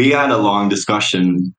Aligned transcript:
we 0.00 0.08
had 0.08 0.30
a 0.30 0.38
long 0.38 0.70
discussion 0.70 1.54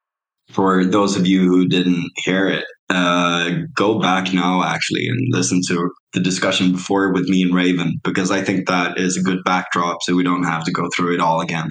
for 0.50 0.84
those 0.84 1.16
of 1.16 1.28
you 1.28 1.42
who 1.42 1.68
didn't 1.68 2.10
hear 2.26 2.48
it. 2.48 2.66
Uh, 2.90 3.52
go 3.76 4.00
back 4.00 4.34
now 4.34 4.64
actually 4.64 5.08
and 5.08 5.20
listen 5.30 5.62
to 5.68 5.92
the 6.14 6.20
discussion 6.20 6.72
before 6.72 7.14
with 7.14 7.30
me 7.30 7.44
and 7.44 7.54
Raven 7.54 8.00
because 8.04 8.32
I 8.32 8.42
think 8.42 8.68
that 8.68 8.98
is 8.98 9.16
a 9.16 9.22
good 9.22 9.42
backdrop 9.46 10.00
so 10.02 10.16
we 10.16 10.24
don't 10.24 10.44
have 10.44 10.64
to 10.66 10.72
go 10.72 10.90
through 10.94 11.14
it 11.14 11.20
all 11.22 11.40
again. 11.40 11.70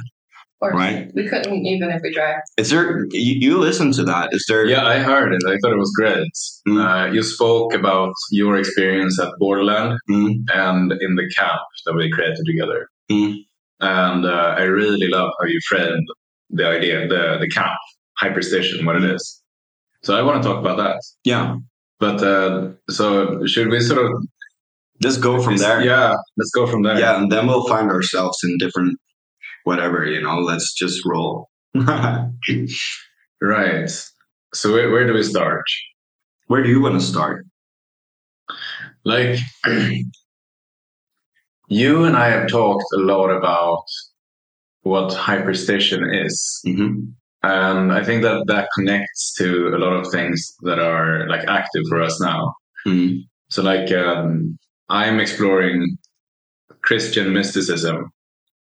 Or 0.61 0.71
Right. 0.71 1.11
we 1.13 1.27
couldn't 1.27 1.67
even 1.67 1.91
if 1.91 2.03
we 2.05 2.15
tried. 2.15 2.41
Is 2.57 2.71
there 2.71 3.05
you, 3.11 3.35
you 3.47 3.59
listen 3.59 3.91
to 3.99 4.05
that? 4.05 4.29
Is 4.31 4.45
there 4.49 4.65
Yeah, 4.67 4.87
I 4.87 4.99
heard 5.01 5.33
it. 5.35 5.43
I 5.45 5.57
thought 5.59 5.73
it 5.73 5.85
was 5.87 5.93
great. 5.99 6.33
Mm. 6.69 6.79
Uh, 6.87 7.13
you 7.13 7.25
spoke 7.25 7.75
about 7.75 8.13
your 8.31 8.57
experience 8.57 9.19
at 9.19 9.33
Borderland 9.41 9.99
Mm, 10.09 10.35
and 10.55 10.93
in 10.93 11.17
the 11.17 11.29
camp 11.37 11.63
that 11.85 11.95
we 11.95 12.09
created 12.13 12.45
together. 12.47 12.87
Mm. 13.11 13.39
And 13.81 14.25
uh, 14.25 14.55
I 14.57 14.63
really 14.63 15.09
love 15.09 15.31
how 15.41 15.47
you 15.47 15.59
framed 15.69 16.07
the 16.51 16.67
idea, 16.67 17.07
the, 17.09 17.39
the 17.41 17.49
camp, 17.49 17.77
hyperstition, 18.21 18.85
what 18.85 18.97
it 18.97 19.05
is. 19.05 19.41
So 20.03 20.17
I 20.17 20.23
want 20.23 20.43
to 20.43 20.49
talk 20.49 20.59
about 20.59 20.77
that. 20.79 21.01
yeah. 21.25 21.57
But 21.99 22.23
uh, 22.23 22.71
so 22.89 23.45
should 23.47 23.69
we 23.69 23.81
sort 23.81 24.07
of 24.07 24.13
Just 25.03 25.21
go 25.21 25.43
from 25.43 25.59
there. 25.59 25.83
Yeah, 25.83 26.15
let's 26.39 26.51
go 26.51 26.67
from 26.67 26.83
there. 26.83 26.99
Yeah, 26.99 27.19
and 27.19 27.31
then 27.31 27.47
we'll 27.47 27.67
find 27.69 27.91
ourselves 27.91 28.39
in 28.43 28.57
different 28.59 28.99
whatever, 29.65 30.07
you 30.07 30.21
know, 30.23 30.39
let's 30.39 30.73
just 30.75 31.05
roll. 31.05 31.49
Right. 33.43 33.91
So 34.53 34.73
where, 34.73 34.91
where 34.91 35.07
do 35.07 35.15
we 35.15 35.23
start? 35.23 35.65
Where 36.49 36.63
do 36.63 36.69
you 36.69 36.81
want 36.81 37.01
to 37.01 37.07
start? 37.07 37.47
Like, 39.05 39.39
you 41.69 42.05
and 42.05 42.17
I 42.17 42.29
have 42.29 42.49
talked 42.49 42.85
a 42.95 42.99
lot 42.99 43.31
about 43.31 43.85
what 44.83 45.13
hyperstition 45.13 46.25
is. 46.25 46.61
hmm 46.65 47.01
And 47.43 47.93
I 47.93 48.05
think 48.05 48.23
that 48.23 48.45
that 48.49 48.69
connects 48.77 49.35
to 49.39 49.69
a 49.69 49.79
lot 49.79 49.95
of 49.95 50.11
things 50.11 50.55
that 50.63 50.79
are 50.79 51.29
like 51.29 51.45
active 51.49 51.85
for 51.89 52.03
us 52.03 52.21
now. 52.21 52.55
hmm 52.85 53.17
So 53.49 53.63
like, 53.63 53.91
um, 53.93 54.59
I'm 54.89 55.21
exploring 55.21 55.97
Christian 56.83 57.33
mysticism 57.33 58.11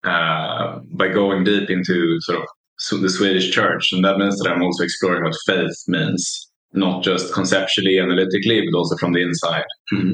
uh, 0.03 0.79
by 0.91 1.07
going 1.07 1.43
deep 1.43 1.69
into 1.69 2.19
sort 2.21 2.41
of 2.41 2.47
so 2.79 2.97
the 2.97 3.09
Swedish 3.09 3.51
church. 3.51 3.91
And 3.91 4.05
that 4.05 4.17
means 4.17 4.37
that 4.37 4.51
I'm 4.51 4.61
also 4.61 4.83
exploring 4.83 5.23
what 5.23 5.35
faith 5.45 5.75
means, 5.87 6.49
not 6.73 7.03
just 7.03 7.33
conceptually, 7.33 7.99
analytically, 7.99 8.61
but 8.65 8.77
also 8.77 8.95
from 8.97 9.13
the 9.13 9.21
inside. 9.21 9.65
hmm 9.89 10.11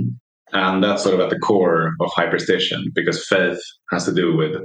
And 0.53 0.83
that's 0.83 1.03
sort 1.03 1.15
of 1.15 1.21
at 1.21 1.29
the 1.29 1.39
core 1.39 1.93
of 1.99 2.09
hyperstition 2.17 2.81
because 2.93 3.27
faith 3.27 3.59
has 3.91 4.05
to 4.05 4.13
do 4.13 4.35
with 4.35 4.55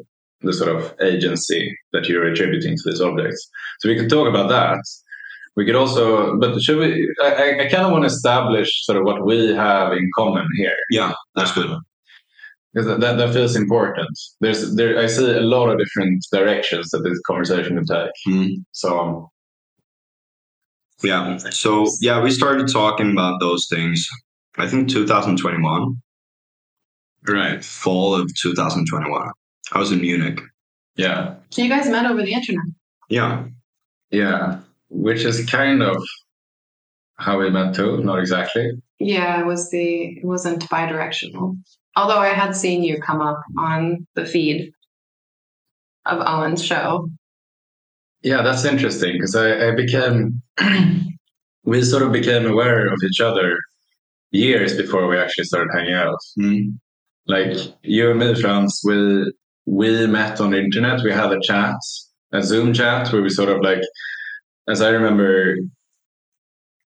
the 0.42 0.52
sort 0.52 0.74
of 0.74 0.94
agency 1.00 1.76
that 1.92 2.08
you're 2.08 2.26
attributing 2.26 2.76
to 2.76 2.82
these 2.86 3.00
objects. 3.00 3.48
So 3.80 3.88
we 3.88 3.96
could 3.96 4.08
talk 4.10 4.28
about 4.28 4.48
that. 4.48 4.78
We 5.56 5.64
could 5.64 5.74
also, 5.74 6.38
but 6.38 6.60
should 6.62 6.78
we? 6.78 7.12
I, 7.22 7.28
I- 7.34 7.60
I 7.64 7.68
kind 7.68 7.84
of 7.84 7.90
want 7.92 8.02
to 8.04 8.06
establish 8.14 8.84
sort 8.84 8.98
of 8.98 9.04
what 9.04 9.26
we 9.26 9.52
have 9.54 9.92
in 9.92 10.08
common 10.16 10.46
here 10.56 10.76
Yeah, 10.90 11.12
that's 11.34 11.52
good. 11.52 11.68
because 12.72 12.86
that, 13.00 13.16
that, 13.16 13.32
feels 13.32 13.56
important. 13.56 14.08
There's 14.40 14.74
there 14.76 14.98
I 15.00 15.06
see 15.08 15.24
a 15.28 15.40
lot 15.40 15.68
of 15.70 15.78
different 15.78 16.24
directions 16.32 16.90
that 16.90 17.00
this 17.02 17.18
conversation 17.26 17.76
can 17.76 17.86
take. 17.86 18.12
Mhm. 18.28 18.64
So 18.72 18.98
um, 19.00 19.26
Yeah. 21.02 21.38
So 21.50 21.86
yeah, 22.00 22.22
we 22.22 22.30
started 22.30 22.68
talking 22.68 23.10
about 23.10 23.40
those 23.40 23.66
things. 23.68 24.08
I 24.56 24.68
think 24.68 24.88
2021, 24.88 26.00
right, 27.28 27.64
fall 27.64 28.14
of 28.14 28.28
2021. 28.40 29.30
I 29.72 29.78
was 29.78 29.92
in 29.92 30.00
Munich. 30.00 30.40
yeah, 30.96 31.34
So 31.50 31.62
you 31.62 31.68
guys 31.68 31.88
met 31.88 32.06
over 32.06 32.22
the 32.22 32.32
internet. 32.32 32.64
Yeah. 33.10 33.44
yeah, 34.10 34.60
which 34.90 35.22
is 35.24 35.44
kind 35.46 35.82
of 35.82 35.96
how 37.16 37.38
we 37.38 37.50
met 37.50 37.74
too. 37.74 38.02
Not 38.02 38.18
exactly. 38.18 38.70
Yeah, 38.98 39.40
it 39.40 39.46
was 39.46 39.70
the 39.70 40.18
it 40.18 40.24
wasn't 40.24 40.68
bi-directional. 40.70 41.56
Although 41.96 42.18
I 42.18 42.28
had 42.28 42.54
seen 42.54 42.82
you 42.82 43.00
come 43.00 43.20
up 43.20 43.40
on 43.58 44.06
the 44.14 44.24
feed 44.26 44.70
of 46.06 46.20
Owen's 46.26 46.64
show. 46.64 47.08
Yeah, 48.22 48.42
that's 48.42 48.64
interesting 48.64 49.12
because 49.14 49.34
I, 49.36 49.68
I 49.68 49.74
became 49.74 50.42
we 51.64 51.82
sort 51.82 52.02
of 52.02 52.12
became 52.12 52.46
aware 52.46 52.86
of 52.92 52.98
each 53.04 53.20
other 53.20 53.56
years 54.30 54.76
before 54.76 55.06
we 55.08 55.18
actually 55.18 55.44
started 55.44 55.70
hanging 55.74 55.94
out. 55.94 56.18
Mhm. 56.38 56.78
Like 57.26 57.56
you 57.82 58.10
and 58.10 58.18
me, 58.20 58.34
Frans, 58.40 58.80
we 58.84 59.32
we 59.68 60.06
met 60.06 60.40
on 60.40 60.50
the 60.50 60.58
internet. 60.58 61.02
We 61.02 61.12
had 61.12 61.32
a 61.32 61.40
chat, 61.40 61.76
a 62.32 62.42
Zoom 62.42 62.72
chat, 62.72 63.12
where 63.12 63.22
we 63.22 63.28
sort 63.28 63.50
of 63.50 63.60
like, 63.62 63.82
as 64.68 64.80
I 64.80 64.90
remember, 64.90 65.56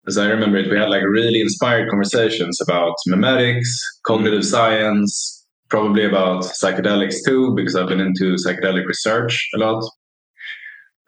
as 0.08 0.18
I 0.18 0.26
remember 0.26 0.58
it, 0.58 0.70
we 0.70 0.78
had 0.78 0.88
like 0.88 1.04
really 1.04 1.40
inspired 1.40 1.90
conversations 1.90 2.58
about 2.60 2.94
memetics, 3.08 3.68
cognitive 4.06 4.44
science, 4.44 5.46
probably 5.68 6.04
about 6.04 6.44
psychedelics 6.44 7.16
too, 7.26 7.54
because 7.54 7.76
I've 7.76 7.88
been 7.88 8.00
into 8.00 8.36
psychedelic 8.36 8.86
research 8.86 9.48
a 9.54 9.58
lot, 9.58 9.84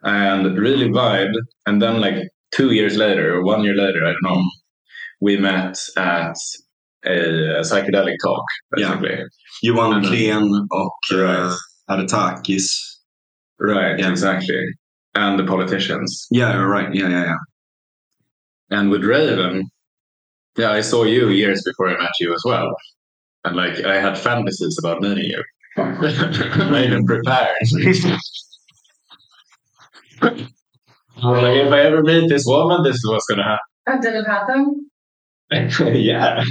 and 0.03 0.57
really 0.57 0.89
vibed. 0.89 1.35
And 1.65 1.81
then 1.81 1.99
like 1.99 2.29
two 2.51 2.71
years 2.71 2.95
later, 2.95 3.35
or 3.35 3.43
one 3.43 3.63
year 3.63 3.75
later, 3.75 4.05
I 4.05 4.13
don't 4.13 4.23
know, 4.23 4.43
we 5.19 5.37
met 5.37 5.77
at 5.97 6.35
a, 7.07 7.59
a 7.59 7.63
psychedelic 7.63 8.15
talk, 8.23 8.43
Yeah. 8.77 8.95
basically. 8.95 9.25
Johan 9.63 10.01
Mhm. 10.01 10.07
Klen 10.07 10.67
och 10.71 10.99
Right. 11.11 11.39
uh, 11.39 11.53
Harutakis. 11.87 12.67
Right, 13.59 13.99
Yeah. 13.99 14.11
exactly. 14.11 14.61
And 15.13 15.39
the 15.39 15.45
politicians. 15.45 16.27
Yeah, 16.31 16.57
right. 16.57 16.93
Yeah, 16.93 17.09
yeah, 17.09 17.23
yeah. 17.25 17.39
And 18.79 18.89
with 18.91 19.03
Raven, 19.03 19.63
yeah, 20.57 20.71
I 20.79 20.81
saw 20.81 21.03
you 21.03 21.29
years 21.29 21.63
before 21.63 21.89
I 21.89 21.97
met 22.01 22.11
you 22.19 22.33
as 22.33 22.43
well. 22.45 22.75
And 23.43 23.55
like, 23.55 23.85
I 23.85 23.95
had 24.01 24.17
fantasies 24.17 24.77
about 24.79 25.01
meeting 25.01 25.25
you. 25.31 25.43
I 25.77 26.83
even 26.85 27.05
prepared. 27.05 27.55
I 30.21 31.27
was 31.29 31.43
like, 31.43 31.57
if 31.65 31.71
I 31.71 31.79
ever 31.81 32.01
meet 32.03 32.29
this 32.29 32.43
woman, 32.45 32.83
this 32.83 32.95
is 32.95 33.07
what's 33.09 33.25
going 33.27 33.39
to 33.39 33.57
Oh, 33.87 34.01
did 34.01 34.15
it 34.15 34.25
happen? 34.27 34.89
happen. 35.51 35.95
yeah. 36.01 36.43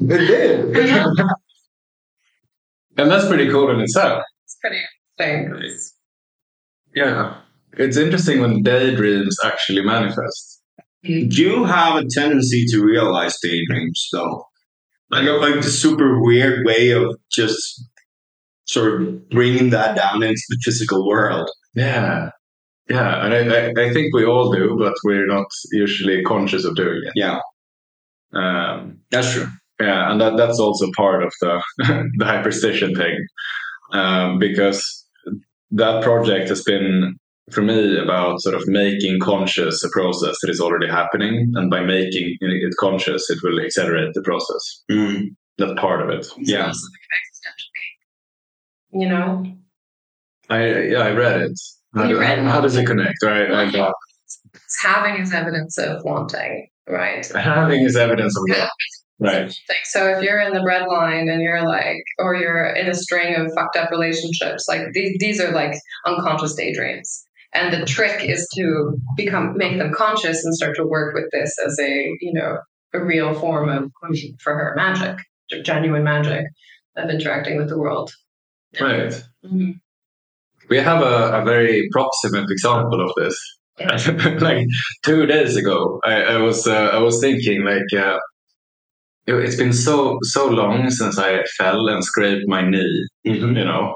It 0.00 0.18
did. 0.18 0.76
And 2.96 3.10
that's 3.10 3.26
pretty 3.28 3.50
cool 3.50 3.70
in 3.70 3.80
itself. 3.80 4.22
It's 4.44 4.56
pretty 4.60 4.78
interesting. 5.18 5.92
Yeah. 6.94 7.40
It's 7.74 7.96
interesting 7.96 8.40
when 8.40 8.62
daydreams 8.62 9.36
actually 9.44 9.82
manifest. 9.84 10.62
Do 11.04 11.12
you 11.12 11.64
have 11.64 11.96
a 11.96 12.04
tendency 12.12 12.64
to 12.72 12.82
realize 12.82 13.36
daydreams, 13.42 14.08
though. 14.12 14.44
Like, 15.10 15.26
a- 15.26 15.32
like 15.32 15.56
the 15.56 15.70
super 15.70 16.20
weird 16.20 16.66
way 16.66 16.90
of 16.90 17.14
just 17.30 17.84
sort 18.66 19.00
of 19.00 19.28
bringing 19.30 19.70
that 19.70 19.96
down 19.96 20.22
into 20.22 20.42
the 20.50 20.58
physical 20.64 21.06
world. 21.06 21.48
Yeah. 21.74 22.30
Yeah. 22.88 23.24
And 23.24 23.32
I, 23.34 23.38
I, 23.84 23.88
I 23.88 23.92
think 23.92 24.12
we 24.14 24.24
all 24.26 24.52
do, 24.52 24.76
but 24.78 24.94
we're 25.04 25.26
not 25.26 25.46
usually 25.72 26.22
conscious 26.22 26.64
of 26.64 26.74
doing 26.76 27.00
it. 27.04 27.12
Yeah, 27.14 27.38
Um, 28.32 28.98
that's 29.10 29.32
true. 29.32 29.48
yeah. 29.80 30.10
And 30.10 30.20
that, 30.20 30.36
that's 30.36 30.58
also 30.60 30.86
part 30.96 31.22
of 31.22 31.32
the, 31.40 31.62
the 32.18 32.24
hyperstition 32.24 32.96
thing. 32.96 33.16
Um, 33.92 34.38
because 34.38 35.06
that 35.70 36.02
project 36.02 36.48
has 36.50 36.62
been, 36.62 37.16
for 37.50 37.62
me, 37.62 37.98
about 37.98 38.40
sort 38.42 38.54
of 38.54 38.62
making 38.66 39.20
conscious 39.20 39.82
a 39.82 39.88
process 39.90 40.36
that 40.42 40.50
is 40.50 40.60
already 40.60 40.88
happening. 40.88 41.50
And 41.54 41.70
by 41.70 41.80
making 41.82 42.36
it 42.40 42.74
conscious, 42.78 43.30
it 43.30 43.38
will 43.42 43.60
accelerate 43.64 44.12
the 44.14 44.22
process. 44.22 44.82
Mm, 44.90 45.28
That's 45.56 45.80
part 45.80 46.02
of 46.02 46.10
it. 46.10 46.26
yeah. 46.38 46.72
You 48.92 49.08
know? 49.08 49.44
I 50.50 50.66
yeah, 50.84 50.98
I 51.00 51.10
read 51.12 51.42
it. 51.42 51.60
How, 51.94 52.06
do- 52.06 52.18
read 52.18 52.38
it? 52.38 52.44
how 52.46 52.60
does 52.60 52.76
it 52.76 52.86
connect? 52.86 53.22
Right, 53.22 53.50
like 53.50 53.74
It's 54.54 54.82
having 54.82 55.20
is 55.20 55.32
evidence 55.32 55.76
of 55.78 56.02
wanting, 56.04 56.68
right? 56.88 57.26
having 57.34 57.82
is 57.82 57.96
evidence 57.96 58.36
of 58.36 58.42
that. 58.56 58.70
Right. 59.20 59.54
So 59.84 60.06
if 60.06 60.22
you're 60.22 60.38
in 60.40 60.52
the 60.52 60.60
bread 60.60 60.86
line 60.86 61.30
and 61.30 61.40
you're 61.40 61.66
like, 61.66 61.96
or 62.18 62.34
you're 62.34 62.66
in 62.66 62.88
a 62.88 62.94
string 62.94 63.34
of 63.34 63.50
fucked 63.54 63.76
up 63.76 63.90
relationships, 63.90 64.66
like 64.68 64.82
these, 64.92 65.16
these 65.18 65.40
are 65.40 65.50
like 65.50 65.72
unconscious 66.04 66.54
daydreams. 66.54 67.24
And 67.54 67.72
the 67.72 67.86
trick 67.86 68.22
is 68.22 68.46
to 68.56 68.92
become, 69.16 69.56
make 69.56 69.78
them 69.78 69.92
conscious 69.94 70.44
and 70.44 70.54
start 70.54 70.76
to 70.76 70.84
work 70.86 71.14
with 71.14 71.24
this 71.32 71.56
as 71.66 71.78
a, 71.80 72.14
you 72.20 72.34
know, 72.34 72.58
a 72.92 73.02
real 73.02 73.32
form 73.34 73.70
of, 73.70 73.90
for 74.40 74.54
her, 74.54 74.74
magic, 74.76 75.18
genuine 75.64 76.04
magic 76.04 76.44
of 76.96 77.08
interacting 77.08 77.56
with 77.56 77.70
the 77.70 77.78
world. 77.78 78.10
Right. 78.78 79.24
Mhm. 79.44 79.80
We 80.68 80.76
have 80.76 81.02
a, 81.02 81.40
a 81.40 81.44
very 81.44 81.88
proximate 81.92 82.50
example 82.50 83.02
of 83.02 83.10
this. 83.16 83.36
like 84.40 84.66
two 85.04 85.26
days 85.26 85.56
ago, 85.56 86.00
I, 86.04 86.22
I 86.22 86.36
was 86.38 86.66
uh, 86.66 86.90
I 86.92 86.98
was 86.98 87.20
thinking 87.20 87.64
like 87.64 87.92
uh, 88.02 88.18
it, 89.26 89.34
it's 89.34 89.56
been 89.56 89.72
so 89.72 90.18
so 90.22 90.46
long 90.48 90.90
since 90.90 91.18
I 91.18 91.42
fell 91.58 91.88
and 91.88 92.04
scraped 92.04 92.44
my 92.48 92.62
knee, 92.68 93.06
Mhm. 93.26 93.56
you 93.56 93.64
know, 93.64 93.94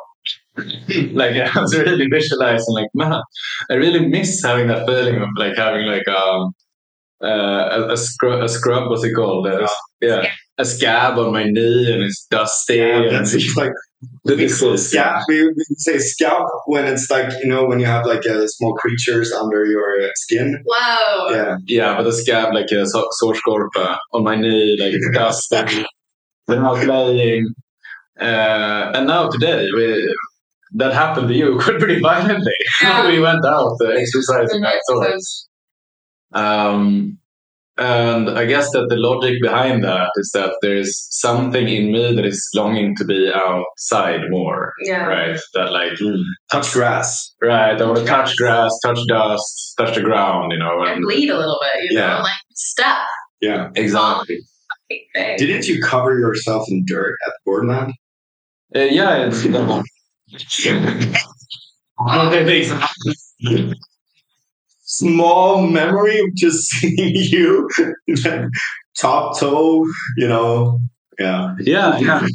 like 1.15 1.37
I 1.57 1.61
was 1.61 1.77
really 1.77 2.07
visualizing, 2.09 2.75
like 2.75 2.89
man, 2.95 3.21
I 3.71 3.75
really 3.75 4.07
miss 4.07 4.43
having 4.45 4.69
that 4.69 4.87
feeling 4.87 5.21
of 5.23 5.29
like 5.37 5.57
having 5.57 5.87
like 5.87 6.07
um 6.09 6.53
uh, 7.23 7.87
a, 7.89 7.93
a 7.93 7.97
scrub, 7.97 8.43
a 8.43 8.49
scrub, 8.49 8.91
what's 8.91 9.05
it 9.05 9.15
called? 9.15 9.47
Uh, 9.47 9.67
yeah, 10.01 10.27
a 10.59 10.65
scab 10.65 11.19
on 11.19 11.33
my 11.33 11.45
knee 11.45 11.93
and 11.93 12.03
it's 12.03 12.27
dusty. 12.31 12.77
Yeah, 12.77 13.03
and 13.03 13.27
it's 13.27 13.57
like 13.57 13.73
the 14.25 14.37
we 14.37 14.49
call 14.49 14.73
disgust. 14.73 15.27
We, 15.29 15.45
we 15.49 15.65
say 15.79 15.99
scalp 15.99 16.49
when 16.67 16.85
it's 16.87 17.11
like 17.11 17.33
you 17.43 17.49
know 17.49 17.65
when 17.67 17.81
you 17.81 17.87
have 17.87 18.07
like 18.07 18.25
uh, 18.27 18.47
small 18.47 18.75
creatures 18.75 19.33
under 19.33 19.65
your 19.67 20.01
uh, 20.03 20.09
skin. 20.17 20.63
Whoa. 20.65 21.31
Yeah, 21.35 21.57
Yeah, 21.67 21.97
but 21.97 22.05
the 22.05 22.13
scab 22.13 22.53
like 22.55 22.71
a 22.71 22.87
so- 22.87 23.09
sårskorpa 23.23 23.97
on 24.15 24.25
my 24.25 24.37
knee, 24.37 24.77
like 24.81 24.93
it's 24.95 25.11
dusty. 25.13 25.85
We're 26.49 26.61
not 26.61 26.83
playing. 26.85 27.49
Uh, 28.21 28.93
and 28.95 29.07
now 29.07 29.29
today, 29.31 29.69
we, 29.75 30.15
that 30.75 30.93
happened 30.93 31.29
to 31.29 31.35
you 31.35 31.59
quite 31.59 31.79
pretty 31.79 32.01
violently. 32.01 32.53
Yeah. 32.83 33.07
we 33.11 33.19
went 33.21 33.45
out 33.45 33.77
uh, 33.81 33.89
exercising 33.89 34.65
outdoors. 34.65 35.49
Um, 36.33 37.19
and 37.79 38.31
I 38.31 38.45
guess 38.45 38.71
that 38.73 38.87
the 38.89 38.97
logic 38.97 39.35
behind 39.43 39.83
that 39.85 40.11
is 40.17 40.31
that 40.35 40.55
there's 40.63 41.07
something 41.11 41.69
in 41.69 41.93
me 41.93 42.15
that 42.15 42.25
is 42.25 42.49
longing 42.55 42.95
to 42.97 43.05
be 43.05 43.31
outside 43.35 44.21
more, 44.29 44.73
Yeah. 44.85 45.07
right? 45.07 45.39
That 45.55 45.73
like, 45.73 45.93
touch 46.51 46.73
grass. 46.73 47.35
right, 47.41 47.81
I 47.81 47.85
want 47.85 47.99
to 47.99 48.05
Touch 48.05 48.31
touch 48.31 48.37
grass, 48.37 48.79
touch 48.85 48.99
dust, 49.09 49.75
touch 49.79 49.95
the 49.95 50.03
ground, 50.03 50.53
you 50.53 50.59
know. 50.59 50.83
And 50.85 51.03
bleed 51.03 51.31
a 51.31 51.39
little 51.39 51.59
bit, 51.63 51.91
you 51.91 51.99
Yeah. 51.99 52.17
know, 52.19 52.23
like 52.23 52.33
step. 52.55 52.97
Yeah. 53.41 53.71
exactly. 53.75 54.41
Thing. 55.15 55.37
Didn't 55.39 55.67
you 55.69 55.83
cover 55.83 56.19
yourself 56.19 56.67
in 56.69 56.85
dirt 56.87 57.17
at 57.27 57.33
Borderland? 57.47 57.95
Uh, 58.77 58.81
yeah, 58.81 59.27
it's 59.31 59.43
Small 64.93 65.67
memory 65.67 66.19
of 66.21 66.35
just 66.35 66.69
seeing 66.71 67.15
you, 67.15 67.69
top 68.99 69.39
toe. 69.39 69.87
You 70.19 70.29
know. 70.29 70.81
Yeah. 71.19 71.55
yeah, 71.61 71.99
yeah. 71.99 72.27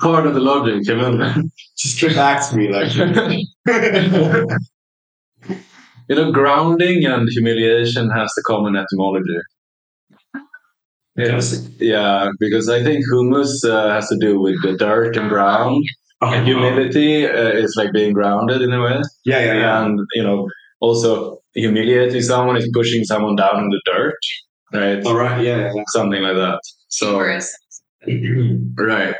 Part 0.00 0.26
of 0.26 0.34
the 0.34 0.40
logic, 0.40 0.86
you 0.86 0.96
know. 0.96 1.34
Just 1.78 2.00
to 2.00 2.56
me 2.56 2.68
like. 2.72 2.94
you 6.08 6.16
know, 6.16 6.32
grounding 6.32 7.04
and 7.04 7.28
humiliation 7.30 8.10
has 8.10 8.32
the 8.36 8.42
common 8.46 8.74
etymology. 8.76 9.38
Yes. 11.16 11.68
Yeah, 11.78 12.30
because 12.40 12.68
I 12.68 12.82
think 12.82 13.04
humus 13.10 13.64
uh, 13.64 13.90
has 13.90 14.08
to 14.08 14.18
do 14.18 14.40
with 14.40 14.60
the 14.62 14.76
dirt 14.76 15.16
and 15.16 15.28
ground. 15.28 15.84
And 16.20 16.46
humility 16.46 17.26
uh, 17.26 17.50
is 17.50 17.74
like 17.76 17.92
being 17.92 18.12
grounded 18.12 18.62
in 18.62 18.72
a 18.72 18.82
way. 18.82 19.02
Yeah, 19.24 19.40
yeah, 19.40 19.54
yeah. 19.54 19.84
And, 19.84 20.00
you 20.14 20.22
know, 20.22 20.48
also 20.80 21.40
humiliating 21.54 22.22
someone 22.22 22.56
is 22.56 22.68
pushing 22.72 23.04
someone 23.04 23.36
down 23.36 23.58
in 23.64 23.68
the 23.70 23.80
dirt, 23.86 24.14
right? 24.72 25.04
All 25.06 25.16
right. 25.16 25.42
Yeah, 25.42 25.72
yeah, 25.74 25.82
Something 25.88 26.22
like 26.22 26.36
that. 26.36 26.60
So, 26.88 27.12
Hubris. 27.18 27.56
right. 28.78 29.16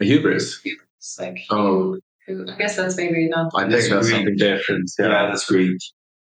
A 0.00 0.04
hubris. 0.04 0.60
It's 0.64 1.18
like, 1.18 1.38
Oh, 1.50 1.98
who- 2.26 2.46
I 2.50 2.56
guess 2.56 2.76
that's 2.76 2.96
maybe 2.96 3.28
not. 3.28 3.50
I 3.54 3.60
think 3.62 3.72
that's 3.72 3.88
Greek. 3.88 4.04
something 4.14 4.36
different. 4.36 4.90
yeah, 4.98 5.06
Yeah. 5.08 5.26
that's 5.28 5.44
Greek. 5.46 5.76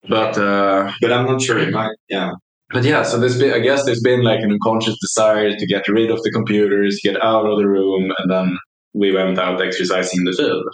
But, 0.07 0.37
uh, 0.37 0.91
But 1.01 1.11
I'm 1.11 1.25
not 1.25 1.41
sure. 1.41 1.57
It 1.57 1.71
might, 1.71 1.95
yeah. 2.09 2.31
But 2.71 2.83
yeah, 2.83 3.03
so 3.03 3.19
there's 3.19 3.39
been, 3.39 3.53
I 3.53 3.59
guess 3.59 3.85
there's 3.85 4.01
been 4.01 4.23
like 4.23 4.39
an 4.41 4.51
unconscious 4.51 4.97
desire 4.99 5.51
to 5.55 5.65
get 5.67 5.87
rid 5.87 6.09
of 6.11 6.21
the 6.23 6.31
computers, 6.31 6.99
get 7.03 7.21
out 7.23 7.45
of 7.45 7.57
the 7.59 7.67
room, 7.67 8.11
and 8.17 8.29
then 8.31 8.57
we 8.93 9.11
went 9.11 9.37
out 9.39 9.61
exercising 9.61 10.19
in 10.21 10.25
the 10.25 10.33
field. 10.33 10.65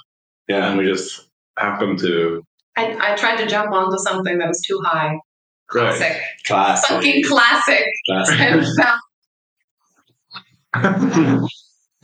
Yeah. 0.48 0.70
And 0.70 0.78
we 0.78 0.86
just 0.86 1.28
happened 1.60 2.00
to. 2.00 2.44
I, 2.78 3.14
I 3.14 3.16
tried 3.16 3.38
to 3.38 3.46
jump 3.48 3.72
onto 3.72 3.98
something 3.98 4.38
that 4.38 4.48
was 4.48 4.62
too 4.62 4.80
high. 4.86 5.20
Classic. 5.68 6.22
Class. 6.46 6.86
Fucking 6.86 7.24
classic. 7.24 7.86
And 8.10 8.66
fell 8.78 9.00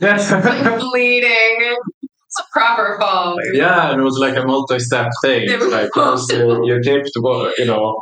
yes. 0.00 0.30
bleeding. 0.80 1.76
It's 2.02 2.40
a 2.40 2.44
proper 2.52 2.98
fall. 3.00 3.36
yeah, 3.54 3.90
and 3.90 4.00
it 4.00 4.04
was 4.04 4.18
like 4.18 4.36
a 4.36 4.44
multi-step 4.44 5.10
thing. 5.22 5.48
It 5.48 5.58
was- 5.58 5.72
Like 5.72 5.90
first 5.94 6.30
you, 6.32 6.66
you 6.66 6.82
tipped, 6.82 7.10
well, 7.20 7.50
you 7.58 7.64
know, 7.64 8.00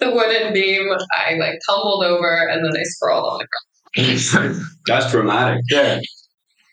The 0.00 0.10
wooden 0.10 0.52
beam, 0.52 0.90
I 1.12 1.34
like 1.34 1.58
tumbled 1.68 2.04
over 2.04 2.48
and 2.48 2.64
then 2.64 2.72
I 2.72 2.82
sprawled 2.84 3.32
on 3.32 3.38
the 3.38 3.46
ground. 3.46 4.66
That's 4.86 5.10
dramatic. 5.10 5.62
yeah, 5.70 6.00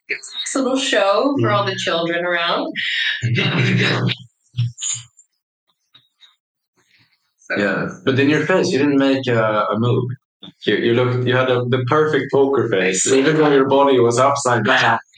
It's 0.07 0.31
a 0.33 0.37
nice 0.37 0.55
little 0.55 0.77
show 0.79 1.35
for 1.39 1.47
mm. 1.47 1.53
all 1.55 1.65
the 1.65 1.75
children 1.75 2.25
around. 2.25 2.71
So, 7.49 7.57
yeah. 7.57 7.87
But 8.03 8.19
in 8.19 8.29
your 8.29 8.45
face, 8.45 8.69
you 8.69 8.77
didn't 8.77 8.97
make 8.97 9.25
a, 9.27 9.65
a 9.71 9.79
move. 9.79 10.09
You, 10.65 10.75
you 10.75 10.93
looked, 10.93 11.25
you 11.27 11.35
had 11.35 11.49
a, 11.49 11.65
the 11.65 11.83
perfect 11.87 12.31
poker 12.31 12.69
face, 12.69 13.07
even 13.07 13.37
though 13.37 13.51
your 13.51 13.67
body 13.67 13.99
was 13.99 14.19
upside 14.19 14.65
down. 14.65 14.99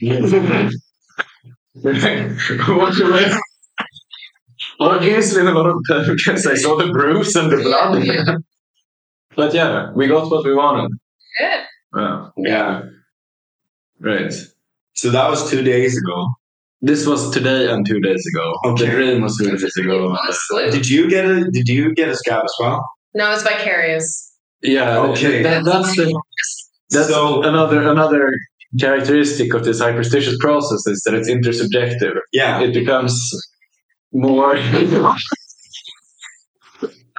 what 1.72 2.94
you 2.96 3.40
obviously 4.80 5.40
in 5.40 5.46
a 5.46 5.52
lot 5.52 5.66
of 5.66 5.76
pokers, 5.88 6.46
I 6.46 6.54
saw 6.54 6.76
the 6.76 6.90
bruise 6.92 7.36
and 7.36 7.50
the 7.52 7.56
blood. 7.58 8.42
but 9.36 9.54
yeah, 9.54 9.92
we 9.92 10.06
got 10.08 10.30
what 10.30 10.44
we 10.44 10.54
wanted. 10.54 10.92
Good. 11.38 11.60
Yeah. 11.96 12.28
Yeah. 12.36 12.82
Right. 13.98 14.32
So 14.94 15.10
that 15.10 15.28
was 15.28 15.50
two 15.50 15.62
days 15.62 15.98
ago. 15.98 16.28
This 16.82 17.06
was 17.06 17.30
today 17.30 17.70
and 17.70 17.86
two 17.86 18.00
days 18.00 18.24
ago. 18.34 18.54
Okay. 18.64 18.86
The 18.86 18.90
dream 18.92 19.20
was 19.22 19.36
two 19.36 19.50
days 19.56 19.76
ago. 19.76 20.08
On. 20.08 20.70
Did 20.70 20.88
you 20.88 21.08
get 21.10 21.26
a 21.26 21.44
Did 21.50 21.68
you 21.68 21.94
get 21.94 22.08
a 22.08 22.16
scab 22.16 22.42
as 22.44 22.54
well? 22.58 22.82
No, 23.14 23.30
it's 23.32 23.42
vicarious. 23.42 24.32
Yeah. 24.62 24.98
Okay. 24.98 25.42
That, 25.42 25.64
that's 25.64 25.94
the, 25.96 26.22
that's 26.90 27.08
So- 27.08 27.42
another 27.42 27.86
another 27.88 28.30
characteristic 28.78 29.52
of 29.52 29.64
this 29.64 29.80
hyperstitious 29.80 30.38
process 30.38 30.86
is 30.86 31.02
that 31.04 31.12
it's 31.14 31.28
intersubjective. 31.28 32.18
Yeah. 32.32 32.62
It 32.62 32.72
becomes 32.72 33.14
more. 34.12 34.56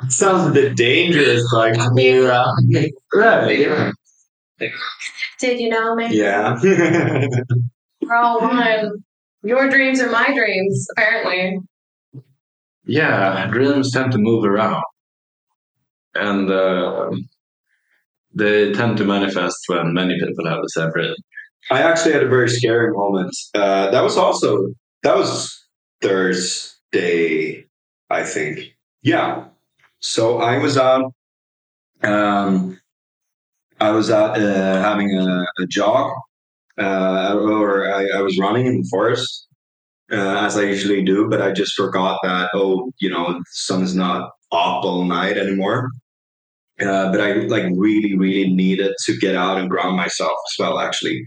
sounds 0.10 0.48
a 0.50 0.52
bit 0.52 0.76
dangerous. 0.76 1.44
Like 1.54 1.78
uh, 1.78 1.90
Yeah. 1.96 2.44
right. 3.14 3.94
Did 5.40 5.60
you 5.60 5.70
know, 5.70 5.96
me? 5.96 6.08
Yeah. 6.16 6.58
We're 8.02 8.16
all 8.16 8.42
one. 8.42 9.04
Your 9.44 9.70
dreams 9.70 10.00
are 10.00 10.10
my 10.10 10.34
dreams, 10.34 10.88
apparently. 10.96 11.60
Yeah, 12.86 13.48
dreams 13.48 13.92
tend 13.92 14.12
to 14.12 14.18
move 14.18 14.44
around, 14.44 14.84
and 16.16 16.50
uh, 16.50 17.12
they 18.34 18.72
tend 18.74 18.98
to 18.98 19.06
manifest 19.06 19.58
when 19.68 19.94
many 19.94 20.20
people 20.20 20.48
have 20.48 20.62
the 20.62 20.68
same 20.70 20.92
dream. 20.92 21.14
I 21.70 21.82
actually 21.82 22.14
had 22.14 22.24
a 22.24 22.28
very 22.28 22.50
scary 22.50 22.92
moment. 22.92 23.36
Uh, 23.54 23.92
that 23.92 24.02
was 24.02 24.18
also 24.18 24.74
that 25.04 25.16
was 25.16 25.62
Thursday, 26.02 27.66
I 28.10 28.24
think. 28.24 28.76
Yeah. 29.04 29.46
So 30.00 30.40
I 30.40 30.58
was 30.58 30.78
out. 30.78 31.14
Um, 32.04 32.80
I 33.80 33.92
was 33.92 34.10
out 34.12 34.40
uh, 34.40 34.82
having 34.82 35.12
a, 35.12 35.46
a 35.60 35.68
jog, 35.68 36.12
uh, 36.80 37.38
or 37.40 37.92
I, 37.92 38.08
I 38.16 38.22
was 38.22 38.38
running 38.40 38.66
in 38.66 38.82
the 38.82 38.88
forest, 38.90 39.48
uh, 40.12 40.46
as 40.46 40.58
I 40.58 40.64
usually 40.64 41.04
do. 41.04 41.28
But 41.30 41.42
I 41.42 41.52
just 41.52 41.74
forgot 41.76 42.20
that 42.24 42.52
oh, 42.54 42.92
you 43.00 43.10
know, 43.10 43.34
the 43.34 43.44
sun's 43.52 43.96
not 43.96 44.32
up 44.52 44.84
all 44.84 45.06
night 45.06 45.38
anymore. 45.38 45.90
Uh, 46.80 47.12
but 47.12 47.22
I 47.22 47.34
like 47.34 47.66
really, 47.76 48.18
really 48.18 48.52
needed 48.52 48.94
to 49.06 49.18
get 49.18 49.36
out 49.36 49.60
and 49.60 49.70
ground 49.70 49.98
myself 49.98 50.32
as 50.32 50.56
well, 50.58 50.80
actually 50.80 51.24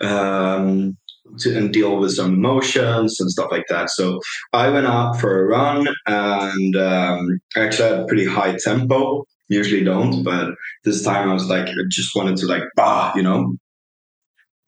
um, 0.00 0.96
to, 1.38 1.56
and 1.56 1.72
deal 1.72 1.98
with 1.98 2.12
some 2.12 2.34
emotions 2.34 3.20
and 3.20 3.30
stuff 3.30 3.50
like 3.50 3.64
that. 3.68 3.90
So 3.90 4.20
I 4.52 4.68
went 4.68 4.86
out 4.86 5.18
for 5.18 5.40
a 5.40 5.46
run 5.46 5.88
and 6.06 6.76
um, 6.76 7.40
I 7.54 7.60
actually 7.60 7.88
had 7.88 8.00
a 8.00 8.06
pretty 8.06 8.26
high 8.26 8.56
tempo. 8.62 9.24
Usually 9.48 9.84
don't, 9.84 10.24
but 10.24 10.54
this 10.84 11.04
time 11.04 11.30
I 11.30 11.34
was 11.34 11.46
like, 11.46 11.68
I 11.68 11.72
just 11.88 12.16
wanted 12.16 12.36
to 12.38 12.46
like, 12.46 12.64
bah, 12.74 13.12
you 13.14 13.22
know. 13.22 13.54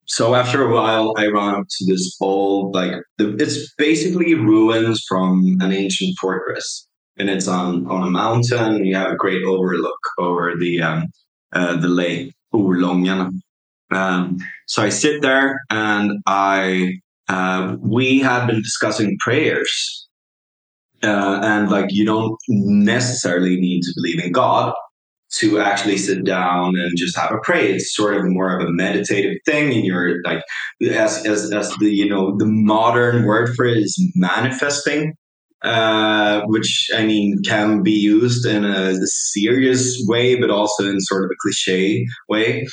So 0.09 0.35
after 0.35 0.67
a 0.67 0.75
while, 0.75 1.13
I 1.19 1.27
ran 1.27 1.55
up 1.55 1.67
to 1.69 1.85
this 1.87 2.17
old, 2.21 2.75
like, 2.75 2.93
the, 3.19 3.37
it's 3.37 3.75
basically 3.75 4.35
ruins 4.35 5.05
from 5.07 5.59
an 5.61 5.71
ancient 5.71 6.17
fortress, 6.19 6.89
and 7.19 7.29
it's 7.29 7.47
on 7.47 7.87
on 7.87 8.09
a 8.09 8.11
mountain. 8.11 8.85
You 8.87 8.97
have 8.97 9.13
a 9.13 9.17
great 9.17 9.45
overlook 9.45 10.01
over 10.19 10.55
the 10.59 10.83
um, 10.83 11.05
uh, 11.53 11.77
the 11.77 11.89
lake 11.89 12.33
Orlången. 12.55 13.41
Um, 13.91 14.39
so 14.67 14.83
I 14.83 14.89
sit 14.89 15.23
there 15.23 15.61
and 15.71 16.13
I, 16.27 16.99
uh, 17.29 17.77
we 17.81 18.21
had 18.21 18.47
been 18.47 18.63
discussing 18.63 19.17
prayers. 19.21 20.07
Uh, 21.03 21.41
and 21.43 21.71
like, 21.71 21.87
you 21.91 22.05
don't 22.05 22.37
necessarily 22.49 23.57
need 23.57 23.83
to 23.83 23.93
believe 23.97 24.25
in 24.25 24.33
God, 24.33 24.75
to 25.31 25.61
actually 25.61 25.99
sit 25.99 26.25
down 26.25 26.75
and 26.77 26.97
just 26.97 27.17
have 27.17 27.31
a 27.31 27.39
pray. 27.43 27.73
It's 27.73 27.95
sort 27.95 28.17
of 28.17 28.25
more 28.27 28.57
of 28.57 28.67
a 28.67 28.71
meditative 28.71 29.37
thing, 29.45 29.73
and 29.73 29.85
you're 29.85 30.23
like, 30.25 30.43
as 30.83 31.25
as 31.27 31.53
as 31.53 31.75
the 31.77 31.91
you 31.91 32.09
know 32.09 32.37
the 32.39 32.47
modern 32.47 33.25
word 33.25 33.55
for 33.55 33.67
it 33.67 33.77
is 33.79 33.97
manifesting, 34.15 35.15
uh, 35.63 36.43
which 36.47 36.89
I 36.95 37.05
mean 37.05 37.43
can 37.45 37.83
be 37.83 37.93
used 37.93 38.47
in 38.47 38.65
a 38.65 38.95
serious 39.07 40.03
way, 40.07 40.41
but 40.41 40.51
also 40.51 40.89
in 40.89 41.01
sort 41.01 41.25
of 41.25 41.31
a 41.31 41.37
cliche 41.43 42.07
way. 42.29 42.67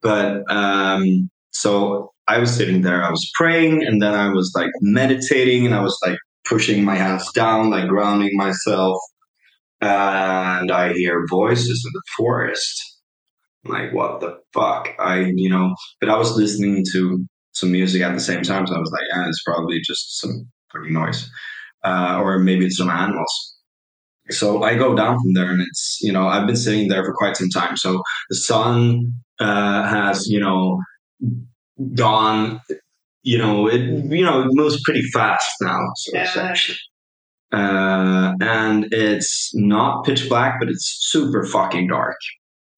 But 0.00 0.42
um, 0.50 1.28
so 1.50 2.12
I 2.28 2.38
was 2.38 2.54
sitting 2.54 2.82
there, 2.82 3.02
I 3.02 3.10
was 3.10 3.30
praying, 3.34 3.84
and 3.84 4.00
then 4.00 4.14
I 4.14 4.28
was 4.28 4.52
like 4.54 4.70
meditating, 4.80 5.66
and 5.66 5.74
I 5.74 5.80
was 5.80 5.98
like 6.06 6.18
pushing 6.44 6.84
my 6.84 6.94
hands 6.94 7.30
down, 7.32 7.70
like 7.70 7.88
grounding 7.88 8.36
myself 8.36 8.98
and 9.80 10.70
I 10.70 10.92
hear 10.92 11.26
voices 11.30 11.84
in 11.86 11.92
the 11.92 12.02
forest. 12.16 12.82
I'm 13.64 13.72
like, 13.72 13.92
what 13.92 14.20
the 14.20 14.38
fuck? 14.52 14.88
I, 14.98 15.32
you 15.34 15.50
know, 15.50 15.74
but 16.00 16.08
I 16.08 16.16
was 16.16 16.36
listening 16.36 16.84
to 16.92 17.24
some 17.52 17.72
music 17.72 18.02
at 18.02 18.14
the 18.14 18.20
same 18.20 18.42
time, 18.42 18.66
so 18.66 18.74
I 18.74 18.78
was 18.78 18.92
like, 18.92 19.04
yeah, 19.12 19.28
it's 19.28 19.42
probably 19.44 19.80
just 19.84 20.20
some 20.20 20.48
fucking 20.72 20.92
noise, 20.92 21.28
uh, 21.84 22.20
or 22.22 22.38
maybe 22.38 22.66
it's 22.66 22.76
some 22.76 22.90
animals. 22.90 23.54
So 24.30 24.62
I 24.62 24.76
go 24.76 24.94
down 24.94 25.18
from 25.20 25.34
there, 25.34 25.50
and 25.50 25.62
it's 25.62 25.98
you 26.02 26.12
know 26.12 26.26
I've 26.26 26.46
been 26.46 26.56
sitting 26.56 26.88
there 26.88 27.04
for 27.04 27.14
quite 27.14 27.36
some 27.36 27.48
time. 27.50 27.76
So 27.76 28.02
the 28.28 28.36
sun 28.36 29.12
uh, 29.38 29.88
has 29.88 30.26
you 30.26 30.40
know 30.40 30.80
gone, 31.94 32.60
you 33.22 33.38
know 33.38 33.68
it 33.68 33.80
you 33.80 34.24
know 34.24 34.42
it 34.42 34.48
moves 34.50 34.80
pretty 34.82 35.02
fast 35.12 35.48
now. 35.60 35.80
So 35.96 36.16
Yeah. 36.16 36.54
Uh, 37.52 38.34
and 38.40 38.88
it's 38.92 39.50
not 39.54 40.04
pitch 40.04 40.28
black, 40.28 40.58
but 40.58 40.68
it's 40.68 40.96
super 41.10 41.44
fucking 41.44 41.88
dark. 41.88 42.16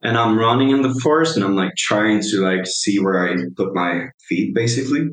And 0.03 0.17
I'm 0.17 0.39
running 0.39 0.71
in 0.71 0.83
the 0.83 0.99
forest, 1.03 1.37
and 1.37 1.45
I'm 1.45 1.57
like 1.57 1.75
trying 1.77 2.21
to 2.23 2.37
like 2.41 2.67
see 2.67 2.99
where 2.99 3.29
I 3.29 3.35
put 3.57 3.75
my 3.75 4.07
feet, 4.29 4.55
basically. 4.55 5.09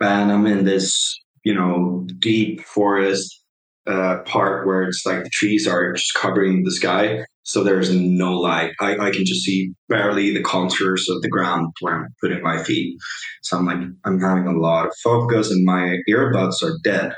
And 0.00 0.30
I'm 0.30 0.46
in 0.46 0.64
this, 0.64 1.18
you 1.44 1.54
know, 1.54 2.06
deep 2.18 2.60
forest 2.60 3.42
uh, 3.86 4.18
part 4.24 4.66
where 4.66 4.84
it's 4.84 5.04
like 5.04 5.24
the 5.24 5.30
trees 5.32 5.66
are 5.66 5.92
just 5.92 6.14
covering 6.14 6.62
the 6.64 6.70
sky, 6.70 7.24
so 7.42 7.62
there's 7.62 7.94
no 7.94 8.32
light. 8.32 8.72
I, 8.80 8.96
I 8.96 9.10
can 9.10 9.24
just 9.24 9.42
see 9.42 9.72
barely 9.88 10.32
the 10.32 10.42
contours 10.42 11.08
of 11.10 11.20
the 11.20 11.28
ground 11.28 11.72
where 11.80 11.94
I'm 11.94 12.08
putting 12.20 12.42
my 12.42 12.62
feet. 12.62 12.96
So 13.42 13.58
I'm 13.58 13.66
like, 13.66 13.78
I'm 14.04 14.20
having 14.20 14.46
a 14.46 14.58
lot 14.58 14.86
of 14.86 14.94
focus, 15.02 15.50
and 15.50 15.64
my 15.64 15.98
earbuds 16.08 16.62
are 16.62 16.78
dead. 16.82 17.14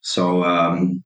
So 0.00 0.44
um, 0.44 1.02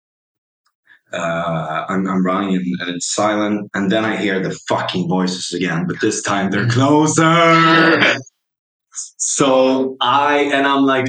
uh, 1.12 1.84
I'm, 1.88 2.06
I'm 2.08 2.24
running 2.24 2.56
and, 2.56 2.66
and 2.80 2.90
it's 2.96 3.14
silent, 3.14 3.70
and 3.74 3.90
then 3.90 4.04
I 4.04 4.16
hear 4.16 4.40
the 4.40 4.58
fucking 4.68 5.08
voices 5.08 5.52
again, 5.52 5.86
but 5.86 6.00
this 6.00 6.22
time 6.22 6.50
they're 6.50 6.68
closer. 6.68 8.00
so 8.92 9.96
I 10.00 10.50
and 10.52 10.66
I'm 10.66 10.84
like, 10.84 11.06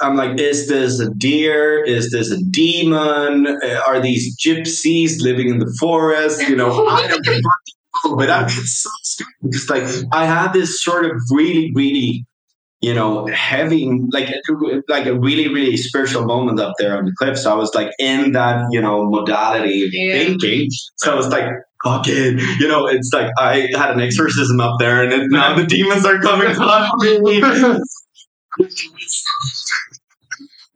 I'm 0.00 0.16
like, 0.16 0.38
is 0.38 0.68
this 0.68 1.00
a 1.00 1.10
deer? 1.10 1.82
Is 1.84 2.10
this 2.10 2.30
a 2.30 2.42
demon? 2.50 3.46
Uh, 3.46 3.80
Are 3.86 4.00
these 4.00 4.36
gypsies 4.36 5.20
living 5.20 5.48
in 5.48 5.58
the 5.58 5.76
forest? 5.78 6.48
You 6.48 6.56
know, 6.56 6.86
I 6.86 7.06
don't 7.08 7.24
fucking 7.24 7.42
know, 8.04 8.16
but 8.16 8.30
I'm 8.30 8.48
so 8.48 8.90
stupid 9.02 9.32
because 9.42 9.70
like 9.70 9.84
I 10.12 10.26
had 10.26 10.52
this 10.52 10.80
sort 10.80 11.04
of 11.04 11.12
really, 11.30 11.72
really 11.74 12.26
you 12.82 12.92
know, 12.92 13.26
having 13.28 14.08
like 14.12 14.28
like 14.88 15.06
a 15.06 15.18
really, 15.18 15.48
really 15.48 15.76
spiritual 15.76 16.24
moment 16.24 16.60
up 16.60 16.74
there 16.78 16.98
on 16.98 17.04
the 17.06 17.12
cliff. 17.18 17.38
So 17.38 17.52
I 17.52 17.54
was 17.54 17.74
like 17.74 17.90
in 17.98 18.32
that, 18.32 18.66
you 18.70 18.80
know, 18.80 19.08
modality 19.08 19.88
Yeah. 19.92 20.12
thinking. 20.14 20.68
So 20.96 21.12
I 21.12 21.14
was 21.14 21.28
like, 21.28 21.44
fuck 21.84 22.06
it. 22.08 22.40
You 22.60 22.68
know, 22.68 22.86
it's 22.86 23.10
like 23.12 23.30
I 23.38 23.68
had 23.74 23.90
an 23.92 24.00
exorcism 24.00 24.60
up 24.60 24.76
there 24.80 25.02
and 25.04 25.12
it, 25.12 25.30
now 25.30 25.54
the 25.54 25.64
demons 25.64 26.04
are 26.04 26.18
coming 26.18 26.48
on 26.56 27.24
me. 27.24 27.40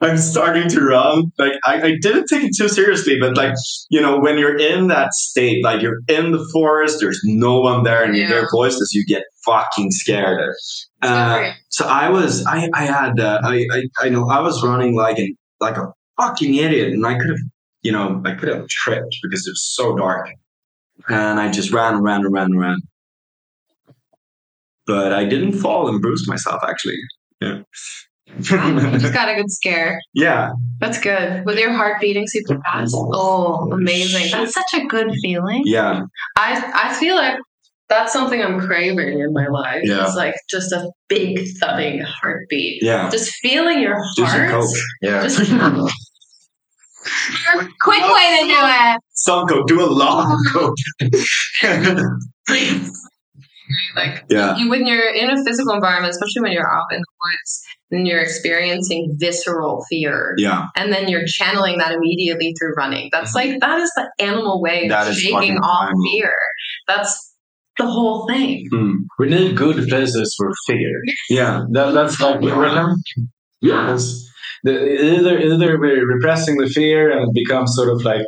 I'm 0.01 0.19
starting 0.19 0.69
to 0.69 0.81
run. 0.83 1.33
Like 1.39 1.55
I, 1.65 1.83
I 1.83 1.97
didn't 2.01 2.27
take 2.27 2.45
it 2.45 2.53
too 2.57 2.69
seriously, 2.69 3.19
but 3.19 3.37
like, 3.37 3.55
you 3.89 4.01
know, 4.01 4.19
when 4.19 4.37
you're 4.37 4.59
in 4.59 4.89
that 4.89 5.15
state, 5.15 5.65
like 5.65 5.81
you're 5.81 6.01
in 6.09 6.33
the 6.33 6.47
forest, 6.53 6.99
there's 7.01 7.21
no 7.25 7.61
one 7.61 7.83
there 7.83 8.05
and 8.05 8.15
you 8.15 8.27
hear 8.27 8.47
voices, 8.53 8.93
you 8.93 9.07
get 9.07 9.23
fucking 9.45 9.91
scared. 9.91 10.55
Uh, 11.01 11.53
so 11.71 11.87
I 11.87 12.11
was, 12.11 12.45
I, 12.47 12.69
I 12.75 12.85
had, 12.85 13.19
uh, 13.19 13.41
I, 13.43 13.67
I, 13.73 13.83
I 13.99 14.09
know 14.11 14.29
I 14.29 14.41
was 14.41 14.63
running 14.63 14.95
like 14.95 15.19
an, 15.19 15.35
like 15.61 15.79
a 15.79 15.93
fucking 16.21 16.55
idiot, 16.55 16.93
and 16.93 17.07
I 17.07 17.19
could 17.19 17.31
have, 17.31 17.39
you 17.83 17.93
know, 17.93 18.21
I 18.25 18.33
could 18.35 18.49
have 18.49 18.69
tripped 18.69 19.17
because 19.23 19.47
it 19.47 19.51
was 19.51 19.65
so 19.75 19.97
dark, 19.97 20.29
and 21.09 21.41
I 21.41 21.51
just 21.51 21.73
ran, 21.73 21.95
and 21.95 22.03
ran, 22.05 22.25
and 22.25 22.33
ran, 22.33 22.47
and 22.47 22.61
ran. 22.61 22.79
But 24.87 25.13
I 25.13 25.25
didn't 25.25 25.53
fall 25.53 25.89
and 25.89 26.01
bruise 26.01 26.29
myself, 26.29 26.63
actually. 26.67 26.99
Yeah. 27.41 27.63
You 28.27 28.99
just 28.99 29.15
got 29.15 29.29
a 29.29 29.35
good 29.35 29.51
scare. 29.51 30.01
yeah. 30.15 30.51
That's 30.79 31.01
good. 31.01 31.45
With 31.47 31.59
your 31.59 31.73
heart 31.73 32.01
beating 32.03 32.27
super 32.27 32.61
fast. 32.61 32.95
Oh, 32.95 33.71
amazing. 33.73 34.31
That's 34.31 34.53
such 34.53 34.75
a 34.75 34.85
good 34.87 35.11
feeling. 35.23 35.63
Yeah. 35.65 36.03
I 36.37 36.73
I 36.75 36.95
feel 36.95 37.17
like 37.17 37.39
that's 37.89 38.13
something 38.13 38.43
I'm 38.43 38.61
craving 38.61 39.21
in 39.21 39.33
my 39.33 39.47
life. 39.47 39.83
Yeah. 39.85 40.05
It's 40.05 40.17
like 40.17 40.35
just 40.51 40.73
a 40.73 40.91
big 41.09 41.39
thudding 41.61 42.01
heartbeat. 42.03 42.83
Yeah. 42.83 43.09
Just 43.11 43.33
feeling 43.37 43.81
your 43.81 43.97
heart. 44.19 44.51
coke. 44.51 44.69
Yeah. 45.01 45.23
Just 45.23 45.39
quick 47.81 48.03
way 48.03 48.39
to 48.41 48.47
do 48.49 48.59
it. 48.59 49.01
Some 49.13 49.47
coke. 49.47 49.67
Do 49.69 49.83
a 49.83 49.87
lot 49.87 50.37
of 50.57 50.75
coke. 53.67 53.97
Like 54.05 54.25
yeah. 54.31 54.57
you, 54.57 54.71
when 54.71 54.87
you're 54.87 55.09
in 55.15 55.31
a 55.31 55.45
physical 55.45 55.75
environment, 55.75 56.11
especially 56.13 56.43
when 56.43 56.53
you're 56.53 56.71
out 56.71 56.87
in 56.93 56.99
the 56.99 57.05
woods, 57.25 57.63
and 57.93 58.07
you're 58.07 58.21
experiencing 58.21 59.15
visceral 59.19 59.85
fear, 59.89 60.35
Yeah. 60.39 60.67
and 60.77 60.93
then 60.93 61.09
you're 61.09 61.25
channeling 61.27 61.79
that 61.79 61.93
immediately 61.93 62.55
through 62.59 62.75
running. 62.77 63.09
That's 63.13 63.35
like 63.35 63.61
that 63.61 63.81
is 63.81 63.91
the 63.97 64.11
animal 64.19 64.61
way 64.61 64.83
Mm-hmm. 64.83 64.89
That 64.91 65.09
of 65.09 65.15
shaking 65.15 65.57
off 65.59 65.87
primal. 65.89 66.03
fear. 66.13 66.35
That's 66.89 67.35
the 67.79 67.87
whole 67.87 68.27
thing. 68.27 68.69
Mm. 68.73 68.95
We 69.19 69.29
need 69.29 69.57
good 69.57 69.87
places 69.89 70.35
for 70.37 70.51
fear. 70.67 71.01
Yeah. 71.29 71.63
That, 71.73 71.93
that's 71.93 72.19
like 72.21 72.41
yes. 73.61 74.23
The, 74.65 74.73
either 75.19 75.39
either 75.39 75.79
we're 75.79 76.07
repressing 76.07 76.57
the 76.57 76.67
fear 76.69 77.11
and 77.11 77.29
it 77.29 77.35
becomes 77.35 77.75
sort 77.77 77.89
of 77.91 78.03
like 78.05 78.27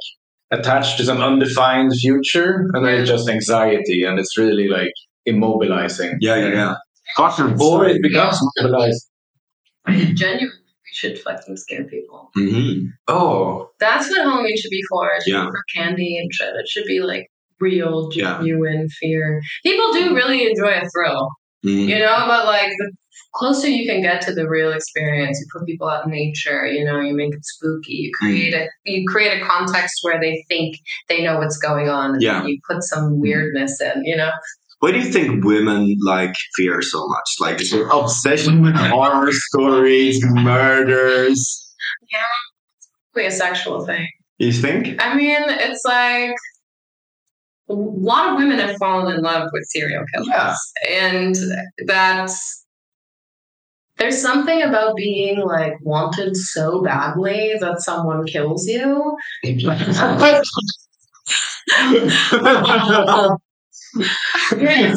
attached 0.50 0.99
to 0.99 1.04
some 1.04 1.18
undefined 1.21 1.92
future, 2.00 2.66
and 2.73 2.85
then 2.85 3.00
it's 3.00 3.11
just 3.11 3.28
anxiety, 3.28 4.04
and 4.04 4.18
it's 4.18 4.38
really 4.38 4.68
like 4.68 4.92
immobilizing. 5.32 6.16
Yeah. 6.20 6.37
Yeah. 6.37 6.52
Yeah. 6.61 6.75
Or 7.61 7.87
it 7.87 8.00
becomes 8.02 8.38
mobilized. 8.61 9.08
Genuinely, 9.88 10.49
we 10.50 10.92
should 10.92 11.18
fucking 11.18 11.56
scare 11.56 11.85
people. 11.85 12.30
hmm 12.35 12.87
Oh, 13.08 13.70
That's 13.80 14.08
what 14.11 14.23
Halloween 14.23 14.56
should 14.56 14.70
be 14.70 14.82
for. 14.90 15.08
It 15.16 15.23
should 15.25 15.35
Yeah. 15.35 15.44
be 15.47 15.50
for 15.50 15.64
candy 15.75 16.18
and 16.18 16.32
shit. 16.32 16.54
It 16.54 16.68
should 16.68 16.85
be 16.85 17.00
like 17.00 17.26
real, 17.61 18.11
Yeah. 18.12 18.38
genuine 18.38 18.88
fear. 19.00 19.40
People 19.64 19.92
do 19.92 20.14
really 20.14 20.47
enjoy 20.49 20.73
a 20.73 20.88
thrill, 20.90 21.28
hmm 21.62 21.88
you 21.90 21.99
know, 21.99 22.25
but 22.26 22.44
like 22.47 22.70
the 22.78 22.92
closer 23.35 23.68
you 23.68 23.85
can 23.90 24.00
get 24.02 24.20
to 24.23 24.32
the 24.32 24.49
real 24.49 24.73
experience, 24.73 25.38
you 25.40 25.47
put 25.52 25.66
people 25.66 25.88
out 25.88 26.04
in 26.04 26.11
nature, 26.12 26.66
you 26.66 26.85
know, 26.85 27.00
you 27.00 27.14
make 27.14 27.35
it 27.35 27.44
spooky, 27.44 27.94
you 27.94 28.11
Mm. 28.11 28.28
create 28.28 28.54
a 28.54 28.66
you 28.85 29.04
create 29.08 29.40
a 29.40 29.44
context 29.44 29.94
where 30.02 30.20
they 30.20 30.44
think 30.49 30.76
they 31.08 31.23
know 31.25 31.38
what's 31.38 31.58
going 31.58 31.88
on 31.88 32.12
and 32.14 32.23
Yeah. 32.23 32.47
you 32.47 32.58
put 32.70 32.82
some 32.82 33.18
weirdness 33.20 33.80
in, 33.80 34.04
you 34.04 34.16
know. 34.16 34.30
Why 34.80 34.92
do 34.92 34.99
you 34.99 35.11
think 35.11 35.44
women 35.44 35.97
like 36.04 36.35
fear 36.56 36.80
so 36.82 37.06
much? 37.08 37.35
Like 37.40 37.61
is 37.61 37.73
obsession 37.73 38.62
with 38.62 38.75
horror 38.76 39.32
stories, 39.32 40.25
murders? 40.25 41.75
Yeah, 42.11 42.20
it's 42.76 42.88
probably 43.12 43.26
a 43.26 43.32
sexual 43.32 43.85
thing. 43.85 44.08
You 44.38 44.52
think? 44.52 45.02
I 45.02 45.14
mean, 45.14 45.42
it's 45.49 45.85
like 45.85 46.37
a 47.68 47.75
lot 47.75 48.30
of 48.30 48.38
women 48.38 48.58
have 48.58 48.76
fallen 48.76 49.14
in 49.14 49.23
love 49.23 49.49
with 49.52 49.64
serial 49.64 50.04
killers. 50.14 50.28
Yeah. 50.28 50.54
And 50.88 51.37
that's 51.87 52.64
there's 53.97 54.23
something 54.23 54.62
about 54.62 54.94
being 54.97 55.40
like 55.40 55.75
wanted 55.82 56.37
so 56.37 56.82
badly 56.82 57.54
that 57.61 57.80
someone 57.80 58.25
kills 58.26 58.68
you. 58.68 59.16
Yeah, 64.59 64.95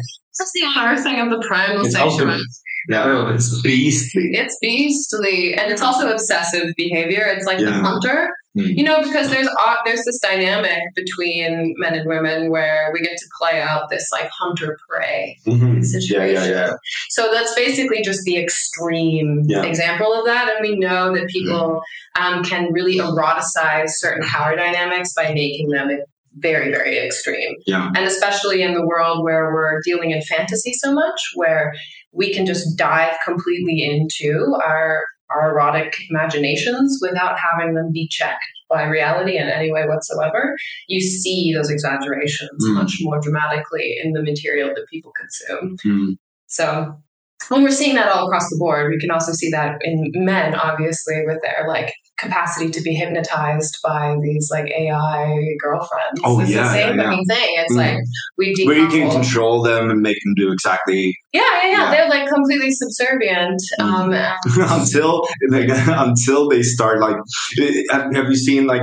it's 0.38 0.52
just, 0.52 0.56
ooh, 0.56 0.60
it's 0.60 0.76
yeah. 0.76 0.92
just 0.92 1.04
the 1.04 1.12
unearthing 1.12 1.20
of 1.20 1.30
the 1.40 1.46
primal 1.46 1.84
It's 1.86 1.94
sexuality. 1.94 2.22
ultimate. 2.22 2.46
Yeah. 2.88 3.34
It's 3.34 3.62
beastly. 3.62 4.30
It's 4.34 4.58
beastly, 4.60 5.54
and 5.54 5.72
it's 5.72 5.80
also 5.80 6.10
obsessive 6.12 6.74
behavior. 6.76 7.24
It's 7.26 7.46
like 7.46 7.58
the 7.58 7.72
hunter 7.72 8.30
Mm. 8.56 8.76
You 8.76 8.84
know, 8.84 9.02
because 9.02 9.30
there's 9.30 9.48
uh, 9.48 9.74
there's 9.84 10.04
this 10.04 10.20
dynamic 10.20 10.78
between 10.94 11.74
men 11.78 11.94
and 11.94 12.08
women 12.08 12.50
where 12.52 12.90
we 12.94 13.00
get 13.00 13.16
to 13.16 13.26
play 13.40 13.60
out 13.60 13.90
this 13.90 14.08
like 14.12 14.30
hunter 14.30 14.78
prey 14.88 15.36
Mhm. 15.44 15.84
situation. 15.84 16.34
Yeah, 16.36 16.48
yeah, 16.48 16.66
yeah. 16.68 16.72
So 17.08 17.32
that's 17.32 17.52
basically 17.56 18.00
just 18.02 18.22
the 18.22 18.38
extreme 18.38 19.42
Yeah. 19.46 19.64
example 19.64 20.12
of 20.12 20.24
that. 20.26 20.48
And 20.54 20.58
we 20.68 20.78
know 20.78 21.12
that 21.16 21.26
people 21.30 21.82
um, 22.20 22.44
can 22.44 22.72
really 22.72 22.98
eroticize 22.98 23.88
certain 23.88 24.22
power 24.28 24.54
dynamics 24.54 25.12
by 25.14 25.32
making 25.34 25.70
them 25.70 25.90
very, 26.36 26.70
very 26.70 26.98
extreme. 26.98 27.54
Yeah. 27.66 27.90
And 27.96 28.04
especially 28.06 28.62
in 28.62 28.74
the 28.74 28.86
world 28.86 29.22
where 29.22 29.52
we're 29.52 29.80
dealing 29.84 30.10
in 30.10 30.22
fantasy 30.22 30.72
so 30.72 30.92
much, 30.92 31.20
where 31.34 31.74
we 32.12 32.32
can 32.32 32.46
just 32.46 32.76
dive 32.76 33.16
completely 33.24 33.82
into 33.84 34.56
our 34.64 35.04
our 35.30 35.50
erotic 35.52 35.96
imaginations 36.10 36.98
without 37.00 37.38
having 37.38 37.74
them 37.74 37.90
be 37.90 38.06
checked 38.08 38.44
by 38.68 38.84
reality 38.84 39.38
in 39.38 39.48
any 39.48 39.72
way 39.72 39.84
whatsoever. 39.86 40.54
You 40.86 41.00
see 41.00 41.52
those 41.54 41.70
exaggerations 41.70 42.62
Mm. 42.62 42.74
much 42.74 42.98
more 43.00 43.20
dramatically 43.20 43.96
in 44.02 44.12
the 44.12 44.22
material 44.22 44.68
that 44.68 44.86
people 44.90 45.12
consume. 45.18 45.76
Mm. 45.84 46.16
So 46.46 46.94
when 47.48 47.62
we're 47.62 47.70
seeing 47.70 47.94
that 47.96 48.08
all 48.08 48.26
across 48.26 48.48
the 48.50 48.56
board, 48.58 48.90
we 48.90 48.98
can 48.98 49.10
also 49.10 49.32
see 49.32 49.50
that 49.50 49.76
in 49.82 50.10
men, 50.14 50.54
obviously, 50.54 51.22
with 51.26 51.38
their 51.42 51.66
like 51.68 51.92
capacity 52.16 52.70
to 52.70 52.80
be 52.82 52.94
hypnotized 52.94 53.78
by 53.82 54.16
these 54.22 54.48
like 54.50 54.66
AI 54.70 55.36
girlfriends. 55.60 56.20
Oh, 56.24 56.40
it's 56.40 56.50
yeah, 56.50 56.62
the 56.62 56.68
same 56.72 56.96
yeah, 56.98 57.02
yeah. 57.10 57.10
thing. 57.28 57.54
It's 57.58 57.72
Mm. 57.72 57.76
like 57.76 57.98
we 58.38 58.54
Where 58.66 58.76
you 58.78 58.88
can 58.88 59.08
decouple- 59.08 59.12
control 59.12 59.62
them 59.62 59.90
and 59.90 60.00
make 60.00 60.16
them 60.24 60.34
do 60.36 60.52
exactly 60.52 61.16
Yeah, 61.32 61.42
yeah, 61.42 61.62
yeah, 61.64 61.70
Yeah. 61.70 61.90
They're 61.90 62.08
like 62.08 62.28
completely 62.28 62.70
subservient. 62.70 63.60
Mm. 63.80 63.84
Um, 63.84 64.12
and- 64.12 64.70
until 64.80 65.26
like, 65.48 65.68
until 65.86 66.48
they 66.48 66.62
start 66.62 67.00
like 67.00 67.16
have, 67.90 68.14
have 68.14 68.26
you 68.30 68.36
seen 68.36 68.66
like 68.66 68.82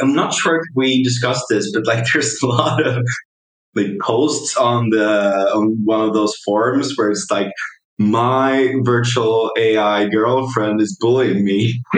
i'm 0.00 0.14
not 0.14 0.32
sure 0.32 0.54
if 0.56 0.62
we 0.76 1.02
discussed 1.02 1.42
this 1.50 1.70
but 1.72 1.84
like 1.86 2.04
there's 2.12 2.40
a 2.42 2.46
lot 2.46 2.84
of 2.86 3.04
like 3.78 3.98
posts 4.00 4.56
on 4.56 4.90
the 4.90 5.06
on 5.54 5.76
one 5.84 6.00
of 6.06 6.12
those 6.14 6.34
forums 6.44 6.92
where 6.96 7.10
it's 7.10 7.26
like 7.30 7.50
my 7.98 8.72
virtual 8.84 9.50
ai 9.58 10.08
girlfriend 10.08 10.80
is 10.80 10.96
bullying 11.00 11.44
me 11.44 11.80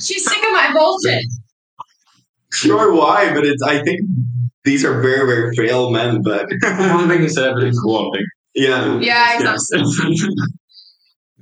she's 0.00 0.24
sick 0.24 0.38
of 0.44 0.52
my 0.52 0.72
bullshit. 0.72 1.24
sure 2.52 2.92
why 2.94 3.32
but 3.34 3.44
it's 3.44 3.62
i 3.62 3.82
think 3.82 4.00
these 4.64 4.84
are 4.84 5.00
very 5.00 5.26
very 5.26 5.54
frail 5.54 5.90
men 5.90 6.22
but 6.22 6.46
one 6.62 7.08
thing 7.08 7.22
is 7.24 7.36
evidence 7.36 7.78
for 7.82 8.02
one 8.04 8.10
thing. 8.12 8.26
yeah 8.54 8.98
Yeah, 9.00 9.34
exactly. 9.34 10.14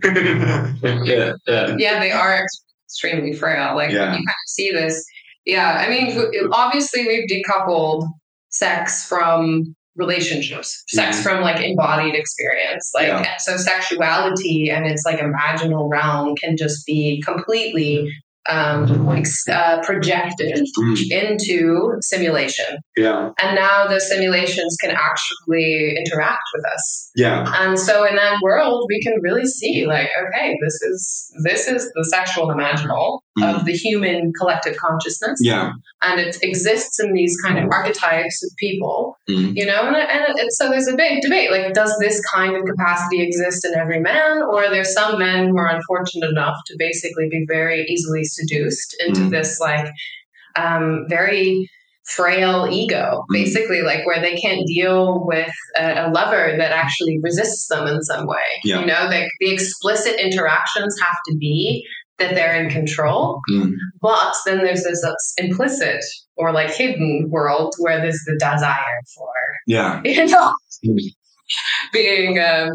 yeah, 1.05 1.33
yeah. 1.47 1.77
Yeah, 1.79 2.01
they 2.01 2.11
are 2.11 2.45
extremely 2.89 3.33
frail. 3.35 3.77
Like 3.77 3.91
Yeah. 3.93 4.07
you 4.11 4.17
kind 4.17 4.29
of 4.29 4.35
see 4.49 4.73
this. 4.73 5.05
Yeah, 5.45 5.85
I 5.85 5.89
mean, 5.91 6.21
obviously 6.53 7.07
we've 7.07 7.29
decoupled 7.29 8.07
sex 8.51 9.07
from 9.07 9.75
relationships, 9.97 10.83
sex 10.89 11.19
Mhm. 11.19 11.23
from 11.23 11.43
like 11.43 11.61
embodied 11.63 12.15
experience. 12.15 12.91
Like 12.95 13.09
Yeah. 13.09 13.37
so, 13.39 13.57
sexuality 13.57 14.71
and 14.71 14.87
its 14.87 15.03
like 15.05 15.19
imaginal 15.19 15.91
realm 15.91 16.35
can 16.37 16.57
just 16.57 16.87
be 16.87 17.23
completely 17.25 18.09
um, 18.49 19.09
uh, 19.49 19.81
projected 19.85 20.67
Mm, 20.77 21.13
into 21.13 21.93
simulation, 22.01 22.79
yeah 22.97 23.31
and 23.41 23.55
now 23.55 23.87
the 23.87 24.01
simulations 24.01 24.77
can 24.83 24.91
actually 24.91 25.95
interact 25.97 26.43
with 26.53 26.65
us. 26.75 27.11
yeah 27.15 27.45
And 27.61 27.79
so 27.79 28.03
in 28.05 28.17
that 28.17 28.41
world, 28.43 28.87
we 28.89 29.01
can 29.01 29.15
really 29.23 29.45
see 29.47 29.87
like, 29.87 30.09
okay, 30.21 30.57
this 30.61 30.75
is 30.83 31.31
this 31.45 31.69
is 31.69 31.89
the 31.95 32.05
sexual 32.05 32.49
imaginal 32.49 33.21
of 33.41 33.65
the 33.65 33.73
human 33.73 34.33
collective 34.39 34.77
consciousness, 34.77 35.39
yeah 35.41 35.73
and 36.03 36.21
it 36.21 36.37
exists 36.43 36.99
in 37.01 37.12
these 37.12 37.37
kind 37.41 37.59
of 37.59 37.71
archetypes 37.71 38.43
of 38.45 38.51
people, 38.59 39.17
Mm. 39.31 39.53
you 39.55 39.65
know. 39.65 39.87
And, 39.87 39.97
and 39.97 40.25
it, 40.37 40.53
so 40.53 40.69
there's 40.69 40.89
a 40.89 40.97
big 40.97 41.23
debate: 41.23 41.51
like, 41.51 41.73
does 41.73 41.97
this 42.01 42.21
kind 42.35 42.57
of 42.57 42.62
capacity 42.65 43.23
exist 43.23 43.65
in 43.65 43.75
every 43.79 44.01
man, 44.01 44.43
or 44.43 44.65
are 44.65 44.71
there 44.71 44.85
some 44.85 45.19
men 45.19 45.49
who 45.49 45.57
are 45.57 45.69
unfortunate 45.75 46.29
enough 46.29 46.57
to 46.66 46.75
basically 46.79 47.29
be 47.31 47.45
very 47.49 47.85
easily 47.88 48.25
seduced 48.25 48.97
into 49.07 49.23
Mm. 49.23 49.31
this 49.31 49.61
like 49.61 49.88
um, 50.57 51.07
very 51.09 51.68
frail 52.05 52.66
ego, 52.71 53.25
basically, 53.31 53.81
like 53.83 54.05
where 54.05 54.21
they 54.21 54.35
can't 54.37 54.66
deal 54.66 55.25
with 55.25 55.53
a, 55.79 56.07
a 56.07 56.11
lover 56.11 56.55
that 56.59 56.73
actually 56.73 57.18
resists 57.23 57.68
them 57.68 57.87
in 57.87 58.03
some 58.03 58.27
way. 58.27 58.37
Yeah. 58.64 58.81
You 58.81 58.87
know, 58.87 59.09
the, 59.09 59.31
the 59.40 59.53
explicit 59.53 60.18
interactions 60.21 60.97
have 61.01 61.16
to 61.29 61.37
be 61.38 61.87
that 62.23 62.35
they're 62.35 62.63
in 62.63 62.71
control, 62.71 63.41
Mm. 63.51 63.73
but 64.01 64.35
then 64.47 64.59
there's 64.59 64.85
this 64.85 65.03
uh, 65.05 65.15
implicit 65.39 66.03
or 66.37 66.53
like 66.53 66.73
hidden 66.73 67.29
world 67.31 67.75
where 67.79 67.99
there's 68.01 68.23
the 68.27 68.37
desire 68.39 69.01
for, 69.15 69.33
yeah 69.67 70.01
you 70.05 70.27
know, 70.27 70.55
Mm. 70.87 70.99
being 71.93 72.39
um, 72.39 72.71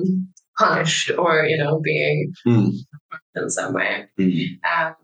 punished 0.58 1.12
or, 1.18 1.46
you 1.46 1.58
know, 1.58 1.80
being 1.84 2.32
Mm. 2.46 2.72
in 3.36 3.50
some 3.50 3.74
way. 3.74 4.06
Mm. 4.20 4.60
Um, 4.64 4.96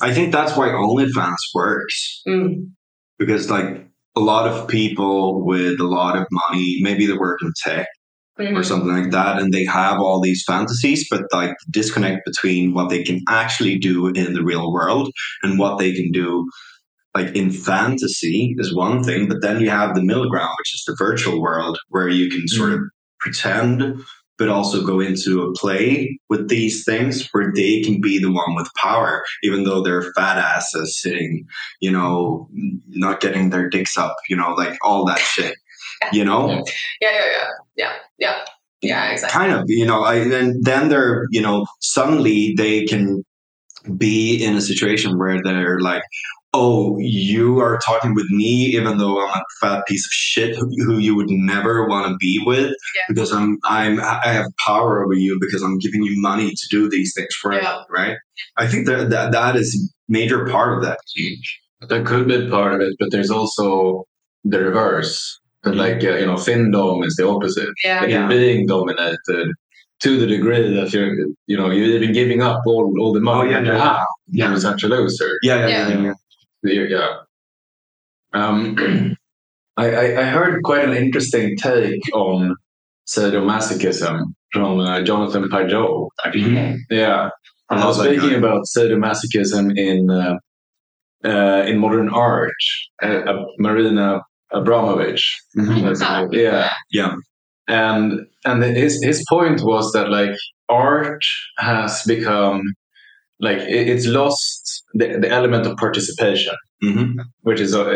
I 0.00 0.12
think 0.12 0.32
that's 0.32 0.56
why 0.56 0.68
OnlyFans 0.68 1.36
works 1.54 2.22
mm, 2.28 2.68
because 3.18 3.50
like 3.50 3.86
a 4.14 4.20
lot 4.20 4.46
of 4.46 4.68
people 4.68 5.44
with 5.44 5.80
a 5.80 5.84
lot 5.86 6.16
of 6.16 6.26
money, 6.30 6.78
maybe 6.82 7.06
they 7.06 7.14
work 7.16 7.38
in 7.42 7.50
tech 7.64 7.86
or 8.38 8.44
mhm. 8.44 8.64
something 8.64 8.88
like 8.88 9.10
that, 9.10 9.38
and 9.38 9.52
they 9.52 9.64
have 9.64 9.98
all 9.98 10.20
these 10.20 10.44
fantasies, 10.46 11.06
but 11.10 11.22
like 11.32 11.50
the 11.50 11.72
disconnect 11.72 12.26
between 12.26 12.74
what 12.74 12.90
they 12.90 13.02
can 13.02 13.22
actually 13.28 13.78
do 13.78 14.08
in 14.08 14.34
the 14.34 14.42
real 14.42 14.72
world 14.72 15.10
and 15.42 15.58
what 15.58 15.78
they 15.78 15.92
can 15.92 16.12
do 16.12 16.48
like 17.14 17.34
in 17.34 17.50
fantasy 17.50 18.54
is 18.58 18.74
one 18.74 19.02
thing, 19.02 19.26
but 19.26 19.40
then 19.40 19.58
you 19.58 19.70
have 19.70 19.94
the 19.94 20.02
middle 20.02 20.28
ground, 20.28 20.54
which 20.58 20.74
is 20.74 20.84
the 20.86 20.94
virtual 20.98 21.40
world 21.40 21.78
where 21.88 22.10
you 22.10 22.28
can 22.28 22.46
sort 22.46 22.74
of 22.74 22.80
pretend 23.18 23.98
but 24.38 24.48
also 24.48 24.84
go 24.84 25.00
into 25.00 25.42
a 25.42 25.52
play 25.54 26.18
with 26.28 26.48
these 26.48 26.84
things 26.84 27.28
where 27.32 27.52
they 27.54 27.80
can 27.80 28.00
be 28.00 28.18
the 28.18 28.30
one 28.30 28.54
with 28.54 28.68
power, 28.76 29.24
even 29.42 29.64
though 29.64 29.82
they're 29.82 30.12
fat 30.12 30.36
asses 30.36 31.00
sitting, 31.00 31.46
you 31.80 31.90
know, 31.90 32.48
not 32.88 33.20
getting 33.20 33.50
their 33.50 33.70
dicks 33.70 33.96
up, 33.96 34.14
you 34.28 34.36
know, 34.36 34.50
like 34.50 34.76
all 34.82 35.06
that 35.06 35.18
shit, 35.18 35.54
you 36.12 36.22
know? 36.22 36.50
Yeah. 36.50 36.62
Yeah, 37.00 37.24
yeah, 37.32 37.48
yeah, 37.76 37.92
yeah, 38.18 38.38
yeah, 38.82 39.06
yeah, 39.06 39.10
exactly. 39.12 39.38
Kind 39.38 39.52
of, 39.52 39.64
you 39.68 39.86
know, 39.86 40.02
I, 40.02 40.16
and 40.16 40.64
then 40.64 40.88
they're, 40.88 41.26
you 41.30 41.40
know, 41.40 41.66
suddenly 41.80 42.54
they 42.56 42.84
can 42.84 43.22
be 43.96 44.42
in 44.44 44.56
a 44.56 44.60
situation 44.60 45.18
where 45.18 45.40
they're 45.42 45.80
like, 45.80 46.02
oh, 46.54 46.96
you 46.98 47.58
are 47.60 47.78
talking 47.84 48.14
with 48.14 48.28
me, 48.30 48.66
even 48.74 48.96
though 48.96 49.20
I'm 49.28 49.38
a 49.40 49.42
fat 49.60 49.86
piece 49.86 50.06
of 50.06 50.10
shit 50.10 50.56
who, 50.56 50.68
who 50.84 50.98
you 50.98 51.14
would 51.14 51.28
never 51.28 51.86
want 51.86 52.08
to 52.10 52.16
be 52.16 52.42
with, 52.46 52.68
Yeah. 52.94 53.02
because 53.08 53.30
I'm, 53.32 53.58
I'm, 53.64 54.00
I 54.00 54.28
have 54.28 54.46
power 54.64 55.04
over 55.04 55.12
you 55.12 55.36
because 55.40 55.62
I'm 55.62 55.78
giving 55.78 56.02
you 56.02 56.18
money 56.20 56.50
to 56.50 56.66
do 56.70 56.88
these 56.88 57.12
things 57.14 57.34
for 57.34 57.52
you, 57.52 57.60
Yeah. 57.60 57.82
right? 57.90 58.16
I 58.56 58.66
think 58.66 58.86
that, 58.86 59.10
that 59.10 59.32
that 59.32 59.56
is 59.56 59.92
major 60.08 60.46
part 60.46 60.76
of 60.78 60.82
that 60.84 60.98
change. 61.14 61.60
That 61.88 62.06
could 62.06 62.26
be 62.26 62.48
part 62.48 62.74
of 62.74 62.80
it, 62.80 62.94
but 62.98 63.10
there's 63.10 63.30
also 63.30 64.04
the 64.44 64.60
reverse. 64.60 65.38
That 65.66 65.74
Mhm. 65.74 65.78
like 65.84 66.04
uh, 66.04 66.16
you 66.20 66.26
know, 66.26 66.36
FinDom 66.36 67.04
is 67.04 67.16
the 67.16 67.26
opposite. 67.28 67.68
Yeah, 67.84 68.00
Like 68.00 68.10
Yeah. 68.10 68.20
you're 68.20 68.28
being 68.38 68.66
dominated 68.66 69.48
to 70.04 70.10
the 70.20 70.26
degree 70.26 70.74
that 70.76 70.92
you're, 70.92 71.12
you 71.48 71.56
know, 71.56 71.70
you're 71.70 71.96
even 71.98 72.12
giving 72.12 72.40
up 72.42 72.60
all, 72.66 72.94
all 73.00 73.12
the 73.12 73.20
money 73.20 73.48
Oh, 73.48 73.50
yeah, 73.50 73.60
that 73.60 73.66
you 73.66 73.72
yeah. 73.72 73.84
have. 73.98 74.06
Yeah. 74.28 74.48
You're 74.50 74.60
such 74.60 74.82
a 74.84 74.88
loser. 74.88 75.30
Yeah, 75.42 75.66
yeah, 75.66 75.68
Yeah. 75.68 75.88
yeah. 75.88 76.12
yeah. 76.62 76.72
Yeah. 76.72 76.86
yeah. 76.94 78.40
Um, 78.40 78.76
I, 79.76 79.86
I, 79.90 80.20
I 80.20 80.24
heard 80.36 80.62
quite 80.62 80.84
an 80.88 80.94
interesting 80.94 81.56
take 81.56 82.00
on 82.14 82.54
sadomasochism 83.08 84.20
from 84.52 84.80
uh, 84.80 85.02
Jonathan 85.02 85.48
Pageau. 85.48 86.08
Mhm. 86.26 86.76
Yeah. 86.90 87.30
I 87.70 87.74
And 87.74 87.82
I 87.82 87.86
was 87.86 87.98
speaking 87.98 88.30
guy. 88.30 88.36
about 88.36 88.62
sadomasochism 88.76 89.76
in 89.76 90.10
uh, 90.10 90.36
uh, 91.24 91.62
in 91.66 91.78
modern 91.78 92.08
art. 92.10 92.52
Uh, 93.02 93.06
uh, 93.30 93.44
Marina 93.58 94.20
Abramović. 94.52 95.22
Mhm. 95.56 96.32
Yeah. 96.32 96.70
Yeah. 96.90 97.14
And 97.68 98.20
and 98.44 98.62
his 98.62 99.02
his 99.02 99.24
point 99.28 99.60
was 99.62 99.92
that 99.92 100.08
like 100.08 100.36
art 100.68 101.22
has 101.58 102.02
become 102.04 102.62
like 103.40 103.58
it, 103.58 103.88
it's 103.88 104.06
lost 104.06 104.82
the, 104.94 105.18
the 105.20 105.28
element 105.28 105.66
of 105.66 105.76
participation 105.76 106.54
Mhm. 106.84 107.14
which 107.40 107.58
is, 107.60 107.74
uh, 107.74 107.88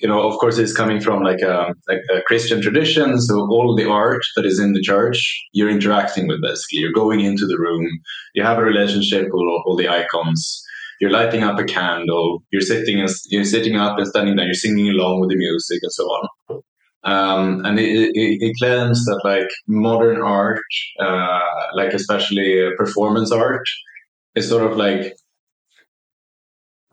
you 0.00 0.08
know, 0.08 0.20
of 0.20 0.36
course, 0.38 0.58
it's 0.58 0.72
coming 0.72 1.00
from 1.00 1.22
like 1.22 1.40
a, 1.40 1.72
like 1.88 2.00
a 2.12 2.20
Christian 2.22 2.60
tradition. 2.60 3.20
So 3.20 3.34
all 3.48 3.76
the 3.76 3.88
art 3.88 4.22
that 4.34 4.44
is 4.44 4.58
in 4.58 4.72
the 4.72 4.80
church, 4.80 5.18
you're 5.52 5.70
interacting 5.70 6.26
with 6.26 6.42
basically. 6.42 6.80
You're 6.80 6.92
going 6.92 7.20
into 7.20 7.46
the 7.46 7.56
room, 7.58 7.86
you 8.34 8.42
have 8.42 8.58
a 8.58 8.64
relationship 8.64 9.26
with 9.26 9.34
all, 9.34 9.62
all 9.66 9.76
the 9.76 9.88
icons. 9.88 10.63
You're 11.04 11.12
lighting 11.12 11.42
up 11.42 11.58
a 11.58 11.64
candle. 11.64 12.42
You're 12.50 12.62
sitting 12.62 12.98
and 12.98 13.10
you're 13.26 13.44
sitting 13.44 13.76
up 13.76 13.98
and 13.98 14.06
standing 14.06 14.36
there. 14.36 14.46
You're 14.46 14.54
singing 14.54 14.88
along 14.88 15.20
with 15.20 15.28
the 15.28 15.36
music 15.36 15.80
and 15.82 15.92
so 15.92 16.04
on. 16.04 16.28
Um, 17.04 17.62
and 17.66 17.78
it, 17.78 18.12
it, 18.14 18.38
it 18.40 18.56
claims 18.58 19.04
that 19.04 19.20
like 19.22 19.50
modern 19.68 20.22
art, 20.22 20.62
uh, 20.98 21.40
like 21.74 21.92
especially 21.92 22.66
uh, 22.66 22.70
performance 22.78 23.30
art, 23.30 23.66
is 24.34 24.48
sort 24.48 24.64
of 24.64 24.78
like 24.78 25.12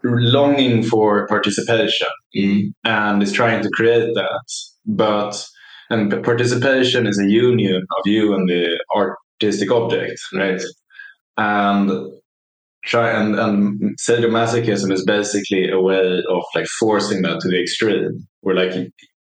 longing 0.04 0.84
for 0.84 1.26
participation 1.28 2.10
Mm. 2.36 2.74
and 2.84 3.24
is 3.24 3.32
trying 3.32 3.64
to 3.64 3.70
create 3.70 4.14
that. 4.14 4.46
But 4.86 5.42
and 5.90 6.22
participation 6.22 7.08
is 7.08 7.18
a 7.18 7.30
union 7.30 7.78
of 7.78 8.04
you 8.06 8.34
and 8.34 8.50
the 8.50 8.78
artistic 8.94 9.72
object, 9.72 10.20
right? 10.34 10.62
And 11.38 12.21
and, 12.94 13.36
and 13.36 13.98
sadomasochism 14.00 14.92
is 14.92 15.06
basically 15.06 15.70
a 15.70 15.80
way 15.80 16.24
of 16.30 16.44
like 16.56 16.66
forcing 16.80 17.22
that 17.22 17.40
to 17.42 17.50
the 17.50 17.62
extreme, 17.62 18.28
where 18.42 18.56
like 18.56 18.74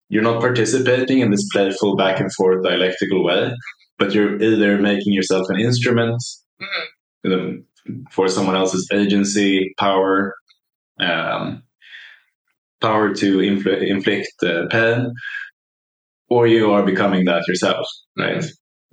you're 0.09 0.23
not 0.23 0.41
participating 0.41 1.21
in 1.21 1.31
this 1.31 1.47
playful 1.53 1.97
back 1.97 2.21
and 2.21 2.33
forth 2.35 2.65
dialectical 2.65 3.25
way, 3.25 3.53
but 3.99 4.15
you're 4.15 4.43
either 4.43 4.79
making 4.79 5.12
yourself 5.12 5.47
an 5.51 5.61
instrument 5.61 6.21
know, 7.25 7.59
for 8.11 8.29
someone 8.29 8.57
else's 8.57 8.88
agency, 8.93 9.75
power, 9.79 10.35
um, 11.01 11.62
power 12.81 13.15
to 13.15 13.38
infl- 13.38 13.87
inflict 13.87 14.33
uh, 14.43 14.67
pain, 14.71 15.12
or 16.29 16.47
you 16.47 16.73
are 16.73 16.85
becoming 16.85 17.25
that 17.25 17.47
yourself, 17.49 17.87
right? 18.19 18.45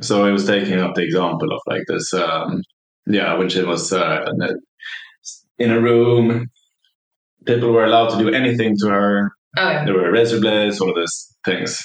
So 0.02 0.26
I 0.26 0.32
was 0.32 0.46
taking 0.46 0.80
up 0.80 0.96
the 0.96 1.04
example 1.04 1.52
of 1.52 1.60
like 1.68 1.84
this, 1.88 2.14
um, 2.14 2.62
yeah, 3.10 3.36
when 3.38 3.50
she 3.50 3.64
was 3.64 3.92
uh, 3.92 4.26
in 5.58 5.72
a 5.72 5.82
room, 5.82 6.48
people 7.46 7.72
were 7.72 7.86
allowed 7.86 8.10
to 8.10 8.18
do 8.18 8.30
anything 8.30 8.76
to 8.80 8.88
her. 8.90 9.32
Oh 9.58 9.70
yeah. 9.70 9.86
There 9.86 9.96
were 9.96 10.12
razor 10.12 10.40
blades, 10.40 10.80
all 10.80 10.90
of 10.90 10.96
those 10.96 11.36
things, 11.44 11.80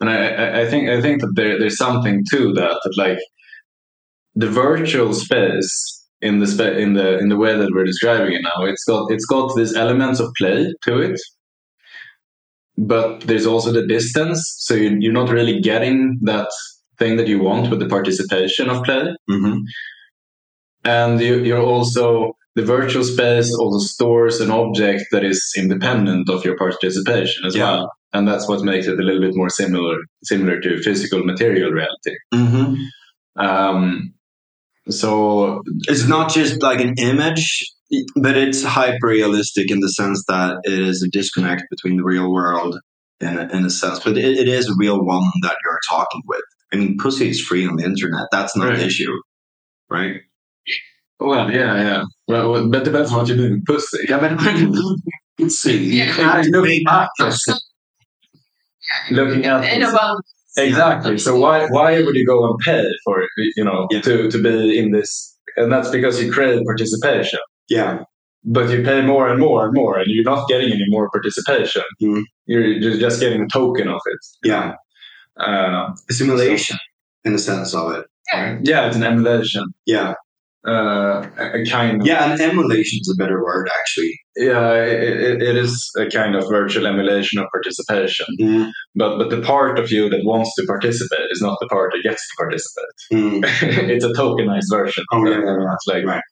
and 0.00 0.08
I, 0.08 0.28
I, 0.28 0.60
I 0.62 0.70
think 0.70 0.88
I 0.88 1.02
think 1.02 1.20
that 1.20 1.32
there, 1.34 1.58
there's 1.58 1.76
something 1.76 2.22
to 2.30 2.52
that 2.54 2.80
that 2.84 2.94
like 2.96 3.18
the 4.36 4.48
virtual 4.48 5.12
space 5.12 6.06
in 6.20 6.38
the 6.38 6.46
spa- 6.46 6.78
in 6.78 6.94
the 6.94 7.18
in 7.18 7.28
the 7.28 7.36
way 7.36 7.56
that 7.56 7.70
we're 7.74 7.84
describing 7.84 8.32
it 8.32 8.42
now, 8.42 8.64
it's 8.64 8.84
got 8.84 9.10
it's 9.10 9.26
got 9.26 9.54
these 9.56 9.74
elements 9.74 10.20
of 10.20 10.30
play 10.38 10.72
to 10.84 10.98
it, 11.00 11.20
but 12.78 13.22
there's 13.22 13.46
also 13.46 13.72
the 13.72 13.86
distance. 13.86 14.54
So 14.58 14.74
you, 14.74 14.96
you're 15.00 15.12
not 15.12 15.30
really 15.30 15.60
getting 15.60 16.18
that 16.22 16.48
thing 16.98 17.16
that 17.16 17.26
you 17.26 17.40
want 17.40 17.70
with 17.70 17.80
the 17.80 17.88
participation 17.88 18.70
of 18.70 18.84
play, 18.84 19.14
hmm 19.28 19.58
and 20.84 21.20
you, 21.20 21.36
you're 21.42 21.62
also 21.62 22.36
the 22.56 22.62
virtual 22.64 23.02
space 23.04 23.52
also 23.54 23.78
stores 23.84 24.40
an 24.40 24.50
object 24.50 25.02
that 25.10 25.24
is 25.24 25.52
independent 25.56 26.28
of 26.30 26.44
your 26.44 26.56
participation 26.56 27.44
as 27.46 27.56
Yeah. 27.56 27.64
well, 27.72 27.92
and 28.12 28.28
that's 28.28 28.46
what 28.48 28.62
makes 28.62 28.86
it 28.86 28.98
a 28.98 29.02
little 29.02 29.20
bit 29.20 29.34
more 29.34 29.50
similar 29.50 29.96
similar 30.22 30.60
to 30.60 30.82
physical 30.82 31.24
material 31.24 31.70
reality. 31.70 32.16
hmm 32.32 32.74
Um, 33.36 34.14
so 34.88 35.62
It's 35.88 36.06
not 36.06 36.30
just 36.32 36.62
like 36.62 36.80
an 36.80 36.94
image, 36.98 37.64
but 38.16 38.36
it's 38.36 38.62
hyper 38.62 39.08
realistic 39.08 39.70
in 39.70 39.80
the 39.80 39.88
sense 39.88 40.22
that 40.28 40.58
it 40.64 40.78
is 40.78 41.02
a 41.02 41.08
disconnect 41.08 41.64
between 41.70 41.96
the 41.96 42.04
real 42.04 42.30
world 42.32 42.78
in 43.20 43.38
a, 43.38 43.48
in 43.56 43.64
a 43.64 43.70
sense. 43.70 43.98
But 44.00 44.18
it, 44.18 44.36
it 44.38 44.48
is 44.48 44.68
a 44.68 44.74
real 44.78 45.02
one 45.04 45.24
that 45.42 45.56
you're 45.64 45.80
talking 45.88 46.22
with. 46.26 46.42
I 46.72 46.76
mean, 46.76 46.96
pussy 46.98 47.30
is 47.30 47.40
free 47.40 47.66
on 47.66 47.76
the 47.76 47.84
internet. 47.84 48.26
That's 48.30 48.56
not 48.56 48.68
Right. 48.68 48.78
the 48.78 48.84
issue, 48.86 49.12
right? 49.90 50.20
Well, 51.20 51.50
yeah, 51.50 51.76
yeah. 51.76 52.04
Well, 52.28 52.50
well, 52.52 52.68
but 52.68 52.84
depends 52.84 53.12
on 53.12 53.18
what 53.18 53.28
you 53.28 53.36
do 53.36 53.50
with 53.54 53.64
pussy. 53.66 53.98
Yeah, 54.08 54.18
but 54.18 54.38
pussy. 55.38 55.72
Yeah. 55.76 56.42
looking 56.50 56.86
at 56.86 57.08
looking 59.10 59.46
at 59.46 59.64
In 59.74 59.82
a 59.82 60.16
exactly. 60.56 61.18
So 61.18 61.38
why 61.38 61.66
why 61.66 62.02
would 62.02 62.14
you 62.14 62.26
go 62.26 62.46
and 62.48 62.58
pay 62.64 62.84
for 63.04 63.20
it? 63.22 63.30
You 63.56 63.64
know, 63.64 63.86
Yeah. 63.90 64.00
to 64.02 64.30
to 64.30 64.42
be 64.42 64.78
in 64.78 64.90
this, 64.92 65.36
and 65.56 65.72
that's 65.72 65.90
because 65.90 66.22
you 66.22 66.32
crave 66.32 66.62
participation. 66.64 67.40
Yeah. 67.68 68.00
But 68.44 68.68
you 68.70 68.82
pay 68.82 69.00
more 69.00 69.28
and 69.30 69.40
more 69.40 69.64
and 69.64 69.72
more, 69.74 69.98
and 69.98 70.06
you're 70.08 70.24
not 70.24 70.48
getting 70.48 70.70
any 70.70 70.84
more 70.88 71.08
participation. 71.10 71.82
Mhm. 72.02 72.22
You're 72.46 72.66
you're 72.66 72.98
just 72.98 73.20
getting 73.20 73.42
a 73.42 73.48
token 73.48 73.88
of 73.88 74.00
it. 74.06 74.20
Yeah. 74.44 74.74
Uh, 75.40 75.92
A 76.10 76.12
simulation 76.12 76.76
in 77.24 77.32
the 77.32 77.38
sense 77.38 77.74
of 77.74 77.92
it. 77.94 78.04
Yeah. 78.32 78.58
yeah, 78.62 78.86
it's 78.86 78.96
an 78.96 79.02
emulation. 79.04 79.64
Yeah. 79.86 80.14
Uh, 80.66 81.26
a 81.38 81.62
kind 81.68 82.00
of 82.00 82.06
Yeah, 82.06 82.30
and 82.32 82.40
emulation 82.40 82.98
is 83.02 83.14
a 83.14 83.22
better 83.22 83.42
word, 83.44 83.68
actually. 83.80 84.18
yeah, 84.36 84.72
it, 84.74 85.20
it, 85.28 85.42
it 85.42 85.56
is 85.56 85.90
a 85.98 86.06
kind 86.08 86.34
of 86.34 86.48
virtual 86.48 86.86
emulation 86.86 87.38
of 87.38 87.46
participation. 87.52 88.26
Mm. 88.40 88.70
But 88.94 89.18
but 89.18 89.28
the 89.28 89.42
part 89.42 89.78
of 89.78 89.90
you 89.92 90.08
that 90.08 90.24
wants 90.24 90.50
to 90.56 90.64
participate 90.66 91.26
is 91.30 91.42
not 91.42 91.58
the 91.60 91.66
part 91.68 91.92
that 91.92 92.02
gets 92.02 92.22
to 92.28 92.34
participate. 92.38 92.96
Mm. 93.12 93.88
it's 93.90 94.04
a 94.06 94.12
tokenized 94.12 94.70
version. 94.70 95.04
Oh, 95.12 95.24
yeah, 95.26 95.40
yeah, 95.44 95.56
yeah. 95.60 95.76
Like, 95.92 96.04
Right. 96.06 96.22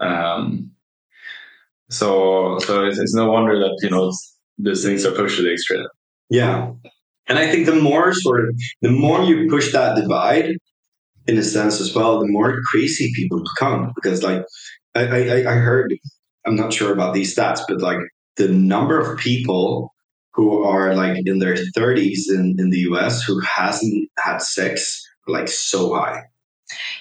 um, 0.00 0.70
so 1.90 2.58
so 2.60 2.86
it's, 2.86 2.98
it's 2.98 3.14
no 3.14 3.30
wonder 3.30 3.58
that 3.58 3.78
you 3.82 3.90
know 3.90 4.10
these 4.58 4.82
things 4.84 5.04
are 5.04 5.12
pushed 5.12 5.36
to 5.36 5.42
the 5.42 5.52
extreme. 5.52 5.84
Yeah. 6.30 6.70
And 7.28 7.38
I 7.38 7.50
think 7.50 7.66
the 7.66 7.76
more 7.76 8.12
sort 8.12 8.48
of, 8.48 8.54
the 8.80 8.90
more 8.90 9.22
you 9.22 9.48
push 9.48 9.72
that 9.72 9.94
divide, 9.96 10.56
in 11.26 11.38
a 11.38 11.42
sense 11.42 11.80
as 11.80 11.94
well, 11.94 12.20
the 12.20 12.26
more 12.28 12.60
crazy 12.70 13.12
people 13.14 13.42
become. 13.42 13.92
Because 13.94 14.22
like, 14.22 14.44
I, 14.94 15.02
I, 15.04 15.52
I 15.52 15.54
heard, 15.54 15.94
I'm 16.46 16.56
not 16.56 16.72
sure 16.72 16.92
about 16.92 17.14
these 17.14 17.34
stats, 17.34 17.60
but 17.68 17.80
like 17.80 17.98
the 18.36 18.48
number 18.48 18.98
of 18.98 19.18
people 19.18 19.92
who 20.34 20.62
are 20.64 20.94
like 20.94 21.22
in 21.26 21.38
their 21.38 21.54
30s 21.76 22.30
in, 22.30 22.56
in 22.58 22.70
the 22.70 22.78
US 22.90 23.22
who 23.22 23.40
hasn't 23.40 24.08
had 24.18 24.38
sex 24.38 25.00
like 25.26 25.48
so 25.48 25.94
high. 25.94 26.22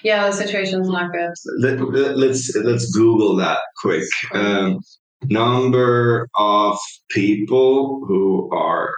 Yeah, 0.03 0.27
the 0.27 0.33
situation's 0.33 0.89
not 0.89 1.11
good. 1.13 1.31
Let, 1.59 1.79
let- 1.79 2.17
let's 2.17 2.53
let's 2.57 2.91
Google 2.91 3.37
that 3.37 3.59
quick. 3.77 4.03
Um, 4.33 4.79
number 5.23 6.27
of 6.37 6.77
people 7.09 8.03
who 8.05 8.49
are 8.51 8.91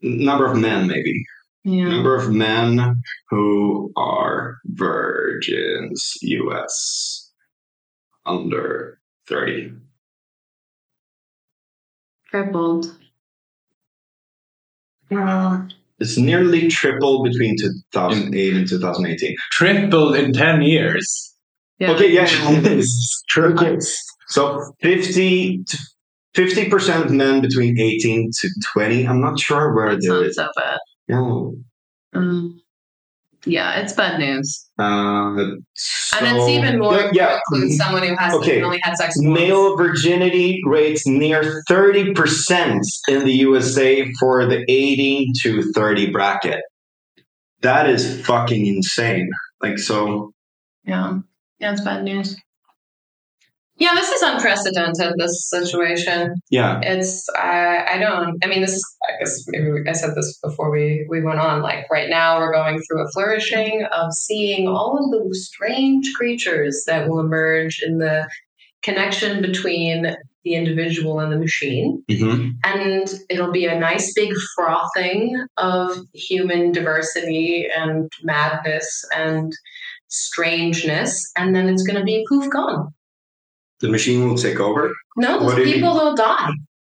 number 0.00 0.46
of 0.46 0.56
men 0.56 0.86
maybe 0.86 1.24
Yeah. 1.64 1.88
number 1.88 2.14
of 2.16 2.30
men 2.32 3.02
who 3.30 3.92
are 3.96 4.58
virgins 4.66 6.14
us 6.22 7.32
under 8.26 9.00
30 9.28 9.72
Tripled. 12.30 12.94
it's 15.98 16.16
nearly 16.18 16.68
tripled 16.68 17.24
between 17.24 17.56
2008 17.92 18.56
and 18.56 18.68
2018 18.68 19.36
Tripled 19.52 20.14
in 20.16 20.32
ten 20.32 20.62
years. 20.62 21.34
Yeah. 21.78 21.92
okay 21.92 22.10
yeah 22.12 22.26
it's 22.28 23.22
triple 23.28 23.78
so 24.28 24.72
50 24.82 25.64
50 26.34 26.68
percent 26.68 27.04
of 27.06 27.10
men 27.12 27.40
between 27.40 27.78
18 27.78 28.30
to 28.40 28.48
20 28.74 29.06
i'm 29.06 29.20
not 29.20 29.38
sure 29.40 29.74
where 29.74 29.88
It's 29.92 30.06
there 30.06 30.30
so 30.32 30.48
bad. 30.56 30.78
No. 31.08 31.54
Um, 32.14 32.60
yeah, 33.44 33.78
it's 33.80 33.92
bad 33.92 34.18
news. 34.18 34.66
Uh, 34.78 35.36
and 35.38 35.62
it's 36.22 36.48
even 36.48 36.78
more 36.78 36.94
yeah, 36.94 37.10
yeah. 37.12 37.26
to 37.26 37.40
include 37.54 37.72
someone 37.72 38.02
who 38.02 38.16
has 38.16 38.34
Okay. 38.34 38.62
only 38.62 38.80
had 38.82 38.96
sex 38.96 39.14
once. 39.16 39.38
Male 39.38 39.76
virginity 39.76 40.60
rates 40.66 41.06
near 41.06 41.62
30% 41.68 42.80
in 43.08 43.24
the 43.24 43.32
USA 43.32 44.10
for 44.18 44.46
the 44.46 44.64
18 44.70 45.32
to 45.42 45.72
30 45.72 46.10
bracket. 46.10 46.60
That 47.62 47.88
is 47.88 48.24
fucking 48.26 48.66
insane. 48.66 49.30
Like, 49.62 49.78
so, 49.78 50.32
Yeah. 50.84 51.18
Yeah, 51.60 51.72
it's 51.72 51.80
bad 51.80 52.04
news. 52.04 52.36
Yeah, 53.78 53.94
this 53.94 54.10
is 54.10 54.22
unprecedented, 54.22 55.14
this 55.18 55.48
situation. 55.48 56.34
yeah. 56.50 56.80
It's, 56.82 57.28
I 57.36 57.86
I 57.94 57.98
don't, 57.98 58.36
I 58.42 58.48
mean, 58.48 58.60
this 58.60 58.72
is, 58.74 58.84
I 59.08 59.18
guess 59.18 59.44
maybe 59.48 59.88
I 59.88 59.92
said 59.92 60.14
this 60.16 60.38
before 60.42 60.70
we, 60.70 61.06
we 61.08 61.22
went 61.22 61.38
on. 61.38 61.62
Like, 61.62 61.86
right 61.90 62.10
now, 62.10 62.38
we're 62.38 62.52
going 62.52 62.80
through 62.80 63.04
a 63.04 63.10
flourishing 63.12 63.86
of 63.92 64.12
seeing 64.12 64.66
all 64.66 64.98
of 64.98 65.10
the 65.10 65.34
strange 65.34 66.12
creatures 66.16 66.84
that 66.86 67.08
will 67.08 67.20
emerge 67.20 67.80
in 67.86 67.98
the 67.98 68.28
connection 68.82 69.42
between 69.42 70.16
the 70.44 70.54
individual 70.54 71.20
and 71.20 71.32
the 71.32 71.38
machine. 71.38 72.02
hmm 72.10 72.48
and 72.64 73.08
it'll 73.30 73.52
be 73.52 73.66
a 73.66 73.78
nice 73.78 74.12
big 74.14 74.32
frothing 74.56 75.44
of 75.56 75.96
human 76.14 76.72
diversity 76.72 77.68
and 77.76 78.10
madness 78.22 79.04
and 79.14 79.52
strangeness 80.08 81.30
and 81.36 81.54
then 81.54 81.68
it's 81.68 81.82
going 81.82 81.98
to 81.98 82.04
be 82.04 82.24
poof 82.28 82.50
gone 82.50 82.88
The 83.80 83.88
machine 83.88 84.28
will 84.28 84.36
take 84.36 84.58
over. 84.60 84.92
no 85.16 85.40
those 85.40 85.54
do 85.56 85.64
people 85.64 85.94
will 85.94 86.14
die 86.16 86.50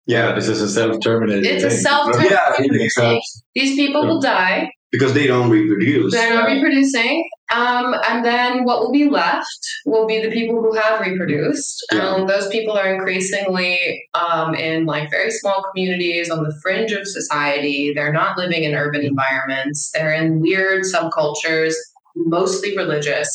Yeah, 0.06 0.34
this 0.34 0.48
is 0.48 0.62
a 0.62 0.70
self-terminating. 0.70 1.46
It's 1.54 1.64
a 1.64 1.72
self-terminating 1.72 2.82
Yeah, 2.82 2.90
thing. 2.98 3.22
these 3.56 3.76
people 3.76 4.06
will 4.08 4.22
die 4.22 4.72
Because 4.92 5.14
they 5.14 5.28
don't 5.28 5.50
reproduce. 5.50 6.12
they're 6.14 6.34
not 6.34 6.48
reproducing 6.54 7.16
um, 7.52 7.96
and 8.08 8.24
then 8.24 8.64
what 8.64 8.80
will 8.82 8.92
be 8.92 9.10
left 9.10 9.62
will 9.86 10.06
be 10.08 10.22
the 10.22 10.30
people 10.32 10.58
who 10.64 10.74
have 10.84 11.02
reproduced 11.02 11.76
Yeah. 11.92 12.08
um, 12.10 12.28
those 12.28 12.48
people 12.56 12.74
are 12.78 12.90
increasingly 12.96 13.78
um, 14.14 14.56
in 14.56 14.86
like 14.86 15.10
very 15.12 15.32
small 15.32 15.60
communities 15.70 16.30
on 16.30 16.44
the 16.44 16.54
fringe 16.62 16.92
of 17.00 17.08
society 17.08 17.92
they're 17.96 18.14
not 18.24 18.38
living 18.38 18.64
in 18.64 18.74
urban 18.84 19.02
environments 19.14 19.90
they're 19.94 20.14
in 20.22 20.40
weird 20.40 20.84
subcultures 20.94 21.74
mostly 22.16 22.76
religious 22.84 23.30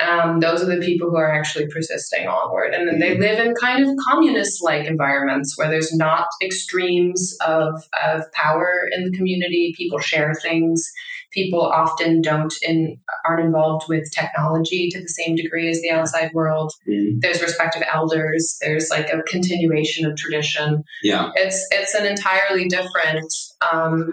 um, 0.00 0.40
those 0.40 0.62
are 0.62 0.66
the 0.74 0.84
people 0.84 1.10
who 1.10 1.16
are 1.16 1.32
actually 1.32 1.66
persisting 1.68 2.26
onward. 2.26 2.74
And 2.74 2.88
then 2.88 2.98
they 2.98 3.18
live 3.18 3.38
in 3.44 3.54
kind 3.54 3.86
of 3.86 3.94
communist 4.08 4.62
like 4.62 4.86
environments 4.86 5.56
where 5.56 5.68
there's 5.68 5.94
not 5.94 6.26
extremes 6.42 7.36
of, 7.46 7.82
of 8.02 8.30
power 8.32 8.88
in 8.90 9.04
the 9.04 9.16
community. 9.16 9.74
People 9.76 9.98
share 9.98 10.34
things. 10.34 10.90
People 11.30 11.60
often 11.60 12.22
don't 12.22 12.52
in, 12.62 12.98
aren't 13.26 13.44
involved 13.44 13.86
with 13.88 14.10
technology 14.12 14.88
to 14.90 15.00
the 15.00 15.08
same 15.08 15.36
degree 15.36 15.68
as 15.68 15.80
the 15.82 15.90
outside 15.90 16.30
world. 16.32 16.72
Mm. 16.88 17.20
There's 17.20 17.42
respect 17.42 17.76
of 17.76 17.82
elders. 17.92 18.58
There's 18.60 18.90
like 18.90 19.10
a 19.10 19.22
continuation 19.22 20.06
of 20.06 20.16
tradition. 20.16 20.84
Yeah. 21.02 21.30
It's 21.34 21.66
it's 21.70 21.94
an 21.94 22.06
entirely 22.06 22.66
different 22.66 23.32
um, 23.72 24.10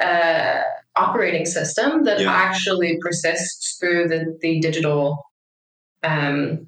uh, 0.00 0.62
operating 1.04 1.46
system 1.46 2.04
that 2.04 2.20
Yeah. 2.20 2.32
actually 2.46 2.98
persists 3.06 3.76
through 3.78 4.08
the, 4.08 4.20
the 4.40 4.60
digital 4.60 5.02
um, 6.02 6.66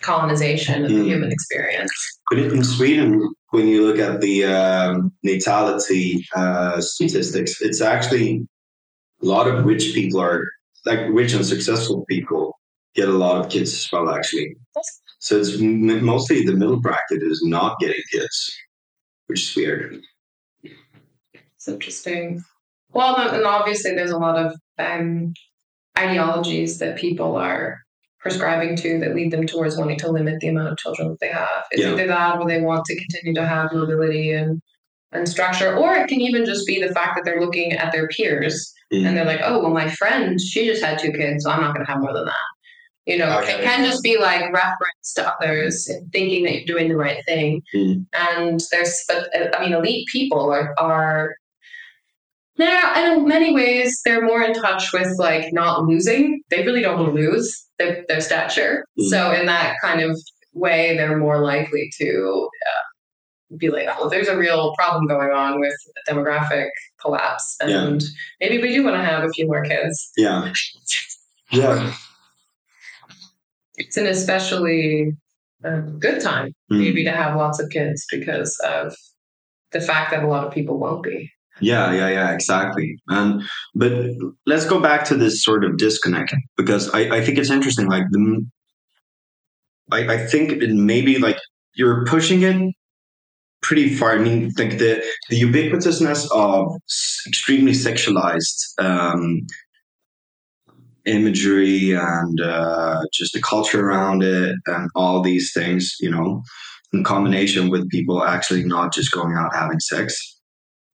colonization 0.00 0.84
of 0.84 0.90
the 0.90 0.96
Mm. 1.02 1.06
human 1.12 1.32
experience. 1.32 1.92
But 2.30 2.38
in 2.38 2.48
in 2.56 2.64
Sweden, 2.64 3.10
when 3.50 3.66
you 3.72 3.78
look 3.86 3.98
at 4.08 4.20
the 4.20 4.36
um, 4.44 5.12
natality 5.22 6.06
uh, 6.40 6.80
statistics, 6.80 7.52
it's 7.60 7.80
actually 7.94 8.28
a 9.22 9.26
lot 9.34 9.46
of 9.50 9.64
rich 9.64 9.84
people 9.94 10.20
are 10.20 10.42
like 10.90 11.00
rich 11.20 11.32
and 11.34 11.44
successful 11.54 12.04
people 12.08 12.44
get 12.98 13.08
a 13.08 13.18
lot 13.24 13.36
of 13.40 13.50
kids 13.54 13.70
as 13.78 13.88
well. 13.92 14.08
Actually, 14.18 14.48
so 15.26 15.38
it's 15.40 15.52
m- 15.60 16.04
mostly 16.04 16.36
the 16.44 16.56
middle 16.62 16.80
bracket 16.80 17.22
is 17.32 17.40
not 17.44 17.78
getting 17.82 18.02
kids, 18.12 18.36
which 19.28 19.40
is 19.44 19.56
weird. 19.56 20.00
It's 21.56 21.68
interesting. 21.68 22.42
Well, 22.92 23.16
and 23.16 23.44
obviously, 23.44 23.94
there's 23.94 24.10
a 24.10 24.18
lot 24.18 24.36
of 24.36 24.54
um, 24.78 25.32
ideologies 25.98 26.78
that 26.78 26.96
people 26.96 27.36
are 27.36 27.78
prescribing 28.20 28.76
to 28.76 29.00
that 29.00 29.14
lead 29.14 29.32
them 29.32 29.46
towards 29.46 29.76
wanting 29.76 29.98
to 29.98 30.10
limit 30.10 30.38
the 30.40 30.48
amount 30.48 30.68
of 30.68 30.78
children 30.78 31.08
that 31.08 31.18
they 31.20 31.28
have. 31.28 31.64
It's 31.72 31.82
Yeah. 31.82 31.92
either 31.92 32.06
that 32.06 32.38
or 32.38 32.46
they 32.46 32.60
want 32.60 32.84
to 32.84 32.96
continue 32.96 33.34
to 33.34 33.46
have 33.46 33.72
mobility 33.72 34.32
and, 34.32 34.60
and 35.10 35.28
structure, 35.28 35.76
or 35.76 35.94
it 35.96 36.08
can 36.08 36.20
even 36.20 36.44
just 36.44 36.66
be 36.66 36.80
the 36.80 36.94
fact 36.94 37.16
that 37.16 37.24
they're 37.24 37.40
looking 37.40 37.72
at 37.72 37.92
their 37.92 38.08
peers 38.08 38.72
Mm. 38.92 39.06
and 39.06 39.16
they're 39.16 39.24
like, 39.24 39.40
oh, 39.42 39.58
well, 39.60 39.72
my 39.72 39.88
friend, 39.90 40.38
she 40.40 40.66
just 40.66 40.84
had 40.84 40.98
two 40.98 41.12
kids, 41.12 41.44
so 41.44 41.50
I'm 41.50 41.62
not 41.62 41.74
going 41.74 41.84
to 41.86 41.90
have 41.90 42.00
more 42.02 42.12
than 42.12 42.26
that. 42.26 42.34
You 43.06 43.16
know, 43.18 43.38
Okay. 43.40 43.54
it 43.54 43.64
can 43.64 43.84
just 43.84 44.02
be 44.02 44.18
like 44.18 44.52
reference 44.52 45.12
to 45.16 45.28
others, 45.34 45.90
thinking 46.12 46.44
that 46.44 46.54
you're 46.54 46.76
doing 46.76 46.88
the 46.88 46.96
right 46.96 47.24
thing. 47.24 47.62
Mm. 47.74 48.06
And 48.12 48.60
there's, 48.70 49.02
but 49.08 49.28
I 49.56 49.64
mean, 49.64 49.72
elite 49.72 50.06
people 50.12 50.52
are, 50.52 50.74
are 50.78 51.34
they're 52.56 53.12
in 53.16 53.26
many 53.26 53.54
ways 53.54 54.00
they're 54.04 54.24
more 54.24 54.42
in 54.42 54.52
touch 54.54 54.92
with 54.92 55.08
like 55.18 55.52
not 55.52 55.84
losing. 55.84 56.42
They 56.50 56.64
really 56.64 56.82
don't 56.82 56.98
want 56.98 57.14
to 57.14 57.20
lose 57.20 57.66
their, 57.78 58.04
their 58.08 58.20
stature. 58.20 58.84
Mm. 58.98 59.08
So 59.08 59.32
in 59.32 59.46
that 59.46 59.76
kind 59.82 60.00
of 60.00 60.18
way, 60.52 60.96
they're 60.96 61.16
more 61.16 61.40
likely 61.40 61.90
to 61.98 62.48
uh, 62.66 63.56
be 63.56 63.70
like, 63.70 63.88
oh, 63.98 64.08
there's 64.08 64.28
a 64.28 64.36
real 64.36 64.74
problem 64.76 65.06
going 65.06 65.30
on 65.30 65.60
with 65.60 65.74
demographic 66.08 66.68
collapse, 67.00 67.56
and 67.60 68.02
maybe 68.40 68.62
we 68.62 68.74
do 68.74 68.84
want 68.84 68.96
to 68.96 69.02
have 69.02 69.24
a 69.24 69.28
few 69.30 69.46
more 69.46 69.64
kids. 69.64 70.10
Yeah, 70.16 70.52
yeah, 71.50 71.92
It's 73.76 73.96
an 73.96 74.06
especially 74.06 75.12
um, 75.64 75.98
good 75.98 76.20
time 76.20 76.54
Mm. 76.70 76.78
maybe 76.80 77.04
to 77.04 77.10
have 77.12 77.36
lots 77.36 77.60
of 77.60 77.70
kids 77.70 78.06
because 78.10 78.56
of 78.64 78.94
the 79.72 79.80
fact 79.80 80.10
that 80.10 80.22
a 80.22 80.26
lot 80.28 80.46
of 80.46 80.52
people 80.52 80.78
won't 80.78 81.02
be. 81.02 81.30
Yeah, 81.60 81.92
yeah, 81.92 82.08
yeah, 82.08 82.32
exactly. 82.32 82.96
And 83.08 83.42
but 83.74 83.92
let's 84.46 84.64
go 84.64 84.80
back 84.80 85.04
to 85.06 85.16
this 85.16 85.44
sort 85.44 85.64
of 85.64 85.76
disconnect 85.76 86.34
because 86.56 86.90
I, 86.90 87.00
I 87.16 87.24
think 87.24 87.38
it's 87.38 87.50
interesting. 87.50 87.86
Like 87.88 88.04
the, 88.10 88.44
I, 89.90 90.14
I 90.14 90.26
think 90.26 90.52
it 90.62 90.70
maybe 90.70 91.18
like 91.18 91.38
you're 91.74 92.04
pushing 92.06 92.42
it 92.42 92.74
pretty 93.62 93.94
far. 93.94 94.12
I 94.12 94.18
mean, 94.18 94.50
like 94.58 94.78
the 94.78 95.04
the 95.30 95.40
ubiquitousness 95.42 96.28
of 96.32 96.74
extremely 97.26 97.72
sexualized 97.72 98.78
um, 98.78 99.42
imagery 101.04 101.92
and 101.92 102.40
uh, 102.40 103.00
just 103.12 103.32
the 103.34 103.42
culture 103.42 103.86
around 103.88 104.22
it 104.22 104.54
and 104.66 104.88
all 104.94 105.20
these 105.20 105.52
things, 105.52 105.96
you 106.00 106.10
know, 106.10 106.42
in 106.92 107.04
combination 107.04 107.70
with 107.70 107.88
people 107.90 108.22
actually 108.24 108.64
not 108.64 108.92
just 108.92 109.12
going 109.12 109.34
out 109.34 109.54
having 109.54 109.80
sex 109.80 110.31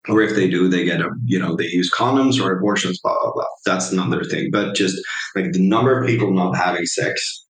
or 0.08 0.22
if 0.22 0.34
they 0.34 0.48
do, 0.48 0.68
they 0.68 0.84
get 0.84 1.00
a 1.00 1.10
you 1.24 1.38
know 1.38 1.54
they 1.54 1.66
use 1.66 1.92
condoms 1.92 2.42
or 2.42 2.56
abortions, 2.56 2.98
blah 3.02 3.16
blah 3.22 3.32
blah. 3.32 3.44
That's 3.66 3.92
another 3.92 4.24
thing. 4.24 4.50
But 4.50 4.74
just 4.74 4.96
like 5.34 5.52
the 5.52 5.66
number 5.66 5.98
of 5.98 6.06
people 6.06 6.32
not 6.32 6.56
having 6.56 6.86
sex 6.86 7.46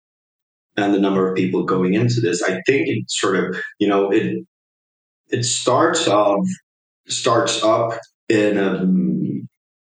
and 0.76 0.94
the 0.94 1.00
number 1.00 1.28
of 1.28 1.36
people 1.36 1.64
going 1.64 1.94
into 1.94 2.20
this, 2.20 2.42
I 2.42 2.60
think 2.66 2.88
it 2.88 3.10
sort 3.10 3.36
of 3.36 3.56
you 3.78 3.88
know 3.88 4.10
it 4.10 4.44
it 5.30 5.44
starts 5.44 6.06
off 6.06 6.46
starts 7.08 7.62
up 7.62 7.98
in 8.28 8.56
a 8.56 8.86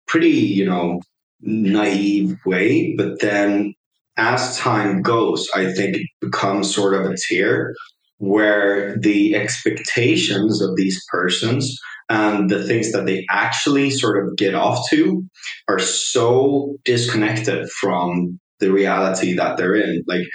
pretty 0.07 0.29
you 0.29 0.65
know 0.65 1.01
naive 1.41 2.37
way, 2.47 2.95
but 2.97 3.21
then 3.21 3.75
as 4.17 4.59
time 4.59 5.01
goes, 5.01 5.49
I 5.55 5.73
think 5.73 5.97
it 5.97 6.07
becomes 6.21 6.73
sort 6.75 6.95
of 6.95 7.11
a 7.11 7.17
tier 7.17 7.75
where 8.19 8.99
the 8.99 9.35
expectations 9.35 10.61
of 10.61 10.77
these 10.77 11.03
persons 11.11 11.75
and 12.11 12.51
the 12.51 12.65
things 12.65 12.91
that 12.93 13.07
they 13.07 13.25
actually 13.31 13.89
sort 13.89 14.23
of 14.23 14.37
get 14.37 14.55
off 14.55 14.85
to 14.91 15.25
are 15.69 15.79
so 15.79 16.77
disconnected 16.85 17.71
from 17.81 18.41
the 18.59 18.71
reality 18.71 19.35
that 19.35 19.57
they're 19.57 19.77
in. 19.77 20.03
Like 20.07 20.27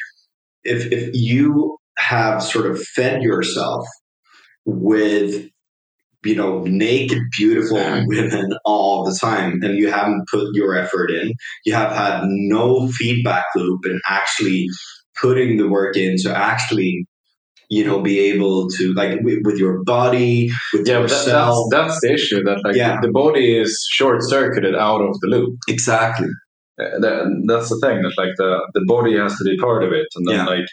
if 0.63 0.91
if 0.91 1.09
you 1.13 1.77
have 1.97 2.41
sort 2.41 2.65
of 2.65 2.81
fed 2.81 3.21
yourself 3.21 3.85
with 4.65 5.47
you 6.23 6.35
know 6.35 6.63
naked 6.63 7.19
beautiful 7.37 7.77
women 8.07 8.51
all 8.65 9.03
the 9.03 9.17
time 9.19 9.59
and 9.61 9.77
you 9.77 9.91
haven't 9.91 10.25
put 10.31 10.47
your 10.53 10.75
effort 10.75 11.11
in 11.11 11.31
you 11.65 11.73
have 11.73 11.91
had 11.91 12.23
no 12.25 12.87
feedback 12.87 13.45
loop 13.55 13.81
and 13.85 14.01
actually 14.09 14.67
putting 15.21 15.57
the 15.57 15.69
work 15.69 15.95
in 15.95 16.17
to 16.17 16.35
actually 16.35 17.05
you 17.69 17.83
know 17.85 17.99
be 18.01 18.19
able 18.19 18.67
to 18.69 18.93
like 18.93 19.19
with, 19.21 19.39
with 19.43 19.57
your 19.57 19.83
body 19.83 20.51
with 20.73 20.87
Yeah, 20.87 20.99
but 21.01 21.09
that, 21.09 21.15
yourself 21.17 21.67
that's 21.71 21.87
that's 21.93 22.01
the 22.01 22.13
issue. 22.13 22.43
That 22.43 22.61
like 22.63 22.75
Yeah. 22.75 22.99
the 23.01 23.11
body 23.11 23.57
is 23.57 23.85
short 23.91 24.21
circuited 24.23 24.75
out 24.75 25.01
of 25.01 25.19
the 25.21 25.27
loop. 25.27 25.57
exactly 25.67 26.29
Uh, 26.79 26.99
that, 27.03 27.17
that's 27.47 27.69
the 27.69 27.79
thing. 27.83 28.01
That 28.03 28.13
like 28.17 28.33
the 28.37 28.51
the 28.77 28.83
body 28.85 29.13
has 29.17 29.35
to 29.37 29.43
be 29.49 29.57
part 29.57 29.81
of 29.83 29.91
it, 29.93 30.07
and 30.15 30.27
then 30.27 30.35
Yeah. 30.35 30.45
like 30.53 30.67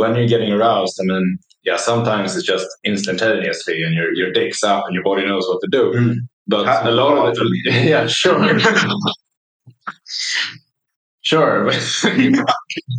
when 0.00 0.14
you're 0.16 0.28
getting 0.34 0.52
aroused, 0.52 0.96
I 1.00 1.04
mean, 1.10 1.38
yeah, 1.68 1.76
sometimes 1.90 2.36
it's 2.36 2.46
just 2.54 2.66
instantaneously, 2.84 3.76
and 3.84 3.94
your 3.98 4.08
your 4.20 4.30
dick's 4.38 4.62
up, 4.72 4.82
and 4.86 4.94
your 4.96 5.04
body 5.10 5.24
knows 5.26 5.46
what 5.48 5.60
to 5.64 5.68
do. 5.78 5.84
Mm. 5.98 6.14
But 6.54 6.64
a 6.86 6.90
lot 7.02 7.14
of 7.18 7.36
it, 7.38 7.38
yeah, 7.92 8.06
sure. 8.06 8.40
Sure, 11.28 11.64
but, 11.66 11.74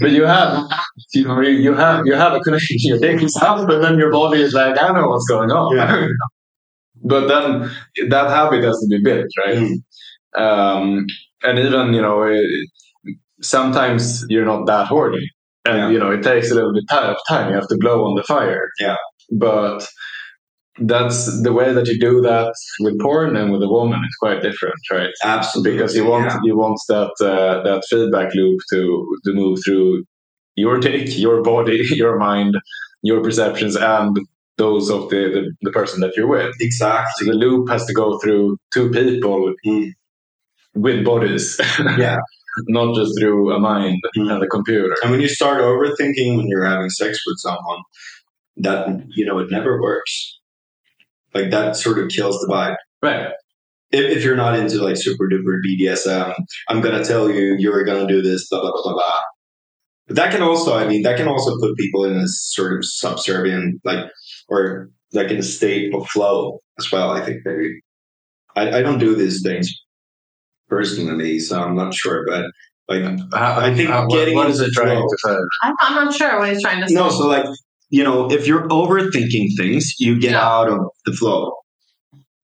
but 0.02 0.12
you 0.12 0.24
have 0.24 0.70
you 1.16 1.24
know 1.28 1.42
you, 1.42 1.74
have 1.74 2.06
you 2.06 2.14
have 2.14 2.34
a 2.34 2.40
connection 2.42 2.78
to 2.78 2.88
your 2.90 3.00
dick 3.00 3.24
up, 3.42 3.66
but 3.68 3.82
then 3.82 3.98
your 3.98 4.12
body 4.12 4.40
is 4.42 4.54
like 4.54 4.80
I 4.80 4.92
know 4.94 5.08
what's 5.10 5.28
going 5.28 5.50
on. 5.50 5.76
Yeah. 5.76 6.08
but 7.04 7.28
then 7.28 7.72
that 8.10 8.30
habit 8.30 8.64
has 8.64 8.78
to 8.82 8.88
be 8.88 9.02
built, 9.04 9.26
right? 9.44 9.58
Mm. 9.58 10.40
Um, 10.40 11.06
and 11.42 11.58
even 11.58 11.94
you 11.94 12.02
know 12.04 12.22
it, 12.24 12.46
sometimes 13.42 14.24
you're 14.30 14.46
not 14.46 14.68
that 14.68 14.86
horny, 14.88 15.26
and 15.66 15.78
Yeah. 15.78 15.90
you 15.90 15.98
know 16.00 16.12
it 16.12 16.22
takes 16.22 16.52
a 16.52 16.56
little 16.56 16.74
bit 16.74 16.84
of 16.92 17.18
time. 17.28 17.50
You 17.50 17.56
have 17.56 17.68
to 17.70 17.78
blow 17.80 18.04
on 18.06 18.16
the 18.16 18.24
fire. 18.24 18.70
Yeah. 18.80 18.98
but 19.40 19.88
that's 20.82 21.42
the 21.44 21.54
way 21.54 21.74
that 21.74 21.88
you 21.88 22.00
do 22.00 22.22
that 22.22 22.54
with 22.80 23.00
porn 23.00 23.36
and 23.36 23.52
with 23.52 23.62
a 23.62 23.68
woman 23.70 24.00
is 24.00 24.16
quite 24.20 24.42
different, 24.42 24.76
right? 24.92 25.10
absolutely 25.24 25.74
because 25.74 25.96
you 25.96 26.06
want 26.06 26.26
yeah. 26.26 26.40
you 26.44 26.58
want 26.58 26.80
that 26.90 27.12
uh, 27.22 27.62
that 27.64 27.84
feedback 27.90 28.34
loop 28.36 28.60
to 28.72 29.18
to 29.26 29.34
move 29.34 29.60
through 29.66 30.04
your 30.56 30.80
dick, 30.80 31.18
your 31.18 31.42
body, 31.42 31.82
your 31.92 32.18
mind, 32.18 32.58
your 33.04 33.22
perceptions, 33.24 33.76
and 33.76 34.18
those 34.58 34.90
of 34.90 35.10
the, 35.10 35.22
the, 35.36 35.52
the 35.62 35.72
person 35.72 36.02
that 36.02 36.16
you're 36.18 36.28
with. 36.28 36.54
Exactly. 36.60 37.26
So 37.28 37.32
the 37.32 37.38
loop 37.38 37.70
has 37.70 37.86
to 37.86 37.94
go 37.94 38.20
through 38.20 38.58
two 38.74 38.90
people 38.92 39.54
Mm. 39.66 39.92
with 40.76 41.04
bodies, 41.06 41.60
yeah 41.98 42.18
not 42.68 42.94
just 42.96 43.12
through 43.20 43.54
a 43.54 43.60
mind 43.60 44.00
Mm. 44.18 44.34
and 44.34 44.44
a 44.44 44.48
computer. 44.48 44.94
and 45.02 45.12
when 45.12 45.22
you 45.22 45.28
start 45.30 45.62
overthinking 45.62 46.38
when 46.38 46.48
you're 46.48 46.66
having 46.66 46.90
sex 46.90 47.20
with 47.26 47.38
someone 47.40 47.82
that 48.58 48.88
you 49.16 49.26
know 49.26 49.40
it 49.40 49.50
never 49.50 49.82
works 49.82 50.39
like 51.34 51.52
that 51.52 51.76
sort 51.76 52.00
of 52.00 52.10
kills 52.10 52.40
the 52.42 52.48
vibe 52.48 52.76
Right. 53.02 53.28
if, 53.92 54.18
if 54.18 54.24
you're 54.24 54.36
not 54.36 54.58
into 54.60 54.84
like 54.84 54.98
super 54.98 55.28
duper 55.30 55.60
BDSM, 55.66 56.34
I'm 56.70 56.82
gonna 56.82 57.04
tell 57.04 57.30
you 57.30 57.56
you're 57.60 57.84
gonna 57.84 58.08
do 58.08 58.22
this, 58.22 58.48
blah 58.50 58.62
blah 58.62 58.72
blah 58.72 58.84
blah 58.84 58.94
blah. 58.94 59.20
But 60.08 60.16
that 60.16 60.32
can 60.32 60.42
also, 60.42 60.76
I 60.76 60.88
mean, 60.88 61.04
that 61.04 61.18
can 61.18 61.28
also 61.28 61.58
put 61.60 61.76
people 61.78 62.04
in 62.06 62.16
a 62.18 62.28
sort 62.28 62.74
of 62.78 62.84
subservient, 62.84 63.80
like, 63.86 64.06
or 64.48 64.90
like 65.14 65.30
in 65.30 65.38
a 65.38 65.44
state 65.44 65.94
of 65.94 66.08
flow 66.08 66.60
as 66.80 66.92
well. 66.92 67.12
I 67.12 67.22
think 67.24 67.42
maybe. 67.46 67.80
I, 68.56 68.80
I 68.80 68.82
don't 68.82 68.98
do 68.98 69.16
these 69.16 69.44
things 69.44 69.72
personally, 70.68 71.40
so 71.40 71.62
I'm 71.62 71.76
not 71.76 71.94
sure, 71.94 72.26
but 72.28 72.46
Like 72.88 73.04
How- 73.34 73.60
I 73.60 73.72
think 73.76 73.90
how- 73.90 74.08
what- 74.08 74.16
getting 74.18 74.34
what 74.36 74.50
is 74.50 74.60
it 74.62 74.72
trying 74.74 74.98
flow- 74.98 75.08
to 75.08 75.18
say? 75.20 75.36
I'm, 75.62 75.76
I'm 75.82 76.06
not 76.06 76.14
sure 76.16 76.40
what 76.40 76.50
he's 76.50 76.62
trying 76.64 76.82
to 76.82 76.88
say. 76.88 76.96
no, 76.96 77.10
so 77.12 77.28
like 77.28 77.46
you 77.90 78.04
know, 78.04 78.30
if 78.32 78.48
you're 78.48 78.68
overthinking 78.70 79.50
things, 79.58 79.94
you 80.00 80.20
get 80.20 80.32
Yeah. 80.32 80.48
out 80.48 80.70
of 80.70 80.80
the 81.06 81.14
flow, 81.14 81.54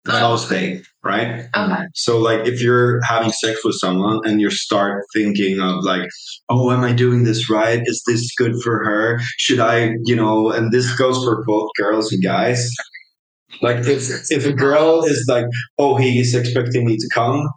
the 0.05 0.11
flow 0.11 0.37
state, 0.37 0.85
right? 1.03 1.45
okay. 1.55 1.83
So 1.95 2.17
like 2.19 2.47
if 2.47 2.61
you're 2.61 3.01
having 3.03 3.31
sex 3.31 3.63
with 3.63 3.75
someone 3.75 4.19
and 4.25 4.41
you 4.41 4.49
start 4.49 5.03
thinking 5.13 5.59
of 5.59 5.83
like, 5.83 6.09
oh, 6.49 6.71
am 6.71 6.83
I 6.83 6.93
doing 6.93 7.23
this 7.23 7.49
right? 7.49 7.81
Is 7.85 8.03
this 8.07 8.33
good 8.37 8.55
for 8.63 8.83
her? 8.83 9.19
Should 9.37 9.59
I, 9.59 9.91
you 10.05 10.15
know, 10.15 10.51
and 10.51 10.71
this 10.71 10.93
goes 10.97 11.23
for 11.23 11.43
both 11.45 11.69
girls 11.77 12.11
and 12.11 12.23
guys. 12.23 12.69
Like 13.61 13.77
if 13.85 14.09
if 14.31 14.45
a 14.45 14.53
girl 14.53 15.03
is 15.03 15.25
like, 15.27 15.45
oh, 15.77 15.95
he's 15.97 16.33
expecting 16.35 16.85
me 16.85 16.97
to 16.97 17.09
come, 17.13 17.47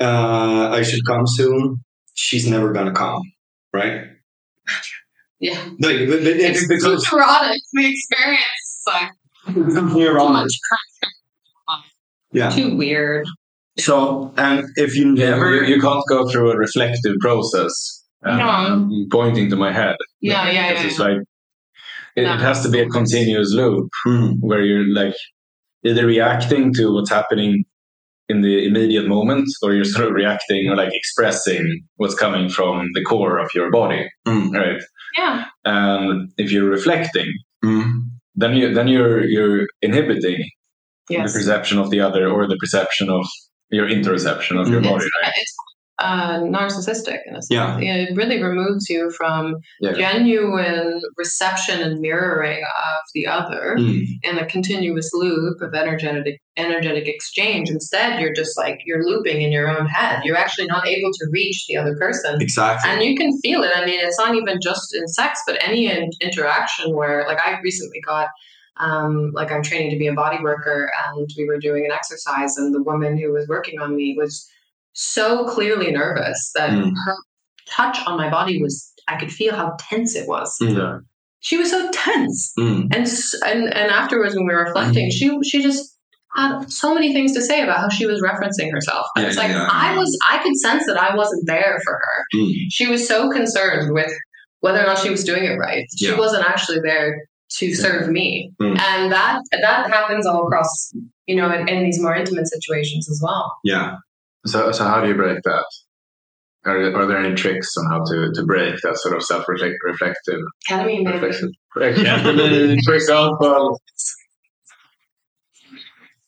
uh, 0.00 0.70
I 0.72 0.82
should 0.82 1.04
come 1.06 1.26
soon. 1.26 1.78
She's 2.14 2.48
never 2.48 2.72
gonna 2.72 2.92
come, 2.92 3.22
right? 3.72 4.06
Yeah. 5.44 5.60
Like, 5.86 5.98
but, 6.08 6.18
but 6.24 6.34
it's 6.46 6.62
It's 6.62 6.68
because 6.68 7.04
too 7.04 7.16
erotic. 7.16 7.60
The 7.74 7.86
experience 7.90 8.42
is 8.68 8.82
like 8.86 9.10
it's 9.48 9.74
too 9.74 9.98
neurotic. 9.98 10.32
much. 10.32 10.52
Yeah. 12.32 12.50
Too 12.50 12.76
weird. 12.76 13.26
So 13.78 14.32
and 14.36 14.64
if 14.76 14.96
you 14.96 15.14
Yeah, 15.14 15.30
never 15.30 15.54
you, 15.64 15.74
you 15.76 15.80
can't 15.80 16.02
go 16.08 16.28
through 16.28 16.50
a 16.52 16.56
reflective 16.56 17.16
process. 17.20 17.72
um, 18.24 18.38
No. 18.38 19.06
Pointing 19.10 19.50
to 19.50 19.56
my 19.56 19.72
head. 19.72 19.96
Yeah, 20.20 20.50
yeah, 20.50 20.72
yeah. 20.72 20.82
It's 20.86 20.98
like 20.98 21.18
it, 22.16 22.22
No. 22.22 22.34
it 22.34 22.40
has 22.40 22.62
to 22.62 22.70
be 22.70 22.80
a 22.80 22.88
continuous 22.88 23.50
loop 23.52 23.88
Hmm. 24.04 24.32
where 24.40 24.62
you're 24.62 24.88
like 25.02 25.14
either 25.84 26.06
reacting 26.06 26.72
to 26.74 26.92
what's 26.94 27.10
happening 27.10 27.64
in 28.30 28.40
the 28.40 28.66
immediate 28.66 29.06
moment, 29.06 29.46
or 29.62 29.74
you're 29.74 29.84
sort 29.84 30.08
of 30.08 30.14
reacting 30.14 30.70
or 30.70 30.76
like 30.76 30.92
expressing 30.94 31.64
what's 31.96 32.14
coming 32.14 32.48
from 32.48 32.88
the 32.94 33.02
core 33.02 33.36
of 33.38 33.50
your 33.54 33.70
body, 33.70 34.08
Hmm. 34.26 34.50
right? 34.50 34.80
Yeah. 35.16 35.44
And 35.64 36.30
if 36.38 36.50
you're 36.52 36.68
reflecting, 36.68 37.32
Hmm. 37.62 37.90
then 38.34 38.54
you 38.56 38.74
then 38.74 38.88
you're 38.88 39.24
you're 39.24 39.66
inhibiting 39.82 40.42
Yes. 41.10 41.32
the 41.32 41.38
perception 41.38 41.78
of 41.78 41.90
the 41.90 42.00
other 42.00 42.28
or 42.30 42.46
the 42.48 42.56
perception 42.56 43.10
of 43.10 43.24
your 43.70 43.86
interoception 43.88 44.60
of 44.60 44.68
your 44.68 44.80
body, 44.80 45.04
It's, 45.04 45.10
right? 45.22 45.32
it's 45.36 45.54
uh, 46.00 46.40
narcissistic 46.40 47.18
in 47.26 47.36
a 47.36 47.42
sense. 47.42 47.46
Yeah. 47.50 47.78
It 47.78 48.16
really 48.16 48.42
removes 48.42 48.88
you 48.88 49.12
from 49.16 49.56
Yeah. 49.80 49.92
genuine 49.92 51.00
reception 51.16 51.80
and 51.80 52.00
mirroring 52.00 52.62
of 52.64 53.00
the 53.14 53.26
other 53.28 53.76
Hmm. 53.78 54.00
in 54.24 54.38
a 54.38 54.46
continuous 54.46 55.10
loop 55.14 55.60
of 55.62 55.72
energetic 55.74 56.40
energetic 56.56 57.08
exchange. 57.08 57.68
Instead, 57.68 58.20
you're 58.20 58.32
just 58.32 58.56
like 58.56 58.78
you're 58.86 59.04
looping 59.04 59.42
in 59.42 59.50
your 59.52 59.68
own 59.68 59.86
head. 59.86 60.20
You're 60.24 60.36
actually 60.36 60.66
not 60.66 60.86
able 60.86 61.10
to 61.12 61.26
reach 61.32 61.64
the 61.68 61.76
other 61.76 61.96
person. 61.96 62.40
Exactly. 62.40 62.90
And 62.90 63.02
you 63.02 63.16
can 63.16 63.36
feel 63.40 63.62
it. 63.64 63.72
I 63.74 63.84
mean, 63.84 63.98
it's 64.00 64.18
not 64.18 64.34
even 64.36 64.58
just 64.62 64.94
in 64.94 65.06
sex, 65.08 65.40
but 65.46 65.56
any 65.60 65.86
in- 65.90 66.10
interaction 66.20 66.94
where, 66.94 67.24
like, 67.26 67.38
I 67.44 67.58
recently 67.60 68.00
got, 68.06 68.28
um, 68.76 69.32
like, 69.34 69.50
I'm 69.50 69.62
training 69.64 69.90
to 69.90 69.98
be 69.98 70.06
a 70.06 70.12
body 70.14 70.38
worker, 70.42 70.90
and 71.08 71.28
we 71.36 71.44
were 71.46 71.58
doing 71.58 71.84
an 71.86 71.92
exercise, 71.92 72.56
and 72.56 72.72
the 72.74 72.82
woman 72.84 73.18
who 73.18 73.32
was 73.32 73.48
working 73.48 73.80
on 73.80 73.96
me 73.96 74.14
was 74.16 74.48
so 74.94 75.44
clearly 75.46 75.90
nervous 75.92 76.50
that 76.54 76.70
Mm. 76.70 76.92
her 77.04 77.16
touch 77.68 77.98
on 78.06 78.16
my 78.16 78.30
body 78.30 78.60
was, 78.62 78.92
I 79.08 79.16
could 79.18 79.30
feel 79.32 79.54
how 79.54 79.76
tense 79.78 80.14
it 80.16 80.26
was. 80.28 80.54
Hmm. 80.60 80.76
Yeah. 80.76 80.98
She 81.40 81.56
was 81.58 81.70
so 81.70 81.90
tense. 81.92 82.52
Hmm. 82.58 82.82
And, 82.92 83.06
and, 83.44 83.64
and 83.74 83.90
afterwards, 83.90 84.34
when 84.34 84.46
we 84.46 84.54
were 84.54 84.64
reflecting, 84.64 85.10
she, 85.10 85.30
she 85.44 85.62
just, 85.62 85.90
had 86.36 86.68
so 86.68 86.92
many 86.92 87.12
things 87.12 87.32
to 87.34 87.40
say 87.40 87.62
about 87.62 87.78
how 87.78 87.88
she 87.88 88.06
was 88.06 88.20
referencing 88.20 88.68
herself. 88.72 89.06
And 89.14 89.22
Yeah, 89.22 89.28
it's 89.28 89.38
like 89.38 89.50
yeah, 89.50 89.68
I 89.70 89.92
yeah. 89.92 89.98
was 90.00 90.18
I 90.28 90.42
could 90.42 90.56
sense 90.56 90.82
that 90.88 90.96
I 90.96 91.14
wasn't 91.14 91.46
there 91.46 91.78
for 91.84 91.92
her 91.92 92.24
Hmm. 92.32 92.50
she 92.72 92.88
was 92.88 93.06
so 93.06 93.30
concerned 93.30 93.94
with 93.94 94.10
whether 94.58 94.80
or 94.80 94.86
not 94.86 94.98
she 94.98 95.10
was 95.10 95.22
doing 95.22 95.44
it 95.44 95.54
right. 95.58 95.86
She 95.96 96.08
Yeah. 96.08 96.18
wasn't 96.18 96.44
actually 96.44 96.80
there 96.80 97.28
to 97.58 97.74
serve 97.76 98.08
me, 98.10 98.50
Mm. 98.60 98.76
and 98.80 99.12
that 99.12 99.42
that 99.52 99.88
happens 99.88 100.26
all 100.26 100.44
across, 100.48 100.92
you 101.26 101.36
know, 101.36 101.52
in, 101.52 101.68
in 101.68 101.84
these 101.84 102.00
more 102.00 102.16
intimate 102.16 102.48
situations 102.48 103.08
as 103.08 103.20
well. 103.22 103.52
Yeah. 103.62 103.98
So, 104.46 104.72
so 104.72 104.84
how 104.84 105.00
do 105.00 105.08
you 105.08 105.14
break 105.14 105.38
that? 105.44 105.64
Are, 106.66 106.78
are 106.96 107.06
there 107.06 107.18
any 107.18 107.34
tricks 107.34 107.70
on 107.76 107.90
how 107.90 108.04
to, 108.04 108.32
to 108.34 108.42
break 108.44 108.74
that 108.82 108.96
sort 108.98 109.16
of 109.16 109.22
self-reflective? 109.22 110.40
Ketamine, 110.68 111.04
maybe. 111.04 111.12
reflexive? 111.12 111.50
For 111.72 112.94
example. 112.94 113.78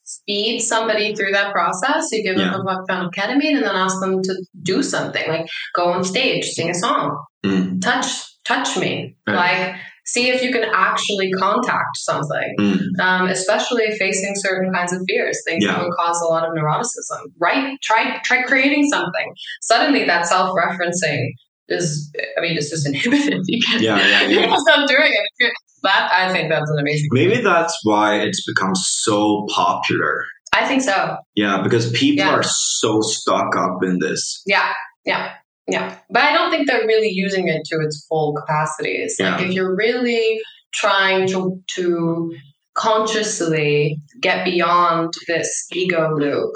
speed 0.05 0.61
somebody 0.61 1.15
through 1.15 1.33
that 1.33 1.53
process. 1.53 2.09
You 2.13 2.23
give 2.23 2.37
Yeah. 2.37 2.53
them 2.53 2.67
a 2.67 2.85
pound 2.89 3.07
of 3.07 3.13
ketamine, 3.13 3.57
and 3.57 3.65
then 3.65 3.75
ask 3.77 4.01
them 4.01 4.23
to 4.23 4.35
do 4.63 4.83
something, 4.83 5.29
like 5.29 5.47
go 5.75 5.87
on 5.87 6.05
stage, 6.05 6.45
sing 6.47 6.71
a 6.71 6.75
song, 6.75 7.25
Mm. 7.45 7.81
touch 7.81 8.07
touch 8.45 8.77
me, 8.77 9.17
Right. 9.27 9.37
like. 9.37 9.77
See 10.07 10.29
if 10.31 10.43
you 10.43 10.53
can 10.53 10.65
actually 10.73 11.31
contact 11.33 11.97
something. 11.97 12.55
Mm. 12.61 12.79
um, 13.01 13.29
especially 13.29 13.87
facing 13.99 14.35
certain 14.37 14.73
kinds 14.73 14.93
of 14.93 15.01
fears, 15.09 15.39
things 15.47 15.65
Yeah. 15.65 15.73
that 15.73 15.83
would 15.83 15.93
cause 15.99 16.21
a 16.23 16.27
lot 16.27 16.45
of 16.47 16.55
neuroticism. 16.55 17.23
Right? 17.41 17.77
Try 17.83 18.19
try 18.25 18.43
creating 18.43 18.89
something. 18.89 19.33
Suddenly, 19.63 20.05
that 20.05 20.27
self 20.27 20.51
referencing 20.57 21.31
is. 21.69 22.11
I 22.39 22.41
mean, 22.41 22.57
it's 22.57 22.71
just 22.71 22.87
inhibited. 22.87 23.41
You 23.47 23.61
can't. 23.67 23.83
Yeah, 23.83 23.99
yeah, 23.99 24.23
yeah. 24.29 24.57
stop 24.57 24.89
doing 24.89 25.11
it. 25.41 25.53
That 25.83 26.11
I 26.13 26.33
think 26.33 26.51
that's 26.51 26.71
an 26.71 26.79
amazing. 26.79 27.09
Maybe 27.13 27.41
that's 27.43 27.77
why 27.85 28.17
it's 28.21 28.45
become 28.47 28.75
so 28.75 29.47
popular. 29.51 30.25
I 30.55 30.67
think 30.67 30.83
so. 30.83 31.17
Yeah, 31.35 31.63
because 31.63 31.91
people 31.93 32.25
Yeah. 32.25 32.35
are 32.35 32.43
so 32.43 33.01
stuck 33.03 33.55
up 33.57 33.83
in 33.83 33.99
this. 33.99 34.43
Yeah, 34.47 34.73
yeah, 35.05 35.33
yeah. 35.69 35.99
But 36.11 36.23
I 36.23 36.33
don't 36.33 36.51
think 36.51 36.67
they're 36.69 36.87
really 36.87 37.11
using 37.11 37.49
it 37.49 37.63
to 37.67 37.77
its 37.85 38.07
full 38.09 38.35
capacities. 38.35 39.17
Like 39.19 39.41
Yeah. 39.41 39.47
if 39.47 39.53
you're 39.53 39.75
really 39.77 40.41
trying 40.75 41.27
to 41.29 41.61
to 41.77 42.35
consciously 42.75 44.01
get 44.21 44.45
beyond 44.45 45.13
this 45.27 45.67
ego 45.73 46.15
loop, 46.17 46.53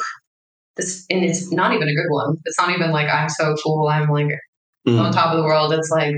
this 0.76 1.04
and 1.10 1.24
it's 1.24 1.50
not 1.52 1.72
even 1.74 1.88
a 1.88 1.94
good 1.94 2.10
one. 2.10 2.36
It's 2.44 2.58
not 2.58 2.70
even 2.70 2.90
like 2.92 3.08
I'm 3.08 3.28
so 3.28 3.54
cool. 3.62 3.88
I'm 3.88 4.08
like 4.08 4.32
on 4.86 4.94
Mm. 4.94 5.12
top 5.12 5.32
of 5.32 5.38
the 5.38 5.44
world. 5.44 5.72
It's 5.72 5.90
like. 5.90 6.14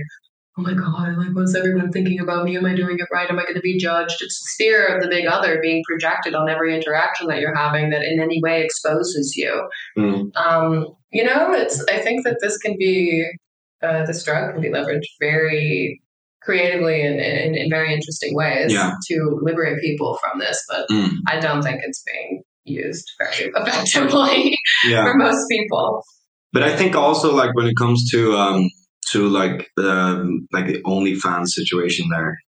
Oh 0.59 0.63
my 0.63 0.75
god! 0.75 1.17
Like, 1.17 1.35
what's 1.35 1.55
everyone 1.55 1.91
thinking 1.93 2.21
about 2.21 2.45
me? 2.45 2.59
Am 2.59 2.67
I 2.67 2.75
doing 2.75 2.99
it 2.99 3.09
right? 3.11 3.31
Am 3.31 3.39
I 3.39 3.45
going 3.45 3.55
to 3.55 3.61
be 3.63 3.79
judged? 3.79 4.17
It's 4.21 4.39
the 4.39 4.63
fear 4.65 4.87
of 4.87 5.03
the 5.03 5.09
big 5.09 5.25
other 5.27 5.59
being 5.63 5.83
projected 5.89 6.35
on 6.35 6.51
every 6.51 6.75
interaction 6.77 7.27
that 7.29 7.41
you're 7.41 7.55
having 7.55 7.89
that 7.91 8.03
in 8.03 8.21
any 8.21 8.39
way 8.43 8.63
exposes 8.63 9.35
you 9.35 9.67
Mm. 9.97 10.31
um, 10.37 10.89
you 11.11 11.25
know, 11.25 11.53
it's. 11.53 11.83
I 11.91 11.99
think 12.01 12.25
that 12.25 12.39
this 12.43 12.59
can 12.59 12.77
be, 12.79 13.25
uh, 13.83 14.05
this 14.05 14.23
drug 14.25 14.53
can 14.53 14.61
be 14.61 14.69
leveraged 14.69 15.09
very 15.21 16.03
creatively 16.43 17.01
and 17.03 17.19
in, 17.21 17.55
in 17.55 17.71
very 17.71 17.93
interesting 17.95 18.35
ways 18.35 18.73
Yeah. 18.73 18.93
to 19.09 19.39
liberate 19.43 19.81
people 19.81 20.19
from 20.23 20.39
this. 20.39 20.63
But 20.69 20.87
Mm. 20.91 21.13
I 21.29 21.39
don't 21.41 21.63
think 21.63 21.81
it's 21.83 22.03
being 22.13 22.43
used 22.65 23.11
very 23.19 23.51
effectively 23.55 24.59
Yeah. 24.87 25.03
for 25.05 25.15
most 25.17 25.47
people. 25.51 26.03
But 26.53 26.63
I 26.63 26.77
think 26.77 26.95
also 26.95 27.35
like 27.35 27.55
when 27.55 27.67
it 27.67 27.77
comes 27.79 28.11
to 28.11 28.37
um 28.37 28.69
to 29.13 29.29
like 29.29 29.71
the 29.77 30.47
like 30.53 30.67
the 30.67 30.83
OnlyFans 30.83 31.49
situation 31.49 32.09
there. 32.11 32.39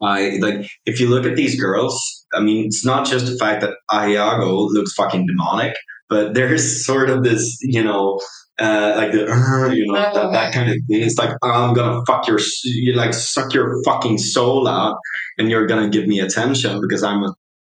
I 0.00 0.38
like 0.40 0.68
if 0.86 1.00
you 1.00 1.08
look 1.08 1.26
at 1.26 1.36
these 1.36 1.60
girls, 1.60 2.00
I 2.32 2.40
mean 2.40 2.66
it's 2.66 2.84
not 2.84 3.06
just 3.06 3.26
the 3.26 3.36
fact 3.36 3.60
that 3.62 3.74
Ayago 3.90 4.68
looks 4.70 4.92
fucking 4.94 5.26
demonic, 5.26 5.74
but 6.08 6.34
there's 6.34 6.86
sort 6.86 7.10
of 7.10 7.24
this, 7.24 7.58
you 7.62 7.82
know, 7.82 8.20
uh, 8.60 8.94
like 8.96 9.12
the 9.12 9.26
uh, 9.30 9.68
you 9.68 9.86
know 9.86 9.94
that, 9.94 10.32
that 10.32 10.52
kind 10.54 10.68
of 10.70 10.76
thing. 10.88 11.02
It's 11.02 11.18
like 11.18 11.30
I'm 11.42 11.74
gonna 11.74 12.02
fuck 12.06 12.26
your 12.28 12.38
you 12.64 12.94
like 12.94 13.14
suck 13.14 13.52
your 13.54 13.82
fucking 13.84 14.18
soul 14.18 14.68
out, 14.68 14.96
and 15.38 15.50
you're 15.50 15.66
gonna 15.66 15.88
give 15.88 16.06
me 16.06 16.20
attention 16.20 16.80
because 16.80 17.02
I'm 17.02 17.24
a 17.24 17.34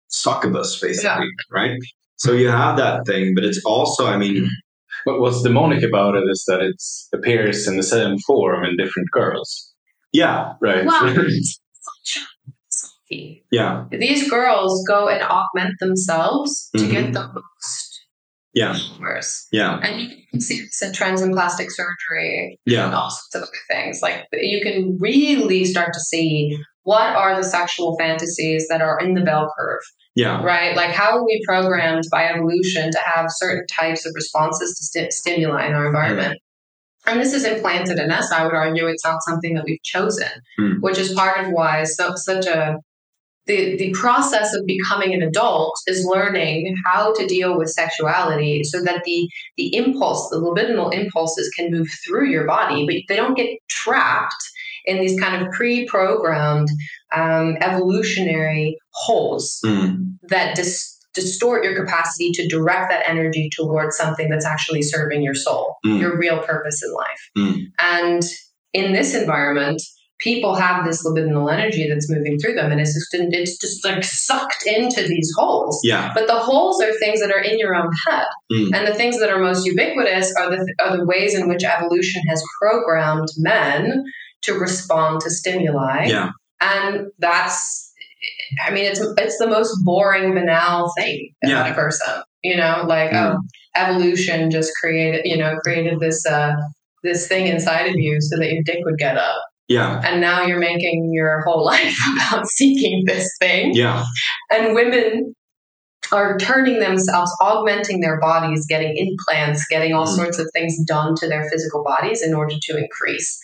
succubus, 0.10 0.80
basically, 0.80 1.28
right? 1.52 1.78
So 2.18 2.34
you 2.34 2.50
have 2.50 2.78
that 2.78 3.06
thing, 3.06 3.34
but 3.34 3.46
it's 3.46 3.62
also, 3.66 4.06
I 4.06 4.18
mean, 4.18 4.50
What, 5.06 5.20
what's 5.22 5.42
demonic 5.44 5.84
about 5.84 6.16
it 6.16 6.24
is 6.30 6.44
that 6.48 6.62
it 6.62 6.76
appears 7.18 7.68
in 7.68 7.78
the 7.78 7.84
same 7.84 8.18
form 8.20 8.64
in 8.66 8.76
different 8.78 9.10
girls, 9.12 9.74
yeah, 10.12 10.54
right? 10.62 10.86
Wow. 10.86 11.14
yeah, 13.52 13.86
These 13.92 14.30
girls 14.30 14.84
go 14.88 15.08
and 15.10 15.24
augment 15.24 15.76
themselves 15.80 16.70
to 16.78 16.84
Mhm. 16.84 16.92
get 16.92 17.14
the 17.14 17.28
most 17.34 17.96
yeah, 18.54 18.74
followers. 18.74 19.48
yeah, 19.52 19.80
And 19.82 20.02
you 20.02 20.10
can 20.32 20.42
see 20.42 20.60
this 20.62 20.82
in 20.82 20.94
trends 20.94 21.22
in 21.22 21.32
plastic 21.32 21.70
surgery 21.72 22.38
and 22.38 22.58
yeah, 22.66 22.92
all 22.94 23.10
sorts 23.10 23.36
of 23.36 23.42
other 23.44 23.52
things. 23.70 24.02
Like 24.02 24.26
you 24.34 24.62
can 24.62 24.98
really 25.00 25.66
start 25.66 25.94
to 25.94 26.00
see 26.00 26.56
what 26.84 27.16
are 27.16 27.36
the 27.36 27.44
sexual 27.44 27.96
fantasies 28.00 28.68
that 28.70 28.82
are 28.82 29.00
in 29.00 29.14
the 29.14 29.22
bell 29.22 29.52
curve, 29.58 29.80
yeah, 30.20 30.44
right? 30.44 30.76
Like 30.76 30.92
how 30.92 31.10
are 31.18 31.26
we 31.26 31.42
programmed 31.48 32.06
by 32.12 32.26
evolution 32.26 32.92
to 32.92 33.00
have 33.12 33.28
certain 33.30 33.66
types 33.68 34.06
of 34.06 34.12
responses 34.16 34.70
to 34.78 34.84
sti- 34.90 35.10
stimuli 35.20 35.66
in 35.68 35.74
our 35.74 35.88
environment? 35.88 36.40
And 37.06 37.20
this 37.20 37.34
is 37.34 37.46
implanted 37.46 37.98
in 37.98 38.12
us. 38.12 38.32
I 38.32 38.44
would 38.44 38.54
argue 38.54 38.86
it's 38.88 39.06
not 39.06 39.24
something 39.24 39.54
that 39.56 39.64
we've 39.66 39.82
chosen, 39.84 40.28
Hmm. 40.58 40.74
which 40.82 40.98
is 40.98 41.14
part 41.14 41.40
of 41.44 41.52
why 41.52 41.86
so 41.86 42.16
such 42.16 42.46
a 42.46 42.78
the, 43.50 43.78
the 43.78 43.92
process 43.94 44.54
of 44.54 44.66
becoming 44.68 45.12
an 45.14 45.24
adult 45.24 45.74
is 45.88 46.06
learning 46.06 46.76
how 46.86 47.14
to 47.16 47.26
deal 47.26 47.58
with 47.58 47.70
sexuality 47.70 48.64
so 48.64 48.84
that 48.84 49.04
the 49.06 49.28
the 49.58 49.76
impulse 49.76 50.30
the 50.30 50.38
libidinal 50.38 50.94
impulses 50.94 51.50
can 51.58 51.72
move 51.72 51.88
through 52.06 52.28
your 52.30 52.46
body 52.46 52.86
but 52.86 52.96
they 53.08 53.16
don't 53.16 53.36
get 53.36 53.50
trapped 53.68 54.44
in 54.86 55.00
these 55.00 55.20
kind 55.20 55.42
of 55.42 55.52
pre-programmed 55.52 56.70
um, 57.16 57.58
evolutionary 57.62 58.78
holes 58.92 59.60
Mm. 59.66 60.16
that 60.30 60.56
dis- 60.56 60.98
distort 61.14 61.64
your 61.64 61.76
capacity 61.76 62.32
to 62.32 62.48
direct 62.48 62.90
that 62.92 63.04
energy 63.10 63.50
towards 63.56 63.98
something 63.98 64.30
that's 64.30 64.46
actually 64.46 64.82
serving 64.84 65.24
your 65.24 65.34
soul, 65.36 65.76
Mm. 65.86 66.00
your 66.00 66.18
real 66.18 66.40
purpose 66.40 66.82
in 66.84 66.94
life. 66.94 67.22
Mm. 67.38 67.62
And 67.80 68.24
in 68.74 68.94
this 68.94 69.16
environment, 69.16 69.82
people 70.20 70.54
have 70.54 70.86
this 70.86 71.04
libidinal 71.06 71.52
energy 71.52 71.88
that's 71.90 72.10
moving 72.12 72.38
through 72.38 72.54
them, 72.54 72.72
and 72.72 72.80
it's 72.82 72.94
just 72.94 73.08
it's 73.14 73.58
just 73.58 73.84
like 73.86 74.04
sucked 74.04 74.64
into 74.68 75.02
these 75.08 75.32
holes. 75.38 75.80
Yeah. 75.84 76.12
But 76.14 76.28
the 76.28 76.38
holes 76.38 76.82
are 76.82 76.92
things 77.00 77.22
that 77.22 77.32
are 77.32 77.40
in 77.42 77.58
your 77.58 77.74
own 77.74 77.90
head, 78.08 78.26
Mm. 78.52 78.76
and 78.76 78.88
the 78.88 78.94
things 78.94 79.20
that 79.20 79.30
are 79.32 79.40
most 79.40 79.66
ubiquitous 79.66 80.32
are 80.38 80.50
the 80.52 80.74
are 80.84 80.96
the 80.98 81.06
ways 81.06 81.34
in 81.34 81.48
which 81.50 81.64
evolution 81.64 82.22
has 82.30 82.44
programmed 82.62 83.30
men 83.38 84.04
to 84.44 84.54
respond 84.54 85.22
to 85.22 85.30
stimuli 85.30 86.06
Yeah. 86.08 86.30
And 86.62 87.08
that's 87.20 87.92
i 88.66 88.72
mean 88.72 88.86
it's 88.86 89.00
it's 89.18 89.38
the 89.38 89.48
most 89.48 89.72
boring 89.84 90.34
banal 90.34 90.92
thing 90.98 91.30
about 91.44 91.68
Yeah. 91.68 91.72
a 91.72 91.74
person 91.76 92.24
you 92.44 92.56
know 92.58 92.84
like 92.88 93.12
Mm. 93.12 93.36
oh 93.36 93.40
evolution 93.76 94.50
just 94.52 94.72
created 94.82 95.22
you 95.26 95.38
know 95.38 95.56
created 95.64 96.00
this 96.00 96.26
uh 96.26 96.54
this 97.04 97.28
thing 97.28 97.48
inside 97.48 97.88
of 97.88 97.96
you 97.96 98.20
so 98.20 98.38
that 98.38 98.52
your 98.52 98.64
dick 98.64 98.80
would 98.84 98.98
get 98.98 99.18
up 99.18 99.42
Yeah. 99.70 100.02
and 100.04 100.20
now 100.20 100.44
you're 100.46 100.60
making 100.60 101.12
your 101.14 101.42
whole 101.46 101.64
life 101.74 101.98
about 102.16 102.48
seeking 102.48 103.04
this 103.06 103.30
thing 103.40 103.74
Yeah. 103.74 104.04
and 104.52 104.74
women 104.76 105.34
are 106.12 106.38
turning 106.40 106.80
themselves 106.80 107.32
augmenting 107.40 108.02
their 108.02 108.20
bodies 108.20 108.66
getting 108.68 108.96
implants 108.98 109.66
getting 109.70 109.94
all 109.94 110.08
Mm. 110.08 110.16
sorts 110.16 110.40
of 110.40 110.50
things 110.54 110.76
done 110.86 111.14
to 111.18 111.28
their 111.28 111.48
physical 111.50 111.84
bodies 111.84 112.22
in 112.24 112.34
order 112.34 112.56
to 112.60 112.78
increase 112.78 113.40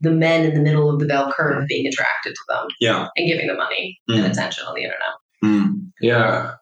the 0.00 0.10
men 0.10 0.44
in 0.46 0.54
the 0.54 0.60
middle 0.60 0.88
of 0.90 0.98
the 0.98 1.06
bell 1.06 1.32
curve 1.36 1.66
being 1.68 1.86
attracted 1.86 2.34
to 2.34 2.40
them 2.48 2.66
Yeah. 2.80 3.08
and 3.16 3.26
giving 3.28 3.46
them 3.48 3.56
money 3.58 3.98
Mm. 4.08 4.16
and 4.24 4.26
attention 4.32 4.64
on 4.66 4.74
the 4.74 4.82
internet. 4.82 5.14
Mm. 5.44 5.90
Yeah. 6.00 6.52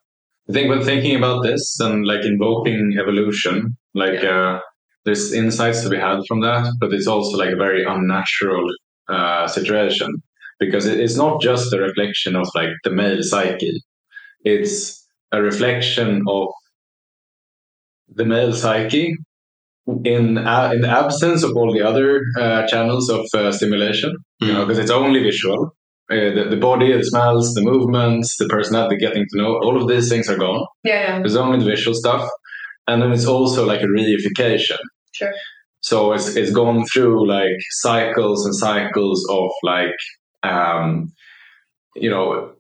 I 0.49 0.53
think 0.53 0.69
when 0.71 0.83
thinking 0.83 1.17
about 1.17 1.43
this 1.43 1.79
and 1.81 2.07
like 2.07 2.25
invoking 2.25 2.97
evolution, 2.99 3.77
like 3.95 4.25
uh, 4.25 4.61
there's 5.05 5.33
insights 5.33 5.83
to 5.83 5.89
be 5.91 5.99
had 5.99 6.21
from 6.27 6.41
that, 6.41 6.73
but 6.81 6.93
it's 6.93 7.07
also 7.07 7.37
like 7.37 7.51
a 7.51 7.57
very 7.57 7.85
unnatural 7.85 8.67
uh, 9.09 9.47
situation 9.47 10.23
because 10.59 10.87
it's 10.87 11.17
not 11.17 11.41
just 11.41 11.73
a 11.73 11.79
reflection 11.79 12.35
of 12.35 12.49
like 12.55 12.71
the 12.85 12.91
male 12.91 13.23
psyche. 13.23 13.81
It's 14.45 15.07
a 15.33 15.41
reflection 15.43 16.23
of 16.27 16.49
the 18.09 18.25
male 18.25 18.53
psyche 18.53 19.17
in 20.05 20.39
uh, 20.39 20.71
in 20.75 20.81
the 20.83 20.89
absence 20.89 21.43
of 21.43 21.57
all 21.57 21.73
the 21.73 21.83
other 21.83 22.21
uh, 22.39 22.67
channels 22.67 23.09
of 23.09 23.25
uh, 23.35 23.51
stimulation 23.53 24.13
you 24.41 24.53
know, 24.53 24.65
Mm. 24.65 24.67
because 24.69 24.79
it's 24.79 24.91
only 24.91 25.23
visual. 25.23 25.75
Uh, 26.11 26.33
the, 26.37 26.47
the 26.51 26.57
body, 26.57 26.91
the 26.97 27.05
smells, 27.05 27.53
the 27.55 27.61
movements, 27.63 28.37
the 28.39 28.47
personality, 28.49 28.97
getting 28.97 29.25
to 29.31 29.39
know, 29.39 29.59
all 29.63 29.77
of 29.81 29.89
these 29.89 30.09
things 30.09 30.29
are 30.29 30.39
gone. 30.39 30.65
Yeah, 30.85 31.01
yeah. 31.09 31.19
There's 31.19 31.37
only 31.37 31.59
the 31.59 31.67
visual 31.67 31.95
stuff. 31.95 32.29
And 32.87 33.03
then 33.03 33.13
it's 33.13 33.27
also 33.27 33.67
like 33.67 33.83
a 33.83 33.87
reification. 33.87 34.79
Sure. 35.13 35.33
So 35.81 36.13
it's, 36.15 36.35
it's 36.37 36.51
gone 36.51 36.87
through 36.87 37.29
like 37.29 37.59
cycles 37.83 38.47
and 38.47 38.55
cycles 38.57 39.27
of 39.31 39.51
like, 39.63 39.97
um, 40.43 41.13
you 41.95 42.09
know, 42.09 42.53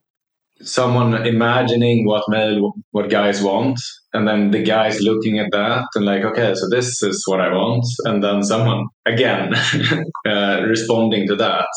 someone 0.63 1.27
imagining 1.27 2.07
what 2.07 2.25
male, 2.29 2.73
what 2.91 3.11
guys 3.11 3.43
want. 3.43 3.79
And 4.13 4.27
then 4.27 4.51
the 4.51 4.63
guys 4.63 5.01
looking 5.01 5.39
at 5.39 5.51
that 5.53 5.85
and 5.95 6.05
like, 6.05 6.25
okay, 6.25 6.55
so 6.55 6.69
this 6.71 7.03
is 7.03 7.23
what 7.27 7.41
I 7.41 7.49
want. 7.49 7.85
And 8.05 8.25
then 8.25 8.43
someone 8.43 8.87
again 9.07 9.55
uh, 10.27 10.63
responding 10.67 11.27
to 11.29 11.37
that. 11.37 11.69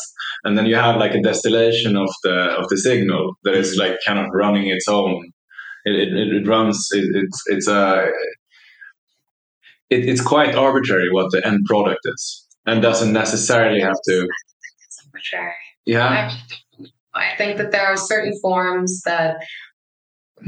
And 0.44 0.58
then 0.58 0.66
you 0.66 0.74
have 0.74 0.96
like 0.96 1.14
a 1.14 1.22
distillation 1.22 1.96
of 1.96 2.10
the 2.24 2.56
of 2.58 2.68
the 2.68 2.78
signal 2.78 3.34
that 3.44 3.54
is 3.54 3.76
like 3.76 3.98
kind 4.04 4.18
of 4.18 4.26
running 4.32 4.68
its 4.68 4.88
own. 4.88 5.30
It 5.84 6.08
it, 6.08 6.32
it 6.34 6.48
runs. 6.48 6.88
It, 6.92 7.04
it's 7.14 7.42
it's 7.46 7.68
a. 7.68 8.08
It, 9.90 10.08
it's 10.08 10.22
quite 10.22 10.54
arbitrary 10.54 11.10
what 11.12 11.30
the 11.30 11.46
end 11.46 11.64
product 11.66 12.00
is, 12.04 12.46
and 12.66 12.82
doesn't 12.82 13.12
necessarily 13.12 13.80
have 13.80 13.98
to. 14.08 14.28
Yeah, 15.84 16.32
I 17.14 17.34
think 17.36 17.58
that 17.58 17.72
there 17.72 17.86
are 17.86 17.96
certain 17.96 18.32
forms 18.40 19.02
that 19.04 19.36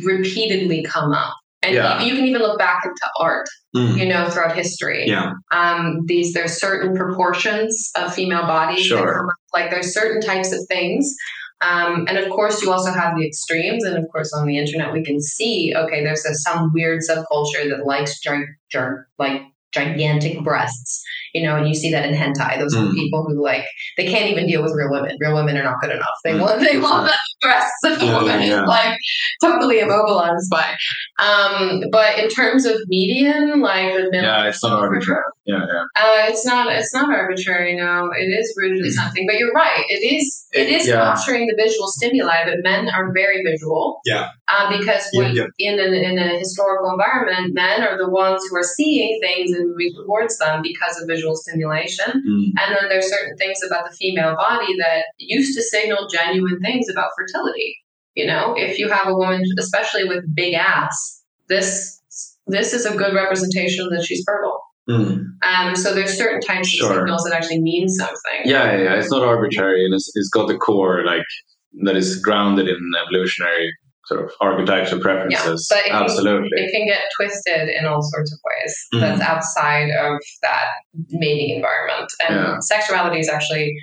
repeatedly 0.03 0.83
come 0.83 1.12
up. 1.12 1.35
And 1.62 1.75
Yeah. 1.75 2.01
you, 2.03 2.09
you 2.11 2.15
can 2.17 2.27
even 2.27 2.43
look 2.43 2.59
back 2.59 2.83
into 2.85 3.01
art, 3.19 3.49
Mm. 3.75 3.99
you 3.99 4.07
know, 4.07 4.29
throughout 4.29 4.55
history. 4.55 5.05
Yeah. 5.09 5.33
Um, 5.51 6.01
these 6.07 6.33
there's 6.35 6.61
certain 6.61 6.95
proportions 6.95 7.91
of 7.97 8.15
female 8.15 8.43
bodies. 8.43 8.89
that 8.89 8.97
Sure. 8.99 9.15
come 9.19 9.29
up. 9.29 9.35
Like 9.55 9.71
there's 9.71 9.93
certain 9.95 10.21
types 10.21 10.53
of 10.53 10.61
things. 10.69 11.15
Um, 11.62 12.05
and 12.09 12.19
of 12.19 12.29
course, 12.31 12.61
you 12.62 12.71
also 12.71 12.91
have 12.93 13.17
the 13.17 13.27
extremes. 13.27 13.85
And 13.85 13.97
of 13.97 14.05
course, 14.12 14.33
on 14.35 14.47
the 14.47 14.59
internet, 14.59 14.93
we 14.93 15.03
can 15.05 15.21
see 15.21 15.73
okay, 15.75 16.03
there's 16.05 16.25
a, 16.27 16.35
some 16.35 16.71
weird 16.75 17.01
subculture 17.09 17.69
that 17.71 17.87
likes 17.87 18.21
gi- 18.21 18.45
gi- 18.71 18.79
like 19.19 19.43
gigantic 19.73 20.43
breasts, 20.45 21.03
you 21.35 21.43
know, 21.43 21.57
and 21.57 21.68
you 21.68 21.74
see 21.74 21.91
that 21.91 22.07
in 22.09 22.14
hentai. 22.14 22.59
Those 22.59 22.74
are 22.74 22.82
Mm. 22.85 22.95
people 22.95 23.24
who 23.28 23.43
like 23.43 23.64
they 23.97 24.07
can't 24.07 24.30
even 24.30 24.47
deal 24.47 24.62
with 24.62 24.72
real 24.74 24.91
women. 24.91 25.16
Real 25.20 25.35
women 25.35 25.57
are 25.59 25.64
not 25.64 25.80
good 25.80 25.91
enough. 25.91 26.18
They 26.24 26.32
Mm. 26.32 26.41
want 26.41 26.61
they 26.61 26.78
want 26.78 27.07
the 27.07 27.14
breasts 27.43 27.85
of 27.85 28.01
a 28.01 28.05
Yeah, 28.05 28.18
woman, 28.18 28.43
yeah, 28.43 28.64
like 28.78 28.97
totally 29.43 29.80
immobilized 29.80 30.49
by. 30.51 30.76
Um, 31.22 31.82
but 31.93 32.18
in 32.18 32.28
terms 32.28 32.64
of 32.66 32.76
median, 32.89 33.61
like 33.61 33.93
the 33.95 34.09
middle, 34.11 34.22
yeah, 34.30 34.49
it's 34.49 34.62
not 34.62 34.72
arbitrary. 34.80 35.22
Yeah, 35.47 35.61
yeah. 35.72 35.82
uh, 36.01 36.26
it's 36.30 36.45
not. 36.47 36.72
It's 36.72 36.95
not 36.95 37.11
arbitrary. 37.12 37.76
No, 37.76 38.11
it 38.16 38.24
is 38.41 38.55
rooted 38.57 38.85
in 38.85 38.93
something. 38.93 39.26
But 39.26 39.37
you're 39.39 39.53
right. 39.53 39.85
It 39.89 40.03
is. 40.16 40.47
It 40.53 40.68
is 40.68 40.87
Yeah. 40.87 41.03
capturing 41.05 41.47
the 41.47 41.55
visual 41.62 41.89
stimuli. 41.89 42.45
But 42.47 42.59
men 42.62 42.89
are 42.89 43.12
very 43.12 43.43
visual. 43.45 44.01
Yeah. 44.05 44.28
Uh, 44.49 44.76
because 44.78 45.09
Yeah, 45.12 45.32
we, 45.32 45.47
in 45.59 45.78
an, 45.78 45.93
in 45.95 46.18
a 46.18 46.39
historical 46.39 46.91
environment, 46.91 47.55
men 47.55 47.82
are 47.82 47.99
the 47.99 48.09
ones 48.09 48.43
who 48.49 48.57
are 48.57 48.62
seeing 48.62 49.18
things 49.20 49.51
and 49.53 49.68
moving 49.70 49.93
towards 50.05 50.39
them 50.39 50.62
because 50.62 51.01
of 51.01 51.09
visual 51.09 51.24
stimulation. 51.33 52.05
Mm. 52.07 52.53
And 52.61 52.77
then 52.77 52.89
there's 52.89 53.09
certain 53.09 53.37
things 53.37 53.59
about 53.66 53.89
the 53.89 53.97
female 53.97 54.37
body 54.37 54.77
that 54.79 55.05
used 55.18 55.57
to 55.57 55.62
signal 55.62 56.09
genuine 56.09 56.61
things 56.61 56.89
about 56.91 57.11
fertility. 57.16 57.77
You 58.14 58.27
know, 58.27 58.55
if 58.57 58.79
you 58.79 58.91
have 58.91 59.09
a 59.09 59.14
woman, 59.14 59.43
especially 59.59 60.05
with 60.05 60.22
big 60.35 60.55
ass, 60.55 61.22
this 61.49 62.01
this 62.47 62.75
is 62.75 62.85
a 62.85 62.95
good 62.95 63.14
representation 63.14 63.89
that 63.89 64.05
she's 64.05 64.22
fertile. 64.27 64.61
Mm. 64.89 65.25
Um, 65.43 65.75
so 65.75 65.95
there's 65.95 66.16
certain 66.16 66.41
types 66.41 66.68
Sure. 66.68 66.91
of 66.91 66.97
signals 66.99 67.25
that 67.25 67.35
actually 67.35 67.62
mean 67.62 67.89
something. 67.89 68.43
Yeah, 68.45 68.72
yeah, 68.72 68.83
yeah. 68.83 68.95
It's 68.97 69.11
not 69.11 69.22
arbitrary, 69.22 69.85
and 69.85 69.95
it's, 69.95 70.12
it's 70.14 70.29
got 70.29 70.47
the 70.47 70.59
core 70.59 71.05
like 71.07 71.25
that 71.85 71.97
is 71.97 72.20
grounded 72.20 72.68
in 72.68 72.79
evolutionary 73.03 73.72
sort 74.07 74.22
of 74.24 74.30
archetypes 74.40 74.92
or 74.92 74.98
preferences. 75.00 75.66
but 75.70 75.78
it 75.78 75.90
can- 75.90 76.02
Absolutely. 76.02 76.48
It 76.52 76.70
can 76.76 76.86
get 76.86 77.02
twisted 77.16 77.68
in 77.68 77.86
all 77.86 78.02
sorts 78.02 78.32
of 78.32 78.38
ways. 78.44 78.86
Mhm. 78.94 79.00
That's 79.00 79.20
outside 79.22 79.90
of 79.90 80.20
that 80.42 80.66
mating 81.11 81.57
environment. 81.57 82.11
And 82.28 82.34
Yeah. 82.36 82.59
sexuality 82.61 83.20
is 83.20 83.28
actually 83.28 83.74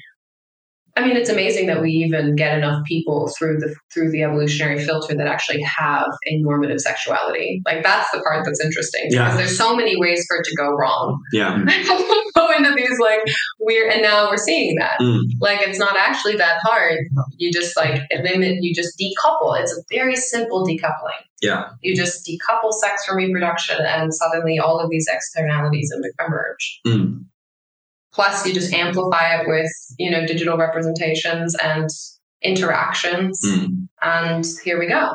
I 0.98 1.06
mean, 1.06 1.16
it's 1.16 1.30
amazing 1.30 1.68
that 1.68 1.82
we 1.82 1.92
even 1.92 2.36
get 2.36 2.58
enough 2.58 2.84
people 2.86 3.32
through 3.38 3.60
the 3.60 3.74
through 3.94 4.12
the 4.12 4.24
evolutionary 4.24 4.84
filter 4.84 5.16
that 5.16 5.28
actually 5.28 5.62
have 5.62 6.08
a 6.28 6.38
normative 6.42 6.82
sexuality. 6.82 7.62
Like 7.66 7.84
that's 7.84 8.10
the 8.12 8.20
part 8.22 8.44
that's 8.46 8.64
interesting 8.64 9.06
because 9.10 9.34
Yeah. 9.34 9.38
there's 9.38 9.58
so 9.58 9.76
many 9.76 9.96
ways 10.00 10.26
for 10.28 10.38
it 10.38 10.44
to 10.46 10.56
go 10.56 10.70
wrong. 10.72 11.18
Yeah. 11.32 11.64
go 12.36 12.52
into 12.58 12.74
these 12.76 13.00
like 13.00 13.22
weird, 13.60 13.94
and 13.94 14.02
now 14.02 14.30
we're 14.30 14.38
seeing 14.38 14.76
that. 14.76 15.00
Mm. 15.00 15.22
Like 15.39 15.62
it's 15.62 15.80
not 15.80 15.96
actually 15.98 16.36
that 16.38 16.60
hard. 16.64 17.00
You 17.38 17.52
just 17.52 17.76
like 17.78 18.02
limit. 18.24 18.58
You 18.62 18.74
just 18.74 19.00
decouple. 19.00 19.60
It's 19.60 19.72
a 19.78 19.82
very 19.89 20.16
simple 20.16 20.66
decoupling. 20.66 21.22
Yeah. 21.42 21.70
You 21.82 21.96
just 21.96 22.28
decouple 22.28 22.72
sex 22.74 23.06
from 23.06 23.18
reproduction, 23.18 23.78
and 23.86 24.14
suddenly 24.14 24.60
all 24.60 24.80
of 24.80 24.89
these 24.89 25.08
externalities 25.12 25.92
emerge. 26.20 26.80
Mm. 26.86 27.26
Plus, 28.14 28.45
you 28.45 28.53
just 28.53 28.74
amplify 28.74 29.36
it 29.39 29.47
with 29.47 29.72
you 29.97 30.09
know 30.12 30.26
digital 30.26 30.57
representations 30.57 31.55
and 31.64 31.89
interactions, 32.43 33.39
Mm. 33.45 33.88
and 34.01 34.45
here 34.64 34.80
we 34.80 34.88
go. 34.88 35.12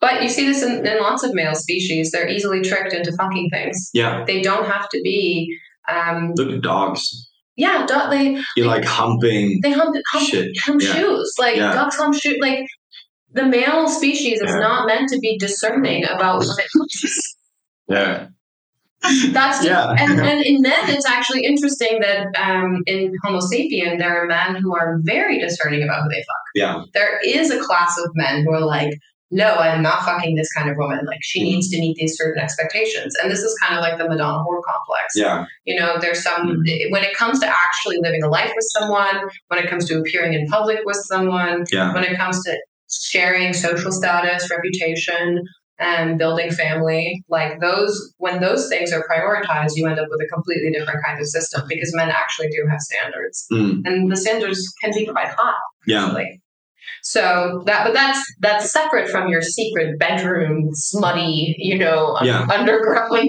But 0.00 0.22
you 0.22 0.28
see 0.28 0.46
this 0.46 0.62
in, 0.62 0.84
in 0.86 1.00
lots 1.00 1.22
of 1.22 1.32
male 1.34 1.54
species. 1.54 2.10
They're 2.10 2.28
easily 2.28 2.60
tricked 2.62 2.92
into 2.92 3.12
fucking 3.12 3.50
things. 3.52 3.90
Yeah. 3.94 4.24
They 4.26 4.40
don't 4.42 4.66
have 4.66 4.88
to 4.88 5.00
be. 5.02 5.56
Um, 5.88 6.32
Look 6.36 6.50
at 6.50 6.60
dogs. 6.62 7.28
yeah, 7.56 7.86
they 8.10 8.40
You 8.56 8.64
like 8.64 8.84
humping. 8.84 9.60
they 9.62 9.70
hump, 9.72 9.94
hump, 10.12 10.28
Shit. 10.28 10.48
hump 10.64 10.80
Yeah. 10.82 10.94
shoes. 10.94 11.34
Like 11.38 11.56
Yeah. 11.56 11.72
ducks 11.72 11.96
hump 11.96 12.14
shoes. 12.14 12.38
Like 12.40 12.66
the 13.32 13.44
male 13.44 13.88
species 13.88 14.40
is 14.40 14.50
Yeah. 14.50 14.58
not 14.60 14.86
meant 14.86 15.08
to 15.10 15.18
be 15.20 15.38
discerning 15.38 16.04
about 16.04 16.38
what 16.38 16.58
it 16.58 17.10
yeah. 17.88 18.26
That's 19.32 19.64
Yeah. 19.64 19.90
and, 19.98 20.20
and 20.20 20.44
in 20.44 20.62
men, 20.62 20.88
it's 20.90 21.06
actually 21.06 21.44
interesting 21.44 22.00
that 22.00 22.26
um, 22.40 22.82
in 22.86 23.12
Homo 23.22 23.40
sapien, 23.40 23.98
there 23.98 24.22
are 24.22 24.26
men 24.26 24.56
who 24.56 24.74
are 24.76 24.98
very 25.02 25.38
discerning 25.38 25.82
about 25.82 26.02
who 26.04 26.08
they 26.10 26.20
fuck. 26.22 26.44
Yeah. 26.54 26.82
There 26.94 27.18
is 27.26 27.50
a 27.50 27.58
class 27.58 27.98
of 27.98 28.10
men 28.14 28.44
who 28.44 28.52
are 28.52 28.60
like, 28.60 28.94
no, 29.34 29.54
I'm 29.54 29.80
not 29.82 30.04
fucking 30.04 30.36
this 30.36 30.52
kind 30.52 30.68
of 30.70 30.76
woman. 30.76 31.00
Like, 31.06 31.20
she 31.22 31.40
Mhm. 31.40 31.44
needs 31.44 31.70
to 31.70 31.78
meet 31.80 31.96
these 31.96 32.16
certain 32.18 32.42
expectations. 32.42 33.16
And 33.20 33.30
this 33.32 33.40
is 33.40 33.58
kind 33.62 33.74
of 33.74 33.80
like 33.80 33.96
the 33.96 34.04
Madonna 34.06 34.38
whore 34.44 34.60
complex. 34.62 35.14
Yeah. 35.16 35.46
You 35.64 35.80
know, 35.80 35.96
there's 35.98 36.22
some, 36.22 36.62
when 36.90 37.02
it 37.02 37.14
comes 37.16 37.40
to 37.40 37.46
actually 37.48 37.96
living 38.02 38.22
a 38.22 38.28
life 38.28 38.52
with 38.54 38.66
someone, 38.76 39.22
when 39.48 39.58
it 39.58 39.70
comes 39.70 39.88
to 39.88 39.98
appearing 39.98 40.34
in 40.34 40.46
public 40.48 40.80
with 40.84 40.98
someone, 41.08 41.64
Yeah. 41.72 41.94
when 41.94 42.04
it 42.04 42.14
comes 42.18 42.44
to 42.44 42.56
sharing 42.90 43.54
social 43.54 43.90
status, 43.90 44.50
reputation, 44.50 45.42
and 45.78 46.18
building 46.18 46.50
family, 46.50 47.24
like 47.28 47.60
those, 47.60 48.14
when 48.18 48.40
those 48.40 48.68
things 48.68 48.92
are 48.92 49.04
prioritized, 49.08 49.72
you 49.74 49.86
end 49.86 49.98
up 49.98 50.06
with 50.10 50.20
a 50.20 50.28
completely 50.28 50.70
different 50.70 51.04
kind 51.04 51.18
of 51.18 51.26
system 51.26 51.62
because 51.68 51.94
men 51.94 52.10
actually 52.10 52.48
do 52.48 52.64
have 52.70 52.80
standards, 52.80 53.46
Mm. 53.50 53.82
and 53.86 54.10
the 54.12 54.16
standards 54.16 54.72
can 54.82 54.92
be 54.92 55.06
quite 55.06 55.28
high. 55.28 55.52
Yeah. 55.86 56.06
actually. 56.06 56.40
So 57.02 57.62
that, 57.66 57.84
but 57.84 57.94
that's 57.94 58.20
that's 58.40 58.70
separate 58.72 59.08
from 59.08 59.28
your 59.28 59.42
secret 59.42 59.98
bedroom, 59.98 60.70
smutty, 60.74 61.56
you 61.58 61.76
know, 61.78 62.16
Yeah. 62.22 62.46
underground, 62.52 63.28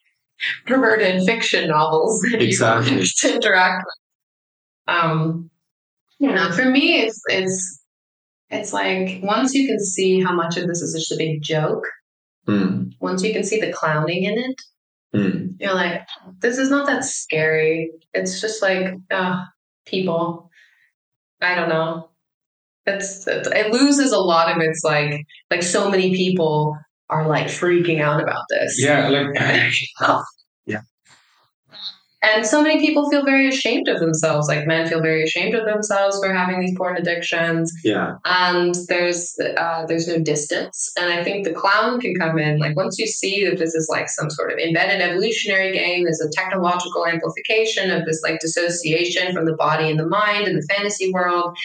perverted 0.66 1.22
fiction 1.24 1.68
novels 1.68 2.20
that 2.30 2.42
Exactly. 2.42 2.98
you 3.00 3.04
to 3.20 3.34
interact 3.34 3.84
with. 3.84 4.94
Um, 4.94 5.50
you 6.18 6.30
know, 6.32 6.52
for 6.52 6.64
me, 6.66 7.00
it's 7.02 7.20
it's 7.28 7.80
it's 8.54 8.72
like 8.72 9.20
once 9.22 9.54
you 9.54 9.66
can 9.66 9.78
see 9.80 10.20
how 10.22 10.32
much 10.34 10.56
of 10.56 10.66
this 10.66 10.80
is 10.82 10.94
just 10.94 11.12
a 11.12 11.16
big 11.16 11.42
joke, 11.42 11.84
Mm. 12.46 12.90
once 13.00 13.22
you 13.22 13.32
can 13.32 13.42
see 13.42 13.58
the 13.58 13.72
clowning 13.72 14.24
in 14.24 14.38
it, 14.38 14.60
Mm. 15.14 15.56
you're 15.60 15.74
like, 15.74 16.02
this 16.40 16.58
is 16.58 16.68
not 16.70 16.86
that 16.86 17.04
scary. 17.04 17.90
It's 18.12 18.40
just 18.40 18.60
like 18.62 18.94
uh, 19.10 19.42
people. 19.86 20.50
I 21.40 21.54
don't 21.54 21.68
know. 21.68 22.10
It's, 22.86 23.26
it's 23.26 23.48
it 23.48 23.72
loses 23.72 24.12
a 24.12 24.18
lot 24.18 24.54
of 24.54 24.60
its 24.60 24.82
like 24.84 25.24
like 25.50 25.62
so 25.62 25.90
many 25.90 26.14
people 26.14 26.76
are 27.08 27.26
like 27.28 27.46
freaking 27.46 28.00
out 28.00 28.22
about 28.22 28.42
this. 28.50 28.76
Yeah, 28.78 29.08
like 29.08 29.28
And 32.24 32.46
so 32.46 32.62
many 32.62 32.80
people 32.80 33.10
feel 33.10 33.24
very 33.24 33.48
ashamed 33.48 33.88
of 33.88 34.00
themselves. 34.00 34.48
Like 34.48 34.66
men 34.66 34.88
feel 34.88 35.00
very 35.02 35.22
ashamed 35.22 35.54
of 35.54 35.64
themselves 35.66 36.18
for 36.22 36.32
having 36.32 36.60
these 36.60 36.74
porn 36.76 36.96
addictions. 36.96 37.72
Yeah. 37.84 38.14
and 38.24 38.74
there's 38.88 39.34
uh, 39.58 39.84
there's 39.86 40.08
no 40.08 40.18
distance 40.18 40.90
and 40.98 41.12
i 41.12 41.22
think 41.22 41.44
the 41.44 41.52
clown 41.52 42.00
can 42.00 42.14
come 42.14 42.38
in 42.38 42.58
like 42.58 42.74
once 42.76 42.98
you 42.98 43.06
see 43.06 43.44
that 43.46 43.58
this 43.58 43.74
is 43.74 43.88
like 43.90 44.08
some 44.08 44.30
sort 44.30 44.52
of 44.52 44.58
embedded 44.58 45.00
evolutionary 45.00 45.72
game 45.72 46.04
there's 46.04 46.20
a 46.20 46.30
technological 46.30 47.06
amplification 47.06 47.90
of 47.90 48.04
this 48.06 48.20
like 48.22 48.40
dissociation 48.40 49.32
from 49.34 49.44
the 49.44 49.54
body 49.54 49.90
and 49.90 49.98
the 49.98 50.06
mind 50.06 50.46
and 50.46 50.56
the 50.56 50.66
fantasy 50.74 51.12
world 51.12 51.56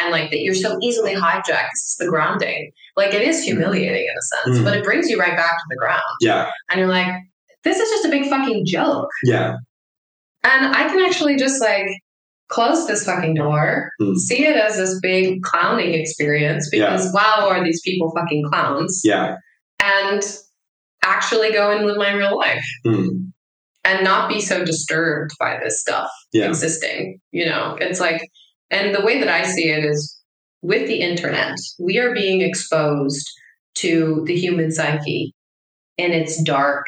and 0.00 0.10
like 0.10 0.30
that 0.30 0.40
you're 0.40 0.54
so 0.54 0.76
easily 0.82 1.14
hijacked 1.14 1.44
this 1.72 1.84
is 1.90 1.96
the 1.98 2.06
grounding 2.08 2.70
like 2.96 3.12
it 3.14 3.22
is 3.22 3.42
humiliating 3.44 4.04
in 4.10 4.16
a 4.18 4.22
sense 4.22 4.58
Mm. 4.60 4.64
but 4.64 4.76
it 4.76 4.84
brings 4.84 5.08
you 5.10 5.18
right 5.18 5.36
back 5.36 5.56
to 5.56 5.64
the 5.70 5.76
ground 5.76 6.02
Yeah. 6.20 6.50
and 6.70 6.80
you're 6.80 6.88
like 6.88 7.12
this 7.64 7.78
is 7.78 7.88
just 7.90 8.04
a 8.06 8.08
big 8.08 8.28
fucking 8.28 8.64
joke 8.66 9.08
Yeah. 9.24 9.56
And 10.44 10.66
I 10.74 10.88
can 10.88 11.00
actually 11.04 11.36
just 11.36 11.60
like 11.60 11.86
close 12.48 12.86
this 12.86 13.04
fucking 13.04 13.34
door, 13.34 13.90
Hmm. 14.00 14.14
see 14.14 14.46
it 14.46 14.56
as 14.56 14.76
this 14.76 14.98
big 15.02 15.42
clowning 15.42 15.94
experience 15.94 16.68
because 16.70 17.12
wow, 17.12 17.46
are 17.50 17.62
these 17.62 17.80
people 17.82 18.12
fucking 18.16 18.44
clowns? 18.50 19.02
Yeah. 19.04 19.36
And 19.82 20.22
actually 21.04 21.52
go 21.52 21.70
and 21.70 21.86
live 21.86 21.96
my 21.98 22.12
real 22.12 22.36
life 22.36 22.64
Mm. 22.86 23.30
and 23.84 24.04
not 24.04 24.28
be 24.28 24.40
so 24.40 24.64
disturbed 24.64 25.30
by 25.38 25.58
this 25.62 25.80
stuff 25.80 26.08
Yeah. 26.32 26.48
existing. 26.48 27.20
You 27.32 27.46
know, 27.46 27.76
it's 27.80 28.00
like, 28.00 28.20
and 28.70 28.94
the 28.94 29.00
way 29.04 29.18
that 29.20 29.28
I 29.28 29.44
see 29.44 29.68
it 29.70 29.84
is 29.84 30.18
with 30.62 30.86
the 30.88 31.00
internet, 31.00 31.54
we 31.78 31.98
are 31.98 32.12
being 32.14 32.40
exposed 32.42 33.26
to 33.76 34.24
the 34.26 34.34
human 34.36 34.72
psyche 34.72 35.34
in 35.96 36.12
its 36.12 36.42
dark, 36.42 36.86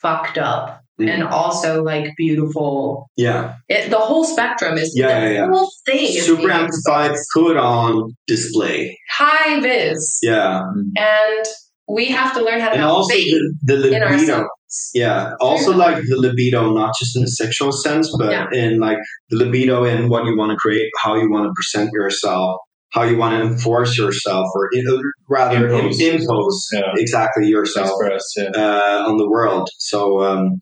fucked 0.00 0.38
up, 0.38 0.80
Mm. 1.00 1.08
and 1.08 1.22
also 1.24 1.82
like 1.82 2.06
beautiful 2.16 3.10
Yeah. 3.16 3.54
it, 3.68 3.90
the 3.90 3.98
whole 3.98 4.24
spectrum 4.24 4.78
is 4.78 4.92
Yeah, 4.94 5.06
the 5.20 5.26
yeah, 5.26 5.32
yeah. 5.40 5.48
whole 5.50 5.70
thing 5.86 6.06
Super 6.20 6.50
amplified, 6.52 7.16
put 7.34 7.56
on 7.56 8.12
display. 8.28 8.96
high 9.10 9.58
vis, 9.60 10.18
Yeah. 10.22 10.60
and 10.96 11.44
we 11.88 12.04
have 12.06 12.32
to 12.34 12.42
learn 12.44 12.60
how 12.60 12.68
to 12.68 12.74
And 12.74 12.80
have 12.82 12.90
also 12.90 13.12
faith 13.14 13.34
the, 13.64 13.76
the 13.76 13.86
in 13.86 13.90
libido. 14.02 14.06
ourselves. 14.06 14.90
Yeah. 14.94 15.32
Also 15.40 15.70
True. 15.72 15.80
like 15.80 15.96
the 16.08 16.16
libido, 16.16 16.72
not 16.72 16.92
just 16.98 17.16
in 17.16 17.24
a 17.24 17.28
sexual 17.28 17.72
sense, 17.72 18.08
but 18.18 18.30
Yeah. 18.30 18.46
in 18.52 18.78
like 18.78 18.98
the 19.30 19.36
libido 19.36 19.82
in 19.84 20.08
what 20.08 20.24
you 20.26 20.36
want 20.36 20.50
to 20.52 20.56
create, 20.56 20.90
how 21.02 21.16
you 21.16 21.28
want 21.30 21.44
to 21.46 21.52
present 21.56 21.90
yourself, 21.92 22.56
how 22.92 23.02
you 23.02 23.16
want 23.16 23.34
to 23.36 23.40
enforce 23.50 23.98
yourself, 23.98 24.46
or 24.54 24.70
uh, 24.76 25.00
rather 25.28 25.66
Impose. 25.66 26.00
impose, 26.00 26.22
impose 26.22 26.68
Yeah. 26.72 26.92
exactly 26.96 27.46
yourself 27.48 27.90
express, 28.00 28.24
yeah. 28.36 28.50
uh, 28.54 29.08
on 29.08 29.16
the 29.18 29.28
world. 29.28 29.68
So, 29.78 30.22
um, 30.22 30.60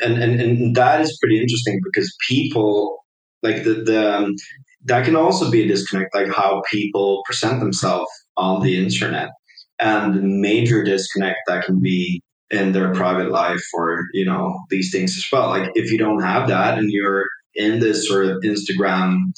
and, 0.00 0.22
and 0.22 0.40
and 0.40 0.74
that 0.76 1.00
is 1.00 1.16
pretty 1.20 1.40
interesting 1.40 1.80
because 1.84 2.14
people 2.28 2.98
like 3.42 3.64
the 3.64 3.74
the 3.74 4.16
um, 4.16 4.34
that 4.84 5.04
can 5.04 5.16
also 5.16 5.50
be 5.50 5.62
a 5.62 5.68
disconnect, 5.68 6.14
like 6.14 6.28
how 6.28 6.62
people 6.70 7.22
present 7.26 7.60
themselves 7.60 8.10
on 8.36 8.62
the 8.62 8.82
internet, 8.82 9.30
and 9.78 10.14
the 10.14 10.22
major 10.22 10.82
disconnect 10.82 11.38
that 11.46 11.64
can 11.64 11.80
be 11.80 12.22
in 12.50 12.72
their 12.72 12.92
private 12.92 13.30
life 13.30 13.64
or 13.74 14.02
you 14.12 14.24
know 14.24 14.58
these 14.70 14.90
things 14.92 15.16
as 15.16 15.24
well. 15.32 15.48
Like 15.48 15.70
if 15.74 15.90
you 15.90 15.98
don't 15.98 16.22
have 16.22 16.48
that 16.48 16.78
and 16.78 16.90
you're 16.90 17.24
in 17.54 17.80
this 17.80 18.06
sort 18.08 18.26
of 18.26 18.42
Instagram, 18.42 19.32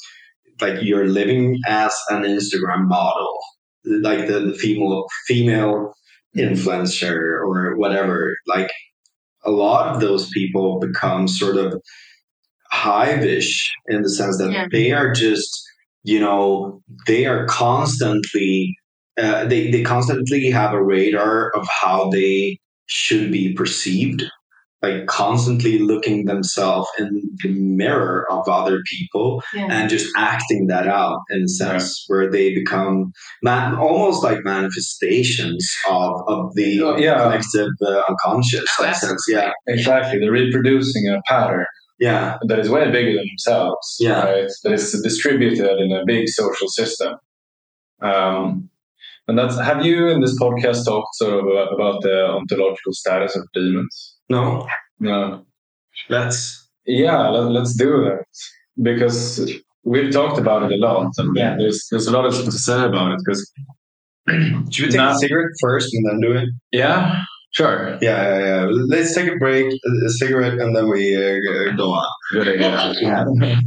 like 0.61 0.81
you're 0.81 1.07
living 1.07 1.59
as 1.67 1.95
an 2.09 2.23
Instagram 2.23 2.87
model, 2.87 3.37
like 3.85 4.27
the, 4.27 4.39
the 4.39 4.53
female 4.53 5.05
female 5.27 5.93
influencer 6.35 7.39
or 7.41 7.77
whatever, 7.77 8.35
like 8.45 8.69
a 9.45 9.51
lot 9.51 9.93
of 9.93 10.01
those 10.01 10.29
people 10.29 10.79
become 10.79 11.27
sort 11.27 11.57
of 11.57 11.81
hive-ish 12.71 13.71
in 13.87 14.01
the 14.01 14.09
sense 14.09 14.37
that 14.37 14.51
Yeah. 14.51 14.67
they 14.71 14.91
are 14.91 15.11
just, 15.13 15.63
you 16.03 16.19
know, 16.19 16.81
they 17.07 17.25
are 17.25 17.45
constantly, 17.45 18.75
uh, 19.17 19.45
they, 19.45 19.71
they 19.71 19.83
constantly 19.83 20.49
have 20.49 20.73
a 20.73 20.83
radar 20.83 21.51
of 21.55 21.67
how 21.67 22.09
they 22.09 22.57
should 22.87 23.31
be 23.31 23.53
perceived, 23.53 24.23
like 24.85 25.05
constantly 25.07 25.79
looking 25.79 26.25
themselves 26.25 26.87
in 26.99 27.09
the 27.43 27.49
mirror 27.81 28.25
of 28.31 28.47
other 28.47 28.77
people 28.93 29.41
Yeah. 29.53 29.67
and 29.71 29.89
just 29.89 30.07
acting 30.15 30.67
that 30.67 30.87
out 30.87 31.19
in 31.29 31.43
a 31.43 31.47
sense 31.47 32.03
where 32.07 32.29
they 32.29 32.53
become 32.53 33.11
man, 33.43 33.75
almost 33.75 34.23
like 34.23 34.39
manifestations 34.43 35.63
of, 35.89 36.13
of 36.27 36.53
the 36.55 36.81
Oh, 36.81 36.97
yeah. 36.97 37.17
collective 37.23 37.71
uh, 37.81 38.01
unconscious 38.09 38.67
in 38.79 38.85
a 38.85 38.93
sense 38.95 39.23
yeah 39.29 39.51
Exactly. 39.67 40.19
They're 40.19 40.31
reproducing 40.31 41.03
a 41.09 41.21
pattern 41.27 41.65
yeah 41.99 42.37
that 42.47 42.59
is 42.59 42.69
way 42.69 42.91
bigger 42.91 43.13
than 43.17 43.25
themselves. 43.33 43.95
Yeah. 43.99 44.23
Right? 44.23 44.51
That 44.63 44.73
is 44.73 45.01
distributed 45.01 45.77
in 45.83 45.91
a 45.93 46.03
big 46.05 46.27
social 46.27 46.67
system. 46.67 47.11
Um, 48.01 48.69
and 49.27 49.37
that's 49.39 49.57
have 49.59 49.85
you 49.85 50.07
in 50.09 50.21
this 50.21 50.37
podcast 50.39 50.85
talked 50.85 51.15
sort 51.15 51.39
of 51.39 51.45
about, 51.47 51.73
about 51.73 52.01
the 52.01 52.25
ontological 52.27 52.93
status 52.93 53.35
of 53.35 53.43
demons? 53.53 54.14
No 54.29 54.67
No. 54.99 55.45
let's 56.09 56.39
Yeah, 56.85 57.29
let, 57.29 57.51
let's 57.51 57.73
do 57.75 57.91
that 58.05 58.23
because 58.81 59.19
we've 59.83 60.11
talked 60.11 60.37
about 60.39 60.63
it 60.65 60.71
a 60.77 60.79
lot, 60.87 61.11
and 61.17 61.35
Yeah. 61.35 61.55
there's 61.59 61.79
there's 61.91 62.07
a 62.07 62.11
lot 62.17 62.25
of 62.25 62.33
to 62.33 62.51
say 62.51 62.79
about 62.91 63.11
it. 63.13 63.19
Because 63.23 63.41
should 64.71 64.85
we 64.85 64.91
take 64.91 65.01
Nah. 65.01 65.11
a 65.15 65.19
cigarette 65.23 65.53
first 65.61 65.93
and 65.95 66.03
then 66.07 66.19
do 66.19 66.31
it 66.41 66.49
yeah, 66.71 67.21
sure, 67.57 67.77
yeah 68.01 68.21
yeah 68.29 68.39
yeah 68.49 68.63
let's 68.93 69.13
take 69.15 69.29
a 69.31 69.37
break 69.37 69.67
a 70.07 70.09
cigarette 70.21 70.57
and 70.63 70.75
then 70.75 70.85
we 70.89 71.01
uh, 71.15 71.71
go 71.77 71.87
on 71.99 72.09
good 72.33 72.47
idea. 72.47 73.61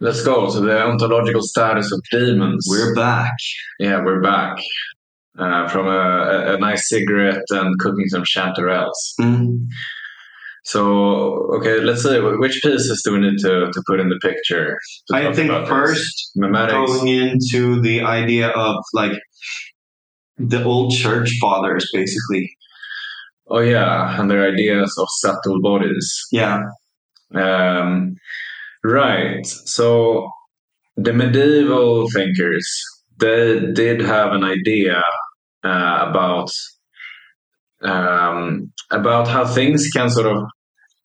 Let's 0.00 0.22
go. 0.24 0.48
So 0.48 0.60
the 0.60 0.80
ontological 0.90 1.42
status 1.42 1.90
of 1.92 2.00
demons. 2.12 2.66
we're 2.70 2.94
back 2.94 3.32
yeah, 3.80 3.98
we're 4.04 4.20
back 4.22 4.56
uh, 5.38 5.68
from 5.68 5.86
a, 5.86 6.54
a, 6.54 6.58
nice 6.58 6.88
cigarette 6.88 7.44
and 7.50 7.78
cooking 7.78 8.06
some 8.08 8.24
chanterelles. 8.24 9.00
Mm. 9.20 9.66
So 10.64 11.50
okay, 11.56 11.80
let's 11.80 12.02
see 12.02 12.18
wh- 12.18 12.38
which 12.38 12.60
pieces 12.62 13.02
do 13.04 13.12
we 13.12 13.20
need 13.20 13.38
to, 13.38 13.70
to 13.72 13.82
put 13.86 14.00
in 14.00 14.08
the 14.08 14.18
picture. 14.20 14.78
i 15.12 15.32
think 15.32 15.50
first 15.66 16.30
going 16.36 17.08
into 17.08 17.80
the 17.80 18.02
idea 18.02 18.48
of 18.48 18.76
like 18.92 19.12
the 20.36 20.62
old 20.62 20.92
church 20.92 21.30
fathers 21.40 21.88
basically 21.92 22.50
Oh 23.50 23.60
yeah, 23.60 24.20
and 24.20 24.30
their 24.30 24.46
ideas 24.46 24.94
of 24.98 25.06
subtle 25.20 25.60
bodies. 25.62 26.26
yeah 26.30 26.60
Um, 27.34 28.16
right. 28.84 29.46
So 29.46 30.28
the 30.96 31.12
medieval 31.12 32.08
thinkers 32.10 32.68
they 33.18 33.72
did 33.72 34.00
have 34.00 34.32
an 34.32 34.44
idea 34.44 35.02
uh, 35.64 36.06
about 36.08 36.50
um, 37.82 38.72
about 38.90 39.28
how 39.28 39.46
things 39.46 39.88
can 39.94 40.10
sort 40.10 40.26
of 40.26 40.42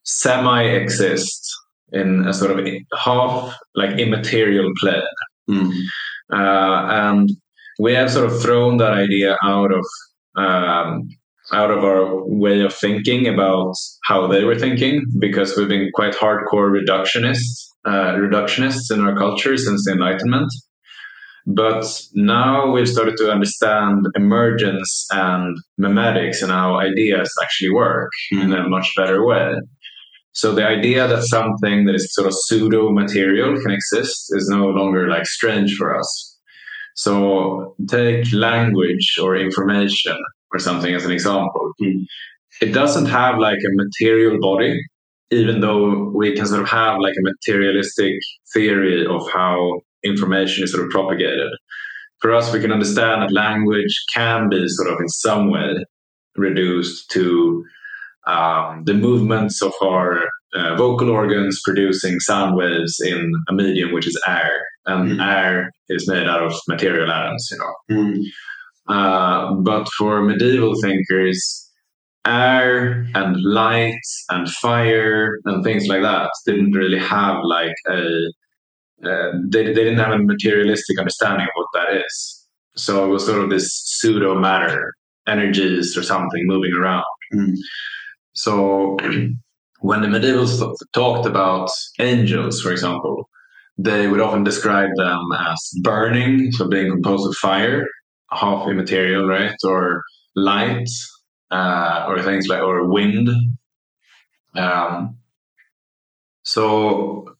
semi 0.04 0.62
exist 0.62 1.48
in 1.92 2.26
a 2.26 2.32
sort 2.32 2.58
of 2.58 2.66
half 2.96 3.56
like 3.74 3.98
immaterial 3.98 4.70
plane. 4.80 5.02
Mm. 5.48 5.70
Uh, 6.32 6.86
and 6.90 7.30
we 7.78 7.94
have 7.94 8.10
sort 8.10 8.30
of 8.30 8.40
thrown 8.40 8.78
that 8.78 8.92
idea 8.92 9.36
out 9.42 9.70
of 9.72 9.84
um, 10.36 11.08
out 11.52 11.70
of 11.70 11.84
our 11.84 12.24
way 12.26 12.62
of 12.62 12.72
thinking 12.74 13.26
about 13.28 13.74
how 14.04 14.26
they 14.26 14.44
were 14.44 14.58
thinking 14.58 15.04
because 15.18 15.56
we've 15.56 15.68
been 15.68 15.90
quite 15.94 16.14
hardcore 16.14 16.72
reductionists 16.72 17.68
uh, 17.84 18.14
reductionists 18.14 18.90
in 18.90 19.00
our 19.00 19.16
culture 19.16 19.56
since 19.56 19.84
the 19.84 19.92
enlightenment 19.92 20.50
but 21.46 21.84
now 22.14 22.70
we've 22.70 22.88
started 22.88 23.16
to 23.18 23.30
understand 23.30 24.06
emergence 24.14 25.06
and 25.10 25.56
memetics 25.78 26.42
and 26.42 26.50
how 26.50 26.78
ideas 26.78 27.30
actually 27.42 27.70
work 27.70 28.10
mm. 28.32 28.42
in 28.42 28.52
a 28.52 28.68
much 28.68 28.90
better 28.96 29.24
way 29.26 29.54
so 30.34 30.52
the 30.52 30.66
idea 30.66 31.06
that 31.06 31.22
something 31.22 31.84
that 31.84 31.94
is 31.94 32.12
sort 32.12 32.26
of 32.26 32.34
pseudo 32.34 32.90
material 32.90 33.56
can 33.62 33.70
exist 33.70 34.26
is 34.30 34.48
no 34.48 34.66
longer 34.66 35.08
like 35.08 35.26
strange 35.26 35.76
for 35.76 35.96
us. 35.96 36.36
So 36.96 37.76
take 37.88 38.32
language 38.32 39.14
or 39.22 39.36
information 39.36 40.16
or 40.52 40.58
something 40.58 40.92
as 40.92 41.04
an 41.04 41.12
example. 41.12 41.72
It 42.60 42.72
doesn't 42.72 43.06
have 43.06 43.38
like 43.38 43.58
a 43.58 43.74
material 43.74 44.40
body, 44.40 44.76
even 45.30 45.60
though 45.60 46.10
we 46.12 46.34
can 46.34 46.46
sort 46.46 46.62
of 46.62 46.68
have 46.68 46.98
like 46.98 47.14
a 47.14 47.22
materialistic 47.22 48.14
theory 48.52 49.06
of 49.06 49.30
how 49.32 49.82
information 50.04 50.64
is 50.64 50.72
sort 50.72 50.84
of 50.84 50.90
propagated. 50.90 51.50
For 52.20 52.32
us, 52.32 52.52
we 52.52 52.60
can 52.60 52.72
understand 52.72 53.22
that 53.22 53.32
language 53.32 53.94
can 54.14 54.48
be 54.48 54.66
sort 54.68 54.90
of 54.92 55.00
in 55.00 55.08
some 55.08 55.50
way 55.50 55.84
reduced 56.36 57.10
to 57.10 57.64
um, 58.26 58.84
the 58.84 58.94
movements 58.94 59.62
of 59.62 59.72
our 59.82 60.24
uh, 60.54 60.76
vocal 60.76 61.10
organs 61.10 61.60
producing 61.64 62.20
sound 62.20 62.56
waves 62.56 63.00
in 63.00 63.32
a 63.48 63.52
medium 63.52 63.92
which 63.92 64.06
is 64.06 64.20
air, 64.26 64.52
and 64.86 65.12
mm. 65.12 65.22
air 65.22 65.70
is 65.88 66.08
made 66.08 66.26
out 66.26 66.42
of 66.42 66.54
material 66.68 67.10
atoms, 67.10 67.48
you 67.50 67.58
know. 67.58 67.74
Mm. 67.90 68.22
Uh, 68.86 69.54
but 69.62 69.88
for 69.98 70.22
medieval 70.22 70.74
thinkers, 70.80 71.64
air 72.26 73.06
and 73.14 73.36
light 73.42 74.00
and 74.30 74.48
fire 74.48 75.38
and 75.44 75.62
things 75.62 75.86
like 75.86 76.02
that 76.02 76.30
didn't 76.46 76.72
really 76.72 76.98
have 76.98 77.36
like 77.44 77.74
a 77.88 78.32
uh, 79.02 79.32
they, 79.48 79.64
they 79.64 79.74
didn't 79.74 79.98
have 79.98 80.12
a 80.12 80.18
materialistic 80.18 80.98
understanding 80.98 81.46
of 81.46 81.52
what 81.54 81.66
that 81.74 81.96
is. 81.96 82.46
So 82.76 83.04
it 83.04 83.08
was 83.08 83.26
sort 83.26 83.42
of 83.42 83.50
this 83.50 83.70
pseudo 83.72 84.38
matter, 84.38 84.94
energies 85.26 85.96
or 85.96 86.02
something 86.02 86.46
moving 86.46 86.72
around. 86.72 87.04
Mm. 87.32 87.54
So 88.32 88.96
when 89.80 90.00
the 90.02 90.08
medievals 90.08 90.76
talked 90.92 91.26
about 91.26 91.70
angels, 91.98 92.60
for 92.60 92.72
example, 92.72 93.28
they 93.76 94.06
would 94.06 94.20
often 94.20 94.44
describe 94.44 94.90
them 94.96 95.20
as 95.38 95.70
burning, 95.82 96.52
so 96.52 96.68
being 96.68 96.90
composed 96.90 97.28
of 97.28 97.34
fire, 97.36 97.86
half 98.30 98.68
immaterial, 98.68 99.26
right? 99.26 99.56
Or 99.64 100.04
light, 100.36 100.88
uh, 101.50 102.06
or 102.08 102.22
things 102.22 102.46
like, 102.46 102.62
or 102.62 102.88
wind. 102.88 103.28
Um, 104.54 105.18
so 106.44 107.33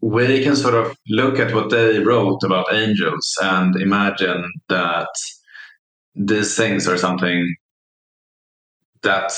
we 0.00 0.42
can 0.42 0.54
sort 0.54 0.74
of 0.74 0.96
look 1.08 1.38
at 1.38 1.54
what 1.54 1.70
they 1.70 1.98
wrote 1.98 2.42
about 2.44 2.72
angels 2.72 3.36
and 3.42 3.74
imagine 3.76 4.44
that 4.68 5.08
these 6.14 6.56
things 6.56 6.86
are 6.86 6.96
something 6.96 7.54
that 9.02 9.32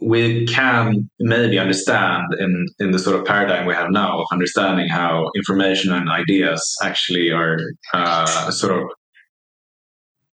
we 0.00 0.46
can 0.46 1.08
maybe 1.18 1.58
understand 1.58 2.26
in, 2.38 2.66
in 2.78 2.90
the 2.90 2.98
sort 2.98 3.18
of 3.18 3.24
paradigm 3.24 3.66
we 3.66 3.74
have 3.74 3.90
now 3.90 4.20
of 4.20 4.26
understanding 4.30 4.88
how 4.88 5.30
information 5.34 5.92
and 5.92 6.10
ideas 6.10 6.76
actually 6.82 7.30
are 7.30 7.58
uh, 7.94 8.50
sort 8.50 8.78
of 8.78 8.88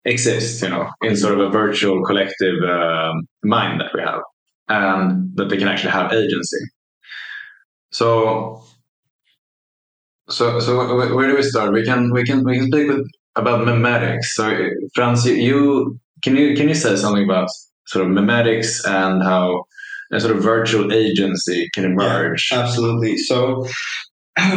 exist, 0.06 0.62
you 0.62 0.70
know, 0.70 0.90
in 1.02 1.16
sort 1.16 1.40
of 1.40 1.48
a 1.48 1.50
virtual 1.50 2.04
collective 2.04 2.62
uh, 2.64 3.14
mind 3.44 3.80
that 3.80 3.92
we 3.94 4.02
have, 4.02 4.22
and 4.68 5.32
that 5.36 5.50
they 5.50 5.58
can 5.58 5.68
actually 5.68 5.92
have 5.92 6.12
agency. 6.12 6.58
So, 7.92 8.64
so, 10.30 10.60
so 10.60 10.96
where 10.96 11.28
do 11.28 11.36
we 11.36 11.44
start? 11.44 11.74
We 11.74 11.84
can 11.84 12.12
we 12.12 12.24
can 12.24 12.44
we 12.44 12.58
can 12.58 12.68
speak 12.68 12.88
with, 12.88 13.08
about 13.36 13.68
memetics. 13.68 14.26
So, 14.34 14.70
Frans, 14.96 15.26
you, 15.26 15.34
you 15.34 16.00
can 16.24 16.36
you 16.36 16.56
can 16.56 16.70
you 16.70 16.76
say 16.76 16.96
something 16.96 17.24
about 17.24 17.50
sort 17.88 18.06
of 18.06 18.12
memetics 18.12 18.86
and 18.88 19.24
how 19.24 19.64
a 20.12 20.20
sort 20.20 20.36
of 20.36 20.44
virtual 20.44 20.94
agency 20.94 21.70
can 21.74 21.86
emerge. 21.86 22.50
Yeah, 22.52 22.60
absolutely. 22.60 23.18
So, 23.18 23.68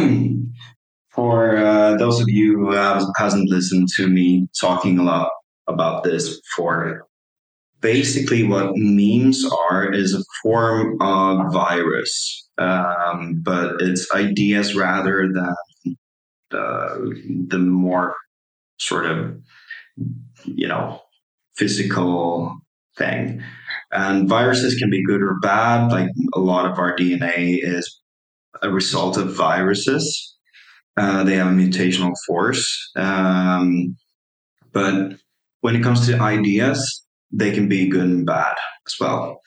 for 1.09 1.57
uh, 1.57 1.97
those 1.97 2.21
of 2.21 2.29
you 2.29 2.53
who 2.57 2.71
have, 2.71 3.03
hasn't 3.17 3.49
listened 3.49 3.87
to 3.95 4.07
me 4.07 4.47
talking 4.59 4.99
a 4.99 5.03
lot 5.03 5.29
about 5.67 6.03
this 6.03 6.39
before, 6.41 7.06
basically 7.81 8.43
what 8.43 8.71
memes 8.75 9.45
are 9.69 9.91
is 9.91 10.13
a 10.13 10.23
form 10.41 10.97
of 11.01 11.53
virus, 11.53 12.49
um, 12.57 13.41
but 13.43 13.81
it's 13.81 14.11
ideas 14.13 14.75
rather 14.75 15.27
than 15.33 15.55
the, 16.49 17.45
the 17.49 17.57
more 17.57 18.15
sort 18.79 19.05
of 19.05 19.37
you 20.45 20.67
know 20.67 21.01
physical 21.55 22.57
thing. 22.97 23.41
And 23.91 24.27
viruses 24.27 24.75
can 24.75 24.89
be 24.89 25.03
good 25.05 25.21
or 25.21 25.39
bad. 25.39 25.91
Like 25.91 26.09
a 26.33 26.39
lot 26.39 26.69
of 26.69 26.79
our 26.79 26.95
DNA 26.95 27.59
is 27.61 28.01
a 28.61 28.69
result 28.69 29.17
of 29.17 29.35
viruses. 29.35 30.35
Uh, 30.97 31.23
they 31.23 31.35
have 31.35 31.47
a 31.47 31.51
mutational 31.51 32.13
force. 32.25 32.91
Um, 32.95 33.95
but 34.73 35.13
when 35.61 35.75
it 35.75 35.83
comes 35.83 36.07
to 36.07 36.19
ideas, 36.19 37.06
they 37.31 37.51
can 37.51 37.67
be 37.67 37.89
good 37.89 38.05
and 38.05 38.25
bad 38.25 38.55
as 38.87 38.95
well. 38.99 39.41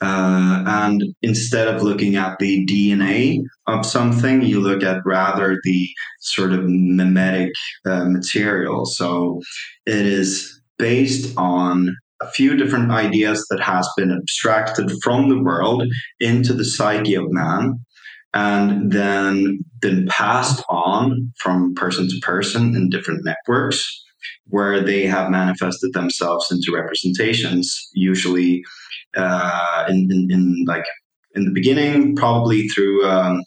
Uh, 0.00 0.62
and 0.66 1.02
instead 1.22 1.68
of 1.68 1.82
looking 1.82 2.16
at 2.16 2.38
the 2.38 2.66
DNA 2.66 3.40
of 3.66 3.86
something, 3.86 4.42
you 4.42 4.60
look 4.60 4.82
at 4.82 5.00
rather 5.06 5.58
the 5.62 5.88
sort 6.20 6.52
of 6.52 6.60
memetic 6.64 7.50
uh, 7.86 8.04
material. 8.04 8.84
So 8.84 9.40
it 9.86 10.04
is 10.04 10.60
based 10.78 11.34
on 11.38 11.96
a 12.20 12.30
few 12.30 12.56
different 12.56 12.90
ideas 12.90 13.46
that 13.50 13.60
has 13.60 13.88
been 13.96 14.12
abstracted 14.12 14.90
from 15.02 15.28
the 15.28 15.42
world 15.42 15.82
into 16.20 16.52
the 16.52 16.64
psyche 16.64 17.14
of 17.14 17.30
man 17.30 17.80
and 18.34 18.92
then 18.92 19.60
been 19.80 20.06
passed 20.08 20.62
on 20.68 21.32
from 21.38 21.74
person 21.74 22.08
to 22.08 22.18
person 22.20 22.74
in 22.74 22.90
different 22.90 23.24
networks 23.24 24.04
where 24.46 24.82
they 24.82 25.06
have 25.06 25.30
manifested 25.30 25.92
themselves 25.92 26.50
into 26.50 26.72
representations 26.74 27.88
usually 27.94 28.62
uh, 29.16 29.86
in, 29.88 30.08
in, 30.10 30.28
in, 30.30 30.64
like 30.66 30.84
in 31.34 31.44
the 31.44 31.52
beginning 31.52 32.16
probably 32.16 32.68
through 32.68 33.06
um, 33.06 33.42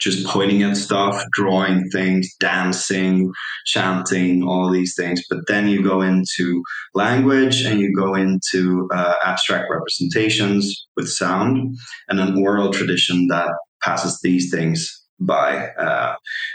just 0.00 0.26
pointing 0.26 0.62
at 0.62 0.76
stuff, 0.76 1.22
drawing 1.32 1.88
things, 1.90 2.34
dancing, 2.40 3.30
chanting, 3.66 4.42
all 4.42 4.70
these 4.70 4.94
things. 4.96 5.22
But 5.28 5.40
then 5.46 5.68
you 5.68 5.82
go 5.82 6.00
into 6.00 6.62
language 6.94 7.62
and 7.62 7.80
you 7.80 7.94
go 7.94 8.14
into 8.14 8.88
uh, 8.92 9.14
abstract 9.24 9.66
representations 9.70 10.88
with 10.96 11.10
sound 11.10 11.76
and 12.08 12.18
an 12.18 12.42
oral 12.42 12.72
tradition 12.72 13.28
that 13.28 13.52
passes 13.82 14.18
these 14.22 14.50
things 14.50 15.04
by 15.20 15.68
uh, 15.78 16.14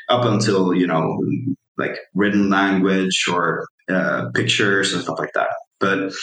up 0.10 0.26
until, 0.26 0.74
you 0.74 0.88
know, 0.88 1.24
like 1.78 1.98
written 2.14 2.50
language 2.50 3.26
or 3.32 3.68
uh, 3.90 4.30
pictures 4.34 4.94
and 4.94 5.04
stuff 5.04 5.20
like 5.20 5.34
that. 5.34 5.50
But 5.80 6.14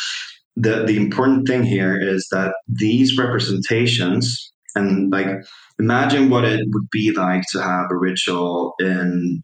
the, 0.57 0.85
the 0.85 0.97
important 0.97 1.47
thing 1.47 1.63
here 1.63 1.99
is 1.99 2.29
that 2.31 2.55
these 2.69 3.17
representations 3.17 4.53
and 4.75 5.13
like 5.13 5.29
imagine 5.79 6.31
what 6.31 6.45
it 6.45 6.67
would 6.73 6.89
be 6.91 7.13
like 7.13 7.43
to 7.53 7.63
have 7.63 7.87
a 7.91 7.97
ritual 7.97 8.75
in 8.81 9.43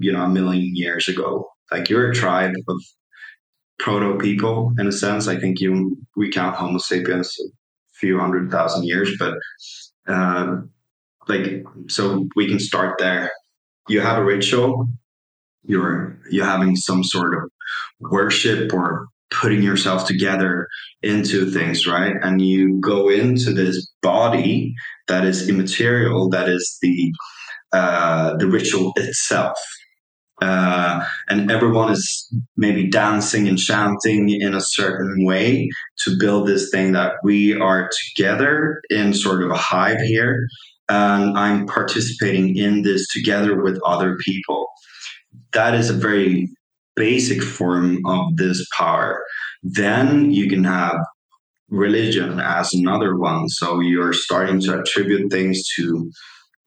you 0.00 0.12
know 0.12 0.22
a 0.22 0.28
million 0.28 0.74
years 0.74 1.08
ago. 1.08 1.48
Like 1.70 1.88
you're 1.88 2.10
a 2.10 2.14
tribe 2.14 2.52
of 2.68 2.82
proto 3.78 4.18
people 4.18 4.72
in 4.78 4.86
a 4.86 4.92
sense. 4.92 5.28
I 5.28 5.36
think 5.38 5.60
you 5.60 5.96
we 6.16 6.30
count 6.30 6.56
homo 6.56 6.78
sapiens 6.78 7.34
a 7.40 7.48
few 7.94 8.18
hundred 8.18 8.50
thousand 8.50 8.84
years 8.84 9.14
but 9.18 9.34
um, 10.08 10.70
like 11.28 11.64
so 11.88 12.26
we 12.36 12.48
can 12.48 12.58
start 12.58 12.98
there. 12.98 13.30
You 13.88 14.00
have 14.00 14.18
a 14.18 14.24
ritual 14.24 14.88
you're 15.64 16.18
you're 16.30 16.44
having 16.46 16.76
some 16.76 17.04
sort 17.04 17.34
of 17.34 17.50
worship 18.00 18.72
or 18.74 19.06
putting 19.30 19.62
yourself 19.62 20.06
together 20.06 20.68
into 21.02 21.50
things, 21.50 21.86
right? 21.86 22.14
And 22.22 22.40
you 22.42 22.80
go 22.80 23.08
into 23.08 23.52
this 23.52 23.90
body 24.02 24.74
that 25.08 25.24
is 25.24 25.48
immaterial, 25.48 26.28
that 26.30 26.48
is 26.48 26.78
the 26.82 27.12
uh, 27.72 28.36
the 28.36 28.46
ritual 28.46 28.92
itself. 28.96 29.58
uh, 30.42 31.04
and 31.28 31.50
everyone 31.50 31.92
is 31.92 32.28
maybe 32.56 32.88
dancing 32.88 33.46
and 33.46 33.58
chanting 33.58 34.28
in 34.30 34.54
a 34.54 34.60
certain 34.60 35.24
way 35.24 35.68
to 36.04 36.16
build 36.18 36.48
this 36.48 36.70
thing 36.70 36.92
that 36.92 37.14
we 37.22 37.54
are 37.54 37.88
together 38.16 38.80
in 38.90 39.14
sort 39.14 39.42
of 39.42 39.50
a 39.50 39.56
hive 39.56 40.00
here. 40.00 40.48
And 40.88 41.38
I'm 41.38 41.66
participating 41.66 42.56
in 42.56 42.82
this 42.82 43.06
together 43.08 43.62
with 43.62 43.80
other 43.86 44.16
people. 44.24 44.66
That 45.52 45.74
is 45.74 45.90
a 45.90 45.94
very 45.94 46.48
basic 46.96 47.42
form 47.42 48.04
of 48.06 48.36
this 48.36 48.66
power. 48.76 49.22
Then 49.62 50.30
you 50.30 50.48
can 50.48 50.64
have 50.64 50.96
religion 51.68 52.38
as 52.38 52.74
another 52.74 53.16
one. 53.16 53.48
So 53.48 53.80
you're 53.80 54.12
starting 54.12 54.60
to 54.62 54.80
attribute 54.80 55.32
things 55.32 55.62
to 55.76 56.10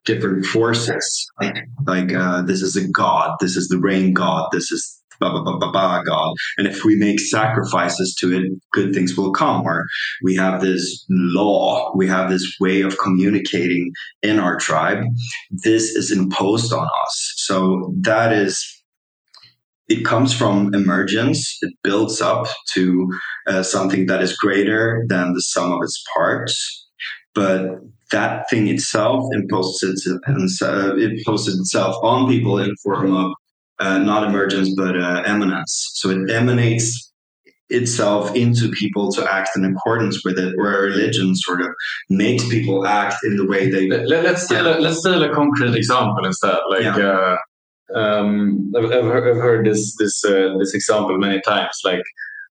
different 0.06 0.46
forces. 0.46 1.28
Like, 1.42 1.56
like 1.86 2.14
uh, 2.14 2.44
this 2.44 2.62
is 2.62 2.76
a 2.76 2.88
god, 2.88 3.36
this 3.40 3.56
is 3.56 3.68
the 3.68 3.80
rain 3.80 4.14
god, 4.14 4.50
this 4.52 4.72
is 4.72 4.95
blah, 5.20 5.42
blah, 5.42 5.58
blah 5.58 6.04
god. 6.04 6.34
And 6.58 6.68
if 6.68 6.84
we 6.84 6.96
make 6.96 7.20
sacrifices 7.20 8.16
to 8.20 8.36
it, 8.38 8.44
good 8.72 8.94
things 8.94 9.18
will 9.18 9.32
come. 9.32 9.62
Or 9.66 9.86
we 10.24 10.36
have 10.36 10.62
this 10.62 11.06
law, 11.10 11.92
we 11.96 12.08
have 12.08 12.30
this 12.30 12.56
way 12.60 12.82
of 12.82 12.98
communicating 12.98 13.92
in 14.22 14.40
our 14.40 14.58
tribe. 14.58 15.04
This 15.52 15.92
is 15.92 16.12
imposed 16.12 16.74
on 16.74 16.86
us. 16.86 17.34
So 17.38 17.94
that 18.02 18.32
is 18.34 18.64
it 19.88 20.04
comes 20.04 20.34
from 20.34 20.74
emergence. 20.74 21.58
It 21.62 21.74
builds 21.84 22.20
up 22.20 22.48
to 22.74 23.08
uh, 23.48 23.64
something 23.64 24.08
that 24.08 24.22
is 24.22 24.36
greater 24.36 25.06
than 25.10 25.34
the 25.34 25.42
sum 25.42 25.72
of 25.72 25.80
its 25.84 26.04
parts. 26.16 26.88
But 27.36 27.82
that 28.12 28.50
thing 28.50 28.68
itself 28.68 29.26
imposes, 29.32 30.08
uh, 30.62 30.96
imposes 30.96 31.60
itself 31.60 31.96
on 32.02 32.30
people 32.30 32.58
in 32.60 32.76
form 32.84 33.16
of 33.16 33.32
uh, 33.80 33.98
not 34.00 34.28
emergence 34.28 34.74
but 34.76 34.98
uh, 34.98 35.24
eminence. 35.26 35.92
So 35.96 36.10
it 36.10 36.30
emanates 36.30 37.12
itself 37.70 38.36
into 38.36 38.70
people 38.70 39.12
to 39.12 39.34
act 39.34 39.50
in 39.56 39.66
accordance 39.66 40.24
with 40.24 40.38
it, 40.38 40.54
where 40.58 40.82
religion 40.82 41.36
sort 41.36 41.62
of 41.62 41.68
makes 42.10 42.48
people 42.48 42.86
act 42.86 43.16
in 43.24 43.38
the 43.38 43.46
way 43.46 43.70
they. 43.70 43.90
Let, 43.90 44.26
us 44.26 44.46
steal 44.46 44.68
a, 44.68 44.80
let's 44.80 45.00
steal 45.00 45.24
a 45.24 45.34
concrete 45.34 45.76
example 45.76 46.26
instead. 46.26 46.58
Like 46.70 46.84
yeah. 46.84 46.98
uh, 46.98 47.38
um, 47.98 48.72
I've, 48.76 48.86
I've, 48.86 49.04
heard, 49.04 49.30
I've 49.30 49.42
heard 49.42 49.66
this 49.66 49.96
this 49.98 50.24
uh, 50.26 50.56
this 50.60 50.74
example 50.74 51.18
many 51.18 51.42
times. 51.42 51.80
Like 51.84 52.04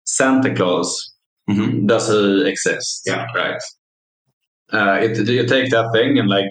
Santa 0.05 0.55
Claus, 0.55 1.13
mm-hmm. 1.49 1.87
does 1.87 2.09
he 2.09 2.49
exist? 2.49 3.03
Yeah, 3.07 3.27
right. 3.35 3.63
Uh, 4.73 4.99
it, 5.01 5.29
you 5.29 5.47
take 5.47 5.71
that 5.71 5.91
thing 5.93 6.19
and 6.19 6.29
like 6.29 6.49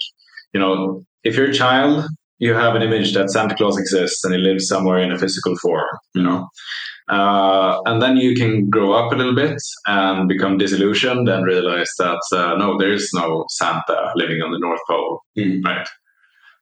you 0.54 0.60
know, 0.60 1.06
if 1.24 1.36
you're 1.36 1.50
a 1.50 1.54
child, 1.54 2.06
you 2.44 2.54
have 2.54 2.76
an 2.76 2.82
image 2.82 3.14
that 3.14 3.30
Santa 3.30 3.56
Claus 3.56 3.78
exists 3.78 4.24
and 4.24 4.34
he 4.34 4.40
lives 4.40 4.68
somewhere 4.68 5.00
in 5.00 5.12
a 5.12 5.18
physical 5.18 5.56
form. 5.58 5.88
You 6.14 6.24
know. 6.24 6.48
Uh, 7.10 7.82
and 7.86 8.02
then 8.02 8.16
you 8.18 8.34
can 8.36 8.70
grow 8.70 8.94
up 8.94 9.12
a 9.12 9.16
little 9.16 9.36
bit 9.36 9.60
and 9.88 10.30
become 10.30 10.58
disillusioned 10.58 11.28
and 11.28 11.46
realize 11.46 11.92
that 12.00 12.22
uh, 12.32 12.56
no, 12.56 12.78
there 12.78 12.94
is 12.94 13.10
no 13.14 13.46
Santa 13.50 14.12
living 14.16 14.42
on 14.42 14.52
the 14.52 14.60
North 14.60 14.80
Pole, 14.90 15.20
mm. 15.38 15.64
right? 15.66 15.88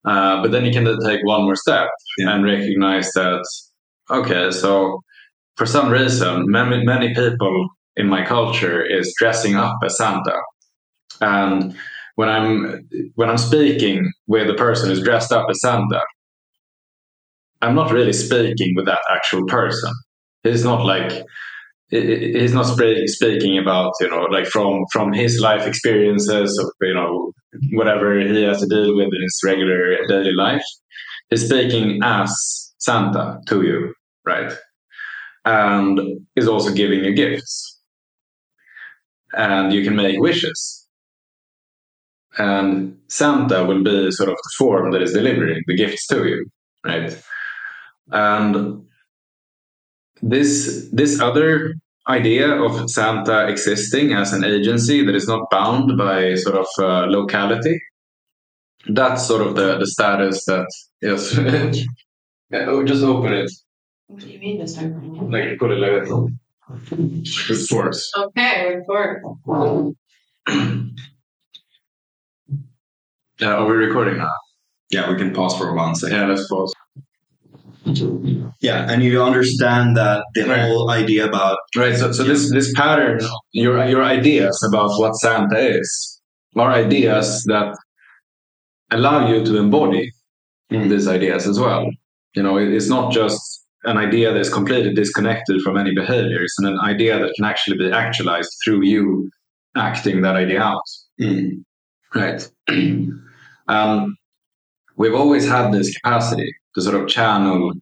Uh, 0.03 0.41
but 0.41 0.51
then 0.51 0.65
you 0.65 0.71
can 0.71 0.85
take 1.05 1.23
one 1.23 1.43
more 1.43 1.55
step 1.55 1.89
yeah. 2.17 2.33
and 2.33 2.43
recognize 2.43 3.11
that, 3.13 3.43
okay, 4.09 4.49
so 4.49 4.99
for 5.57 5.67
some 5.67 5.91
reason, 5.91 6.45
many, 6.49 6.83
many 6.83 7.13
people 7.13 7.67
in 7.95 8.07
my 8.07 8.25
culture 8.25 8.83
is 8.83 9.13
dressing 9.19 9.55
up 9.55 9.75
as 9.85 9.97
Santa. 9.97 10.37
And 11.21 11.75
when 12.15 12.29
I'm 12.29 12.87
when 13.15 13.29
I'm 13.29 13.37
speaking 13.37 14.11
with 14.27 14.49
a 14.49 14.53
person 14.53 14.89
who's 14.89 15.03
dressed 15.03 15.31
up 15.31 15.47
as 15.49 15.61
Santa, 15.61 16.01
I'm 17.61 17.75
not 17.75 17.91
really 17.91 18.13
speaking 18.13 18.73
with 18.75 18.85
that 18.85 19.01
actual 19.11 19.45
person. 19.47 19.91
He's 20.43 20.63
not 20.63 20.85
like 20.85 21.23
he's 21.89 22.53
not 22.53 22.63
speaking 22.63 23.57
about 23.57 23.91
you 23.99 24.09
know 24.09 24.23
like 24.31 24.47
from 24.47 24.83
from 24.91 25.13
his 25.13 25.39
life 25.39 25.67
experiences 25.67 26.57
or 26.63 26.87
you 26.87 26.93
know 26.93 27.31
whatever 27.73 28.19
he 28.19 28.43
has 28.43 28.61
to 28.61 28.67
deal 28.67 28.95
with 28.95 29.07
in 29.07 29.21
his 29.21 29.41
regular 29.45 29.97
daily 30.07 30.33
life. 30.33 30.63
He's 31.29 31.45
speaking 31.45 31.99
as 32.03 32.33
santa 32.79 33.39
to 33.47 33.61
you 33.61 33.93
right? 34.25 34.53
And 35.45 35.99
is 36.35 36.47
also 36.47 36.73
giving 36.73 37.03
you 37.03 37.13
gifts. 37.13 37.79
And 39.33 39.73
you 39.73 39.83
can 39.83 39.95
make 39.95 40.19
wishes 40.19 40.80
and 42.37 42.97
santa 43.07 43.63
will 43.65 43.83
be 43.83 44.11
sort 44.11 44.29
of 44.29 44.35
the 44.35 44.51
form 44.57 44.91
that 44.91 45.01
is 45.01 45.13
delivering 45.13 45.61
the 45.67 45.75
gifts 45.75 46.07
to 46.07 46.27
you 46.27 46.45
right 46.85 47.21
and 48.11 48.83
this 50.21 50.87
this 50.91 51.19
other 51.19 51.73
idea 52.07 52.49
of 52.49 52.89
Santa 52.89 53.47
existing 53.47 54.13
as 54.13 54.33
an 54.33 54.43
agency 54.43 55.05
that 55.05 55.15
is 55.15 55.27
not 55.27 55.49
bound 55.49 55.97
by 55.97 56.35
sort 56.35 56.57
of 56.57 56.67
uh, 56.79 57.05
locality. 57.05 57.79
That's 58.87 59.27
sort 59.27 59.45
of 59.45 59.55
the, 59.55 59.77
the 59.77 59.87
status 59.87 60.45
that 60.45 60.67
yes. 61.01 61.37
yeah, 62.51 62.65
oh, 62.67 62.83
just 62.83 63.03
open 63.03 63.33
it. 63.33 63.51
What 64.07 64.21
do 64.21 64.27
you 64.27 64.39
mean, 64.39 64.57
Mister? 64.59 64.87
Like 64.89 65.59
put 65.59 65.71
it 65.71 65.79
like 65.79 66.03
that. 66.03 66.37
With 67.49 67.67
force. 67.67 68.11
Okay, 68.17 68.77
with 68.77 68.85
force. 69.45 69.95
Yeah, 73.41 73.55
are 73.55 73.65
we 73.65 73.73
recording 73.73 74.19
now? 74.19 74.35
Yeah, 74.91 75.09
we 75.09 75.17
can 75.17 75.33
pause 75.33 75.57
for 75.57 75.73
one 75.73 75.95
second. 75.95 76.15
Yeah, 76.15 76.25
let's 76.27 76.47
pause. 76.47 76.73
Yeah, 78.59 78.85
and 78.87 79.01
you 79.01 79.23
understand 79.23 79.97
that 79.97 80.23
the 80.35 80.43
right. 80.43 80.61
whole 80.61 80.91
idea 80.91 81.25
about 81.27 81.57
right. 81.75 81.95
So, 81.95 82.11
so 82.11 82.23
this 82.23 82.51
this 82.51 82.71
pattern, 82.73 83.19
your 83.53 83.83
your 83.87 84.03
ideas 84.03 84.63
about 84.69 84.91
what 84.99 85.15
Santa 85.15 85.57
is, 85.57 86.21
are 86.55 86.71
ideas 86.71 87.43
that 87.45 87.75
allow 88.91 89.27
you 89.27 89.43
to 89.43 89.57
embody 89.57 90.11
mm. 90.71 90.87
these 90.87 91.07
ideas 91.07 91.47
as 91.47 91.59
well. 91.59 91.89
You 92.35 92.43
know, 92.43 92.57
it's 92.57 92.89
not 92.89 93.11
just 93.11 93.65
an 93.85 93.97
idea 93.97 94.31
that 94.31 94.39
is 94.39 94.53
completely 94.53 94.93
disconnected 94.93 95.61
from 95.63 95.77
any 95.77 95.95
behavior. 95.95 96.43
It's 96.43 96.59
an 96.59 96.77
idea 96.77 97.17
that 97.17 97.33
can 97.35 97.45
actually 97.45 97.79
be 97.79 97.91
actualized 97.91 98.53
through 98.63 98.83
you 98.83 99.31
acting 99.75 100.21
that 100.21 100.35
idea 100.35 100.61
out. 100.61 100.83
Mm. 101.19 101.63
Right. 102.13 102.47
um, 103.67 104.15
we've 104.97 105.15
always 105.15 105.47
had 105.47 105.71
this 105.71 105.95
capacity 105.97 106.53
to 106.75 106.81
sort 106.81 107.01
of 107.01 107.07
channel 107.07 107.73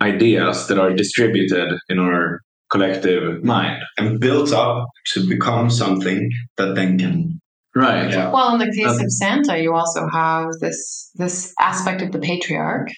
ideas 0.00 0.66
that 0.68 0.78
are 0.78 0.92
distributed 0.92 1.78
in 1.88 1.98
our 1.98 2.40
collective 2.70 3.44
mind 3.44 3.82
and 3.96 4.20
built 4.20 4.52
up 4.52 4.86
to 5.12 5.26
become 5.28 5.70
something 5.70 6.28
that 6.56 6.74
then 6.74 6.98
can 6.98 7.40
right 7.74 8.10
yeah. 8.10 8.30
well 8.32 8.52
in 8.52 8.58
the 8.58 8.72
case 8.74 8.98
um, 8.98 9.04
of 9.04 9.12
santa 9.12 9.58
you 9.62 9.72
also 9.72 10.06
have 10.08 10.48
this 10.60 11.10
this 11.14 11.52
aspect 11.60 12.02
of 12.02 12.12
the 12.12 12.18
patriarch. 12.18 12.88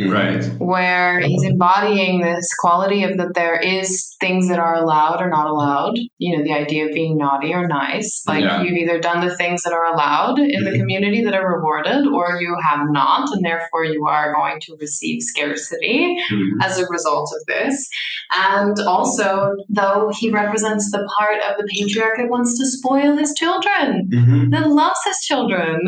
Right. 0.00 0.44
Where 0.58 1.18
he's 1.18 1.42
embodying 1.42 2.20
this 2.20 2.48
quality 2.54 3.02
of 3.02 3.16
that 3.18 3.34
there 3.34 3.58
is 3.58 4.14
things 4.20 4.48
that 4.48 4.60
are 4.60 4.76
allowed 4.76 5.20
or 5.20 5.28
not 5.28 5.48
allowed. 5.48 5.98
You 6.18 6.36
know, 6.36 6.44
the 6.44 6.52
idea 6.52 6.86
of 6.86 6.92
being 6.92 7.18
naughty 7.18 7.52
or 7.52 7.66
nice. 7.66 8.22
Like 8.26 8.44
yeah. 8.44 8.62
you've 8.62 8.76
either 8.76 9.00
done 9.00 9.26
the 9.26 9.36
things 9.36 9.62
that 9.62 9.72
are 9.72 9.92
allowed 9.92 10.38
in 10.38 10.62
the 10.62 10.70
mm-hmm. 10.70 10.80
community 10.80 11.24
that 11.24 11.34
are 11.34 11.56
rewarded, 11.56 12.06
or 12.06 12.40
you 12.40 12.56
have 12.70 12.86
not, 12.90 13.28
and 13.32 13.44
therefore 13.44 13.84
you 13.84 14.06
are 14.06 14.32
going 14.32 14.60
to 14.60 14.76
receive 14.80 15.20
scarcity 15.20 16.16
mm-hmm. 16.30 16.60
as 16.62 16.78
a 16.78 16.86
result 16.86 17.32
of 17.36 17.44
this. 17.46 17.88
And 18.30 18.78
also, 18.86 19.56
though 19.68 20.12
he 20.16 20.30
represents 20.30 20.92
the 20.92 21.08
part 21.18 21.42
of 21.42 21.56
the 21.56 21.66
patriarch 21.72 22.18
that 22.18 22.28
wants 22.28 22.56
to 22.58 22.66
spoil 22.66 23.16
his 23.16 23.34
children, 23.34 24.08
mm-hmm. 24.12 24.50
that 24.50 24.68
loves 24.68 25.00
his 25.04 25.18
children. 25.22 25.80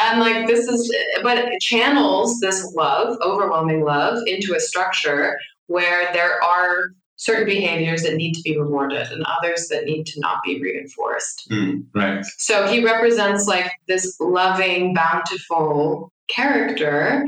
And 0.00 0.20
like 0.20 0.48
this 0.48 0.66
is, 0.66 0.92
but 1.22 1.60
channels 1.60 2.40
this 2.40 2.72
love 2.74 3.18
over 3.22 3.51
overwhelming 3.52 3.84
love 3.84 4.22
into 4.26 4.54
a 4.54 4.60
structure 4.60 5.38
where 5.66 6.12
there 6.12 6.42
are 6.42 6.92
certain 7.16 7.44
behaviors 7.44 8.02
that 8.02 8.16
need 8.16 8.34
to 8.34 8.42
be 8.42 8.58
rewarded 8.58 9.06
and 9.12 9.24
others 9.38 9.68
that 9.68 9.84
need 9.84 10.04
to 10.06 10.18
not 10.20 10.42
be 10.44 10.60
reinforced. 10.60 11.48
Mm, 11.50 11.84
right. 11.94 12.24
So 12.38 12.66
he 12.66 12.84
represents 12.84 13.46
like 13.46 13.70
this 13.86 14.16
loving, 14.18 14.92
bountiful 14.92 16.12
character 16.28 17.24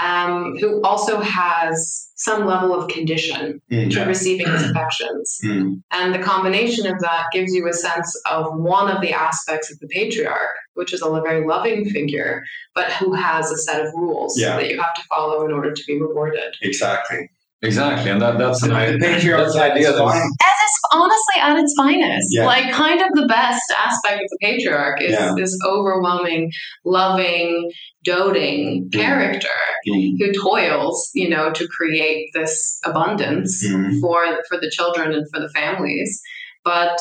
um, 0.00 0.56
who 0.58 0.82
also 0.82 1.20
has 1.20 2.10
some 2.16 2.46
level 2.46 2.74
of 2.74 2.88
condition 2.88 3.60
mm, 3.70 3.90
to 3.90 3.98
yeah. 3.98 4.04
receiving 4.04 4.50
his 4.50 4.70
affections. 4.70 5.38
Mm. 5.44 5.82
And 5.92 6.14
the 6.14 6.18
combination 6.18 6.86
of 6.86 6.98
that 7.00 7.26
gives 7.32 7.54
you 7.54 7.68
a 7.68 7.72
sense 7.72 8.20
of 8.30 8.46
one 8.58 8.90
of 8.90 9.00
the 9.00 9.12
aspects 9.12 9.70
of 9.70 9.78
the 9.80 9.88
patriarch, 9.88 10.56
which 10.74 10.92
is 10.92 11.02
a 11.02 11.10
very 11.20 11.46
loving 11.46 11.84
figure, 11.90 12.42
but 12.74 12.90
who 12.92 13.12
has 13.14 13.50
a 13.50 13.56
set 13.58 13.84
of 13.84 13.92
rules 13.94 14.38
yeah. 14.38 14.56
that 14.56 14.68
you 14.68 14.80
have 14.80 14.94
to 14.94 15.02
follow 15.04 15.44
in 15.44 15.52
order 15.52 15.72
to 15.72 15.82
be 15.86 16.00
rewarded. 16.00 16.54
Exactly. 16.62 17.30
Exactly, 17.62 18.10
and 18.10 18.20
that, 18.20 18.36
that's 18.36 18.60
the 18.60 18.68
patriarch's 19.00 19.56
idea. 19.56 19.88
As 19.88 19.94
is 19.94 20.80
honestly 20.92 21.40
at 21.40 21.58
its 21.58 21.74
finest. 21.76 22.28
Yeah. 22.30 22.44
Like 22.44 22.70
kind 22.72 23.00
of 23.00 23.08
the 23.14 23.26
best 23.26 23.62
aspect 23.76 24.22
of 24.22 24.28
the 24.28 24.38
patriarch 24.42 25.00
is 25.02 25.12
Yeah. 25.12 25.32
this 25.36 25.56
overwhelming, 25.66 26.52
loving, 26.84 27.70
doting 28.04 28.88
Mm. 28.88 28.92
character 28.92 29.48
Mm. 29.88 30.12
who 30.18 30.32
toils, 30.32 31.10
you 31.14 31.28
know, 31.28 31.50
to 31.52 31.66
create 31.68 32.30
this 32.34 32.78
abundance 32.84 33.66
Mm. 33.66 34.00
for 34.00 34.18
for 34.48 34.58
the 34.60 34.70
children 34.70 35.12
and 35.12 35.26
for 35.32 35.40
the 35.40 35.48
families, 35.50 36.20
but 36.64 37.00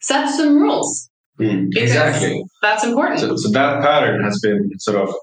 sets 0.00 0.36
some 0.36 0.56
rules. 0.62 1.10
Mm. 1.40 1.68
Exactly. 1.76 2.42
That's 2.62 2.84
important. 2.84 3.20
So, 3.20 3.36
so 3.36 3.48
that 3.50 3.82
pattern 3.82 4.22
has 4.24 4.38
been 4.40 4.70
sort 4.78 4.96
of 5.08 5.14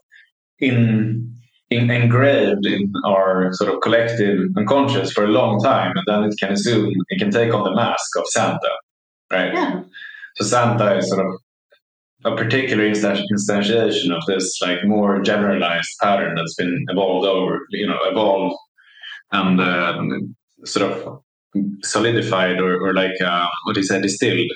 in, 0.59 1.33
in 1.69 1.89
engraved 1.89 2.65
in 2.65 2.91
our 3.05 3.51
sort 3.53 3.73
of 3.73 3.81
collective 3.81 4.39
unconscious 4.57 5.11
for 5.11 5.23
a 5.23 5.27
long 5.39 5.59
time, 5.63 5.91
and 5.95 6.05
then 6.05 6.23
it 6.29 6.35
can 6.39 6.51
assume 6.53 6.91
it 7.09 7.17
can 7.19 7.31
take 7.31 7.51
on 7.53 7.63
the 7.63 7.73
mask 7.75 8.09
of 8.19 8.25
Santa, 8.27 8.73
right? 9.31 9.53
yeah. 9.53 9.81
So 10.35 10.45
Santa 10.45 10.97
is 10.97 11.09
sort 11.09 11.25
of 11.25 11.31
a 12.25 12.35
particular 12.35 12.83
instantiation 12.89 14.15
of 14.15 14.23
this 14.27 14.59
like 14.61 14.85
more 14.85 15.21
generalized 15.21 15.89
pattern 16.01 16.35
that's 16.35 16.55
been 16.55 16.85
evolved 16.89 17.27
over, 17.27 17.59
you 17.69 17.87
know, 17.87 17.99
evolved 18.03 18.55
and 19.31 19.59
uh, 19.59 20.01
sort 20.65 20.91
of 20.91 21.21
solidified 21.83 22.59
or, 22.59 22.79
or 22.79 22.93
like 22.93 23.19
uh, 23.21 23.47
what 23.65 23.75
you 23.75 23.83
say, 23.83 24.01
distilled 24.01 24.51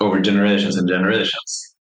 over 0.00 0.20
generations 0.20 0.76
and 0.76 0.88
generations. 0.88 1.74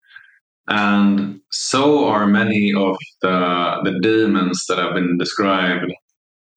And 0.67 1.41
so 1.51 2.05
are 2.07 2.25
many 2.25 2.73
of 2.73 2.97
the 3.21 3.81
the 3.83 3.99
demons 4.01 4.65
that 4.67 4.79
have 4.79 4.95
been 4.95 5.17
described 5.17 5.93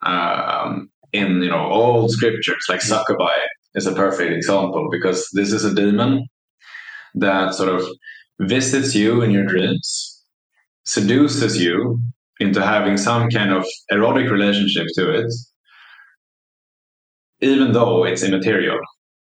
um, 0.03 0.91
in 1.13 1.43
you 1.43 1.51
know 1.51 1.71
old 1.71 2.11
scriptures, 2.11 2.65
like 2.69 2.81
Succubi 2.81 3.39
is 3.75 3.87
a 3.87 3.95
perfect 3.95 4.33
example 4.33 4.89
because 4.91 5.29
this 5.35 5.53
is 5.53 5.65
a 5.65 5.75
demon 5.75 6.27
that 7.15 7.55
sort 7.55 7.69
of 7.69 7.87
visits 8.41 8.95
you 8.95 9.23
in 9.23 9.31
your 9.31 9.45
dreams, 9.45 10.25
seduces 10.85 11.61
you 11.63 12.01
into 12.41 12.65
having 12.65 12.97
some 12.97 13.29
kind 13.31 13.53
of 13.53 13.65
erotic 13.91 14.31
relationship 14.31 14.87
to 14.95 15.11
it, 15.11 15.33
even 17.41 17.73
though 17.73 18.05
it's 18.05 18.23
immaterial. 18.23 18.79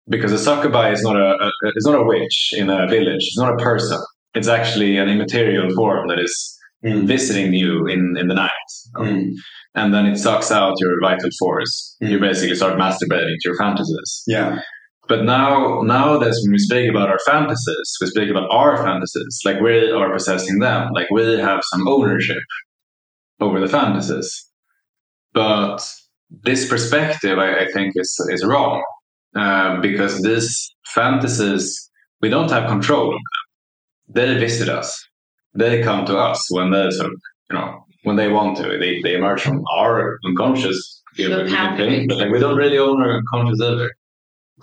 Because 0.08 0.32
a 0.32 0.38
succubi 0.38 0.90
is 0.92 1.02
not 1.02 1.16
a, 1.16 1.34
a 1.44 1.50
it's 1.74 1.86
not 1.86 2.00
a 2.00 2.04
witch 2.04 2.50
in 2.52 2.70
a 2.70 2.86
village. 2.86 3.24
It's 3.26 3.38
not 3.38 3.52
a 3.52 3.56
person. 3.56 3.98
It's 4.34 4.48
actually 4.48 4.98
an 4.98 5.08
immaterial 5.08 5.74
form 5.74 6.08
that 6.08 6.18
is 6.20 6.52
Mm. 6.84 7.06
visiting 7.06 7.54
you 7.54 7.86
in, 7.86 8.16
in 8.18 8.28
the 8.28 8.34
night. 8.34 8.50
Mm. 8.96 9.32
And 9.74 9.94
then 9.94 10.06
it 10.06 10.18
sucks 10.18 10.52
out 10.52 10.74
your 10.78 11.00
vital 11.00 11.30
force. 11.38 11.96
Mm. 12.02 12.10
You 12.10 12.20
basically 12.20 12.54
start 12.54 12.78
masturbating 12.78 13.36
to 13.40 13.48
your 13.48 13.56
fantasies. 13.56 14.22
Yeah. 14.26 14.60
But 15.08 15.24
now, 15.24 15.82
now 15.82 16.18
that 16.18 16.34
when 16.42 16.52
we 16.52 16.58
speak 16.58 16.90
about 16.90 17.08
our 17.08 17.18
fantasies, 17.24 17.96
we 18.00 18.08
speak 18.08 18.28
about 18.28 18.50
our 18.50 18.76
fantasies, 18.76 19.40
like 19.44 19.60
we 19.60 19.90
are 19.92 20.12
possessing 20.12 20.58
them, 20.58 20.90
like 20.92 21.10
we 21.10 21.38
have 21.38 21.60
some 21.62 21.86
ownership 21.86 22.42
over 23.40 23.60
the 23.60 23.68
fantasies. 23.68 24.50
But 25.32 25.78
this 26.30 26.68
perspective, 26.68 27.38
I, 27.38 27.60
I 27.60 27.72
think, 27.72 27.92
is 27.94 28.14
is 28.30 28.44
wrong 28.44 28.82
uh, 29.36 29.80
because 29.80 30.22
these 30.22 30.74
fantasies 30.94 31.90
we 32.20 32.28
don't 32.28 32.50
have 32.50 32.68
control 32.68 33.08
of 33.08 33.12
them. 33.12 34.14
They 34.14 34.38
visit 34.38 34.68
us. 34.68 34.98
They 35.54 35.82
come 35.82 36.04
to 36.06 36.18
us 36.18 36.44
when 36.50 36.70
they 36.70 36.90
sort 36.90 37.12
of, 37.12 37.20
you 37.50 37.58
know, 37.58 37.84
when 38.02 38.16
they 38.16 38.28
want 38.28 38.56
to. 38.58 38.78
They 38.78 39.00
they 39.02 39.14
emerge 39.14 39.42
from 39.42 39.62
our 39.76 40.18
unconscious. 40.24 41.02
So 41.16 41.44
we 41.44 41.50
can 41.50 41.76
think, 41.76 42.08
but 42.08 42.18
like 42.18 42.30
we 42.30 42.38
don't 42.38 42.56
really 42.56 42.78
own 42.78 43.00
our 43.02 43.16
unconscious 43.18 43.60
either. 43.60 43.90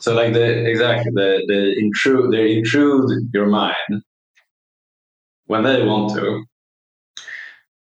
So 0.04 0.14
like 0.14 0.34
the 0.34 0.47
exactly 0.74 1.12
the 1.16 1.30
the 1.47 1.62
intrude 1.80 2.34
they 2.34 2.58
intrude 2.58 3.10
your 3.34 3.45
mind 3.45 3.93
when 5.45 5.64
they 5.64 5.86
want 5.86 6.14
to, 6.16 6.43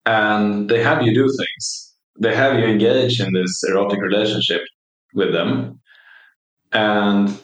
and 0.05 0.69
they 0.69 0.83
have 0.83 1.01
you 1.01 1.15
do 1.15 1.27
things. 1.41 1.95
They 2.21 2.35
have 2.37 2.59
you 2.59 2.67
engage 2.67 3.21
in 3.23 3.33
this 3.33 3.63
erotic 3.67 4.03
relationship 4.03 4.61
with 5.15 5.33
them, 5.33 5.81
and 6.73 7.43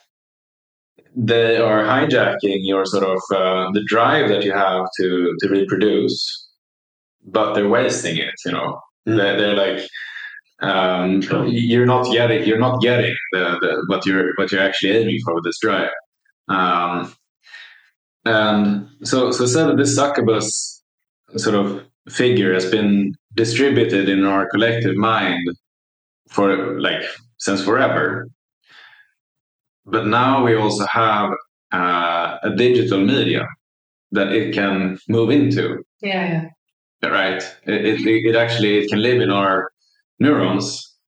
they 1.16 1.56
are 1.56 1.82
hijacking 1.82 2.60
your 2.72 2.84
sort 2.84 3.04
of 3.04 3.20
uh, 3.34 3.70
the 3.72 3.82
drive 3.86 4.28
that 4.28 4.44
you 4.44 4.52
have 4.52 4.84
to 5.00 5.08
to 5.40 5.48
reproduce, 5.48 6.16
but 7.24 7.54
they're 7.54 7.74
wasting 7.80 8.18
it. 8.18 8.34
You 8.44 8.52
know, 8.52 8.78
Mm. 9.08 9.16
they're, 9.16 9.36
they're 9.38 9.60
like 9.66 9.88
um, 10.60 11.22
you're 11.48 11.86
not 11.86 12.10
getting 12.12 12.44
you're 12.44 12.58
not 12.58 12.80
getting 12.80 13.14
the, 13.32 13.58
the 13.60 13.84
what 13.88 14.06
you're 14.06 14.32
what 14.36 14.50
you're 14.50 14.62
actually 14.62 14.96
aiming 14.96 15.20
for 15.24 15.34
with 15.34 15.44
this 15.44 15.58
drive. 15.60 15.90
Um, 16.48 17.14
and 18.24 18.88
so 19.04 19.30
so 19.30 19.46
said 19.46 19.66
that 19.68 19.76
this 19.76 19.94
succubus 19.94 20.82
sort 21.36 21.56
of 21.56 21.84
figure 22.08 22.54
has 22.54 22.70
been 22.70 23.14
distributed 23.34 24.08
in 24.08 24.24
our 24.24 24.48
collective 24.48 24.96
mind 24.96 25.46
for 26.28 26.80
like 26.80 27.02
since 27.38 27.62
forever. 27.62 28.28
But 29.84 30.06
now 30.06 30.44
we 30.44 30.56
also 30.56 30.86
have 30.86 31.30
uh, 31.72 32.38
a 32.42 32.50
digital 32.56 33.00
media 33.00 33.46
that 34.12 34.32
it 34.32 34.54
can 34.54 34.98
move 35.08 35.30
into 35.30 35.84
Yeah, 36.00 36.50
yeah. 37.02 37.08
right 37.08 37.42
it, 37.64 38.00
it, 38.00 38.26
it 38.26 38.36
actually 38.36 38.78
it 38.78 38.88
can 38.88 39.02
live 39.02 39.20
in 39.20 39.30
our 39.30 39.70
neurons 40.20 40.66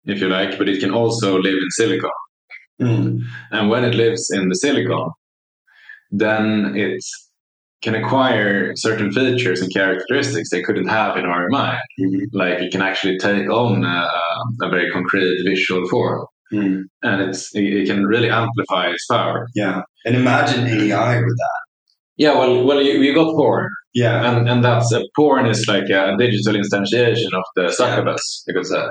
if 0.06 0.20
you 0.22 0.28
like 0.30 0.58
but 0.58 0.70
it 0.70 0.80
can 0.80 0.92
also 0.92 1.38
live 1.40 1.56
in 1.66 1.70
silicon 1.72 2.12
Mm. 2.82 3.22
and 3.52 3.70
when 3.70 3.86
it 3.86 3.96
lives 3.96 4.30
in 4.32 4.50
the 4.50 4.56
silicon 4.56 5.10
then 6.12 6.74
it 6.76 7.02
can 7.82 7.96
acquire 7.96 8.74
certain 8.76 9.12
features 9.12 9.62
and 9.62 9.72
characteristics 9.74 10.50
they 10.50 10.62
couldn't 10.62 10.88
have 10.88 11.16
in 11.18 11.26
our 11.26 11.48
mind 11.50 11.80
Mhm. 12.02 12.22
like 12.34 12.58
it 12.64 12.72
can 12.74 12.82
actually 12.82 13.18
take 13.18 13.50
on 13.50 13.84
a, 13.86 14.10
a 14.66 14.70
very 14.70 14.92
concrete 14.92 15.38
visual 15.46 15.88
form 15.90 16.26
Mm. 16.54 16.84
and 17.08 17.22
it's 17.26 17.42
it, 17.56 17.64
it 17.80 17.86
can 17.88 18.06
really 18.06 18.30
amplify 18.30 18.84
its 18.94 19.06
power 19.08 19.48
Yeah. 19.56 19.82
And 20.06 20.16
imagine 20.16 20.68
AI 20.68 21.16
with 21.28 21.38
that. 21.44 21.60
yeah 22.18 22.34
well 22.40 22.54
well 22.68 22.82
you, 22.88 22.94
you 23.06 23.14
got 23.16 23.32
porn 23.40 23.68
Yeah. 23.96 24.18
and 24.30 24.48
and 24.50 24.60
that's 24.68 24.92
a 24.92 25.02
porn 25.16 25.46
is 25.54 25.66
like 25.74 25.90
a 25.90 26.16
digital 26.24 26.54
instantiation 26.62 27.32
of 27.42 27.46
the 27.56 27.66
succubus 27.80 28.24
you 28.48 28.54
could 28.56 28.68
say 28.74 28.84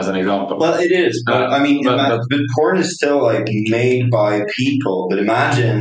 as 0.00 0.06
an 0.08 0.16
example 0.16 0.58
Well, 0.58 0.78
it 0.86 0.92
is, 0.92 1.14
but 1.26 1.42
Uh, 1.42 1.56
I 1.56 1.58
mean, 1.66 1.78
but- 1.84 1.94
ima- 1.98 2.10
but- 2.18 2.26
but 2.30 2.40
porn 2.56 2.76
is 2.84 2.90
still 2.98 3.20
like 3.30 3.46
made 3.78 4.04
by 4.10 4.32
people. 4.60 4.98
But 5.10 5.18
imagine 5.18 5.78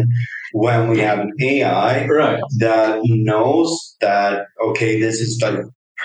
when 0.64 0.82
we 0.92 0.98
have 1.08 1.20
an 1.26 1.32
AI 1.52 2.06
right 2.08 2.42
that 2.66 3.00
knows 3.04 3.70
that 4.06 4.34
okay, 4.68 4.94
this 5.06 5.18
is 5.26 5.32
like 5.46 5.60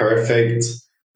perfect 0.04 0.62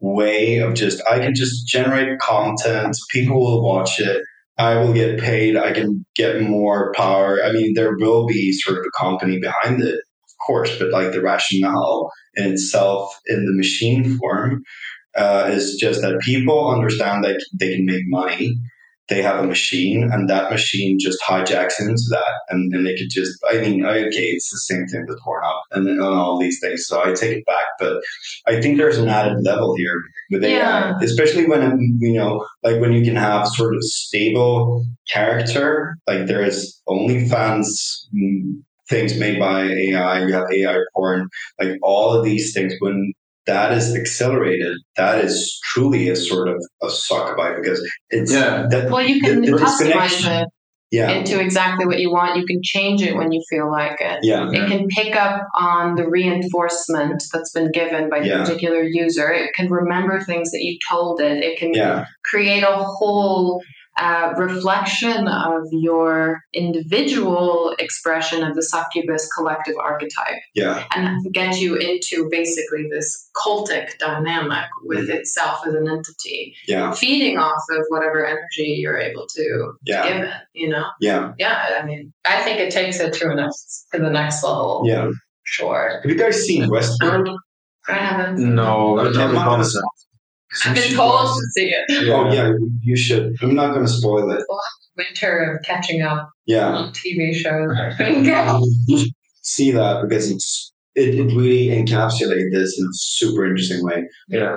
way 0.01 0.59
of 0.65 0.75
just 0.83 0.99
I 1.15 1.17
can 1.25 1.35
just 1.43 1.55
generate 1.75 2.19
content. 2.19 2.97
People 3.17 3.39
will 3.45 3.63
watch 3.71 4.01
it. 4.01 4.19
I 4.59 4.73
will 4.81 4.93
get 4.93 5.19
paid. 5.29 5.57
I 5.57 5.71
can 5.79 6.05
get 6.17 6.41
more 6.43 6.93
power. 7.03 7.31
I 7.47 7.53
mean, 7.57 7.71
there 7.75 7.95
will 8.03 8.27
be 8.27 8.43
sort 8.63 8.79
of 8.79 8.85
a 8.91 8.95
company 9.05 9.39
behind 9.49 9.77
it, 9.91 9.99
course, 10.47 10.79
but 10.79 10.91
like 10.91 11.13
the 11.13 11.23
rationale 11.23 12.11
in 12.37 12.53
itself 12.53 13.13
in 13.27 13.45
the 13.47 13.53
machine 13.53 14.17
form 14.19 14.63
uh, 15.17 15.49
is 15.51 15.77
just 15.77 16.03
that 16.03 16.21
people 16.21 16.71
understand 16.71 17.25
that 17.25 17.43
they 17.59 17.75
can 17.75 17.85
make 17.85 18.03
money. 18.07 18.55
They 19.09 19.23
have 19.23 19.43
a 19.43 19.47
machine, 19.49 20.05
and 20.05 20.31
that 20.31 20.53
machine 20.53 20.97
just 21.01 21.19
hijacks 21.21 21.81
into 21.81 22.05
that, 22.11 22.33
and, 22.49 22.73
and 22.73 22.87
they 22.87 22.95
could 22.97 23.11
just. 23.11 23.33
I 23.51 23.59
mean, 23.59 23.85
okay, 23.85 24.07
it's 24.09 24.49
the 24.53 24.59
same 24.59 24.87
thing 24.87 25.05
with 25.09 25.19
Pornhub 25.27 25.59
and, 25.73 25.89
and 25.89 26.01
all 26.01 26.39
these 26.39 26.61
things. 26.63 26.87
So 26.87 27.03
I 27.05 27.13
take 27.13 27.39
it 27.39 27.45
back, 27.45 27.65
but 27.81 28.01
I 28.47 28.61
think 28.61 28.79
there's 28.79 28.99
an 28.99 29.09
added 29.09 29.39
level 29.43 29.75
here 29.77 30.01
with 30.31 30.45
AI, 30.45 30.57
Yeah. 30.57 30.95
especially 31.03 31.47
when 31.49 31.99
you 31.99 32.13
know, 32.15 32.47
like 32.63 32.81
when 32.81 32.93
you 32.93 33.05
can 33.05 33.17
have 33.17 33.49
sort 33.49 33.75
of 33.75 33.83
stable 33.83 34.85
character. 35.13 35.97
Like 36.07 36.27
there 36.27 36.45
is 36.45 36.81
OnlyFans 36.89 37.67
mm, 38.15 38.63
things 38.91 39.19
made 39.19 39.39
by 39.39 39.63
AI. 39.63 40.27
You 40.27 40.33
have 40.35 40.47
AI 40.53 40.77
porn, 40.95 41.29
like 41.61 41.79
all 41.83 42.13
of 42.13 42.25
these 42.25 42.53
things. 42.53 42.75
When 42.81 43.13
that 43.47 43.73
is 43.73 43.95
accelerated, 43.97 44.77
that 44.97 45.25
is 45.25 45.59
truly 45.73 46.09
a 46.11 46.17
sort 46.17 46.49
of 46.49 46.57
a 46.83 46.91
succubi 46.91 47.55
because 47.61 47.81
it's 48.11 48.33
Yeah. 48.33 48.67
that 48.71 48.91
Well, 48.91 49.07
you 49.07 49.21
can 49.21 49.41
the- 49.43 49.53
the 49.53 49.57
customize 49.57 50.43
it 50.43 50.49
yeah 50.91 51.11
into 51.13 51.41
exactly 51.41 51.87
what 51.87 52.01
you 52.01 52.11
want. 52.11 52.37
You 52.37 52.45
can 52.45 52.61
change 52.65 53.01
it 53.01 53.15
when 53.17 53.31
you 53.31 53.41
feel 53.49 53.71
like 53.71 53.99
it. 54.01 54.19
yeah 54.23 54.51
It 54.51 54.67
can 54.69 54.89
pick 54.89 55.15
up 55.17 55.47
on 55.57 55.95
the 55.95 56.07
reinforcement 56.09 57.23
that's 57.33 57.53
been 57.53 57.71
given 57.71 58.11
by 58.11 58.21
the 58.21 58.27
Yeah. 58.27 58.39
particular 58.43 58.83
user. 58.83 59.31
It 59.33 59.51
can 59.55 59.71
remember 59.71 60.21
things 60.21 60.51
that 60.51 60.63
you 60.63 60.79
told 60.91 61.21
it. 61.21 61.43
It 61.45 61.59
can 61.61 61.73
yeah 61.75 62.05
create 62.25 62.65
a 62.65 62.77
whole 62.77 63.63
a 64.01 64.35
reflection 64.37 65.29
of 65.29 65.63
your 65.73 66.41
individual 66.55 67.75
expression 67.79 68.43
of 68.43 68.55
the 68.57 68.63
succubus 68.63 69.29
collective 69.37 69.75
archetype 69.83 70.39
Yeah. 70.55 70.85
and 70.97 71.21
get 71.33 71.61
you 71.61 71.77
into 71.77 72.29
basically 72.31 72.89
this 72.91 73.29
cultic 73.37 73.99
dynamic 73.99 74.65
with 74.85 75.09
Mhm. 75.09 75.15
itself 75.17 75.67
as 75.67 75.75
an 75.75 75.89
entity, 75.89 76.55
Yeah. 76.67 76.93
feeding 76.93 77.39
off 77.39 77.63
of 77.71 77.85
whatever 77.89 78.25
energy 78.25 78.79
you're 78.81 78.99
able 78.99 79.27
to 79.37 79.73
Yeah. 79.85 80.09
give 80.09 80.23
it, 80.29 80.35
you 80.55 80.69
know? 80.71 80.87
Yeah. 81.01 81.33
Yeah, 81.39 81.79
I 81.81 81.85
mean, 81.85 82.13
I 82.25 82.43
think 82.43 82.59
it 82.59 82.71
takes 82.73 83.01
it 83.01 83.13
to 83.15 83.31
a 83.31 83.35
next 83.35 83.87
to 83.93 84.01
the 84.01 84.11
next 84.11 84.43
level. 84.43 84.83
Yeah. 84.87 85.11
Sure. 85.45 86.01
Have 86.03 86.11
you 86.11 86.17
guys 86.17 86.43
seen 86.43 86.71
Westworld? 86.71 87.37
I 87.89 87.93
haven't. 87.95 88.39
No, 88.55 88.99
Okay, 89.01 89.33
not 89.33 89.59
I've 90.67 90.75
been 90.75 90.95
told 90.95 91.29
to 91.37 91.43
see 91.53 91.71
it. 91.71 92.09
Oh 92.13 92.33
yeah, 92.33 92.53
you 92.83 92.97
should. 92.97 93.37
I'm 93.43 93.55
not 93.55 93.73
going 93.73 93.87
to 93.87 93.93
spoil 93.93 94.31
it. 94.31 94.43
Winter 94.97 95.55
of 95.57 95.63
catching 95.65 96.03
up 96.03 96.29
Yeah. 96.47 96.69
on 96.75 96.93
TV 96.93 97.33
shows. 97.35 97.71
Okay. 98.01 98.59
You 98.89 98.99
should 98.99 99.13
see 99.43 99.71
that 99.71 100.03
because 100.03 100.31
it's 100.31 100.73
it, 100.97 101.15
it 101.15 101.35
really 101.37 101.69
encapsulates 101.69 102.51
this 102.53 102.79
in 102.79 102.87
a 102.87 102.93
super 102.93 103.47
interesting 103.47 103.85
way. 103.85 104.05
Yeah. 104.29 104.57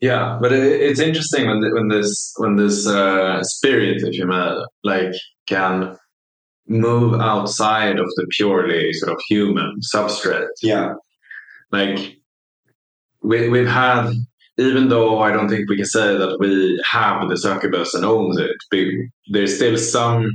Yeah, 0.00 0.38
but 0.40 0.52
it, 0.52 0.62
it's 0.80 1.00
interesting 1.00 1.46
when 1.46 1.60
th- 1.62 1.72
when 1.72 1.88
this 1.88 2.32
when 2.36 2.56
this 2.56 2.86
uh, 2.86 3.42
spirit, 3.42 4.02
if 4.02 4.16
you 4.16 4.26
may, 4.26 4.54
like 4.84 5.12
can 5.48 5.96
move 6.68 7.18
outside 7.20 7.98
of 7.98 8.06
the 8.16 8.26
purely 8.36 8.92
sort 8.92 9.12
of 9.12 9.18
human 9.28 9.74
substrate. 9.94 10.48
Yeah. 10.62 10.92
Like 11.72 12.16
we 13.22 13.48
we've 13.48 13.66
had, 13.68 14.10
even 14.58 14.88
though 14.88 15.20
I 15.20 15.32
don't 15.32 15.48
think 15.48 15.68
we 15.68 15.76
can 15.76 15.86
say 15.86 16.16
that 16.16 16.36
we 16.40 16.80
have 16.90 17.28
the 17.28 17.36
succubus 17.36 17.94
and 17.94 18.04
owns 18.04 18.38
it, 18.38 19.00
there's 19.30 19.56
still 19.56 19.76
some 19.76 20.30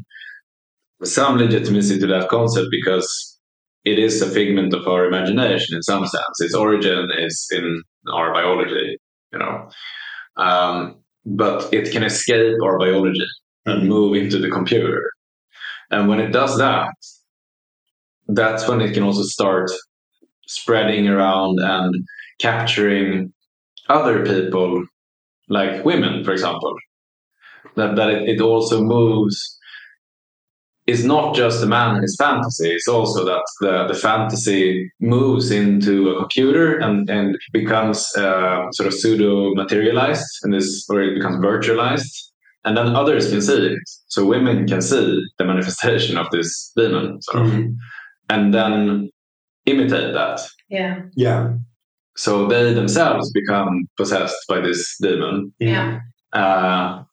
some 1.03 1.37
legitimacy 1.37 1.97
to 1.99 2.07
that 2.07 2.29
concept 2.29 2.67
because 2.69 3.39
it 3.85 3.97
is 3.97 4.21
a 4.21 4.29
figment 4.29 4.73
of 4.73 4.87
our 4.87 5.05
imagination 5.05 5.75
in 5.75 5.81
some 5.81 6.05
sense. 6.05 6.39
Its 6.39 6.53
origin 6.53 7.09
is 7.17 7.47
in 7.51 7.81
our 8.13 8.31
biology, 8.31 8.97
you 9.33 9.39
know, 9.39 9.69
um, 10.37 10.95
but 11.25 11.73
it 11.73 11.91
can 11.91 12.03
escape 12.03 12.55
our 12.63 12.77
biology 12.77 13.25
and 13.65 13.89
move 13.89 14.15
into 14.15 14.37
the 14.37 14.51
computer. 14.51 15.11
And 15.89 16.07
when 16.07 16.19
it 16.19 16.31
does 16.31 16.57
that, 16.59 16.93
that's 18.27 18.67
when 18.67 18.81
it 18.81 18.93
can 18.93 19.03
also 19.03 19.23
start 19.23 19.71
spreading 20.47 21.07
around 21.07 21.59
and 21.59 22.05
capturing 22.39 23.33
other 23.91 24.25
people, 24.25 24.85
like 25.49 25.85
women, 25.85 26.23
for 26.23 26.31
example. 26.31 26.73
That, 27.75 27.95
that 27.95 28.09
it, 28.09 28.29
it 28.29 28.41
also 28.41 28.81
moves 28.81 29.57
it's 30.87 31.03
not 31.03 31.35
just 31.35 31.63
a 31.63 31.67
man 31.67 31.93
and 31.95 32.01
his 32.01 32.15
fantasy, 32.19 32.69
it's 32.71 32.87
also 32.87 33.23
that 33.23 33.43
the, 33.61 33.87
the 33.87 33.93
fantasy 33.93 34.91
moves 34.99 35.51
into 35.51 36.09
a 36.09 36.17
computer 36.19 36.77
and, 36.79 37.09
and 37.09 37.37
becomes 37.53 38.13
uh, 38.17 38.69
sort 38.71 38.87
of 38.87 38.93
pseudo 38.93 39.53
materialized 39.53 40.25
and 40.43 40.53
this, 40.53 40.85
or 40.89 41.01
it 41.01 41.13
becomes 41.15 41.37
virtualized. 41.37 42.11
And 42.65 42.75
then 42.75 42.95
others 42.95 43.29
can 43.29 43.41
see 43.41 43.67
it. 43.73 43.79
So 44.07 44.25
women 44.25 44.67
can 44.67 44.81
see 44.81 45.23
the 45.37 45.45
manifestation 45.45 46.17
of 46.17 46.27
this 46.31 46.71
demon, 46.75 47.21
sort 47.21 47.45
of, 47.45 47.51
Mhm. 47.51 47.75
and 48.29 48.53
then 48.53 49.09
imitate 49.65 50.13
that. 50.13 50.41
Yeah. 50.69 51.03
Yeah. 51.15 51.53
So 52.17 52.47
they 52.47 52.73
themselves 52.73 53.31
become 53.31 53.87
possessed 53.97 54.35
by 54.49 54.59
this 54.59 54.95
demon. 55.01 55.53
Yeah. 55.59 55.99
Uh, 56.33 57.03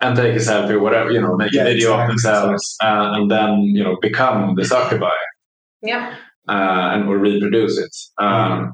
and 0.00 0.16
take 0.16 0.36
a 0.36 0.38
selfie 0.38 0.70
or 0.70 0.80
whatever, 0.80 1.10
you 1.10 1.20
know, 1.20 1.34
make 1.36 1.52
Yeah, 1.52 1.62
a 1.62 1.64
video 1.64 1.98
of 1.98 2.08
themselves 2.08 2.76
uh, 2.82 3.12
and 3.14 3.30
then, 3.30 3.60
you 3.74 3.82
know, 3.82 3.96
become 4.00 4.54
the 4.54 4.64
succubi 4.64 5.10
Yeah. 5.82 6.14
uh, 6.48 6.92
and 6.94 7.08
or 7.08 7.18
reproduce 7.18 7.78
it. 7.78 7.94
Um, 8.18 8.28
Mm-hmm. 8.28 8.70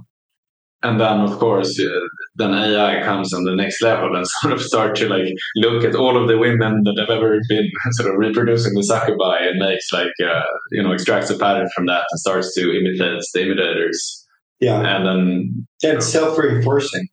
And 0.85 1.01
then, 1.01 1.20
of 1.20 1.39
course, 1.39 1.81
uh, 1.81 1.89
then 2.35 2.53
AI 2.53 3.03
comes 3.03 3.33
on 3.33 3.45
the 3.45 3.57
next 3.57 3.81
level 3.81 4.14
and 4.14 4.27
sort 4.43 4.53
of 4.53 4.61
start 4.61 4.95
to 4.97 5.09
like 5.09 5.33
look 5.57 5.83
at 5.83 5.95
all 5.95 6.20
of 6.20 6.29
the 6.29 6.37
women 6.37 6.83
that 6.85 6.97
have 7.01 7.09
ever 7.09 7.41
been 7.49 7.70
sort 7.93 8.11
of 8.11 8.18
reproducing 8.18 8.75
the 8.75 8.83
succubi 8.83 9.39
and 9.47 9.59
makes 9.59 9.91
like 9.95 10.12
uh, 10.22 10.43
you 10.72 10.83
know 10.83 10.93
extracts 10.93 11.31
a 11.31 11.39
pattern 11.39 11.70
from 11.75 11.87
that 11.87 12.05
and 12.11 12.20
starts 12.20 12.55
to 12.57 12.70
imitate 12.70 13.18
the 13.33 13.43
imitators. 13.43 14.24
Yeah. 14.61 14.80
And 14.96 15.07
then 15.07 15.66
Yeah, 15.82 15.94
It's 15.94 16.07
self 16.07 16.38
reinforcing. 16.38 17.07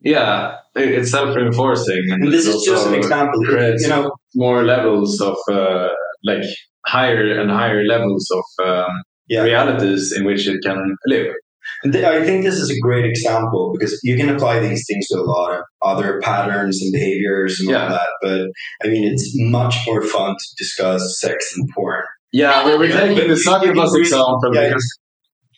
yeah, 0.00 0.56
it's 0.74 1.10
self 1.10 1.34
reinforcing. 1.36 2.02
And 2.10 2.32
this 2.32 2.46
is 2.46 2.62
just 2.64 2.86
an 2.86 2.94
example. 2.94 3.40
You 3.44 3.88
know, 3.88 4.12
more 4.34 4.62
levels 4.62 5.20
of 5.20 5.36
uh, 5.50 5.88
like 6.24 6.42
higher 6.86 7.38
and 7.40 7.50
higher 7.50 7.84
levels 7.84 8.26
of 8.38 8.66
um, 8.66 9.02
Yeah. 9.28 9.42
realities 9.42 10.12
in 10.16 10.24
which 10.24 10.46
it 10.48 10.60
can 10.62 10.96
live. 11.06 11.34
And 11.82 11.92
th- 11.92 12.04
I 12.04 12.24
think 12.24 12.44
this 12.44 12.56
is 12.56 12.70
a 12.70 12.78
great 12.80 13.04
example 13.06 13.72
because 13.74 13.98
you 14.02 14.16
can 14.16 14.28
apply 14.28 14.58
these 14.60 14.84
things 14.88 15.06
to 15.08 15.18
a 15.18 15.22
lot 15.34 15.50
of 15.58 15.62
other 15.82 16.20
patterns 16.20 16.80
and 16.82 16.92
behaviors 16.92 17.58
and 17.60 17.74
all 17.74 17.88
that. 17.88 18.08
But 18.22 18.40
I 18.84 18.88
mean, 18.92 19.04
it's 19.12 19.30
much 19.36 19.76
more 19.86 20.02
fun 20.02 20.30
to 20.38 20.46
discuss 20.58 21.18
sex 21.20 21.52
and 21.56 21.68
porn. 21.74 22.04
Yeah, 22.32 22.64
we're, 22.64 22.78
we're 22.78 22.92
taking 22.92 23.28
the 23.28 23.36
succubus 23.36 23.92
can- 23.92 24.00
example 24.00 24.38
Yeah, 24.52 24.68
because 24.68 24.98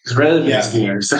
it's 0.04 0.14
Raven 0.14 0.46
Yeah. 0.46 0.68
here. 0.70 1.00
So 1.00 1.16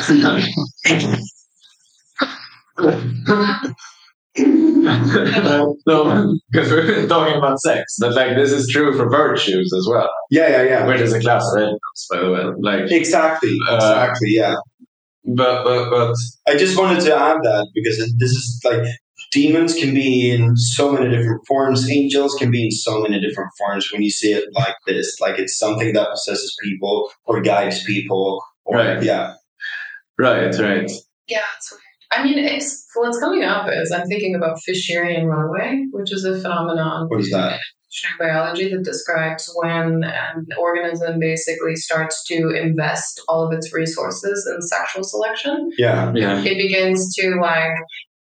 no, 5.87 6.39
because 6.51 6.71
we're 6.71 7.07
talking 7.07 7.37
about 7.37 7.61
sex. 7.61 7.97
But 8.01 8.15
like 8.15 8.37
this 8.37 8.53
is 8.53 8.69
true 8.69 8.97
for 8.97 9.09
virtues 9.09 9.73
as 9.77 9.87
well, 9.91 10.09
Yeah, 10.31 10.49
yeah, 10.49 10.63
yeah. 10.63 10.87
which 10.87 11.01
is 11.01 11.13
a 11.13 11.21
class 11.21 11.45
of 11.55 11.61
angels, 11.63 12.07
by 12.11 12.19
the 12.21 12.31
way. 12.31 12.45
Like, 12.61 12.91
Exactly, 12.91 13.55
Uh, 13.69 13.75
exactly. 13.77 14.29
Yeah, 14.31 14.55
but 15.25 15.65
but 15.65 15.91
but 15.91 16.15
I 16.49 16.57
just 16.57 16.79
wanted 16.79 17.01
to 17.05 17.15
add 17.15 17.39
that 17.43 17.69
because 17.75 17.99
this 18.19 18.31
is 18.31 18.61
like 18.65 18.83
demons 19.33 19.75
can 19.75 19.95
be 19.95 20.31
in 20.31 20.57
so 20.57 20.93
many 20.93 21.09
different 21.15 21.43
forms. 21.47 21.89
Angels 21.91 22.35
can 22.39 22.51
be 22.51 22.65
in 22.67 22.71
so 22.71 23.01
many 23.03 23.21
different 23.21 23.51
forms. 23.59 23.91
When 23.93 24.03
you 24.03 24.11
see 24.11 24.33
it 24.33 24.45
like 24.55 24.75
this, 24.87 25.19
like 25.21 25.39
it's 25.39 25.59
something 25.59 25.93
that 25.95 26.09
possesses 26.11 26.57
people 26.63 27.11
or 27.25 27.41
guides 27.41 27.83
people. 27.85 28.43
Or, 28.73 28.79
Right. 28.79 29.03
Yeah. 29.03 29.35
right, 30.19 30.55
right. 30.59 30.91
Yeah. 31.29 31.41
It's 31.57 31.71
weird. 31.73 31.83
I 32.15 32.23
mean, 32.25 32.39
it's, 32.39 32.87
what's 32.95 33.19
coming 33.19 33.43
up 33.43 33.69
is 33.73 33.91
I'm 33.91 34.07
thinking 34.07 34.35
about 34.35 34.59
Fisherian 34.69 35.27
runaway, 35.27 35.87
which 35.93 36.13
is 36.13 36.25
a 36.25 36.41
phenomenon 36.41 37.07
What 37.09 37.21
is 37.21 37.31
that? 37.31 37.59
evolutionary 37.93 38.19
biology 38.19 38.71
that 38.71 38.85
describes 38.85 39.51
when 39.57 40.05
an 40.05 40.47
organism 40.59 41.19
basically 41.19 41.77
starts 41.77 42.25
to 42.27 42.51
invest 42.51 43.21
all 43.29 43.47
of 43.47 43.53
its 43.53 43.73
resources 43.73 44.49
in 44.53 44.61
sexual 44.63 45.05
selection. 45.05 45.71
Yeah. 45.79 46.13
Yeah, 46.15 46.39
It 46.39 46.57
begins 46.57 47.15
to 47.17 47.37
like 47.41 47.73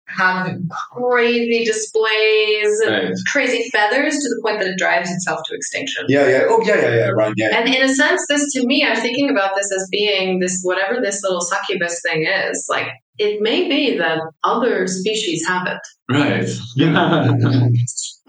have 0.08 0.50
crazy 0.94 1.66
displays 1.66 2.80
and 2.86 3.10
right. 3.10 3.14
crazy 3.28 3.70
feathers 3.72 4.16
to 4.16 4.30
the 4.30 4.40
point 4.44 4.60
that 4.60 4.70
it 4.70 4.78
drives 4.78 5.12
itself 5.12 5.42
to 5.46 5.56
extinction. 5.56 6.06
Yeah, 6.08 6.28
yeah. 6.28 6.44
Oh, 6.48 6.62
yeah, 6.64 6.76
yeah, 6.76 6.96
yeah. 6.96 7.08
Right. 7.10 7.34
Yeah. 7.36 7.58
And 7.58 7.74
in 7.74 7.82
a 7.82 7.94
sense, 7.94 8.26
this 8.30 8.52
to 8.54 8.66
me, 8.66 8.86
I'm 8.86 8.96
thinking 8.96 9.30
about 9.30 9.56
this 9.56 9.72
as 9.72 9.88
being 9.92 10.40
this 10.40 10.62
whatever 10.64 11.02
this 11.02 11.22
little 11.24 11.42
succubus 11.42 12.02
thing 12.08 12.26
is. 12.26 12.66
Like 12.70 12.88
it 13.18 13.42
may 13.42 13.68
be 13.68 13.98
that 13.98 14.20
other 14.44 14.88
species 14.88 15.46
have 15.48 15.68
it. 15.68 15.80
Right. 16.10 16.50
Yeah. 16.76 17.28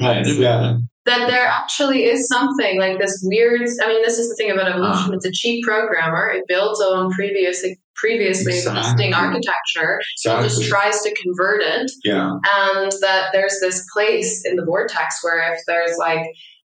right. 0.01 0.27
Yeah. 0.27 0.79
That 1.05 1.31
there 1.31 1.47
actually 1.47 2.05
is 2.05 2.29
something 2.29 2.79
like 2.79 2.99
this 2.99 3.21
weird. 3.25 3.63
I 3.83 3.89
mean, 3.89 4.03
this 4.03 4.19
is 4.19 4.29
the 4.29 4.37
thing 4.37 4.51
about 4.51 4.69
evolution. 4.69 5.11
Ah. 5.11 5.15
It's 5.15 5.25
a 5.25 5.33
cheap 5.33 5.65
programmer. 5.65 6.29
It 6.31 6.45
builds 6.49 6.81
on 6.81 7.11
previous 7.13 7.65
previously 8.01 8.55
Exactly. 8.57 8.81
existing 8.81 9.15
architecture. 9.15 10.01
It 10.25 10.43
just 10.43 10.69
tries 10.69 11.01
to 11.03 11.15
convert 11.23 11.63
it. 11.63 11.91
Yeah. 12.05 12.31
and 12.57 12.93
that 13.01 13.31
there's 13.33 13.59
this 13.61 13.85
place 13.93 14.45
in 14.47 14.57
the 14.57 14.65
vortex 14.65 15.19
where 15.23 15.53
if 15.53 15.61
there's 15.67 15.97
like 15.99 16.25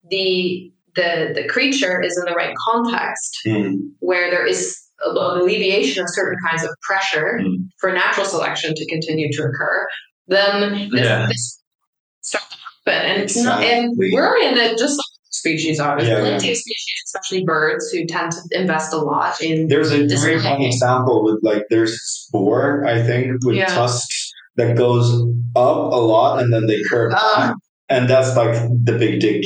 the 0.10 0.72
the 0.96 1.32
the 1.36 1.48
creature 1.48 2.02
is 2.02 2.18
in 2.18 2.26
the 2.26 2.36
right 2.36 2.54
context 2.68 3.38
Mm. 3.46 3.78
where 4.00 4.30
there 4.30 4.46
is 4.46 4.78
an 5.06 5.16
alleviation 5.18 6.04
of 6.04 6.10
certain 6.12 6.38
kinds 6.46 6.64
of 6.64 6.70
pressure 6.82 7.40
Mm. 7.42 7.56
for 7.80 7.92
natural 7.94 8.26
selection 8.26 8.74
to 8.76 8.86
continue 8.88 9.32
to 9.32 9.44
occur 9.44 9.88
then 10.28 10.90
this, 10.92 11.02
Yeah. 11.02 11.26
this 11.28 11.62
starts 12.22 12.48
to 12.50 12.58
happen 12.92 13.22
and 13.22 13.46
not 13.46 13.64
and 13.64 13.94
we're 13.98 14.38
in 14.38 14.58
it 14.58 14.78
just 14.78 14.98
like 14.98 15.11
species 15.42 15.80
are 15.80 15.98
there's 15.98 16.10
Yeah, 16.10 16.20
plenty 16.22 16.52
of 16.52 16.58
species 16.58 16.96
especially 17.08 17.44
birds 17.44 17.90
who 17.92 18.06
tend 18.06 18.32
to 18.34 18.42
invest 18.62 18.94
a 18.94 18.98
lot 19.12 19.42
in 19.42 19.68
There's 19.68 19.92
a 19.92 20.06
This 20.08 20.22
very 20.24 20.36
is- 20.36 20.44
fun 20.44 20.62
example 20.62 21.18
with 21.26 21.40
like 21.50 21.64
there's 21.70 21.94
spore, 22.02 22.86
I 22.86 22.98
think, 23.08 23.44
with 23.46 23.56
Yeah. 23.58 23.66
tusks 23.80 24.18
that 24.58 24.78
goes 24.78 25.08
up 25.56 25.80
a 26.00 26.02
lot 26.14 26.42
and 26.42 26.54
then 26.54 26.68
they 26.68 26.80
curve 26.90 27.14
Uh. 27.16 27.54
And 27.90 28.10
that's 28.10 28.32
like 28.42 28.54
the 28.88 28.96
big 29.04 29.20
dick 29.20 29.44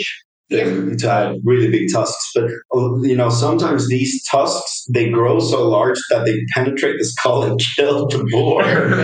thing 0.51 0.95
to 1.01 1.09
have 1.09 1.35
really 1.43 1.69
big 1.71 1.85
tusks. 1.91 2.25
But 2.35 2.45
uh, 2.75 3.01
you 3.01 3.15
know, 3.15 3.29
sometimes 3.29 3.87
these 3.89 4.23
tusks 4.31 4.85
they 4.93 5.09
grow 5.09 5.39
so 5.39 5.67
large 5.67 5.99
that 6.11 6.25
they 6.27 6.35
penetrate 6.53 6.97
the 6.99 7.05
skull 7.05 7.41
and 7.43 7.59
kill 7.75 8.07
the 8.07 8.21
boar. 8.31 8.61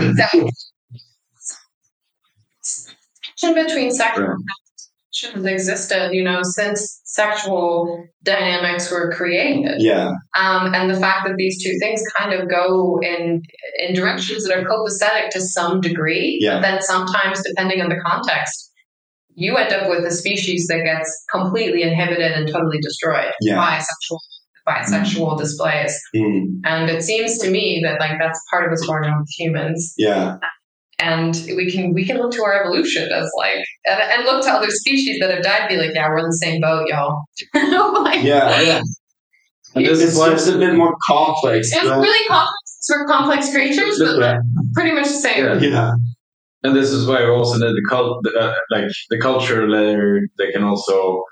exactly. 0.09 0.51
connection 3.41 3.65
between 3.65 3.91
sexual 3.91 4.35
Right. 5.23 5.33
have 5.33 5.45
existed, 5.45 6.09
you 6.13 6.23
know, 6.23 6.39
since 6.43 7.01
sexual 7.05 8.05
dynamics 8.23 8.89
were 8.91 9.11
created. 9.11 9.75
Yeah. 9.81 10.11
Um, 10.37 10.73
and 10.73 10.89
the 10.89 10.99
fact 10.99 11.27
that 11.27 11.35
these 11.37 11.61
two 11.63 11.77
things 11.79 12.01
kind 12.17 12.33
of 12.33 12.49
go 12.49 12.99
in 13.01 13.41
in 13.79 13.93
directions 13.93 14.45
that 14.47 14.57
are 14.57 14.63
copacetic 14.63 15.29
to 15.31 15.41
some 15.41 15.81
degree, 15.81 16.37
Yeah. 16.41 16.55
but 16.55 16.61
then 16.61 16.81
sometimes, 16.81 17.41
depending 17.47 17.81
on 17.81 17.89
the 17.89 17.99
context, 18.05 18.71
you 19.35 19.57
end 19.57 19.73
up 19.73 19.89
with 19.89 20.05
a 20.05 20.11
species 20.11 20.67
that 20.67 20.83
gets 20.83 21.09
completely 21.31 21.83
inhibited 21.83 22.31
and 22.31 22.47
totally 22.47 22.79
destroyed 22.81 23.31
Yeah. 23.41 23.55
by 23.55 23.79
sexual 23.79 24.19
by 24.63 24.83
sexual 24.83 25.35
displays. 25.35 25.99
Mm. 26.15 26.59
And 26.65 26.87
it 26.89 27.01
seems 27.01 27.39
to 27.39 27.49
me 27.49 27.81
that 27.83 27.99
like 27.99 28.19
that's 28.19 28.39
part 28.51 28.63
of 28.65 28.69
what's 28.69 28.85
going 28.85 29.03
on 29.05 29.19
with 29.19 29.29
humans. 29.37 29.93
Yeah. 29.97 30.37
And 31.01 31.33
we 31.57 31.71
can 31.71 31.93
we 31.93 32.05
can 32.05 32.17
look 32.17 32.31
to 32.33 32.43
our 32.43 32.61
evolution 32.63 33.11
as 33.11 33.29
like 33.37 33.55
and, 33.85 33.99
and 34.01 34.23
look 34.25 34.43
to 34.45 34.51
other 34.51 34.69
species 34.69 35.19
that 35.19 35.31
have 35.33 35.43
died, 35.43 35.67
be 35.69 35.77
like, 35.77 35.91
yeah, 35.95 36.07
we're 36.09 36.19
in 36.19 36.25
the 36.25 36.37
same 36.37 36.61
boat, 36.61 36.87
y'all. 36.87 37.23
like, 38.03 38.23
Yeah. 38.23 38.61
Yeah. 38.61 38.81
And 39.73 39.85
this 39.85 40.01
It's 40.01 40.11
is 40.13 40.19
why 40.19 40.29
just 40.31 40.49
a 40.49 40.57
bit 40.57 40.75
more 40.75 40.95
complex. 41.07 41.71
It's 41.71 41.83
but- 41.83 41.99
really 42.01 42.27
complex. 42.27 42.53
We're 42.89 43.07
complex 43.07 43.51
creatures, 43.51 43.99
but 43.99 44.19
Yeah. 44.19 44.37
pretty 44.73 44.91
much 44.91 45.05
the 45.07 45.13
same. 45.27 45.45
Yeah. 45.45 45.59
Yeah. 45.61 45.91
and 46.63 46.75
this 46.75 46.91
is 46.91 47.07
why 47.07 47.25
also 47.25 47.57
need 47.57 47.73
the 47.73 47.85
cult, 47.89 48.23
uh, 48.39 48.53
like 48.69 48.85
the 49.09 49.17
cultural 49.19 49.67
layer 49.69 50.19
that 50.37 50.51
can 50.53 50.63
also, 50.63 51.23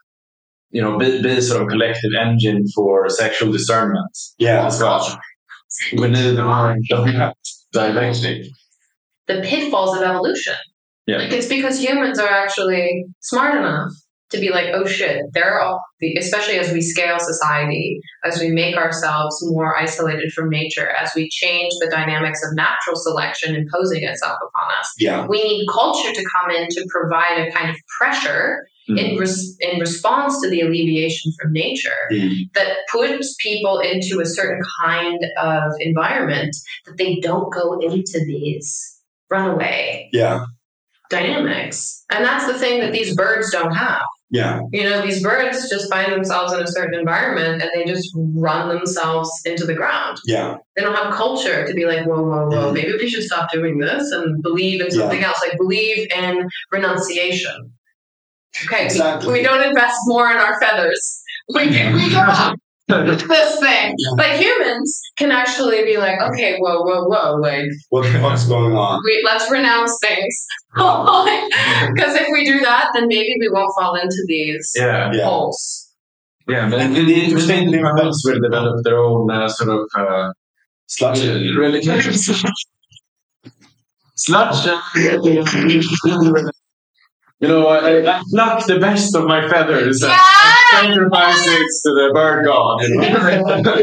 you 0.71 0.81
know, 0.81 0.97
be, 0.97 1.21
be 1.21 1.41
sort 1.41 1.61
of 1.61 1.67
collective 1.67 2.11
engine 2.19 2.63
for 2.75 3.07
sexual 3.09 3.51
discernment 3.51 4.09
Yeah. 4.37 4.65
as 4.65 4.79
well. 4.81 5.19
We 5.93 6.07
need 6.07 6.31
the 6.37 6.43
mind 6.43 6.83
dialectic. 7.73 8.45
The 9.29 9.41
pitfalls 9.41 9.95
of 9.95 10.03
evolution. 10.03 10.55
Yeah. 11.07 11.19
Like 11.19 11.31
it's 11.31 11.47
because 11.47 11.81
humans 11.81 12.19
are 12.19 12.27
actually 12.29 13.05
smart 13.21 13.55
enough 13.57 13.91
to 14.31 14.37
be 14.39 14.49
like, 14.51 14.67
oh 14.75 14.85
shit, 14.85 15.21
there 15.33 15.51
are 15.51 15.61
all 15.61 15.81
the, 15.99 16.15
especially 16.17 16.59
as 16.59 16.71
we 16.71 16.81
scale 16.81 17.17
society, 17.19 17.99
as 18.23 18.39
we 18.39 18.49
make 18.51 18.75
ourselves 18.75 19.35
more 19.41 19.75
isolated 19.75 20.31
from 20.33 20.49
nature, 20.49 20.87
as 20.87 21.11
we 21.15 21.27
change 21.29 21.71
the 21.79 21.89
dynamics 21.89 22.41
of 22.45 22.55
natural 22.55 22.95
selection 22.95 23.55
imposing 23.55 24.03
itself 24.03 24.37
upon 24.47 24.69
us. 24.79 24.93
Yeah. 24.99 25.25
We 25.27 25.41
need 25.41 25.65
culture 25.71 26.11
to 26.13 26.25
come 26.35 26.51
in 26.51 26.67
to 26.69 26.85
provide 26.89 27.47
a 27.47 27.51
kind 27.51 27.71
of 27.71 27.75
pressure 27.99 28.67
in, 28.87 29.17
res- 29.17 29.55
in 29.59 29.79
response 29.79 30.41
to 30.41 30.49
the 30.49 30.61
alleviation 30.61 31.31
from 31.39 31.51
nature 31.53 31.89
Mm. 32.11 32.51
that 32.55 32.77
puts 32.91 33.35
people 33.39 33.79
into 33.79 34.19
a 34.19 34.25
certain 34.25 34.61
kind 34.83 35.19
of 35.39 35.71
environment 35.79 36.55
that 36.85 36.97
they 36.97 37.19
don't 37.19 37.51
go 37.53 37.79
into 37.79 38.19
these 38.25 38.88
runaway 39.29 40.09
Yeah. 40.13 40.45
dynamics. 41.09 42.03
And 42.11 42.23
that's 42.23 42.45
the 42.45 42.57
thing 42.57 42.79
that 42.81 42.91
these 42.91 43.15
birds 43.15 43.51
don't 43.51 43.73
have. 43.73 44.01
Yeah. 44.31 44.59
You 44.71 44.83
know, 44.83 45.01
these 45.01 45.23
birds 45.23 45.67
just 45.69 45.89
find 45.91 46.11
themselves 46.11 46.53
in 46.53 46.59
a 46.61 46.67
certain 46.67 46.99
environment 46.99 47.63
and 47.63 47.71
they 47.73 47.83
just 47.91 48.11
run 48.15 48.69
themselves 48.69 49.29
into 49.45 49.65
the 49.65 49.73
ground. 49.73 50.19
Yeah. 50.25 50.57
They 50.75 50.83
don't 50.83 50.93
have 50.93 51.13
culture 51.15 51.65
to 51.65 51.73
be 51.73 51.85
like, 51.85 52.05
whoa, 52.05 52.21
whoa, 52.21 52.45
whoa, 52.47 52.69
Mhm. 52.69 52.73
maybe 52.73 52.93
we 52.93 53.09
should 53.09 53.23
stop 53.23 53.51
doing 53.51 53.79
this 53.79 54.11
and 54.11 54.41
believe 54.43 54.81
in 54.81 54.91
something 54.91 55.23
else, 55.23 55.39
like 55.47 55.57
believe 55.57 56.07
in 56.15 56.47
renunciation. 56.71 57.71
Okay, 58.65 58.81
we- 58.81 58.85
Exactly. 58.85 59.33
we, 59.33 59.41
don't 59.41 59.63
invest 59.63 59.97
more 60.05 60.29
in 60.29 60.37
our 60.37 60.59
feathers. 60.61 61.21
We, 61.53 61.65
we 61.67 62.09
give 62.09 62.13
up 62.17 62.55
this 62.89 63.59
thing. 63.59 63.95
Yeah. 63.97 64.13
But 64.17 64.39
humans 64.39 65.01
can 65.17 65.31
actually 65.31 65.83
be 65.85 65.97
like, 65.97 66.19
okay, 66.31 66.57
whoa, 66.59 66.81
whoa, 66.81 67.03
whoa, 67.05 67.35
like, 67.35 67.65
What 67.89 68.11
the 68.11 68.19
fuck's 68.19 68.45
going 68.45 68.75
on? 68.75 69.01
we, 69.05 69.21
let's 69.25 69.49
renounce 69.51 69.97
things. 70.01 70.45
Because 71.95 72.15
if 72.15 72.27
we 72.31 72.43
do 72.45 72.59
that, 72.61 72.89
then 72.93 73.07
maybe 73.07 73.33
we 73.39 73.49
won't 73.49 73.71
fall 73.79 73.95
into 73.95 74.21
these 74.27 74.71
Yeah, 74.75 75.11
Yeah. 75.13 75.25
holes. 75.25 75.87
yeah. 76.47 76.69
But 76.69 76.79
And 76.81 76.95
the 76.95 77.03
the 77.05 77.23
interesting 77.25 77.71
thing 77.71 77.79
about 77.81 77.99
about 77.99 78.05
this 78.07 78.21
will 78.25 78.39
develop 78.41 78.83
their 78.83 78.97
own 78.99 79.29
uh, 79.31 79.47
sort 79.49 79.69
of 79.69 79.81
uh, 79.95 80.31
Sludge. 80.87 81.21
religion. 81.55 81.99
Sludge. 84.15 84.67
You 87.41 87.47
know, 87.47 87.67
I, 87.67 88.17
I 88.17 88.21
pluck 88.29 88.65
the 88.67 88.79
best 88.79 89.15
of 89.15 89.25
my 89.25 89.47
feathers 89.47 90.01
and 90.01 90.11
Yeah! 90.11 90.55
sacrifice 90.71 91.47
it 91.47 91.57
to 91.57 91.93
the 91.95 92.11
bird 92.13 92.45
god. 92.45 92.81
You 92.81 92.95
know? 93.63 93.75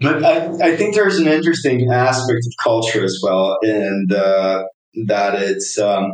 But 0.00 0.24
I, 0.24 0.68
I 0.72 0.76
think 0.76 0.94
there's 0.94 1.18
an 1.18 1.28
interesting 1.28 1.90
aspect 1.90 2.40
of 2.46 2.52
culture 2.62 3.04
as 3.04 3.20
well, 3.22 3.56
and 3.62 4.12
uh, 4.12 4.64
that 5.06 5.34
it's 5.40 5.78
um, 5.78 6.12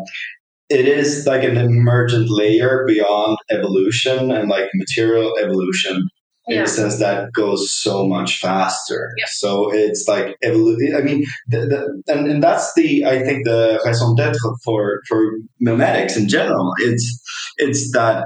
it 0.68 0.86
is 0.86 1.26
like 1.26 1.42
an 1.44 1.56
emergent 1.56 2.28
layer 2.30 2.84
beyond 2.86 3.38
evolution 3.50 4.30
and 4.30 4.48
like 4.48 4.68
material 4.74 5.36
evolution 5.38 6.08
in 6.50 6.56
Yeah. 6.56 6.62
the 6.64 6.68
sense 6.68 6.98
that 6.98 7.32
goes 7.32 7.72
so 7.72 8.06
much 8.06 8.38
faster. 8.38 9.02
Yeah. 9.18 9.24
So 9.28 9.72
it's 9.72 10.04
like 10.08 10.36
evolution. 10.42 10.94
I 10.96 11.02
mean, 11.02 11.24
the, 11.48 11.60
the, 11.72 12.12
and, 12.12 12.26
and 12.30 12.42
that's 12.42 12.74
the 12.74 13.04
I 13.06 13.22
think 13.22 13.44
the 13.44 13.80
raison 13.86 14.14
d'être 14.16 14.36
for 14.64 15.00
for 15.08 15.20
memetics 15.62 16.16
in 16.16 16.28
general. 16.28 16.72
It's 16.78 17.06
it's 17.58 17.92
that 17.92 18.24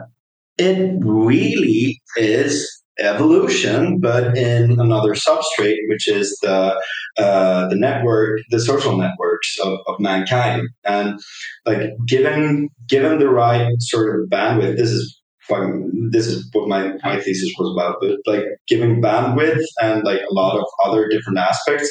it 0.58 0.78
really 1.00 2.00
is 2.16 2.52
evolution, 2.98 3.98
but 4.00 4.36
in 4.38 4.78
another 4.78 5.14
substrate, 5.14 5.82
which 5.88 6.06
is 6.08 6.38
the 6.42 6.80
uh, 7.18 7.68
the 7.68 7.76
network, 7.76 8.40
the 8.50 8.60
social 8.60 8.96
networks 8.96 9.56
of, 9.64 9.78
of 9.88 9.98
mankind, 9.98 10.62
and 10.84 11.18
like 11.66 11.90
given 12.06 12.68
given 12.88 13.18
the 13.18 13.28
right 13.28 13.72
sort 13.80 14.08
of 14.14 14.28
bandwidth, 14.30 14.76
this 14.76 14.90
is 14.90 15.20
fucking- 15.48 16.08
this 16.12 16.26
is 16.26 16.48
what 16.52 16.68
my 16.68 16.92
my 17.04 17.20
thesis 17.20 17.52
was 17.58 17.74
about, 17.76 17.96
but 18.00 18.16
like 18.26 18.44
giving 18.68 19.00
bandwidth 19.02 19.62
and 19.80 20.02
like 20.04 20.20
a 20.20 20.34
lot 20.34 20.58
of 20.58 20.64
other 20.84 21.08
different 21.08 21.38
aspects. 21.38 21.90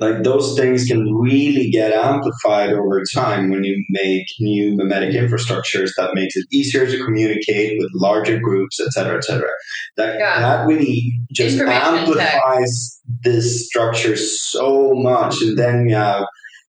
Like 0.00 0.22
those 0.24 0.56
things 0.58 0.84
can 0.86 1.14
really 1.14 1.70
get 1.70 1.92
amplified 1.92 2.70
over 2.72 3.02
time 3.14 3.50
when 3.50 3.62
you 3.62 3.76
make 3.90 4.24
new 4.40 4.74
memetic 4.76 5.12
infrastructures 5.12 5.90
that 5.96 6.10
makes 6.14 6.34
it 6.34 6.46
easier 6.50 6.86
to 6.86 7.04
communicate 7.04 7.78
with 7.78 7.90
larger 7.94 8.40
groups, 8.40 8.80
et 8.80 8.90
cetera, 8.92 9.16
et 9.18 9.24
cetera. 9.24 9.50
That 9.98 10.16
Yeah. 10.18 10.40
that 10.40 10.66
really 10.66 11.12
just 11.32 11.58
Information 11.58 12.14
tech. 12.16 12.34
amplifies 12.34 13.00
this 13.22 13.66
structure 13.68 14.16
so 14.16 14.92
much, 14.94 15.40
and 15.42 15.56
then 15.58 15.84
we 15.86 15.92
have 15.92 16.24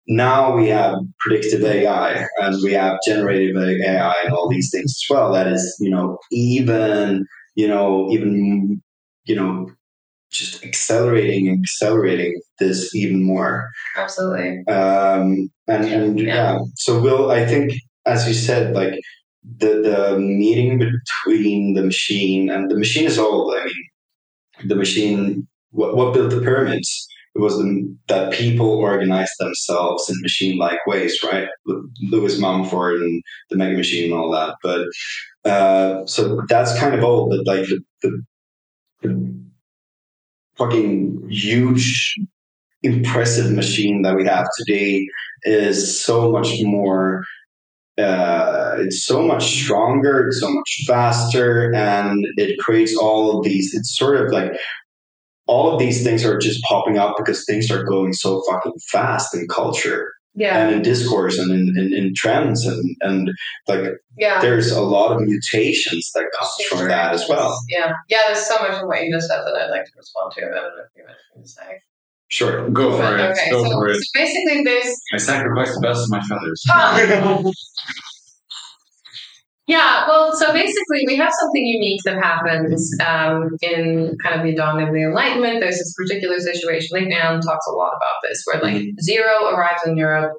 now 0.09 0.57
we 0.57 0.69
have 0.69 0.97
predictive 1.21 1.63
AI 1.65 2.27
and 2.39 2.63
we 2.63 2.73
have 2.73 2.99
generative 3.07 3.57
AI 3.57 4.15
and 4.25 4.33
all 4.35 4.49
these 4.49 4.71
things 4.71 4.91
as 4.93 5.05
well. 5.09 5.33
That 5.33 5.47
is, 5.47 5.77
you 5.81 5.91
know, 5.91 6.19
even 6.31 7.27
you 7.55 7.69
know, 7.69 8.11
even 8.11 8.83
you 9.25 9.37
know, 9.37 9.71
just 10.31 10.65
accelerating 10.65 11.49
and 11.49 11.63
accelerating 11.63 12.41
this 12.59 12.95
even 12.95 13.23
more. 13.25 13.71
Absolutely. 13.97 14.65
Um, 14.67 15.51
and 15.69 15.85
and 15.85 16.19
yeah. 16.21 16.27
Yeah. 16.55 16.59
so 16.77 17.01
Will, 17.01 17.31
I 17.31 17.47
think 17.47 17.73
as 18.07 18.27
you 18.27 18.35
said, 18.35 18.75
like 18.75 18.95
the 19.59 19.81
the 19.83 20.19
meeting 20.19 20.79
between 20.79 21.75
the 21.75 21.83
machine 21.83 22.51
and 22.51 22.71
the 22.71 22.77
machine 22.79 23.05
is 23.07 23.19
old. 23.19 23.55
I 23.55 23.65
mean, 23.65 24.69
the 24.69 24.77
machine. 24.77 25.47
What, 25.71 25.97
what 25.97 26.13
built 26.13 26.31
the 26.31 26.41
pyramids? 26.43 27.09
It 27.35 27.41
was 27.41 27.57
the, 27.57 27.97
that 28.09 28.33
people 28.33 28.69
organized 28.69 29.33
themselves 29.39 30.11
in 30.11 30.17
machine-like 30.21 30.87
ways, 30.87 31.19
right? 31.25 31.49
Lewis 32.03 32.39
Mumford 32.39 33.01
and 33.01 33.23
the 33.49 33.57
Mega 33.57 33.77
Machine 33.77 34.13
and 34.13 34.21
all 34.21 34.31
that. 34.33 34.57
But 34.63 35.51
uh, 35.51 36.07
so 36.07 36.43
that's 36.49 36.79
kind 36.79 36.95
of 36.95 37.03
old. 37.03 37.31
But 37.31 37.47
like 37.47 37.67
the, 37.69 37.83
the, 38.03 38.23
the 39.03 39.43
fucking 40.57 41.27
huge 41.31 42.15
impressive 42.83 43.53
machine 43.53 44.03
that 44.03 44.17
we 44.17 44.27
have 44.27 44.47
today 44.59 45.07
is 45.45 46.01
so 46.05 46.31
much 46.31 46.61
more 46.63 47.23
uh, 47.99 48.75
it's 48.79 49.05
so 49.05 49.23
much 49.23 49.63
stronger 49.63 50.27
it's 50.27 50.41
so 50.41 50.51
much 50.51 50.85
faster 50.87 51.73
and 51.75 52.27
it 52.37 52.59
creates 52.59 52.97
all 52.97 53.39
of 53.39 53.45
these 53.45 53.75
it's 53.75 53.97
sort 53.97 54.17
of 54.17 54.33
like 54.33 54.51
all 55.47 55.73
of 55.73 55.79
these 55.79 56.03
things 56.05 56.25
are 56.25 56.39
just 56.39 56.63
popping 56.65 56.99
up 56.99 57.17
because 57.19 57.45
things 57.45 57.71
are 57.71 57.83
going 57.85 58.13
so 58.13 58.43
fucking 58.49 58.73
fast 58.91 59.35
in 59.35 59.47
culture 59.49 60.13
Yeah. 60.35 60.57
and 60.59 60.75
in 60.77 60.83
discourse 60.83 61.37
and 61.39 61.51
in, 61.51 61.75
in, 61.77 61.93
in 61.93 62.13
trends 62.17 62.65
and, 62.67 62.97
and 63.01 63.31
like 63.69 63.81
Yeah. 64.17 64.41
there's 64.41 64.71
a 64.71 64.81
lot 64.81 65.13
of 65.13 65.21
mutations 65.23 66.11
that 66.15 66.27
comes 66.39 66.53
from 66.69 66.89
that 66.89 67.13
as 67.13 67.29
well 67.29 67.59
Yeah. 67.69 67.93
Yeah, 68.09 68.19
there's 68.29 68.47
so 68.47 68.57
much 68.61 68.81
of 68.81 68.87
what 68.87 69.03
you 69.03 69.13
just 69.13 69.29
said 69.29 69.41
that 69.45 69.55
I'd 69.55 69.71
like 69.71 69.85
to 69.85 69.91
respond 69.97 70.33
to. 70.37 70.43
I 70.43 70.45
don't 70.45 70.55
know 70.55 70.85
if 70.85 70.91
you 70.97 71.03
have 71.07 71.17
anything 71.35 71.43
to 71.43 71.49
say. 71.49 71.81
sure 72.29 72.71
Go 72.71 72.97
for 72.97 73.17
it. 73.17 73.21
Okay, 73.33 73.51
Go 73.51 73.65
so, 73.65 73.71
for 73.73 73.89
it. 73.89 73.97
so 73.97 74.11
basically 74.15 74.63
there's 74.65 74.95
I 75.13 75.17
sacrifice 75.19 75.75
the 75.75 75.81
best 75.81 76.05
of 76.05 76.11
my 76.11 76.23
feathers. 76.23 76.63
Yeah, 79.69 80.09
well, 80.09 80.35
so 80.35 80.53
basically, 80.53 81.05
we 81.07 81.17
have 81.17 81.33
something 81.39 81.65
unique 81.65 82.01
that 82.05 82.17
happens 82.17 82.91
um, 83.01 83.51
in 83.63 84.17
kind 84.23 84.41
of 84.41 84.45
the 84.45 84.55
dawn 84.57 84.83
of 84.83 84.93
the 84.93 85.03
Enlightenment. 85.03 85.61
There's 85.61 85.79
this 85.79 85.95
particular 85.97 86.41
situation. 86.41 86.89
Lincoln 86.93 87.41
talks 87.41 87.67
a 87.69 87.73
lot 87.73 87.93
about 87.97 88.17
this, 88.29 88.43
where 88.45 88.61
like 88.61 88.83
zero 89.01 89.51
arrives 89.55 89.83
in 89.87 89.97
Europe, 89.97 90.33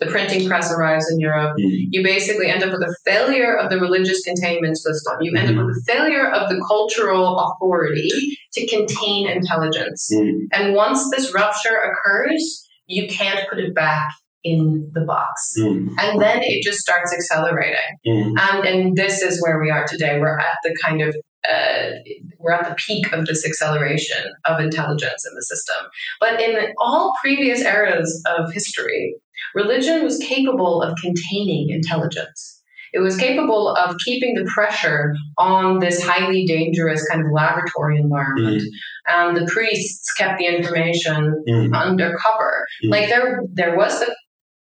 the 0.00 0.06
printing 0.06 0.48
press 0.48 0.72
arrives 0.72 1.10
in 1.10 1.20
Europe. 1.20 1.56
Mm. 1.60 1.88
You 1.90 2.02
basically 2.02 2.48
end 2.48 2.62
up 2.62 2.72
with 2.72 2.80
a 2.80 2.96
failure 3.04 3.54
of 3.54 3.68
the 3.68 3.78
religious 3.78 4.22
containment 4.22 4.78
system. 4.78 5.18
You 5.20 5.36
end 5.36 5.58
up 5.58 5.66
with 5.66 5.76
a 5.76 5.92
failure 5.92 6.30
of 6.30 6.48
the 6.48 6.64
cultural 6.66 7.38
authority 7.38 8.10
to 8.54 8.66
contain 8.66 9.28
intelligence. 9.28 10.10
Mm. 10.12 10.38
And 10.52 10.74
once 10.74 11.10
this 11.10 11.34
rupture 11.34 11.76
occurs, 11.76 12.66
you 12.86 13.08
can't 13.08 13.46
put 13.50 13.58
it 13.58 13.74
back 13.74 14.10
in 14.44 14.90
the 14.94 15.02
box. 15.02 15.52
Mm. 15.58 15.94
And 15.98 16.20
then 16.20 16.40
it 16.42 16.62
just 16.62 16.78
starts 16.78 17.12
accelerating. 17.12 17.76
Mm. 18.06 18.34
And, 18.38 18.66
and 18.66 18.96
this 18.96 19.22
is 19.22 19.42
where 19.42 19.60
we 19.60 19.70
are 19.70 19.86
today. 19.86 20.18
We're 20.18 20.38
at 20.38 20.56
the 20.64 20.76
kind 20.82 21.02
of 21.02 21.14
uh, 21.48 21.90
we're 22.38 22.52
at 22.52 22.68
the 22.68 22.74
peak 22.74 23.12
of 23.12 23.24
this 23.24 23.46
acceleration 23.46 24.30
of 24.44 24.60
intelligence 24.60 25.24
in 25.26 25.34
the 25.34 25.42
system. 25.42 25.86
But 26.20 26.38
in 26.40 26.72
all 26.78 27.14
previous 27.22 27.62
eras 27.62 28.22
of 28.26 28.52
history, 28.52 29.14
religion 29.54 30.04
was 30.04 30.18
capable 30.18 30.82
of 30.82 30.98
containing 31.00 31.70
intelligence. 31.70 32.62
It 32.92 32.98
was 32.98 33.16
capable 33.16 33.68
of 33.68 33.96
keeping 34.04 34.34
the 34.34 34.50
pressure 34.52 35.14
on 35.38 35.78
this 35.78 36.02
highly 36.02 36.44
dangerous 36.44 37.06
kind 37.08 37.24
of 37.24 37.32
laboratory 37.32 37.98
environment. 37.98 38.62
And 39.06 39.36
the 39.36 39.46
priests 39.46 40.12
kept 40.14 40.38
the 40.38 40.46
information 40.46 41.42
Mm. 41.48 41.74
undercover. 41.74 42.66
Mm. 42.84 42.90
Like 42.90 43.08
there, 43.08 43.42
there 43.52 43.76
was 43.76 44.00
the 44.00 44.14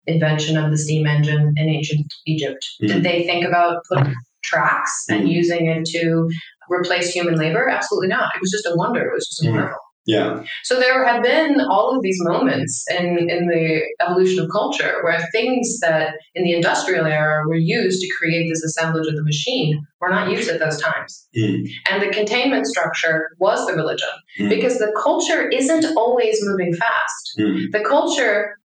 invention 0.08 0.58
of 0.58 0.72
the 0.72 0.78
steam 0.78 1.06
engine 1.08 1.54
in 1.58 1.70
ancient 1.70 2.06
Egypt. 2.26 2.66
Mm. 2.82 2.88
Did 2.88 3.04
they 3.04 3.24
think 3.26 3.46
about 3.46 3.84
putting 3.90 4.14
tracks 4.44 5.06
and 5.10 5.24
Mm. 5.26 5.32
using 5.32 5.68
it 5.68 5.86
to 5.88 6.28
replace 6.70 7.12
human 7.12 7.36
labor? 7.36 7.68
Absolutely 7.70 8.08
not. 8.08 8.32
It 8.36 8.42
was 8.42 8.52
just 8.52 8.66
a 8.66 8.76
wonder. 8.76 9.02
It 9.02 9.14
was 9.14 9.28
just 9.28 9.46
a 9.46 9.52
Mm. 9.52 9.56
marvel. 9.56 9.78
Yeah. 10.06 10.44
So 10.64 10.80
there 10.80 11.06
have 11.06 11.22
been 11.22 11.60
all 11.70 11.96
of 11.96 12.02
these 12.02 12.18
moments 12.22 12.84
in, 12.90 13.30
in 13.30 13.48
the 13.48 13.82
evolution 14.02 14.44
of 14.44 14.50
culture 14.50 15.02
where 15.04 15.20
things 15.32 15.80
that 15.82 16.14
in 16.34 16.44
the 16.46 16.54
industrial 16.54 17.06
era 17.06 17.44
were 17.48 17.58
used 17.58 18.02
to 18.02 18.08
create 18.18 18.50
this 18.50 18.64
assemblage 18.64 19.08
of 19.08 19.16
the 19.16 19.24
machine 19.24 19.80
were 20.02 20.10
not 20.10 20.32
used 20.32 20.50
at 20.50 20.60
those 20.60 20.82
times. 20.82 21.28
Mm. 21.38 21.70
And 21.92 22.02
the 22.02 22.08
containment 22.10 22.66
structure 22.66 23.28
was 23.40 23.68
the 23.68 23.74
religion 23.74 24.10
Mm. 24.40 24.50
because 24.50 24.80
the 24.80 24.92
culture 25.04 25.48
isn't 25.50 25.86
always 25.96 26.40
moving 26.44 26.74
fast. 26.74 27.34
Mm. 27.38 27.72
The 27.72 27.82
culture 27.82 28.56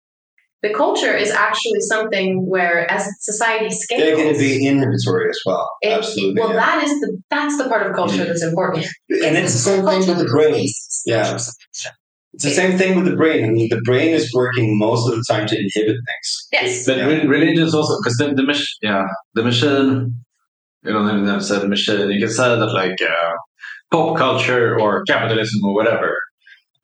the 0.67 0.73
culture 0.83 1.15
is 1.25 1.31
actually 1.47 1.81
something 1.93 2.29
where 2.53 2.79
as 2.97 3.03
society 3.31 3.71
scales 3.85 4.19
It 4.19 4.23
can 4.23 4.39
be 4.45 4.53
inhibitory 4.71 5.27
as 5.35 5.41
well. 5.47 5.65
it- 5.83 5.93
Absolutely. 5.99 6.41
well 6.41 6.51
yeah. 6.55 6.63
that 6.65 6.79
is 6.87 6.93
the 7.03 7.09
that's 7.35 7.57
the 7.61 7.67
part 7.73 7.83
of 7.87 7.91
culture 8.01 8.25
that's 8.29 8.43
important. 8.51 8.85
and 9.27 9.33
it's 9.41 9.53
the 9.59 9.65
same 9.71 9.83
thing 9.91 10.01
with 10.11 10.19
the 10.25 10.31
brain. 10.37 10.67
Yeah. 11.07 11.39
It's 12.37 12.43
the 12.51 12.51
same 12.63 12.77
thing 12.81 12.93
with 12.97 13.05
the 13.11 13.17
brain. 13.23 13.41
I 13.49 13.51
mean, 13.57 13.69
the 13.77 13.81
brain 13.91 14.11
is 14.21 14.27
working 14.41 14.67
most 14.87 15.03
of 15.09 15.13
the 15.17 15.25
time 15.33 15.47
to 15.51 15.55
inhibit 15.65 15.97
things. 16.09 16.29
Yes. 16.57 16.71
But 16.87 16.97
Yeah. 16.99 17.07
re- 17.13 17.27
religions 17.37 17.73
also, 17.79 17.93
because 18.01 18.17
the, 18.21 18.27
the 18.41 18.43
mach- 18.51 18.75
yeah, 18.89 19.05
the 19.37 19.45
machine, 19.51 19.91
you 20.85 20.93
know, 20.93 21.03
I 21.11 21.13
never 21.21 21.41
said 21.49 21.61
the 21.63 21.69
machine, 21.77 22.11
you 22.11 22.21
can 22.25 22.35
say 22.41 22.49
that 22.61 22.73
like 22.83 22.99
uh, 23.03 23.33
pop 23.93 24.17
culture 24.25 24.65
or 24.81 25.05
capitalism 25.13 25.59
or 25.67 25.73
whatever 25.79 26.11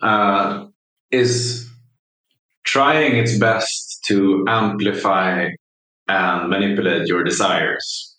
uh, 0.03 0.67
is 1.11 1.69
trying 2.65 3.17
its 3.17 3.39
best 3.39 4.01
to 4.07 4.45
amplify 4.49 5.47
and 6.09 6.49
manipulate 6.51 7.07
your 7.07 7.23
desires. 7.25 8.17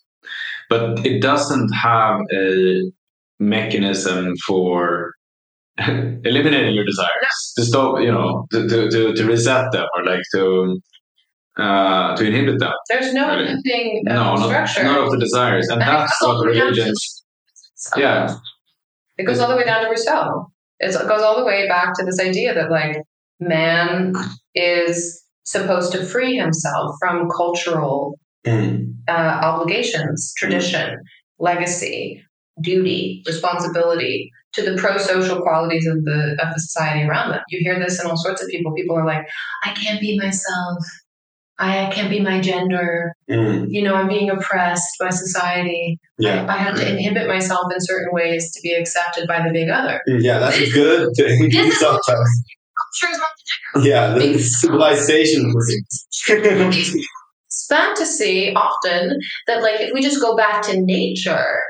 But 0.70 1.04
it 1.04 1.20
doesn't 1.20 1.70
have 1.74 2.20
a 2.32 2.90
mechanism 3.38 4.34
for 4.46 5.12
eliminating 5.78 6.74
your 6.74 6.84
desires 6.84 7.52
to 7.56 7.64
stop, 7.64 8.00
you 8.00 8.10
know, 8.10 8.46
to, 8.52 8.68
to, 8.68 8.90
to, 8.90 9.12
to 9.14 9.24
reset 9.26 9.70
them 9.72 9.86
or 9.96 10.04
like 10.04 10.22
to 10.34 10.80
uh, 11.58 12.16
to 12.16 12.24
inhibit 12.24 12.58
them. 12.60 12.72
There's 12.88 13.12
no 13.12 13.36
Really? 13.36 13.52
uh, 13.52 14.14
No, 14.14 14.34
not, 14.36 14.68
structure. 14.68 14.84
not 14.84 15.00
of 15.00 15.10
the 15.10 15.18
desires, 15.18 15.68
and 15.68 15.82
And 15.82 15.90
that's 15.90 16.22
what 16.22 16.46
religions. 16.46 17.24
Yeah, 17.96 18.34
It 19.18 19.24
goes 19.24 19.38
all 19.40 19.48
the 19.50 19.56
way 19.56 19.64
down 19.64 19.82
to 19.84 19.90
Rousseau. 19.90 20.46
It's, 20.78 20.96
it 20.96 21.06
goes 21.06 21.20
all 21.20 21.36
the 21.38 21.44
way 21.44 21.68
back 21.68 21.92
to 21.98 22.04
this 22.06 22.18
idea 22.20 22.54
that 22.54 22.70
like 22.70 23.02
man 23.48 24.14
is 24.54 25.22
supposed 25.44 25.92
to 25.92 26.04
free 26.04 26.36
himself 26.36 26.94
from 27.00 27.28
cultural 27.36 28.18
Mm. 28.46 28.94
uh, 29.08 29.12
obligations, 29.12 30.32
tradition, 30.36 30.98
legacy, 31.38 32.20
duty, 32.60 33.22
responsibility 33.24 34.30
to 34.52 34.62
the 34.62 34.76
pro-social 34.76 35.40
qualities 35.42 35.86
of 35.86 36.02
the 36.04 36.36
of 36.42 36.52
the 36.52 36.60
society 36.60 37.04
around 37.06 37.30
them. 37.30 37.40
You 37.50 37.60
hear 37.62 37.78
this 37.78 38.02
in 38.02 38.10
all 38.10 38.16
sorts 38.16 38.42
of 38.42 38.48
people. 38.48 38.74
People 38.74 38.96
are 38.96 39.06
like, 39.06 39.24
"I 39.64 39.70
can't 39.74 40.00
be 40.00 40.18
myself. 40.18 40.78
I 41.58 41.88
can't 41.94 42.10
be 42.10 42.18
my 42.18 42.40
gender. 42.40 43.12
Mm. 43.30 43.66
You 43.68 43.82
know, 43.82 43.94
I'm 43.94 44.08
being 44.08 44.28
oppressed 44.28 44.88
by 44.98 45.10
society. 45.10 46.00
Yeah. 46.18 46.44
I, 46.48 46.54
I 46.54 46.56
have 46.58 46.74
to 46.76 46.90
inhibit 46.90 47.28
myself 47.28 47.66
in 47.72 47.78
certain 47.80 48.08
ways 48.12 48.50
to 48.54 48.60
be 48.60 48.72
accepted 48.72 49.28
by 49.28 49.38
the 49.46 49.52
big 49.52 49.68
other." 49.70 50.00
Mm, 50.08 50.20
Yeah, 50.20 50.40
that's 50.40 50.58
a 50.58 50.68
good 50.70 51.10
thing 51.16 51.48
This 51.48 51.80
is- 51.80 51.82
sometimes. 52.92 53.20
Culture 53.74 53.80
is 53.80 53.86
Yeah, 53.86 54.14
the 54.14 54.38
civilization. 54.38 55.52
It's 57.46 57.66
fantasy 57.68 58.54
often 58.54 59.18
that 59.46 59.62
like 59.62 59.80
if 59.80 59.90
we 59.92 60.00
just 60.00 60.20
go 60.20 60.36
back 60.36 60.62
to 60.62 60.80
nature, 60.80 61.60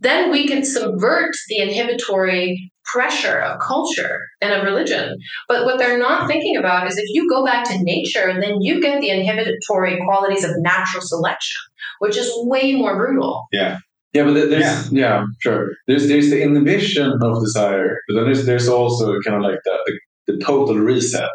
then 0.00 0.30
we 0.30 0.46
can 0.46 0.64
subvert 0.64 1.30
the 1.48 1.58
inhibitory 1.58 2.70
pressure 2.84 3.38
of 3.40 3.58
culture 3.60 4.20
and 4.42 4.52
of 4.52 4.62
religion. 4.64 5.16
But 5.48 5.64
what 5.64 5.78
they're 5.78 5.98
not 5.98 6.28
thinking 6.28 6.56
about 6.56 6.86
is 6.86 6.98
if 6.98 7.06
you 7.08 7.28
go 7.30 7.44
back 7.44 7.64
to 7.70 7.82
nature, 7.82 8.38
then 8.38 8.60
you 8.60 8.80
get 8.82 9.00
the 9.00 9.08
inhibitory 9.10 9.98
qualities 10.04 10.44
of 10.44 10.50
natural 10.58 11.02
selection, 11.02 11.60
which 12.00 12.16
is 12.18 12.30
way 12.44 12.74
more 12.74 12.96
brutal. 12.96 13.46
yeah, 13.52 13.78
yeah 14.12 14.24
but 14.24 14.34
there- 14.34 14.48
there's 14.48 14.92
yeah. 14.92 15.24
sure. 15.40 15.70
There's 15.86 16.06
there's 16.08 16.28
the 16.28 16.42
inhibition 16.42 17.10
of 17.22 17.40
desire, 17.40 17.96
but 18.06 18.14
then 18.16 18.24
there's 18.24 18.44
there's 18.44 18.68
also 18.68 19.18
kind 19.22 19.36
of 19.38 19.42
like 19.42 19.60
the, 19.64 19.78
the 19.86 19.98
the 20.26 20.38
total 20.38 20.76
reset, 20.78 21.30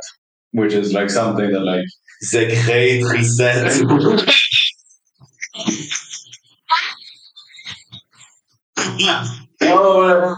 which 0.52 0.74
is 0.74 0.94
like 0.94 1.10
something 1.10 1.52
that 1.52 1.62
like 1.62 1.86
The 2.32 2.46
great 2.66 3.04
reset. 3.04 3.82
oh, 9.62 10.36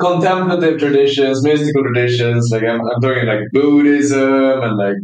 contemplative 0.00 0.78
traditions, 0.78 1.42
mystical 1.42 1.82
traditions. 1.84 2.48
Like 2.52 2.62
I'm, 2.64 2.80
I'm 2.80 3.00
talking 3.00 3.26
like 3.26 3.40
Buddhism 3.52 4.62
and 4.62 4.76
like 4.76 4.96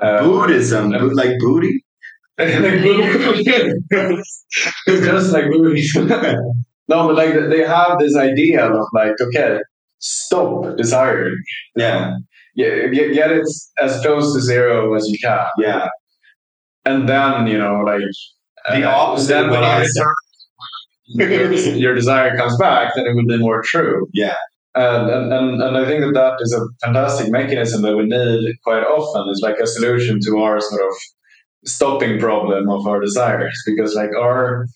uh, 0.00 0.22
Buddhism, 0.22 0.90
Bu- 0.90 1.14
like 1.14 1.38
booty. 1.38 1.84
like 2.38 2.82
Buddhism. 2.82 3.74
just 4.86 5.32
like 5.32 5.50
Buddhism. 5.50 6.08
no, 6.88 7.06
but 7.08 7.14
like 7.16 7.34
they 7.50 7.64
have 7.66 7.98
this 7.98 8.16
idea 8.16 8.66
of 8.66 8.86
like 8.92 9.12
okay, 9.20 9.58
stop 9.98 10.76
desiring. 10.76 11.36
Yeah, 11.76 12.16
Yeah, 12.54 12.86
get, 12.88 13.14
get 13.14 13.30
it 13.30 13.46
as 13.80 14.00
close 14.00 14.34
to 14.34 14.40
zero 14.40 14.94
as 14.94 15.08
you 15.08 15.18
can, 15.22 15.46
yeah. 15.58 15.88
and 16.84 17.08
then 17.08 17.46
you 17.46 17.58
know 17.58 17.82
like 17.84 18.02
The 18.70 18.88
uh, 18.88 18.96
opposite 18.96 19.28
Then 19.28 19.50
when 19.50 19.64
I 19.64 19.86
your, 21.08 21.52
your 21.84 21.94
desire 21.94 22.36
comes 22.36 22.56
back, 22.58 22.92
then 22.94 23.06
it 23.06 23.14
will 23.14 23.26
be 23.26 23.38
more 23.38 23.62
true. 23.62 24.08
Yeah. 24.12 24.34
And, 24.74 25.10
and, 25.10 25.32
and, 25.32 25.62
and 25.62 25.76
I 25.76 25.84
think 25.86 26.04
that 26.04 26.12
that 26.14 26.36
is 26.40 26.52
a 26.52 26.60
fantastic 26.84 27.30
mechanism 27.30 27.82
that 27.82 27.96
we 27.96 28.04
need 28.04 28.54
quite 28.62 28.84
often. 28.84 29.28
It's 29.30 29.40
like 29.40 29.58
a 29.58 29.66
solution 29.66 30.20
to 30.20 30.38
our 30.38 30.60
sort 30.60 30.82
of 30.82 30.94
stopping 31.64 32.18
problem 32.20 32.68
of 32.68 32.86
our 32.86 33.00
desires 33.00 33.60
because 33.66 33.94
like 33.94 34.14
our 34.16 34.66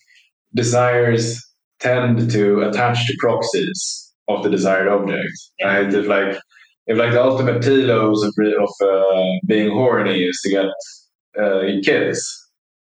desires 0.55 1.39
tend 1.79 2.29
to 2.31 2.61
attach 2.61 3.05
to 3.07 3.13
proxies 3.19 4.12
of 4.27 4.43
the 4.43 4.49
desired 4.49 4.87
object. 4.87 5.29
Right? 5.63 5.93
If 5.93 6.07
like 6.07 6.37
if 6.87 6.97
like 6.97 7.11
the 7.11 7.23
ultimate 7.23 7.61
telos 7.61 8.23
of, 8.23 8.33
of 8.37 8.69
uh, 8.87 9.31
being 9.45 9.71
horny 9.71 10.23
is 10.23 10.39
to 10.43 10.49
get 10.49 11.41
uh, 11.41 11.61
kids, 11.83 12.21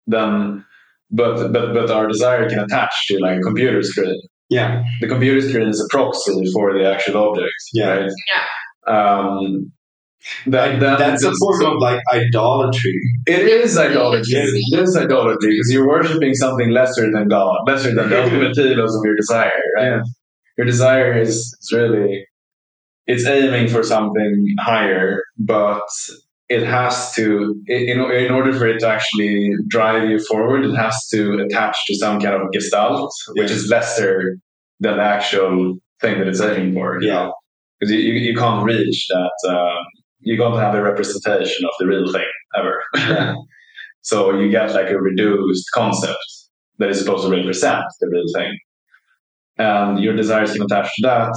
then 0.05 0.65
but 1.11 1.51
but 1.51 1.73
but 1.73 1.89
our 1.91 2.07
desire 2.07 2.49
can 2.49 2.59
attach 2.59 3.07
to 3.07 3.19
like 3.19 3.39
a 3.39 3.41
computer 3.41 3.81
screen. 3.83 4.21
Yeah, 4.49 4.83
The 5.01 5.07
computer 5.07 5.41
screen 5.41 5.67
is 5.67 5.81
a 5.81 5.87
proxy 5.89 6.49
for 6.53 6.71
the 6.73 6.89
actual 6.89 7.17
object. 7.17 7.51
Yeah. 7.73 8.07
Right? 8.87 9.29
Um, 9.29 9.73
that, 10.45 10.79
that, 10.79 10.99
that's 10.99 11.23
a 11.23 11.33
form 11.33 11.65
of 11.65 11.81
like 11.81 11.99
idolatry. 12.13 12.99
it 13.27 13.41
is 13.41 13.77
idolatry. 13.77 14.23
It 14.33 14.79
is 14.79 14.95
idolatry 14.95 15.51
because 15.51 15.71
you're 15.71 15.87
worshiping 15.87 16.33
something 16.33 16.69
lesser 16.71 17.11
than 17.11 17.27
God, 17.27 17.57
lesser 17.65 17.93
than 17.93 18.09
the 18.09 18.23
ultimate 18.23 18.55
telos 18.55 18.95
of 18.95 19.01
your 19.03 19.15
desire. 19.15 19.51
Right? 19.75 19.85
Yeah. 19.85 20.01
Your 20.57 20.65
desire 20.65 21.17
is 21.19 21.55
it's 21.59 21.71
really 21.73 22.25
it's 23.05 23.25
aiming 23.25 23.69
for 23.69 23.83
something 23.83 24.47
higher, 24.59 25.21
but 25.37 25.81
it 26.49 26.63
has 26.65 27.13
to 27.13 27.55
in, 27.67 27.99
in 27.99 28.31
order 28.31 28.53
for 28.53 28.67
it 28.67 28.79
to 28.79 28.87
actually 28.87 29.51
drive 29.67 30.09
you 30.09 30.19
forward 30.25 30.63
it 30.65 30.73
has 30.75 31.07
to 31.09 31.39
attach 31.39 31.75
to 31.85 31.95
some 31.95 32.19
kind 32.21 32.35
of 32.35 32.51
gestalt 32.53 33.11
which 33.35 33.51
is 33.51 33.67
lesser 33.67 34.37
than 34.79 34.97
the 34.97 35.03
actual 35.03 35.77
thing 36.01 36.17
that 36.19 36.27
it's 36.27 36.39
aiming 36.39 36.73
for 36.73 37.01
Yeah. 37.01 37.29
because 37.79 37.91
you, 37.93 37.99
you, 37.99 38.13
you 38.31 38.37
can't 38.37 38.63
reach 38.63 39.07
that 39.09 39.49
um, 39.49 39.83
you 40.21 40.37
can't 40.37 40.55
have 40.55 40.73
a 40.75 40.81
representation 40.81 41.65
of 41.65 41.71
the 41.79 41.87
real 41.87 42.11
thing 42.11 42.31
ever 42.57 42.81
Yeah. 42.95 43.35
so 44.01 44.33
you 44.39 44.49
get 44.49 44.71
like 44.73 44.89
a 44.89 44.99
reduced 45.01 45.65
concept 45.73 46.17
that 46.79 46.89
is 46.89 46.99
supposed 46.99 47.25
to 47.25 47.29
represent 47.35 47.83
the 47.99 48.07
real 48.09 48.25
thing 48.33 48.57
and 49.57 49.99
your 49.99 50.15
desires 50.15 50.53
can 50.53 50.63
attach 50.63 50.89
to 50.95 51.01
that 51.03 51.33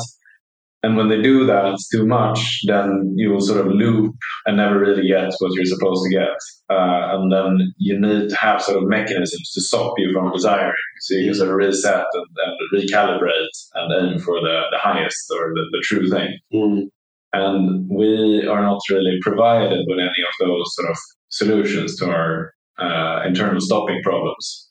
and 0.83 0.97
when 0.97 1.09
they 1.09 1.21
do 1.21 1.45
that 1.45 1.79
too 1.93 2.07
much, 2.07 2.61
then 2.67 3.13
you 3.15 3.31
will 3.31 3.41
sort 3.41 3.61
of 3.61 3.73
loop 3.73 4.15
and 4.47 4.57
never 4.57 4.79
really 4.79 5.07
get 5.07 5.31
what 5.39 5.53
you're 5.53 5.67
supposed 5.67 6.03
to 6.05 6.11
get. 6.11 6.39
Uh, 6.71 7.17
and 7.17 7.31
then 7.31 7.73
you 7.77 8.01
need 8.01 8.31
to 8.31 8.37
have 8.37 8.63
sort 8.63 8.79
of 8.79 8.89
mechanisms 8.89 9.51
to 9.53 9.61
stop 9.61 9.93
you 9.99 10.13
from 10.13 10.33
desiring. 10.33 10.73
So 11.01 11.15
you 11.15 11.27
can 11.27 11.35
sort 11.35 11.51
of 11.51 11.57
reset 11.57 12.07
and, 12.13 12.27
and 12.45 12.83
recalibrate 12.83 13.57
and 13.75 14.13
aim 14.13 14.19
for 14.21 14.41
the, 14.41 14.63
the 14.71 14.79
highest 14.79 15.31
or 15.31 15.53
the, 15.55 15.65
the 15.71 15.83
true 15.85 16.09
thing. 16.09 16.39
Mm. 16.53 16.89
And 17.33 17.89
we 17.91 18.47
are 18.47 18.63
not 18.63 18.81
really 18.91 19.19
provided 19.21 19.85
with 19.87 19.99
any 19.99 20.09
of 20.09 20.49
those 20.49 20.75
sort 20.75 20.91
of 20.91 20.97
solutions 21.29 21.97
to 21.97 22.11
our 22.11 22.55
uh, 22.79 23.23
internal 23.27 23.61
stopping 23.61 24.01
problems 24.03 24.70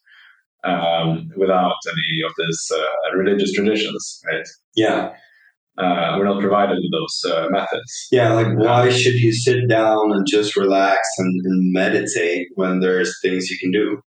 um, 0.64 1.30
without 1.38 1.76
any 1.88 2.22
of 2.26 2.31
these 2.38 2.72
uh, 2.76 3.18
religious 3.18 3.53
traditions, 3.53 4.22
right? 4.27 4.48
Yeah. 4.76 5.14
uh, 5.77 6.15
we're 6.18 6.26
not 6.26 6.41
provided 6.41 6.77
with 6.77 6.91
those 6.91 7.31
uh, 7.34 7.48
methods. 7.49 8.07
Yeah, 8.11 8.34
like 8.34 8.48
why 8.57 8.90
should 8.90 9.14
you 9.15 9.31
sit 9.31 9.68
down 9.69 10.11
and 10.11 10.26
just 10.27 10.57
relax 10.57 10.99
and, 11.18 11.41
and 11.45 11.72
meditate 11.73 12.48
when 12.56 12.81
there's 12.81 13.15
things 13.22 13.49
you 13.49 13.57
can 13.60 13.72
do? 13.72 14.02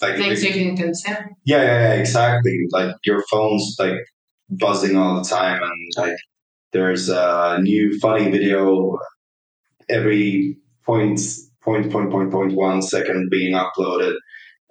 Like 0.00 0.16
Things 0.16 0.42
you 0.42 0.52
can 0.52 0.76
consume. 0.76 1.36
Yeah, 1.44 1.62
yeah, 1.62 1.88
yeah, 1.88 1.92
exactly. 1.94 2.58
Like 2.72 2.96
your 3.04 3.22
phone's 3.30 3.76
like 3.78 3.98
buzzing 4.50 4.96
all 4.96 5.22
the 5.22 5.28
time, 5.28 5.62
and 5.62 5.90
like 5.96 6.16
there's 6.72 7.08
a 7.08 7.58
new 7.60 7.98
funny 8.00 8.30
video 8.30 8.98
every 9.88 10.56
point, 10.86 11.20
point, 11.62 11.92
point, 11.92 12.10
point, 12.10 12.32
point 12.32 12.54
one 12.54 12.82
second 12.82 13.28
being 13.30 13.54
uploaded. 13.54 14.14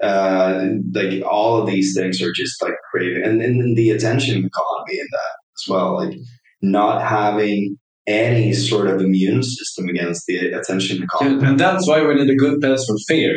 Uh, 0.01 0.67
like 0.93 1.23
all 1.23 1.61
of 1.61 1.67
these 1.67 1.93
things 1.95 2.21
are 2.21 2.31
just 2.33 2.61
like 2.61 2.73
craving, 2.91 3.23
and 3.23 3.39
then 3.41 3.73
the 3.75 3.89
attention 3.91 4.37
economy 4.37 4.99
in 4.99 5.07
that 5.11 5.35
as 5.57 5.69
well. 5.69 5.95
Like 5.97 6.17
not 6.61 7.01
having 7.01 7.77
any 8.07 8.53
sort 8.53 8.87
of 8.87 8.99
immune 9.01 9.43
system 9.43 9.87
against 9.89 10.25
the 10.27 10.51
attention 10.51 11.03
economy. 11.03 11.47
And 11.47 11.59
that's 11.59 11.87
why 11.87 12.03
we 12.05 12.15
need 12.15 12.29
a 12.29 12.35
good 12.35 12.61
test 12.61 12.87
for 12.87 12.97
fear. 13.07 13.33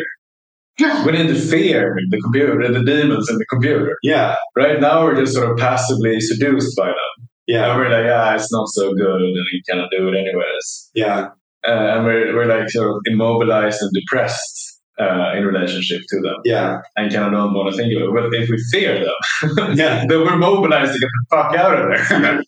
Yeah. 0.78 1.04
We 1.06 1.12
need 1.12 1.28
to 1.28 1.34
fear 1.36 1.94
the 2.10 2.20
computer, 2.20 2.72
the 2.72 2.82
demons 2.82 3.30
in 3.30 3.36
the 3.36 3.46
computer. 3.48 3.96
Yeah, 4.02 4.34
Right 4.56 4.80
now, 4.80 5.04
we're 5.04 5.14
just 5.14 5.34
sort 5.34 5.50
of 5.50 5.56
passively 5.56 6.20
seduced 6.20 6.76
by 6.76 6.86
them. 6.86 6.94
And 7.18 7.28
yeah, 7.46 7.76
we're 7.76 7.90
like, 7.90 8.10
ah, 8.10 8.34
it's 8.34 8.50
not 8.52 8.66
so 8.68 8.92
good, 8.94 9.20
and 9.22 9.36
you 9.52 9.60
cannot 9.68 9.90
do 9.90 10.08
it 10.08 10.16
anyways. 10.16 10.90
yeah, 10.94 11.28
Uh, 11.66 11.70
and 11.70 12.04
we're, 12.04 12.34
we're 12.34 12.46
like 12.46 12.68
sort 12.70 12.88
of 12.90 12.96
immobilized 13.06 13.80
and 13.82 13.90
depressed 13.92 14.73
uh, 15.00 15.32
in 15.36 15.44
relationship 15.44 16.00
to 16.08 16.20
them, 16.20 16.36
yeah, 16.44 16.80
and 16.96 17.12
kind 17.12 17.26
of 17.26 17.32
don't 17.32 17.54
want 17.54 17.70
to 17.72 17.76
think 17.76 17.92
of 17.96 18.02
it. 18.02 18.10
But 18.14 18.34
if 18.38 18.48
we 18.48 18.58
fear 18.72 19.04
them, 19.04 19.74
yeah. 19.76 20.04
then 20.08 20.20
we're 20.20 20.36
mobilized 20.36 20.92
to 20.94 20.98
get 21.00 21.08
the 21.08 21.26
fuck 21.30 21.54
out 21.56 21.78
of 21.78 21.88
there. 21.88 22.42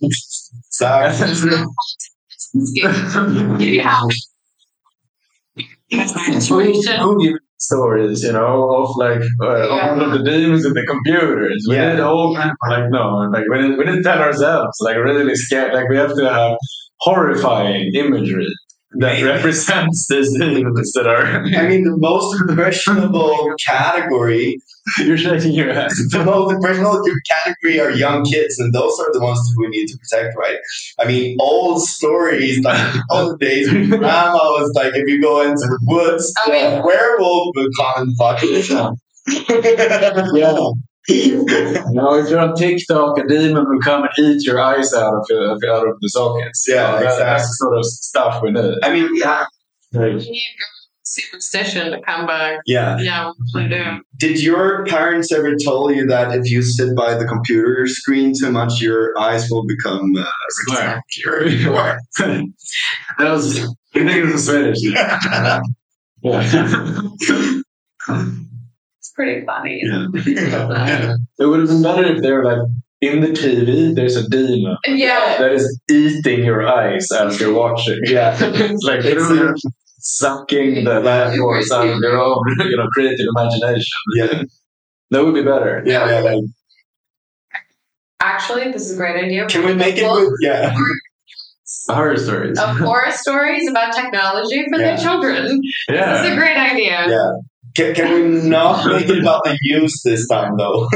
Exactly. 0.73 1.51
yeah. 3.59 4.01
Movie 7.01 7.35
stories, 7.59 8.23
you 8.23 8.33
know, 8.33 8.75
of 8.83 8.91
like 8.97 9.23
uh, 9.43 9.69
all 9.69 10.01
of 10.03 10.13
the 10.13 10.23
demons 10.23 10.65
in 10.65 10.73
the 10.75 10.85
computers. 10.87 11.65
We 11.69 11.77
Yeah. 11.77 11.93
need 11.93 12.01
all 12.01 12.35
like 12.35 12.85
no, 12.91 13.29
like 13.33 13.45
we 13.51 13.63
need, 13.69 13.79
we 13.79 13.85
need 13.85 13.97
to 13.97 14.03
tell 14.03 14.19
ourselves 14.21 14.77
like 14.81 14.97
really 14.97 15.35
scared. 15.35 15.73
Like 15.75 15.89
we 15.89 15.97
have 15.97 16.15
to 16.17 16.29
have 16.31 16.57
horrifying 17.01 17.93
imagery 17.95 18.47
that 19.01 19.13
Maybe. 19.15 19.25
represents 19.25 20.07
these 20.09 20.33
demons 20.39 20.93
that 20.93 21.07
are. 21.07 21.25
I 21.45 21.69
mean, 21.69 21.85
the 21.85 21.97
most 21.97 22.41
impressionable 22.41 23.53
category, 23.65 24.59
You're 24.99 25.17
shaking 25.17 25.53
your 25.53 25.73
head. 25.73 25.91
the 26.11 26.23
most 26.25 26.55
impressionable 26.55 27.03
category 27.29 27.81
are 27.81 27.91
young 27.91 28.25
kids, 28.25 28.59
and 28.59 28.73
those 28.75 28.99
are 29.01 29.13
the 29.13 29.21
ones 29.21 29.39
that 29.39 29.55
we 29.59 29.69
need 29.69 29.87
to 29.89 29.99
protect, 29.99 30.37
right? 30.37 30.59
I 30.99 31.07
mean, 31.07 31.37
old 31.41 31.83
stories 31.83 32.63
like 32.63 32.95
old 33.11 33.41
days 33.41 33.71
when 33.73 33.89
grandma 33.91 34.33
was 34.59 34.73
like, 34.75 34.93
if 34.95 35.09
you 35.09 35.21
go 35.21 35.41
into 35.43 35.55
the 35.67 35.79
woods, 35.83 36.33
I 36.45 36.51
mean- 36.51 36.81
a 36.81 36.85
werewolf 36.87 37.49
will 37.55 37.69
come 37.79 38.03
and 38.09 38.17
fuck 38.17 38.43
you. 38.43 38.63
Yeah. 40.35 40.71
Now, 41.09 42.15
if 42.15 42.29
you're 42.29 42.41
on 42.41 42.55
TikTok, 42.57 43.19
a 43.19 43.27
demon 43.29 43.65
will 43.69 43.81
come 43.81 44.03
and 44.03 44.11
eat 44.19 44.45
your 44.45 44.61
eyes 44.61 44.93
out 44.93 45.15
of 45.15 45.25
your, 45.31 45.53
out 45.53 45.87
of 45.87 45.95
the 46.01 46.09
sockets. 46.09 46.65
Yeah, 46.69 46.93
That- 46.93 47.03
exactly. 47.05 47.25
That's 47.25 47.49
the 47.49 47.55
sort 47.59 47.79
of 47.79 47.85
stuff 47.87 48.43
we 48.43 48.51
need. 48.51 48.75
I 48.83 48.93
mean, 48.93 49.09
yeah, 49.15 49.45
You 49.93 50.15
need 50.15 50.43
superstition 51.05 51.93
to 51.93 52.01
come 52.03 52.27
back. 52.27 52.59
yeah. 52.67 52.99
Yeah, 52.99 53.31
we 53.55 53.69
do. 53.69 54.01
Did 54.17 54.43
your 54.43 54.85
parents 54.87 55.31
ever 55.33 55.55
tell 55.55 55.91
you 55.93 56.05
that 56.09 56.37
if 56.37 56.51
you 56.51 56.63
sit 56.63 56.97
by 56.97 57.15
the 57.15 57.25
computer 57.25 57.87
screen 57.87 58.33
too 58.39 58.51
much, 58.51 58.81
your 58.83 59.17
eyes 59.19 59.49
will 59.49 59.65
become 59.65 60.17
uh, 60.17 60.25
Square. 60.49 61.03
rectangular? 61.25 61.99
that 62.19 63.31
was, 63.31 63.61
I 63.61 63.69
think 63.95 64.11
it 64.11 64.25
was 64.33 64.45
Swedish. 64.47 64.79
yeah. 66.23 66.43
It's 69.17 69.25
pretty 69.25 69.47
funny. 69.47 69.81
Yeah. 69.83 70.07
It 71.39 71.47
would 71.47 71.61
have 71.61 71.69
been 71.69 71.83
better 71.83 72.05
if 72.05 72.23
they 72.23 72.33
were 72.33 72.45
like, 72.45 72.69
in 73.03 73.21
the 73.21 73.29
TV, 73.29 73.95
there's 73.95 74.17
a 74.17 74.29
demon 74.29 74.77
Yeah. 74.87 75.37
that 75.39 75.53
is 75.53 75.81
eating 75.91 76.45
your 76.45 76.67
eyes 76.67 77.07
as 77.13 77.39
you're 77.41 77.53
watching. 77.53 77.99
Yeah. 78.05 78.37
it's 78.41 78.83
like 78.85 79.05
literally 79.05 79.53
sucking 79.99 80.85
the 80.85 81.01
life 81.01 81.37
force 81.37 81.71
out 81.71 81.89
of 81.89 81.99
your 82.01 82.19
own, 82.19 82.39
you 82.59 82.77
know, 82.77 82.87
creative 82.95 83.27
imagination. 83.37 83.85
Yeah. 84.15 84.43
That 85.11 85.25
would 85.25 85.35
be 85.35 85.43
better. 85.43 85.83
Yeah, 85.87 86.09
yeah, 86.09 86.33
yeah. 86.33 86.41
Actually, 88.21 88.73
this 88.73 88.83
is 88.89 88.95
a 88.95 88.97
great 88.97 89.23
idea. 89.25 89.47
Can 89.47 89.65
we 89.67 89.75
make 89.75 89.97
it 89.99 90.11
with, 90.11 90.33
yeah. 90.41 90.75
Horror 91.89 92.17
stories. 92.17 92.59
of 92.59 92.77
horror 92.79 93.11
stories 93.11 93.69
about 93.69 93.95
technology 93.95 94.65
for 94.71 94.79
Yeah. 94.81 94.87
their 94.87 94.97
children. 94.97 95.61
Yeah. 95.89 96.13
This 96.23 96.27
is 96.27 96.33
a 96.33 96.37
great 96.37 96.57
idea. 96.57 97.07
Yeah. 97.09 97.31
Can, 97.77 97.95
can 97.95 98.15
we 98.15 98.49
not 98.49 98.87
make 98.93 99.09
it 99.09 99.19
about 99.19 99.45
the 99.45 99.59
Jews 99.63 100.01
this 100.03 100.27
time, 100.29 100.57
though? 100.57 100.89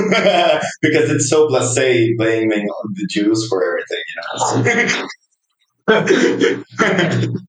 because 0.81 1.11
it's 1.11 1.29
so 1.29 1.47
blasé 1.47 2.17
blaming 2.17 2.67
the 2.95 3.07
Jews 3.11 3.47
for 3.49 3.63
everything, 3.63 4.03
you 4.09 4.17
know? 7.27 7.35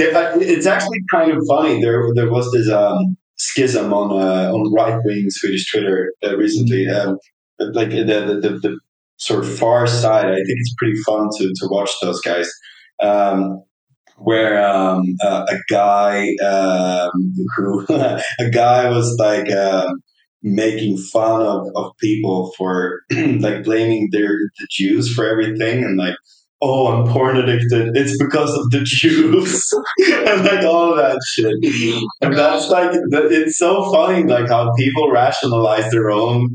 Uh, 0.00 0.32
it's 0.40 0.64
actually 0.64 0.98
kind 1.12 1.30
of 1.30 1.44
funny. 1.46 1.78
There, 1.78 2.06
there 2.14 2.30
was 2.30 2.50
this 2.52 2.70
um, 2.70 3.18
schism 3.36 3.92
on 3.92 4.10
uh, 4.10 4.50
on 4.50 4.72
right 4.72 4.98
wing 5.04 5.26
Swedish 5.28 5.70
Twitter 5.70 6.14
uh, 6.24 6.38
recently. 6.38 6.88
Um, 6.88 7.18
like 7.58 7.90
the, 7.90 8.04
the, 8.04 8.40
the, 8.40 8.58
the 8.60 8.78
sort 9.18 9.44
of 9.44 9.58
far 9.58 9.86
side. 9.86 10.24
I 10.24 10.36
think 10.36 10.48
it's 10.48 10.74
pretty 10.78 10.98
fun 11.06 11.28
to, 11.36 11.44
to 11.48 11.68
watch 11.70 11.90
those 12.00 12.18
guys. 12.22 12.50
Um, 13.02 13.62
where 14.20 14.62
um, 14.64 15.02
uh, 15.22 15.46
a 15.48 15.56
guy 15.72 16.28
um, 16.44 17.32
who 17.56 17.86
a 17.88 18.50
guy 18.52 18.88
was 18.90 19.16
like 19.18 19.50
um, 19.50 20.02
making 20.42 20.96
fun 20.96 21.42
of, 21.42 21.66
of 21.74 21.92
people 21.98 22.52
for 22.56 23.00
like 23.10 23.64
blaming 23.64 24.08
their 24.12 24.28
the 24.28 24.68
Jews 24.70 25.12
for 25.12 25.26
everything 25.26 25.84
and 25.84 25.96
like 25.96 26.14
oh 26.62 26.88
I'm 26.88 27.10
porn 27.10 27.38
addicted. 27.38 27.96
It's 27.96 28.22
because 28.22 28.50
of 28.50 28.70
the 28.70 28.80
Jews. 28.84 29.72
And 30.30 30.44
like 30.44 30.64
all 30.64 30.92
of 30.92 30.96
that 30.98 31.18
shit. 31.28 31.54
And 32.20 32.36
that's 32.36 32.68
like 32.68 32.90
it's 33.12 33.58
so 33.58 33.90
funny 33.92 34.24
like 34.24 34.48
how 34.48 34.72
people 34.74 35.10
rationalize 35.10 35.90
their 35.90 36.10
own 36.10 36.54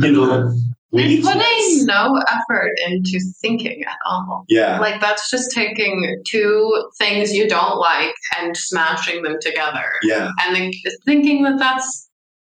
you 0.00 0.12
know 0.12 0.52
And 0.94 1.08
weakness. 1.08 1.32
putting 1.32 1.86
no 1.86 2.20
effort 2.28 2.70
into 2.86 3.18
thinking 3.42 3.82
at 3.84 3.96
all. 4.06 4.44
yeah 4.48 4.78
Like 4.78 5.00
that's 5.00 5.30
just 5.30 5.50
taking 5.52 6.22
two 6.26 6.90
things 6.98 7.32
you 7.32 7.48
don't 7.48 7.78
like 7.78 8.14
and 8.38 8.56
smashing 8.56 9.22
them 9.22 9.36
together, 9.40 9.84
yeah 10.02 10.30
and 10.42 10.54
then 10.54 10.70
thinking 11.04 11.42
that 11.44 11.58
that's 11.58 12.08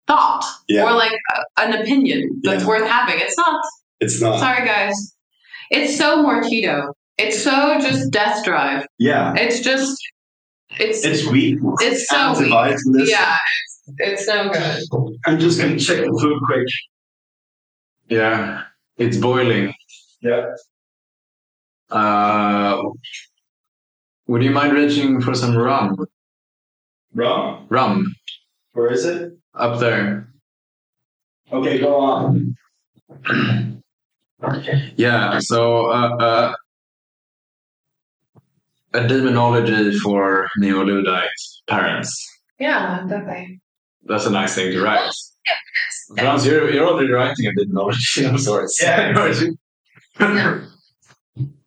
thought 0.06 0.44
Yeah. 0.68 0.84
or 0.84 0.92
like 0.92 1.12
a, 1.34 1.62
an 1.62 1.72
opinion 1.80 2.28
that's 2.42 2.62
Yeah. 2.62 2.68
worth 2.68 2.88
having. 2.88 3.16
It's 3.20 3.36
not. 3.38 3.60
it's 4.00 4.20
not 4.20 4.38
Sorry, 4.40 4.66
guys. 4.66 5.14
It's 5.70 5.96
so 5.96 6.22
Mortido. 6.24 6.88
It's 7.16 7.42
so 7.42 7.78
just 7.80 8.10
death 8.10 8.44
drive. 8.44 8.84
yeah 8.98 9.34
It's 9.36 9.60
just. 9.60 9.96
It's. 10.80 11.04
it's 11.04 11.24
weak 11.26 11.58
It's 11.80 12.08
so 12.08 12.32
weak. 12.38 12.52
Anti-vitalist. 12.52 13.08
yeah. 13.08 13.36
It's 13.98 14.26
no 14.26 14.50
good. 14.50 14.82
I'm 15.26 15.38
just 15.38 15.60
gonna 15.60 15.78
check 15.78 15.98
the 16.04 16.18
food 16.20 16.40
quick. 16.46 16.66
Yeah. 18.08 18.62
It's 18.98 19.16
boiling. 19.16 19.72
Yeah. 20.20 20.54
Uh, 21.90 22.82
Would 24.26 24.42
you 24.42 24.50
mind 24.50 24.72
reaching 24.72 25.20
for 25.20 25.34
some 25.34 25.56
rum? 25.56 25.96
Rum? 27.14 27.66
Rum 27.68 28.14
Where 28.72 28.90
is 28.90 29.04
it? 29.04 29.32
up 29.54 29.78
there. 29.80 30.28
Okay, 31.52 31.78
go 31.78 31.96
on. 32.00 32.56
Yeah. 34.96 35.38
So 35.38 35.86
uh, 35.86 36.16
uh, 36.16 36.54
a 38.92 39.08
demonology 39.08 39.98
for 40.00 40.46
neo-Luddite 40.58 41.28
parents. 41.66 42.12
Yeah, 42.58 43.06
definitely. 43.08 43.60
That's 44.04 44.26
a 44.26 44.30
nice 44.30 44.54
thing 44.54 44.72
to 44.72 44.82
write. 44.82 45.10
Frans, 46.16 46.46
you're, 46.46 46.70
you're 46.70 46.86
already 46.86 47.10
writing 47.10 47.46
a 47.46 47.54
demonology 47.54 48.24
of 48.24 48.40
sorts. 48.40 48.80
Yeah. 48.82 49.12
Yeah. 50.20 50.60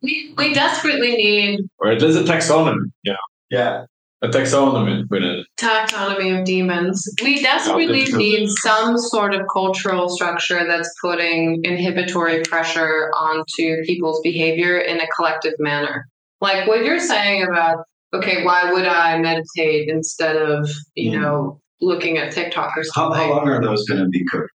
We, 0.00 0.32
we 0.38 0.54
desperately 0.54 1.16
need 1.16 1.60
or 1.78 1.90
at 1.92 2.00
least 2.00 2.18
a 2.18 2.22
taxonomy. 2.32 2.86
Yeah. 3.02 3.16
Yeah. 3.50 3.84
A 4.22 4.28
taxonomy 4.28 5.04
with 5.10 5.22
it. 5.22 5.46
taxonomy 5.60 6.38
of 6.38 6.44
demons. 6.46 7.06
We 7.22 7.42
desperately 7.42 8.04
Yeah, 8.08 8.16
need 8.16 8.48
some 8.48 8.96
sort 8.96 9.34
of 9.34 9.42
cultural 9.52 10.08
structure 10.08 10.64
that's 10.66 10.92
putting 11.02 11.60
inhibitory 11.64 12.42
pressure 12.44 13.10
onto 13.14 13.82
people's 13.84 14.20
behavior 14.22 14.78
in 14.78 15.00
a 15.00 15.06
collective 15.14 15.54
manner. 15.58 16.06
Like 16.40 16.66
what 16.66 16.84
you're 16.84 16.98
saying 17.00 17.42
about, 17.42 17.84
okay, 18.14 18.44
why 18.44 18.72
would 18.72 18.86
I 18.86 19.18
meditate 19.18 19.88
instead 19.88 20.36
of, 20.36 20.68
you 20.94 21.10
Mhm. 21.12 21.20
know, 21.20 21.60
looking 21.80 22.18
at 22.18 22.32
TikTok 22.32 22.76
or 22.76 22.82
How, 22.94 23.02
something? 23.12 23.20
how 23.20 23.30
long 23.30 23.48
are 23.48 23.62
those 23.62 23.84
going 23.88 24.02
to 24.02 24.08
be 24.08 24.24
cooked? 24.30 24.50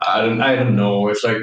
I 0.00 0.20
don't, 0.20 0.40
I 0.40 0.56
don't 0.56 0.74
know. 0.76 1.08
It's 1.08 1.22
like 1.24 1.36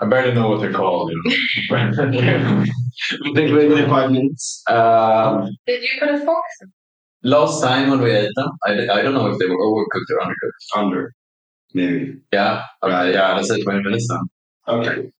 I 0.00 0.06
barely 0.06 0.32
know 0.34 0.48
what 0.48 0.60
they're 0.60 0.72
called. 0.72 1.12
You 1.70 2.22
know. 2.22 2.64
I 2.64 3.32
think 3.34 3.52
we- 3.54 3.66
25 3.68 4.10
minutes. 4.10 4.62
um, 4.68 5.48
Did 5.66 5.82
you 5.82 5.88
put 6.00 6.08
a 6.10 6.18
fork? 6.24 6.42
last 7.22 7.62
time 7.62 7.90
when 7.90 8.00
we 8.00 8.10
ate 8.10 8.30
them, 8.34 8.48
I, 8.66 8.72
I 8.88 9.02
don't 9.02 9.12
know 9.14 9.26
if 9.28 9.38
they 9.38 9.46
were 9.46 9.56
overcooked 9.58 10.10
or 10.10 10.20
undercooked. 10.20 10.76
Under. 10.76 11.12
Maybe. 11.74 12.16
Yeah, 12.32 12.62
okay, 12.82 12.92
Right. 12.92 13.14
yeah, 13.14 13.34
that's 13.34 13.50
it. 13.50 13.62
Twenty 13.62 13.82
minutes 13.82 14.08
now. 14.10 14.20
Okay. 14.74 15.10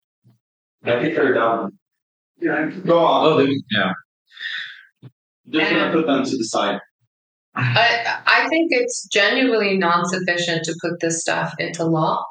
I 0.84 1.00
think 1.02 1.14
they're 1.14 1.34
done. 1.34 1.70
Yeah. 2.40 2.70
Go 2.86 2.98
on. 2.98 3.26
Oh, 3.26 3.36
they, 3.46 3.54
yeah. 3.70 3.92
Just 5.48 5.70
gonna 5.70 5.92
put 5.92 6.06
them 6.06 6.24
to 6.24 6.30
the 6.36 6.44
side. 6.44 6.80
I 7.60 8.18
I 8.26 8.48
think 8.48 8.68
it's 8.70 9.06
genuinely 9.08 9.78
non 9.78 10.04
sufficient 10.06 10.64
to 10.64 10.74
put 10.80 11.00
this 11.00 11.20
stuff 11.20 11.54
into 11.58 11.84
law. 11.84 12.24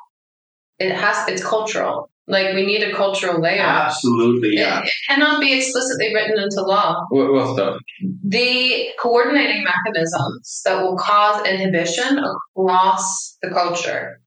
It 0.79 0.91
has 0.91 1.27
it's 1.27 1.43
cultural. 1.43 2.09
Like 2.27 2.53
we 2.53 2.63
need 2.63 2.83
a 2.83 2.93
cultural 2.93 3.41
layer. 3.41 3.61
Absolutely, 3.61 4.51
yeah. 4.53 4.83
it 4.83 4.91
cannot 5.09 5.41
be 5.41 5.57
explicitly 5.57 6.13
written 6.13 6.37
into 6.37 6.61
law. 6.61 7.03
What, 7.09 7.33
what's 7.33 7.55
that? 7.55 7.79
The 8.23 8.89
coordinating 9.01 9.63
mechanisms 9.63 10.61
that 10.63 10.79
will 10.83 10.95
cause 10.95 11.43
inhibition 11.47 12.19
across 12.19 13.35
the 13.41 13.49
culture. 13.49 14.21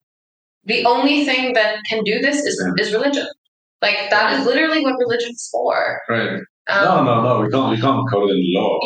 The 0.65 0.85
only 0.85 1.25
thing 1.25 1.53
that 1.55 1.79
can 1.89 2.03
do 2.03 2.19
this 2.19 2.39
is, 2.45 2.73
is 2.79 2.93
religion. 2.93 3.27
Like 3.81 4.11
that 4.11 4.39
is 4.39 4.47
literally 4.47 4.83
what 4.83 4.95
religion's 4.99 5.49
for. 5.53 6.01
Right. 6.09 6.41
Um, 6.69 6.85
no, 6.85 7.05
no, 7.05 7.23
no. 7.23 7.41
We 7.41 7.51
can't. 7.51 7.71
We 7.71 7.81
can't 7.81 8.03
code 8.11 8.31
it 8.31 8.35
in 8.35 8.53
law. 8.55 8.79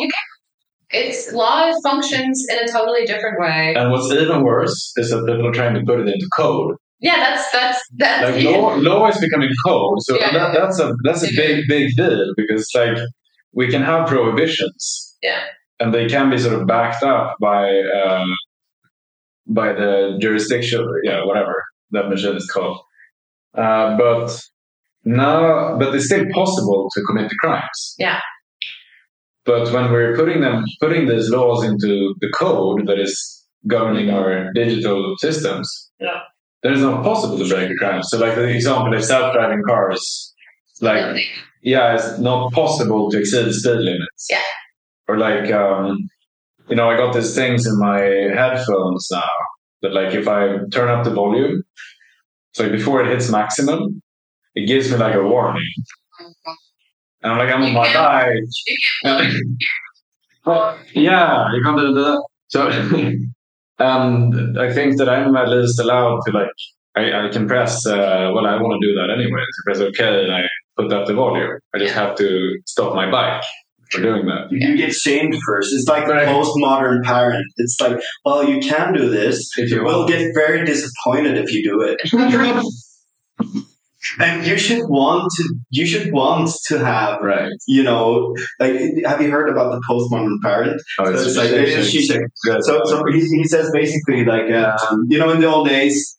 It's 0.89 1.33
law 1.33 1.71
functions 1.83 2.45
in 2.49 2.57
a 2.59 2.71
totally 2.71 3.05
different 3.05 3.39
way. 3.39 3.75
And 3.75 3.91
what's 3.91 4.09
even 4.11 4.43
worse 4.43 4.93
is 4.97 5.09
that 5.09 5.25
people 5.25 5.47
are 5.47 5.51
trying 5.53 5.73
to 5.73 5.81
put 5.85 5.99
it 5.99 6.07
into 6.07 6.27
code. 6.37 6.75
Yeah, 6.99 7.17
that's 7.17 7.51
that's 7.51 7.79
that's 7.97 8.35
Like 8.35 8.45
law, 8.45 8.75
law 8.75 9.07
is 9.09 9.19
becoming 9.19 9.49
code, 9.65 9.97
so 10.01 10.17
Yeah. 10.17 10.31
that, 10.33 10.53
that's 10.53 10.79
a 10.79 10.93
that's 11.03 11.23
a 11.23 11.29
big 11.35 11.65
big 11.67 11.95
deal 11.95 12.33
because 12.35 12.67
like 12.73 12.97
we 13.53 13.67
can 13.69 13.83
have 13.83 14.07
prohibitions, 14.07 15.15
Yeah. 15.21 15.41
and 15.79 15.93
they 15.93 16.07
can 16.07 16.29
be 16.31 16.37
sort 16.39 16.59
of 16.59 16.65
backed 16.67 17.03
up 17.03 17.35
by 17.39 17.69
uh, 17.81 18.25
by 19.45 19.73
the 19.73 20.17
jurisdiction, 20.19 20.83
yeah, 21.03 21.23
whatever 21.25 21.63
that 21.91 22.09
machine 22.09 22.35
is 22.35 22.49
called. 22.49 22.79
Uh, 23.55 23.95
but 23.97 24.39
now, 25.05 25.77
but 25.77 25.93
it's 25.95 26.05
still 26.05 26.25
possible 26.33 26.89
to 26.93 27.01
commit 27.03 27.29
the 27.29 27.35
crimes. 27.39 27.95
Yeah. 27.99 28.19
But 29.47 29.71
when 29.73 29.91
we're 29.91 30.15
putting 30.15 30.41
them, 30.41 30.65
putting 30.81 31.07
these 31.07 31.29
laws 31.29 31.63
into 31.63 32.13
the 32.19 32.29
code 32.37 32.85
that 32.87 32.99
is 32.99 33.13
governing 33.65 34.09
our 34.09 34.51
digital 34.53 35.15
systems, 35.17 35.67
Yeah. 35.99 36.19
then 36.61 36.73
it's 36.73 36.81
not 36.81 37.03
possible 37.03 37.37
to 37.39 37.47
break 37.47 37.69
the 37.69 37.77
crime. 37.77 38.03
So, 38.03 38.19
like 38.19 38.35
the 38.35 38.49
example 38.49 38.93
of 38.93 39.03
self-driving 39.03 39.63
cars, 39.65 40.33
like 40.81 41.25
yeah, 41.61 41.95
it's 41.95 42.19
not 42.19 42.51
possible 42.51 43.09
to 43.09 43.19
exceed 43.19 43.51
speed 43.53 43.79
limits. 43.89 44.27
Yeah. 44.29 44.41
Or 45.07 45.17
like, 45.17 45.49
um, 45.51 45.97
you 46.69 46.75
know, 46.75 46.89
I 46.89 46.97
got 46.97 47.13
these 47.13 47.33
things 47.33 47.65
in 47.65 47.79
my 47.79 47.99
headphones 48.39 49.07
now 49.11 49.29
that, 49.81 49.93
like, 49.93 50.13
if 50.13 50.27
I 50.27 50.57
turn 50.71 50.89
up 50.89 51.05
the 51.05 51.11
volume, 51.11 51.63
so 52.51 52.69
before 52.69 53.01
it 53.03 53.07
hits 53.11 53.29
maximum, 53.29 54.01
it 54.55 54.67
gives 54.67 54.91
me 54.91 54.97
like 54.97 55.15
a 55.15 55.23
warning. 55.23 55.71
And 57.23 57.31
I'm 57.33 57.37
like, 57.39 57.49
I'm 57.53 57.61
on 57.63 57.67
You 57.69 57.73
my 57.73 57.87
can't- 57.87 58.47
bike. 59.03 59.31
Well, 60.45 60.77
yeah, 60.93 61.51
you 61.53 61.61
can't 61.61 61.77
do 61.77 61.93
that. 61.93 62.23
So, 62.47 62.69
and 63.79 64.57
I 64.59 64.71
think 64.73 64.97
that 64.97 65.09
I'm 65.09 65.35
at 65.35 65.49
least 65.49 65.77
allowed 65.79 66.21
to 66.25 66.31
like, 66.31 66.47
I, 66.95 67.25
I 67.27 67.29
can 67.29 67.47
press, 67.47 67.85
uh, 67.85 68.31
well, 68.33 68.47
I 68.47 68.55
want 68.61 68.81
to 68.81 68.87
do 68.87 68.95
that 68.95 69.09
anyway. 69.13 69.41
So 69.51 69.61
press 69.65 69.79
OK 69.79 70.23
and 70.23 70.31
I 70.33 70.43
put 70.77 70.93
up 70.93 71.05
the 71.05 71.13
volume. 71.15 71.59
I 71.75 71.79
just 71.79 71.93
have 71.95 72.15
to 72.15 72.57
stop 72.65 72.95
my 72.95 73.11
bike 73.11 73.43
for 73.91 74.01
doing 74.01 74.25
that. 74.27 74.47
You 74.51 74.77
get 74.77 74.93
shamed 74.93 75.35
first. 75.45 75.73
It's 75.73 75.87
like 75.87 76.07
Right. 76.07 76.25
the 76.25 76.31
postmodern 76.31 77.03
parent. 77.03 77.43
It's 77.57 77.75
like, 77.81 77.99
well, 78.23 78.47
you 78.47 78.59
can 78.61 78.93
do 78.93 79.09
this. 79.09 79.49
If 79.57 79.69
you 79.69 79.83
We'll 79.83 80.07
get 80.07 80.33
very 80.33 80.65
disappointed 80.65 81.37
if 81.37 81.51
you 81.51 81.61
do 81.63 81.81
it. 81.81 81.99
And 84.19 84.45
you 84.45 84.57
should 84.57 84.87
want 84.89 85.31
to. 85.37 85.55
You 85.69 85.85
should 85.85 86.11
want 86.11 86.49
to 86.67 86.79
have. 86.79 87.19
Right. 87.21 87.51
You 87.67 87.83
know, 87.83 88.35
like, 88.59 88.73
have 89.05 89.21
you 89.21 89.31
heard 89.31 89.49
about 89.49 89.71
the 89.71 89.81
postmodern 89.89 90.41
parent? 90.41 90.81
Oh, 90.99 91.15
So 91.15 91.27
it's 91.27 91.37
like 91.37 91.49
it's 91.51 91.93
Zizek. 91.93 92.27
So, 92.61 92.81
so 92.85 93.03
he, 93.11 93.21
he 93.21 93.43
says 93.45 93.69
basically 93.73 94.25
like, 94.25 94.51
um, 94.51 95.05
you 95.09 95.17
know, 95.17 95.31
in 95.31 95.41
the 95.41 95.47
old 95.47 95.67
days, 95.67 96.17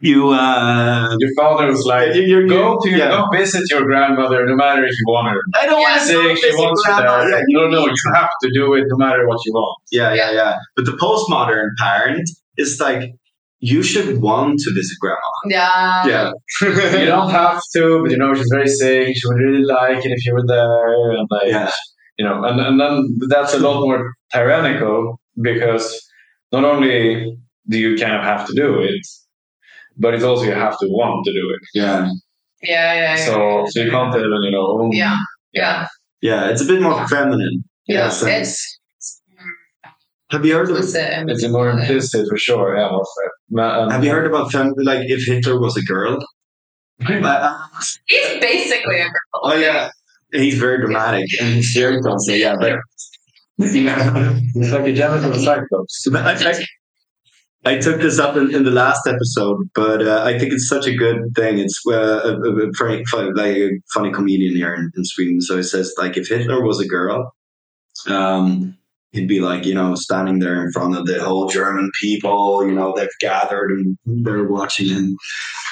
you 0.00 0.28
uh, 0.28 1.16
your 1.18 1.30
father 1.36 1.66
was 1.68 1.84
like, 1.86 2.14
you, 2.14 2.22
you 2.22 2.48
go 2.48 2.78
to 2.82 2.90
yeah. 2.90 3.08
go 3.08 3.26
visit 3.32 3.62
your 3.70 3.84
grandmother 3.84 4.44
no 4.46 4.54
matter 4.54 4.84
if 4.84 4.90
you 4.90 5.04
want 5.06 5.28
her. 5.28 5.40
I 5.54 5.66
don't 5.66 5.80
want 5.80 6.00
to 6.00 6.06
Say 6.06 6.12
say 6.12 6.32
if 6.32 6.38
she 6.38 6.52
wants 6.52 6.82
you 6.86 6.96
there. 6.96 7.42
No, 7.48 7.68
no, 7.68 7.86
you 7.86 8.12
have 8.14 8.30
to 8.42 8.50
do 8.52 8.74
it 8.74 8.84
no 8.88 8.96
matter 8.96 9.26
what 9.26 9.38
you 9.46 9.52
want. 9.52 9.78
Yeah, 9.90 10.12
yeah, 10.12 10.32
yeah. 10.32 10.56
But 10.74 10.84
the 10.84 10.92
postmodern 10.92 11.70
parent 11.78 12.28
is 12.58 12.78
like, 12.78 13.14
you 13.60 13.82
should 13.82 14.20
want 14.20 14.58
to 14.60 14.70
visit 14.74 14.96
grandma. 15.00 15.30
Yeah. 15.48 16.06
Yeah. 16.06 16.30
you 17.00 17.06
don't 17.06 17.30
have 17.30 17.60
to, 17.74 18.02
but 18.02 18.10
you 18.10 18.18
know 18.18 18.34
she's 18.34 18.48
very 18.52 18.68
sick. 18.68 19.08
She 19.16 19.26
would 19.28 19.38
really 19.38 19.64
like 19.64 20.04
it 20.04 20.12
if 20.12 20.24
you 20.26 20.34
were 20.34 20.46
there, 20.46 21.10
and 21.12 21.26
like 21.30 21.46
Yeah. 21.48 21.70
you 22.18 22.24
know, 22.24 22.44
and 22.44 22.60
and 22.60 22.80
then 22.80 23.18
that's 23.28 23.54
a 23.54 23.58
lot 23.58 23.80
more 23.80 24.12
tyrannical 24.32 25.20
because 25.40 25.86
not 26.52 26.64
only 26.64 27.36
do 27.68 27.78
you 27.78 27.96
kind 27.96 28.14
of 28.14 28.22
have 28.22 28.46
to 28.46 28.54
do 28.54 28.80
it, 28.80 29.00
but 29.96 30.14
it's 30.14 30.24
also 30.24 30.44
you 30.44 30.52
have 30.52 30.78
to 30.78 30.86
want 30.88 31.24
to 31.26 31.32
do 31.32 31.50
it. 31.54 31.62
Yeah. 31.74 32.08
Yeah, 32.62 32.94
yeah, 32.94 33.16
yeah. 33.16 33.24
So 33.26 33.64
so 33.68 33.80
you 33.82 33.90
can't 33.90 34.14
even 34.14 34.30
you 34.42 34.50
know. 34.50 34.66
Oh, 34.66 34.82
own- 34.84 34.92
yeah, 34.92 35.16
yeah, 35.52 35.86
Yeah, 36.20 36.50
it's 36.50 36.62
a 36.62 36.66
bit 36.66 36.80
more 36.80 37.06
feminine. 37.08 37.64
yeah. 37.86 38.08
so- 38.10 38.26
It's 38.26 38.75
Have 40.30 40.44
you 40.44 40.54
heard 40.54 40.68
of 40.70 40.76
explicit. 40.76 41.10
and- 41.12 41.30
It's 41.30 41.46
more 41.48 41.70
implicit 41.70 42.26
for 42.28 42.36
sure. 42.36 42.76
Yeah. 42.76 42.90
what's 42.92 43.14
that? 43.50 43.62
Um, 43.62 43.90
Have 43.90 44.04
you 44.04 44.10
heard 44.10 44.26
about 44.26 44.50
fem- 44.52 44.74
like 44.78 45.08
if 45.08 45.24
Hitler 45.24 45.60
was 45.60 45.76
a 45.76 45.82
girl? 45.82 46.18
Uh, 47.06 47.58
He's 48.06 48.40
basically 48.40 48.98
a 49.00 49.04
girl. 49.04 49.40
oh 49.42 49.54
yeah, 49.54 49.90
he's 50.32 50.58
very 50.58 50.78
dramatic 50.78 51.26
and 51.40 51.56
he's 51.56 51.72
serious 51.74 52.04
also. 52.06 52.32
Yeah, 52.32 52.56
but 52.58 52.78
It's 53.58 54.70
like 54.72 54.86
a 54.86 54.92
genital 54.92 55.34
cyclops. 55.34 56.06
I, 56.14 56.32
I, 57.64 57.72
I 57.74 57.78
took 57.78 58.00
this 58.00 58.18
up 58.18 58.36
in, 58.36 58.54
in 58.54 58.64
the 58.64 58.70
last 58.70 59.06
episode, 59.06 59.58
but 59.74 60.06
uh, 60.06 60.22
I 60.24 60.38
think 60.38 60.52
it's 60.52 60.68
such 60.68 60.86
a 60.86 60.94
good 60.94 61.18
thing. 61.34 61.58
It's 61.58 61.80
uh, 61.86 61.92
a, 61.92 62.32
a, 62.40 62.68
a 62.68 62.72
funny, 62.78 63.04
funny, 63.06 63.30
like 63.34 63.56
a 63.56 63.70
funny 63.94 64.10
comedian 64.12 64.54
here 64.56 64.74
in, 64.74 64.90
in 64.96 65.04
Sweden. 65.04 65.40
So 65.40 65.58
it 65.58 65.64
says 65.64 65.92
like 65.98 66.16
if 66.16 66.28
Hitler 66.28 66.62
was 66.62 66.80
a 66.80 66.86
girl, 66.88 67.34
um, 68.08 68.76
he'd 69.12 69.28
be 69.28 69.40
like 69.40 69.64
you 69.64 69.74
know 69.74 69.94
standing 69.94 70.38
there 70.38 70.64
in 70.64 70.72
front 70.72 70.96
of 70.96 71.06
the 71.06 71.22
whole 71.22 71.48
German 71.48 71.90
people. 72.00 72.66
You 72.66 72.72
know 72.72 72.92
they've 72.94 73.08
gathered 73.20 73.70
and 73.70 73.98
they're 74.04 74.44
watching 74.44 74.88
him, 74.88 75.16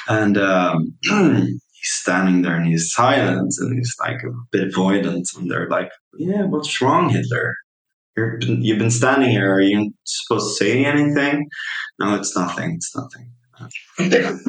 and 0.07 0.37
um, 0.37 0.93
he's 1.03 1.61
standing 1.83 2.41
there 2.41 2.55
and 2.55 2.67
he's 2.67 2.91
silent 2.91 3.53
and 3.59 3.77
he's 3.77 3.93
like 3.99 4.21
a 4.23 4.31
bit 4.51 4.71
avoidant, 4.71 5.37
and 5.37 5.49
they're 5.49 5.69
like, 5.69 5.91
"Yeah, 6.17 6.43
what's 6.43 6.81
wrong, 6.81 7.09
Hitler?" 7.09 7.55
You're, 8.17 8.39
you've 8.39 8.79
been 8.79 8.91
standing 8.91 9.29
here. 9.29 9.53
Are 9.53 9.61
you 9.61 9.91
supposed 10.05 10.57
to 10.57 10.63
say 10.63 10.85
anything? 10.85 11.49
No, 11.99 12.15
it's 12.15 12.35
nothing. 12.35 12.75
It's 12.75 12.95
nothing. 12.95 13.31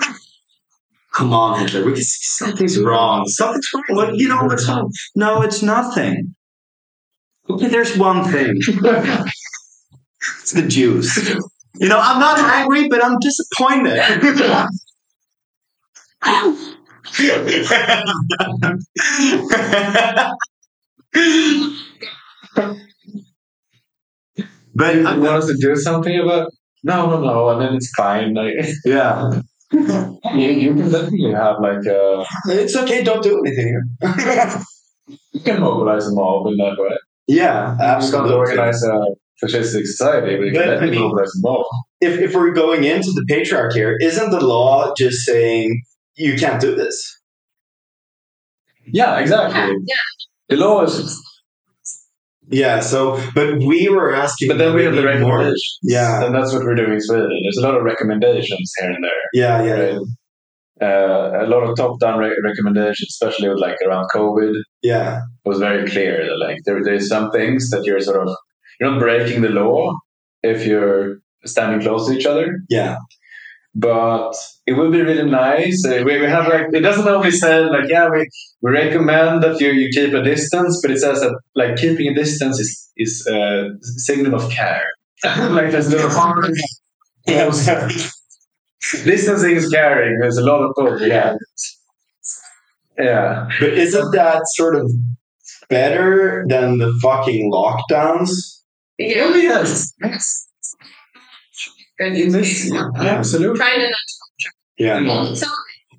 Come 1.14 1.32
on, 1.32 1.60
Hitler. 1.60 1.84
We 1.84 1.94
can 1.94 2.02
see 2.02 2.44
something's 2.44 2.78
wrong. 2.78 3.26
Something's 3.26 3.68
wrong. 3.74 3.84
What 3.96 4.16
you 4.16 4.28
know? 4.28 4.44
What's 4.44 4.68
wrong? 4.68 4.92
No, 5.16 5.42
it's 5.42 5.62
nothing. 5.62 6.34
Okay, 7.48 7.68
there's 7.68 7.96
one 7.96 8.24
thing. 8.30 8.56
it's 10.40 10.52
the 10.52 10.66
juice. 10.66 11.16
You 11.78 11.88
know, 11.88 11.98
I'm 12.00 12.18
not 12.18 12.38
angry, 12.38 12.88
but 12.88 13.04
I'm 13.04 13.18
disappointed. 13.20 14.00
but 24.74 24.94
you 24.94 25.04
want 25.04 25.26
us 25.26 25.46
to 25.46 25.56
do 25.60 25.76
something 25.76 26.18
about? 26.18 26.50
No, 26.82 27.10
no, 27.10 27.20
no, 27.20 27.48
and 27.50 27.60
then 27.60 27.74
it's 27.74 27.90
fine. 27.96 28.34
Like, 28.34 28.54
yeah, 28.84 29.40
you, 29.72 30.48
you 30.48 30.74
can 30.74 30.90
definitely 30.90 31.32
have 31.32 31.56
like 31.60 31.84
a 31.86 32.24
it's 32.46 32.76
okay. 32.76 33.02
Don't 33.02 33.22
do 33.22 33.42
anything. 33.44 33.82
you 35.32 35.40
can 35.40 35.60
mobilize 35.60 36.06
them 36.06 36.18
all 36.18 36.48
in 36.48 36.56
that 36.58 36.76
way. 36.78 36.96
Yeah, 37.28 37.72
You 37.72 37.78
can't 37.78 37.80
absolutely. 37.80 38.34
organize 38.34 38.82
a 38.84 38.92
uh, 38.94 39.04
fascistic 39.42 39.84
society, 39.86 40.36
but 40.36 40.44
you 40.46 40.52
can 40.52 40.66
But, 40.68 40.82
I 40.82 40.86
mean- 40.86 41.00
mobilize 41.00 41.32
a. 41.42 41.66
If 42.00 42.18
if 42.20 42.34
we're 42.34 42.52
going 42.52 42.84
into 42.84 43.10
the 43.12 43.24
patriarch 43.28 43.72
here, 43.72 43.96
isn't 44.00 44.30
the 44.30 44.44
law 44.44 44.92
just 44.96 45.24
saying 45.24 45.82
you 46.14 46.36
can't 46.38 46.60
do 46.60 46.74
this? 46.74 46.96
Yeah, 48.86 49.18
exactly. 49.18 49.60
Yeah. 49.86 49.96
The 50.50 50.56
law 50.56 50.82
is, 50.84 51.20
Yeah. 52.48 52.80
So, 52.80 53.20
but 53.34 53.58
we 53.58 53.88
were 53.88 54.14
asking. 54.14 54.48
but 54.48 54.58
then 54.58 54.74
we 54.74 54.84
have 54.84 54.94
the 54.94 55.02
need 55.02 55.20
more. 55.20 55.38
recommendations. 55.38 55.78
Yeah. 55.82 56.24
and 56.24 56.34
that's 56.34 56.52
what 56.52 56.62
we're 56.64 56.74
doing 56.76 56.92
in 56.92 57.00
Sweden. 57.00 57.28
There's 57.44 57.56
a 57.56 57.62
lot 57.66 57.74
of 57.76 57.82
recommendations 57.82 58.72
here 58.78 58.90
and 58.90 59.02
there. 59.02 59.22
Yeah, 59.32 59.62
yeah, 59.64 59.90
yeah. 59.92 59.98
Uh, 60.80 61.30
a 61.44 61.46
lot 61.46 61.62
of 61.62 61.74
top-down 61.76 62.18
re- 62.18 62.36
recommendations, 62.44 63.08
especially 63.10 63.48
with 63.48 63.58
like 63.58 63.76
around 63.86 64.06
COVID, 64.14 64.52
yeah. 64.82 65.20
it 65.44 65.48
was 65.48 65.58
very 65.58 65.88
clear 65.88 66.26
that 66.26 66.38
like 66.38 66.58
there 66.66 66.82
there's 66.84 67.08
some 67.08 67.30
things 67.30 67.70
that 67.70 67.84
you're 67.86 68.00
sort 68.00 68.26
of 68.28 68.34
you're 68.78 68.90
not 68.90 69.00
breaking 69.00 69.40
the 69.40 69.48
law 69.48 69.94
if 70.42 70.66
you're 70.66 71.18
standing 71.46 71.80
close 71.80 72.06
to 72.06 72.12
each 72.16 72.26
other, 72.26 72.46
Yeah. 72.68 72.96
but 73.74 74.34
it 74.66 74.72
would 74.74 74.92
be 74.92 75.00
really 75.02 75.30
nice. 75.30 75.84
Uh, 75.86 76.02
we, 76.04 76.20
we 76.20 76.26
have 76.26 76.46
like 76.48 76.66
it 76.72 76.80
doesn't 76.80 77.08
always 77.08 77.40
say 77.40 77.60
like 77.76 77.88
yeah 77.88 78.08
we, 78.10 78.28
we 78.62 78.70
recommend 78.72 79.42
that 79.42 79.60
you, 79.60 79.70
you 79.72 79.88
keep 79.92 80.12
a 80.12 80.22
distance, 80.22 80.80
but 80.82 80.90
it 80.90 80.98
says 80.98 81.20
that 81.20 81.38
like 81.54 81.76
keeping 81.76 82.08
a 82.08 82.14
distance 82.14 82.58
is 82.60 82.90
is 82.96 83.26
a 83.26 83.70
signal 84.08 84.34
of 84.34 84.50
care. 84.50 84.84
like 85.24 85.70
there's 85.70 85.90
no 85.90 86.08
harm. 86.08 86.44
yeah. 87.26 87.50
Distancing 89.04 89.56
is 89.56 89.68
caring. 89.70 90.18
There's 90.20 90.36
a 90.38 90.44
lot 90.44 90.62
of 90.62 90.72
both. 90.76 91.00
Yeah. 91.00 91.36
Yeah. 92.98 93.48
But 93.60 93.70
isn't 93.74 94.12
that 94.12 94.42
sort 94.54 94.76
of 94.76 94.90
better 95.68 96.44
than 96.48 96.78
the 96.78 96.92
fucking 97.02 97.50
lockdowns? 97.52 98.30
Yeah. 98.98 99.30
yes. 99.34 99.92
Good 101.98 102.12
In 102.12 102.32
news. 102.32 102.70
this, 102.70 102.72
absolutely. 102.98 103.56
Trying 103.58 103.80
to 103.80 103.94
Yeah. 104.78 105.32
So 105.34 105.46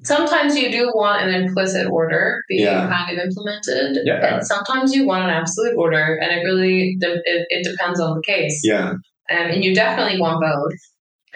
sometimes 0.04 0.56
you 0.56 0.72
do 0.72 0.92
want 0.96 1.24
an 1.28 1.34
implicit 1.34 1.88
order 1.90 2.42
being 2.48 2.62
Yeah. 2.64 2.88
kind 2.88 3.18
of 3.18 3.26
implemented, 3.26 3.98
Yeah. 4.06 4.36
and 4.36 4.46
sometimes 4.48 4.94
you 4.96 5.06
want 5.08 5.24
an 5.24 5.32
absolute 5.32 5.76
order, 5.76 6.20
and 6.22 6.32
it 6.32 6.44
really 6.44 6.98
de- 7.00 7.22
it, 7.26 7.48
it 7.50 7.64
depends 7.70 8.00
on 8.00 8.16
the 8.16 8.22
case. 8.22 8.62
Yeah. 8.64 8.90
Um, 8.92 9.02
and 9.30 9.64
you 9.66 9.74
definitely 9.76 10.20
want 10.22 10.40
both 10.42 10.80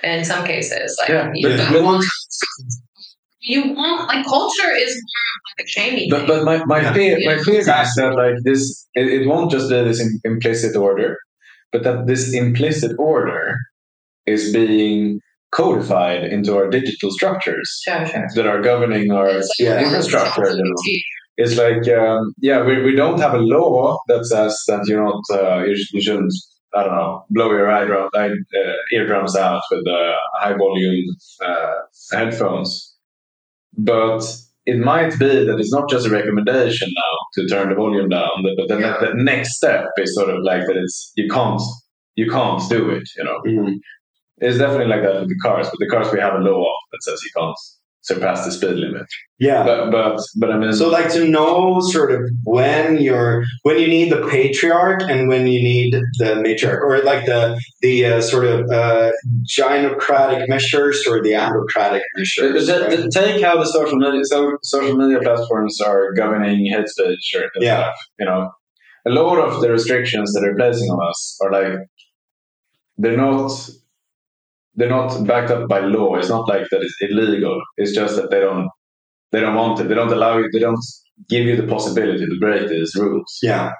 in 0.03 0.25
some 0.25 0.45
cases. 0.45 0.95
Like 0.99 1.09
Yeah, 1.09 1.31
you, 1.33 1.47
but- 1.49 1.71
you 1.71 1.83
want 1.83 2.05
you 3.43 3.73
want 3.73 4.07
like 4.07 4.25
culture 4.25 4.71
is 4.77 4.93
more 4.93 5.27
of 5.33 5.41
like 5.57 5.65
a 5.65 5.67
shaming. 5.67 6.09
But, 6.09 6.27
but 6.27 6.43
my, 6.43 6.63
my 6.65 6.81
Yeah. 6.81 6.93
fear 6.93 7.17
my 7.25 7.35
Yeah. 7.35 7.43
fear 7.43 7.59
is 7.59 7.65
that 7.65 8.13
like 8.15 8.35
this 8.43 8.87
it, 8.95 9.07
it 9.07 9.27
won't 9.27 9.51
just 9.51 9.69
be 9.69 9.81
this 9.83 10.01
implicit 10.23 10.75
order, 10.75 11.17
but 11.71 11.83
that 11.83 12.05
this 12.07 12.33
implicit 12.33 12.91
order 12.99 13.55
is 14.27 14.53
being 14.53 15.19
codified 15.51 16.23
into 16.23 16.55
our 16.55 16.69
digital 16.69 17.11
structures 17.11 17.81
sure, 17.83 18.05
sure. 18.05 18.27
that 18.35 18.47
are 18.47 18.61
governing 18.61 19.11
our 19.11 19.29
It's 19.29 19.49
like 19.59 19.67
Yeah. 19.67 19.83
infrastructure. 19.85 20.51
you 20.55 21.01
It's 21.37 21.57
like 21.57 21.87
um, 21.97 22.33
yeah, 22.39 22.63
we, 22.63 22.81
we 22.83 22.95
don't 22.95 23.19
have 23.19 23.33
a 23.33 23.39
law 23.55 23.97
that 24.07 24.25
says 24.25 24.53
that 24.67 24.81
you're 24.87 25.03
not 25.03 25.21
uh, 25.33 25.63
you, 25.65 25.75
sh- 25.75 25.93
you 25.93 26.01
shouldn't 26.01 26.33
I 26.73 26.83
don't 26.83 26.95
know 26.95 27.25
blow 27.29 27.51
your 27.51 27.69
uh, 27.69 28.09
eardrums 28.93 29.35
out 29.35 29.61
with 29.71 29.85
uh, 29.87 30.15
high 30.35 30.53
volume 30.53 31.05
uh, 31.43 31.73
headphones, 32.11 32.95
but 33.77 34.23
it 34.65 34.77
might 34.79 35.17
be 35.19 35.45
that 35.45 35.57
it's 35.59 35.73
not 35.73 35.89
just 35.89 36.05
a 36.07 36.09
recommendation 36.09 36.89
now 36.95 37.17
to 37.43 37.47
turn 37.47 37.69
the 37.69 37.75
volume 37.75 38.09
down, 38.09 38.29
but 38.43 38.53
but 38.57 38.67
the, 38.69 38.79
Yeah. 38.79 38.97
the 39.01 39.13
next 39.15 39.57
step 39.57 39.85
is 39.97 40.13
sort 40.15 40.29
of 40.29 40.43
like 40.43 40.65
that 40.67 40.77
it's 40.77 41.11
you 41.15 41.27
can't 41.29 41.61
you 42.15 42.29
can't 42.29 42.61
do 42.69 42.89
it. 42.91 43.07
You 43.17 43.23
know, 43.23 43.37
Mhm. 43.47 43.75
it's 44.37 44.57
definitely 44.57 44.87
like 44.87 45.03
that 45.03 45.19
with 45.21 45.29
the 45.29 45.39
cars. 45.41 45.67
With 45.71 45.79
the 45.79 45.87
cars, 45.93 46.11
we 46.11 46.19
have 46.19 46.35
a 46.35 46.39
law 46.39 46.65
that 46.91 47.01
says 47.03 47.19
you 47.23 47.31
can't 47.39 47.55
surpass 48.03 48.45
the 48.45 48.51
speed 48.51 48.75
limit. 48.77 49.05
Yeah. 49.39 49.63
But 49.63 49.91
but 49.91 50.19
but 50.37 50.51
I 50.51 50.57
mean, 50.57 50.73
So 50.73 50.89
like 50.89 51.11
to 51.13 51.27
know 51.27 51.79
sort 51.81 52.11
of 52.11 52.21
when 52.43 52.99
you're 53.01 53.43
when 53.63 53.79
you 53.79 53.87
need 53.87 54.11
the 54.11 54.27
patriarch 54.27 55.01
and 55.03 55.27
when 55.29 55.45
you 55.47 55.61
need 55.61 55.93
the 56.17 56.35
matriarch 56.43 56.81
or 56.81 56.99
like 57.03 57.25
the 57.25 57.59
the 57.81 58.05
uh, 58.05 58.21
sort 58.21 58.45
of 58.45 58.69
uh, 58.71 59.11
gynocratic 59.45 60.49
measures 60.49 61.05
or 61.07 61.21
the 61.21 61.35
androcratic 61.35 62.03
measures. 62.15 62.69
Right? 62.69 62.89
t- 62.89 62.97
t- 63.03 63.09
take 63.09 63.43
how 63.43 63.57
the 63.57 63.65
social 63.65 63.97
media 63.97 64.21
so 64.25 64.57
social 64.63 64.95
media 64.97 65.19
platforms 65.19 65.79
are 65.81 66.11
governing 66.13 66.65
hate 66.65 66.87
speech 66.87 67.35
or 67.35 67.49
Yeah. 67.59 67.81
stuff. 67.83 67.95
You 68.19 68.25
know, 68.25 68.51
a 69.05 69.11
lot 69.11 69.37
of 69.39 69.61
the 69.61 69.69
restrictions 69.71 70.33
that 70.33 70.41
they're 70.41 70.55
placing 70.55 70.89
on 70.89 71.07
us 71.09 71.37
are 71.41 71.51
like 71.51 71.79
they're 72.97 73.17
not 73.17 73.51
they're 74.75 74.89
not 74.89 75.25
backed 75.27 75.51
up 75.51 75.67
by 75.67 75.79
law. 75.81 76.15
It's 76.15 76.29
not 76.29 76.47
like 76.47 76.65
that 76.71 76.81
it's 76.81 76.95
illegal. 77.01 77.61
It's 77.77 77.93
just 77.93 78.15
that 78.15 78.31
they 78.31 78.39
don't 78.39 78.69
they 79.31 79.39
don't 79.41 79.55
want 79.55 79.79
it. 79.79 79.87
They 79.87 79.95
don't 79.95 80.11
allow 80.11 80.37
you. 80.37 80.49
They 80.51 80.59
don't 80.59 80.79
give 81.29 81.45
you 81.45 81.55
the 81.55 81.67
possibility 81.67 82.25
to 82.25 82.37
break 82.39 82.67
these 82.69 82.93
rules, 82.95 83.37
Yeah. 83.43 83.71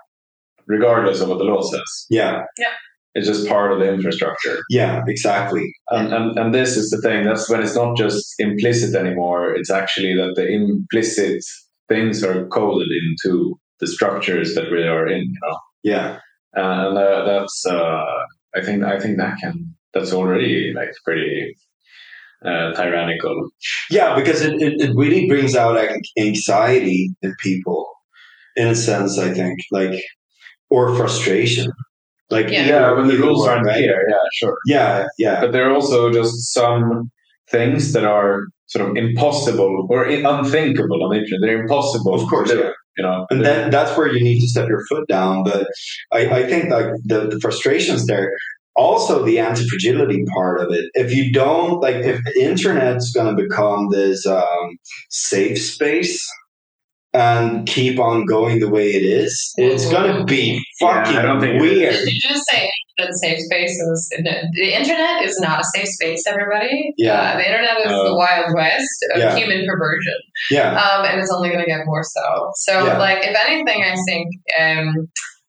regardless 0.68 1.22
of 1.22 1.30
what 1.30 1.38
the 1.40 1.44
law 1.46 1.62
says. 1.62 2.06
Yeah. 2.10 2.44
Yeah. 2.58 2.74
It's 3.14 3.28
just 3.28 3.48
part 3.48 3.74
of 3.74 3.80
the 3.80 3.92
infrastructure. 3.92 4.60
Yeah. 4.70 5.04
Exactly. 5.08 5.74
And, 5.90 6.14
and 6.14 6.40
and 6.40 6.54
this 6.54 6.78
is 6.78 6.90
the 6.92 7.02
thing. 7.02 7.26
That's 7.26 7.50
when 7.50 7.62
it's 7.62 7.76
not 7.76 7.98
just 7.98 8.34
implicit 8.40 8.96
anymore. 8.96 9.54
It's 9.54 9.70
actually 9.72 10.16
that 10.16 10.34
the 10.36 10.48
implicit 10.48 11.44
things 11.90 12.24
are 12.24 12.48
coded 12.48 12.88
into 13.06 13.60
the 13.82 13.88
structures 13.88 14.56
that 14.56 14.72
we 14.72 14.84
are 14.84 15.08
in. 15.08 15.22
You 15.24 15.40
know, 15.44 15.58
Yeah. 15.84 16.20
and 16.54 16.98
uh, 16.98 17.26
that's 17.26 17.66
uh, 17.66 18.06
I 18.56 18.62
think 18.62 18.84
I 18.84 18.98
think 19.00 19.18
that 19.18 19.38
can 19.42 19.76
that's 19.94 20.14
already 20.14 20.74
like 20.76 20.90
pretty 21.04 21.56
uh, 22.46 22.74
tyrannical. 22.74 23.50
Yeah, 23.90 24.16
because 24.16 24.42
it, 24.42 24.62
it, 24.62 24.82
it 24.82 24.92
really 24.96 25.28
brings 25.28 25.56
out 25.56 25.76
like, 25.76 26.02
anxiety 26.18 27.10
in 27.22 27.36
people, 27.40 27.88
in 28.56 28.68
a 28.68 28.76
sense. 28.76 29.18
I 29.20 29.34
think 29.34 29.60
like 29.72 30.02
or 30.70 30.96
frustration. 30.96 31.72
Like 32.30 32.50
Yeah. 32.50 32.66
Yeah, 32.66 32.92
when 32.94 33.08
the 33.08 33.18
rules 33.18 33.46
aren't 33.46 33.66
right? 33.68 33.76
clear. 33.76 34.06
Yeah, 34.10 34.16
sure. 34.40 34.58
Yeah, 34.66 35.06
yeah, 35.20 35.42
But 35.42 35.52
there 35.52 35.70
are 35.70 35.74
also 35.74 36.12
just 36.12 36.54
some 36.54 37.12
things 37.50 37.92
that 37.92 38.06
are 38.06 38.46
sort 38.68 38.90
of 38.90 38.96
impossible 38.96 39.86
or 39.90 40.06
unthinkable 40.06 41.04
on 41.04 41.10
the 41.12 41.18
internet. 41.18 41.42
They're 41.42 41.62
impossible. 41.62 42.14
of 42.14 42.30
course. 42.30 42.52
Yeah. 42.52 42.72
You 42.98 43.04
know, 43.06 43.26
and 43.30 43.44
then 43.46 43.70
that's 43.70 43.98
where 43.98 44.12
you 44.14 44.22
need 44.22 44.42
to 44.42 44.48
step 44.48 44.68
your 44.68 44.86
foot 44.88 45.08
down. 45.08 45.46
But 45.46 45.66
I, 46.12 46.28
I 46.40 46.44
think 46.48 46.70
like 46.70 46.88
the, 47.06 47.28
the 47.28 47.40
frustrations 47.40 48.06
there, 48.06 48.34
also 48.82 49.24
the 49.24 49.38
anti-fragility 49.40 50.24
part 50.34 50.60
of 50.62 50.68
it. 50.72 50.86
If 50.94 51.14
you 51.14 51.32
don't 51.32 51.80
like, 51.86 51.98
if 52.14 52.20
the 52.28 52.42
internet's 52.42 53.12
going 53.12 53.36
to 53.36 53.44
become 53.44 53.90
this 53.92 54.26
um, 54.26 54.66
safe 55.10 55.58
space 55.62 56.18
and 57.14 57.68
keep 57.68 58.00
on 58.00 58.26
going 58.26 58.60
the 58.60 58.70
way 58.70 58.88
it 59.00 59.04
is, 59.04 59.34
it's 59.58 59.90
going 59.92 60.16
to 60.18 60.24
be 60.24 60.44
Yeah, 60.80 60.88
I 60.88 61.04
fucking 61.04 61.22
don't 61.22 61.42
think 61.42 61.62
weird. 61.62 61.94
Did 61.94 62.08
you 62.08 62.22
just 62.30 62.46
say 62.50 62.70
that 62.98 63.10
safe 63.24 63.40
space 63.40 63.72
is 63.72 64.00
the 64.58 64.70
internet 64.80 65.24
is 65.28 65.38
not 65.40 65.60
a 65.60 65.64
safe 65.76 65.90
space, 65.98 66.24
everybody? 66.28 66.94
Yeah. 66.98 67.22
Uh, 67.22 67.38
the 67.38 67.46
internet 67.50 67.78
is 67.86 67.92
Uh, 67.92 68.04
the 68.10 68.16
wild 68.16 68.48
west 68.56 68.98
of 69.14 69.20
Yeah. 69.20 69.36
human 69.36 69.62
perversion. 69.68 70.20
Yeah, 70.50 70.70
um, 70.84 71.06
and 71.06 71.20
it's 71.22 71.34
only 71.36 71.50
going 71.50 71.64
to 71.68 71.72
get 71.76 71.86
more 71.86 72.04
so. 72.16 72.28
So, 72.66 72.74
Yeah. 72.86 72.98
like, 72.98 73.20
if 73.30 73.36
anything, 73.46 73.80
I 73.92 73.96
think 74.08 74.28
um, 74.62 74.88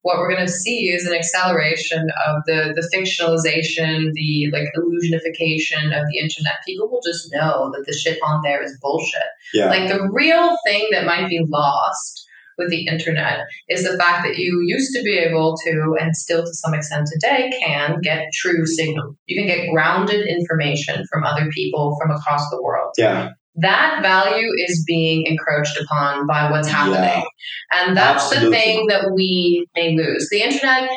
what 0.03 0.19
we're 0.19 0.33
going 0.33 0.45
to 0.45 0.53
see 0.53 0.89
is 0.89 1.07
an 1.07 1.15
acceleration 1.15 2.09
of 2.27 2.43
the 2.47 2.74
the 2.74 2.89
fictionalization, 2.95 4.12
the 4.12 4.51
like 4.53 4.69
illusionification 4.77 5.87
of 5.99 6.07
the 6.11 6.19
internet. 6.19 6.57
People 6.66 6.91
will 6.91 7.03
just 7.05 7.33
know 7.33 7.70
that 7.73 7.85
the 7.87 7.93
shit 7.93 8.19
on 8.24 8.41
there 8.43 8.62
is 8.62 8.77
bullshit. 8.81 9.23
yeah, 9.55 9.66
Like 9.66 9.89
the 9.89 10.09
real 10.12 10.57
thing 10.66 10.89
that 10.93 11.07
might 11.07 11.29
be 11.29 11.41
lost 11.49 12.27
with 12.59 12.70
the 12.70 12.87
internet 12.87 13.41
is 13.69 13.85
the 13.85 13.97
fact 13.97 14.24
that 14.27 14.37
you 14.37 14.62
used 14.65 14.95
to 14.95 15.03
be 15.03 15.16
able 15.19 15.57
to, 15.65 15.97
and 15.99 16.15
still 16.15 16.45
to 16.45 16.55
some 16.55 16.74
extent 16.74 17.09
today, 17.11 17.51
can 17.62 18.01
get 18.03 18.27
true 18.35 18.66
signal. 18.66 19.16
You 19.27 19.41
can 19.41 19.47
get 19.47 19.70
grounded 19.70 20.27
information 20.27 21.05
from 21.11 21.24
other 21.24 21.49
people 21.51 21.97
from 22.01 22.11
across 22.11 22.49
the 22.51 22.62
world 22.62 22.93
yeah, 22.99 23.31
that 23.57 24.01
value 24.03 24.49
is 24.59 24.85
being 24.87 25.27
encroached 25.27 25.79
upon 25.79 26.27
by 26.27 26.51
what's 26.51 26.69
happening. 26.69 27.24
And 27.70 27.97
that's 27.97 28.31
the 28.31 28.51
thing 28.51 28.87
that 28.89 29.12
we 29.15 29.66
may 29.77 29.95
lose. 29.97 30.29
The 30.31 30.43
internet 30.43 30.91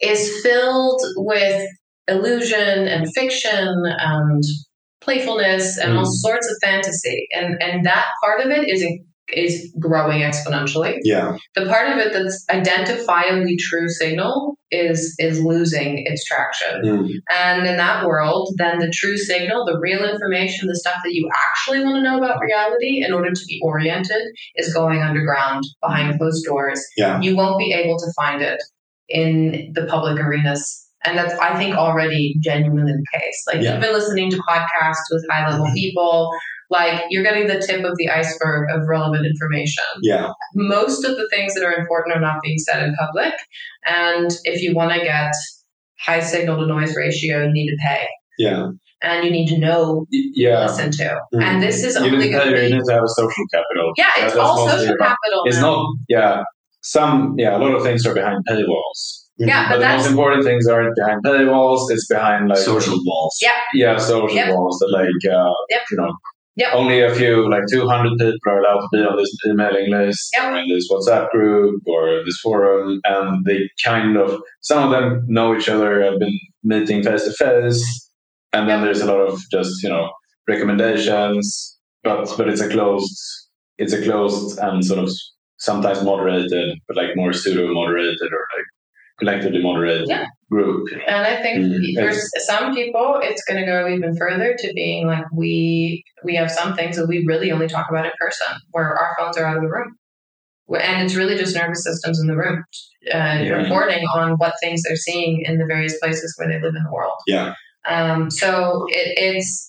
is 0.00 0.42
filled 0.42 1.00
with 1.16 1.66
illusion 2.08 2.86
and 2.88 3.12
fiction 3.14 3.68
and 3.98 4.42
playfulness 5.00 5.78
and 5.78 5.96
all 5.96 6.04
Mm. 6.04 6.12
sorts 6.12 6.46
of 6.50 6.56
fantasy. 6.62 7.26
And 7.34 7.62
and 7.62 7.86
that 7.86 8.06
part 8.22 8.40
of 8.40 8.50
it 8.50 8.68
is 8.68 8.84
is 9.28 9.72
growing 9.78 10.20
exponentially. 10.20 10.98
Yeah. 11.02 11.36
The 11.54 11.66
part 11.66 11.88
of 11.90 11.98
it 11.98 12.12
that's 12.12 12.44
identifiably 12.50 13.58
true 13.58 13.88
signal 13.88 14.56
is 14.70 15.14
is 15.18 15.40
losing 15.40 16.04
its 16.06 16.24
traction. 16.24 16.82
Mm. 16.82 17.08
And 17.30 17.66
in 17.66 17.76
that 17.76 18.04
world, 18.06 18.54
then 18.58 18.78
the 18.78 18.90
true 18.90 19.16
signal, 19.16 19.64
the 19.64 19.78
real 19.78 20.04
information, 20.04 20.68
the 20.68 20.76
stuff 20.76 20.96
that 21.04 21.14
you 21.14 21.30
actually 21.34 21.84
want 21.84 21.96
to 21.96 22.02
know 22.02 22.18
about 22.18 22.40
reality 22.40 23.04
in 23.04 23.12
order 23.12 23.30
to 23.30 23.44
be 23.46 23.60
oriented 23.62 24.22
is 24.56 24.74
going 24.74 25.00
underground 25.00 25.64
behind 25.80 26.18
closed 26.18 26.44
doors. 26.44 26.84
Yeah. 26.96 27.20
You 27.20 27.36
won't 27.36 27.58
be 27.58 27.72
able 27.72 27.98
to 27.98 28.12
find 28.16 28.42
it 28.42 28.62
in 29.08 29.72
the 29.74 29.86
public 29.86 30.18
arenas. 30.20 30.82
And 31.06 31.18
that's, 31.18 31.34
I 31.34 31.58
think, 31.58 31.76
already 31.76 32.34
genuinely 32.40 32.92
the 32.92 33.18
case. 33.18 33.44
Like, 33.46 33.62
Yeah. 33.62 33.76
even 33.76 33.92
listening 33.92 34.30
to 34.30 34.38
podcasts 34.38 35.04
with 35.10 35.24
high 35.30 35.48
level 35.50 35.70
people, 35.74 36.30
like, 36.70 37.02
you're 37.10 37.22
getting 37.22 37.46
the 37.46 37.62
tip 37.66 37.84
of 37.84 37.92
the 37.98 38.08
iceberg 38.10 38.68
of 38.70 38.82
relevant 38.88 39.26
information 39.26 39.84
Yeah. 40.02 40.30
most 40.54 41.04
of 41.04 41.16
the 41.16 41.28
things 41.30 41.54
that 41.54 41.64
are 41.64 41.74
important 41.74 42.16
are 42.16 42.20
not 42.20 42.36
being 42.42 42.58
said 42.58 42.82
in 42.82 42.94
public. 42.96 43.34
And 43.86 44.30
if 44.44 44.62
you 44.62 44.74
want 44.74 44.92
to 44.92 45.00
get 45.00 45.32
high 46.00 46.20
signal 46.20 46.58
to 46.60 46.66
noise 46.66 46.96
ratio, 46.96 47.44
you 47.44 47.52
need 47.52 47.68
to 47.70 47.76
pay. 47.86 48.06
Yeah. 48.38 48.68
And 49.02 49.24
you 49.24 49.30
need 49.30 49.48
to 49.48 49.58
know, 49.58 50.06
Y- 50.12 50.30
Yeah. 50.34 50.62
listen 50.62 50.90
to. 50.92 51.18
Mm. 51.34 51.42
And 51.42 51.62
this 51.62 51.84
is 51.84 51.94
You 51.96 52.06
only 52.06 52.18
need, 52.18 52.30
going 52.32 52.48
to, 52.50 52.56
to 52.56 52.68
you 52.68 52.74
need 52.76 52.84
to 52.86 52.92
have 52.94 53.02
a 53.04 53.08
social 53.08 53.44
capital. 53.52 53.92
Yeah, 53.96 54.06
it's 54.16 54.34
that's 54.34 54.36
all 54.36 54.68
social 54.68 54.94
about- 54.94 55.08
capital. 55.08 55.42
It's 55.44 55.56
now. 55.58 55.62
not, 55.62 55.86
yeah. 56.08 56.42
Some, 56.82 57.34
yeah, 57.38 57.56
a 57.56 57.58
lot 57.58 57.74
of 57.74 57.82
things 57.82 58.06
are 58.06 58.14
behind 58.14 58.38
paywalls. 58.48 59.22
Yeah, 59.36 59.68
But 59.68 59.76
but 59.76 59.80
the 59.88 59.96
most 59.96 60.10
important 60.10 60.44
things 60.44 60.68
aren't 60.68 60.94
behind 60.94 61.20
paywalls. 61.24 61.90
It's 61.90 62.06
behind 62.06 62.48
like 62.48 62.58
Social 62.58 62.96
walls. 63.04 63.36
Yeah. 63.42 63.50
yeah, 63.74 63.96
social 63.98 64.36
Yep. 64.36 64.54
walls 64.54 64.78
that 64.78 64.90
like 64.92 65.34
uh, 65.34 65.50
Yep. 65.70 65.80
you 65.90 65.96
know 65.98 66.12
Yep. 66.56 66.68
only 66.74 67.00
a 67.00 67.12
few 67.14 67.50
like 67.50 67.64
200 67.70 68.12
people 68.18 68.38
are 68.46 68.60
allowed 68.60 68.80
to 68.82 68.88
be 68.92 68.98
on 68.98 69.16
this 69.16 69.36
emailing 69.46 69.90
list 69.90 70.30
Yep. 70.36 70.44
or 70.52 70.56
in 70.58 70.68
this 70.68 70.88
WhatsApp 70.90 71.30
group 71.30 71.82
or 71.86 72.22
this 72.24 72.38
forum, 72.42 73.00
and 73.04 73.44
they 73.44 73.68
kind 73.84 74.16
of 74.16 74.40
some 74.60 74.84
of 74.84 74.90
them 74.90 75.24
know 75.28 75.56
each 75.56 75.68
other, 75.68 76.02
have 76.02 76.18
been 76.20 76.38
meeting 76.62 77.02
face 77.02 77.24
to 77.24 77.32
face, 77.32 78.10
and 78.52 78.68
then 78.68 78.78
Yep. 78.78 78.84
there's 78.84 79.00
a 79.00 79.06
lot 79.12 79.20
of 79.20 79.40
just 79.50 79.82
you 79.82 79.88
know 79.88 80.10
recommendations, 80.48 81.78
but 82.02 82.32
but 82.36 82.48
it's 82.48 82.60
a 82.60 82.68
closed 82.68 83.18
it's 83.78 83.92
a 83.92 84.02
closed 84.02 84.58
and 84.60 84.84
sort 84.84 85.00
of 85.00 85.10
sometimes 85.58 86.02
moderated, 86.04 86.78
but 86.86 86.96
like 86.96 87.16
more 87.16 87.32
pseudo 87.32 87.72
moderated 87.72 88.20
or 88.22 88.42
like 88.56 88.66
collectively 89.18 89.62
moderated 89.62 90.08
Yeah. 90.08 90.26
Group. 90.54 90.88
And 91.06 91.26
I 91.26 91.42
think 91.42 91.58
Mm, 91.64 91.94
for 92.00 92.12
some 92.50 92.74
people, 92.74 93.20
it's 93.22 93.42
going 93.44 93.60
to 93.60 93.66
go 93.66 93.88
even 93.88 94.16
further 94.16 94.54
to 94.58 94.72
being 94.74 95.06
like 95.06 95.24
we 95.32 96.02
we 96.24 96.34
have 96.36 96.50
some 96.50 96.74
things 96.76 96.96
that 96.96 97.06
we 97.06 97.24
really 97.26 97.50
only 97.52 97.68
talk 97.68 97.86
about 97.90 98.06
in 98.06 98.12
person, 98.20 98.52
where 98.70 98.90
our 98.96 99.16
phones 99.18 99.36
are 99.38 99.44
out 99.44 99.56
of 99.56 99.62
the 99.62 99.68
room, 99.68 99.90
and 100.80 101.02
it's 101.04 101.14
really 101.14 101.36
just 101.36 101.54
nervous 101.54 101.84
systems 101.84 102.20
in 102.20 102.26
the 102.26 102.36
room 102.36 102.64
uh, 103.12 103.38
Yeah. 103.42 103.62
reporting 103.62 104.04
on 104.14 104.32
what 104.40 104.54
things 104.62 104.82
they're 104.82 104.96
seeing 105.08 105.42
in 105.48 105.58
the 105.58 105.66
various 105.66 105.98
places 105.98 106.34
where 106.36 106.48
they 106.48 106.60
live 106.64 106.74
in 106.74 106.84
the 106.84 106.92
world. 106.92 107.18
Yeah. 107.26 107.54
Um, 107.86 108.30
so 108.30 108.86
it, 108.88 109.14
it's 109.18 109.68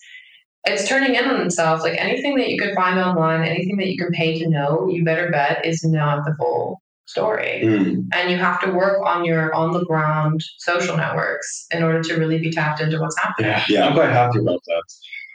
it's 0.67 0.87
turning 0.87 1.15
in 1.15 1.25
on 1.25 1.41
itself. 1.45 1.81
Like 1.81 1.97
anything 1.99 2.35
that 2.37 2.49
you 2.49 2.57
can 2.57 2.73
find 2.75 2.99
online, 2.99 3.43
anything 3.43 3.77
that 3.77 3.87
you 3.87 3.97
can 3.97 4.11
pay 4.11 4.39
to 4.39 4.49
know, 4.49 4.87
you 4.89 5.03
better 5.03 5.29
bet 5.29 5.65
is 5.65 5.83
not 5.83 6.25
the 6.25 6.33
full 6.39 6.81
story 7.07 7.61
Mm. 7.63 8.05
and 8.13 8.31
you 8.31 8.37
have 8.37 8.59
to 8.61 8.71
work 8.71 8.97
on 9.05 9.25
your 9.25 9.53
on 9.53 9.71
the 9.71 9.83
ground 9.85 10.41
social 10.57 10.97
networks 10.97 11.65
in 11.71 11.83
order 11.83 12.01
to 12.01 12.15
really 12.15 12.39
be 12.39 12.51
tapped 12.51 12.81
into 12.81 12.99
what's 12.99 13.17
happening. 13.19 13.51
Yeah, 13.51 13.63
Yeah. 13.69 13.87
I'm 13.87 13.93
quite 13.93 14.09
happy 14.09 14.39
about 14.39 14.59
that. 14.67 14.83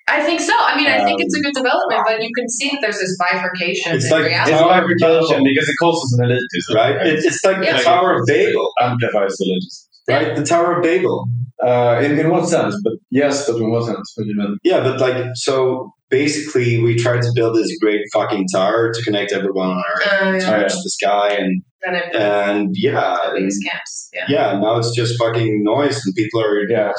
I 0.08 0.22
think 0.24 0.40
so. 0.40 0.52
I 0.58 0.76
mean, 0.76 0.88
I 0.88 1.04
think 1.04 1.20
Um, 1.20 1.24
it's 1.26 1.36
a 1.38 1.40
good 1.40 1.54
development, 1.54 2.02
but 2.04 2.20
you 2.20 2.30
can 2.36 2.48
see 2.48 2.68
that 2.70 2.80
there's 2.80 2.98
this 2.98 3.16
bifurcation 3.16 3.94
It's 3.94 4.10
like- 4.10 4.24
reality. 4.24 4.50
It's 4.52 4.60
Tower 4.60 4.72
of 4.72 4.88
bifurcation 4.98 5.44
because 5.44 5.68
it 5.68 5.76
causes 5.80 6.18
an 6.18 6.28
elitism, 6.28 6.74
Right? 6.74 7.06
It, 7.06 7.24
it's 7.24 7.44
like 7.44 7.62
Yeah. 7.64 7.76
the 7.76 7.82
Tower 7.84 8.14
of 8.16 8.26
Babel, 8.26 8.72
Amplifies 8.80 9.36
elitism. 9.40 9.86
Right? 10.10 10.36
The 10.36 10.44
Tower 10.44 10.76
of 10.76 10.82
Babel. 10.82 11.26
Uh, 11.62 12.00
in, 12.02 12.18
in 12.18 12.30
what 12.30 12.48
sense? 12.48 12.74
But 12.82 12.94
yes, 13.10 13.46
but 13.46 13.56
in 13.56 13.70
what 13.70 13.84
sense? 13.84 14.12
What 14.16 14.24
do 14.24 14.30
you 14.30 14.36
mean? 14.36 14.56
Yeah, 14.64 14.80
but 14.80 14.98
like, 14.98 15.24
so 15.34 15.92
basically, 16.08 16.80
we 16.82 16.96
tried 16.96 17.20
to 17.22 17.30
build 17.34 17.54
this 17.56 17.70
great 17.80 18.00
fucking 18.14 18.46
tower 18.52 18.92
to 18.94 19.02
connect 19.02 19.30
everyone 19.32 19.68
on 19.70 19.82
Earth 19.94 20.06
Uh, 20.06 20.32
to 20.32 20.38
yeah. 20.38 20.50
yeah. 20.60 20.62
the 20.68 20.90
sky, 20.90 21.28
and 21.34 21.62
Then 21.84 21.94
it 21.96 22.16
and 22.16 22.68
yeah, 22.72 23.34
and, 23.34 23.44
these 23.46 23.58
camps. 23.68 24.08
Yeah. 24.14 24.24
yeah. 24.28 24.58
Now 24.58 24.78
it's 24.78 24.94
just 24.94 25.18
fucking 25.18 25.62
noise, 25.62 26.00
and 26.06 26.14
people 26.14 26.40
are 26.42 26.66
Yeah, 26.66 26.92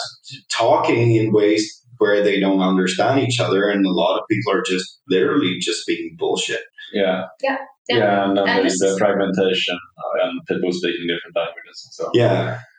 talking 0.51 1.15
in 1.15 1.31
ways 1.33 1.63
where 1.97 2.23
they 2.23 2.39
don't 2.39 2.61
understand 2.61 3.19
each 3.19 3.39
other, 3.39 3.67
and 3.67 3.83
a 3.85 3.89
lot 3.91 4.17
of 4.19 4.23
people 4.29 4.53
are 4.53 4.61
just 4.63 4.99
literally 5.09 5.57
just 5.59 5.81
speaking 5.81 6.15
bullshit. 6.19 6.61
yeah, 6.93 7.25
Yeah, 7.41 7.57
yeah. 7.89 7.97
yeah. 7.97 8.23
and 8.27 8.37
then 8.37 8.47
And 8.47 8.59
there's 8.59 8.77
the 8.77 8.95
fragmentation 8.99 9.75
uh, 9.97 10.23
and 10.27 10.39
people 10.47 10.71
speaking 10.71 11.07
different 11.07 11.35
languages 11.35 11.77
and 11.85 11.93
so. 11.93 12.03
on. 12.05 12.11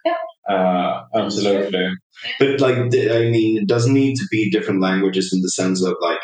Yeah, 0.05 0.15
Uh, 0.55 1.03
absolutely. 1.15 1.89
but 2.39 2.61
like, 2.61 2.77
I 2.77 3.31
mean, 3.31 3.59
it 3.63 3.69
doesn't 3.69 3.95
need 3.95 4.17
to 4.17 4.25
be 4.31 4.51
different 4.51 4.81
languages 4.83 5.31
in 5.33 5.41
the 5.43 5.49
sense 5.51 5.83
of 5.85 5.95
like, 6.01 6.21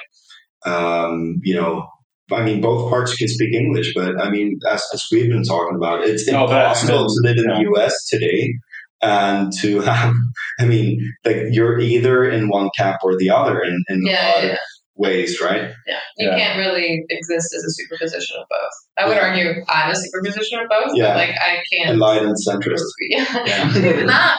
um, 0.66 1.36
you 1.42 1.54
know. 1.54 1.86
I 2.30 2.42
mean, 2.44 2.60
both 2.60 2.90
parts 2.90 3.14
can 3.16 3.26
speak 3.26 3.54
English, 3.54 3.94
but 3.94 4.20
I 4.20 4.28
mean, 4.28 4.58
as, 4.68 4.84
as 4.92 5.02
we've 5.10 5.30
been 5.30 5.44
talking 5.44 5.76
about, 5.76 6.04
it's 6.04 6.28
No, 6.28 6.44
impossible 6.44 7.06
to 7.06 7.20
live 7.22 7.38
in 7.38 7.44
yeah. 7.48 7.54
the 7.56 7.62
U.S. 7.72 8.06
today 8.06 8.52
and 9.00 9.50
to 9.62 9.80
have. 9.90 10.12
I 10.60 10.66
mean, 10.66 11.00
like 11.24 11.36
you're 11.52 11.78
either 11.80 12.28
in 12.28 12.50
one 12.50 12.68
camp 12.76 12.98
or 13.02 13.16
the 13.16 13.30
other 13.30 13.62
in, 13.62 13.82
in 13.88 14.02
Yeah, 14.04 14.42
yeah, 14.44 14.56
ways, 14.98 15.40
right? 15.40 15.70
yeah. 15.86 15.98
You 16.18 16.28
Yeah. 16.28 16.36
can't 16.36 16.58
really 16.58 17.04
exist 17.08 17.54
as 17.54 17.64
a 17.64 17.70
superposition 17.70 18.36
of 18.40 18.46
both. 18.50 18.74
I 18.98 19.06
would 19.08 19.16
Yeah. 19.16 19.28
argue 19.28 19.64
I'm 19.68 19.90
a 19.90 19.96
superposition 19.96 20.58
of 20.60 20.68
both, 20.68 20.92
Yeah. 20.94 21.08
but 21.08 21.16
like 21.16 21.30
I 21.40 21.62
can't. 21.72 21.90
Enlightened 21.90 22.36
centrist. 22.46 22.82
Yeah. 23.10 23.44
Yeah. 23.46 24.02
not. 24.04 24.38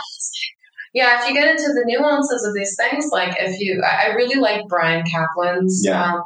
Yeah, 0.93 1.21
if 1.21 1.27
you 1.29 1.35
get 1.35 1.47
into 1.47 1.71
the 1.73 1.83
nuances 1.85 2.43
of 2.47 2.53
these 2.55 2.75
things, 2.77 3.05
like 3.11 3.35
if 3.39 3.59
you, 3.59 3.81
I 3.83 4.07
I 4.07 4.13
really 4.15 4.39
like 4.39 4.67
Bryan 4.67 5.03
Caplan's. 5.05 5.81
Yeah. 5.85 6.13
Um, 6.13 6.23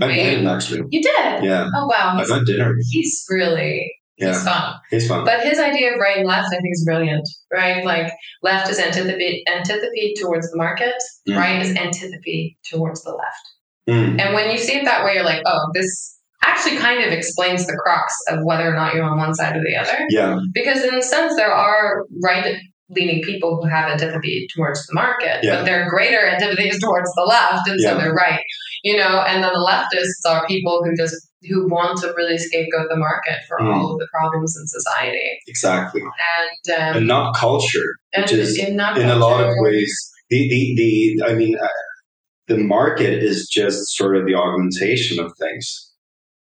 I 0.00 0.08
did 0.12 0.46
actually. 0.46 0.82
you 0.90 1.00
did. 1.00 1.44
Yeah, 1.44 1.68
Oh 1.74 1.86
wow, 1.86 2.14
I 2.16 2.18
he's, 2.18 2.28
got 2.28 2.44
dinner. 2.44 2.74
he's 2.90 3.24
really 3.30 3.94
yeah. 4.18 4.32
he's 4.32 4.42
fun. 4.42 4.74
he's 4.90 5.06
fun. 5.08 5.24
But 5.24 5.44
his 5.44 5.60
idea 5.60 5.94
of 5.94 6.00
right 6.00 6.16
and 6.18 6.26
left, 6.26 6.48
I 6.48 6.56
think, 6.58 6.72
is 6.72 6.84
brilliant. 6.84 7.26
Right, 7.52 7.84
like 7.84 8.12
left 8.42 8.68
is 8.68 8.80
antipathy 8.80 9.44
antipathy 9.46 10.14
towards 10.20 10.50
the 10.50 10.56
market. 10.56 10.94
Mm. 11.28 11.36
Right 11.36 11.62
is 11.62 11.76
antipathy 11.76 12.58
towards 12.68 13.04
the 13.04 13.12
left. 13.12 13.44
Mm, 13.88 14.20
And 14.20 14.34
when 14.34 14.50
you 14.50 14.58
see 14.58 14.74
it 14.76 14.84
that 14.84 15.04
way, 15.04 15.14
you're 15.14 15.24
like, 15.24 15.42
oh, 15.46 15.60
this 15.74 16.18
actually 16.44 16.76
kind 16.76 17.02
of 17.04 17.12
explains 17.12 17.66
the 17.66 17.78
crux 17.82 18.12
of 18.28 18.38
whether 18.44 18.70
or 18.70 18.74
not 18.74 18.94
you're 18.94 19.04
on 19.04 19.18
one 19.18 19.34
side 19.34 19.56
or 19.56 19.60
the 19.62 19.76
other. 19.76 20.06
yeah, 20.10 20.38
Because 20.52 20.82
in 20.84 20.94
a 20.94 21.02
sense, 21.02 21.36
there 21.36 21.52
are 21.52 22.04
right 22.22 22.56
leaning 22.90 23.22
people 23.22 23.56
who 23.60 23.68
have 23.68 23.90
antipathy 23.90 24.46
towards 24.54 24.86
the 24.86 24.94
market, 24.94 25.42
Yeah. 25.42 25.56
but 25.56 25.64
their 25.64 25.88
greater 25.88 26.24
antipathy 26.26 26.68
is 26.68 26.78
towards 26.80 27.10
the 27.14 27.22
left, 27.22 27.66
and 27.68 27.78
Yeah. 27.80 27.90
so 27.92 27.98
they're 27.98 28.12
right. 28.14 28.40
You 28.82 28.98
know, 28.98 29.20
and 29.26 29.42
then 29.42 29.52
the 29.52 29.58
leftists 29.58 30.30
are 30.30 30.46
people 30.46 30.82
who 30.84 30.94
just 30.96 31.14
who 31.48 31.68
want 31.68 31.98
to 32.00 32.10
really 32.16 32.38
scapegoat 32.38 32.86
the 32.88 32.96
market 32.96 33.38
for 33.48 33.58
Mm. 33.60 33.74
all 33.74 33.92
of 33.92 33.98
the 33.98 34.06
problems 34.12 34.56
in 34.58 34.66
society, 34.66 35.38
exactly. 35.46 36.00
and 36.00 36.78
um, 36.80 36.96
And 36.98 37.06
not 37.06 37.34
culture. 37.36 37.96
and 38.14 38.22
which 38.22 38.32
is 38.32 38.56
in, 38.58 38.76
not 38.76 38.96
in 38.98 39.08
a 39.08 39.16
lot 39.16 39.42
of 39.44 39.52
ways 39.60 39.92
the 40.30 40.38
the, 40.48 40.74
the 40.78 41.30
i 41.30 41.34
mean 41.34 41.54
uh, 41.58 41.68
the 42.46 42.58
market 42.58 43.22
is 43.22 43.48
just 43.48 43.96
sort 43.96 44.16
of 44.16 44.26
the 44.26 44.34
augmentation 44.34 45.18
of 45.18 45.32
things 45.38 45.92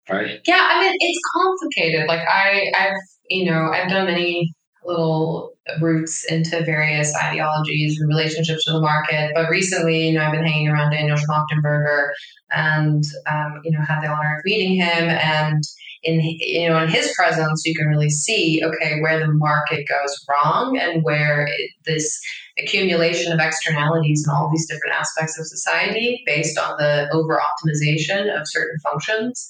right 0.10 0.40
Yeah, 0.46 0.68
I 0.70 0.82
mean 0.82 0.96
it's 1.00 1.20
complicated. 1.36 2.08
Like 2.08 2.22
I, 2.28 2.72
I've 2.78 2.98
you 3.30 3.50
know 3.50 3.72
I've 3.72 3.90
done 3.90 4.08
many 4.08 4.54
little 4.84 5.54
routes 5.82 6.26
into 6.26 6.64
various 6.64 7.14
ideologies 7.16 8.00
and 8.00 8.08
relationships 8.08 8.64
to 8.66 8.72
the 8.72 8.82
market, 8.82 9.32
but 9.36 9.50
recently 9.50 10.08
you 10.08 10.14
know 10.14 10.26
I've 10.26 10.32
been 10.32 10.46
hanging 10.46 10.70
around 10.70 10.92
Daniel 10.92 11.18
Schmachtenberger 11.18 12.10
and 12.52 13.04
um, 13.30 13.62
you 13.64 13.72
know 13.72 13.84
had 13.86 14.02
the 14.02 14.08
honor 14.08 14.38
of 14.38 14.46
meeting 14.46 14.76
him 14.76 15.10
and. 15.10 15.64
In 16.02 16.22
you 16.22 16.70
know, 16.70 16.82
in 16.82 16.88
his 16.88 17.14
presence, 17.14 17.64
you 17.66 17.76
can 17.76 17.88
really 17.88 18.10
see 18.10 18.62
okay 18.64 19.02
where 19.02 19.20
the 19.20 19.34
market 19.34 19.86
goes 19.86 20.26
wrong 20.30 20.78
and 20.78 21.04
where 21.04 21.46
it, 21.46 21.72
this 21.84 22.18
accumulation 22.64 23.32
of 23.32 23.40
externalities 23.40 24.24
in 24.26 24.34
all 24.34 24.50
these 24.52 24.68
different 24.68 24.96
aspects 24.96 25.40
of 25.40 25.46
society 25.48 26.22
based 26.26 26.58
on 26.58 26.76
the 26.78 27.10
over 27.14 27.40
optimization 27.40 28.34
of 28.36 28.44
certain 28.46 28.80
functions 28.80 29.48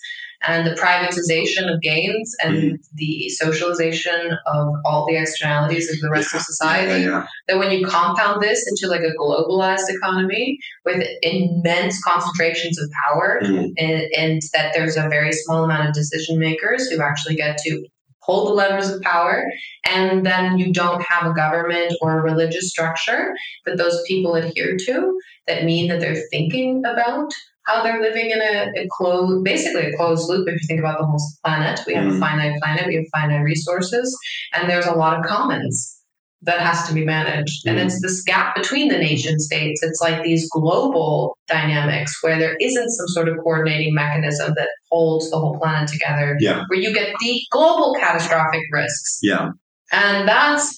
and 0.48 0.66
the 0.66 0.72
privatization 0.72 1.70
of 1.74 1.82
gains 1.82 2.34
and 2.42 2.56
Mhm. 2.56 2.78
the 2.96 3.28
socialization 3.30 4.38
of 4.46 4.68
all 4.86 5.06
the 5.06 5.18
externalities 5.18 5.92
of 5.94 6.00
the 6.00 6.10
rest 6.10 6.34
of 6.34 6.42
society 6.42 7.02
Yeah, 7.04 7.10
yeah. 7.10 7.28
that 7.50 7.58
when 7.58 7.72
you 7.72 7.86
compound 7.86 8.42
this 8.42 8.66
into 8.70 8.88
like 8.90 9.02
a 9.02 9.14
globalized 9.20 9.90
economy 9.90 10.58
with 10.86 11.06
immense 11.24 12.02
concentrations 12.04 12.80
of 12.82 12.90
power 13.06 13.42
Mm. 13.44 13.74
and, 13.78 14.02
and 14.18 14.42
that 14.54 14.72
there's 14.74 14.96
a 14.96 15.10
very 15.10 15.34
small 15.34 15.66
amount 15.66 15.90
of 15.90 15.94
decision 15.94 16.40
makers 16.40 16.88
who 16.90 17.02
actually 17.02 17.36
get 17.36 17.58
to 17.58 17.86
hold 18.30 18.48
the 18.48 18.54
levers 18.54 18.90
of 18.90 19.02
power 19.02 19.44
and 19.86 20.26
then 20.26 20.58
you 20.60 20.72
don't 20.72 21.02
have 21.02 21.26
a 21.26 21.34
government 21.34 21.94
or 22.02 22.20
a 22.20 22.22
religious 22.32 22.70
structure 22.70 23.36
that 23.66 23.78
those 23.78 24.02
people 24.08 24.36
adhere 24.36 24.78
to 24.78 25.20
that 25.48 25.64
mean 25.66 25.88
that 25.90 26.00
they're 26.00 26.24
thinking 26.32 26.84
about 26.86 27.32
how 27.66 27.84
they're 27.84 28.02
living 28.02 28.32
in 28.32 28.42
a, 28.42 28.82
a 28.82 28.88
closed 28.98 29.44
basically 29.44 29.86
a 29.86 29.96
closed 29.98 30.30
loop 30.30 30.48
if 30.48 30.62
you 30.62 30.68
think 30.68 30.80
about 30.80 31.00
the 31.00 31.06
whole 31.06 31.22
planet 31.44 31.80
we 31.88 31.94
have 31.94 32.06
a 32.08 32.12
Mhm. 32.12 32.20
finite 32.20 32.60
planet 32.62 32.88
we 32.88 32.96
have 32.96 33.06
finite 33.16 33.44
resources 33.44 34.18
and 34.56 34.70
there's 34.70 34.88
a 34.88 34.94
lot 35.04 35.18
of 35.18 35.26
commons 35.26 35.96
that 36.44 36.62
has 36.62 36.88
to 36.88 36.94
be 36.94 37.04
managed. 37.04 37.68
And 37.68 37.78
Mhm. 37.78 37.86
it's 37.86 38.02
this 38.02 38.22
gap 38.24 38.56
between 38.56 38.88
the 38.88 38.98
nation 38.98 39.40
states. 39.40 39.84
It's 39.84 40.00
like 40.00 40.24
these 40.24 40.50
global 40.50 41.38
dynamics 41.48 42.14
where 42.24 42.40
there 42.40 42.56
isn't 42.62 42.92
some 42.92 43.08
sort 43.10 43.28
of 43.28 43.36
coordinating 43.44 43.94
mechanism 43.94 44.54
that 44.56 44.70
holds 44.92 45.30
the 45.30 45.38
whole 45.38 45.58
planet 45.60 45.90
together, 45.90 46.38
Yeah. 46.40 46.64
where 46.68 46.80
you 46.80 46.94
get 46.94 47.14
the 47.20 47.42
global 47.52 47.96
catastrophic 48.00 48.62
risks. 48.72 49.20
Yeah. 49.22 49.50
And 49.92 50.28
that's 50.28 50.76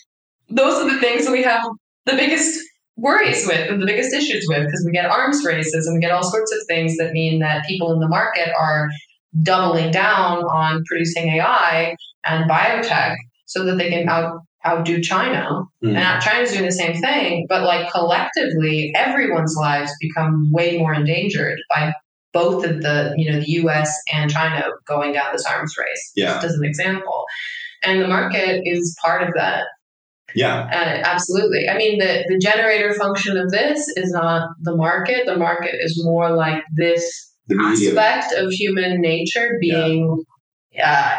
those 0.49 0.81
are 0.83 0.93
the 0.93 0.99
things 0.99 1.25
that 1.25 1.31
we 1.31 1.43
have 1.43 1.63
the 2.05 2.13
biggest 2.15 2.59
worries 2.97 3.47
with 3.47 3.69
and 3.69 3.81
the 3.81 3.85
biggest 3.85 4.13
issues 4.13 4.45
with 4.49 4.65
because 4.65 4.83
we 4.85 4.91
get 4.91 5.05
arms 5.05 5.43
races 5.45 5.87
and 5.87 5.95
we 5.95 6.01
get 6.01 6.11
all 6.11 6.23
sorts 6.23 6.51
of 6.51 6.59
things 6.67 6.97
that 6.97 7.13
mean 7.13 7.39
that 7.39 7.65
people 7.65 7.91
in 7.93 7.99
the 7.99 8.07
market 8.07 8.49
are 8.59 8.89
doubling 9.41 9.91
down 9.91 10.43
on 10.43 10.83
producing 10.85 11.29
AI 11.29 11.95
and 12.25 12.49
biotech 12.49 13.15
so 13.45 13.63
that 13.65 13.77
they 13.77 13.89
can 13.89 14.09
out 14.09 14.39
outdo 14.65 15.01
China. 15.01 15.63
Mm. 15.83 15.95
And 15.95 16.21
China's 16.21 16.51
doing 16.51 16.65
the 16.65 16.71
same 16.71 16.95
thing, 17.01 17.47
but 17.49 17.63
like 17.63 17.91
collectively, 17.91 18.91
everyone's 18.95 19.55
lives 19.57 19.91
become 19.99 20.51
way 20.51 20.77
more 20.77 20.93
endangered 20.93 21.57
by 21.69 21.91
both 22.33 22.65
of 22.65 22.81
the, 22.81 23.13
you 23.17 23.31
know, 23.31 23.39
the 23.39 23.51
US 23.63 23.91
and 24.13 24.31
China 24.31 24.63
going 24.87 25.13
down 25.13 25.33
this 25.33 25.45
arms 25.45 25.75
race, 25.77 26.11
Yeah. 26.15 26.33
just 26.33 26.45
as 26.45 26.53
an 26.55 26.65
example. 26.65 27.25
And 27.83 28.01
the 28.01 28.07
market 28.07 28.61
is 28.63 28.95
part 29.03 29.23
of 29.23 29.29
that. 29.35 29.63
Yeah. 30.33 30.61
Uh, 30.71 31.01
absolutely. 31.09 31.67
I 31.69 31.75
mean, 31.77 31.99
the, 31.99 32.23
the 32.29 32.37
generator 32.39 32.93
function 32.93 33.37
of 33.37 33.49
this 33.51 33.85
is 33.97 34.11
not 34.13 34.47
the 34.61 34.75
market. 34.75 35.25
The 35.25 35.35
market 35.37 35.75
is 35.81 36.01
more 36.05 36.33
like 36.33 36.63
this 36.77 37.03
aspect 37.59 38.33
of 38.37 38.49
human 38.51 39.01
nature 39.01 39.57
being 39.59 40.23
uh, 40.81 41.17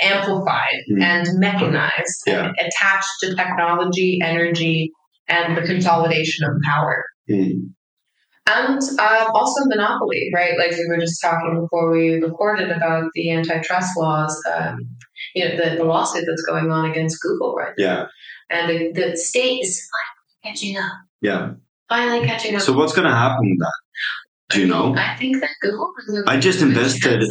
amplified 0.00 0.78
Mm. 0.92 1.02
and 1.02 1.26
mechanized 1.38 2.22
Yeah. 2.26 2.46
and 2.46 2.54
attached 2.60 3.10
to 3.22 3.34
technology, 3.34 4.20
energy, 4.22 4.92
and 5.28 5.56
the 5.56 5.62
consolidation 5.62 6.44
of 6.44 6.52
power. 6.64 7.04
Mm. 7.28 7.70
And 8.48 8.80
uh, 8.98 9.30
also 9.34 9.64
monopoly, 9.66 10.30
right? 10.34 10.58
Like 10.58 10.72
we 10.72 10.86
were 10.88 10.98
just 10.98 11.20
talking 11.22 11.60
before 11.60 11.92
we 11.92 12.14
recorded 12.14 12.70
about 12.70 13.10
the 13.14 13.30
antitrust 13.30 13.96
laws, 13.96 14.36
um, 14.52 14.78
you 15.34 15.48
know, 15.48 15.56
the, 15.56 15.76
the 15.76 15.84
lawsuit 15.84 16.24
that's 16.26 16.42
going 16.42 16.70
on 16.70 16.90
against 16.90 17.20
Google, 17.22 17.54
right? 17.54 17.72
Yeah. 17.78 18.06
And 18.50 18.68
the, 18.68 18.92
the 18.92 19.16
state 19.16 19.60
is 19.60 19.88
finally 20.42 20.54
catching 20.54 20.76
up. 20.76 20.92
Yeah. 21.20 21.52
Finally 21.88 22.26
catching 22.26 22.56
up. 22.56 22.62
So 22.62 22.72
what's 22.72 22.92
going 22.92 23.08
to 23.08 23.14
happen 23.14 23.38
with 23.42 23.58
that? 23.60 23.81
Do 24.52 24.60
you 24.60 24.66
know? 24.66 24.94
I 24.96 25.16
think 25.16 25.40
that 25.40 25.50
Google. 25.60 25.92
I 26.26 26.38
just 26.38 26.60
invested 26.62 27.24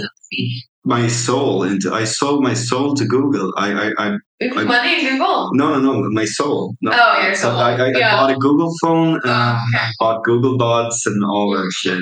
my 0.84 1.08
soul 1.08 1.64
into. 1.64 1.94
I 1.94 2.04
sold 2.06 2.42
my 2.44 2.54
soul 2.54 2.96
to 2.96 3.06
Google. 3.06 3.54
I. 3.58 3.72
I. 3.74 4.08
I 4.08 4.18
I- 4.44 4.64
Money 4.64 5.06
in 5.06 5.12
Google. 5.14 5.52
no. 5.54 5.80
No. 5.80 6.02
No. 6.02 6.10
My 6.10 6.26
soul. 6.26 6.76
No. 6.82 6.92
Oh, 6.94 7.22
your 7.24 7.36
soul. 7.36 7.58
I, 7.58 7.74
I, 7.76 7.86
I 7.86 7.92
yeah. 7.96 8.16
bought 8.18 8.32
a 8.32 8.36
Google 8.38 8.74
phone. 8.82 9.20
Oh, 9.24 9.60
okay. 9.76 9.86
Bought 10.00 10.24
Google 10.24 10.58
bots 10.58 11.06
and 11.06 11.24
all 11.24 11.52
that 11.52 11.72
shit. 11.76 12.00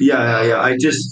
Yeah, 0.00 0.42
yeah, 0.42 0.48
yeah. 0.48 0.60
I 0.60 0.76
just 0.76 1.10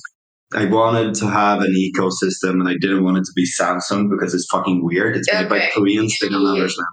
I 0.54 0.66
wanted 0.66 1.14
to 1.14 1.26
have 1.28 1.60
an 1.60 1.74
ecosystem, 1.74 2.60
and 2.60 2.68
I 2.68 2.74
didn't 2.80 3.02
want 3.02 3.16
it 3.18 3.24
to 3.24 3.32
be 3.34 3.46
Samsung 3.58 4.10
because 4.10 4.34
it's 4.34 4.46
fucking 4.50 4.84
weird. 4.84 5.16
It's 5.16 5.32
made 5.32 5.48
by 5.48 5.68
Koreans. 5.74 6.14
They 6.20 6.28
don't 6.28 6.46
understand. 6.46 6.86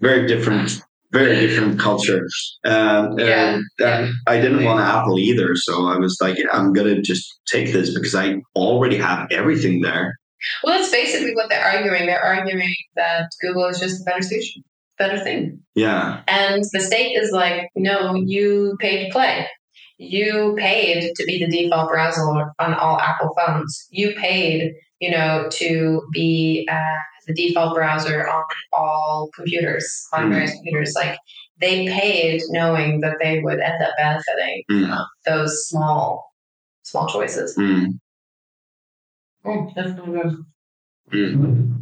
Very 0.00 0.26
different, 0.26 0.80
very 1.14 1.46
different 1.46 1.78
culture. 1.78 2.26
Um, 2.64 3.18
Yeah, 3.18 3.54
and, 3.54 3.64
and 3.78 4.12
I 4.26 4.40
didn't 4.40 4.64
want 4.64 4.80
Apple 4.80 5.18
either, 5.18 5.54
so 5.56 5.86
I 5.86 5.96
was 5.96 6.18
like, 6.20 6.36
I'm 6.52 6.72
gonna 6.72 7.00
just 7.00 7.24
take 7.46 7.72
this 7.72 7.94
because 7.94 8.14
I 8.14 8.42
already 8.56 8.98
have 8.98 9.28
everything 9.30 9.80
there. 9.80 10.18
Well, 10.62 10.76
that's 10.78 10.92
basically 10.92 11.34
what 11.34 11.48
they're 11.48 11.64
arguing. 11.64 12.06
They're 12.06 12.22
arguing 12.22 12.74
that 12.96 13.30
Google 13.40 13.66
is 13.66 13.78
just 13.80 14.02
a 14.02 14.04
better 14.04 14.22
solution, 14.22 14.62
better 14.98 15.18
thing. 15.18 15.60
Yeah, 15.74 16.22
And 16.28 16.62
the 16.72 16.80
state 16.80 17.16
is 17.16 17.30
like, 17.30 17.68
no, 17.74 18.14
you 18.14 18.76
paid 18.80 19.06
to 19.06 19.12
play. 19.12 19.46
You 19.96 20.54
paid 20.58 21.12
to 21.14 21.24
be 21.24 21.38
the 21.38 21.50
default 21.50 21.88
browser 21.90 22.20
on 22.20 22.74
all 22.74 23.00
Apple 23.00 23.32
phones. 23.38 23.86
You 23.90 24.12
paid, 24.16 24.72
you 25.00 25.10
know, 25.10 25.48
to 25.52 26.02
be 26.12 26.68
uh, 26.70 26.98
the 27.26 27.34
default 27.34 27.74
browser 27.74 28.28
on 28.28 28.44
all 28.72 29.30
computers, 29.34 30.06
on 30.12 30.24
Mhm. 30.26 30.30
various 30.30 30.52
computers. 30.54 30.92
Like 30.94 31.18
they 31.60 31.86
paid 31.88 32.42
knowing 32.50 33.00
that 33.00 33.16
they 33.20 33.40
would 33.40 33.60
end 33.60 33.82
up 33.82 33.92
benefiting 33.96 34.62
Mm. 34.70 35.06
those 35.26 35.68
small, 35.68 36.32
small 36.82 37.06
choices. 37.08 37.56
Mm, 37.56 37.98
Mm, 39.44 39.74
definitely 39.74 40.20
good. 40.22 40.36
mm. 41.12 41.80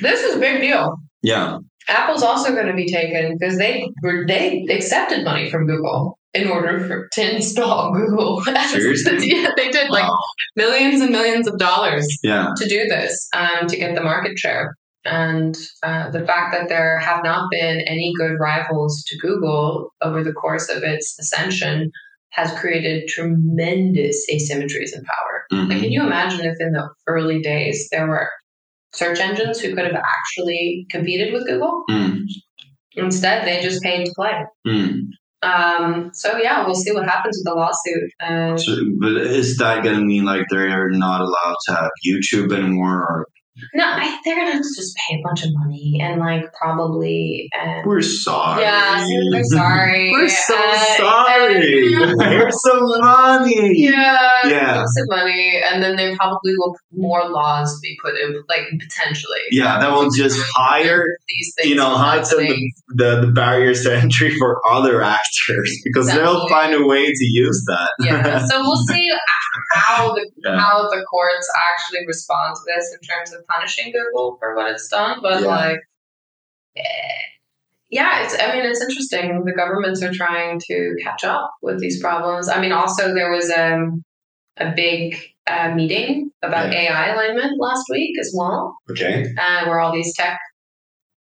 This 0.00 0.22
is 0.22 0.34
a 0.36 0.38
big 0.38 0.60
deal. 0.60 0.96
yeah, 1.22 1.58
Apple's 1.88 2.22
also 2.22 2.52
going 2.52 2.66
to 2.66 2.74
be 2.74 2.90
taken 2.90 3.36
because 3.38 3.56
they 3.58 3.86
were 4.02 4.26
they 4.26 4.64
accepted 4.70 5.24
money 5.24 5.50
from 5.50 5.66
Google 5.66 6.18
in 6.34 6.48
order 6.48 6.86
for 6.86 7.08
to 7.12 7.34
install 7.36 7.92
Google. 7.94 8.42
Seriously? 8.68 9.28
yeah, 9.30 9.50
they 9.56 9.70
did 9.70 9.90
like 9.90 10.02
Wow. 10.08 10.18
millions 10.56 11.00
and 11.00 11.10
millions 11.10 11.46
of 11.48 11.58
dollars 11.58 12.06
yeah, 12.22 12.48
to 12.56 12.68
do 12.68 12.84
this 12.88 13.28
um, 13.34 13.66
to 13.68 13.76
get 13.76 13.94
the 13.94 14.02
market 14.02 14.38
share. 14.38 14.74
And 15.06 15.54
uh, 15.82 16.10
the 16.10 16.24
fact 16.26 16.52
that 16.54 16.68
there 16.70 16.98
have 16.98 17.22
not 17.22 17.48
been 17.50 17.80
any 17.82 18.12
good 18.18 18.36
rivals 18.40 19.02
to 19.08 19.18
Google 19.18 19.90
over 20.02 20.24
the 20.24 20.32
course 20.32 20.68
of 20.70 20.82
its 20.82 21.16
ascension 21.20 21.90
has 22.30 22.50
created 22.58 23.06
tremendous 23.08 24.26
asymmetries 24.32 24.92
in 24.96 25.02
power. 25.04 25.44
Mhm. 25.52 25.68
Like, 25.68 25.80
can 25.82 25.92
you 25.92 26.02
imagine 26.02 26.40
if 26.46 26.56
in 26.58 26.72
the 26.72 26.88
early 27.06 27.40
days 27.42 27.86
there 27.92 28.08
were 28.08 28.28
search 28.94 29.20
engines 29.20 29.60
who 29.60 29.74
could 29.74 29.84
have 29.84 29.94
actually 29.94 30.86
competed 30.90 31.32
with 31.32 31.46
Google? 31.46 31.84
Mm, 31.90 32.22
Instead, 32.96 33.44
they 33.46 33.60
just 33.60 33.82
paid 33.82 34.06
to 34.06 34.12
play. 34.16 34.32
mm. 34.66 35.00
Um, 35.44 36.10
so 36.12 36.38
yeah, 36.38 36.64
we'll 36.64 36.74
see 36.74 36.92
what 36.92 37.04
happens 37.04 37.38
with 37.38 37.44
the 37.44 37.54
lawsuit. 37.54 38.58
So, 38.58 38.76
but 38.98 39.12
is 39.12 39.58
that 39.58 39.84
gonna 39.84 40.00
mean 40.00 40.24
like 40.24 40.46
they're 40.50 40.90
not 40.90 41.20
allowed 41.20 41.56
to 41.66 41.74
have 41.74 41.90
YouTube 42.06 42.52
anymore? 42.52 43.02
Or 43.02 43.26
no, 43.74 43.84
I, 43.84 44.18
they're 44.24 44.34
gonna 44.36 44.58
just 44.58 44.96
pay 44.96 45.16
a 45.16 45.22
bunch 45.22 45.44
of 45.44 45.50
money 45.54 45.98
and 46.02 46.20
like 46.20 46.52
probably. 46.54 47.48
Um, 47.60 47.82
we're 47.86 48.02
sorry. 48.02 48.62
yeah, 48.62 49.06
we're 49.30 49.44
sorry. 49.44 50.10
We're 50.12 50.28
so 50.28 50.56
Uh, 50.56 50.96
sorry. 50.96 51.94
and- 51.94 52.20
Here's 52.22 52.56
some 52.62 52.80
money. 53.00 53.72
Yeah, 53.76 54.28
Yeah. 54.44 54.76
lots 54.78 55.00
of 55.00 55.06
money, 55.16 55.60
and 55.70 55.82
then 55.82 55.96
there 55.96 56.16
probably 56.16 56.52
will 56.56 56.74
more 56.92 57.28
laws 57.30 57.78
be 57.80 57.96
put 58.02 58.14
in, 58.16 58.42
like 58.48 58.62
potentially. 58.80 59.38
Yeah, 59.50 59.78
that 59.78 59.92
will 59.92 60.10
just 60.10 60.40
hire, 60.56 61.04
these 61.28 61.52
things. 61.56 61.70
you 61.70 61.76
know, 61.76 61.94
some 62.24 62.38
the, 62.40 62.72
the, 62.88 63.20
the 63.26 63.32
barriers 63.32 63.82
to 63.84 63.96
entry 63.96 64.36
for 64.36 64.60
other 64.68 65.02
actors 65.02 65.70
because 65.84 66.06
they'll 66.08 66.48
find 66.48 66.74
a 66.74 66.84
way 66.86 67.06
to 67.06 67.24
use 67.24 67.62
that. 67.68 67.90
yeah. 68.00 68.44
So 68.46 68.60
we'll 68.62 68.76
see 68.88 69.08
how 69.74 70.14
the 70.14 70.30
Yeah. 70.44 70.58
how 70.58 70.88
the 70.90 71.02
courts 71.10 71.48
actually 71.70 72.06
respond 72.06 72.56
to 72.56 72.62
this 72.66 72.86
in 72.94 73.00
terms 73.08 73.32
of 73.34 73.46
punishing 73.46 73.92
Google 73.92 74.36
for 74.38 74.54
what 74.56 74.70
it's 74.70 74.88
done. 74.88 75.18
But 75.22 75.42
Yeah. 75.42 75.48
like, 75.48 75.80
eh, 76.76 76.82
yeah, 77.90 78.24
it's. 78.24 78.34
I 78.40 78.52
mean, 78.54 78.64
it's 78.66 78.80
interesting. 78.82 79.44
The 79.44 79.52
governments 79.52 80.02
are 80.02 80.12
trying 80.12 80.60
to 80.68 80.96
catch 81.02 81.24
up 81.24 81.50
with 81.62 81.78
these 81.80 82.00
problems. 82.00 82.48
I 82.48 82.60
mean, 82.60 82.72
also 82.72 83.14
there 83.14 83.30
was 83.30 83.50
um, 83.50 84.02
a 84.56 84.72
big 84.74 85.16
uh, 85.46 85.70
meeting 85.74 86.30
about 86.42 86.72
AI 86.72 87.12
alignment 87.12 87.52
last 87.60 87.84
week 87.90 88.18
as 88.18 88.32
well, 88.36 88.76
Okay. 88.90 89.26
uh, 89.38 89.66
where 89.66 89.80
all 89.80 89.92
these 89.92 90.14
tech 90.16 90.38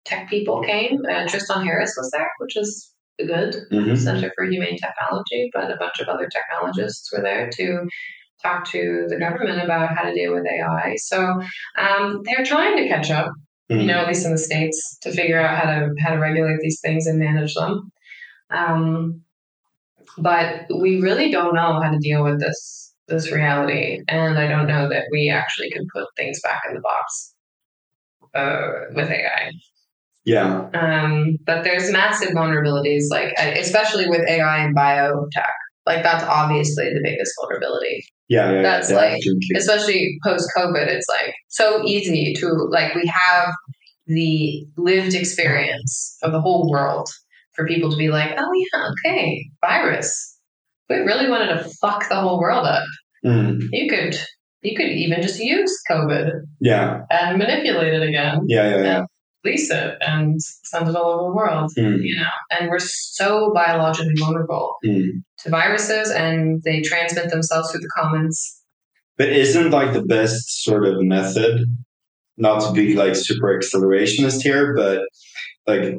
tech 0.04 0.28
people 0.30 0.62
came. 0.62 1.00
Uh, 1.08 1.26
Tristan 1.28 1.64
Harris 1.64 1.94
was 1.96 2.10
there, 2.12 2.30
which 2.38 2.56
is 2.56 2.92
the 3.18 3.26
good. 3.26 3.54
hmm 3.70 3.94
Center 3.94 4.32
for 4.36 4.44
Humane 4.44 4.76
Technology, 4.78 5.50
but 5.52 5.70
a 5.70 5.76
bunch 5.76 6.00
of 6.00 6.08
other 6.08 6.28
technologists 6.28 7.10
were 7.12 7.22
there 7.22 7.50
to 7.50 7.88
talk 8.42 8.68
to 8.70 9.06
the 9.08 9.18
government 9.18 9.62
about 9.62 9.96
how 9.96 10.02
to 10.04 10.14
deal 10.14 10.32
with 10.34 10.44
AI. 10.46 10.94
So 10.96 11.40
um, 11.78 12.20
they're 12.24 12.44
trying 12.44 12.76
to 12.76 12.88
catch 12.88 13.10
up. 13.10 13.30
you 13.68 13.78
Mm. 13.78 13.86
know, 13.86 13.98
at 13.98 14.06
least 14.06 14.24
in 14.24 14.30
the 14.30 14.38
states, 14.38 14.96
to 15.02 15.10
figure 15.10 15.40
out 15.40 15.58
how 15.58 15.68
to 15.68 15.88
how 16.00 16.10
to 16.14 16.20
regulate 16.20 16.60
these 16.60 16.80
things 16.80 17.06
and 17.08 17.18
manage 17.18 17.52
them. 17.54 17.90
Um, 18.50 19.22
but 20.18 20.66
we 20.80 21.00
really 21.00 21.32
don't 21.32 21.54
know 21.54 21.80
how 21.80 21.90
to 21.90 21.98
deal 21.98 22.22
with 22.22 22.38
this 22.40 22.94
this 23.08 23.32
reality, 23.32 24.00
and 24.08 24.38
I 24.38 24.46
don't 24.46 24.68
know 24.68 24.88
that 24.88 25.04
we 25.10 25.30
actually 25.30 25.70
can 25.70 25.84
put 25.92 26.06
things 26.16 26.40
back 26.42 26.62
in 26.68 26.74
the 26.74 26.80
box 26.80 27.34
uh, 28.34 28.92
with 28.94 29.10
AI. 29.10 29.50
Yeah. 30.24 30.68
Um, 30.74 31.36
but 31.44 31.62
there's 31.62 31.90
massive 31.92 32.30
vulnerabilities, 32.30 33.04
like 33.10 33.32
uh, 33.40 33.52
especially 33.58 34.08
with 34.08 34.28
AI 34.28 34.58
and 34.58 34.76
biotech. 34.76 35.56
Like 35.86 36.02
that's 36.02 36.24
obviously 36.24 36.84
the 36.92 37.00
biggest 37.02 37.32
vulnerability 37.40 38.04
Yeah. 38.28 38.50
yeah 38.52 38.62
That's 38.62 38.90
yeah, 38.90 38.96
like- 38.96 39.10
definitely. 39.20 39.56
especially 39.56 40.18
post 40.24 40.50
COVID, 40.56 40.86
it's 40.88 41.06
like 41.08 41.32
so 41.48 41.84
easy 41.84 42.34
to 42.38 42.46
like 42.70 42.94
we 42.94 43.06
have 43.06 43.52
the 44.06 44.64
lived 44.76 45.14
experience 45.14 46.16
of 46.22 46.32
the 46.32 46.40
whole 46.40 46.70
world 46.70 47.08
for 47.54 47.66
people 47.66 47.90
to 47.90 47.96
be 47.96 48.08
like, 48.08 48.30
oh 48.38 48.50
yeah, 48.54 48.88
okay, 49.10 49.48
virus. 49.64 50.38
We 50.88 50.96
really 50.96 51.28
wanted 51.28 51.48
to 51.54 51.68
fuck 51.80 52.08
the 52.08 52.16
whole 52.16 52.38
world 52.40 52.66
up. 52.66 52.84
Mm. 53.24 53.58
You 53.72 53.88
could 53.88 54.16
you 54.62 54.76
could 54.76 54.88
even 54.88 55.22
just 55.22 55.38
use 55.40 55.72
COVID 55.90 56.30
Yeah. 56.60 57.00
and 57.10 57.38
manipulate 57.38 57.94
it 57.94 58.02
again, 58.02 58.40
Yeah. 58.48 58.68
Yeah. 58.70 58.82
Yeah. 58.84 59.02
lease 59.44 59.70
it 59.70 59.94
and 60.00 60.40
send 60.64 60.88
it 60.88 60.96
all 60.96 61.10
over 61.12 61.28
the 61.30 61.36
world. 61.36 61.70
Mm. 61.78 61.98
You 62.02 62.16
know, 62.16 62.30
and 62.50 62.68
we're 62.68 62.78
so 62.80 63.52
biologically 63.54 64.14
vulnerable 64.18 64.74
Mm. 64.84 65.22
To 65.38 65.50
viruses 65.50 66.10
and 66.10 66.62
they 66.62 66.80
transmit 66.80 67.30
themselves 67.30 67.70
through 67.70 67.80
the 67.80 67.90
commons. 67.96 68.60
But 69.16 69.30
isn't 69.30 69.70
like 69.70 69.92
the 69.92 70.02
best 70.02 70.64
sort 70.64 70.86
of 70.86 71.02
method, 71.02 71.64
not 72.36 72.60
to 72.60 72.72
be 72.72 72.94
like 72.94 73.16
super 73.16 73.58
accelerationist 73.58 74.42
here, 74.42 74.74
but 74.74 75.00
like 75.66 75.96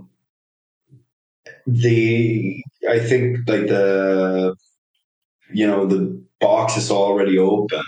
the 1.65 2.63
I 2.89 2.99
think 2.99 3.39
like 3.47 3.67
the 3.67 4.55
you 5.51 5.65
know 5.65 5.85
the 5.85 6.23
box 6.39 6.77
is 6.77 6.91
already 6.91 7.37
open. 7.37 7.83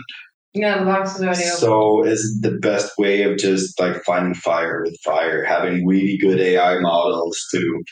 Yeah, 0.54 0.80
the 0.80 0.86
box 0.86 1.16
is 1.16 1.22
already 1.22 1.44
open. 1.44 1.58
So 1.58 2.04
is 2.04 2.40
the 2.42 2.52
best 2.52 2.94
way 2.98 3.24
of 3.24 3.38
just 3.38 3.80
like 3.80 4.04
finding 4.04 4.34
fire 4.34 4.82
with 4.84 4.98
fire, 5.04 5.44
having 5.44 5.86
really 5.86 6.18
good 6.18 6.40
AI 6.40 6.80
models 6.80 7.38
to 7.52 7.84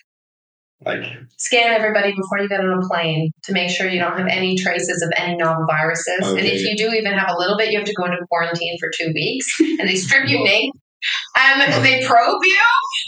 like 0.85 1.03
Scan 1.37 1.73
everybody 1.73 2.13
before 2.15 2.39
you 2.39 2.47
get 2.47 2.59
on 2.59 2.83
a 2.83 2.87
plane 2.87 3.31
to 3.43 3.53
make 3.53 3.69
sure 3.69 3.89
you 3.89 3.99
don't 3.99 4.17
have 4.17 4.27
any 4.27 4.55
traces 4.57 5.01
of 5.01 5.11
any 5.17 5.35
novel 5.35 5.65
viruses. 5.65 6.27
And 6.27 6.39
if 6.39 6.61
you 6.61 6.77
do 6.77 6.93
even 6.93 7.13
have 7.13 7.29
a 7.29 7.37
little 7.37 7.57
bit, 7.57 7.71
you 7.71 7.79
have 7.79 7.87
to 7.87 7.93
go 7.93 8.05
into 8.05 8.17
quarantine 8.29 8.77
for 8.79 8.89
two 8.95 9.11
weeks. 9.13 9.47
And 9.59 9.89
they 9.89 9.95
strip 9.95 10.27
you 10.29 10.43
naked. 10.43 10.71
And 11.35 11.83
they 11.83 12.05
probe 12.05 12.41
you 12.43 12.59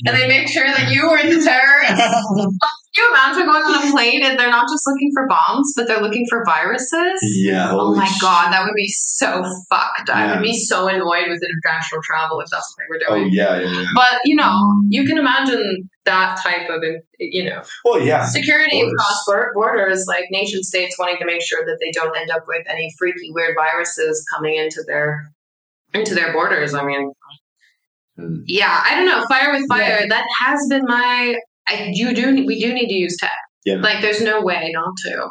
and 0.05 0.15
they 0.15 0.27
make 0.27 0.47
sure 0.47 0.65
that 0.65 0.91
you 0.91 1.09
were 1.09 1.17
the 1.21 1.43
terrorist. 1.43 2.01
Can 2.95 3.05
you 3.05 3.13
imagine 3.13 3.45
going 3.45 3.61
on 3.63 3.87
a 3.87 3.91
plane 3.91 4.23
and 4.25 4.37
they're 4.39 4.49
not 4.49 4.65
just 4.67 4.81
looking 4.87 5.11
for 5.13 5.27
bombs, 5.27 5.73
but 5.77 5.87
they're 5.87 6.01
looking 6.01 6.25
for 6.27 6.43
viruses? 6.43 7.19
yeah. 7.37 7.69
Oh 7.71 7.93
my 7.95 8.03
sh- 8.05 8.19
god, 8.19 8.51
that 8.51 8.63
would 8.65 8.73
be 8.75 8.87
so 8.87 9.43
fucked. 9.69 10.09
I 10.09 10.25
Yeah. 10.25 10.33
would 10.35 10.41
be 10.43 10.57
so 10.57 10.87
annoyed 10.87 11.27
with 11.29 11.39
international 11.43 12.01
travel 12.03 12.39
if 12.41 12.49
that's 12.49 12.75
what 12.75 12.83
they 12.83 13.13
were 13.13 13.15
Oh 13.15 13.19
doing. 13.21 13.31
yeah, 13.33 13.59
yeah, 13.59 13.71
yeah. 13.81 13.85
But 13.93 14.19
you 14.25 14.35
know, 14.35 14.81
you 14.89 15.05
can 15.05 15.19
imagine 15.19 15.87
that 16.05 16.39
type 16.41 16.67
of 16.69 16.83
you 17.19 17.43
know 17.47 17.61
Well, 17.85 18.01
yeah. 18.01 18.25
security 18.25 18.81
across 18.81 19.23
borders, 19.53 20.05
like 20.07 20.25
nation 20.31 20.63
states 20.63 20.97
wanting 20.97 21.17
to 21.19 21.25
make 21.25 21.43
sure 21.43 21.63
that 21.63 21.77
they 21.79 21.91
don't 21.91 22.17
end 22.17 22.31
up 22.31 22.45
with 22.47 22.65
any 22.67 22.91
freaky 22.97 23.29
weird 23.31 23.55
viruses 23.55 24.25
coming 24.35 24.55
into 24.55 24.81
their 24.87 25.31
into 25.93 26.15
their 26.15 26.33
borders. 26.33 26.73
I 26.73 26.83
mean. 26.83 27.11
Yeah, 28.45 28.83
I 28.85 28.95
don't 28.95 29.05
know. 29.05 29.25
Fire 29.27 29.51
with 29.53 29.67
fire. 29.67 30.05
That 30.07 30.25
has 30.41 30.65
been 30.69 30.83
my. 30.85 31.35
I, 31.67 31.89
you 31.93 32.13
do. 32.13 32.45
We 32.45 32.59
do 32.59 32.73
need 32.73 32.87
to 32.87 32.95
use 32.95 33.15
tech. 33.19 33.31
Yeah. 33.65 33.75
Like, 33.75 34.01
there's 34.01 34.21
no 34.21 34.41
way 34.41 34.71
not 34.73 34.93
to. 35.05 35.27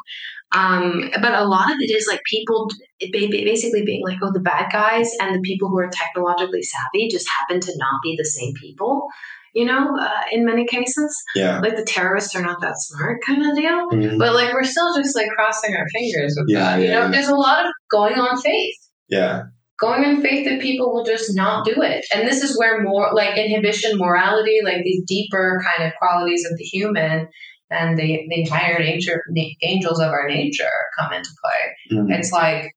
Um, 0.52 1.10
but 1.20 1.34
a 1.34 1.44
lot 1.44 1.70
of 1.70 1.76
it 1.80 1.90
is 1.94 2.06
like 2.08 2.20
people 2.30 2.68
it 3.00 3.12
ba- 3.12 3.26
ba- 3.30 3.44
basically 3.44 3.84
being 3.84 4.02
like, 4.04 4.16
oh, 4.22 4.32
the 4.32 4.40
bad 4.40 4.70
guys 4.72 5.10
and 5.20 5.34
the 5.34 5.40
people 5.40 5.68
who 5.68 5.78
are 5.78 5.90
technologically 5.90 6.62
savvy 6.62 7.08
just 7.10 7.26
happen 7.38 7.60
to 7.60 7.72
not 7.76 8.00
be 8.02 8.14
the 8.16 8.24
same 8.24 8.54
people. 8.54 9.06
You 9.54 9.64
know, 9.66 9.96
uh, 9.98 10.22
in 10.32 10.44
many 10.46 10.66
cases, 10.66 11.14
Yeah. 11.34 11.58
like 11.60 11.76
the 11.76 11.84
terrorists 11.84 12.34
are 12.34 12.42
not 12.42 12.60
that 12.62 12.74
smart, 12.78 13.22
kind 13.26 13.44
of 13.44 13.56
deal. 13.56 13.90
Mhm. 13.90 14.18
But 14.18 14.34
like 14.34 14.52
we're 14.54 14.64
still 14.64 14.94
just 14.96 15.16
like 15.16 15.28
crossing 15.36 15.74
our 15.74 15.86
fingers 15.94 16.34
with 16.38 16.46
Yeah, 16.48 16.76
that. 16.76 16.82
You 16.82 16.88
know, 16.92 17.02
yeah. 17.04 17.10
there's 17.10 17.28
a 17.28 17.34
lot 17.34 17.66
of 17.66 17.72
going 17.90 18.14
on 18.18 18.40
faith 18.40 18.74
Yeah. 19.08 19.42
Going 19.78 20.04
on 20.04 20.20
faith 20.22 20.44
that 20.46 20.60
people 20.60 20.92
will 20.92 21.04
just 21.04 21.34
not 21.36 21.64
do 21.64 21.82
it. 21.82 22.04
And 22.14 22.26
this 22.26 22.42
is 22.42 22.58
where 22.58 22.82
more 22.82 23.10
like 23.14 23.36
inhibition, 23.38 23.96
morality, 23.96 24.58
like 24.64 24.82
these 24.84 25.04
deeper 25.06 25.62
kind 25.64 25.86
of 25.88 25.94
qualities 25.98 26.44
of 26.50 26.56
the 26.58 26.64
human 26.64 27.28
and 27.70 27.98
the, 27.98 28.26
the 28.28 28.44
higher 28.50 28.78
nature, 28.78 29.22
na- 29.28 29.42
angels 29.62 30.00
of 30.00 30.08
our 30.08 30.26
nature 30.28 30.64
come 30.98 31.12
into 31.12 31.30
play. 31.42 31.98
Mhm. 31.98 32.18
It's 32.18 32.32
like, 32.32 32.72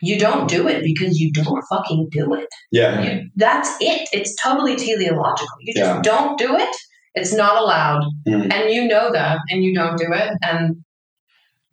you 0.00 0.18
don't 0.18 0.48
do 0.48 0.66
it 0.66 0.82
because 0.82 1.20
you 1.20 1.32
don't 1.32 1.62
fucking 1.70 2.08
do 2.10 2.34
it. 2.34 2.48
Yeah. 2.72 3.00
You, 3.02 3.30
that's 3.36 3.70
it. 3.80 4.08
It's 4.12 4.34
totally 4.42 4.74
teleological. 4.74 5.56
You 5.60 5.74
just 5.74 5.86
Yeah. 5.94 6.00
don't 6.02 6.36
do 6.38 6.56
it. 6.56 6.76
It's 7.14 7.32
not 7.32 7.56
allowed. 7.62 8.02
Mhm. 8.26 8.52
And 8.52 8.72
you 8.72 8.88
know 8.88 9.12
that, 9.12 9.38
and 9.50 9.62
you 9.62 9.74
don't 9.74 9.96
do 9.98 10.06
it. 10.12 10.30
And 10.42 10.76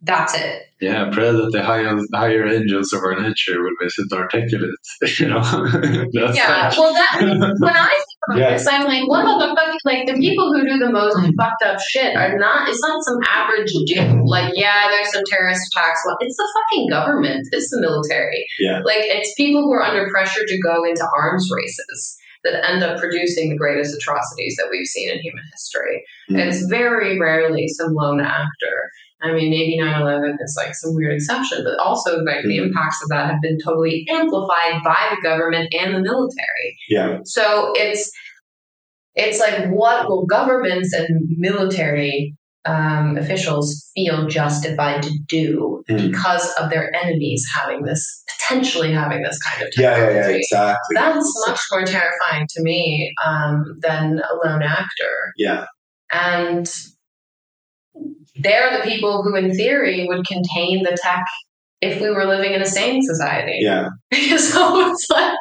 that's 0.02 0.34
it. 0.34 0.62
Yeah, 0.80 1.10
pray 1.12 1.30
that 1.30 1.50
the 1.52 1.62
higher, 1.62 1.94
higher 2.14 2.46
angels 2.46 2.90
of 2.94 3.02
our 3.02 3.14
nature 3.20 3.60
will 3.62 3.76
visit 3.82 4.10
articulate. 4.12 4.70
You 5.18 5.28
know, 5.28 5.40
That's 6.14 6.36
Yeah, 6.36 6.68
like- 6.72 6.78
well, 6.78 6.94
that 6.94 7.18
when 7.60 7.76
I 7.76 7.84
think 7.88 8.20
about 8.28 8.38
Yeah. 8.38 8.50
this, 8.56 8.66
I'm 8.66 8.84
like, 8.86 9.06
what 9.06 9.20
about 9.20 9.38
the 9.40 9.54
fucking 9.54 9.78
like 9.84 10.06
the 10.06 10.14
people 10.14 10.52
who 10.54 10.64
do 10.64 10.78
the 10.78 10.90
most 10.90 11.16
fucked 11.36 11.62
up 11.66 11.78
shit 11.90 12.16
are 12.16 12.38
not? 12.38 12.68
It's 12.68 12.80
not 12.80 13.02
some 13.04 13.18
average 13.28 13.72
dude. 13.86 14.24
Like, 14.24 14.52
yeah, 14.56 14.88
there's 14.88 15.12
some 15.12 15.22
terrorist 15.28 15.60
attacks. 15.74 16.00
Well, 16.06 16.16
It's 16.20 16.36
the 16.36 16.48
fucking 16.56 16.88
government. 16.88 17.46
It's 17.52 17.68
the 17.70 17.80
military. 17.80 18.46
Yeah. 18.58 18.80
Like, 18.84 19.04
it's 19.04 19.34
people 19.36 19.62
who 19.62 19.72
are 19.72 19.82
under 19.82 20.08
pressure 20.10 20.46
to 20.46 20.60
go 20.62 20.84
into 20.84 21.06
arms 21.14 21.48
races 21.54 22.16
that 22.44 22.64
end 22.70 22.82
up 22.82 22.98
producing 22.98 23.50
the 23.50 23.56
greatest 23.58 23.94
atrocities 23.94 24.56
that 24.56 24.68
we've 24.70 24.86
seen 24.86 25.10
in 25.10 25.18
human 25.18 25.44
history. 25.52 26.02
Mhm. 26.30 26.38
It's 26.48 26.64
very 26.70 27.18
rarely 27.20 27.68
some 27.68 27.92
lone 27.92 28.20
actor. 28.22 28.76
I 29.22 29.32
mean, 29.32 29.50
maybe 29.50 29.76
9 29.78 30.00
11 30.02 30.38
is 30.40 30.54
like 30.56 30.74
some 30.74 30.94
weird 30.94 31.14
exception, 31.14 31.62
but 31.64 31.78
also 31.78 32.18
like 32.20 32.42
the 32.42 32.58
Mhm. 32.58 32.68
impacts 32.68 33.02
of 33.02 33.08
that 33.10 33.26
have 33.30 33.40
been 33.42 33.58
totally 33.62 34.06
amplified 34.10 34.82
by 34.84 35.14
the 35.14 35.20
government 35.22 35.72
and 35.78 35.94
the 35.94 36.00
military. 36.00 36.76
Yeah. 36.88 37.18
So 37.24 37.72
it's 37.76 38.10
it's 39.16 39.40
like 39.40 39.68
what 39.70 40.08
will 40.08 40.24
governments 40.26 40.92
and 40.94 41.08
military 41.36 42.34
um, 42.66 43.16
officials 43.16 43.90
feel 43.94 44.26
justified 44.26 45.02
to 45.02 45.10
do 45.28 45.82
Mhm. 45.88 46.10
because 46.10 46.52
of 46.60 46.68
their 46.68 46.94
enemies 46.94 47.42
having 47.56 47.84
this 47.84 48.22
potentially 48.38 48.92
having 48.92 49.22
this 49.22 49.38
kind 49.42 49.62
of 49.62 49.68
Yeah. 49.78 49.94
technology? 49.94 50.14
Yeah. 50.18 50.28
Yeah. 50.28 50.36
Exactly. 50.36 50.94
That's 50.94 51.48
much 51.48 51.60
more 51.72 51.84
terrifying 51.84 52.46
to 52.50 52.62
me 52.62 53.12
um, 53.26 53.64
than 53.80 54.20
a 54.20 54.46
lone 54.46 54.62
actor. 54.62 55.32
Yeah. 55.38 55.64
And 56.12 56.70
they're 58.42 58.78
the 58.78 58.84
people 58.84 59.22
who, 59.22 59.34
in 59.36 59.54
theory, 59.54 60.06
would 60.08 60.26
contain 60.26 60.82
the 60.82 60.96
tech 61.00 61.24
if 61.80 62.00
we 62.00 62.10
were 62.10 62.26
living 62.26 62.52
in 62.52 62.60
a 62.60 62.66
sane 62.66 63.00
society. 63.02 63.58
Yeah. 63.60 63.88
so 64.12 64.90
it's 64.90 65.06
like. 65.10 65.34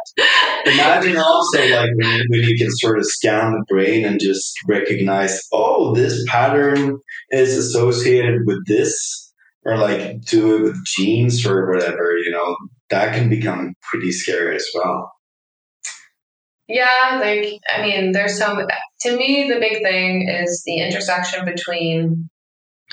Imagine 0.65 1.17
also 1.17 1.59
like 1.59 1.89
when 1.95 2.17
you, 2.17 2.25
when 2.29 2.41
you 2.41 2.57
can 2.57 2.69
sort 2.71 2.97
of 2.97 3.05
scan 3.05 3.51
the 3.51 3.65
brain 3.67 4.05
and 4.05 4.19
just 4.19 4.53
recognize, 4.67 5.41
oh, 5.51 5.93
this 5.93 6.23
pattern 6.27 6.99
is 7.31 7.57
associated 7.57 8.41
with 8.45 8.65
this, 8.67 9.33
or 9.65 9.77
like 9.77 10.21
do 10.21 10.55
it 10.55 10.61
with 10.63 10.85
genes 10.85 11.45
or 11.45 11.71
whatever. 11.71 12.17
You 12.17 12.31
know, 12.31 12.55
that 12.89 13.15
can 13.15 13.29
become 13.29 13.73
pretty 13.89 14.11
scary 14.11 14.55
as 14.55 14.67
well. 14.73 15.11
Yeah, 16.67 17.19
like 17.19 17.59
I 17.67 17.81
mean, 17.81 18.11
there's 18.11 18.37
some. 18.37 18.59
To 19.01 19.17
me, 19.17 19.49
the 19.51 19.59
big 19.59 19.81
thing 19.81 20.27
is 20.29 20.61
the 20.65 20.79
intersection 20.79 21.45
between 21.45 22.29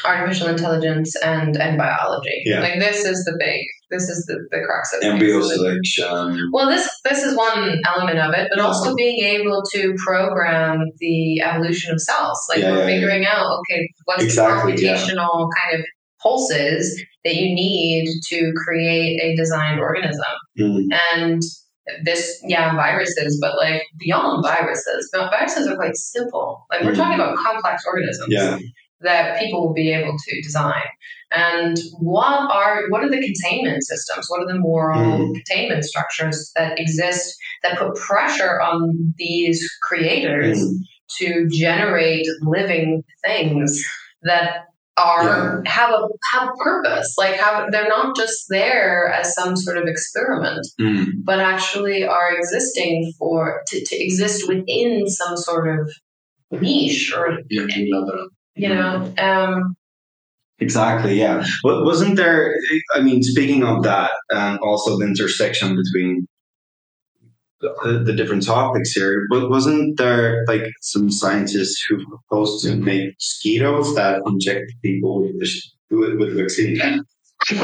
artificial 0.05 0.49
intelligence 0.49 1.17
and 1.17 1.57
and 1.57 1.79
biology. 1.79 2.43
Yeah. 2.45 2.61
Like 2.61 2.79
this 2.79 3.05
is 3.05 3.25
the 3.25 3.37
big. 3.39 3.61
This 3.91 4.09
is 4.09 4.27
the 4.27 4.37
the 4.51 4.63
crux 4.67 4.93
of 4.95 5.03
Embryo 5.03 5.41
selection. 5.43 6.51
Well, 6.53 6.69
this 6.69 6.89
this 7.05 7.23
is 7.23 7.37
one 7.37 7.81
element 7.87 8.19
of 8.19 8.35
it, 8.35 8.49
but 8.51 8.59
also 8.61 8.95
being 8.97 9.19
able 9.25 9.63
to 9.73 9.95
program 10.05 10.85
the 10.99 11.41
evolution 11.41 11.93
of 11.93 12.01
cells. 12.01 12.39
Like 12.49 12.59
Yeah, 12.59 12.73
we're 12.73 12.79
yeah, 12.79 12.87
yeah. 12.89 12.95
figuring 12.95 13.27
out, 13.27 13.47
okay, 13.61 13.89
what's 14.05 14.25
Exactly, 14.25 14.75
the 14.75 14.83
yeah. 14.83 14.97
computational 14.97 15.49
kind 15.63 15.81
of 15.81 15.87
pulses 16.21 17.01
that 17.25 17.37
you 17.37 17.55
need 17.55 18.09
to 18.29 18.53
create 18.65 19.21
a 19.23 19.37
designed 19.37 19.79
organism. 19.81 20.25
Mm. 20.59 20.87
And 21.15 21.43
this, 22.05 22.43
yeah, 22.45 22.75
viruses, 22.75 23.39
but 23.41 23.57
like 23.57 23.83
beyond 24.01 24.45
viruses, 24.45 25.09
but 25.13 25.31
viruses 25.31 25.69
are 25.69 25.77
quite 25.77 25.97
simple. 25.97 26.67
Like 26.71 26.83
we're 26.83 26.93
Mm. 26.93 26.97
talking 26.97 27.15
about 27.21 27.37
complex 27.37 27.85
organisms. 27.87 28.27
Yeah. 28.31 28.59
That 29.01 29.39
people 29.39 29.67
will 29.67 29.75
be 29.75 29.93
able 29.93 30.15
to 30.17 30.43
design. 30.43 30.83
And 31.33 31.77
what 31.99 32.51
are 32.51 32.85
what 32.89 33.03
are 33.05 33.11
the 33.11 33.21
containment 33.21 33.85
systems? 33.85 34.27
What 34.29 34.43
are 34.43 34.47
the 34.53 34.59
moral 34.59 35.01
Mm. 35.01 35.35
containment 35.35 35.85
structures 35.85 36.53
that 36.57 36.79
exist 36.79 37.37
that 37.63 37.79
put 37.79 37.95
pressure 37.97 38.61
on 38.61 39.15
these 39.19 39.69
creators 39.83 40.59
Mm. 40.63 40.79
to 41.19 41.49
generate 41.51 42.27
living 42.43 43.03
things 43.25 43.83
that 44.23 44.67
are 44.97 45.63
have 45.67 45.91
a 45.91 46.09
have 46.33 46.49
purpose? 46.59 47.15
Like 47.19 47.35
have 47.35 47.71
they're 47.73 47.89
not 47.89 48.17
just 48.17 48.47
there 48.49 49.13
as 49.13 49.35
some 49.35 49.57
sort 49.57 49.77
of 49.79 49.85
experiment, 49.89 50.65
Mm. 50.81 51.07
but 51.25 51.41
actually 51.41 52.05
are 52.07 52.35
existing 52.35 53.13
for 53.19 53.63
to, 53.67 53.85
to 53.85 53.97
exist 54.03 54.49
within 54.49 55.07
some 55.09 55.37
sort 55.37 55.69
of 55.81 55.91
niche 56.53 57.13
or 57.15 57.39
you 58.57 58.69
know 58.69 59.13
um 59.19 59.77
Exactly. 60.59 61.19
Yeah. 61.19 61.45
But 61.63 61.85
wasn't 61.85 62.17
there? 62.17 62.55
I 62.95 63.03
mean, 63.03 63.23
speaking 63.23 63.63
of 63.63 63.83
that, 63.83 64.13
and 64.31 64.59
also 64.61 64.99
the 64.99 65.05
intersection 65.05 65.77
between 65.77 66.27
the, 67.61 68.03
the 68.05 68.13
different 68.15 68.45
topics 68.47 68.93
here, 68.93 69.27
but 69.31 69.51
wasn't 69.51 69.99
there 69.99 70.45
like 70.49 70.63
some 70.81 71.11
scientists 71.11 71.85
who 71.87 71.99
proposed 72.09 72.65
to 72.65 72.77
make 72.77 73.15
mosquitoes 73.15 73.95
that 73.97 74.23
inject 74.27 74.73
people 74.83 75.23
with 75.23 75.39
the 75.39 75.47
sh- 75.47 75.69
with, 75.91 76.19
with 76.19 76.37
vaccine? 76.37 76.77
Do 77.49 77.57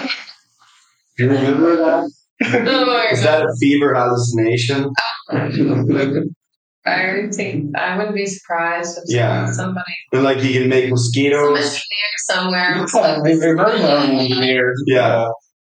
you 1.18 1.30
remember 1.30 1.76
that? 1.76 2.10
oh 2.44 3.08
Is 3.10 3.22
God. 3.22 3.40
that 3.40 3.44
a 3.46 3.56
fever 3.58 3.94
hallucination? 3.94 4.92
I 6.84 7.28
think 7.32 7.76
I 7.76 7.96
wouldn't 7.96 8.16
be 8.16 8.26
surprised 8.26 8.98
if 8.98 9.04
Yeah. 9.14 9.46
somebody 9.52 9.94
And 10.12 10.24
like 10.24 10.42
you 10.42 10.52
can 10.58 10.68
make 10.68 10.84
some 10.84 10.90
mosquitoes. 10.90 11.58
engineer 11.58 12.12
somewhere 12.30 12.70
Yeah, 12.76 13.00
like, 13.00 13.22
we 13.22 13.34
remember 13.34 13.70
engineer. 13.70 14.72
Yeah. 14.86 15.28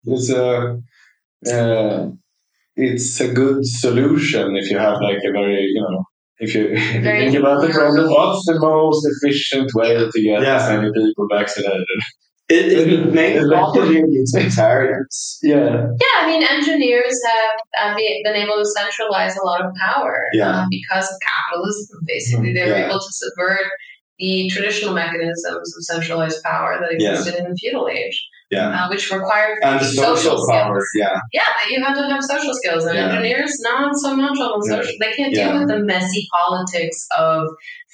It's 0.05 0.29
a 0.29 0.79
uh, 1.51 2.09
it's 2.75 3.19
a 3.19 3.33
good 3.33 3.65
solution 3.65 4.55
if 4.55 4.69
you 4.71 4.77
have 4.77 4.97
like 5.01 5.17
a 5.27 5.31
very 5.31 5.61
you 5.73 5.81
know 5.81 6.03
if 6.39 6.55
you 6.55 6.67
if 6.71 6.95
you 6.95 7.01
think 7.03 7.35
about 7.35 7.61
the 7.61 7.69
problem. 7.69 8.09
What's 8.09 8.45
the 8.45 8.59
most 8.59 9.05
efficient 9.13 9.71
way 9.75 9.95
to 9.95 10.21
get 10.21 10.41
Yeah. 10.41 10.55
as 10.55 10.69
many 10.69 10.89
people 10.93 11.27
vaccinated? 11.29 11.99
It, 12.49 12.73
it 12.73 13.13
makes 13.13 13.47
probably 13.47 13.95
utilitarians. 13.95 15.39
Yeah, 15.41 15.87
yeah 16.01 16.15
i 16.19 16.27
mean 16.27 16.43
engineers 16.43 17.19
have 17.25 17.91
uh, 17.93 17.95
be, 17.95 18.21
been 18.25 18.35
able 18.35 18.57
to 18.57 18.65
centralize 18.65 19.35
a 19.37 19.45
lot 19.45 19.61
of 19.65 19.71
power 19.79 20.25
Yeah. 20.33 20.49
uh, 20.49 20.65
because 20.69 21.05
of 21.09 21.15
capitalism 21.21 21.99
basically 22.05 22.53
they 22.53 22.63
were 22.63 22.77
Yeah. 22.77 22.87
able 22.87 22.99
to 22.99 23.11
subvert 23.11 23.71
the 24.19 24.49
traditional 24.49 24.93
mechanisms 24.93 25.75
of 25.75 25.83
centralized 25.85 26.43
power 26.43 26.79
that 26.81 26.99
Yeah. 26.99 27.11
existed 27.11 27.35
in 27.43 27.49
the 27.49 27.55
feudal 27.55 27.87
age 27.87 28.21
Yeah. 28.53 28.85
uh, 28.85 28.89
which 28.89 29.11
required 29.11 29.57
And 29.63 29.79
the 29.79 29.85
social 29.85 30.37
power. 30.49 30.79
skills. 30.79 30.89
Yeah. 30.95 31.19
Yeah, 31.33 31.43
that 31.57 31.69
you 31.71 31.83
have 31.83 31.95
to 31.97 32.03
have 32.13 32.23
social 32.23 32.53
skills, 32.53 32.85
and 32.85 32.97
Yeah. 32.97 33.09
engineers 33.09 33.57
not 33.61 33.91
so 33.95 34.15
much 34.15 34.37
on 34.39 34.59
the 34.59 34.67
Yeah. 34.69 34.75
social. 34.81 34.95
They 34.99 35.11
can't 35.13 35.33
Yeah. 35.33 35.51
deal 35.51 35.59
with 35.59 35.69
the 35.69 35.79
messy 35.79 36.27
politics 36.33 37.07
of 37.17 37.47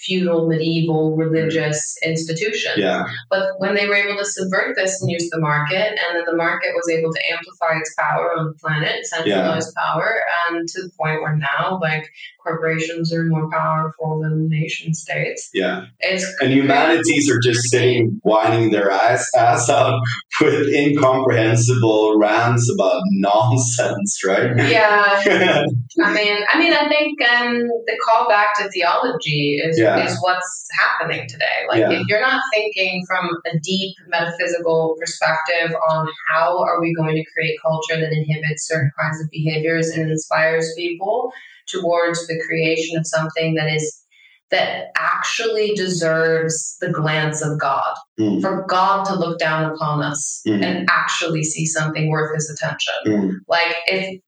feudal, 0.05 0.47
medieval, 0.47 1.15
religious 1.17 1.97
institutions. 2.05 2.77
Yeah. 2.77 3.03
But 3.29 3.43
when 3.57 3.75
they 3.75 3.85
were 3.87 3.95
able 3.95 4.17
to 4.17 4.23
subvert 4.25 4.75
this 4.77 5.01
and 5.01 5.11
use 5.11 5.29
the 5.29 5.39
market, 5.41 5.99
and 5.99 6.15
then 6.15 6.23
the 6.25 6.35
market 6.37 6.69
was 6.73 6.87
able 6.89 7.11
to 7.13 7.19
amplify 7.33 7.77
its 7.79 7.93
power 7.99 8.31
on 8.37 8.45
the 8.47 8.53
planet, 8.53 9.05
centralize 9.05 9.71
power, 9.73 10.21
and 10.47 10.67
to 10.69 10.81
the 10.83 10.91
point 10.97 11.21
where 11.21 11.35
now, 11.35 11.79
like 11.81 12.09
corporations 12.49 13.13
are 13.13 13.23
more 13.23 13.49
powerful 13.49 14.19
than 14.21 14.49
nation 14.49 14.93
states. 14.93 15.49
Yeah. 15.53 15.85
It's 15.99 16.25
And 16.41 16.51
humanities 16.51 17.29
are 17.29 17.39
just 17.39 17.69
sitting 17.69 18.19
whining 18.23 18.71
their 18.71 18.91
ass 18.91 19.25
ass 19.37 19.69
out 19.69 19.99
with 20.41 20.67
incomprehensible 20.73 22.17
rants 22.17 22.69
about 22.73 23.01
nonsense, 23.11 24.19
right? 24.25 24.51
yeah. 24.69 25.21
I 26.03 26.13
mean, 26.13 26.37
I 26.53 26.59
mean, 26.59 26.73
I 26.73 26.87
think 26.87 27.21
um, 27.29 27.57
the 27.85 27.97
call 28.07 28.27
back 28.27 28.57
to 28.59 28.69
theology 28.69 29.59
is 29.63 29.77
Yeah. 29.79 30.05
is 30.05 30.17
what's 30.21 30.67
happening 30.79 31.27
today. 31.27 31.65
Like, 31.69 31.79
Yeah. 31.79 31.91
if 31.91 32.07
you're 32.07 32.21
not 32.21 32.41
thinking 32.53 33.03
from 33.07 33.29
a 33.45 33.59
deep 33.59 33.95
metaphysical 34.07 34.95
perspective 34.99 35.75
on 35.89 36.07
how 36.29 36.57
are 36.63 36.79
we 36.81 36.93
going 36.95 37.15
to 37.15 37.23
create 37.33 37.57
culture 37.61 37.99
that 37.99 38.11
inhibits 38.11 38.67
certain 38.67 38.91
kinds 38.99 39.21
of 39.21 39.29
behaviors 39.31 39.89
and 39.89 40.09
inspires 40.09 40.73
people 40.77 41.31
towards 41.69 42.25
the 42.27 42.41
creation 42.47 42.97
of 42.97 43.05
something 43.07 43.55
that 43.55 43.71
is 43.71 43.95
that 44.51 44.85
actually 44.97 45.75
deserves 45.75 46.75
the 46.81 46.89
glance 46.89 47.43
of 47.43 47.59
God, 47.59 47.93
Mm. 48.19 48.41
for 48.41 48.65
God 48.67 49.03
to 49.05 49.13
look 49.13 49.37
down 49.37 49.71
upon 49.71 50.01
us 50.01 50.41
Mm. 50.47 50.63
and 50.65 50.89
actually 50.89 51.43
see 51.43 51.67
something 51.67 52.09
worth 52.09 52.33
His 52.33 52.49
attention. 52.49 52.93
Mm. 53.05 53.31
Like 53.47 53.75
if 53.85 54.19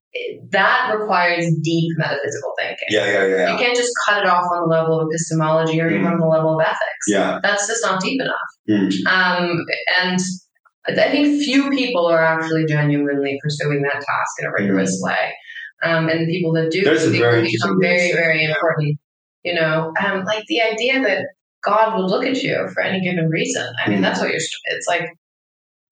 that 0.50 0.94
requires 0.96 1.46
deep 1.62 1.90
metaphysical 1.96 2.52
thinking. 2.58 2.86
Yeah, 2.90 3.06
yeah, 3.06 3.26
yeah, 3.26 3.52
You 3.52 3.58
can't 3.58 3.74
just 3.76 3.90
cut 4.06 4.22
it 4.22 4.28
off 4.28 4.44
on 4.52 4.68
the 4.68 4.68
level 4.68 5.00
of 5.00 5.08
epistemology 5.10 5.80
or 5.80 5.88
even 5.88 6.02
Mm. 6.02 6.12
on 6.12 6.20
the 6.20 6.26
level 6.26 6.60
of 6.60 6.64
ethics. 6.64 7.06
Yeah. 7.08 7.40
That's 7.42 7.66
just 7.66 7.82
not 7.84 8.00
deep 8.00 8.20
enough. 8.20 8.36
Mm. 8.70 8.92
Um, 9.08 9.64
and 10.02 10.18
I 10.86 11.10
think 11.10 11.42
few 11.42 11.70
people 11.70 12.06
are 12.06 12.22
actually 12.22 12.66
genuinely 12.66 13.38
pursuing 13.42 13.82
that 13.82 13.94
task 13.94 14.32
in 14.40 14.46
a 14.46 14.52
rigorous 14.52 15.00
way. 15.02 15.32
Um, 15.82 16.08
and 16.08 16.28
people 16.28 16.52
that 16.52 16.70
do. 16.70 16.82
There's 16.82 17.04
a 17.04 17.08
I 17.08 17.10
think, 17.10 17.22
very 17.22 17.42
become 17.42 17.78
very, 17.80 18.12
very 18.12 18.44
important. 18.44 18.98
You 19.44 19.54
know, 19.54 19.92
um, 20.04 20.24
like 20.24 20.44
the 20.46 20.62
idea 20.62 21.02
that 21.02 21.26
God 21.64 21.98
would 21.98 22.10
look 22.10 22.24
at 22.24 22.42
you 22.42 22.68
for 22.72 22.82
any 22.82 23.00
given 23.00 23.28
reason. 23.28 23.66
I 23.84 23.90
mean, 23.90 24.00
that's 24.00 24.20
what 24.20 24.28
you're. 24.28 24.36
It's 24.36 24.86
like, 24.86 25.08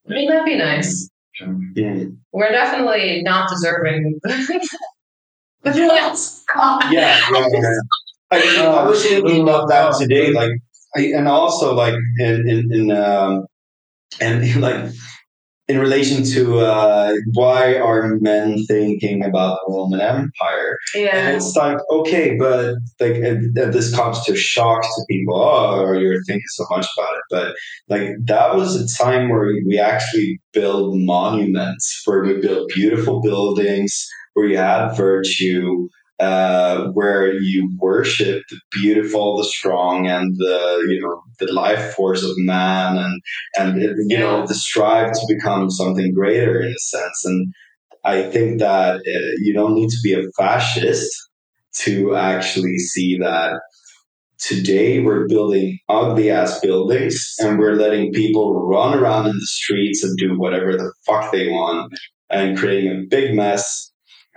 wouldn't 0.04 0.28
that 0.28 0.44
be 0.44 0.56
nice? 0.56 1.10
Mm. 1.42 2.16
We're 2.32 2.52
definitely 2.52 3.22
not 3.22 3.48
deserving. 3.48 4.20
but 5.62 5.74
yes, 5.74 6.44
God. 6.54 6.92
Yeah, 6.92 7.18
yeah, 7.32 7.46
yeah. 7.52 7.74
I, 8.30 8.66
I 8.66 8.86
was 8.86 9.02
thinking 9.02 9.42
about 9.42 9.68
that 9.68 9.96
today, 9.98 10.32
like, 10.32 10.52
I, 10.96 11.12
and 11.16 11.26
also 11.28 11.74
like 11.74 11.94
in 12.18 12.48
in, 12.48 12.72
in 12.72 12.90
um, 12.90 13.46
and 14.20 14.60
like 14.60 14.90
in 15.70 15.78
relation 15.78 16.24
to 16.24 16.58
uh, 16.58 17.14
why 17.34 17.76
are 17.76 18.16
men 18.20 18.64
thinking 18.66 19.24
about 19.24 19.58
the 19.66 19.72
Roman 19.72 20.00
Empire? 20.00 20.78
And 20.94 21.04
Yeah. 21.04 21.30
it's 21.36 21.54
like, 21.56 21.78
okay, 21.90 22.36
but 22.36 22.74
like 22.98 23.16
uh, 23.22 23.36
uh, 23.62 23.70
this 23.70 23.94
comes 23.94 24.24
to 24.24 24.34
shock 24.34 24.82
to 24.82 25.04
people. 25.08 25.36
Oh, 25.36 25.92
you're 25.92 26.22
thinking 26.24 26.42
so 26.58 26.64
much 26.70 26.86
about 26.96 27.14
it. 27.14 27.22
But 27.30 27.54
like 27.88 28.08
that 28.24 28.56
was 28.56 28.70
a 28.76 29.02
time 29.02 29.28
where 29.28 29.46
we 29.66 29.78
actually 29.78 30.40
built 30.52 30.94
monuments, 30.96 32.02
where 32.04 32.22
we 32.24 32.40
built 32.40 32.70
beautiful 32.74 33.20
buildings, 33.22 33.92
where 34.34 34.46
you 34.46 34.56
had 34.56 34.96
virtue, 34.96 35.88
uh, 36.20 36.88
where 36.88 37.32
you 37.32 37.70
worship 37.78 38.42
the 38.50 38.60
beautiful, 38.70 39.38
the 39.38 39.44
strong, 39.44 40.06
and 40.06 40.36
the 40.36 40.86
you 40.88 41.00
know 41.00 41.22
the 41.38 41.52
life 41.52 41.94
force 41.94 42.22
of 42.22 42.32
man, 42.36 42.98
and 42.98 43.22
and 43.58 43.82
it, 43.82 43.96
you 44.06 44.18
know 44.18 44.46
the 44.46 44.54
strive 44.54 45.12
to 45.12 45.26
become 45.28 45.70
something 45.70 46.12
greater 46.12 46.60
in 46.60 46.68
a 46.68 46.78
sense. 46.78 47.24
And 47.24 47.52
I 48.04 48.22
think 48.22 48.60
that 48.60 48.96
uh, 48.96 49.30
you 49.38 49.54
don't 49.54 49.74
need 49.74 49.88
to 49.88 49.98
be 50.02 50.12
a 50.12 50.30
fascist 50.36 51.10
to 51.76 52.16
actually 52.16 52.76
see 52.78 53.18
that 53.18 53.60
today 54.38 55.00
we're 55.00 55.26
building 55.28 55.78
ugly 55.88 56.30
ass 56.30 56.60
buildings 56.60 57.34
and 57.38 57.58
we're 57.58 57.74
letting 57.74 58.12
people 58.12 58.66
run 58.66 58.98
around 58.98 59.26
in 59.26 59.32
the 59.32 59.46
streets 59.46 60.02
and 60.02 60.16
do 60.16 60.38
whatever 60.38 60.72
the 60.72 60.92
fuck 61.06 61.30
they 61.30 61.48
want 61.48 61.92
and 62.30 62.58
creating 62.58 62.90
a 62.90 63.06
big 63.08 63.34
mess 63.34 63.89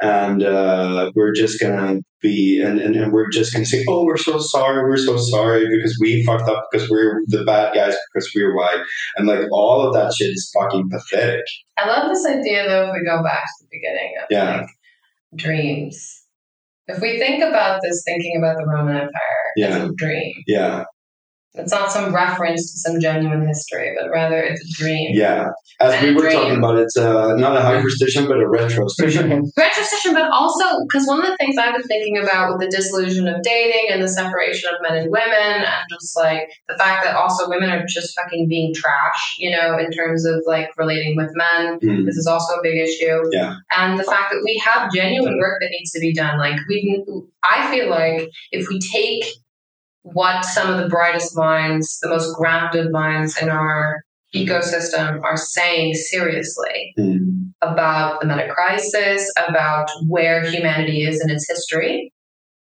and 0.04 0.44
uh, 0.44 1.12
we're 1.16 1.34
just 1.34 1.60
gonna 1.62 2.00
be 2.22 2.62
and, 2.62 2.80
and, 2.80 2.96
and 2.96 3.12
we're 3.12 3.30
just 3.30 3.54
gonna 3.54 3.66
say 3.66 3.84
oh 3.90 4.04
we're 4.06 4.18
so 4.18 4.38
sorry 4.40 4.84
we're 4.84 4.98
so 4.98 5.18
sorry 5.18 5.68
because 5.68 5.98
we 6.02 6.24
fucked 6.26 6.50
up 6.50 6.68
because 6.72 6.90
we're 6.90 7.22
the 7.28 7.44
bad 7.46 7.74
guys 7.74 7.96
because 8.14 8.30
we're 8.36 8.56
white 8.56 8.84
and 9.18 9.28
like 9.28 9.46
all 9.52 9.86
of 9.88 9.94
that 9.94 10.14
shit 10.14 10.28
is 10.32 10.52
fucking 10.58 10.90
pathetic 10.90 11.46
I 11.78 11.88
love 11.88 12.08
this 12.10 12.26
idea, 12.26 12.68
though, 12.70 12.88
if 12.90 12.94
we 12.94 13.04
go 13.06 13.24
back 13.24 13.44
to 13.46 13.64
the 13.64 13.68
beginning 13.72 14.14
of 14.22 14.26
Yeah. 14.30 14.58
like 14.62 14.70
dreams. 15.36 16.20
If 16.88 17.02
we 17.02 17.18
think 17.18 17.42
about 17.44 17.80
this, 17.82 18.04
thinking 18.06 18.36
about 18.38 18.58
the 18.58 18.66
Roman 18.68 18.96
Empire 18.96 19.12
Yeah. 19.58 19.68
as 19.70 19.90
a 19.90 19.92
dream, 19.96 20.34
yeah 20.48 20.84
it's 21.56 21.72
not 21.72 21.92
some 21.92 22.14
reference 22.14 22.72
to 22.72 22.78
some 22.80 23.00
genuine 23.00 23.46
history, 23.48 23.94
but 24.00 24.10
rather 24.10 24.42
it's 24.42 24.62
a 24.62 24.82
dream. 24.82 25.12
yeah 25.14 25.48
as 25.80 26.02
we 26.02 26.10
And 26.10 26.18
a 26.18 26.22
were 26.22 26.32
talking 26.32 26.58
about 26.58 26.78
it's 26.78 26.98
uh, 26.98 27.36
not 27.36 27.58
a 27.58 27.62
hyperstition 27.62 28.28
but 28.28 28.38
a 28.40 28.48
retrostition 28.48 29.52
Retrostition, 29.58 30.14
but 30.14 30.30
also 30.32 30.64
because 30.88 31.08
one 31.08 31.20
of 31.20 31.26
the 31.26 31.38
things 31.38 31.58
I've 31.58 31.74
been 31.74 31.84
thinking 31.84 32.18
about 32.18 32.52
with 32.52 32.62
the 32.62 32.76
disillusion 32.76 33.28
of 33.28 33.42
dating 33.44 33.88
and 33.92 34.02
the 34.02 34.08
separation 34.08 34.70
of 34.74 34.82
men 34.82 34.98
and 35.02 35.12
women, 35.12 35.64
and 35.66 35.86
just 35.90 36.16
like 36.16 36.50
the 36.68 36.76
fact 36.78 37.04
that 37.04 37.16
also 37.16 37.50
women 37.50 37.70
are 37.70 37.84
just 37.88 38.16
fucking 38.20 38.48
being 38.48 38.74
trash, 38.74 39.36
you 39.38 39.52
know, 39.52 39.78
in 39.78 39.92
terms 39.92 40.26
of 40.26 40.42
like 40.46 40.70
relating 40.78 41.16
with 41.16 41.32
men. 41.36 41.80
Mm. 41.80 42.06
This 42.06 42.18
is 42.18 42.28
also 42.28 42.56
a 42.56 42.64
big 42.64 42.78
issue. 42.78 43.22
Yeah. 43.32 43.56
And 43.76 44.00
the 44.00 44.04
fact 44.04 44.32
that 44.32 44.42
we 44.44 44.62
have 44.66 44.92
genuine 44.92 45.38
work 45.40 45.60
that 45.62 45.70
needs 45.72 45.92
to 45.92 46.00
be 46.00 46.14
done. 46.14 46.38
Like 46.38 46.60
we, 46.68 47.04
I 47.44 47.70
feel 47.72 47.90
like 47.90 48.30
if 48.52 48.68
we 48.70 48.80
take 48.80 49.26
what 50.04 50.46
some 50.46 50.70
of 50.72 50.82
the 50.82 50.90
brightest 50.90 51.36
minds, 51.36 51.98
the 52.02 52.10
most 52.10 52.36
grounded 52.36 52.92
minds 52.92 53.42
in 53.42 53.50
our 53.50 54.02
ecosystem 54.36 55.22
are 55.24 55.38
saying 55.38 55.94
seriously 55.94 56.94
Mm. 57.00 57.52
about 57.62 58.20
the 58.20 58.28
meta 58.28 58.48
crisis, 58.54 59.30
about 59.48 59.88
where 60.08 60.44
humanity 60.46 61.04
is 61.04 61.22
in 61.24 61.30
its 61.30 61.48
history. 61.48 62.12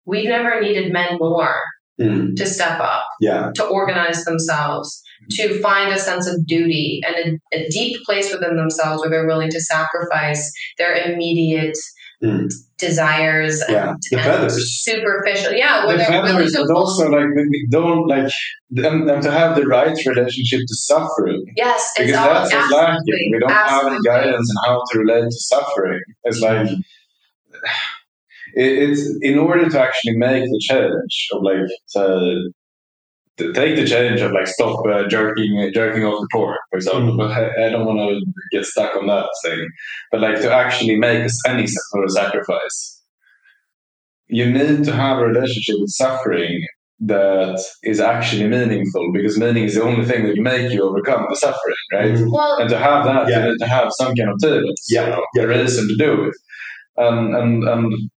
We've 0.05 0.29
never 0.29 0.61
needed 0.61 0.93
men 0.93 1.17
more 1.19 1.57
Mm. 2.01 2.35
to 2.37 2.47
step 2.47 2.81
up, 2.81 3.05
Yeah. 3.21 3.51
to 3.55 3.65
organize 3.65 4.25
themselves, 4.25 5.03
to 5.33 5.61
find 5.61 5.93
a 5.93 5.99
sense 5.99 6.27
of 6.27 6.47
duty 6.47 7.01
and 7.07 7.39
a, 7.53 7.57
a 7.59 7.69
deep 7.69 8.03
place 8.05 8.33
within 8.33 8.57
themselves 8.57 9.01
where 9.03 9.11
they're 9.11 9.27
willing 9.27 9.51
to 9.51 9.61
sacrifice 9.61 10.51
their 10.79 10.95
immediate 10.95 11.77
Mm. 12.23 12.53
desires 12.77 13.63
Yeah. 13.67 13.91
and, 13.91 13.99
The 14.11 14.43
and 14.43 14.53
superficial. 14.53 15.53
Yeah, 15.53 15.87
the 15.87 16.05
feathers, 16.05 16.53
to 16.53 16.67
but 16.67 16.77
also 16.77 17.09
like 17.09 17.29
don't 17.71 18.07
like 18.07 18.31
and, 18.77 19.09
and 19.09 19.23
to 19.23 19.31
have 19.31 19.57
the 19.57 19.67
right 19.67 19.97
relationship 20.07 20.61
to 20.61 20.75
suffering 20.75 21.43
yes, 21.57 21.93
because 21.97 22.15
all 22.15 22.35
that's 22.35 22.53
what's 22.53 22.73
lacking. 22.73 23.31
We 23.33 23.39
don't 23.39 23.51
have 23.51 23.87
any 23.87 23.99
guidance 24.05 24.53
on 24.55 24.71
how 24.71 24.83
to 24.93 24.99
relate 24.99 25.25
to 25.25 25.31
suffering. 25.31 26.01
It's 26.25 26.41
like 26.41 26.69
it, 28.55 28.91
it's 28.91 29.19
in 29.23 29.39
order 29.39 29.69
to 29.69 29.81
actually 29.81 30.17
make 30.17 30.45
the 30.45 30.61
change 30.61 31.29
of 31.33 31.43
like 31.43 31.69
to, 31.93 32.51
to 33.41 33.53
take 33.53 33.77
the 33.77 33.87
challenge 33.87 34.21
of 34.21 34.33
like 34.33 34.47
stop 34.47 34.85
uh, 34.87 35.07
jerking 35.09 35.71
jerking 35.75 36.05
off 36.05 36.21
the 36.21 36.29
pork, 36.33 36.59
for 36.71 36.77
example. 36.77 37.13
Mm. 37.15 37.19
But 37.19 37.31
I, 37.33 37.67
I 37.67 37.69
don't 37.71 37.87
want 37.87 37.99
to 37.99 38.21
get 38.57 38.65
stuck 38.65 38.97
on 38.97 39.07
that 39.09 39.29
thing. 39.45 39.69
But 40.13 40.21
like 40.21 40.41
to 40.43 40.53
actually 40.53 40.97
make 40.97 41.27
any 41.47 41.67
sort 41.67 42.05
of 42.05 42.11
sacrifice, 42.11 43.03
you 44.29 44.51
need 44.51 44.85
to 44.85 44.93
have 44.93 45.19
a 45.19 45.27
relationship 45.27 45.77
with 45.81 45.91
suffering 45.91 46.65
that 47.01 47.59
is 47.83 47.99
actually 47.99 48.47
meaningful 48.47 49.11
because 49.13 49.39
meaning 49.39 49.65
is 49.65 49.75
the 49.75 49.83
only 49.83 50.05
thing 50.05 50.27
that 50.27 50.35
can 50.35 50.43
make 50.43 50.71
you 50.71 50.83
overcome 50.83 51.27
the 51.31 51.37
suffering, 51.37 51.75
right? 51.93 52.13
Mm. 52.13 52.31
Well, 52.31 52.59
And 52.61 52.69
to 52.71 52.79
have 52.79 53.05
that, 53.07 53.29
Yeah. 53.29 53.45
you 53.47 53.51
need 53.53 53.59
to 53.59 53.67
have 53.67 53.89
some 53.99 54.15
kind 54.15 54.31
of 54.31 54.39
purpose, 54.39 54.87
Yeah. 54.91 55.05
you 55.05 55.11
know, 55.11 55.25
Yeah. 55.35 55.43
a 55.45 55.47
reason 55.49 55.89
to 55.89 55.97
do 55.97 56.25
it. 56.29 56.35
Um, 57.03 57.35
and 57.35 57.65
and 57.67 58.11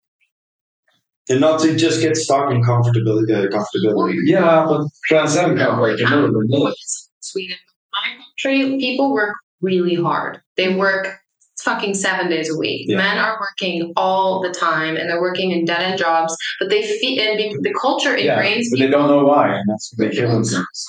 And 1.31 1.41
not 1.41 1.61
to 1.61 1.77
just 1.77 2.01
get 2.03 2.17
stuck 2.17 2.51
in 2.51 2.63
comfortability. 2.63 3.33
Uh, 3.33 3.49
comfortability. 3.57 4.17
yeah, 4.25 4.67
but 4.69 4.87
transcend 5.07 5.59
comfort 5.59 6.01
and 6.01 6.11
move 6.11 6.35
and 6.35 6.49
move. 6.51 6.75
Sweden, 7.21 7.57
my 7.93 8.17
country, 8.17 8.79
people 8.79 9.13
work 9.13 9.35
really 9.63 9.95
hard. 9.95 10.41
They 10.57 10.75
work 10.75 11.17
fucking 11.63 11.95
seven 11.95 12.29
days 12.29 12.51
a 12.53 12.59
week. 12.59 12.87
Yeah. 12.89 12.97
Men 12.97 13.19
are 13.19 13.39
working 13.41 13.93
all 13.97 14.43
the 14.43 14.51
time, 14.51 14.97
and 14.97 15.09
they're 15.09 15.21
working 15.21 15.51
in 15.53 15.65
dead 15.65 15.83
end 15.83 15.99
jobs. 15.99 16.37
But 16.59 16.69
they 16.71 16.83
feel 16.99 17.23
and 17.23 17.37
be, 17.39 17.55
the 17.61 17.75
culture 17.81 18.17
Yeah, 18.19 18.43
ingrains 18.43 18.67
but 18.71 18.81
they 18.81 18.89
don't 18.91 19.07
know 19.09 19.25
why, 19.25 19.55
and 19.55 19.65
that's 19.69 19.93
what 19.97 20.09
they 20.09 20.15
kill 20.17 20.35
what's 20.35 20.51
themselves. 20.51 20.89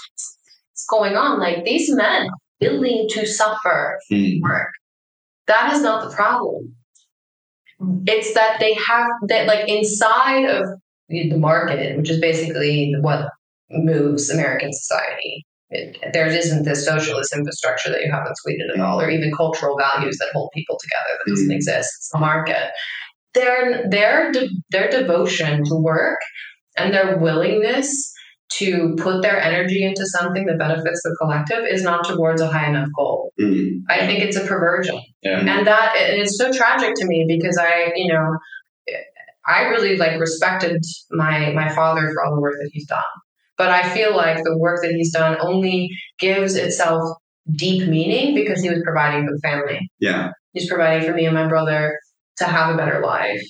going 0.90 1.16
on. 1.16 1.40
Like 1.40 1.66
these 1.66 1.94
men 1.94 2.28
willing 2.60 3.08
to 3.12 3.26
suffer 3.28 4.00
Mm. 4.12 4.42
work. 4.42 4.70
That 5.48 5.74
is 5.74 5.82
not 5.84 6.10
the 6.10 6.16
problem. 6.16 6.76
It's 8.08 8.34
that 8.34 8.58
they 8.60 8.74
have 8.74 9.08
that 9.28 9.48
like 9.48 9.68
inside 9.68 10.46
of 10.46 10.68
the 11.10 11.38
market, 11.38 11.98
which 11.98 12.10
is 12.10 12.20
basically 12.20 12.94
what 13.02 13.30
moves 13.72 14.30
American 14.30 14.72
society. 14.74 15.46
It, 15.70 15.98
there 16.14 16.28
isn't 16.28 16.64
this 16.66 16.86
socialist 16.86 17.34
infrastructure 17.34 17.90
that 17.90 18.02
you 18.02 18.12
have 18.12 18.28
in 18.28 18.34
Sweden 18.44 18.68
at 18.76 18.82
all, 18.82 19.00
or 19.00 19.10
even 19.10 19.32
cultural 19.36 19.78
values 19.78 20.18
that 20.20 20.30
hold 20.34 20.50
people 20.54 20.78
together. 20.82 21.18
That 21.26 21.32
doesn't 21.32 21.50
Mm. 21.50 21.56
exist. 21.56 21.90
It's 21.98 22.10
the 22.12 22.20
market. 22.20 22.72
Their 23.34 23.90
their 23.90 24.32
de- 24.32 24.50
their 24.72 24.90
devotion 24.90 25.64
to 25.66 25.76
work 25.76 26.20
and 26.78 26.94
their 26.94 27.18
willingness 27.18 28.12
to 28.54 28.96
put 28.98 29.22
their 29.22 29.40
energy 29.40 29.84
into 29.84 30.06
something 30.06 30.46
that 30.46 30.58
benefits 30.58 31.02
the 31.04 31.16
collective 31.22 31.66
is 31.66 31.84
not 31.84 32.06
towards 32.06 32.42
a 32.42 32.48
high 32.48 32.68
enough 32.68 32.90
goal. 32.98 33.32
Mm. 33.40 33.84
I 33.90 34.06
think 34.06 34.24
it's 34.24 34.36
a 34.36 34.46
perversion. 34.46 35.00
Yeah. 35.22 35.40
And 35.40 35.66
that 35.68 35.96
and 35.96 36.22
it's 36.22 36.38
so 36.38 36.52
tragic 36.52 36.96
to 36.96 37.06
me 37.06 37.26
because 37.28 37.58
I, 37.58 37.94
you 37.96 38.12
know, 38.12 38.38
I 39.48 39.64
really 39.64 39.98
like 39.98 40.20
respected 40.20 40.84
my 41.12 41.52
my 41.54 41.70
father 41.74 42.12
for 42.14 42.24
all 42.24 42.36
the 42.36 42.42
work 42.42 42.56
that 42.62 42.70
he's 42.74 42.88
done. 42.88 43.04
But 43.58 43.70
I 43.70 43.88
feel 43.94 44.16
like 44.16 44.44
the 44.44 44.58
work 44.58 44.82
that 44.82 44.92
he's 44.92 45.14
done 45.14 45.38
only 45.40 45.90
gives 46.20 46.56
itself 46.56 47.18
deep 47.56 47.88
meaning 47.88 48.36
because 48.36 48.62
he 48.62 48.70
was 48.70 48.82
providing 48.84 49.26
for 49.26 49.34
the 49.34 49.40
family. 49.42 49.90
Yeah. 50.00 50.32
He's 50.54 50.68
providing 50.68 51.08
for 51.08 51.16
me 51.16 51.26
and 51.26 51.36
my 51.36 51.48
brother 51.48 51.98
to 52.38 52.46
have 52.46 52.74
a 52.74 52.78
better 52.78 53.02
life. 53.02 53.42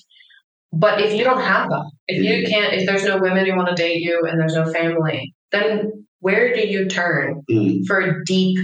But 0.73 1.01
if 1.01 1.13
you 1.13 1.23
don't 1.23 1.41
have 1.41 1.69
that, 1.69 1.91
if 2.07 2.23
you 2.23 2.47
can't, 2.47 2.73
if 2.73 2.85
there's 2.85 3.03
no 3.03 3.17
women 3.17 3.45
who 3.45 3.55
want 3.55 3.69
to 3.69 3.75
date 3.75 4.01
you 4.01 4.21
and 4.29 4.39
there's 4.39 4.55
no 4.55 4.71
family, 4.71 5.33
then 5.51 6.05
where 6.19 6.53
do 6.53 6.61
you 6.67 6.87
turn 6.87 7.41
Mm. 7.49 7.81
for 7.87 8.23
deep 8.25 8.57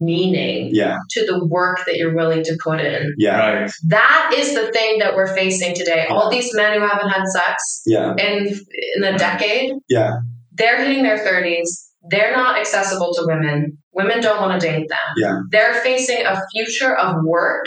meaning 0.00 0.70
Yeah. 0.74 0.96
to 1.10 1.24
the 1.26 1.46
work 1.46 1.84
that 1.86 1.96
you're 1.96 2.14
willing 2.14 2.42
to 2.44 2.56
put 2.62 2.80
in? 2.80 3.14
Yeah. 3.16 3.60
Right. 3.62 3.70
That 3.88 4.34
is 4.36 4.54
the 4.54 4.72
thing 4.72 4.98
that 4.98 5.14
we're 5.14 5.32
facing 5.34 5.74
today. 5.76 6.06
All 6.10 6.28
these 6.30 6.52
men 6.54 6.72
who 6.80 6.86
haven't 6.86 7.10
had 7.10 7.24
sex 7.28 7.82
Yeah. 7.86 8.14
in 8.16 8.52
in 8.96 9.04
a 9.04 9.16
decade, 9.16 9.72
Yeah. 9.88 10.14
they're 10.52 10.78
hitting 10.84 11.04
their 11.04 11.18
30s. 11.18 11.90
They're 12.10 12.32
not 12.36 12.58
accessible 12.58 13.14
to 13.14 13.22
women. 13.26 13.78
Women 13.92 14.20
don't 14.20 14.40
want 14.40 14.60
to 14.60 14.66
date 14.66 14.88
them. 14.88 14.98
Yeah. 15.16 15.38
They're 15.52 15.74
facing 15.74 16.26
a 16.26 16.42
future 16.52 16.96
of 16.96 17.16
work 17.24 17.66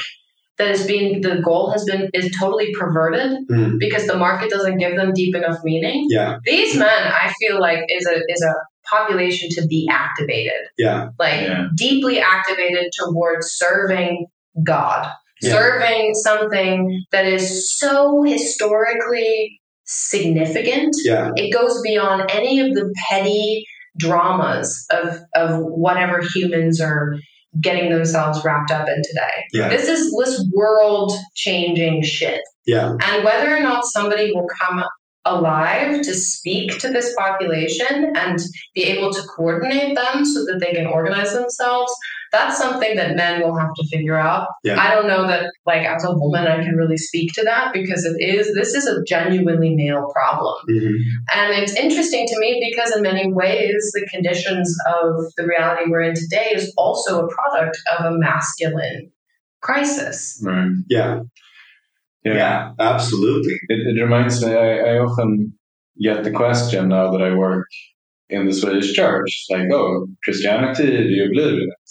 that 0.58 0.70
is 0.72 0.86
being 0.88 1.22
the 1.22 1.42
goal 1.44 1.72
has 1.72 1.84
been 1.86 2.10
is 2.14 2.34
totally 2.40 2.74
perverted 2.74 3.32
Mm. 3.52 3.78
because 3.80 4.08
the 4.08 4.18
market 4.18 4.50
doesn't 4.50 4.78
give 4.78 4.96
them 4.96 5.12
deep 5.14 5.36
enough 5.36 5.60
meaning. 5.64 6.08
Yeah. 6.10 6.38
These 6.46 6.78
men, 6.78 6.88
I 6.90 7.34
feel 7.40 7.60
like, 7.60 7.80
is 7.90 8.08
a 8.08 8.16
is 8.30 8.42
a 8.42 8.54
population 8.90 9.50
to 9.52 9.68
be 9.68 9.88
activated, 9.92 10.62
Yeah. 10.78 11.08
like 11.20 11.42
Yeah. 11.42 11.66
deeply 11.76 12.20
activated 12.20 12.86
towards 13.00 13.48
serving 13.54 14.28
God, 14.64 15.10
Yeah. 15.42 15.52
serving 15.52 16.14
something 16.14 17.04
that 17.12 17.26
is 17.26 17.78
so 17.80 18.24
historically 18.24 19.60
significant 19.86 20.96
Yeah. 21.04 21.32
it 21.36 21.52
goes 21.52 21.82
beyond 21.82 22.30
any 22.32 22.60
of 22.60 22.74
the 22.74 22.92
petty 23.10 23.66
dramas 23.98 24.86
of 24.92 25.20
of 25.36 25.60
whatever 25.60 26.22
humans 26.36 26.82
are 26.82 27.16
getting 27.62 27.90
themselves 27.90 28.44
wrapped 28.44 28.72
up 28.72 28.88
in 28.88 29.02
today. 29.04 29.44
Yeah. 29.54 29.70
This 29.70 29.88
is 29.88 30.16
this 30.18 30.46
world 30.54 31.14
changing 31.36 32.04
shit. 32.04 32.42
Yeah. 32.66 32.96
And 33.02 33.24
whether 33.24 33.56
or 33.56 33.62
not 33.62 33.86
somebody 33.86 34.32
will 34.34 34.48
come 34.60 34.84
alive 35.26 36.02
to 36.04 36.14
speak 36.14 36.78
to 36.78 36.90
this 36.90 37.14
population 37.16 38.14
and 38.16 38.40
be 38.76 38.84
able 38.84 39.12
to 39.12 39.22
coordinate 39.36 39.96
them 39.96 40.24
so 40.24 40.46
that 40.46 40.60
they 40.60 40.72
can 40.72 40.86
organize 40.86 41.34
themselves, 41.34 41.92
that's 42.36 42.58
something 42.58 42.96
that 42.98 43.16
men 43.16 43.42
will 43.42 43.58
have 43.58 43.74
to 43.76 43.88
figure 43.88 44.18
out. 44.18 44.48
Yeah. 44.64 44.80
I 44.80 44.94
don't 44.94 45.08
know 45.08 45.26
that 45.28 45.52
like 45.66 45.86
as 45.86 46.04
a 46.04 46.12
woman 46.14 46.48
I 46.48 46.64
can 46.64 46.76
really 46.76 46.98
speak 46.98 47.32
to 47.34 47.44
that 47.44 47.74
because 47.74 48.06
it 48.06 48.16
is 48.22 48.54
this 48.54 48.74
is 48.74 48.86
a 48.86 49.04
genuinely 49.08 49.74
male 49.76 50.08
problem. 50.14 50.56
Mhm. 50.70 50.94
And 51.34 51.62
it's 51.62 51.76
interesting 51.76 52.28
to 52.28 52.40
me 52.40 52.50
because, 52.70 52.96
in 52.96 53.02
many 53.02 53.32
ways, 53.32 53.92
the 53.94 54.08
conditions 54.14 54.76
of 54.88 55.26
the 55.38 55.48
reality 55.48 55.90
we're 55.90 56.02
in 56.02 56.16
today 56.16 56.52
is 56.54 56.74
also 56.78 57.26
a 57.26 57.28
product 57.28 57.78
of 57.98 58.06
a 58.06 58.18
masculine 58.18 59.12
crisis. 59.62 60.42
Right. 60.44 60.72
Yeah. 60.90 61.22
Yeah. 62.24 62.34
Yeah. 62.36 62.72
Absolutely. 62.80 63.54
It, 63.70 63.98
it 63.98 64.02
reminds 64.02 64.44
me, 64.44 64.54
I, 64.54 64.78
I 64.78 65.00
often 65.00 65.54
get 66.02 66.24
the 66.24 66.32
question 66.32 66.90
now 66.90 67.12
that 67.12 67.22
I 67.22 67.36
work 67.36 67.68
in 68.30 68.46
the 68.48 68.54
Swedish 68.54 68.94
church, 68.94 69.46
like, 69.50 69.68
oh, 69.72 70.08
Christianity, 70.24 70.88
do 70.88 71.14
you 71.20 71.30
believe 71.32 71.54
in 71.54 71.70
it? 71.70 71.90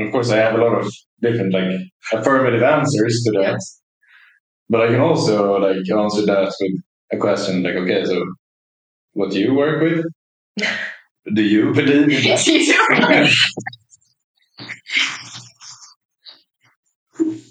And 0.00 0.08
of 0.08 0.12
course, 0.12 0.30
I 0.30 0.38
have 0.38 0.54
a 0.54 0.58
lot 0.58 0.78
of 0.80 0.90
different, 1.20 1.52
like, 1.52 1.70
affirmative 2.12 2.62
answers 2.62 3.22
to 3.26 3.32
that. 3.32 3.52
Yes. 3.52 3.80
But 4.68 4.82
I 4.82 4.86
can 4.88 5.00
also, 5.00 5.58
like, 5.58 5.76
answer 5.76 6.24
that 6.26 6.54
with 6.60 6.82
a 7.12 7.16
question, 7.18 7.62
like, 7.62 7.74
okay, 7.74 8.04
so 8.04 8.24
what 9.12 9.30
do 9.30 9.40
you 9.40 9.54
work 9.54 9.82
with? 9.82 10.06
do 11.34 11.42
you 11.42 11.72
believe 11.74 12.08
in 12.08 12.22
that? 12.24 13.34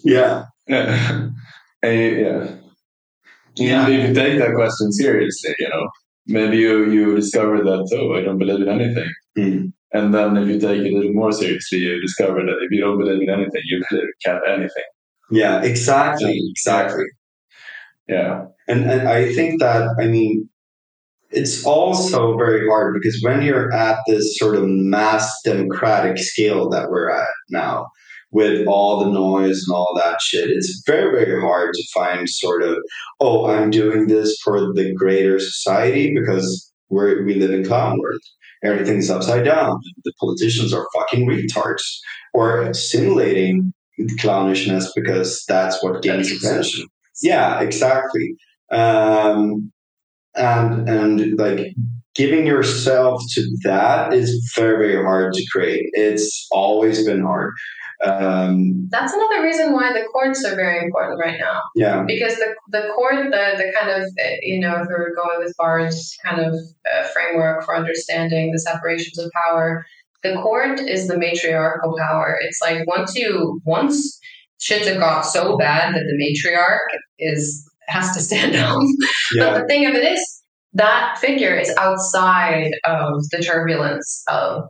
Yeah. 0.03 0.45
yeah. 0.67 1.29
Yeah. 1.83 2.55
Yeah. 3.55 3.87
If 3.87 4.07
you 4.09 4.13
take 4.13 4.39
that 4.39 4.53
question 4.55 4.91
seriously, 4.91 5.53
you 5.59 5.69
know, 5.69 5.89
maybe 6.27 6.57
you, 6.57 6.89
you 6.91 7.15
discover 7.15 7.57
that, 7.63 7.89
oh, 7.93 8.15
I 8.17 8.21
don't 8.21 8.37
believe 8.39 8.61
in 8.61 8.69
anything. 8.69 9.11
Mm. 9.37 9.73
And 9.91 10.13
then 10.13 10.37
if 10.37 10.47
you 10.47 10.59
take 10.59 10.81
it 10.81 10.93
a 10.93 10.95
little 10.95 11.13
more 11.13 11.31
seriously, 11.31 11.79
you 11.79 11.99
discover 12.01 12.41
that 12.41 12.57
if 12.61 12.71
you 12.71 12.81
don't 12.81 12.99
believe 12.99 13.21
in 13.21 13.29
anything, 13.29 13.61
you 13.65 13.83
believe 13.89 14.07
can't 14.23 14.43
anything. 14.47 14.83
Yeah. 15.31 15.61
Exactly. 15.63 16.39
Exactly. 16.51 17.05
Yeah. 18.07 18.45
And 18.67 18.89
and 18.89 19.07
I 19.07 19.33
think 19.33 19.59
that 19.61 19.95
I 19.99 20.05
mean 20.05 20.49
it's 21.31 21.63
also 21.65 22.35
very 22.37 22.67
hard 22.67 22.95
because 22.95 23.19
when 23.21 23.41
you're 23.41 23.71
at 23.71 23.99
this 24.07 24.37
sort 24.37 24.55
of 24.55 24.63
mass 24.67 25.31
democratic 25.43 26.17
scale 26.17 26.69
that 26.69 26.89
we're 26.89 27.11
at 27.11 27.27
now, 27.51 27.87
with 28.31 28.67
all 28.67 29.03
the 29.03 29.11
noise 29.11 29.63
and 29.67 29.75
all 29.75 29.93
that 29.95 30.21
shit, 30.21 30.49
it's 30.49 30.83
very, 30.85 31.25
very 31.25 31.41
hard 31.41 31.73
to 31.73 31.83
find 31.93 32.29
sort 32.29 32.63
of, 32.63 32.77
oh, 33.19 33.47
I'm 33.47 33.69
doing 33.69 34.07
this 34.07 34.37
for 34.43 34.73
the 34.73 34.93
greater 34.93 35.39
society 35.39 36.13
because 36.13 36.71
We're, 36.89 37.23
we 37.23 37.35
live 37.35 37.51
in 37.51 37.65
clown 37.65 37.99
world. 37.99 38.21
Everything's 38.63 39.09
upside 39.09 39.45
down. 39.45 39.79
The 40.03 40.13
politicians 40.19 40.73
are 40.73 40.87
fucking 40.93 41.27
retards 41.27 41.83
or 42.33 42.73
simulating 42.73 43.73
clownishness 44.19 44.87
because 44.95 45.43
that's 45.47 45.81
what 45.83 46.01
gains 46.01 46.31
attention. 46.31 46.87
Yeah, 47.21 47.61
exactly. 47.61 48.35
Um, 48.71 49.71
and 50.35 50.87
and 50.87 51.37
like 51.37 51.73
giving 52.15 52.45
yourself 52.45 53.21
to 53.31 53.57
that 53.63 54.13
is 54.13 54.51
very 54.55 54.93
very 54.93 55.03
hard 55.03 55.33
to 55.33 55.45
create. 55.51 55.85
It's 55.93 56.47
always 56.51 57.05
been 57.05 57.21
hard. 57.21 57.53
Um, 58.05 58.87
That's 58.89 59.13
another 59.13 59.43
reason 59.43 59.73
why 59.73 59.91
the 59.91 60.07
courts 60.13 60.45
are 60.45 60.55
very 60.55 60.83
important 60.83 61.19
right 61.19 61.37
now. 61.37 61.61
yeah, 61.75 62.03
because 62.07 62.35
the 62.35 62.55
the 62.69 62.89
court 62.95 63.15
the 63.31 63.55
the 63.57 63.73
kind 63.77 63.91
of 63.91 64.03
uh, 64.03 64.29
you 64.41 64.59
know 64.59 64.75
if 64.81 64.87
we 64.87 64.93
were 64.93 65.13
going 65.15 65.39
with 65.39 65.53
Bard's 65.57 66.15
kind 66.23 66.39
of 66.39 66.53
uh, 66.53 67.03
framework 67.07 67.65
for 67.65 67.75
understanding 67.75 68.51
the 68.51 68.59
separations 68.59 69.17
of 69.19 69.29
power, 69.45 69.85
the 70.23 70.35
court 70.35 70.79
is 70.79 71.07
the 71.07 71.17
matriarchal 71.17 71.97
power. 71.97 72.39
It's 72.41 72.61
like 72.61 72.87
once 72.87 73.15
you 73.15 73.61
once 73.65 74.17
shit 74.59 74.85
have 74.87 74.99
got 74.99 75.21
so 75.21 75.57
bad 75.57 75.93
that 75.93 76.03
the 76.03 76.17
matriarch 76.23 76.99
is 77.17 77.69
has 77.87 78.15
to 78.15 78.21
stand 78.21 78.55
up. 78.55 78.77
But 79.37 79.61
the 79.61 79.65
thing 79.67 79.85
of 79.85 79.95
it 79.95 80.13
is 80.13 80.41
that 80.73 81.17
figure 81.19 81.55
is 81.55 81.73
outside 81.77 82.71
of 82.85 83.23
the 83.31 83.39
turbulence 83.39 84.23
of 84.29 84.63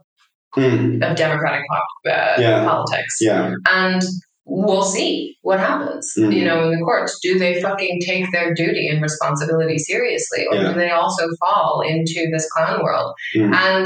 Hmm. 0.55 1.01
of 1.03 1.15
democratic 1.15 1.61
po- 1.71 2.11
uh, 2.11 2.35
Yeah. 2.39 2.63
politics 2.63 3.17
yeah, 3.21 3.53
and 3.69 4.01
we'll 4.45 4.81
see 4.83 5.37
what 5.43 5.59
happens. 5.59 6.11
Mhm. 6.17 6.33
You 6.33 6.45
know, 6.45 6.63
in 6.63 6.71
the 6.71 6.83
courts, 6.83 7.19
do 7.21 7.37
they 7.37 7.61
fucking 7.61 7.99
take 8.03 8.25
their 8.31 8.53
duty 8.55 8.87
and 8.87 8.99
responsibility 9.01 9.77
seriously, 9.77 10.47
or 10.49 10.55
Yeah. 10.55 10.73
do 10.73 10.79
they 10.79 10.89
also 10.89 11.27
fall 11.39 11.83
into 11.87 12.29
this 12.33 12.49
clown 12.51 12.81
world? 12.83 13.13
Mhm. 13.35 13.53
And 13.55 13.85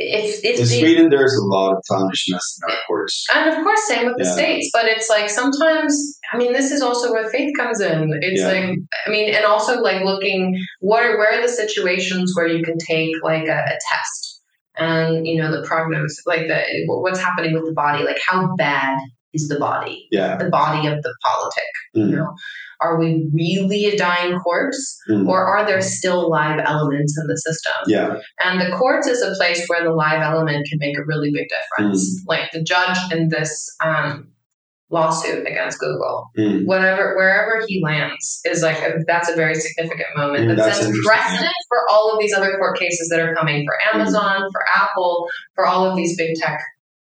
if 0.00 0.44
if 0.44 0.56
In 0.56 0.60
the, 0.60 0.66
Sweden, 0.66 1.08
there's 1.10 1.34
a 1.34 1.44
lot 1.44 1.72
of 1.72 1.78
clownishness 1.90 2.28
in 2.62 2.70
our 2.70 2.76
courts. 2.86 3.26
and 3.34 3.50
of 3.50 3.64
course, 3.64 3.80
same 3.88 4.06
with 4.06 4.16
the 4.18 4.24
states, 4.26 4.70
but 4.72 4.84
it's 4.84 5.08
like 5.08 5.28
sometimes. 5.28 6.18
I 6.32 6.36
mean, 6.36 6.52
this 6.52 6.70
is 6.70 6.82
also 6.82 7.10
where 7.10 7.28
faith 7.30 7.56
comes 7.56 7.80
in. 7.80 8.12
It's 8.20 8.42
Yeah. 8.42 8.48
like, 8.48 8.76
I 9.06 9.10
mean, 9.10 9.34
and 9.34 9.44
also 9.46 9.80
like 9.80 10.04
looking 10.04 10.54
what 10.80 11.02
are 11.02 11.16
where 11.18 11.38
are 11.38 11.42
the 11.42 11.48
situations 11.48 12.34
where 12.36 12.46
you 12.46 12.62
can 12.62 12.76
take 12.78 13.10
like 13.24 13.48
a, 13.48 13.58
a 13.58 13.78
test 13.90 14.27
and 14.78 15.26
you 15.26 15.40
know 15.40 15.50
the 15.50 15.66
prognosis, 15.66 16.22
like 16.26 16.46
the 16.48 16.62
what's 16.86 17.20
happening 17.20 17.54
with 17.54 17.64
the 17.66 17.72
body, 17.72 18.04
like 18.04 18.18
how 18.26 18.54
bad 18.56 18.98
is 19.34 19.48
the 19.48 19.58
body, 19.58 20.08
Yeah, 20.10 20.36
the 20.36 20.48
body 20.48 20.86
of 20.88 21.02
the 21.02 21.14
politic. 21.22 21.64
You 21.94 22.04
Mm. 22.04 22.10
know, 22.16 22.34
are 22.80 22.98
we 22.98 23.28
really 23.34 23.86
a 23.86 23.96
dying 23.96 24.38
corpse, 24.38 24.96
Mm. 25.10 25.28
or 25.28 25.44
are 25.44 25.66
there 25.66 25.82
still 25.82 26.30
live 26.30 26.60
elements 26.64 27.18
in 27.20 27.26
the 27.26 27.36
system? 27.36 27.72
yeah, 27.86 28.16
And 28.44 28.60
the 28.60 28.74
courts 28.76 29.06
is 29.06 29.20
a 29.20 29.34
place 29.34 29.66
where 29.66 29.82
the 29.84 29.90
live 29.92 30.22
element 30.22 30.66
can 30.68 30.78
make 30.78 30.96
a 30.96 31.04
really 31.04 31.30
big 31.32 31.46
difference. 31.48 32.24
Like 32.26 32.50
the 32.52 32.62
judge 32.62 32.96
in 33.12 33.28
this 33.28 33.52
um, 33.84 34.28
lawsuit 34.90 35.46
against 35.46 35.78
Google, 35.78 36.30
Mm. 36.38 36.64
whatever 36.66 37.14
wherever 37.16 37.62
he 37.66 37.82
lands 37.84 38.40
is 38.46 38.62
like 38.62 38.78
a, 38.78 38.94
that's 39.06 39.28
a 39.28 39.34
very 39.36 39.54
significant 39.54 40.08
moment 40.16 40.44
Mm, 40.48 40.56
that 40.56 40.74
sets 40.74 41.06
precedent 41.06 41.54
for 41.68 41.78
all 41.90 42.12
of 42.12 42.18
these 42.20 42.32
other 42.34 42.56
court 42.56 42.78
cases 42.78 43.08
that 43.10 43.20
are 43.20 43.34
coming 43.34 43.66
for 43.66 43.74
Amazon, 43.94 44.48
for 44.50 44.62
Apple, 44.74 45.28
for 45.54 45.66
all 45.66 45.84
of 45.88 45.94
these 45.96 46.16
big 46.16 46.34
tech 46.36 46.60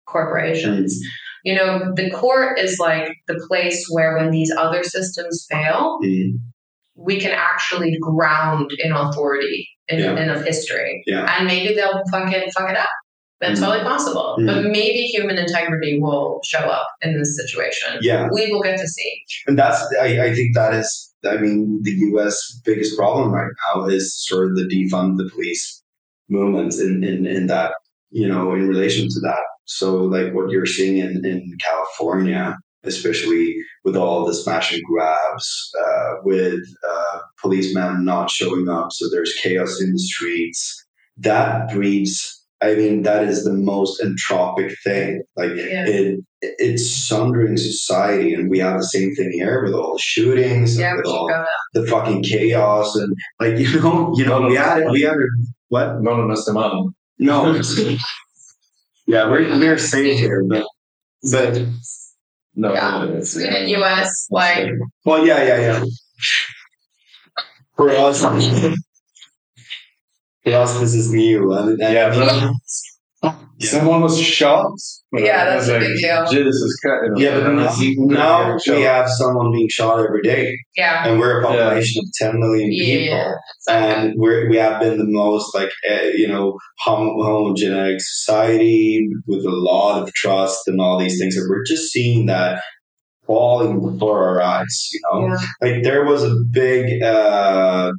corporations. 0.07 0.99
You 1.45 1.57
know, 1.57 1.93
the 1.97 2.11
court 2.11 2.59
is 2.59 2.79
like 2.79 3.09
the 3.27 3.43
place 3.49 3.85
where 3.91 4.17
when 4.17 4.31
these 4.31 4.53
other 4.57 4.85
systems 4.85 5.47
fail, 5.51 5.99
Mm. 6.05 6.39
we 6.95 7.19
can 7.19 7.33
actually 7.33 7.99
ground 8.01 8.71
in 8.79 8.93
authority 8.93 9.69
in, 9.89 9.99
Yeah. 9.99 10.17
in 10.23 10.29
of 10.31 10.45
history. 10.45 11.03
Yeah. 11.07 11.27
And 11.37 11.47
maybe 11.49 11.75
they'll 11.75 12.03
fucking 12.13 12.51
fuck 12.53 12.71
it 12.71 12.77
up. 12.77 12.89
That's 13.43 13.61
Mm. 13.61 13.65
totally 13.65 13.85
possible. 13.85 14.37
Mm. 14.39 14.47
But 14.47 14.63
maybe 14.71 15.01
human 15.15 15.37
integrity 15.37 15.99
will 16.01 16.41
show 16.45 16.61
up 16.79 16.87
in 17.03 17.19
this 17.19 17.37
situation. 17.41 17.99
yeah. 18.01 18.29
We 18.33 18.51
will 18.51 18.63
get 18.63 18.79
to 18.79 18.89
see. 18.89 19.13
And 19.47 19.59
that's, 19.59 19.79
I, 20.01 20.09
I 20.27 20.35
think 20.35 20.55
that 20.55 20.73
is, 20.75 21.13
I 21.29 21.37
mean, 21.37 21.81
the 21.83 21.93
US 22.13 22.61
biggest 22.65 22.97
problem 22.97 23.33
right 23.33 23.51
now 23.67 23.87
is 23.87 24.05
sort 24.27 24.49
of 24.49 24.57
the 24.57 24.65
defund 24.75 25.19
the 25.19 25.29
police 25.35 25.83
movement 26.29 26.75
in, 26.77 27.05
in, 27.05 27.27
in 27.27 27.47
that, 27.49 27.73
you 28.11 28.27
know, 28.29 28.55
in 28.55 28.69
relation 28.69 29.05
to 29.09 29.21
that. 29.29 29.43
So, 29.65 29.97
like 30.05 30.33
what 30.35 30.51
you're 30.51 30.67
seeing 30.67 30.97
in, 30.99 31.25
in 31.25 31.41
California, 31.61 32.57
especially 32.85 33.55
with 33.85 33.97
all 33.97 34.25
the 34.27 34.35
smash 34.35 34.73
and 34.73 34.83
grabs, 34.85 35.71
uh, 35.85 36.15
with 36.25 36.61
uh, 36.89 37.19
policemen 37.41 38.05
not 38.05 38.29
showing 38.31 38.69
up, 38.69 38.89
so 38.93 39.09
there's 39.11 39.35
chaos 39.43 39.81
in 39.81 39.93
the 39.93 39.99
streets, 39.99 40.85
that 41.19 41.71
breeds. 41.73 42.42
I 42.63 42.75
mean, 42.77 43.03
that 43.03 43.25
is 43.25 43.45
the 43.45 43.53
most 43.53 44.01
entropic 44.03 44.73
thing. 44.85 45.23
Like, 45.37 45.51
Yeah. 45.57 45.87
it 45.87 46.21
it's 46.43 46.85
sundering 47.09 47.57
society 47.57 48.35
and 48.35 48.51
we 48.51 48.59
have 48.59 48.77
the 48.79 48.87
same 48.97 49.15
thing 49.15 49.31
here 49.33 49.63
with 49.65 49.75
all 49.75 49.93
the 49.95 50.03
shootings 50.03 50.77
Yeah, 50.77 50.91
and 50.91 50.97
with 50.99 51.07
all 51.07 51.29
the 51.75 51.87
fucking 51.87 52.23
chaos 52.25 52.97
and 52.97 53.15
like 53.41 53.57
you 53.63 53.81
know 53.81 54.13
you 54.17 54.25
know 54.27 54.43
we 54.49 54.57
had 54.57 54.91
we 54.91 55.03
had 55.03 55.19
what 55.69 55.89
Någon 56.03 56.31
av 56.31 56.31
Östermalm. 56.37 56.93
no 57.19 57.37
yeah 59.07 59.25
we're 59.31 59.47
we're 59.61 59.79
safe 59.79 60.19
here 60.19 60.43
but 60.49 60.65
but 61.33 61.55
No, 62.55 62.73
Yeah. 62.75 63.05
it's- 63.05 63.33
Sweden, 63.33 63.69
US, 63.81 64.27
like 64.31 64.69
well 65.07 65.25
yeah 65.27 65.43
yeah 65.49 65.61
yeah 65.67 65.81
for 67.77 67.89
us 67.91 68.19
for 70.45 70.53
us 70.55 70.79
this 70.81 70.95
is 70.95 71.13
new 71.13 71.53
and, 71.53 71.81
and 71.81 71.95
Yeah, 71.95 72.09
but 72.11 73.35
someone 73.61 74.01
was 74.01 74.21
shot. 74.21 74.67
Yeah, 75.13 75.45
that's 75.45 75.69
a 75.69 75.79
big 75.79 75.97
deal. 76.01 76.27
Jesus 76.31 76.77
Christ. 76.83 77.13
yeah 77.17 77.39
but 77.39 77.53
now 77.53 78.57
we 78.67 78.83
have 78.83 79.09
someone 79.09 79.53
being 79.53 79.69
shot 79.69 80.01
every 80.01 80.23
day 80.23 80.57
yeah. 80.77 81.07
and 81.07 81.21
we're 81.21 81.41
a 81.41 81.45
population 81.47 82.03
of 82.05 82.11
10 82.33 82.41
million 82.41 82.71
people 82.71 83.05
Yeah. 83.05 83.33
And 83.69 84.15
we're, 84.17 84.49
we 84.51 84.57
have 84.57 84.81
been 84.81 84.99
the 84.99 85.05
most 85.07 85.55
like 85.55 85.71
uh, 85.89 86.01
you 86.15 86.27
know 86.27 86.59
hom- 86.81 87.17
homogeneic 87.21 88.01
society 88.01 89.07
with 89.29 89.45
a 89.45 89.51
lot 89.51 90.03
of 90.03 90.13
trust 90.15 90.67
and 90.67 90.81
all 90.81 90.99
these 90.99 91.19
things 91.21 91.37
and 91.37 91.49
we're 91.49 91.65
just 91.65 91.93
seeing 91.93 92.27
that 92.27 92.63
falling 93.27 93.81
before 93.81 94.25
our 94.29 94.43
eyes 94.43 94.89
you 94.93 95.01
know 95.05 95.29
Yeah. 95.29 95.39
like 95.61 95.83
there 95.85 96.05
was 96.05 96.25
a 96.25 96.35
big 96.51 97.01
uh 97.03 97.93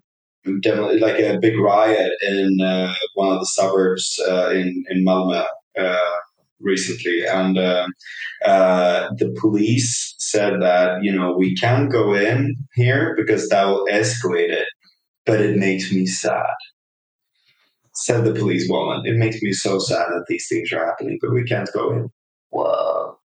definitely 0.61 0.99
like 0.99 1.19
a 1.19 1.39
big 1.39 1.57
riot 1.59 2.11
in 2.21 2.59
uh, 2.61 2.93
one 3.15 3.33
of 3.33 3.39
the 3.39 3.45
suburbs 3.45 4.19
uh, 4.29 4.49
in 4.51 4.83
in 4.89 5.05
Malmö 5.05 5.45
uh, 5.77 6.15
recently 6.59 7.25
and 7.25 7.57
um 7.57 7.91
uh, 8.45 9.09
the 9.17 9.33
police 9.39 10.15
said 10.17 10.61
that 10.61 11.03
you 11.03 11.11
know 11.11 11.35
we 11.37 11.55
can't 11.55 11.91
go 11.91 12.13
in 12.13 12.55
here 12.75 13.13
because 13.17 13.49
that 13.49 13.65
will 13.65 13.85
escalate 13.87 14.49
it 14.49 14.67
but 15.25 15.39
it 15.41 15.57
makes 15.57 15.91
me 15.91 16.05
sad 16.05 16.55
said 17.95 18.23
the 18.23 18.33
police 18.33 18.67
woman 18.69 19.01
it 19.05 19.17
makes 19.17 19.41
me 19.41 19.53
so 19.53 19.79
sad 19.79 20.07
that 20.09 20.25
these 20.27 20.47
things 20.49 20.71
are 20.73 20.85
happening 20.85 21.17
but 21.21 21.33
we 21.33 21.43
can't 21.43 21.69
go 21.73 21.91
in 21.93 22.09
Whoa. 22.51 23.17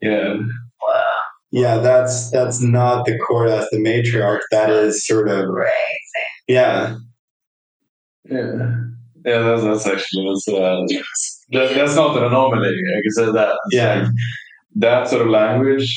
Yeah. 0.00 0.36
Whoa. 0.80 1.23
Yeah 1.60 1.76
that's 1.78 2.30
that's 2.30 2.60
not 2.60 3.04
the 3.06 3.16
core 3.24 3.48
that's 3.48 3.70
the 3.70 3.78
matriarch 3.88 4.40
that 4.50 4.68
is 4.70 5.06
sort 5.06 5.28
of 5.28 5.42
Crazy. 5.54 6.24
yeah 6.48 6.96
Yeah. 8.24 8.52
Yeah, 9.26 9.38
that's, 9.46 9.62
that's 9.64 9.86
actually 9.86 10.24
that's, 10.28 10.48
uh, 10.48 10.84
that, 11.54 11.74
that's 11.74 11.96
not 11.96 12.16
an 12.18 12.24
anomaly. 12.24 12.68
I 12.96 13.00
can 13.04 13.10
say 13.18 13.28
that. 13.38 13.52
Yeah. 13.70 13.94
like 14.02 14.08
that 14.76 15.08
sort 15.08 15.22
of 15.22 15.28
language 15.28 15.88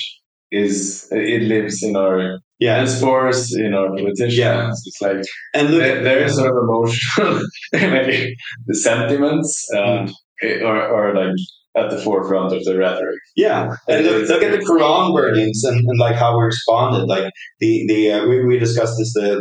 is 0.51 1.07
it 1.11 1.41
lives 1.43 1.83
in 1.83 1.93
our 1.97 2.39
yeah 2.59 2.79
discourse, 2.81 3.53
in 3.65 3.73
our 3.73 3.89
politicians. 3.89 4.37
Yeah. 4.37 4.69
It's 4.69 5.01
like 5.01 5.23
and 5.53 5.69
look 5.71 5.81
there, 5.81 6.03
there 6.07 6.23
is 6.25 6.35
sort 6.37 6.51
of 6.55 6.63
emotional 6.63 7.33
like 7.73 8.29
the 8.67 8.75
sentiments 8.75 9.51
Mm. 9.73 10.09
uh, 10.43 10.65
or, 10.69 10.77
or 10.95 11.03
like 11.19 11.35
at 11.77 11.91
the 11.91 11.97
forefront 11.97 12.53
of 12.53 12.63
the 12.63 12.75
rhetoric. 12.75 13.19
Yeah, 13.35 13.75
and 13.87 14.05
look, 14.05 14.27
look 14.27 14.43
at 14.43 14.51
the 14.51 14.65
Quran 14.65 15.13
burnings 15.15 15.63
and, 15.63 15.77
and 15.87 15.99
like 15.99 16.15
how 16.15 16.37
we 16.37 16.45
responded. 16.45 17.05
Like 17.05 17.31
the 17.59 17.85
the 17.87 18.11
uh, 18.11 18.27
we, 18.27 18.43
we 18.45 18.59
discussed 18.59 18.97
this 18.97 19.13
the, 19.13 19.39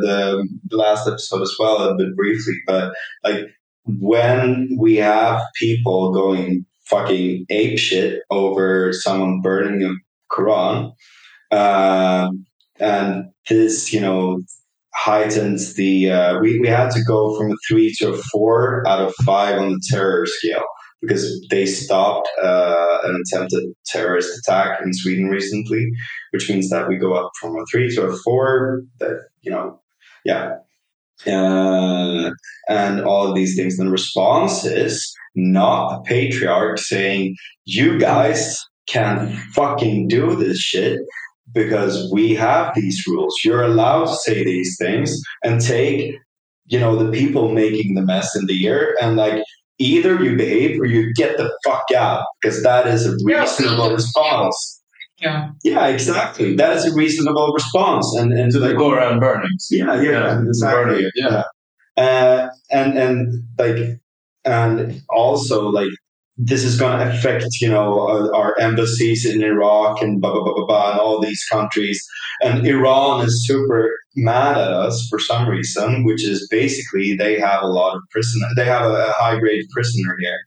the 0.68 0.76
last 0.76 1.08
episode 1.08 1.42
as 1.42 1.54
well 1.58 1.78
a 1.78 1.96
bit 1.96 2.14
briefly, 2.14 2.54
but 2.66 2.92
like 3.24 3.40
when 3.86 4.68
we 4.78 4.96
have 4.96 5.40
people 5.58 6.12
going 6.12 6.66
fucking 6.84 7.46
ape 7.48 7.78
shit 7.78 8.22
over 8.30 8.92
someone 8.92 9.40
burning 9.40 9.82
a 9.82 9.94
Quran, 10.34 10.92
um, 11.52 12.44
and 12.78 13.24
this 13.48 13.92
you 13.92 14.00
know 14.00 14.40
heightens 14.94 15.74
the 15.74 16.10
uh, 16.10 16.38
we 16.40 16.60
we 16.60 16.68
had 16.68 16.90
to 16.90 17.02
go 17.02 17.38
from 17.38 17.50
a 17.50 17.56
three 17.66 17.94
to 17.98 18.12
a 18.12 18.16
four 18.16 18.86
out 18.86 19.00
of 19.00 19.14
five 19.24 19.58
on 19.58 19.72
the 19.72 19.82
terror 19.90 20.26
scale 20.26 20.64
because 21.06 21.46
they 21.50 21.66
stopped 21.66 22.28
uh, 22.42 22.98
an 23.04 23.22
attempted 23.22 23.64
terrorist 23.86 24.38
attack 24.38 24.80
in 24.82 24.92
Sweden 24.92 25.28
recently, 25.28 25.90
which 26.32 26.50
means 26.50 26.70
that 26.70 26.88
we 26.88 26.96
go 26.96 27.14
up 27.14 27.30
from 27.40 27.56
a 27.56 27.64
three 27.70 27.94
to 27.94 28.02
a 28.02 28.16
four. 28.18 28.82
That 28.98 29.28
you 29.42 29.50
know, 29.50 29.80
yeah. 30.24 30.56
uh, 31.26 32.30
and 32.68 33.00
all 33.02 33.28
of 33.28 33.34
these 33.34 33.56
things. 33.56 33.78
And 33.78 33.88
the 33.88 33.92
response 33.92 34.64
is 34.64 35.14
not 35.34 35.90
the 35.90 36.02
patriarch 36.02 36.78
saying, 36.78 37.36
"You 37.64 37.98
guys 37.98 38.60
can't 38.88 39.34
fucking 39.54 40.08
do 40.08 40.36
this 40.36 40.58
shit." 40.58 41.00
Because 41.54 42.10
we 42.12 42.34
have 42.34 42.74
these 42.74 43.06
rules. 43.06 43.34
You're 43.44 43.62
allowed 43.62 44.06
to 44.06 44.16
say 44.16 44.44
these 44.44 44.76
things 44.78 45.18
and 45.42 45.60
take, 45.60 46.16
you 46.66 46.78
know, 46.78 46.96
the 46.96 47.10
people 47.10 47.52
making 47.52 47.94
the 47.94 48.02
mess 48.02 48.36
in 48.36 48.46
the 48.46 48.66
air 48.66 48.94
and 49.00 49.16
like 49.16 49.42
either 49.78 50.22
you 50.22 50.36
behave 50.36 50.80
or 50.80 50.86
you 50.86 51.12
get 51.14 51.36
the 51.36 51.52
fuck 51.64 51.84
out 51.96 52.24
because 52.40 52.62
that 52.62 52.86
is 52.86 53.06
a 53.06 53.12
reasonable 53.24 53.88
yeah. 53.88 53.92
response. 53.94 54.82
Yeah. 55.20 55.50
Yeah, 55.64 55.86
exactly. 55.86 56.54
That 56.56 56.76
is 56.76 56.84
a 56.86 56.94
reasonable 56.94 57.52
response. 57.52 58.14
And 58.18 58.32
and 58.32 58.52
To 58.52 58.58
the 58.58 58.68
like, 58.68 58.76
go 58.76 58.90
around 58.92 59.20
burnings. 59.20 59.68
yeah, 59.70 59.94
yeah, 60.00 60.10
Yeah, 60.10 60.42
exactly. 60.46 60.84
burning 60.84 61.04
it, 61.06 61.12
yeah. 61.16 61.42
Uh, 61.96 62.48
and 62.70 62.98
and 62.98 63.44
like 63.58 63.98
and 64.44 65.00
also 65.08 65.68
like 65.68 65.88
this 66.38 66.64
is 66.64 66.78
going 66.78 66.98
to 66.98 67.10
affect 67.10 67.46
you 67.60 67.68
know 67.68 68.30
our, 68.34 68.54
embassies 68.60 69.24
in 69.24 69.42
Iraq 69.42 70.02
and 70.02 70.20
blah, 70.20 70.32
blah 70.32 70.42
blah 70.42 70.54
blah 70.54 70.66
blah 70.66 70.90
and 70.92 71.00
all 71.00 71.20
these 71.20 71.44
countries. 71.50 72.04
And 72.42 72.66
Iran 72.66 73.24
is 73.24 73.46
super 73.46 73.90
mad 74.16 74.58
at 74.58 74.72
us 74.72 75.06
for 75.08 75.18
some 75.18 75.48
reason 75.48 76.04
which 76.04 76.24
is 76.24 76.48
basically 76.50 77.16
they 77.16 77.38
have 77.38 77.62
a 77.62 77.68
lot 77.68 77.94
of 77.94 78.02
prisoner 78.10 78.46
they 78.56 78.64
have 78.64 78.90
a 78.90 79.12
high 79.12 79.38
grade 79.38 79.66
prisoner 79.74 80.16
here 80.20 80.38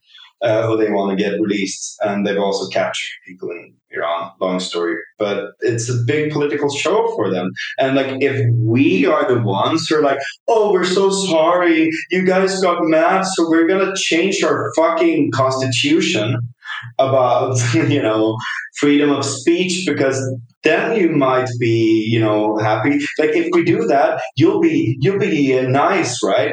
uh, 0.41 0.67
who 0.67 0.77
they 0.77 0.89
want 0.89 1.09
to 1.11 1.21
get 1.23 1.39
released 1.39 1.97
and 2.01 2.25
they've 2.25 2.39
also 2.39 2.69
captured 2.69 3.09
people 3.25 3.49
in 3.51 3.73
Iran 3.91 4.31
long 4.39 4.59
story 4.59 4.95
but 5.17 5.51
it's 5.61 5.89
a 5.89 6.03
big 6.05 6.31
political 6.31 6.69
show 6.69 7.11
for 7.15 7.29
them 7.31 7.51
and 7.77 7.95
like 7.95 8.21
if 8.21 8.45
we 8.55 9.05
are 9.05 9.27
the 9.27 9.41
ones 9.41 9.87
who 9.87 9.97
are 9.97 10.03
like 10.03 10.19
oh, 10.49 10.71
we're 10.71 10.83
so 10.83 11.09
sorry. 11.09 11.89
You 12.09 12.25
guys 12.25 12.61
got 12.61 12.83
mad, 12.83 13.23
so 13.23 13.49
we're 13.49 13.67
to 13.67 13.93
change 13.95 14.43
our 14.43 14.71
fucking 14.75 15.31
constitution 15.31 16.37
about, 16.97 17.57
you 17.73 18.01
know, 18.01 18.37
freedom 18.77 19.11
of 19.11 19.25
speech 19.25 19.85
because 19.85 20.19
then 20.63 20.99
you 20.99 21.09
might 21.09 21.49
be, 21.59 22.05
you 22.09 22.19
know, 22.19 22.57
happy. 22.57 22.99
Like 23.17 23.31
if 23.31 23.47
we 23.53 23.63
do 23.63 23.85
that, 23.87 24.21
you'll 24.35 24.59
be 24.59 24.97
you'll 24.99 25.19
be 25.19 25.61
nice, 25.67 26.19
right? 26.23 26.51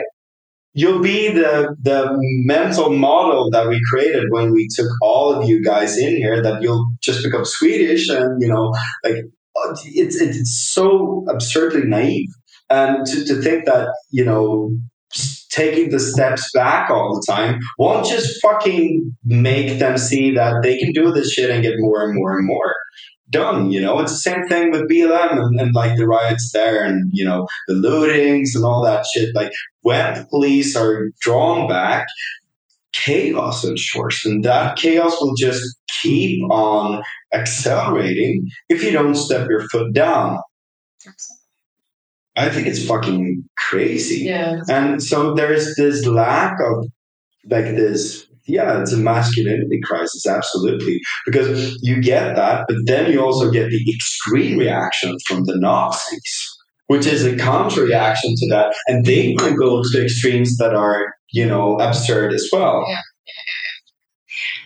You'll 0.79 1.01
be 1.01 1.33
the 1.33 1.75
the 1.81 2.15
mental 2.45 2.91
model 2.91 3.51
that 3.51 3.67
we 3.67 3.81
created 3.91 4.25
when 4.29 4.53
we 4.53 4.69
took 4.77 4.89
all 5.01 5.33
of 5.33 5.49
you 5.49 5.65
guys 5.65 5.97
in 5.97 6.17
here 6.17 6.43
that 6.43 6.61
you'll 6.61 6.87
just 7.01 7.25
become 7.25 7.47
Swedish 7.47 8.11
and, 8.11 8.43
you 8.43 8.49
know, 8.49 8.75
like 9.03 9.17
it's 9.87 10.21
it's 10.21 10.71
so 10.75 11.25
absurdly 11.31 11.85
naive. 11.85 12.29
And 12.69 13.07
to, 13.07 13.25
to 13.25 13.41
think 13.41 13.65
that 13.65 13.89
you 14.11 14.23
know 14.23 14.71
taking 15.51 15.89
the 15.89 15.99
steps 15.99 16.51
back 16.53 16.91
all 16.91 17.15
the 17.15 17.33
time 17.33 17.59
won't 17.79 18.07
just 18.07 18.39
fucking 18.43 19.17
make 19.25 19.79
them 19.79 19.97
see 19.97 20.35
that 20.35 20.63
they 20.63 20.79
can 20.79 20.93
do 20.93 21.11
this 21.11 21.33
shit 21.33 21.49
and 21.49 21.63
get 21.63 21.75
more 21.79 22.05
and 22.05 22.15
more 22.15 22.37
and 22.37 22.47
more 22.47 22.75
done 23.31 23.71
you 23.71 23.81
know 23.81 23.99
it's 23.99 24.13
the 24.13 24.19
same 24.19 24.47
thing 24.47 24.71
with 24.71 24.89
blm 24.89 25.33
and, 25.33 25.61
and 25.61 25.75
like 25.75 25.97
the 25.97 26.07
riots 26.07 26.53
there 26.53 26.85
and 26.85 27.11
you 27.13 27.25
know 27.25 27.47
the 27.67 27.75
lootings 27.75 28.51
and 28.55 28.65
all 28.65 28.83
that 28.83 29.05
shit 29.07 29.35
like 29.35 29.53
when 29.83 30.15
the 30.15 30.27
police 30.27 30.77
are 30.77 31.11
drawn 31.21 31.69
back 31.69 32.07
chaos 32.93 33.65
ensures 33.65 34.25
and 34.25 34.45
that 34.45 34.77
chaos 34.77 35.21
will 35.21 35.35
just 35.35 35.77
keep 36.01 36.43
on 36.51 37.03
accelerating 37.35 38.49
if 38.69 38.83
you 38.83 38.93
don't 38.93 39.17
step 39.17 39.49
your 39.49 39.67
foot 39.69 39.93
down 39.93 40.39
I 42.37 42.51
think 42.51 42.67
it's 42.67 42.87
fucking 42.87 43.49
crazy. 43.57 44.27
Yeah. 44.27 44.61
And 44.69 45.03
so 45.03 45.35
there's 45.35 45.75
this 45.77 46.07
lack 46.07 46.59
of 46.61 46.87
like 47.49 47.65
this, 47.65 48.27
yeah, 48.47 48.81
it's 48.81 48.93
a 48.93 48.97
masculinity 48.97 49.81
crisis, 49.83 50.27
absolutely. 50.27 51.01
Because 51.25 51.79
you 51.83 52.01
get 52.01 52.37
that, 52.37 52.67
but 52.69 52.77
then 52.85 53.11
you 53.11 53.21
also 53.21 53.51
get 53.51 53.71
the 53.71 53.85
extreme 53.93 54.59
reaction 54.59 55.17
from 55.27 55.45
the 55.45 55.57
Nazis, 55.57 56.57
which 56.87 57.07
is 57.07 57.25
a 57.25 57.37
counter 57.37 57.85
reaction 57.85 58.35
to 58.37 58.49
that. 58.51 58.75
And 58.87 59.05
they 59.05 59.35
can 59.35 59.57
go 59.57 59.83
to 59.83 60.03
extremes 60.03 60.57
that 60.59 60.75
are, 60.75 61.15
you 61.33 61.47
know, 61.47 61.77
absurd 61.79 62.33
as 62.33 62.49
well. 62.53 62.85
Yeah. 62.89 63.01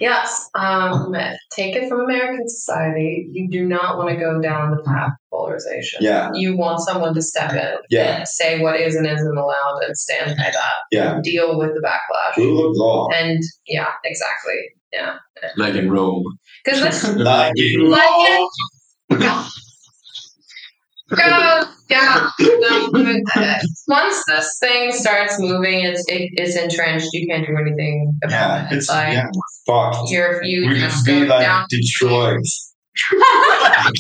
Yes. 0.01 0.49
Um, 0.55 1.15
take 1.53 1.77
it 1.77 1.89
from 1.89 2.01
American 2.01 2.49
society. 2.49 3.29
You 3.33 3.49
do 3.51 3.67
not 3.67 3.99
want 3.99 4.09
to 4.09 4.17
go 4.17 4.41
down 4.41 4.71
the 4.71 4.83
path 4.83 5.09
of 5.11 5.31
polarization. 5.31 5.99
Yeah. 6.03 6.31
You 6.33 6.57
want 6.57 6.81
someone 6.81 7.15
to 7.15 7.23
step 7.23 7.53
in 7.53 7.75
Yeah. 7.91 8.17
and 8.19 8.29
say 8.29 8.61
what 8.61 8.81
is 8.81 8.95
and 8.97 9.07
isn't 9.07 9.37
allowed 9.37 9.83
and 9.87 9.97
stand 9.97 10.37
by 10.37 10.51
that. 10.53 10.75
Yeah. 10.91 11.21
Deal 11.23 11.59
with 11.59 11.75
the 11.75 11.81
backlash. 11.81 12.37
Rule 12.39 12.71
of 12.71 12.77
law. 12.77 13.09
And 13.15 13.41
yeah, 13.67 13.89
exactly. 14.05 14.59
Yeah. 14.93 15.17
Like 15.57 15.75
in 15.75 15.91
Rome. 15.91 16.25
Because 16.65 16.81
this 16.81 17.17
Like, 17.17 17.53
in 17.57 17.91
Like 17.91 18.49
yeah, 21.19 21.65
yeah. 21.89 22.31
Um, 22.71 22.93
once 23.89 24.25
this 24.29 24.59
thing 24.61 24.93
starts 24.93 25.41
moving, 25.41 25.85
it's 25.85 26.05
it, 26.09 26.31
it's 26.35 26.57
entrenched. 26.57 27.09
You 27.13 27.27
can't 27.27 27.47
do 27.47 27.57
anything 27.57 28.15
about 28.23 28.31
yeah, 28.31 28.71
it. 28.71 28.77
it's 28.77 28.89
like 28.89 29.15
yeah, 29.15 29.27
fucked. 29.67 30.11
you're 30.11 30.43
you 30.45 30.69
We 30.69 30.79
just 30.79 31.05
could 31.07 31.21
be 31.23 31.27
go 31.27 31.35
like 31.35 31.45
down. 31.47 31.67
Detroit. 31.71 32.41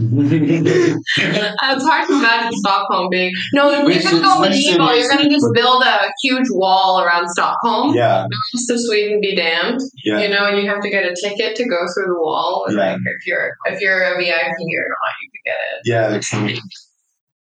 it's 0.00 1.84
hard 1.86 2.06
to 2.06 2.14
imagine 2.14 2.52
Stockholm 2.60 3.08
being. 3.10 3.32
No, 3.52 3.70
if 3.70 3.84
Which 3.84 3.94
you're 4.04 4.12
gonna 4.12 4.16
is- 4.16 4.22
go 4.22 4.40
medieval, 4.40 4.96
you're 4.96 5.08
gonna 5.10 5.28
just 5.28 5.46
build 5.54 5.82
a 5.82 6.10
huge 6.22 6.46
wall 6.50 7.00
around 7.00 7.28
Stockholm. 7.30 7.94
Yeah, 7.96 8.26
Just 8.54 8.70
of 8.70 8.80
Sweden 8.80 9.20
be 9.20 9.34
damned. 9.34 9.80
yeah. 10.04 10.20
You 10.20 10.28
know, 10.28 10.46
and 10.46 10.58
you 10.62 10.68
have 10.68 10.80
to 10.82 10.90
get 10.90 11.04
a 11.04 11.14
ticket 11.20 11.56
to 11.56 11.64
go 11.64 11.76
through 11.94 12.06
the 12.14 12.20
wall. 12.20 12.64
And 12.68 12.76
Yeah. 12.78 12.92
Like 12.92 13.00
if 13.04 13.26
you're 13.26 13.50
if 13.66 13.80
you're 13.80 14.02
a 14.02 14.16
VIP 14.16 14.32
or 14.32 14.86
not, 14.88 15.14
you 15.20 15.30
can 15.32 15.42
get 15.44 15.56
it. 15.72 16.54
Yeah. 16.54 16.60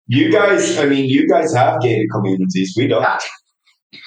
You 0.09 0.30
guys, 0.30 0.78
I 0.78 0.86
mean, 0.86 1.06
you 1.06 1.28
guys 1.28 1.52
have 1.52 1.80
gated 1.80 2.06
communities. 2.12 2.74
We 2.76 2.86
don't. 2.86 3.05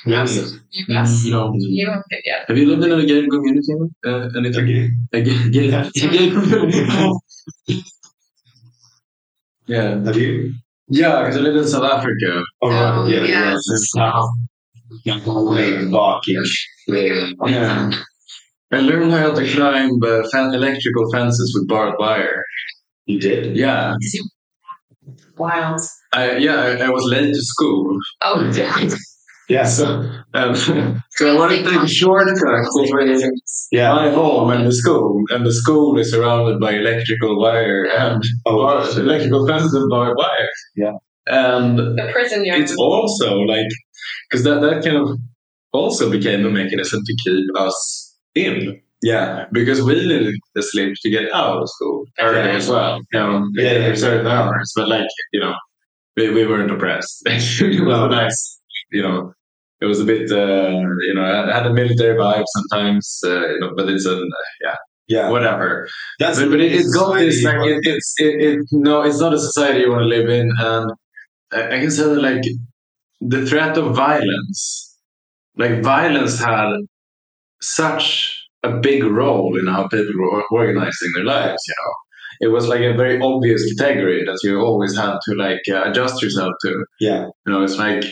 Yes. 0.06 0.54
Yes. 0.88 1.26
No. 1.26 1.54
You 1.56 1.86
don't 1.86 2.04
get 2.10 2.22
yet. 2.26 2.46
Have 2.48 2.58
you 2.58 2.66
lived 2.68 2.84
in 2.84 2.92
a 3.00 3.06
gated 3.06 3.30
community? 3.30 3.74
Uh, 4.06 4.30
anything? 4.38 4.64
Okay. 4.64 4.90
A 5.14 5.22
ga- 5.22 5.50
gated, 5.50 5.94
gated 5.94 6.34
community? 6.34 7.14
yeah. 9.68 10.04
Have 10.04 10.16
you? 10.18 10.54
Yeah, 10.88 11.20
because 11.24 11.38
I 11.38 11.40
lived 11.42 11.58
in 11.58 11.68
South 11.68 11.84
Africa. 11.84 12.44
Oh, 12.62 12.70
right. 12.70 12.98
Oh, 12.98 13.08
yeah. 13.08 13.24
yes. 13.26 13.94
yeah. 15.06 15.20
Walking. 15.92 16.44
Yeah. 17.46 17.92
I 18.72 18.80
learned 18.80 19.12
how 19.12 19.34
to 19.34 19.48
climb 19.54 19.92
uh, 20.04 20.28
fen- 20.32 20.54
electrical 20.54 21.12
fences 21.12 21.54
with 21.58 21.68
barbed 21.68 21.98
wire. 22.00 22.44
You 23.06 23.20
did? 23.20 23.56
Yeah. 23.56 23.96
Wild. 25.38 25.82
I, 26.14 26.38
yeah, 26.38 26.56
I, 26.62 26.86
I 26.86 26.90
was 26.90 27.04
late 27.06 27.34
to 27.34 27.42
school. 27.42 27.98
Oh, 28.24 28.52
yeah. 28.54 28.90
Yeah. 29.50 29.66
So, 29.66 29.86
um, 30.36 30.56
so 31.12 31.34
I 31.34 31.36
wanted 31.38 31.64
to 31.64 31.70
take 31.72 31.82
a 31.82 31.88
shortcut 31.88 32.66
between 32.82 33.20
Yeah. 33.72 33.94
my 33.94 34.10
home 34.12 34.52
and 34.52 34.66
the 34.68 34.72
school. 34.72 35.24
And 35.32 35.46
the 35.46 35.52
school 35.54 35.98
is 36.00 36.12
surrounded 36.12 36.60
by 36.60 36.74
electrical 36.74 37.40
wire 37.42 37.86
and 37.86 38.24
Oh, 38.46 38.58
bar- 38.58 38.88
electrical 39.00 39.48
fences 39.48 39.74
and 39.74 39.90
barbed 39.90 40.18
wire. 40.18 40.50
Yeah. 40.76 40.94
And 41.28 41.78
The 41.80 42.10
prison 42.14 42.46
yard. 42.46 42.62
it's 42.62 42.76
also 42.78 43.40
like, 43.40 43.68
because 44.30 44.44
that, 44.46 44.62
that 44.62 44.84
kind 44.84 44.98
of 44.98 45.18
also 45.74 46.10
became 46.12 46.46
a 46.46 46.50
mechanism 46.50 47.02
to 47.06 47.16
keep 47.24 47.46
us 47.58 48.16
in. 48.36 48.80
Yeah. 49.02 49.46
Because 49.52 49.82
we 49.82 49.96
needed 49.96 50.36
the 50.56 50.62
sleep 50.62 50.94
to 51.02 51.10
get 51.10 51.32
out 51.34 51.58
of 51.62 51.70
school 51.70 52.06
early 52.20 52.38
Yeah. 52.50 52.56
as 52.58 52.70
well. 52.70 53.00
You 53.14 53.20
know, 53.20 53.48
Yeah, 53.56 53.72
yeah, 53.74 53.90
for 53.90 53.96
certain 53.96 54.26
yeah. 54.28 54.42
hours. 54.44 54.72
But 54.76 54.90
like, 54.90 55.08
you 55.34 55.40
know, 55.40 55.54
we, 56.18 56.30
we 56.32 56.46
weren't 56.46 56.70
oppressed. 56.72 57.24
it 57.26 57.86
was 57.86 58.10
nice. 58.12 58.60
You 58.92 59.04
know, 59.04 59.34
it 59.82 59.86
was 59.86 60.00
a 60.00 60.06
bit, 60.06 60.32
uh, 60.32 60.70
you 61.08 61.14
know, 61.16 61.26
it 61.48 61.54
had 61.54 61.66
a 61.66 61.74
military 61.74 62.18
vibe 62.18 62.44
sometimes, 62.48 63.20
uh, 63.26 63.48
you 63.50 63.60
know, 63.60 63.72
but 63.76 63.90
it's 63.90 64.06
a, 64.06 64.18
yeah, 64.62 64.76
Yeah. 65.08 65.30
whatever. 65.30 65.88
That's 66.20 66.40
But, 66.40 66.50
but 66.52 66.60
it, 66.60 66.74
it's 66.74 66.94
got 66.94 67.14
this, 67.16 67.44
like, 67.44 67.66
it, 67.66 67.80
it's, 67.84 68.14
it, 68.18 68.42
it, 68.42 68.60
no, 68.72 69.02
it's 69.04 69.20
not 69.20 69.34
a 69.34 69.40
society 69.40 69.82
you 69.82 69.92
want 69.92 70.02
to 70.04 70.08
live 70.08 70.30
in. 70.30 70.52
And 70.60 70.92
I, 71.52 71.78
I 71.78 71.80
can 71.80 71.92
say 71.92 72.04
that, 72.04 72.22
like, 72.22 72.44
the 73.22 73.46
threat 73.46 73.78
of 73.78 73.96
violence, 73.96 74.98
like, 75.58 75.82
violence 75.82 76.40
had 76.40 76.74
such 77.62 78.36
a 78.64 78.72
big 78.78 79.04
role 79.04 79.58
in 79.58 79.68
how 79.68 79.88
people 79.88 80.14
were 80.18 80.44
organizing 80.52 81.12
their 81.16 81.26
lives, 81.26 81.62
you 81.68 81.74
know. 81.80 81.94
It 82.42 82.48
was 82.54 82.68
like 82.68 82.82
a 82.82 82.94
very 82.94 83.20
obvious 83.22 83.74
category 83.78 84.24
that 84.26 84.40
you 84.44 84.60
always 84.62 84.96
had 84.96 85.18
to 85.26 85.36
like 85.36 85.60
uh, 85.70 85.90
adjust 85.90 86.22
yourself 86.22 86.54
to. 86.64 86.86
Yeah. 87.02 87.26
You 87.46 87.54
know, 87.54 87.64
it's 87.64 87.76
like, 87.78 88.06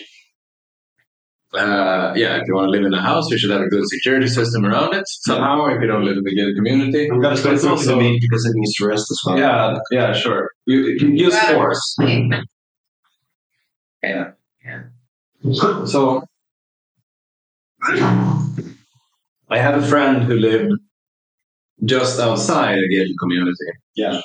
uh, 1.57 2.13
yeah, 2.15 2.37
if 2.37 2.43
you 2.47 2.53
want 2.55 2.67
to 2.67 2.71
live 2.71 2.85
in 2.85 2.93
a 2.93 3.01
house, 3.01 3.29
you 3.31 3.37
should 3.37 3.49
have 3.49 3.61
a 3.61 3.67
good 3.67 3.87
security 3.87 4.27
system 4.27 4.65
around 4.65 4.93
it 4.93 5.03
somehow. 5.07 5.65
If 5.67 5.81
you 5.81 5.87
don't 5.87 6.05
live 6.05 6.17
in 6.17 6.25
a 6.27 6.35
good 6.35 6.55
community, 6.55 7.09
I'm 7.11 7.19
But 7.21 7.33
it's 7.45 7.63
also- 7.65 7.97
me 7.99 8.17
because 8.21 8.45
it 8.45 8.53
needs 8.55 8.73
to 8.75 8.87
rest 8.87 9.07
as 9.11 9.19
well. 9.25 9.37
yeah, 9.37 9.77
yeah, 9.91 10.13
sure. 10.13 10.51
You, 10.65 10.77
you 10.87 10.99
can 10.99 11.15
use 11.17 11.33
Right. 11.33 11.55
force. 11.55 11.97
Yeah. 14.03 14.31
yeah. 14.63 14.83
So 15.85 16.23
I 19.49 19.57
had 19.57 19.75
a 19.75 19.81
friend 19.81 20.23
who 20.23 20.35
lived 20.35 20.71
just 21.85 22.19
outside 22.19 22.77
a 22.77 22.87
gated 22.87 23.15
community. 23.19 23.69
Yeah. 23.95 24.21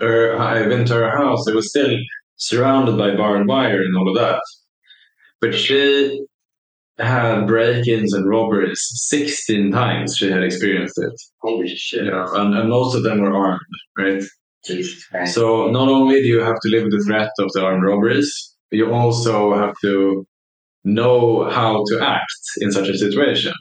Or 0.00 0.36
I 0.38 0.66
went 0.66 0.86
to 0.88 0.94
her 0.94 1.10
house. 1.16 1.46
It 1.48 1.54
was 1.54 1.68
still 1.70 1.96
surrounded 2.36 2.96
by 2.96 3.14
barbed 3.16 3.48
wire 3.48 3.82
and 3.82 3.96
all 3.96 4.08
of 4.08 4.14
that. 4.16 4.40
But 5.40 5.54
she 5.54 6.24
had 6.98 7.46
break-ins 7.46 8.12
and 8.12 8.28
robberies 8.28 8.82
16 9.08 9.72
times. 9.72 10.16
She 10.16 10.30
had 10.30 10.42
experienced 10.42 10.98
it. 10.98 11.12
Holy 11.40 11.68
shit. 11.68 12.04
Know, 12.04 12.26
and, 12.34 12.54
and 12.54 12.68
most 12.68 12.94
of 12.94 13.02
them 13.02 13.20
were 13.20 13.34
armed, 13.34 13.60
right? 13.96 14.22
Jesus 14.64 15.06
Christ. 15.06 15.34
So 15.34 15.70
not 15.70 15.88
only 15.88 16.20
do 16.20 16.26
you 16.26 16.40
have 16.40 16.60
to 16.60 16.68
live 16.68 16.84
with 16.84 16.92
the 16.92 17.04
threat 17.06 17.30
of 17.38 17.50
the 17.52 17.64
armed 17.64 17.84
robberies, 17.84 18.54
you 18.70 18.92
also 18.92 19.56
have 19.58 19.74
to 19.82 20.26
know 20.84 21.48
how 21.50 21.84
to 21.88 22.00
act 22.00 22.32
in 22.58 22.70
such 22.72 22.88
a 22.88 22.96
situation. 22.96 23.52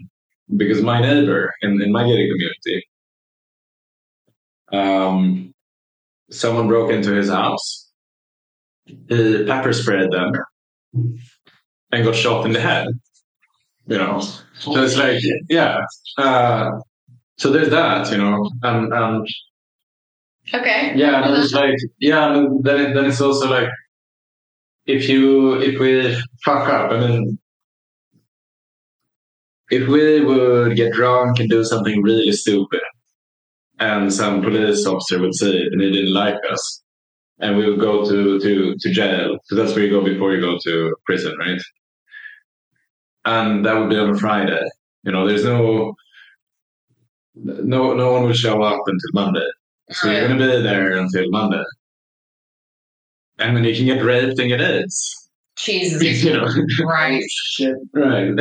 Because 0.56 0.82
my 0.82 1.00
neighbor 1.02 1.54
in, 1.62 1.82
in 1.82 1.92
my 1.92 2.04
gated 2.04 2.30
community, 2.30 2.88
um, 4.74 5.54
someone 6.30 6.68
broke 6.68 6.92
into 6.92 7.14
his 7.14 7.30
house. 7.30 7.90
He 8.86 9.46
pepper 9.46 9.74
sprayed 9.74 10.12
them 10.12 10.34
and 11.92 12.04
got 12.04 12.16
shot 12.16 12.46
in 12.46 12.52
the 12.52 12.60
head. 12.60 12.88
You 13.88 13.98
know, 13.98 14.22
so 14.60 14.78
it's 14.78 14.96
like, 14.96 15.20
yeah. 15.50 15.80
Uh, 16.18 16.72
so 17.38 17.52
there's 17.52 17.70
that, 17.72 18.12
you 18.12 18.18
know, 18.18 18.50
and 18.62 18.94
and 18.94 19.28
okay. 20.54 20.94
yeah, 20.96 21.26
and 21.26 21.44
it's 21.44 21.54
like 21.54 21.76
yeah, 22.00 22.34
and 22.36 22.64
then 22.64 22.80
it, 22.80 22.94
then 22.94 23.06
it's 23.06 23.22
also 23.22 23.50
like 23.50 23.70
if 24.86 25.10
you 25.10 25.60
if 25.60 25.80
we 25.80 26.16
fuck 26.46 26.70
up, 26.70 26.92
I 26.92 27.00
mean, 27.00 27.40
if 29.72 29.88
we 29.88 30.24
would 30.24 30.76
get 30.76 30.94
drunk 30.94 31.40
and 31.40 31.50
do 31.50 31.64
something 31.64 32.04
really 32.04 32.32
stupid, 32.32 32.82
and 33.80 34.14
some 34.14 34.42
police 34.42 34.86
officer 34.86 35.20
would 35.20 35.36
say 35.36 35.50
it 35.50 35.74
and 35.74 35.82
they 35.82 35.90
didn't 35.92 36.14
like 36.14 36.40
us, 36.52 36.84
and 37.40 37.58
we 37.58 37.70
would 37.70 37.80
go 37.80 38.06
to 38.08 38.40
to 38.40 38.76
to 38.80 38.94
jail. 38.94 39.38
So 39.46 39.56
that's 39.56 39.74
where 39.76 39.84
you 39.86 39.90
go 39.90 40.04
before 40.04 40.34
you 40.34 40.42
go 40.42 40.58
to 40.64 40.96
prison, 41.06 41.36
right? 41.40 41.62
And 43.26 43.66
that 43.66 43.78
would 43.78 43.90
be 43.90 43.98
on 43.98 44.12
a 44.12 44.18
Friday. 44.18 44.62
You 45.04 45.12
know, 45.12 45.28
there's 45.28 45.44
no 45.46 45.94
no 47.36 47.94
no 47.94 48.12
one 48.14 48.24
will 48.24 48.34
show 48.34 48.62
up 48.62 48.82
until 48.86 49.10
Monday. 49.14 49.48
So 49.92 50.10
you're 50.10 50.24
oh, 50.24 50.28
going 50.28 50.40
to 50.40 50.46
be 50.46 50.64
there 50.64 50.98
until 50.98 51.30
Monday. 51.30 51.64
And 53.40 53.58
then 53.58 53.64
you 53.64 53.76
can 53.76 53.86
get 53.86 54.04
raped 54.04 54.40
and 54.40 54.50
get 54.50 54.62
AIDS. 54.62 55.30
Jesus 55.58 56.02
you 56.24 56.34
know, 56.34 56.48
Christ. 56.78 57.62
right. 57.94 58.34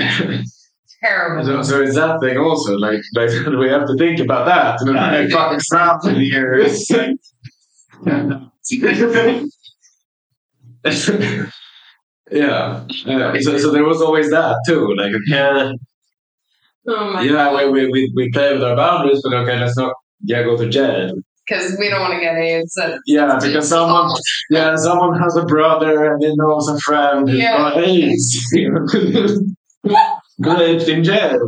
Terrible. 1.03 1.45
so, 1.45 1.63
so 1.63 1.83
it's 1.83 1.95
that 1.95 2.21
thing 2.21 2.37
also. 2.37 2.75
Like, 2.77 3.01
like 3.15 3.31
we 3.59 3.69
have 3.69 3.87
to 3.87 3.97
think 3.97 4.21
about 4.21 4.47
that. 4.47 4.81
And 4.81 4.91
then 4.91 4.97
like, 4.97 5.31
fucking 5.31 5.61
crap 5.71 6.05
in 6.05 6.17
here. 6.17 6.59
yeah. 8.07 8.41
Yeah. 12.31 12.85
So, 13.41 13.59
so 13.59 13.71
there 13.71 13.85
was 13.85 14.01
always 14.01 14.31
that 14.31 14.57
too. 14.67 14.95
Like, 14.97 15.13
okay, 15.29 15.73
Oh 16.89 17.21
yeah, 17.21 17.55
we, 17.55 17.69
we, 17.71 17.87
we, 17.91 18.13
we 18.17 18.31
play 18.31 18.53
with 18.55 18.63
our 18.65 18.75
boundaries, 18.75 19.21
but 19.23 19.35
okay, 19.35 19.59
let's 19.61 19.77
not 19.77 19.93
yeah, 20.23 20.43
go 20.43 20.57
to 20.57 20.69
jail. 20.69 21.13
Because 21.47 21.77
we 21.79 21.89
don't 21.89 22.01
want 22.01 22.15
to 22.15 22.21
get 22.21 22.37
AIDS. 22.37 22.77
and- 22.77 22.99
Yeah, 23.07 23.39
because 23.41 23.69
someone, 23.69 24.11
yeah, 24.51 24.77
someone 24.77 25.19
has 25.21 25.37
a 25.37 25.45
brother 25.45 26.13
and 26.13 26.23
he 26.23 26.35
knows 26.37 26.69
a 26.69 26.79
friend 26.79 27.29
who's 27.29 27.39
Yeah. 27.39 27.57
got 27.57 27.79
AIDS. 27.79 28.47
Raped 30.39 30.89
in 30.89 31.05
jail 31.05 31.39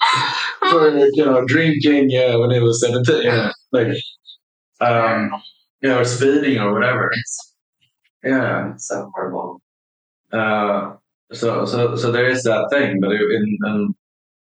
for 0.70 0.96
you 0.96 1.24
know 1.24 1.44
drinking 1.46 2.10
yeah, 2.10 2.36
when 2.36 2.50
he 2.50 2.60
was 2.60 2.80
seventeen. 2.80 3.22
Yeah, 3.24 3.52
like 3.72 3.88
um, 4.80 5.30
you 5.82 5.88
know, 5.88 6.02
speeding 6.04 6.58
or 6.58 6.72
whatever. 6.72 7.10
Yeah. 8.22 8.74
so 8.76 9.10
horrible. 9.14 9.60
Uh, 10.32 10.94
so 11.32 11.64
so 11.64 11.96
so 11.96 12.12
there 12.12 12.28
is 12.28 12.42
that 12.44 12.68
thing, 12.70 12.98
but 13.00 13.12
in, 13.12 13.58
in 13.66 13.94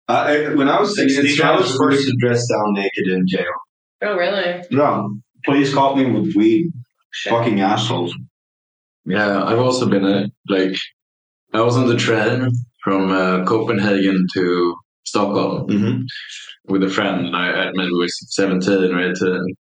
I, 0.07 0.53
when 0.53 0.69
I 0.69 0.79
was 0.79 0.95
16, 0.95 1.41
I 1.43 1.55
was 1.55 1.65
strange. 1.65 1.77
forced 1.77 2.07
to 2.07 2.15
dress 2.19 2.47
down 2.47 2.73
naked 2.73 3.07
in 3.07 3.27
jail. 3.27 3.45
Oh, 4.03 4.15
really? 4.15 4.63
No. 4.69 5.17
Police 5.43 5.73
caught 5.73 5.97
me 5.97 6.05
with 6.11 6.35
weed. 6.35 6.71
Shit. 7.11 7.31
Fucking 7.33 7.59
assholes. 7.61 8.13
yeah, 9.05 9.43
I've 9.43 9.57
also 9.59 9.87
been 9.87 10.05
a, 10.05 10.27
like 10.47 10.75
I 11.53 11.61
was 11.61 11.75
on 11.77 11.87
the 11.87 11.95
train 11.97 12.51
from 12.83 13.09
uh, 13.11 13.45
Copenhagen 13.45 14.27
to 14.33 14.75
Stockholm. 15.05 15.67
Mm-hmm. 15.69 16.01
with 16.71 16.83
a 16.83 16.89
friend. 16.89 17.27
and 17.27 17.35
I, 17.35 17.47
I 17.49 17.71
maybe 17.73 17.91
we 17.91 17.99
were 17.99 18.07
17 18.07 18.93
or 18.93 19.11
18. 19.11 19.55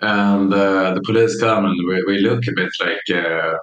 And 0.00 0.52
uh, 0.52 0.94
the 0.94 1.02
police 1.04 1.40
come 1.40 1.64
and 1.64 1.76
we, 1.88 2.04
we 2.06 2.18
look 2.18 2.42
a 2.46 2.52
bit 2.54 2.70
like, 2.80 3.24
uh, 3.24 3.54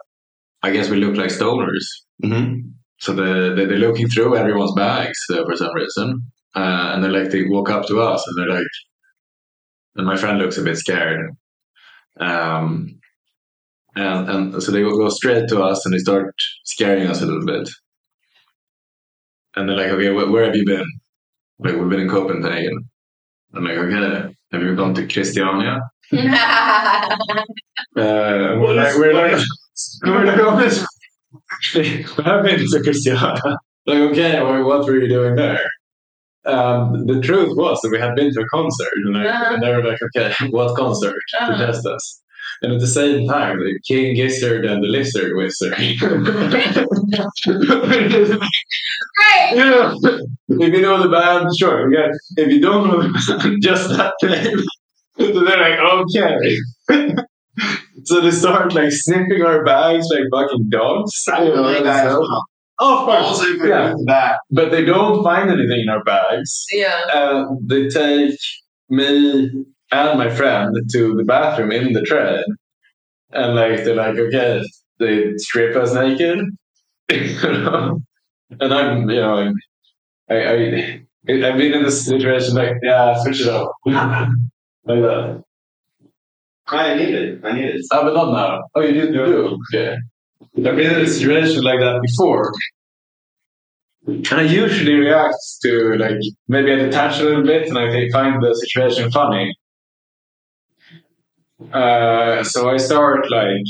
I 0.63 0.71
guess 0.71 0.89
we 0.89 0.97
look 0.97 1.15
like 1.15 1.29
stoners. 1.29 1.85
Mm-hmm. 2.23 2.69
So 2.99 3.13
they, 3.13 3.55
they, 3.55 3.65
they're 3.65 3.79
looking 3.79 4.07
through 4.07 4.35
everyone's 4.37 4.73
bags 4.75 5.19
uh, 5.31 5.43
for 5.45 5.55
some 5.55 5.73
reason. 5.73 6.31
Uh, 6.55 6.91
and 6.93 7.03
they're 7.03 7.11
like, 7.11 7.31
they 7.31 7.43
walk 7.45 7.69
up 7.69 7.87
to 7.87 8.01
us 8.01 8.23
and 8.27 8.37
they're 8.37 8.55
like, 8.55 8.67
and 9.95 10.05
my 10.05 10.15
friend 10.17 10.37
looks 10.37 10.57
a 10.57 10.61
bit 10.63 10.77
scared. 10.77 11.31
Um, 12.19 12.99
and, 13.95 14.29
and 14.29 14.63
so 14.63 14.71
they 14.71 14.81
go 14.81 15.09
straight 15.09 15.49
to 15.49 15.63
us 15.63 15.85
and 15.85 15.93
they 15.93 15.97
start 15.97 16.33
scaring 16.63 17.07
us 17.07 17.21
a 17.21 17.25
little 17.25 17.45
bit. 17.45 17.69
And 19.55 19.67
they're 19.67 19.77
like, 19.77 19.87
okay, 19.87 20.09
wh- 20.09 20.31
where 20.31 20.45
have 20.45 20.55
you 20.55 20.65
been? 20.65 20.85
Like, 21.59 21.75
we've 21.75 21.89
been 21.89 21.99
in 21.99 22.09
Copenhagen. 22.09 22.89
I'm 23.53 23.65
like, 23.65 23.77
okay, 23.77 24.33
have 24.51 24.61
you 24.61 24.75
gone 24.75 24.93
to 24.95 25.07
Christiania? 25.07 25.79
Uh, 27.93 28.55
we're 28.57 28.73
like, 28.73 28.95
we're 28.95 29.13
like, 29.13 29.45
we're 30.03 30.25
we 31.75 32.03
have 32.23 32.43
been 32.43 32.59
to 32.59 32.81
Christiania. 32.83 33.35
Like, 33.87 33.97
okay, 34.11 34.41
well, 34.41 34.63
what 34.63 34.85
were 34.85 34.99
you 34.99 35.07
doing 35.07 35.35
there? 35.35 35.65
Um, 36.45 37.05
the 37.07 37.19
truth 37.21 37.55
was 37.55 37.79
that 37.81 37.89
we 37.91 37.99
had 37.99 38.15
been 38.15 38.31
to 38.33 38.41
a 38.41 38.45
concert, 38.49 38.91
and, 39.05 39.17
I, 39.17 39.25
Uh-huh. 39.27 39.53
and 39.53 39.63
they 39.63 39.69
were 39.69 39.83
like, 39.83 39.99
okay, 40.07 40.33
what 40.49 40.75
concert? 40.75 41.15
Uh-huh. 41.39 41.51
To 41.57 41.65
test 41.65 41.85
us. 41.85 42.21
And 42.63 42.73
at 42.73 42.79
the 42.79 42.87
same 42.87 43.27
time, 43.27 43.59
the 43.59 43.79
King 43.87 44.15
Gizzard 44.15 44.65
and 44.65 44.83
the 44.83 44.87
Lizard 44.87 45.35
Wizard. 45.35 45.73
Great! 45.75 45.95
Yeah. 49.55 49.93
If 50.49 50.73
you 50.73 50.81
know 50.81 51.01
the 51.01 51.09
band, 51.09 51.47
sure. 51.59 51.91
Yeah. 51.93 52.09
If 52.37 52.51
you 52.51 52.59
don't 52.61 52.87
know 52.87 53.01
the 53.01 53.09
band, 53.39 53.61
just 53.69 53.89
that 53.89 54.13
name. 54.23 54.59
so 55.17 55.39
they're 55.45 55.59
like, 55.59 55.79
okay. 55.79 57.15
so 58.05 58.21
they 58.21 58.31
start 58.31 58.73
like 58.73 58.91
sniffing 58.91 59.41
our 59.43 59.63
bags 59.63 60.07
like 60.11 60.23
fucking 60.31 60.69
dogs. 60.69 61.11
You 61.27 61.33
know, 61.55 61.67
and 61.67 61.85
so- 62.09 62.27
oh, 62.79 62.99
of 62.99 63.05
course. 63.05 63.25
Also, 63.25 63.45
Yeah. 63.65 63.93
that. 64.07 64.39
But 64.49 64.71
they 64.71 64.83
don't 64.85 65.23
find 65.23 65.49
anything 65.49 65.81
in 65.81 65.89
our 65.89 66.03
bags. 66.03 66.65
Yeah. 66.71 66.99
And 67.13 67.69
they 67.69 67.87
take 67.89 68.37
me 68.89 69.49
and 69.91 70.17
my 70.17 70.29
friend 70.29 70.75
to 70.93 71.15
the 71.15 71.23
bathroom 71.23 71.71
in 71.71 71.93
the 71.93 72.01
train. 72.01 72.43
And 73.31 73.55
like 73.55 73.83
they're 73.83 73.95
like, 73.95 74.17
okay, 74.17 74.61
they 74.99 75.33
strip 75.37 75.75
us 75.75 75.93
naked. 75.93 76.39
you 77.11 77.51
know? 77.51 77.99
And 78.59 78.73
I'm, 78.73 79.09
you 79.09 79.15
know, 79.21 79.53
I, 80.29 80.35
I, 80.35 81.01
I've 81.29 81.57
been 81.57 81.73
in 81.73 81.83
this 81.83 82.05
situation 82.05 82.55
like, 82.55 82.75
yeah, 82.83 83.15
switch 83.21 83.41
it 83.41 83.47
up. 83.47 83.71
like 83.85 85.01
that. 85.01 85.43
I 86.71 86.95
need 86.95 87.13
it. 87.13 87.41
I 87.43 87.51
need 87.53 87.65
it. 87.65 87.81
Ah, 87.91 88.03
but 88.03 88.13
not 88.13 88.31
now. 88.31 88.61
Oh, 88.75 88.81
you 88.81 88.93
do? 88.93 89.07
You 89.07 89.13
do? 89.13 89.57
Okay. 89.73 89.95
I've 90.57 90.75
been 90.75 90.95
in 90.95 91.01
a 91.01 91.07
situation 91.07 91.63
like 91.63 91.79
that 91.79 92.01
before. 92.01 92.51
And 94.07 94.27
I 94.31 94.41
usually 94.43 94.95
react 94.95 95.35
to, 95.63 95.95
like, 95.97 96.17
maybe 96.47 96.71
I 96.73 96.75
detach 96.77 97.19
a 97.19 97.23
little 97.23 97.43
bit 97.43 97.67
and 97.67 97.77
I 97.77 98.09
find 98.11 98.41
the 98.41 98.53
situation 98.55 99.11
funny. 99.11 99.53
Uh, 101.71 102.43
so 102.43 102.69
I 102.69 102.77
start, 102.77 103.29
like, 103.29 103.63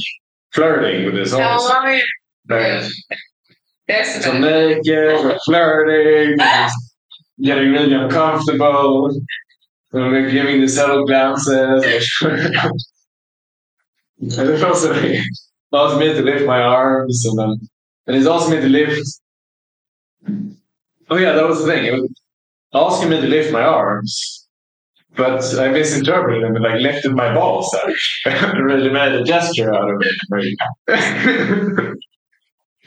flirting 0.54 1.06
with 1.06 1.16
this 1.16 1.34
How 1.34 1.42
officer. 1.42 1.74
long 1.74 1.86
are 1.86 1.96
you? 1.96 2.06
Like, 2.50 4.14
so 4.22 4.38
naked, 4.38 4.84
we're 4.86 5.38
flirting, 5.46 6.38
getting 7.42 7.72
really 7.72 7.94
uncomfortable. 7.94 9.10
And 9.94 10.10
we're 10.10 10.32
giving 10.32 10.62
the 10.62 10.70
subtle 10.70 11.06
glances. 11.06 11.84
And 14.22 14.50
it's 14.50 14.64
also 14.64 14.94
like, 15.02 15.20
asked 15.74 16.00
me 16.00 16.14
to 16.14 16.22
lift 16.22 16.46
my 16.46 16.62
arms, 16.62 17.26
and 17.26 17.40
then 17.40 17.70
and 18.08 18.16
he's 18.16 18.26
to 18.26 18.70
lift. 18.70 19.20
Oh 21.10 21.18
yeah, 21.18 21.34
that 21.34 21.48
was 21.48 21.64
the 21.64 21.72
thing. 21.72 21.86
It 21.86 21.94
was 21.94 22.12
asking 22.74 23.10
me 23.10 23.22
to 23.22 23.28
lift 23.28 23.52
my 23.52 23.64
arms, 23.64 24.48
but 25.16 25.44
I 25.60 25.70
misinterpreted 25.70 26.44
him 26.44 26.56
and 26.56 26.64
like 26.64 26.82
lifted 26.82 27.14
my 27.14 27.34
balls 27.34 27.74
up. 28.26 28.54
really 28.54 28.90
made 28.90 29.14
a 29.14 29.24
gesture 29.24 29.74
out 29.74 29.90
of 29.90 30.02
it. 30.02 30.16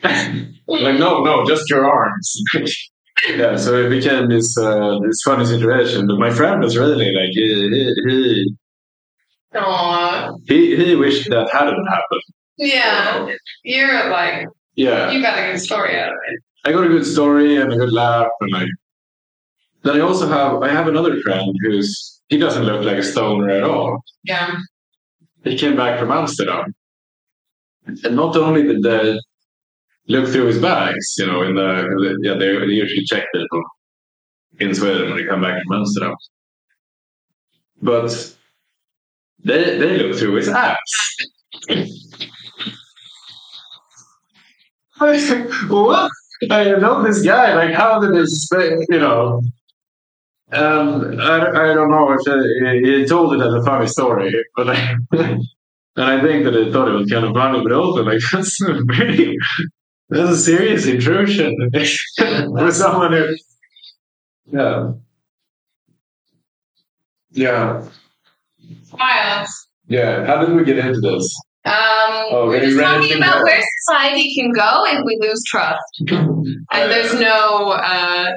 like 0.66 0.98
no, 0.98 1.22
no, 1.22 1.44
just 1.46 1.68
your 1.70 1.86
arms. 1.86 2.42
yeah, 3.28 3.56
so 3.56 3.86
it 3.86 3.90
became 3.90 4.28
this 4.28 4.56
uh, 4.56 4.98
this 5.06 5.20
funny 5.24 5.44
situation. 5.44 6.06
But 6.06 6.18
my 6.18 6.30
friend 6.30 6.60
was 6.62 6.76
really 6.76 7.12
like 7.12 7.30
he 7.30 7.94
he 8.08 8.56
Aw. 9.54 10.34
he, 10.46 10.76
he 10.76 10.94
wished 10.94 11.28
that 11.30 11.48
hadn't 11.52 11.86
happened. 11.86 12.22
Yeah. 12.58 13.28
You're 13.64 14.10
like, 14.10 14.46
Yeah, 14.74 15.10
you 15.10 15.22
got 15.22 15.38
a 15.38 15.52
good 15.52 15.60
story 15.60 15.98
out 15.98 16.08
of 16.08 16.18
it. 16.28 16.40
I 16.64 16.72
got 16.72 16.84
a 16.84 16.88
good 16.88 17.06
story 17.06 17.56
and 17.56 17.72
a 17.72 17.76
good 17.76 17.92
laugh, 17.92 18.28
and 18.40 18.50
like 18.52 18.68
then 19.82 19.96
I 19.96 20.00
also 20.00 20.26
have 20.28 20.62
I 20.62 20.70
have 20.70 20.88
another 20.88 21.20
friend 21.20 21.54
who's 21.62 22.20
he 22.28 22.38
doesn't 22.38 22.64
look 22.64 22.84
like 22.84 22.96
a 22.96 23.02
stoner 23.02 23.50
at 23.50 23.62
all. 23.64 24.02
Yeah. 24.24 24.56
He 25.44 25.58
came 25.58 25.76
back 25.76 25.98
from 26.00 26.10
Amsterdam, 26.10 26.74
and 27.86 28.16
not 28.16 28.34
only 28.36 28.62
did 28.62 28.82
they 28.82 29.18
look 30.08 30.28
through 30.28 30.46
his 30.46 30.58
bags, 30.58 31.14
you 31.18 31.26
know, 31.26 31.42
in 31.42 31.54
the 31.54 32.18
yeah 32.22 32.34
they, 32.34 32.58
they 32.58 32.72
usually 32.72 33.04
check 33.04 33.24
people 33.34 33.62
in 34.58 34.74
Sweden 34.74 35.08
when 35.08 35.16
they 35.18 35.24
come 35.26 35.42
back 35.42 35.62
from 35.64 35.76
Amsterdam, 35.80 36.14
but 37.82 38.36
they 39.44 39.78
they 39.78 39.98
look 39.98 40.18
through 40.18 40.34
his 40.36 40.48
ass. 40.48 40.78
I 45.00 45.10
was 45.10 45.30
like, 45.30 45.50
what? 45.70 46.10
I 46.50 46.64
know 46.72 47.02
this 47.02 47.22
guy. 47.22 47.54
Like, 47.54 47.74
how 47.74 48.00
did 48.00 48.14
this, 48.14 48.48
you 48.52 48.98
know? 48.98 49.42
Um, 50.52 51.18
I, 51.20 51.48
I 51.48 51.74
don't 51.74 51.90
know 51.90 52.12
if 52.12 52.84
he, 52.84 53.00
he 53.00 53.06
told 53.06 53.34
it 53.34 53.44
as 53.44 53.54
a 53.54 53.62
funny 53.64 53.88
story, 53.88 54.32
but 54.54 54.70
I, 54.70 54.96
and 55.12 55.48
I 55.96 56.20
think 56.20 56.44
that 56.44 56.54
he 56.54 56.70
thought 56.70 56.88
it 56.88 56.92
was 56.92 57.10
kind 57.10 57.24
of 57.24 57.34
funny, 57.34 57.60
but 57.62 57.72
also 57.72 58.02
like 58.04 58.20
that's 58.32 58.60
a 58.62 58.80
very 58.84 59.36
that's 60.10 60.30
a 60.30 60.36
serious 60.36 60.86
intrusion 60.86 61.56
for 62.56 62.70
someone 62.72 63.12
who, 63.12 63.36
yeah, 64.52 64.92
yeah, 67.30 67.88
Yeah. 69.88 70.26
How 70.26 70.44
did 70.44 70.54
we 70.54 70.64
get 70.64 70.78
into 70.78 71.00
this? 71.00 71.34
Um, 71.66 71.72
Oh, 72.30 72.46
we're 72.48 72.60
just 72.60 72.78
talking 72.78 73.16
about 73.16 73.42
where 73.42 73.60
society 73.86 74.34
can 74.34 74.52
go 74.52 74.84
if 74.86 75.00
we 75.04 75.18
lose 75.20 75.42
trust. 75.46 75.78
And 76.72 76.90
there's 76.90 77.14
no 77.14 77.70
uh, 77.70 78.30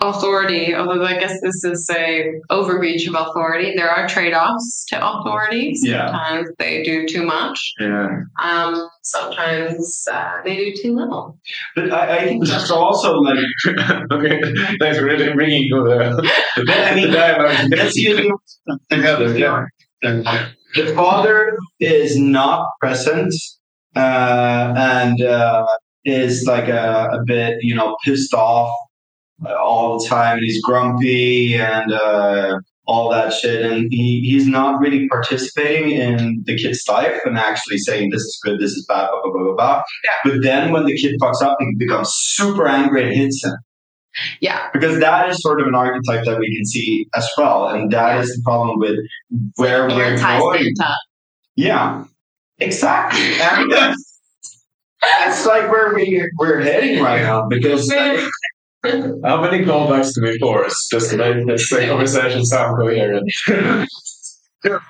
authority, 0.00 0.74
although 0.74 1.04
I 1.04 1.18
guess 1.18 1.40
this 1.40 1.64
is 1.64 1.88
a 1.90 2.40
overreach 2.50 3.06
of 3.08 3.14
authority. 3.14 3.74
There 3.74 3.90
are 3.90 4.08
trade-offs 4.08 4.84
to 4.88 4.96
authorities. 5.04 5.80
Yeah. 5.84 6.06
Sometimes 6.06 6.48
they 6.58 6.82
do 6.82 7.06
too 7.06 7.24
much. 7.24 7.72
Yeah, 7.80 8.08
Um, 8.42 8.88
sometimes 9.02 10.06
uh, 10.10 10.42
they 10.44 10.56
do 10.56 10.74
too 10.80 10.94
little. 10.96 11.38
But 11.74 11.92
I, 11.92 12.18
I 12.18 12.24
think 12.24 12.46
that's 12.46 12.70
also 12.70 13.14
like 13.20 13.38
okay. 14.12 14.40
Thanks 14.78 14.98
for 14.98 15.04
really 15.04 15.32
bringing 15.32 15.68
the, 15.70 16.30
the, 16.56 16.72
I 16.72 16.94
mean, 16.94 17.10
the 17.10 17.16
dialogue 17.16 17.70
that's 17.70 17.96
usually 17.96 18.30
together. 18.90 19.36
Yeah. 19.36 19.64
the 20.02 20.92
father 20.94 21.56
is 21.80 22.16
not 22.16 22.66
present 22.80 23.34
uh, 23.96 24.74
and 24.76 25.20
uh, 25.22 25.66
is 26.04 26.44
like 26.46 26.68
a, 26.68 27.08
a 27.12 27.24
bit, 27.26 27.58
you 27.62 27.74
know, 27.74 27.96
pissed 28.04 28.32
off 28.32 28.72
all 29.46 29.98
the 29.98 30.08
time. 30.08 30.38
And 30.38 30.46
he's 30.46 30.62
grumpy 30.62 31.56
and 31.56 31.92
uh, 31.92 32.58
all 32.86 33.10
that 33.10 33.32
shit. 33.32 33.64
And 33.64 33.88
he, 33.90 34.20
he's 34.20 34.46
not 34.46 34.80
really 34.80 35.08
participating 35.08 35.90
in 35.90 36.42
the 36.46 36.56
kid's 36.56 36.84
life 36.88 37.20
and 37.24 37.38
actually 37.38 37.78
saying, 37.78 38.10
this 38.10 38.22
is 38.22 38.40
good, 38.42 38.58
this 38.60 38.72
is 38.72 38.84
bad, 38.86 39.08
blah, 39.10 39.22
blah, 39.22 39.32
blah, 39.32 39.42
blah, 39.44 39.54
blah. 39.54 39.82
Yeah. 40.04 40.14
But 40.24 40.42
then 40.42 40.72
when 40.72 40.86
the 40.86 40.96
kid 40.96 41.18
fucks 41.20 41.42
up, 41.42 41.56
he 41.60 41.74
becomes 41.76 42.10
super 42.12 42.66
angry 42.66 43.04
and 43.04 43.14
hits 43.14 43.44
him. 43.44 43.56
Yeah. 44.40 44.68
Because 44.72 44.98
that 45.00 45.28
is 45.28 45.40
sort 45.42 45.60
of 45.60 45.66
an 45.68 45.74
archetype 45.74 46.24
that 46.24 46.38
we 46.38 46.56
can 46.56 46.64
see 46.64 47.06
as 47.14 47.28
well. 47.36 47.68
And 47.68 47.90
that 47.92 48.20
is 48.20 48.34
the 48.34 48.42
problem 48.42 48.78
with 48.78 48.96
where 49.56 49.86
we're 49.88 50.16
going. 50.16 50.74
Yeah, 51.56 52.04
exactly. 52.58 53.20
And 53.40 53.68
that's, 53.72 54.20
that's 55.02 55.46
like 55.46 55.70
where 55.70 55.94
we 55.94 56.24
we're 56.38 56.60
heading 56.60 57.02
right 57.02 57.22
now 57.22 57.48
because 57.48 57.92
How 58.84 59.40
many 59.42 59.64
callbacks 59.64 60.14
do 60.14 60.22
we 60.22 60.38
force 60.38 60.88
just 60.90 61.10
to 61.10 61.16
make 61.16 61.46
this 61.46 61.68
conversation 61.68 62.44
sound 62.44 62.76
coherent? 62.78 63.28
yeah, 64.64 64.80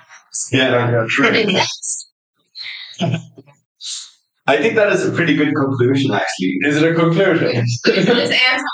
yeah, 0.53 1.07
true. 1.09 1.27
I 4.47 4.57
think 4.57 4.75
that 4.77 4.93
is 4.93 5.07
a 5.07 5.13
pretty 5.13 5.35
good 5.35 5.55
conclusion 5.55 6.13
actually. 6.13 6.59
Is 6.63 6.83
it 6.83 6.93
a 6.93 6.95
conclusion? 6.95 7.67
Let 7.87 8.09
anti- 8.09 8.65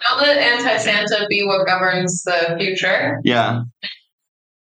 don't 0.00 0.20
let 0.20 0.38
anti-Santa 0.38 1.26
be 1.28 1.44
what 1.44 1.66
governs 1.66 2.22
the 2.24 2.56
future. 2.58 3.20
Yeah, 3.24 3.62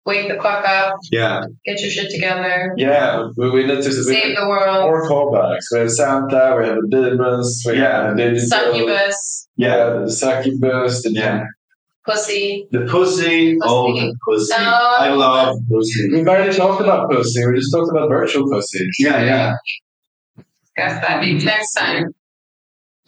Wake 0.08 0.28
the 0.28 0.36
fuck 0.42 0.64
up. 0.66 0.94
yeah, 1.12 1.42
Get 1.66 1.80
your 1.82 1.90
shit 1.90 2.10
together. 2.10 2.72
Yeah, 2.78 3.28
we, 3.36 3.50
we 3.50 3.66
need 3.66 3.82
to 3.82 3.88
we 3.88 4.02
Save 4.14 4.36
the 4.36 4.46
world. 4.48 4.84
more 4.88 5.06
callbacks. 5.08 5.66
We 5.70 5.80
have 5.80 5.90
Santa, 5.90 6.56
we 6.58 6.64
have 6.66 6.76
the 6.80 6.88
demons, 7.10 7.62
we 7.66 7.74
Yeah. 7.78 8.06
have 8.06 8.16
the 8.16 8.40
Succubus. 8.40 9.48
yeah. 9.56 9.76
yeah, 9.76 10.00
the 10.06 10.10
succubus, 10.10 11.02
the 11.02 11.10
Yeah. 11.12 11.44
Pussy. 12.06 12.66
The 12.70 12.86
pussy, 12.90 13.58
oh, 13.62 13.92
Pussy. 13.92 14.06
the 14.06 14.16
pussy. 14.26 14.54
Oh. 14.56 14.96
I 14.98 15.08
love 15.10 15.56
pussy. 15.70 16.08
We've 16.10 16.26
already 16.26 16.56
talked 16.56 16.80
about 16.80 17.10
pussy. 17.10 17.46
We 17.46 17.56
just 17.58 17.70
talked 17.74 17.90
about 17.90 18.08
virtual 18.08 18.48
pussy. 18.50 18.88
Yeah, 18.98 19.22
yeah. 19.24 19.54
Guess 20.74 21.02
that 21.02 21.20
be 21.20 21.34
next 21.34 21.74
time. 21.74 22.14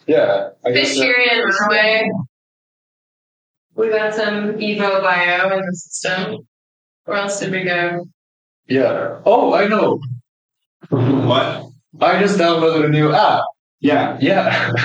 Yeah, 0.05 0.49
I 0.63 0.71
guess. 0.71 0.89
Fish 0.89 0.97
that- 0.99 1.03
here 1.05 1.15
in 1.31 1.49
Norway. 1.49 2.03
We 3.73 3.89
got 3.89 4.13
some 4.13 4.53
Evo 4.59 5.01
bio 5.01 5.57
in 5.57 5.65
the 5.65 5.75
system. 5.75 6.47
Where 7.11 7.19
else 7.19 7.41
did 7.41 7.51
we 7.51 7.65
go? 7.65 8.05
yeah. 8.69 9.19
Oh, 9.25 9.53
I 9.53 9.67
know. 9.67 9.99
What? 10.87 11.65
I 11.99 12.21
just 12.21 12.39
downloaded 12.39 12.85
a 12.85 12.87
new 12.87 13.11
app. 13.11 13.43
Yeah. 13.81 14.17
Yeah. 14.21 14.71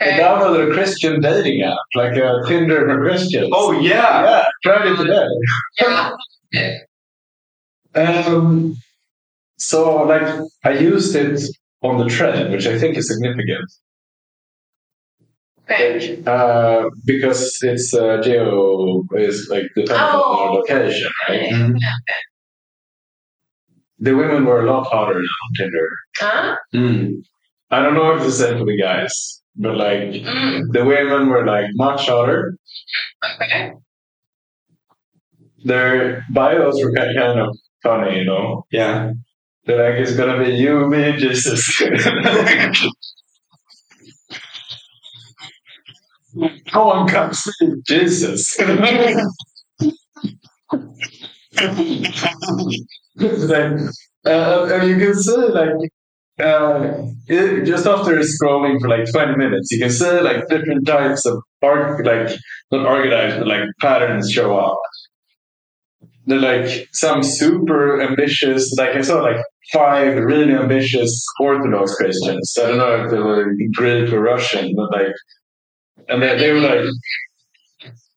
I 0.00 0.04
downloaded 0.04 0.70
a 0.70 0.72
Christian 0.72 1.20
dating 1.20 1.60
app, 1.64 1.76
like 1.94 2.16
a 2.16 2.40
Tinder 2.46 2.86
for 2.86 2.98
Christians. 3.02 3.50
Oh 3.52 3.72
yeah. 3.72 4.22
yeah, 4.24 4.44
tried 4.62 4.86
it 4.86 4.96
today. 4.96 5.26
Yeah. 6.50 6.78
Um, 7.94 8.76
so, 9.58 10.04
like, 10.04 10.22
I 10.64 10.78
used 10.78 11.14
it 11.14 11.42
on 11.82 11.98
the 11.98 12.06
train, 12.06 12.50
which 12.52 12.66
I 12.66 12.78
think 12.78 12.96
is 12.96 13.06
significant 13.06 13.70
Okay. 15.70 16.22
uh, 16.26 16.84
because 17.04 17.58
it's 17.62 17.92
uh, 17.92 18.20
geo 18.22 19.04
is 19.16 19.48
like 19.50 19.64
dependent 19.76 20.00
on 20.00 20.14
Oh. 20.14 20.38
our 20.40 20.54
location. 20.54 21.10
Right? 21.28 21.50
Mhm. 21.52 21.74
The 23.98 24.14
women 24.16 24.44
were 24.46 24.60
a 24.64 24.70
lot 24.70 24.86
hotter 24.86 25.14
than 25.14 25.22
on 25.44 25.50
Tinder. 25.58 25.88
Huh? 26.18 26.56
Mm. 26.74 27.12
I 27.70 27.82
don't 27.82 27.94
know 27.94 28.12
if 28.14 28.22
it's 28.22 28.38
the 28.38 28.44
same 28.46 28.58
for 28.58 28.64
the 28.64 28.78
guys, 28.80 29.42
but 29.56 29.76
like 29.76 30.00
Mm. 30.24 30.72
the 30.72 30.84
women 30.84 31.28
were 31.28 31.44
like 31.44 31.66
much 31.74 32.08
hotter. 32.08 32.56
Okay. 33.42 33.72
Their 35.64 36.24
bios 36.30 36.82
were 36.82 36.92
kind 36.94 37.14
kind 37.16 37.40
of 37.40 37.56
funny, 37.82 38.18
you 38.20 38.24
know. 38.24 38.64
Yeah. 38.70 39.12
They're 39.66 39.82
like, 39.90 40.00
it's 40.00 40.16
gonna 40.16 40.42
be 40.42 40.52
you, 40.52 40.88
me, 40.88 41.16
Jesus. 41.18 41.82
no 46.74 46.86
one 46.86 47.08
can 47.08 47.34
see 47.34 47.72
Jesus. 47.86 48.58
like, 48.60 48.70
uh, 54.26 54.68
and 54.72 54.88
you 54.88 54.98
can 54.98 55.14
see 55.14 55.36
like 55.36 55.90
uh, 56.40 57.02
it, 57.26 57.64
just 57.64 57.86
after 57.86 58.16
scrolling 58.20 58.80
for 58.80 58.88
like 58.88 59.10
20 59.10 59.36
minutes, 59.36 59.70
you 59.72 59.80
can 59.80 59.90
see 59.90 60.20
like 60.20 60.46
different 60.48 60.86
types 60.86 61.26
of 61.26 61.42
art, 61.62 62.04
like 62.04 62.30
not 62.70 62.86
organized, 62.86 63.38
but 63.38 63.48
like 63.48 63.62
patterns 63.80 64.30
show 64.30 64.56
up. 64.56 64.78
They're 66.26 66.38
like 66.38 66.88
some 66.92 67.22
super 67.22 68.00
ambitious, 68.00 68.72
like 68.76 68.90
I 68.90 69.00
saw 69.00 69.22
like 69.22 69.42
five 69.72 70.16
really 70.16 70.52
ambitious 70.52 71.24
Orthodox 71.40 71.94
Christians. 71.94 72.56
I 72.60 72.68
don't 72.68 72.78
know 72.78 73.04
if 73.04 73.10
they 73.10 73.18
were 73.18 73.54
Greek 73.74 74.12
or 74.12 74.20
Russian, 74.20 74.74
but 74.76 74.92
like, 74.92 75.14
and 76.08 76.22
they, 76.22 76.38
they 76.38 76.52
were 76.52 76.60
like, 76.60 76.84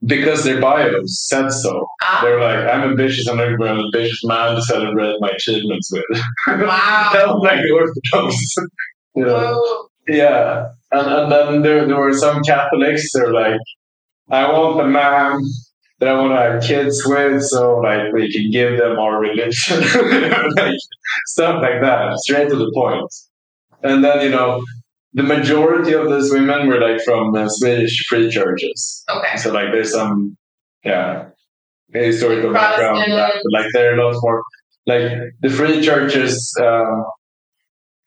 because 0.03 0.43
their 0.43 0.59
bios 0.59 1.27
said 1.27 1.49
so. 1.49 1.85
Ah, 2.01 2.21
They 2.23 2.31
were 2.31 2.39
like, 2.39 2.73
I'm 2.73 2.89
ambitious, 2.89 3.27
I'm 3.27 3.37
looking 3.37 3.57
for 3.57 3.67
an 3.67 3.79
ambitious 3.79 4.23
man 4.23 4.55
to 4.55 4.61
celebrate 4.61 5.17
my 5.19 5.29
achievements 5.29 5.91
with. 5.91 6.03
wow. 6.47 7.09
that 7.13 7.27
was 7.27 7.41
like 7.43 7.59
Orthodox. 7.71 8.55
yeah. 9.15 9.25
Whoa. 9.25 9.87
Yeah, 10.07 10.67
and, 10.91 11.07
and 11.07 11.31
then 11.31 11.61
there, 11.61 11.87
there 11.87 11.99
were 11.99 12.13
some 12.13 12.41
Catholics. 12.41 13.11
They're 13.13 13.31
like, 13.31 13.59
I 14.29 14.51
want 14.51 14.77
the 14.77 14.87
man 14.87 15.39
that 15.99 16.09
I 16.09 16.19
want 16.19 16.33
to 16.33 16.37
have 16.37 16.63
kids 16.63 17.03
with, 17.05 17.43
so 17.43 17.77
like 17.77 18.11
we 18.11 18.31
can 18.33 18.49
give 18.49 18.77
them 18.77 18.97
our 18.97 19.19
religion, 19.19 19.79
like 20.55 20.75
stuff 21.27 21.61
like 21.61 21.81
that, 21.81 22.17
straight 22.17 22.49
to 22.49 22.55
the 22.55 22.71
point. 22.73 23.09
And 23.83 24.03
then 24.03 24.21
you 24.21 24.29
know, 24.29 24.63
the 25.13 25.23
majority 25.23 25.93
of 25.93 26.07
those 26.09 26.31
women 26.31 26.67
were 26.67 26.79
like 26.79 27.01
from 27.03 27.35
uh, 27.35 27.47
Swedish 27.49 28.05
free 28.07 28.29
churches. 28.29 29.03
Okay. 29.09 29.37
So 29.37 29.51
like 29.51 29.71
there's 29.71 29.91
some 29.93 30.37
yeah 30.83 31.29
historical 31.93 32.53
background 32.53 33.11
that, 33.11 33.33
but 33.43 33.51
like 33.59 33.67
there 33.73 33.91
are 33.91 33.99
a 33.99 34.05
lot 34.05 34.15
more 34.21 34.41
like 34.87 35.11
the 35.41 35.49
free 35.49 35.81
churches. 35.81 36.53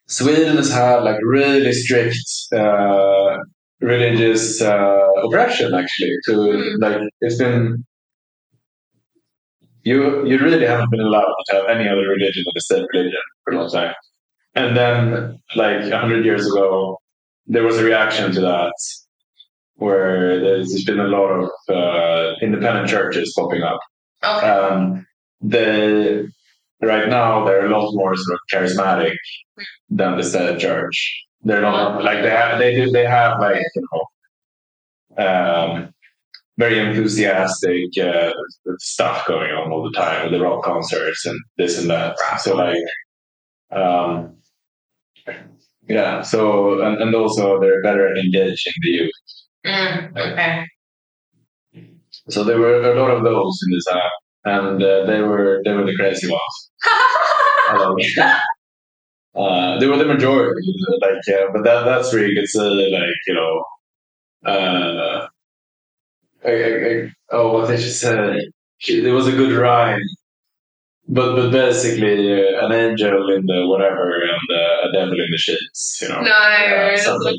Sweden 0.06 0.56
has 0.56 0.70
had 0.70 0.98
like 1.02 1.16
really 1.22 1.72
strict 1.72 2.16
uh, 2.54 3.36
religious 3.80 4.60
uh, 4.60 4.98
oppression 5.24 5.74
actually. 5.74 6.16
To 6.26 6.32
Mm. 6.32 6.80
like 6.80 7.00
it's 7.20 7.36
been 7.38 7.84
you 9.82 10.26
you 10.26 10.38
really 10.38 10.66
haven't 10.66 10.90
been 10.90 11.00
allowed 11.00 11.34
to 11.48 11.56
have 11.56 11.66
any 11.68 11.88
other 11.88 12.06
religion 12.16 12.42
than 12.46 12.52
the 12.54 12.60
state 12.60 12.86
religion 12.92 13.24
for 13.44 13.52
a 13.54 13.56
long 13.58 13.70
time. 13.70 13.94
And 14.54 14.76
then 14.76 15.40
like 15.56 15.84
a 15.84 15.98
hundred 15.98 16.24
years 16.24 16.46
ago, 16.46 16.98
there 17.46 17.64
was 17.64 17.78
a 17.78 17.84
reaction 17.84 18.32
to 18.32 18.40
that 18.40 18.72
where 19.76 20.40
there's, 20.40 20.84
been 20.84 21.00
a 21.00 21.08
lot 21.08 21.28
of 21.28 21.50
uh, 21.68 22.34
independent 22.40 22.88
churches 22.88 23.34
popping 23.36 23.62
up. 23.62 23.80
Okay. 24.22 24.46
Um, 24.46 25.06
they 25.40 26.24
right 26.80 27.08
now 27.08 27.44
they're 27.44 27.66
a 27.66 27.70
lot 27.70 27.92
more 27.94 28.16
sort 28.16 28.38
of 28.38 28.40
charismatic 28.52 29.14
than 29.90 30.16
the 30.16 30.22
state 30.22 30.58
church. 30.58 31.24
They're 31.42 31.60
not 31.60 32.02
like 32.02 32.22
they 32.22 32.30
have 32.30 32.58
they 32.58 32.74
do 32.74 32.90
they 32.90 33.04
have 33.04 33.38
like 33.40 33.62
you 33.74 33.82
know 35.18 35.24
um, 35.26 35.94
very 36.56 36.78
enthusiastic 36.78 37.98
uh, 37.98 38.32
stuff 38.78 39.26
going 39.26 39.50
on 39.50 39.70
all 39.70 39.82
the 39.82 39.98
time 39.98 40.22
with 40.22 40.32
the 40.32 40.44
rock 40.44 40.64
concerts 40.64 41.26
and 41.26 41.38
this 41.58 41.78
and 41.78 41.90
that. 41.90 42.16
So 42.38 42.56
like 42.56 42.76
um, 43.70 44.36
yeah, 45.88 46.22
so 46.22 46.82
and, 46.82 47.00
and 47.00 47.14
also 47.14 47.60
they're 47.60 47.82
better 47.82 48.08
at 48.08 48.16
engaging 48.16 48.72
the 48.82 48.90
youth. 48.90 49.10
Mm, 49.66 50.16
okay. 50.16 50.66
So 52.28 52.44
there 52.44 52.58
were 52.58 52.92
a 52.92 53.00
lot 53.00 53.10
of 53.10 53.24
those 53.24 53.58
in 53.66 53.74
this 53.74 53.88
app, 53.88 54.12
and 54.44 54.82
uh, 54.82 55.04
they 55.06 55.20
were 55.20 55.60
they 55.64 55.72
were 55.72 55.84
the 55.84 55.96
crazy 55.96 56.30
ones. 56.30 56.70
I 56.84 57.76
love 57.78 57.96
it. 57.98 58.40
Uh, 59.34 59.80
they 59.80 59.88
were 59.88 59.96
the 59.96 60.04
majority, 60.04 60.60
like, 61.00 61.20
yeah, 61.26 61.46
but 61.52 61.64
that 61.64 61.84
that's 61.84 62.12
where 62.12 62.24
you 62.24 62.40
could 62.40 62.48
say, 62.48 62.60
like, 62.60 63.16
you 63.26 63.34
know, 63.34 63.64
uh, 64.46 65.26
I, 66.44 66.50
I, 66.50 66.88
I, 66.88 67.10
oh, 67.32 67.52
what 67.54 67.68
did 67.68 67.80
you 67.80 67.90
say? 67.90 68.38
It 68.86 69.12
was 69.12 69.26
a 69.26 69.32
good 69.32 69.52
rhyme, 69.52 70.00
but 71.08 71.36
but 71.36 71.50
basically, 71.50 72.32
uh, 72.32 72.66
an 72.66 72.72
angel 72.72 73.30
in 73.34 73.46
the 73.46 73.66
whatever 73.66 74.20
and 74.22 74.56
uh, 74.56 74.88
a 74.88 74.92
devil 74.92 75.12
in 75.12 75.30
the 75.30 75.38
sheets, 75.38 75.98
you 76.02 76.08
know. 76.08 76.20
Yeah, 76.22 76.88
nice. 76.88 77.04
something. 77.04 77.36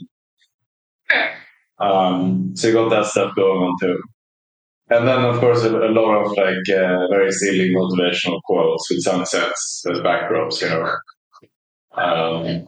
Um, 1.80 2.52
so 2.56 2.68
you 2.68 2.74
got 2.74 2.90
that 2.90 3.06
stuff 3.06 3.36
going 3.36 3.62
on 3.62 3.76
too. 3.82 4.02
And 4.90 5.08
then, 5.08 5.26
of 5.26 5.40
course, 5.40 5.64
a, 5.64 5.76
a 5.76 5.90
lot 5.90 6.22
of 6.22 6.32
like 6.38 6.70
uh, 6.70 7.08
very 7.10 7.32
silly 7.32 7.74
motivational 7.74 8.40
quotes 8.44 8.88
with 8.90 9.02
sunsets 9.02 9.84
as 9.90 10.00
backdrops, 10.00 10.62
you 10.62 10.70
know. 10.70 10.96
Um, 11.98 12.68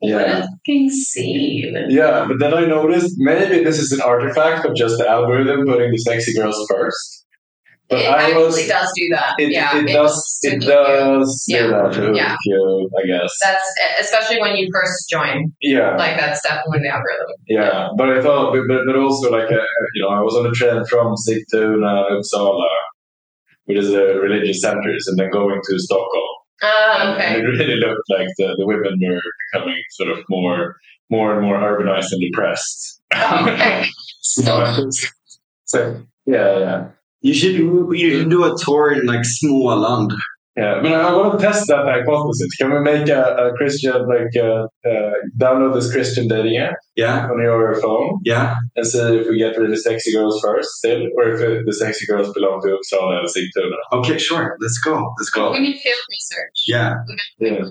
yeah, 0.00 0.38
a 0.38 0.42
fucking 0.42 0.90
scene. 0.90 1.76
yeah. 1.90 2.24
But 2.26 2.38
then 2.38 2.54
I 2.54 2.64
noticed 2.64 3.16
maybe 3.18 3.64
this 3.64 3.78
is 3.78 3.92
an 3.92 4.00
artifact 4.00 4.64
of 4.64 4.74
just 4.76 4.96
the 4.98 5.08
algorithm 5.08 5.66
putting 5.66 5.90
the 5.90 5.98
sexy 5.98 6.32
girls 6.34 6.66
first. 6.70 7.17
But 7.88 8.00
it 8.00 8.06
I 8.06 8.22
actually 8.24 8.44
was. 8.44 8.68
does 8.68 8.92
do 8.94 9.08
that. 9.12 9.34
It, 9.38 9.50
yeah. 9.52 9.78
it, 9.78 9.86
does. 9.86 10.38
It 10.42 10.52
will 10.54 10.60
do. 10.60 10.66
does 10.66 11.44
Yeah. 11.48 11.66
that 11.68 11.92
to 11.94 12.12
Yeah. 12.14 12.36
you, 12.44 12.90
I 13.02 13.06
guess. 13.06 13.32
That's 13.42 13.72
especially 14.00 14.40
when 14.42 14.56
you 14.56 14.68
first 14.74 15.08
join. 15.08 15.52
Yeah. 15.62 15.96
Like 15.96 16.18
that's 16.18 16.42
definitely 16.42 16.80
the 16.80 16.88
algorithm. 16.88 17.26
Yeah, 17.48 17.88
but 17.96 18.10
I 18.10 18.20
thought, 18.20 18.52
but, 18.52 18.62
but, 18.86 18.96
also 18.96 19.30
like, 19.30 19.50
uh, 19.50 19.64
you 19.94 20.02
know, 20.02 20.08
I 20.10 20.20
was 20.20 20.34
on 20.36 20.44
a 20.46 20.52
train 20.52 20.84
from 20.84 21.14
Sigtuna, 21.26 22.10
Uppsala, 22.12 22.66
which 23.64 23.78
is 23.78 23.88
the 23.90 24.20
religious 24.20 24.60
centers, 24.60 25.06
and 25.08 25.18
then 25.18 25.30
going 25.30 25.60
to 25.64 25.78
Stockholm. 25.78 26.34
Ah, 26.62 27.16
And 27.16 27.36
it 27.36 27.46
really 27.46 27.76
looked 27.76 28.02
like 28.10 28.28
the, 28.36 28.54
the 28.58 28.66
women 28.66 28.98
were 29.00 29.20
becoming 29.52 29.80
sort 29.92 30.10
of 30.10 30.24
more, 30.28 30.76
more 31.08 31.32
and 31.32 31.42
more 31.42 31.56
urbanized 31.56 32.12
and 32.12 32.20
depressed. 32.20 33.00
Okay. 33.14 33.86
so, 34.20 34.90
so, 35.64 36.02
yeah, 36.26 36.58
yeah. 36.58 36.88
You 37.20 37.34
should 37.34 37.54
you 37.56 38.10
should 38.18 38.30
do 38.30 38.44
a 38.44 38.56
tour 38.58 38.92
in 38.92 39.06
like 39.06 39.20
Småland. 39.22 40.12
Yeah, 40.56 40.80
but 40.82 40.92
I 40.92 41.14
want 41.14 41.38
to 41.38 41.44
test 41.46 41.68
that 41.68 41.84
hypothesis. 41.86 42.48
Can 42.56 42.72
we 42.72 42.80
make 42.80 43.08
a, 43.08 43.22
a 43.22 43.52
Christian, 43.56 44.08
like, 44.08 44.34
uh, 44.36 44.66
uh, 44.84 45.12
download 45.38 45.72
this 45.74 45.92
Christian 45.92 46.26
dating 46.26 46.56
app 46.56 46.74
Yeah, 46.96 47.28
on 47.30 47.40
your 47.40 47.80
phone 47.80 48.18
yeah. 48.24 48.56
and 48.74 48.84
see 48.84 48.98
if 48.98 49.28
we 49.28 49.38
get 49.38 49.56
really 49.56 49.76
sexy 49.76 50.12
girls 50.12 50.40
first 50.42 50.68
still, 50.78 51.02
or 51.16 51.28
if 51.32 51.40
uh, 51.40 51.62
the 51.64 51.72
sexy 51.72 52.06
girls 52.06 52.32
belong 52.32 52.60
to 52.62 52.76
Uppsala 52.76 53.20
and 53.20 53.28
Sigtuna. 53.28 53.76
Okay, 54.00 54.18
sure. 54.18 54.56
Let's 54.60 54.78
go. 54.78 55.14
Let's 55.16 55.30
go. 55.30 55.52
We 55.52 55.60
need 55.60 55.78
field 55.78 56.02
research. 56.10 56.58
Yeah. 56.66 56.94
Yeah. 57.38 57.64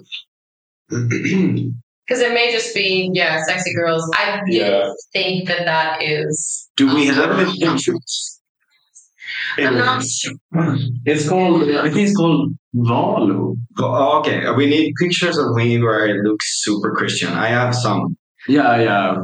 Because 0.88 2.22
it 2.26 2.34
may 2.34 2.54
just 2.54 2.74
be, 2.74 3.10
yeah, 3.14 3.44
sexy 3.44 3.74
girls. 3.76 4.10
I 4.16 4.40
Yeah. 4.48 4.94
think 5.12 5.50
that 5.50 5.66
that 5.66 6.02
is. 6.04 6.70
Do 6.78 6.94
we 6.96 7.08
have 7.08 7.38
any 7.38 7.60
pictures? 7.60 8.37
I'm 9.58 9.76
not 9.78 10.04
sure. 10.04 10.34
It's 11.06 11.28
called, 11.28 11.64
I 11.70 11.90
think 11.90 12.08
it's 12.08 12.16
called 12.16 12.54
Valo. 12.76 13.56
Oh, 13.80 14.20
okay, 14.20 14.50
we 14.52 14.66
need 14.68 14.94
pictures 15.00 15.38
of 15.38 15.52
me 15.56 15.82
where 15.82 16.08
it 16.08 16.24
looks 16.24 16.64
super 16.64 16.92
Christian. 16.92 17.34
I 17.34 17.48
have 17.48 17.74
some. 17.76 18.18
Yeah, 18.48 18.80
yeah. 18.82 19.16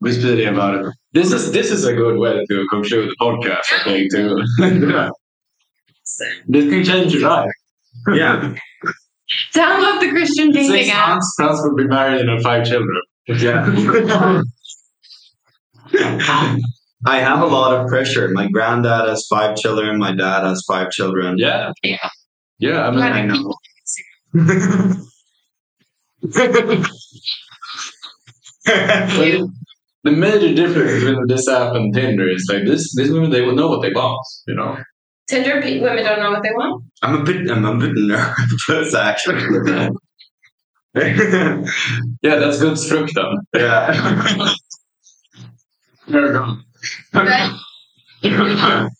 We're 0.00 0.12
speaking 0.12 0.48
about 0.48 0.74
it. 0.86 0.94
This 1.12 1.32
is 1.32 1.52
this 1.52 1.70
is 1.70 1.84
a 1.84 1.92
good 1.94 2.18
way 2.18 2.44
to 2.48 2.66
conclude 2.70 3.10
the 3.10 3.16
podcast, 3.20 3.66
I 3.72 3.84
think, 3.84 4.12
too. 4.12 4.42
this 6.48 6.64
can 6.70 6.84
change 6.84 7.14
your 7.14 7.28
life. 7.28 7.50
Yeah. 8.14 8.54
Download 9.54 10.00
the 10.00 10.10
Christian 10.10 10.52
Six 10.52 10.68
dating 10.68 10.90
app. 10.92 11.08
months, 11.10 11.34
Frans 11.36 11.60
will 11.62 11.76
be 11.76 11.86
married 11.86 12.20
and 12.20 12.30
have 12.30 12.42
five 12.42 12.64
children. 12.66 13.00
Yeah. 15.92 16.56
I 17.06 17.20
have 17.20 17.40
a 17.40 17.46
lot 17.46 17.72
of 17.72 17.88
pressure. 17.88 18.28
My 18.28 18.46
granddad 18.48 19.08
has 19.08 19.26
five 19.26 19.56
children. 19.56 19.98
My 19.98 20.14
dad 20.14 20.44
has 20.44 20.62
five 20.68 20.90
children. 20.90 21.38
Yeah. 21.38 21.72
Yeah. 21.82 22.10
Yeah, 22.58 22.86
I 22.86 22.90
mean, 22.90 23.00
I 23.00 23.24
know. 23.24 23.54
the 24.34 25.06
major 30.04 30.54
difference 30.54 30.92
between 31.02 31.26
this 31.26 31.48
app 31.48 31.74
and 31.74 31.94
Tinder 31.94 32.28
is 32.28 32.46
like 32.52 32.66
this 32.66 32.94
these 32.94 33.10
women 33.10 33.30
they 33.30 33.40
would 33.40 33.56
know 33.56 33.68
what 33.68 33.80
they 33.80 33.90
want, 33.90 34.20
you 34.46 34.54
know. 34.54 34.76
Tinder 35.26 35.54
women 35.56 36.04
don't 36.04 36.20
know 36.20 36.32
what 36.32 36.42
they 36.42 36.50
want. 36.50 36.84
I'm 37.02 37.22
a 37.22 37.24
bit. 37.24 37.50
I'm 37.50 37.64
a 37.64 37.78
bit 37.78 37.92
nervous 37.94 38.94
actually. 38.94 39.88
Yeah, 40.92 41.62
that's 42.22 42.58
good 42.58 42.74
frukten. 42.74 43.36
yeah. 43.54 43.94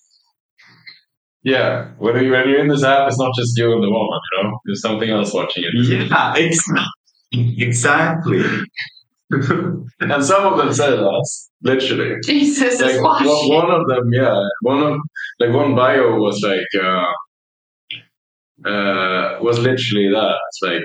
yeah, 1.43 1.89
when, 1.99 2.23
you, 2.23 2.31
when 2.33 2.49
you're 2.49 2.61
in 2.61 2.69
this 2.69 2.85
app, 2.85 3.09
it's 3.09 3.19
not 3.19 3.35
just 3.37 3.57
you 3.59 3.73
and 3.73 3.83
the 3.83 3.91
woman, 3.91 4.21
you 4.33 4.43
know? 4.43 4.59
There's 4.67 4.83
something 4.83 5.09
else 5.11 5.33
watching 5.33 5.65
it. 5.65 5.73
Yeah. 6.11 6.35
Ex- 6.37 6.69
exactly. 7.33 8.43
and 9.31 10.25
some 10.25 10.45
of 10.53 10.59
them 10.59 10.73
say 10.73 10.91
that, 10.91 11.39
literally. 11.63 12.17
Jesus 12.25 12.75
is 12.75 12.81
Like 12.81 13.03
watching. 13.03 13.29
one, 13.29 13.49
one 13.67 13.71
of 13.81 13.87
them, 13.89 14.13
yeah, 14.13 14.43
one 14.63 14.83
of 14.83 14.99
like 15.39 15.53
one 15.55 15.75
bio 15.77 16.17
was 16.17 16.41
like 16.43 16.67
uh, 16.83 17.05
uh, 18.69 19.39
was 19.41 19.59
literally 19.61 20.11
that. 20.13 20.37
It's 20.49 20.61
like 20.63 20.83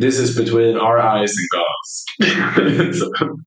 this 0.00 0.18
is 0.18 0.36
between 0.38 0.76
our 0.76 0.98
eyes 1.00 1.34
and 1.34 1.48
God's. 1.52 2.98
So- 2.98 3.38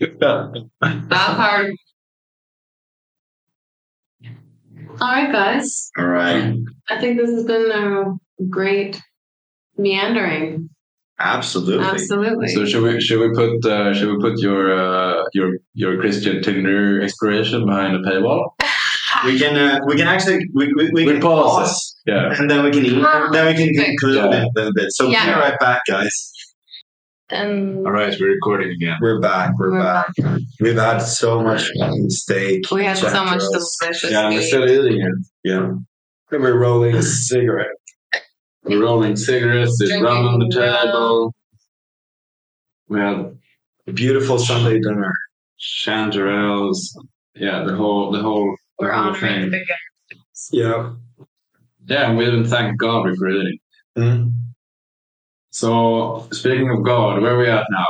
That 0.00 0.60
hard. 1.10 1.72
All 5.00 5.08
right, 5.08 5.32
guys. 5.32 5.90
All 5.98 6.06
right. 6.06 6.54
I 6.88 7.00
think 7.00 7.18
this 7.18 7.30
has 7.30 7.44
been 7.44 7.70
a 7.70 8.44
great 8.48 9.00
meandering. 9.76 10.70
Absolutely. 11.18 11.84
Absolutely. 11.84 12.48
So 12.48 12.66
should 12.66 12.82
we 12.82 13.00
should 13.00 13.20
we 13.20 13.30
put 13.34 13.64
uh, 13.64 13.94
should 13.94 14.08
we 14.10 14.18
put 14.18 14.38
your 14.38 14.72
uh, 14.78 15.24
your 15.32 15.58
your 15.74 15.98
Christian 15.98 16.42
Tinder 16.42 17.00
exploration 17.02 17.64
behind 17.66 17.96
a 17.96 18.00
paywall? 18.00 18.50
We 19.24 19.38
can. 19.38 19.56
Uh, 19.56 19.80
we 19.86 19.96
can 19.96 20.06
actually. 20.06 20.46
We, 20.54 20.72
we, 20.74 20.90
we 20.90 21.04
We 21.04 21.12
can 21.12 21.22
pause 21.22 21.68
pause, 21.68 21.95
Yeah. 22.06 22.34
and 22.38 22.48
then 22.50 22.62
we 22.64 22.70
can 22.70 22.84
eat. 22.86 23.04
Then 23.32 23.46
we 23.46 23.54
can 23.54 23.74
conclude 23.84 24.16
Yeah. 24.16 24.26
in 24.26 24.32
a 24.44 24.48
little 24.54 24.72
bit. 24.72 24.86
So 24.90 25.08
Yeah. 25.08 25.26
be 25.34 25.40
right 25.40 25.58
back, 25.58 25.80
guys. 25.88 26.32
And 27.28 27.84
All 27.84 27.90
right, 27.92 28.14
we're 28.20 28.28
recording 28.30 28.70
again. 28.70 28.96
We're 29.00 29.20
back. 29.20 29.50
We're, 29.58 29.72
We're 29.72 29.80
back. 29.82 30.12
We've 30.60 30.76
had 30.76 30.98
so 30.98 31.42
much 31.42 31.68
fucking 31.76 32.08
steak. 32.10 32.70
we 32.70 32.84
had 32.84 32.96
so 32.96 33.24
much 33.24 33.40
chemtrails. 33.40 33.66
delicious 33.80 34.10
Yeah, 34.12 34.28
we're 34.30 34.42
still 34.42 34.68
eating 34.68 35.00
it. 35.02 35.12
Yeah. 35.42 35.72
And 36.30 36.42
we're 36.42 36.56
rolling 36.58 36.94
a 36.94 37.02
cigarette. 37.02 37.74
We're 38.62 38.80
rolling 38.82 39.16
cigarettes. 39.16 39.76
There's 39.80 40.00
rum 40.00 40.26
on 40.28 40.38
the 40.38 40.48
table. 40.54 41.34
We 42.88 43.00
had 43.00 43.36
A 43.88 43.92
beautiful 43.92 44.38
Sunday 44.38 44.78
dinner. 44.80 45.12
chanterelles. 45.60 46.78
Yeah, 47.34 47.64
the 47.64 47.74
whole 47.74 48.12
the 48.12 48.20
whole 48.20 48.54
We're 48.78 48.88
the 48.88 48.94
whole 48.94 49.02
honoring 49.08 49.34
the 49.36 49.40
thing. 49.42 49.50
big 49.50 49.66
guys. 49.68 50.48
Yeah. 50.52 50.92
Yeah, 51.86 52.08
and 52.08 52.18
we 52.18 52.26
even 52.26 52.44
thank 52.44 52.78
God 52.78 53.04
we're 53.04 53.30
eating. 53.30 53.58
Mm. 53.96 54.32
So 55.50 56.28
speaking 56.32 56.70
of 56.70 56.84
God, 56.84 57.22
where 57.22 57.34
are 57.34 57.38
we 57.38 57.48
at 57.48 57.64
now? 57.70 57.86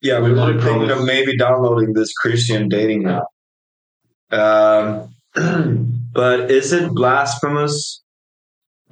Yeah, 0.00 0.20
we 0.20 0.32
We 0.32 0.40
were 0.40 0.60
thinking 0.60 0.90
of 0.90 1.04
maybe 1.04 1.36
downloading 1.36 1.92
this 1.94 2.12
Christian 2.12 2.68
dating 2.68 3.08
app. 3.08 3.24
Um, 4.30 5.14
but 6.12 6.50
is 6.50 6.72
it 6.72 6.90
blasphemous? 6.92 8.02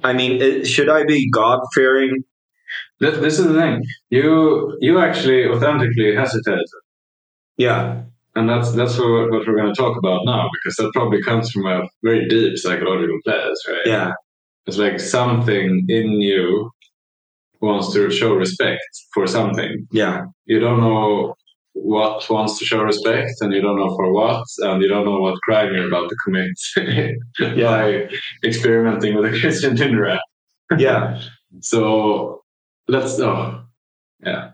I 0.03 0.13
mean, 0.13 0.41
it, 0.41 0.65
should 0.65 0.89
I 0.89 1.03
be 1.05 1.29
God 1.29 1.59
fearing? 1.73 2.23
This, 2.99 3.17
this 3.19 3.39
is 3.39 3.47
the 3.47 3.53
thing. 3.53 3.83
You 4.09 4.77
you 4.79 4.99
actually 4.99 5.47
authentically 5.47 6.15
hesitated. 6.15 6.65
Yeah. 7.57 8.03
And 8.35 8.49
that's 8.49 8.73
that's 8.73 8.97
what, 8.97 9.31
what 9.31 9.47
we're 9.47 9.55
going 9.55 9.73
to 9.73 9.81
talk 9.81 9.97
about 9.97 10.25
now, 10.25 10.49
because 10.53 10.75
that 10.77 10.91
probably 10.93 11.21
comes 11.21 11.51
from 11.51 11.65
a 11.65 11.87
very 12.03 12.27
deep 12.27 12.57
psychological 12.57 13.19
place, 13.25 13.63
right? 13.67 13.85
Yeah. 13.85 14.13
It's 14.67 14.77
like 14.77 14.99
something 14.99 15.85
in 15.89 16.11
you 16.21 16.71
wants 17.61 17.93
to 17.93 18.09
show 18.11 18.33
respect 18.35 18.81
for 19.13 19.27
something. 19.27 19.87
Yeah. 19.91 20.25
You 20.45 20.59
don't 20.59 20.79
know 20.81 21.35
what 21.73 22.27
wants 22.29 22.57
to 22.59 22.65
show 22.65 22.81
respect, 22.81 23.31
and 23.41 23.53
you 23.53 23.61
don't 23.61 23.77
know 23.77 23.95
for 23.95 24.11
what, 24.13 24.43
and 24.59 24.81
you 24.81 24.87
don't 24.87 25.05
know 25.05 25.19
what 25.19 25.39
crime 25.43 25.73
you're 25.73 25.87
about 25.87 26.09
to 26.09 26.15
commit 26.23 27.15
by 27.61 28.07
experimenting 28.43 29.15
with 29.15 29.33
a 29.33 29.39
Christian 29.41 29.75
Tinder 29.75 30.07
app. 30.07 30.21
Yeah. 30.77 31.21
So 31.61 32.41
let's 32.89 33.17
oh 33.21 33.63
yeah. 34.25 34.51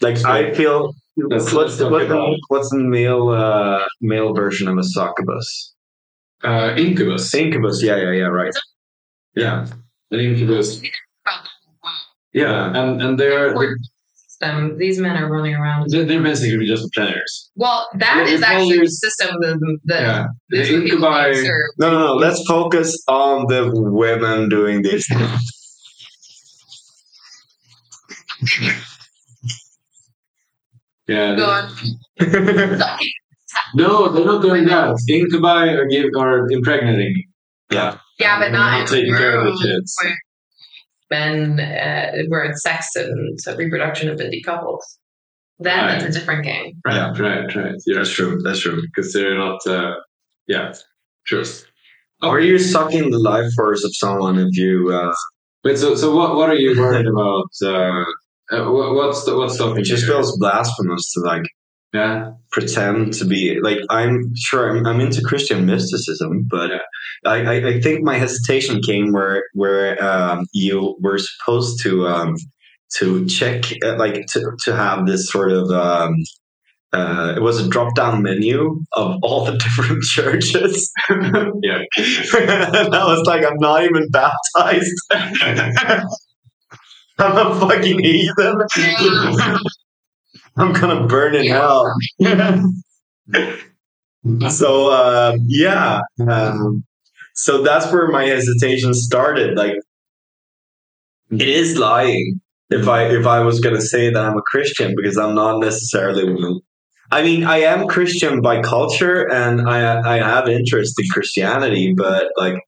Like 0.00 0.24
I 0.24 0.54
feel. 0.54 0.94
Let's- 1.16 1.52
what's, 1.52 1.54
let's 1.54 1.78
talk 1.78 1.90
what's, 1.92 2.06
about- 2.06 2.30
the, 2.30 2.40
what's 2.48 2.70
the 2.70 2.78
male 2.78 3.28
uh, 3.28 3.84
male 4.00 4.32
version 4.32 4.66
of 4.68 4.78
a 4.78 4.82
succubus? 4.82 5.74
Uh, 6.42 6.74
incubus. 6.78 7.34
Incubus. 7.34 7.82
Yeah. 7.82 7.96
Yeah. 7.96 8.12
Yeah. 8.12 8.24
Right. 8.28 8.54
Yeah. 9.34 9.66
An 10.10 10.20
incubus. 10.20 10.80
Yeah, 12.32 12.66
and 12.74 13.02
and 13.02 13.18
they're 13.18 13.54
they're, 14.40 14.76
These 14.78 14.98
men 15.00 15.16
are 15.16 15.28
running 15.30 15.54
around. 15.54 15.90
they're 15.90 16.04
they're 16.04 16.22
basically 16.22 16.66
just 16.66 16.92
planners. 16.94 17.50
Well, 17.56 17.88
that 17.94 18.24
Yeah, 18.26 18.34
is 18.34 18.42
actually 18.42 18.78
the 18.78 18.88
system 18.88 19.36
that, 19.40 19.78
that 19.84 20.00
Yeah, 20.02 20.26
the 20.48 20.56
this 20.58 20.70
incubi. 20.70 21.32
No, 21.78 21.90
no, 21.90 21.98
no. 22.06 22.14
Let's 22.14 22.42
focus 22.46 23.02
on 23.08 23.46
the 23.48 23.70
women 23.74 24.48
doing 24.48 24.82
this. 24.82 25.06
Yeah, 31.08 31.34
Go 31.34 31.44
on. 31.46 31.72
no, 33.74 34.08
they're 34.12 34.24
not 34.24 34.42
doing 34.42 34.64
that. 34.66 34.96
Incubi 35.08 35.68
are 35.74 35.82
uh, 35.82 35.88
give 35.90 36.06
are 36.16 36.50
impregnating. 36.50 37.24
yeah. 37.72 37.98
Yeah, 38.20 38.38
but 38.38 38.52
not 38.52 38.78
Not 38.80 38.88
taking 38.88 39.14
care 39.16 39.38
of 39.40 39.44
the 39.46 39.58
kids. 39.62 39.96
where 40.02 40.16
men 41.10 41.58
uh, 41.60 42.12
where 42.28 42.44
it's 42.44 42.62
sex 42.62 42.88
and 42.94 43.40
so 43.40 43.56
reproduction 43.56 44.08
of 44.08 44.18
indie 44.18 44.44
couples. 44.44 44.84
Then 45.58 45.84
Right. 45.84 46.02
it's 46.02 46.16
a 46.16 46.18
different 46.18 46.44
game. 46.44 46.72
Right, 46.86 46.96
Yeah. 46.96 47.22
right, 47.22 47.54
right. 47.56 47.74
Yeah, 47.86 47.96
That's 47.98 48.10
true. 48.10 48.40
That's 48.44 48.60
true. 48.60 48.80
because 48.82 49.12
they're 49.12 49.36
not. 49.36 49.60
Uh, 49.66 49.94
yeah, 50.46 50.72
true. 51.26 51.44
Are 52.22 52.40
you 52.40 52.58
sucking 52.58 53.10
the 53.10 53.18
life 53.18 53.50
force 53.56 53.82
of 53.84 53.92
someone 53.94 54.38
if 54.38 54.56
you 54.56 54.90
uh, 54.92 55.12
Wait, 55.64 55.76
so 55.78 55.94
so 55.94 56.14
what 56.16 56.36
what 56.36 56.48
are 56.48 56.54
you 56.64 56.78
worried 56.80 57.06
about? 57.06 57.48
Uh, 57.62 58.04
uh, 58.54 58.70
what's 58.98 59.24
the, 59.24 59.36
what's 59.36 59.54
stopping 59.54 59.80
it 59.82 59.84
just 59.84 60.06
feels 60.06 60.36
blasphemous 60.38 61.12
to 61.12 61.20
like 61.20 61.44
Yeah, 61.92 62.32
pretend 62.52 63.14
to 63.14 63.24
be 63.24 63.58
like 63.60 63.78
I'm 63.90 64.32
sure 64.36 64.70
I'm, 64.70 64.86
I'm 64.86 65.00
into 65.00 65.22
Christian 65.22 65.66
mysticism, 65.66 66.46
but 66.48 66.70
I, 67.24 67.42
I, 67.42 67.68
I 67.68 67.80
think 67.80 68.02
my 68.02 68.16
hesitation 68.16 68.80
came 68.80 69.12
where 69.12 69.44
where 69.54 70.02
um, 70.02 70.46
you 70.52 70.96
were 71.00 71.18
supposed 71.18 71.82
to 71.82 72.06
um, 72.06 72.36
to 72.94 73.26
check 73.26 73.64
uh, 73.84 73.96
like 73.96 74.26
to, 74.26 74.52
to 74.64 74.76
have 74.76 75.06
this 75.06 75.28
sort 75.28 75.50
of 75.50 75.70
um, 75.70 76.14
uh, 76.92 77.34
it 77.36 77.40
was 77.40 77.64
a 77.64 77.68
drop 77.68 77.94
down 77.94 78.22
menu 78.22 78.84
of 78.92 79.18
all 79.22 79.44
the 79.44 79.52
different 79.58 80.02
churches. 80.02 80.92
yeah. 81.08 81.82
and 81.98 82.94
I 82.94 83.04
was 83.04 83.24
like, 83.26 83.44
I'm 83.44 83.58
not 83.58 83.84
even 83.84 84.08
baptized. 84.10 84.94
I'm 87.18 87.36
a 87.36 87.60
fucking 87.60 87.98
heathen. 87.98 88.60
I'm 90.60 90.72
gonna 90.72 91.06
burn 91.06 91.34
in 91.34 91.46
hell. 91.46 91.92
so 94.50 94.90
uh, 94.90 95.36
yeah, 95.46 96.00
um, 96.28 96.84
so 97.34 97.62
that's 97.62 97.90
where 97.90 98.08
my 98.08 98.24
hesitation 98.24 98.92
started. 98.92 99.56
Like, 99.56 99.76
it 101.30 101.42
is 101.42 101.78
lying 101.78 102.40
if 102.68 102.88
I 102.88 103.04
if 103.04 103.26
I 103.26 103.40
was 103.40 103.60
gonna 103.60 103.80
say 103.80 104.12
that 104.12 104.22
I'm 104.22 104.36
a 104.36 104.42
Christian 104.42 104.94
because 104.96 105.16
I'm 105.16 105.34
not 105.34 105.60
necessarily 105.60 106.30
one. 106.30 106.60
I 107.10 107.22
mean, 107.22 107.44
I 107.44 107.58
am 107.58 107.88
Christian 107.88 108.42
by 108.42 108.60
culture, 108.60 109.32
and 109.32 109.68
I 109.68 110.16
I 110.16 110.18
have 110.18 110.48
interest 110.48 111.00
in 111.00 111.08
Christianity, 111.08 111.94
but 111.96 112.26
like, 112.36 112.58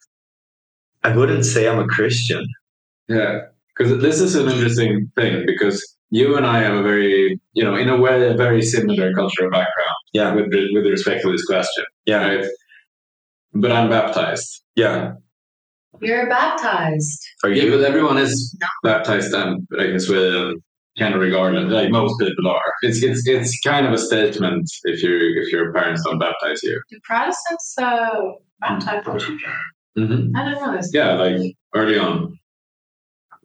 I 1.05 1.15
wouldn't 1.15 1.45
say 1.45 1.69
I'm 1.69 1.79
a 1.79 1.87
Christian. 1.87 2.45
Yeah, 3.09 3.41
because 3.77 4.01
this 4.01 4.21
is 4.21 4.35
an 4.35 4.49
interesting 4.49 5.13
thing 5.15 5.45
because 5.47 5.97
you 6.19 6.37
and 6.37 6.47
I 6.47 6.59
have 6.67 6.75
a 6.75 6.83
very, 6.83 7.41
you 7.55 7.65
know, 7.65 7.75
in 7.75 7.89
a 7.89 7.97
way, 8.05 8.17
a 8.29 8.35
very 8.47 8.63
similar 8.75 9.13
cultural 9.15 9.51
background 9.51 9.97
Yeah, 10.19 10.29
with 10.37 10.49
with 10.75 10.87
respect 10.97 11.23
to 11.23 11.33
this 11.33 11.45
question, 11.53 11.85
yeah, 12.07 12.21
right? 12.29 12.45
But 13.63 13.73
I'm 13.73 13.89
baptized. 13.89 14.51
yeah. 14.77 15.15
You're 16.01 16.29
baptized. 16.29 17.21
Are 17.45 17.51
Yeah, 17.51 17.71
but 17.71 17.83
everyone 17.91 18.19
is 18.19 18.33
baptized 18.83 19.33
and 19.35 19.67
like 19.79 19.91
in 19.95 20.01
Sweden, 20.01 20.57
kind 20.99 21.15
of 21.15 21.21
regardless. 21.21 21.71
Like 21.73 21.91
most 21.91 22.15
people 22.21 22.49
are. 22.57 22.71
It's 22.83 23.03
it's 23.09 23.23
it's 23.37 23.53
kind 23.61 23.85
of 23.87 23.93
a 23.93 23.99
statement 23.99 24.65
if 24.93 25.03
you 25.05 25.15
if 25.41 25.47
your 25.53 25.73
parents 25.73 26.03
don't 26.05 26.19
baptize 26.19 26.61
you. 26.63 26.77
Do 26.91 26.99
Protestants 27.05 27.75
uh, 27.79 28.09
baptize 28.61 29.05
their 29.05 29.19
children? 29.19 29.55
Mm-hmm. 29.99 30.37
I 30.37 30.41
don't 30.51 30.61
know 30.63 30.73
this. 30.77 30.91
Yeah, 30.93 31.13
like 31.25 31.41
early 31.75 31.99
on. 31.99 32.39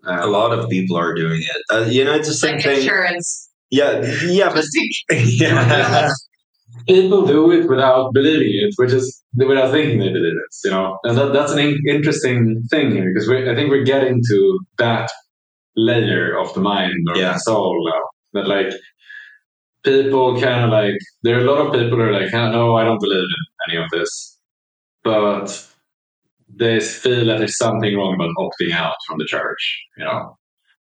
A 0.07 0.27
lot 0.27 0.57
of 0.57 0.69
people 0.69 0.95
are 0.97 1.13
doing 1.13 1.41
it. 1.41 1.61
Uh, 1.71 1.85
you 1.89 2.03
know, 2.03 2.13
it's 2.13 2.27
the 2.27 2.33
same 2.33 2.55
Like 2.55 2.63
thing. 2.63 2.77
insurance. 2.79 3.49
Yeah, 3.69 4.01
yeah, 4.25 4.53
but 4.53 4.63
yeah. 5.11 6.09
people 6.87 7.25
do 7.25 7.51
it 7.51 7.67
without 7.69 8.13
believing 8.13 8.53
it, 8.53 8.73
which 8.77 8.93
is 8.93 9.21
without 9.35 9.71
thinking 9.71 9.99
they 9.99 10.09
believe 10.09 10.33
it. 10.33 10.53
You 10.65 10.71
know, 10.71 10.97
and 11.03 11.17
that, 11.17 11.33
that's 11.33 11.51
an 11.51 11.59
in- 11.59 11.81
interesting 11.87 12.63
thing 12.71 12.91
here 12.91 13.11
because 13.13 13.29
I 13.29 13.53
think 13.55 13.69
we're 13.69 13.83
getting 13.83 14.21
to 14.29 14.59
that 14.77 15.09
layer 15.75 16.37
of 16.39 16.53
the 16.53 16.61
mind 16.61 16.93
or 17.09 17.17
Yeah. 17.17 17.33
the 17.33 17.39
soul 17.39 17.75
now. 17.93 18.03
That 18.41 18.47
like 18.47 18.73
people 19.83 20.39
kind 20.39 20.65
of 20.65 20.69
like 20.71 20.95
there 21.23 21.37
are 21.37 21.41
a 21.45 21.51
lot 21.51 21.65
of 21.65 21.73
people 21.73 21.97
who 21.97 22.03
are 22.03 22.11
like, 22.13 22.31
no, 22.33 22.75
I 22.75 22.83
don't 22.83 22.99
believe 22.99 23.19
in 23.23 23.73
any 23.73 23.83
of 23.83 23.89
this, 23.91 24.37
but 25.03 25.47
they 26.53 26.79
feel 26.79 27.25
that 27.27 27.37
there's 27.39 27.57
something 27.57 27.95
wrong 27.95 28.15
about 28.15 28.29
opting 28.37 28.73
out 28.73 28.95
from 29.07 29.17
the 29.19 29.25
church. 29.25 29.79
You 29.97 30.05
know, 30.05 30.37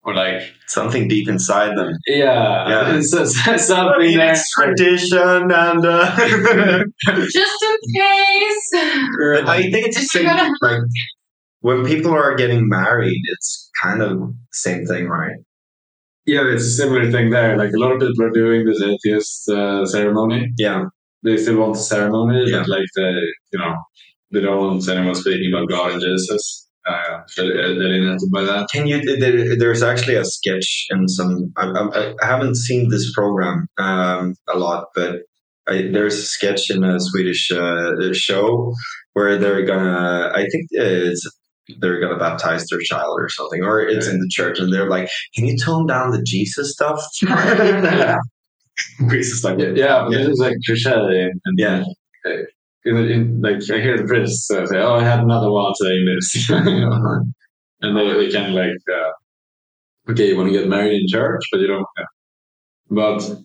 or 0.04 0.14
like 0.16 0.54
something 0.68 1.08
deep 1.08 1.28
inside 1.28 1.76
them. 1.78 1.92
yeah, 2.08 2.70
Yeah. 2.70 2.96
it's, 2.98 3.14
it's 3.14 3.48
I 3.48 3.58
something 3.58 4.16
there. 4.18 4.32
it's 4.32 4.50
tradition, 4.54 5.52
and 5.52 5.86
uh, 5.86 6.16
Just 7.06 7.64
in 7.64 7.78
case. 7.96 8.70
but 8.72 9.50
I 9.50 9.62
think 9.72 9.88
it's 9.88 10.00
the 10.00 10.06
same. 10.06 10.26
Like 10.62 10.82
when 11.62 11.86
people 11.86 12.12
are 12.14 12.36
getting 12.36 12.68
married, 12.70 13.20
it's 13.34 13.70
kind 13.82 14.02
of 14.02 14.12
the 14.20 14.34
same 14.54 14.86
thing, 14.86 15.08
right? 15.08 15.36
Yeah, 16.26 16.44
it's 16.54 16.64
a 16.66 16.72
similar 16.72 17.10
thing 17.12 17.30
there. 17.32 17.58
Like 17.58 17.72
a 17.74 17.78
lot 17.80 17.92
of 17.94 18.00
people 18.02 18.26
are 18.26 18.32
doing 18.32 18.66
this 18.66 18.82
atheist 18.82 19.50
uh, 19.50 19.86
ceremony. 19.86 20.52
Yeah, 20.58 20.86
They 21.24 21.38
still 21.38 21.58
want 21.58 21.74
the 21.76 21.80
ceremony, 21.80 22.44
Yeah. 22.50 22.60
but 22.60 22.70
like 22.70 22.86
the 22.96 23.10
you 23.54 23.60
know, 23.60 23.76
they 24.32 24.42
don't 24.42 24.58
want 24.58 24.88
anyone 24.90 25.16
speaking 25.16 25.52
about 25.54 25.70
God 25.70 25.92
and 25.94 26.02
Jesus. 26.02 26.68
Uh, 26.88 27.20
they- 27.36 27.48
they're 27.48 27.82
alienated 27.84 28.30
by 28.32 28.44
that. 28.44 28.68
Can 28.72 28.88
you? 28.88 29.02
There, 29.20 29.58
there's 29.58 29.84
actually 29.84 30.16
a 30.16 30.24
sketch 30.26 30.86
in 30.90 31.08
some. 31.10 31.52
I, 31.58 31.66
I, 31.68 32.14
I 32.22 32.26
haven't 32.26 32.56
seen 32.56 32.90
this 32.90 33.12
program 33.14 33.68
um, 33.78 34.36
a 34.48 34.58
lot, 34.58 34.86
but 34.96 35.18
I, 35.68 35.90
there's 35.92 36.16
a 36.18 36.22
sketch 36.24 36.70
in 36.70 36.84
a 36.86 36.98
Swedish 37.00 37.52
uh, 37.52 38.14
show 38.14 38.74
where 39.14 39.38
they're 39.38 39.66
gonna. 39.66 40.32
I 40.34 40.42
think 40.50 40.68
it's 40.72 41.28
they're 41.80 42.00
gonna 42.00 42.18
baptize 42.18 42.66
their 42.68 42.80
child 42.80 43.18
or 43.20 43.28
something, 43.28 43.64
or 43.64 43.82
it's 43.82 44.08
in 44.08 44.20
the 44.20 44.30
church, 44.32 44.58
and 44.60 44.72
they're 44.72 44.90
like, 44.90 45.10
"Can 45.36 45.46
you 45.46 45.58
tone 45.58 45.88
down 45.88 46.12
the 46.12 46.24
Jesus 46.24 46.72
stuff?" 46.72 47.02
Priest 49.10 49.34
is 49.34 49.44
like, 49.44 49.60
Yeah, 49.60 49.74
yeah, 49.76 50.04
but 50.04 50.12
this 50.12 50.28
is 50.28 50.40
like 50.40 50.56
cliche. 50.66 50.92
And, 50.94 51.42
and 51.46 51.58
Yeah. 51.60 51.84
In, 52.86 52.98
in, 52.98 53.42
like 53.42 53.58
I 53.72 53.80
hear 53.82 53.98
the 53.98 54.06
priest 54.06 54.52
uh, 54.52 54.66
say, 54.68 54.78
"Oh, 54.80 54.96
I 54.96 55.04
had 55.04 55.20
another 55.20 55.52
one 55.52 55.74
saying 55.76 56.06
this," 56.06 56.50
and 56.50 57.98
they 57.98 58.28
they 58.30 58.38
of 58.46 58.52
like, 58.54 58.72
uh, 58.94 59.12
okay, 60.12 60.30
you 60.30 60.38
want 60.38 60.52
to 60.52 60.58
get 60.60 60.70
married 60.70 61.02
in 61.02 61.08
church, 61.08 61.44
but 61.52 61.60
you 61.62 61.68
don't. 61.68 61.86
Yeah. 61.98 62.06
But 62.90 63.40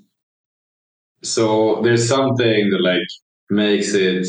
so 1.22 1.80
there's 1.82 2.08
something 2.08 2.70
that 2.70 2.80
like 2.80 3.06
makes 3.50 3.94
it 3.94 4.26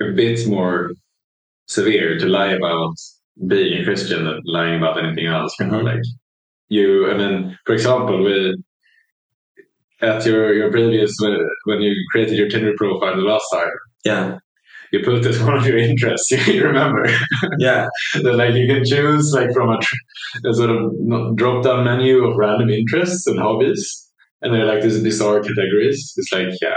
a 0.00 0.12
bit 0.12 0.46
more 0.48 0.90
severe 1.68 2.18
to 2.18 2.26
lie 2.26 2.52
about 2.52 2.94
being 3.48 3.80
a 3.82 3.84
Christian 3.84 4.24
than 4.24 4.40
lying 4.46 4.78
about 4.78 5.02
anything 5.04 5.26
else. 5.26 5.54
Mhm. 5.60 5.84
like 5.84 6.02
you, 6.68 7.10
and 7.10 7.20
then 7.20 7.58
for 7.66 7.74
example, 7.74 8.22
with 8.24 8.56
at 10.00 10.24
your 10.26 10.52
your 10.54 10.70
previous 10.70 11.12
uh, 11.22 11.30
when 11.64 11.80
you 11.80 11.92
created 12.10 12.36
your 12.38 12.48
Tinder 12.48 12.74
profile 12.76 13.16
the 13.16 13.22
last 13.22 13.46
time, 13.52 13.76
yeah, 14.04 14.38
you 14.92 15.00
put 15.04 15.26
as 15.26 15.42
one 15.42 15.56
of 15.56 15.66
your 15.66 15.78
interests. 15.78 16.30
You 16.46 16.64
remember 16.64 17.06
yeah, 17.58 17.88
that 18.22 18.34
like 18.34 18.54
you 18.54 18.66
can 18.66 18.84
choose 18.84 19.32
like 19.32 19.52
from 19.52 19.70
a, 19.70 19.78
tr- 19.80 20.48
a 20.48 20.54
sort 20.54 20.70
of 20.70 21.36
drop 21.36 21.64
down 21.64 21.84
menu 21.84 22.24
of 22.24 22.36
random 22.36 22.70
interests 22.70 23.26
and 23.26 23.38
hobbies, 23.38 24.10
and 24.42 24.54
they're 24.54 24.66
like 24.66 24.82
these 24.82 25.02
bizarre 25.02 25.40
categories. 25.40 26.12
It's 26.16 26.32
like 26.32 26.48
yeah, 26.62 26.74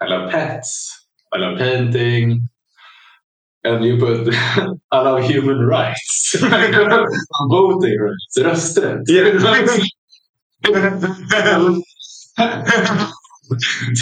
I 0.00 0.06
love 0.06 0.30
pets, 0.30 1.06
I 1.32 1.38
love 1.38 1.58
painting. 1.58 2.48
And 3.62 3.84
you 3.84 3.98
put, 3.98 4.26
I 4.90 5.00
love 5.02 5.22
human 5.22 5.58
rights. 5.58 6.34
Voting 6.40 7.98
rights. 8.00 8.38
Rösträtt. 8.38 9.04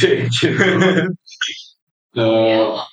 Take 0.00 0.28
it. 0.44 1.18
Uh, 2.18 2.84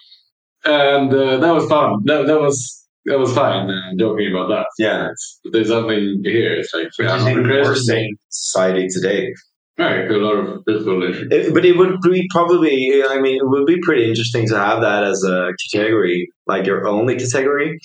and 0.66 1.14
uh, 1.14 1.38
that 1.38 1.54
was 1.54 1.68
fun. 1.68 2.02
That, 2.06 2.28
that 2.28 2.40
was 2.40 2.86
that 3.06 3.20
was 3.20 3.34
fine. 3.34 3.70
Uh, 3.70 3.92
joking 4.00 4.32
about 4.32 4.50
that. 4.50 4.66
yeah. 4.80 5.10
But 5.44 5.54
there's 5.54 5.70
nothing 5.70 6.22
here. 6.24 6.56
It's 6.56 6.74
like 6.74 6.86
Which 6.98 7.08
yeah, 7.08 7.16
is 7.18 7.24
I'm 7.24 7.32
even 7.32 7.50
worse 7.50 7.90
in 7.90 8.18
society 8.30 8.88
today. 8.90 9.34
Right, 9.78 10.10
a 10.10 10.18
lot 10.18 10.36
of 10.36 10.66
people. 10.66 11.04
It, 11.04 11.54
but 11.54 11.66
it 11.66 11.78
would 11.78 12.00
be 12.02 12.28
probably, 12.32 13.04
I 13.08 13.20
mean, 13.20 13.36
it 13.36 13.48
would 13.48 13.66
be 13.66 13.80
pretty 13.82 14.08
interesting 14.08 14.48
to 14.48 14.58
have 14.58 14.82
that 14.82 15.04
as 15.04 15.22
a 15.24 15.52
category, 15.74 16.30
like 16.48 16.66
your 16.66 16.88
only 16.88 17.18
category. 17.18 17.78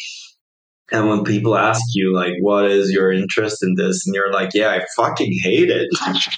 And 0.93 1.09
when 1.09 1.25
people 1.25 1.57
ask 1.57 1.83
you, 1.95 2.15
like, 2.15 2.35
what 2.41 2.71
is 2.71 2.91
your 2.91 3.13
interest 3.13 3.63
in 3.63 3.75
this? 3.75 4.07
And 4.07 4.15
you're 4.15 4.33
like, 4.33 4.51
yeah, 4.55 4.69
I 4.71 4.85
fucking 4.97 5.33
hate 5.43 5.71
it. 5.71 5.89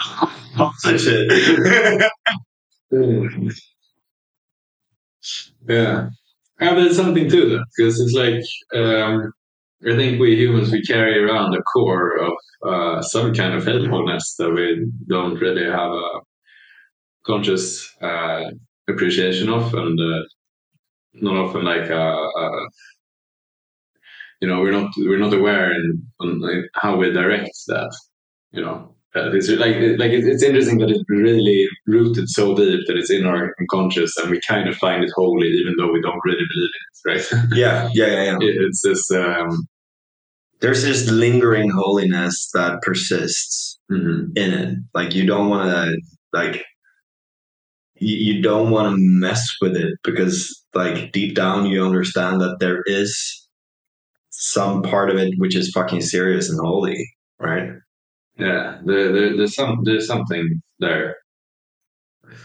Oh, 0.00 0.72
shit. 0.96 2.02
Yeah, 5.68 6.08
yeah, 6.60 6.74
there's 6.74 6.96
something 6.96 7.28
to 7.28 7.48
that 7.50 7.64
because 7.76 8.00
it's 8.00 8.14
like 8.14 8.42
um, 8.80 9.32
I 9.86 9.96
think 9.96 10.20
we 10.20 10.36
humans 10.36 10.72
we 10.72 10.82
carry 10.82 11.18
around 11.22 11.52
the 11.52 11.62
core 11.62 12.16
of 12.18 12.32
uh, 12.66 13.02
some 13.02 13.34
kind 13.34 13.54
of 13.54 13.64
helpfulness 13.66 14.34
that 14.38 14.50
we 14.50 14.86
don't 15.08 15.38
really 15.40 15.64
have 15.64 15.92
a 15.92 16.20
conscious 17.26 17.94
uh, 18.02 18.50
appreciation 18.88 19.48
of, 19.48 19.74
and 19.74 20.00
uh, 20.00 20.22
not 21.14 21.36
often 21.36 21.64
like 21.64 21.90
a, 21.90 22.00
a 22.02 22.68
you 24.40 24.48
know 24.48 24.60
we're 24.60 24.72
not 24.72 24.90
we're 24.98 25.18
not 25.18 25.34
aware 25.34 25.72
in 25.72 26.02
on 26.20 26.40
like, 26.40 26.64
how 26.74 26.96
we 26.96 27.10
direct 27.12 27.50
that. 27.68 27.94
You 28.52 28.62
know, 28.62 28.94
uh, 29.18 29.30
it's 29.32 29.48
like 29.50 29.76
like 30.02 30.12
it- 30.12 30.26
it's 30.26 30.42
interesting 30.42 30.78
that 30.78 30.90
it's 30.90 31.04
really 31.08 31.66
rooted 31.86 32.28
so 32.28 32.54
deep 32.54 32.86
that 32.86 32.96
it's 32.96 33.10
in 33.10 33.26
our 33.26 33.54
unconscious, 33.60 34.16
and 34.18 34.30
we 34.30 34.40
kind 34.48 34.68
of 34.68 34.76
find 34.76 35.04
it 35.04 35.10
holy, 35.14 35.48
even 35.48 35.74
though 35.78 35.92
we 35.92 36.00
don't 36.02 36.20
really 36.24 36.46
believe 36.52 36.70
in 36.78 36.82
it. 36.86 37.30
Right? 37.32 37.42
yeah, 37.64 37.88
yeah, 37.94 38.06
yeah, 38.06 38.24
yeah. 38.24 38.66
It's 38.66 38.82
this. 38.82 39.10
Um, 39.10 39.66
There's 40.60 40.82
this 40.82 41.08
lingering 41.10 41.70
holiness 41.70 42.50
that 42.54 42.80
persists. 42.82 43.78
mhm. 43.90 44.36
in 44.36 44.50
it. 44.52 44.78
Like 44.94 45.14
you 45.14 45.24
don't 45.26 45.48
want 45.48 45.70
to 45.70 45.96
like 46.32 46.64
you, 47.96 48.16
you 48.34 48.42
don't 48.42 48.70
want 48.70 48.86
to 48.94 48.96
mess 48.98 49.42
with 49.62 49.76
it 49.76 49.92
because 50.04 50.36
like 50.74 51.12
deep 51.12 51.34
down 51.34 51.66
you 51.66 51.84
understand 51.84 52.40
that 52.40 52.56
there 52.60 52.82
is 52.86 53.48
some 54.30 54.82
part 54.82 55.10
of 55.10 55.16
it 55.16 55.32
which 55.38 55.56
is 55.56 55.70
fucking 55.72 56.00
serious 56.02 56.50
and 56.50 56.60
holy, 56.60 56.98
right? 57.40 57.70
Yeah, 58.38 58.78
there, 58.84 59.12
there, 59.12 59.36
there's 59.36 59.54
some 59.54 59.82
there's 59.84 60.06
something 60.06 60.62
there, 60.78 61.16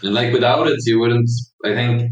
and 0.02 0.14
like 0.14 0.32
without 0.32 0.66
it, 0.66 0.80
you 0.86 0.98
wouldn't. 0.98 1.30
I 1.64 1.74
think, 1.74 2.10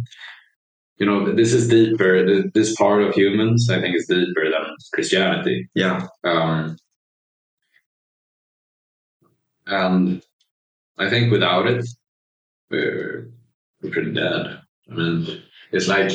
you 0.99 1.07
know, 1.07 1.33
this 1.35 1.53
is 1.53 1.69
deeper. 1.69 2.43
This 2.55 2.75
part 2.77 3.03
of 3.03 3.15
humans, 3.15 3.69
I 3.71 3.81
think, 3.81 3.97
is 3.97 4.07
deeper 4.07 4.45
than 4.45 4.77
Christianity. 4.95 5.69
Yeah, 5.75 6.07
Um, 6.25 6.77
and 9.67 10.23
I 10.99 11.09
think 11.11 11.31
without 11.33 11.67
it, 11.67 11.85
we're, 12.71 13.31
we're 13.83 13.91
pretty 13.91 14.13
dead. 14.13 14.61
I 14.91 14.95
mean, 14.95 15.43
it's 15.73 15.89
like 15.89 16.13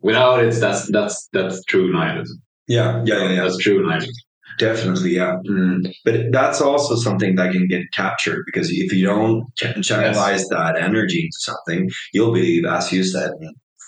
without 0.00 0.42
it, 0.44 0.54
that's 0.54 0.90
that's 0.90 1.28
that's 1.32 1.64
true 1.64 1.92
nihilism. 1.92 2.42
yeah, 2.66 3.02
yeah, 3.04 3.22
yeah, 3.22 3.30
yeah. 3.32 3.42
That's 3.42 3.58
true 3.58 3.86
nihilism. 3.86 4.14
Definitely, 4.58 5.16
yeah. 5.16 5.36
Mm. 5.48 5.92
But 6.04 6.32
that's 6.32 6.60
also 6.60 6.96
something 6.96 7.36
that 7.36 7.52
can 7.52 7.66
get 7.68 7.82
captured 7.94 8.42
because 8.46 8.70
if 8.70 8.92
you 8.92 9.06
don't 9.06 9.44
ch- 9.56 9.76
channelize 9.88 10.42
that 10.50 10.76
energy 10.78 11.20
into 11.22 11.38
something, 11.38 11.88
you'll 12.12 12.32
believe, 12.32 12.64
as 12.64 12.92
you 12.92 13.04
said, 13.04 13.30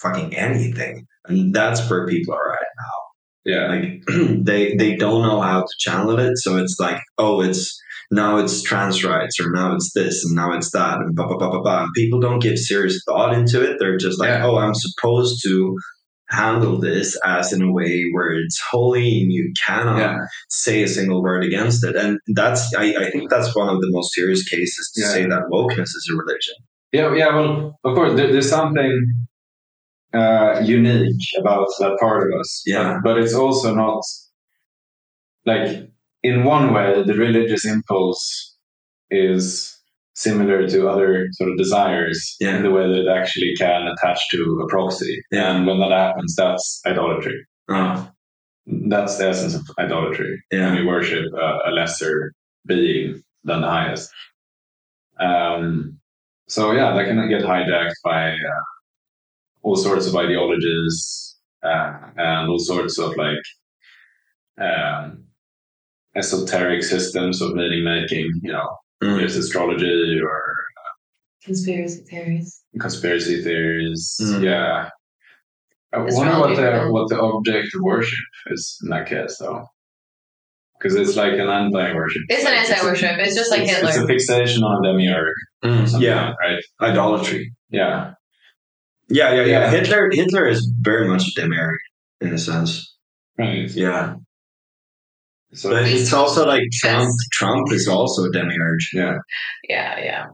fucking 0.02 0.34
anything, 0.34 1.06
and 1.26 1.52
that's 1.54 1.88
where 1.90 2.06
people 2.06 2.34
are 2.34 2.52
at. 2.52 2.58
Now. 2.78 3.00
Yeah, 3.44 3.66
like 3.68 4.02
they 4.44 4.74
they 4.76 4.96
don't 4.96 5.22
know 5.22 5.40
how 5.40 5.62
to 5.62 5.74
channel 5.78 6.18
it 6.20 6.36
so 6.36 6.58
it's 6.58 6.76
like 6.78 7.00
oh 7.16 7.40
it's 7.40 7.80
now 8.10 8.36
it's 8.36 8.60
trans 8.62 9.02
rights 9.02 9.40
or 9.40 9.50
now 9.50 9.74
it's 9.74 9.92
this 9.94 10.22
and 10.24 10.36
now 10.36 10.52
it's 10.52 10.70
that 10.72 10.98
and 10.98 11.16
blah 11.16 11.26
blah 11.26 11.38
blah 11.38 11.50
blah 11.50 11.62
blah 11.62 11.82
and 11.84 11.92
people 11.96 12.20
don't 12.20 12.40
give 12.42 12.58
serious 12.58 13.02
thought 13.06 13.32
into 13.32 13.62
it 13.62 13.76
they're 13.78 13.96
just 13.96 14.20
like 14.20 14.28
Yeah. 14.28 14.44
oh 14.46 14.58
i'm 14.58 14.74
supposed 14.74 15.42
to 15.44 15.74
handle 16.30 16.78
this 16.78 17.18
as 17.24 17.52
in 17.52 17.60
a 17.62 17.72
way 17.72 18.04
where 18.12 18.32
it's 18.32 18.60
holy 18.70 19.20
and 19.22 19.32
you 19.32 19.52
cannot 19.66 19.98
yeah, 19.98 20.16
say 20.48 20.82
a 20.82 20.88
single 20.88 21.22
word 21.22 21.44
against 21.44 21.84
it 21.84 21.96
and 21.96 22.18
that's 22.34 22.72
I, 22.74 22.94
I 23.04 23.10
think 23.10 23.30
that's 23.30 23.54
one 23.56 23.68
of 23.68 23.80
the 23.80 23.90
most 23.90 24.14
serious 24.14 24.48
cases 24.48 24.90
to 24.94 25.00
Yeah. 25.02 25.08
say 25.08 25.22
that 25.26 25.48
wokeness 25.52 25.82
is 25.82 26.08
a 26.12 26.16
religion 26.16 26.54
yeah, 26.92 27.14
yeah. 27.14 27.34
Well, 27.34 27.78
of 27.84 27.94
course, 27.94 28.14
there, 28.16 28.32
there's 28.32 28.50
something 28.50 29.26
uh, 30.12 30.60
unique 30.64 31.22
about 31.38 31.68
that 31.78 31.96
part 32.00 32.24
of 32.32 32.40
us. 32.40 32.62
Yeah. 32.66 32.98
but, 33.04 33.14
but 33.14 33.18
it's 33.22 33.34
also 33.34 33.74
not 33.74 34.02
like 35.46 35.88
in 36.22 36.44
one 36.44 36.74
way 36.74 37.02
the 37.02 37.14
religious 37.14 37.64
impulse 37.64 38.56
is 39.10 39.79
similar 40.26 40.58
to 40.68 40.88
other 40.92 41.10
sort 41.38 41.50
of 41.50 41.56
desires 41.64 42.18
Yeah. 42.40 42.56
in 42.56 42.62
the 42.62 42.70
way 42.76 42.84
that 42.90 43.00
it 43.04 43.08
actually 43.18 43.52
can 43.62 43.80
attach 43.92 44.20
to 44.32 44.40
a 44.64 44.66
proxy. 44.74 45.14
Yeah. 45.32 45.56
And 45.56 45.66
when 45.66 45.78
that 45.80 45.90
happens, 46.04 46.34
that's 46.36 46.66
idolatry. 46.86 47.38
oh 47.68 48.10
That's 48.94 49.14
the 49.18 49.26
essence 49.32 49.54
of 49.58 49.64
idolatry. 49.84 50.32
when 50.50 50.60
yeah 50.60 50.74
you 50.78 50.86
worship 50.86 51.24
a, 51.46 51.48
a 51.68 51.70
lesser 51.78 52.32
being 52.66 53.22
than 53.48 53.60
the 53.62 53.68
highest. 53.78 54.10
Um, 55.28 55.98
so 56.48 56.72
yeah, 56.72 56.88
that 56.94 57.06
can 57.08 57.28
get 57.28 57.42
hijacked 57.42 57.98
by 58.04 58.22
uh, 58.32 58.64
all 59.62 59.76
sorts 59.76 60.06
of 60.08 60.14
ideologies 60.24 60.96
uh, 61.70 61.92
and 62.16 62.48
all 62.50 62.58
sorts 62.72 62.98
of 62.98 63.10
like 63.16 63.44
um, 64.68 65.24
esoteric 66.16 66.82
systems 66.82 67.40
of 67.42 67.54
meaning 67.54 67.84
making. 67.84 68.28
You 68.42 68.52
know, 68.52 68.68
Mm. 69.02 69.18
there's 69.18 69.36
astrology 69.36 70.20
or 70.20 70.56
Conspiracy 71.42 72.02
theories. 72.02 72.62
conspiracy 72.78 73.42
theories. 73.42 74.16
Mm. 74.20 74.44
Yeah. 74.44 74.88
I 75.92 75.98
wonder 75.98 76.38
what 76.38 76.50
the 76.50 76.56
for- 76.56 76.92
what 76.92 77.08
the 77.08 77.18
object 77.20 77.68
of 77.74 77.80
worship 77.82 78.18
is 78.48 78.78
in 78.82 78.90
that 78.90 79.06
case, 79.08 79.38
though, 79.38 79.64
because 80.78 80.94
it's 80.96 81.16
like 81.16 81.32
an 81.32 81.48
anti-worship. 81.48 82.22
It's 82.28 82.44
an 82.44 82.52
anti-worship. 82.52 83.18
It's 83.18 83.34
just 83.34 83.50
like 83.50 83.62
it's, 83.62 83.70
Hitler. 83.72 83.88
It's 83.88 83.98
a 83.98 84.06
fixation 84.06 84.62
on 84.62 84.84
a 84.84 84.92
demiurge. 84.92 85.34
Mm. 85.64 86.00
yeah 86.00 86.32
right. 86.40 86.62
idolatry 86.80 87.52
Yeah. 87.70 88.12
yeah 89.08 89.34
yeah 89.34 89.44
yeah 89.44 89.44
Yeah. 89.44 89.70
hitler 89.70 90.08
hitler 90.10 90.46
is 90.48 90.72
very 90.80 91.06
much 91.06 91.24
a 91.28 91.40
demiurge 91.40 91.80
in 92.22 92.32
a 92.32 92.38
sense 92.38 92.96
Right. 93.38 93.68
yeah 93.70 94.14
So 95.52 95.70
But 95.70 95.86
it's 95.86 96.12
also 96.12 96.46
like 96.46 96.62
Trump. 96.74 97.00
Yes. 97.08 97.28
Trump 97.32 97.72
is 97.72 97.88
also 97.88 98.24
a 98.24 98.32
demiurge. 98.32 98.90
yeah, 98.94 99.16
yeah, 99.68 99.98
yeah. 99.98 100.26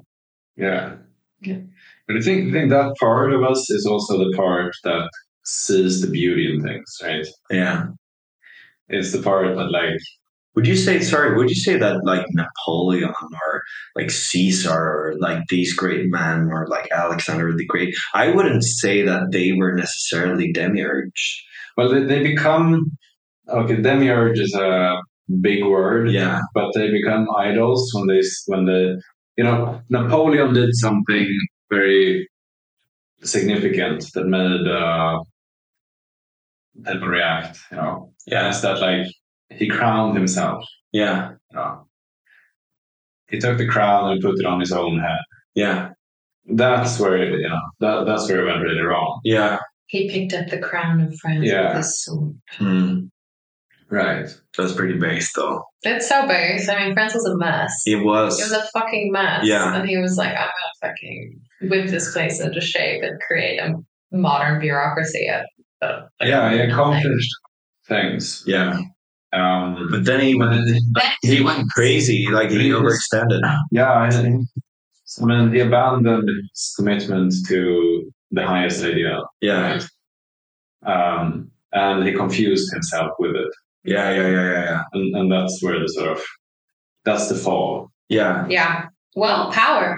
yeah. 0.57 0.95
Yeah. 1.41 1.59
But 2.07 2.17
I 2.17 2.21
think 2.21 2.49
I 2.49 2.53
think 2.53 2.71
that 2.71 2.95
part 3.01 3.33
of 3.33 3.43
us 3.43 3.69
is 3.71 3.87
also 3.87 4.19
the 4.19 4.37
part 4.37 4.73
that 4.85 5.09
sees 5.45 6.01
the 6.01 6.11
beauty 6.11 6.53
in 6.55 6.63
things, 6.63 6.99
right? 7.03 7.27
Yeah. 7.51 7.87
It's 8.89 9.13
the 9.13 9.23
part 9.23 9.55
that 9.57 9.71
like 9.71 9.99
Would 10.55 10.67
you 10.67 10.77
say 10.77 11.01
sorry? 11.01 11.37
Would 11.37 11.51
you 11.51 11.57
say 11.57 11.77
that 11.79 12.05
like 12.05 12.27
Napoleon 12.31 13.11
or 13.11 13.63
like 13.95 14.11
Caesar 14.11 14.71
or 14.73 15.15
like 15.19 15.41
these 15.49 15.75
great 15.75 16.07
men 16.11 16.49
or 16.51 16.67
like 16.69 16.89
Alexander 16.93 17.53
the 17.57 17.67
Great? 17.67 17.95
I 18.15 18.31
wouldn't 18.31 18.65
say 18.65 19.03
that 19.03 19.33
they 19.33 19.53
were 19.53 19.73
necessarily 19.75 20.53
demiurge. 20.53 21.45
well 21.77 21.89
they, 21.91 22.05
they 22.05 22.23
become 22.23 22.97
okay, 23.49 23.77
demiurge 23.77 24.39
is 24.39 24.55
a 24.55 24.97
big 25.41 25.65
word. 25.65 26.11
Yeah. 26.11 26.41
but 26.55 26.73
they 26.75 26.91
become 26.91 27.27
idols 27.37 27.91
when 27.95 28.07
they 28.07 28.21
when 28.47 28.65
the 28.67 29.01
you 29.37 29.45
know 29.45 29.81
Napoleon 29.91 30.53
did 30.55 30.71
something 30.75 31.27
very 31.71 32.29
significant 33.23 34.05
that 34.15 34.27
made 34.27 34.67
uh, 34.69 35.19
people 36.85 37.09
react. 37.09 37.59
You 37.71 37.77
know, 37.79 38.13
Yeah. 38.27 38.49
it's 38.49 38.61
that 38.63 38.81
like 38.81 39.07
he 39.51 39.69
crowned 39.69 40.17
himself. 40.17 40.65
Yeah. 40.93 41.33
You 41.51 41.57
know, 41.59 41.87
he 43.29 43.39
took 43.39 43.59
the 43.59 43.67
crown 43.67 44.11
and 44.13 44.21
put 44.23 44.39
it 44.39 44.47
on 44.47 44.61
his 44.61 44.73
own 44.73 44.99
head. 45.01 45.19
Yeah. 45.55 45.91
That's 46.49 47.01
where 47.01 47.17
it, 47.17 47.41
you 47.41 47.49
know 47.49 47.61
that 47.81 48.05
that's 48.07 48.29
where 48.29 48.43
it 48.43 48.47
went 48.47 48.63
really 48.63 48.81
wrong. 48.83 49.21
Yeah. 49.25 49.59
He 49.89 50.09
picked 50.11 50.33
up 50.35 50.49
the 50.49 50.59
crown 50.61 51.01
of 51.01 51.15
France 51.19 51.45
Yeah. 51.45 51.69
with 51.69 51.77
his 51.79 52.05
sword. 52.05 52.39
Hmm. 52.53 53.01
Right. 53.89 54.29
That's 54.59 54.73
pretty 54.73 54.99
base 54.99 55.33
though. 55.35 55.63
It's 55.83 56.09
so 56.09 56.27
base. 56.27 56.69
I 56.69 56.85
mean, 56.85 56.95
France 56.95 57.15
was 57.15 57.25
a 57.27 57.37
mess. 57.37 57.73
It 57.87 58.05
was. 58.05 58.41
It 58.41 58.45
was 58.45 58.53
a 58.53 58.67
fucking 58.79 59.13
mess. 59.13 59.45
Yeah. 59.47 59.75
And 59.77 59.89
he 59.89 59.97
was 59.99 60.17
like, 60.17 60.31
I'm 60.33 60.37
gonna 60.37 60.93
fucking 60.93 61.41
whip 61.63 61.89
this 61.91 62.13
place 62.13 62.41
into 62.41 62.61
shape 62.61 63.03
and 63.05 63.21
create 63.21 63.59
a 63.61 63.75
modern 64.13 64.61
bureaucracy. 64.61 65.29
Of, 65.29 65.43
of, 65.89 66.03
like, 66.21 66.29
Yeah, 66.29 66.51
he 66.51 66.57
nothing. 66.57 66.71
accomplished 66.73 67.31
things. 67.89 68.43
yeah. 68.47 68.79
Um, 69.33 69.89
But 69.91 70.05
then 70.05 70.21
he 70.21 70.35
went. 70.35 70.67
He 71.23 71.41
went 71.43 71.69
crazy. 71.71 72.27
Like 72.31 72.51
he 72.51 72.71
overextended. 72.71 73.41
Yeah, 73.71 73.91
I, 73.93 74.07
I 74.09 74.23
mean, 74.23 75.53
he 75.53 75.61
abandoned 75.61 76.29
his 76.53 76.73
commitment 76.77 77.35
to 77.49 78.11
the 78.33 78.45
highest 78.47 78.83
ideal, 78.85 79.25
Yeah. 79.41 79.81
um, 80.85 81.51
and 81.73 82.07
he 82.07 82.13
confused 82.13 82.73
himself 82.73 83.11
with 83.19 83.37
it, 83.37 83.49
Yeah. 83.87 84.11
Yeah. 84.11 84.29
Yeah. 84.29 84.53
Yeah. 84.53 84.65
Yeah. 84.65 84.83
and, 84.93 85.17
and 85.17 85.33
that's 85.33 85.63
where 85.63 85.79
the 85.79 85.87
sort 85.89 86.13
of 86.13 86.23
that's 87.05 87.29
the 87.29 87.37
fall. 87.37 87.91
Yeah. 88.09 88.47
Yeah. 88.49 88.87
Well, 89.15 89.51
power. 89.53 89.97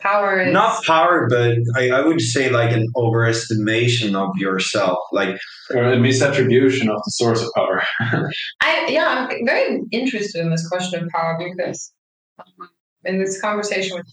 Power 0.00 0.40
is 0.40 0.52
Not 0.52 0.82
power, 0.84 1.28
but 1.28 1.58
I, 1.76 1.90
I 1.90 2.00
would 2.00 2.22
say 2.22 2.48
like 2.48 2.72
an 2.72 2.86
overestimation 2.96 4.14
of 4.14 4.34
yourself. 4.38 4.98
Like 5.12 5.36
Or 5.74 5.92
a 5.92 5.96
misattribution 5.96 6.88
of 6.88 6.96
the 7.04 7.10
source 7.10 7.42
of 7.42 7.50
power. 7.54 7.82
I 8.62 8.86
yeah, 8.88 9.28
I'm 9.28 9.46
very 9.46 9.82
interested 9.92 10.40
in 10.40 10.50
this 10.50 10.66
question 10.68 11.04
of 11.04 11.10
power 11.10 11.38
because 11.38 11.92
um, 12.38 12.70
in 13.04 13.18
this 13.18 13.38
conversation 13.40 13.96
with 13.96 14.06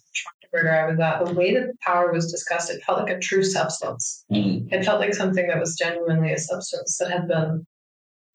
Schwarzenegger 0.53 0.83
I 0.83 0.89
was 0.89 0.99
at, 0.99 1.25
the 1.25 1.33
way 1.33 1.53
that 1.53 1.69
power 1.79 2.11
was 2.11 2.29
discussed, 2.31 2.69
it 2.69 2.81
felt 2.85 2.99
like 2.99 3.15
a 3.15 3.19
true 3.19 3.43
substance. 3.43 4.25
It 4.29 4.83
felt 4.83 4.99
like 4.99 5.13
something 5.13 5.47
that 5.47 5.59
was 5.59 5.77
genuinely 5.77 6.33
a 6.33 6.37
substance 6.37 6.97
that 6.99 7.11
had 7.11 7.29
been 7.29 7.65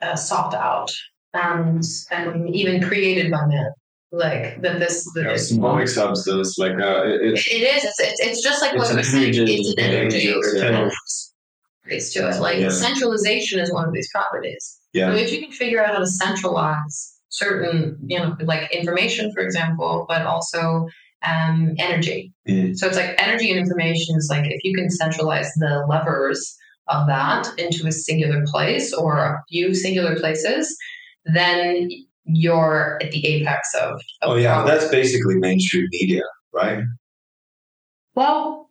uh, 0.03 0.17
sought 0.17 0.55
out 0.55 0.91
and 1.35 1.83
and 2.11 2.55
even 2.55 2.83
created 2.83 3.31
by 3.31 3.47
men. 3.47 3.71
Like 4.15 4.61
that, 4.61 4.79
this 4.79 5.11
that 5.15 5.23
this- 5.25 5.49
symbolic 5.49 5.89
substance, 5.89 6.59
like 6.59 6.73
uh, 6.73 7.05
it, 7.07 7.23
it 7.23 7.39
it's. 7.39 7.85
It's, 7.85 8.01
it's 8.01 8.21
it's 8.21 8.43
just 8.43 8.61
like 8.61 8.75
It's 8.75 8.85
what 8.89 8.95
we're 8.95 9.03
saying. 9.03 9.33
It's 9.35 9.73
an 9.73 9.79
energy. 9.79 10.35
Yeah. 10.55 10.91
It's 11.87 12.13
to 12.13 12.29
it. 12.29 12.41
Like 12.41 12.59
Yeah. 12.59 12.69
centralization 12.69 13.59
is 13.59 13.73
one 13.73 13.87
of 13.89 13.95
these 13.95 14.09
properties. 14.13 14.79
Yeah. 14.93 15.11
So 15.11 15.17
if 15.17 15.33
you 15.33 15.41
can 15.41 15.51
figure 15.51 15.83
out 15.83 15.95
how 15.95 15.99
to 16.01 16.07
centralize 16.07 17.15
certain, 17.31 17.99
you 18.07 18.19
know, 18.19 18.37
like 18.43 18.71
information, 18.73 19.33
for 19.33 19.43
example, 19.43 20.05
but 20.09 20.23
also 20.23 20.89
um, 21.25 21.75
energy. 21.79 22.33
Mm. 22.49 22.77
So 22.77 22.87
it's 22.87 22.97
like 22.97 23.15
energy 23.19 23.51
and 23.51 23.59
information 23.59 24.17
is 24.17 24.29
like 24.31 24.45
if 24.45 24.63
you 24.65 24.75
can 24.75 24.91
centralize 24.91 25.51
the 25.55 25.87
levers 25.89 26.57
of 26.93 27.07
that 27.07 27.49
into 27.59 27.87
a 27.87 27.93
singular 27.93 28.45
place 28.47 28.93
or 28.93 29.19
a 29.19 29.43
few 29.49 29.75
singular 29.75 30.17
places, 30.17 30.77
then 31.25 31.91
you're 32.25 32.99
at 33.03 33.11
the 33.11 33.27
apex 33.27 33.75
of. 33.75 33.95
of 33.95 34.01
oh 34.23 34.35
yeah, 34.37 34.65
that's 34.65 34.89
basically 34.89 35.37
mainstream 35.37 35.87
media, 35.91 36.23
right? 36.53 36.83
Well, 38.15 38.71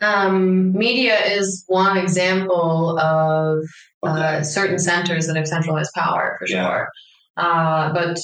um, 0.00 0.72
media 0.72 1.18
is 1.18 1.64
one 1.68 1.96
example 1.96 2.98
of 2.98 3.64
uh, 4.02 4.42
certain 4.42 4.78
centers 4.78 5.26
that 5.26 5.36
have 5.36 5.46
centralized 5.48 5.92
power 5.94 6.36
for 6.38 6.46
Yeah. 6.48 6.68
sure. 6.68 6.88
Uh, 7.36 7.92
but 7.92 8.18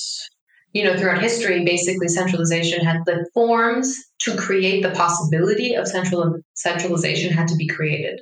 you 0.72 0.84
know, 0.84 0.96
throughout 0.96 1.22
history, 1.22 1.64
basically 1.64 2.08
centralization 2.08 2.84
had 2.84 2.98
the 3.04 3.26
forms 3.34 3.94
to 4.20 4.36
create 4.36 4.82
the 4.82 4.90
possibility 4.90 5.74
of 5.74 5.86
central 5.86 6.36
centralization 6.54 7.32
had 7.32 7.48
to 7.48 7.56
be 7.56 7.66
created. 7.66 8.20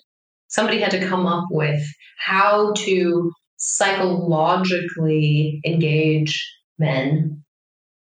Somebody 0.49 0.81
had 0.81 0.91
to 0.91 1.07
come 1.07 1.27
up 1.27 1.45
with 1.51 1.81
how 2.19 2.73
to 2.73 3.31
psychologically 3.57 5.61
engage 5.65 6.45
men 6.79 7.43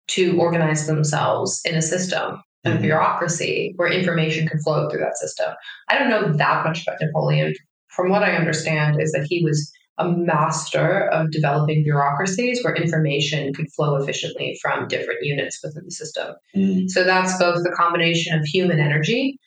to 0.08 0.36
organize 0.38 0.86
themselves 0.86 1.60
in 1.64 1.76
a 1.76 1.82
system 1.82 2.42
of 2.64 2.78
Mhm. 2.78 2.82
bureaucracy 2.82 3.72
where 3.76 3.88
information 3.88 4.48
can 4.48 4.60
flow 4.62 4.88
through 4.88 5.00
that 5.00 5.18
system. 5.18 5.52
I 5.88 5.98
don't 5.98 6.10
know 6.10 6.32
that 6.36 6.64
much 6.64 6.82
about 6.82 7.00
Napoleon. 7.00 7.54
From 7.88 8.10
what 8.10 8.22
I 8.22 8.36
understand, 8.36 9.00
is 9.00 9.12
that 9.12 9.26
he 9.28 9.44
was 9.44 9.70
a 10.04 10.16
master 10.16 11.08
of 11.08 11.30
developing 11.30 11.82
bureaucracies 11.84 12.62
where 12.62 12.74
information 12.74 13.52
could 13.54 13.66
flow 13.72 13.96
efficiently 13.96 14.58
from 14.60 14.88
different 14.88 15.20
units 15.22 15.60
within 15.62 15.84
the 15.84 15.90
system. 15.90 16.34
Mm. 16.56 16.88
So 16.88 17.04
that's 17.04 17.38
both 17.38 17.62
the 17.62 17.74
combination 17.76 18.38
of 18.38 18.44
human 18.44 18.80
energy 18.80 19.38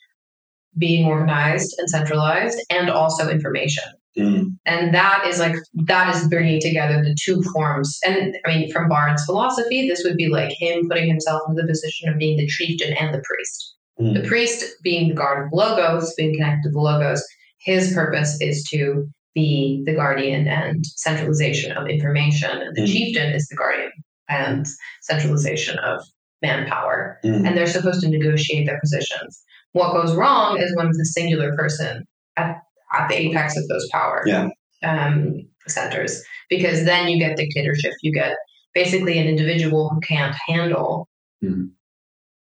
being 0.78 1.06
organized 1.06 1.74
and 1.78 1.88
centralized, 1.88 2.58
and 2.70 2.90
also 2.90 3.30
information. 3.30 3.84
Mm. 4.16 4.56
And 4.64 4.94
that 4.94 5.24
is 5.26 5.38
like 5.38 5.56
that 5.74 6.14
is 6.14 6.28
bringing 6.28 6.60
together 6.60 7.02
the 7.02 7.16
two 7.22 7.42
forms. 7.54 7.98
And 8.06 8.36
I 8.46 8.48
mean, 8.48 8.72
from 8.72 8.88
Bard's 8.88 9.24
philosophy, 9.24 9.88
this 9.88 10.02
would 10.04 10.16
be 10.16 10.28
like 10.28 10.52
him 10.58 10.88
putting 10.88 11.08
himself 11.08 11.42
in 11.48 11.54
the 11.54 11.66
position 11.66 12.08
of 12.08 12.18
being 12.18 12.36
the 12.36 12.46
chieftain 12.46 12.94
and 12.94 13.14
the 13.14 13.22
priest. 13.22 13.74
Mm. 14.00 14.22
The 14.22 14.28
priest 14.28 14.64
being 14.82 15.08
the 15.08 15.14
guard 15.14 15.46
of 15.46 15.52
logos, 15.52 16.14
being 16.14 16.34
connected 16.34 16.64
to 16.64 16.70
the 16.70 16.80
logos. 16.80 17.22
His 17.58 17.92
purpose 17.92 18.40
is 18.40 18.64
to 18.70 19.08
be 19.36 19.82
the 19.86 19.94
guardian 19.94 20.48
and 20.48 20.84
centralization 21.06 21.70
of 21.78 21.86
information, 21.96 22.50
and 22.50 22.74
the 22.74 22.82
Mm. 22.82 22.92
chieftain 22.92 23.28
is 23.38 23.46
the 23.48 23.54
guardian 23.62 23.92
and 24.28 24.66
centralization 25.02 25.78
of 25.78 26.02
manpower. 26.42 27.18
Mm. 27.24 27.46
And 27.46 27.56
they're 27.56 27.66
supposed 27.76 28.00
to 28.02 28.08
negotiate 28.08 28.66
their 28.66 28.80
positions. 28.80 29.40
What 29.72 29.92
goes 29.92 30.14
wrong 30.16 30.58
is 30.60 30.74
when 30.74 30.88
the 30.88 31.04
singular 31.04 31.54
person 31.54 32.04
at, 32.36 32.56
at 32.98 33.08
the 33.08 33.16
apex 33.24 33.56
of 33.56 33.68
those 33.68 33.86
power 33.92 34.22
Yeah. 34.26 34.48
um, 34.82 35.46
centers, 35.68 36.22
because 36.48 36.84
then 36.84 37.08
you 37.08 37.18
get 37.18 37.36
dictatorship. 37.36 37.92
You 38.02 38.12
get 38.12 38.32
basically 38.74 39.18
an 39.18 39.26
individual 39.28 39.90
who 39.90 40.00
can't 40.00 40.34
handle 40.48 41.08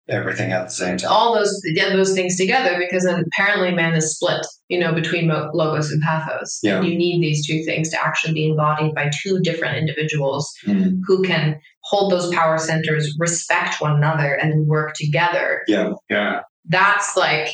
Everything 0.10 0.52
at 0.52 0.66
the 0.66 0.72
same 0.72 0.98
time. 0.98 1.12
all 1.12 1.36
those 1.36 1.62
yeah, 1.66 1.90
those 1.90 2.14
things 2.14 2.36
together 2.38 2.78
because 2.80 3.04
then 3.04 3.24
apparently 3.28 3.72
man 3.72 3.94
is 3.94 4.16
split 4.16 4.46
you 4.68 4.80
know 4.80 4.92
between 4.94 5.28
mo- 5.28 5.50
logos 5.54 5.92
and 5.92 6.02
pathos 6.02 6.60
Yeah. 6.64 6.78
and 6.78 6.88
you 6.88 6.98
need 6.98 7.22
these 7.22 7.46
two 7.48 7.64
things 7.64 7.90
to 7.92 8.04
actually 8.04 8.34
be 8.34 8.50
embodied 8.50 8.96
by 8.96 9.10
two 9.24 9.40
different 9.42 9.78
individuals 9.78 10.52
Mm. 10.68 11.00
who 11.06 11.24
can 11.24 11.60
hold 11.84 12.12
those 12.12 12.34
power 12.34 12.58
centers 12.58 13.16
respect 13.20 13.80
one 13.82 13.96
another 13.96 14.34
and 14.34 14.68
work 14.68 14.94
together 14.96 15.62
Yeah. 15.68 15.92
Yeah, 16.10 16.42
that's 16.68 17.16
like 17.16 17.50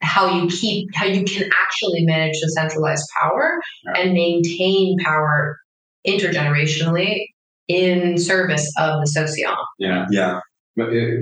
how 0.00 0.38
you 0.38 0.48
keep 0.48 0.88
how 0.94 1.06
you 1.06 1.24
can 1.24 1.50
actually 1.60 2.04
manage 2.04 2.38
to 2.40 2.48
centralize 2.50 3.04
power 3.20 3.58
Yeah. 3.84 4.02
and 4.02 4.12
maintain 4.12 4.96
power 5.04 5.58
intergenerationally 6.06 7.26
in 7.68 8.16
service 8.18 8.72
of 8.78 9.00
the 9.00 9.06
socion 9.06 9.52
yeah. 9.78 10.06
Yeah. 10.10 10.40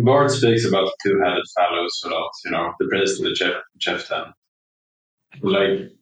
Bard 0.04 0.30
speaks 0.30 0.66
about 0.66 0.86
the 0.86 0.94
two-headed 1.02 1.44
fellows 1.56 2.02
a 2.04 2.08
lot. 2.08 2.30
You 2.44 2.50
know, 2.50 2.72
the 2.78 2.86
priest 2.88 3.20
and 3.20 3.28
the 3.28 3.34
chief, 3.34 3.54
chieftain. 3.78 4.32
Like, 5.42 5.92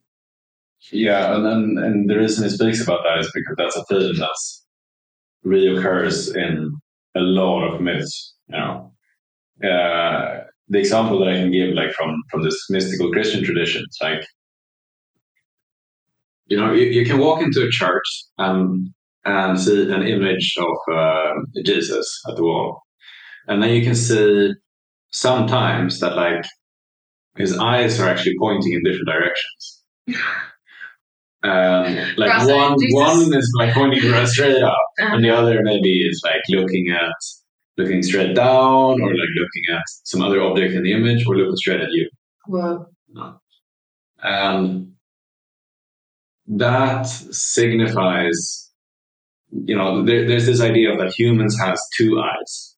yeah, 0.92 1.34
and, 1.34 1.46
and 1.46 1.78
and 1.78 2.10
the 2.10 2.18
reason 2.18 2.44
he 2.44 2.50
speaks 2.50 2.82
about 2.82 3.00
that 3.04 3.20
is 3.20 3.30
because 3.34 3.54
that's 3.56 3.76
a 3.76 3.84
theme 3.84 4.16
that 4.16 4.36
reoccurs 5.44 6.34
in 6.36 6.76
a 7.16 7.20
lot 7.20 7.66
of 7.66 7.80
myths. 7.80 8.34
You 8.48 8.58
know, 8.58 8.92
uh, 9.64 10.44
the 10.68 10.78
example 10.78 11.18
that 11.20 11.28
I 11.28 11.36
can 11.36 11.50
give, 11.50 11.74
like 11.74 11.92
from 11.92 12.14
from 12.30 12.42
this 12.42 12.58
mystical 12.70 13.10
Christian 13.10 13.44
tradition, 13.44 13.82
it's 13.86 14.00
like, 14.02 14.24
you 16.46 16.56
know, 16.56 16.72
you, 16.72 16.86
you 16.86 17.06
can 17.06 17.18
walk 17.18 17.42
into 17.42 17.62
a 17.62 17.70
church 17.70 18.24
and 18.38 18.90
and 19.24 19.58
see 19.58 19.90
an 19.90 20.02
image 20.02 20.54
of 20.58 20.94
uh, 20.94 21.32
Jesus 21.64 22.20
at 22.28 22.36
the 22.36 22.42
wall, 22.42 22.82
and 23.48 23.62
then 23.62 23.70
you 23.70 23.82
can 23.82 23.94
see 23.94 24.52
sometimes 25.10 26.00
that 26.00 26.16
like 26.16 26.44
his 27.36 27.56
eyes 27.58 27.98
are 28.00 28.08
actually 28.08 28.34
pointing 28.40 28.72
in 28.72 28.82
different 28.84 29.08
directions. 29.08 29.82
Um, 31.42 31.94
like 32.16 32.30
one, 32.48 32.74
one 32.92 33.34
is 33.36 33.52
like 33.58 33.74
pointing 33.74 34.00
straight 34.26 34.62
up, 34.62 34.72
Uh-huh. 34.98 35.14
and 35.14 35.22
the 35.22 35.28
other 35.28 35.60
maybe 35.62 35.90
is 36.08 36.22
like 36.24 36.40
looking 36.48 36.88
at 36.90 37.12
looking 37.76 38.02
straight 38.02 38.34
down, 38.34 38.98
or 39.02 39.08
like 39.08 39.34
looking 39.40 39.76
at 39.76 39.82
some 40.04 40.22
other 40.22 40.40
object 40.40 40.72
in 40.72 40.82
the 40.84 40.94
image, 40.94 41.26
or 41.26 41.36
looking 41.36 41.56
straight 41.56 41.82
at 41.82 41.90
you. 41.90 42.08
Well, 42.48 42.90
And 44.22 44.92
that 46.46 47.02
signifies, 47.06 48.70
you 49.50 49.76
know, 49.76 50.02
there, 50.02 50.26
there's 50.26 50.46
this 50.46 50.62
idea 50.62 50.96
that 50.96 51.12
humans 51.18 51.58
has 51.60 51.78
two 51.98 52.18
eyes. 52.20 52.73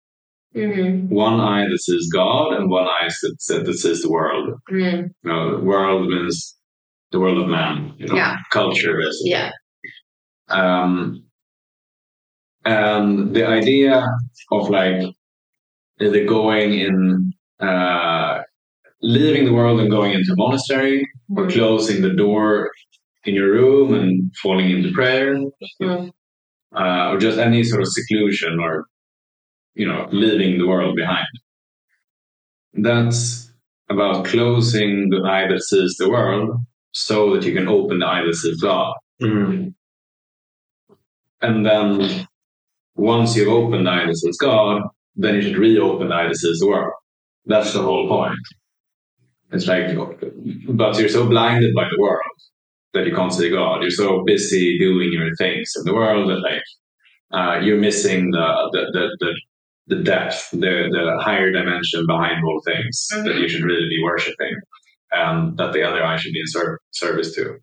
Mm-hmm. 0.57 1.15
One 1.15 1.41
eye 1.41 1.67
that 1.71 1.79
sees 1.81 2.09
God, 2.13 2.55
and 2.55 2.71
one 2.71 2.85
eye 2.87 3.09
that, 3.23 3.65
that, 3.67 3.75
sees 3.75 4.03
the 4.03 4.11
world. 4.11 4.55
mm, 4.71 5.11
You 5.23 5.31
know, 5.31 5.59
the 5.59 5.65
world 5.65 6.09
means 6.09 6.57
the 7.13 7.21
world 7.21 7.39
of 7.39 7.49
man. 7.49 7.95
You 7.99 8.07
know, 8.09 8.17
Yeah. 8.17 8.37
culture, 8.53 8.99
Is 9.01 9.23
yeah. 9.25 9.51
Um, 10.49 11.25
and 12.65 13.35
the 13.35 13.47
idea 13.47 14.05
of 14.53 14.71
like 14.71 15.03
either 16.01 16.25
going 16.25 16.75
in, 16.75 17.33
uh, 17.61 18.43
leaving 19.03 19.45
the 19.45 19.53
world 19.53 19.81
and 19.81 19.91
going 19.91 20.13
into 20.13 20.33
a 20.33 20.37
monastery, 20.37 21.09
or 21.37 21.45
Mm, 21.47 21.53
closing 21.53 22.03
the 22.03 22.15
door 22.15 22.71
in 23.25 23.35
your 23.35 23.51
room 23.51 23.95
and 23.95 24.33
falling 24.43 24.71
into 24.71 24.93
prayer, 24.93 25.37
mm, 25.83 26.11
uh, 26.75 27.11
or 27.11 27.19
just 27.19 27.39
any 27.39 27.63
sort 27.65 27.83
of 27.83 27.89
seclusion, 27.89 28.59
or 28.61 28.87
you 29.77 29.87
know, 29.87 30.09
leaving 30.11 30.59
the 30.59 30.67
world 30.67 30.97
behind. 30.97 31.27
That's 32.75 33.51
about 33.89 34.25
closing 34.25 35.11
the 35.11 35.23
eye 35.25 35.47
that 35.49 35.63
sees 35.63 35.97
the 35.99 36.11
world, 36.11 36.57
so 36.93 37.35
that 37.35 37.45
you 37.45 37.55
can 37.55 37.69
open 37.69 38.01
the 38.01 38.07
eye 38.07 38.25
that 38.25 38.35
sees 38.35 38.61
God. 38.61 38.95
Mm. 39.23 39.75
And 41.43 41.65
then 41.65 42.27
once 42.97 43.37
you've 43.37 43.49
opened 43.49 43.87
the 43.87 43.91
eye 43.91 44.07
that 44.07 44.17
sees 44.17 44.39
God, 44.39 44.83
then 45.15 45.35
you 45.37 45.43
should 45.43 45.59
reopen 45.59 46.09
the 46.09 46.15
eye 46.15 46.29
that 46.29 46.37
sees 46.37 46.59
the 46.59 46.69
world. 46.69 46.93
That's 47.45 47.73
the 47.73 47.83
whole 47.83 48.09
point. 48.09 48.39
It's 49.53 49.67
like, 49.67 49.95
but 50.69 50.99
you're 50.99 51.09
so 51.09 51.29
blinded 51.29 51.75
by 51.75 51.85
the 51.85 52.03
world 52.03 52.23
that 52.95 53.07
you 53.07 53.15
can't 53.15 53.33
see 53.33 53.51
God. 53.51 53.83
You're 53.83 53.91
so 53.91 54.25
busy 54.25 54.79
doing 54.79 55.13
your 55.13 55.35
things 55.37 55.73
in 55.77 55.85
the 55.85 55.95
world 55.95 56.31
that 56.31 56.41
like 56.41 56.63
uh, 57.31 57.61
you're 57.61 57.79
missing 57.79 58.31
the 58.31 58.71
the, 58.73 58.81
the, 58.93 59.17
the 59.21 59.33
the 59.87 59.97
depth, 59.97 60.51
the 60.51 60.89
the 60.91 61.19
higher 61.21 61.51
dimension 61.51 62.07
behind 62.07 62.45
all 62.45 62.61
things 62.65 63.07
that 63.11 63.25
mm-hmm. 63.25 63.39
you 63.39 63.49
should 63.49 63.65
really 63.65 63.89
be 63.89 64.03
worshiping, 64.03 64.57
and 65.13 65.49
um, 65.51 65.57
that 65.57 65.73
the 65.73 65.83
other 65.83 66.05
eye 66.05 66.17
should 66.17 66.33
be 66.33 66.41
in 66.41 66.47
ser- 66.47 66.81
service 66.93 67.35
to. 67.37 67.57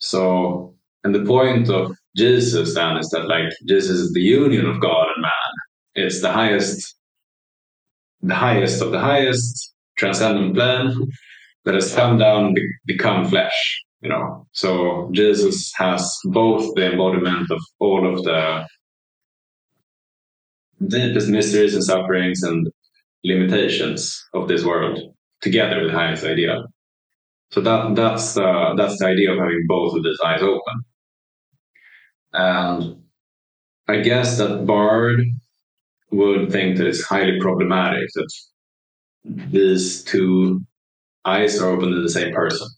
So, 0.00 0.74
and 1.04 1.14
the 1.14 1.24
point 1.24 1.68
of 1.70 1.96
Jesus 2.16 2.74
then 2.74 2.96
is 2.96 3.10
that 3.10 3.28
like 3.28 3.52
Jesus 3.66 3.98
is 3.98 4.12
the 4.12 4.20
union 4.20 4.66
of 4.66 4.80
God 4.80 5.06
and 5.14 5.22
man. 5.22 5.52
It's 5.94 6.20
the 6.20 6.32
highest, 6.32 6.96
the 8.22 8.34
highest 8.34 8.82
of 8.82 8.92
the 8.92 9.00
highest 9.00 9.74
transcendent 9.96 10.54
plan 10.54 10.94
that 11.64 11.74
has 11.74 11.94
come 11.94 12.18
down 12.18 12.54
be- 12.54 12.68
become 12.86 13.28
flesh. 13.28 13.84
You 14.00 14.10
know, 14.10 14.46
so 14.52 15.10
Jesus 15.12 15.72
has 15.76 16.16
both 16.26 16.72
the 16.76 16.92
embodiment 16.92 17.50
of 17.50 17.60
all 17.80 18.12
of 18.12 18.22
the 18.22 18.64
deepest 20.86 21.28
mysteries 21.28 21.74
and 21.74 21.84
sufferings 21.84 22.42
and 22.42 22.68
limitations 23.24 24.22
of 24.34 24.48
this 24.48 24.64
world 24.64 24.98
together 25.40 25.80
with 25.80 25.92
the 25.92 25.98
highest 25.98 26.24
idea. 26.24 26.62
So 27.50 27.60
that 27.62 27.94
that's 27.94 28.36
uh, 28.36 28.74
that's 28.76 28.98
the 28.98 29.06
idea 29.06 29.32
of 29.32 29.38
having 29.38 29.64
both 29.66 29.96
of 29.96 30.02
these 30.02 30.18
eyes 30.24 30.42
open. 30.42 30.84
And 32.32 33.02
I 33.88 34.00
guess 34.00 34.38
that 34.38 34.66
Bard 34.66 35.20
would 36.10 36.52
think 36.52 36.76
that 36.76 36.86
it's 36.86 37.02
highly 37.02 37.40
problematic 37.40 38.06
that 38.14 38.30
these 39.24 40.04
two 40.04 40.60
eyes 41.24 41.60
are 41.60 41.70
open 41.70 41.90
to 41.90 42.02
the 42.02 42.10
same 42.10 42.34
person. 42.34 42.68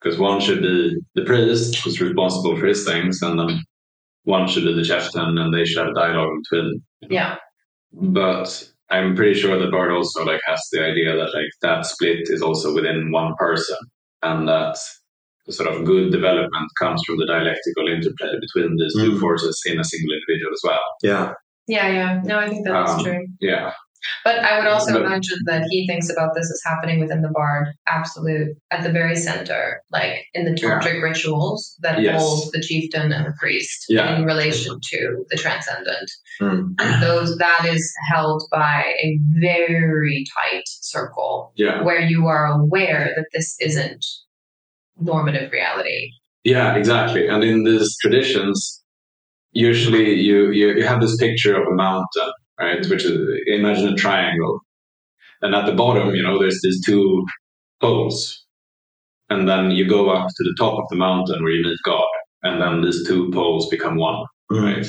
Because 0.00 0.18
one 0.18 0.40
should 0.40 0.62
be 0.62 0.96
the 1.14 1.24
priest 1.24 1.76
who's 1.76 2.00
responsible 2.00 2.56
for 2.56 2.66
his 2.66 2.86
things, 2.86 3.20
and 3.20 3.38
then 3.38 3.62
one 4.24 4.48
should 4.48 4.64
be 4.64 4.74
the 4.74 4.84
chieftain, 4.84 5.36
and 5.36 5.52
they 5.52 5.64
should 5.64 5.84
have 5.84 5.94
dialogue 5.94 6.38
between. 6.50 6.82
Yeah. 7.02 7.36
But 7.92 8.68
I'm 8.90 9.14
pretty 9.14 9.38
sure 9.38 9.58
that 9.58 9.70
Bard 9.70 9.92
also 9.92 10.24
like 10.24 10.40
has 10.46 10.60
the 10.72 10.82
idea 10.84 11.16
that 11.16 11.32
like 11.34 11.50
that 11.62 11.86
split 11.86 12.20
is 12.30 12.42
also 12.42 12.74
within 12.74 13.10
one 13.12 13.34
person, 13.38 13.76
and 14.22 14.48
that 14.48 14.78
the 15.46 15.52
sort 15.52 15.74
of 15.74 15.84
good 15.84 16.12
development 16.12 16.68
comes 16.80 17.02
from 17.06 17.16
the 17.18 17.26
dialectical 17.26 17.88
interplay 17.88 18.32
between 18.40 18.76
these 18.76 18.94
two 18.94 19.12
Mm. 19.12 19.20
forces 19.20 19.60
in 19.66 19.80
a 19.80 19.84
single 19.84 20.14
individual 20.14 20.52
as 20.52 20.60
well. 20.64 20.80
Yeah. 21.02 21.32
Yeah, 21.66 21.88
yeah. 21.88 22.20
No, 22.24 22.38
I 22.38 22.48
think 22.48 22.66
that 22.66 22.84
is 22.84 22.90
Um, 22.90 23.04
true. 23.04 23.26
Yeah, 23.40 23.72
But 24.24 24.38
I 24.40 24.58
would 24.58 24.66
also 24.68 24.92
but- 24.94 25.02
imagine 25.02 25.38
that 25.46 25.64
he 25.70 25.86
thinks 25.86 26.08
about 26.10 26.34
this 26.34 26.50
as 26.50 26.60
happening 26.64 27.00
within 27.00 27.22
the 27.22 27.28
bard, 27.28 27.68
absolute, 27.86 28.56
at 28.70 28.82
the 28.82 28.90
very 28.90 29.16
center, 29.16 29.82
like 29.90 30.24
in 30.34 30.44
the 30.44 30.58
Yeah. 30.60 30.78
rituals 31.00 31.76
that 31.80 32.00
Yes. 32.00 32.20
hold 32.20 32.52
the 32.52 32.60
chieftain 32.60 33.12
and 33.12 33.26
the 33.26 33.34
priest 33.38 33.86
Yeah. 33.88 34.16
in 34.16 34.24
relation 34.24 34.78
to 34.92 35.24
the 35.30 35.36
transcendent. 35.36 36.10
Mm. 36.40 37.00
Those 37.00 37.36
that 37.38 37.66
is 37.66 37.92
held 38.10 38.42
by 38.50 38.84
a 39.02 39.18
very 39.40 40.24
tight 40.36 40.64
circle 40.66 41.52
yeah, 41.56 41.82
where 41.82 42.00
you 42.00 42.26
are 42.26 42.46
aware 42.46 43.12
that 43.16 43.26
this 43.32 43.56
isn't 43.60 44.04
normative 45.00 45.50
reality. 45.52 46.10
yeah, 46.44 46.74
exactly. 46.74 47.26
And 47.26 47.42
in 47.44 47.64
these 47.64 47.96
traditions, 48.02 48.82
usually 49.52 50.14
you, 50.14 50.50
you 50.52 50.68
you 50.76 50.84
have 50.86 51.00
this 51.00 51.16
picture 51.16 51.54
of 51.60 51.66
a 51.66 51.74
mountain, 51.74 52.30
right? 52.60 52.84
Which 52.88 53.04
is 53.04 53.18
imagine 53.46 53.88
a 53.88 53.96
triangle, 53.96 54.60
and 55.42 55.54
at 55.54 55.66
the 55.66 55.72
bottom, 55.72 56.14
you 56.14 56.22
know, 56.22 56.38
there's 56.38 56.60
these 56.62 56.84
two 56.84 57.24
poles, 57.80 58.44
and 59.30 59.48
then 59.48 59.70
you 59.70 59.88
go 59.88 60.10
up 60.10 60.28
to 60.28 60.44
the 60.44 60.54
top 60.58 60.78
of 60.78 60.84
the 60.90 60.96
mountain 60.96 61.42
where 61.42 61.52
you 61.52 61.62
meet 61.64 61.78
God, 61.84 62.08
and 62.42 62.60
then 62.60 62.82
these 62.82 63.06
two 63.06 63.30
poles 63.32 63.68
become 63.68 63.96
one. 63.96 64.24
Mm. 64.52 64.76
right? 64.76 64.86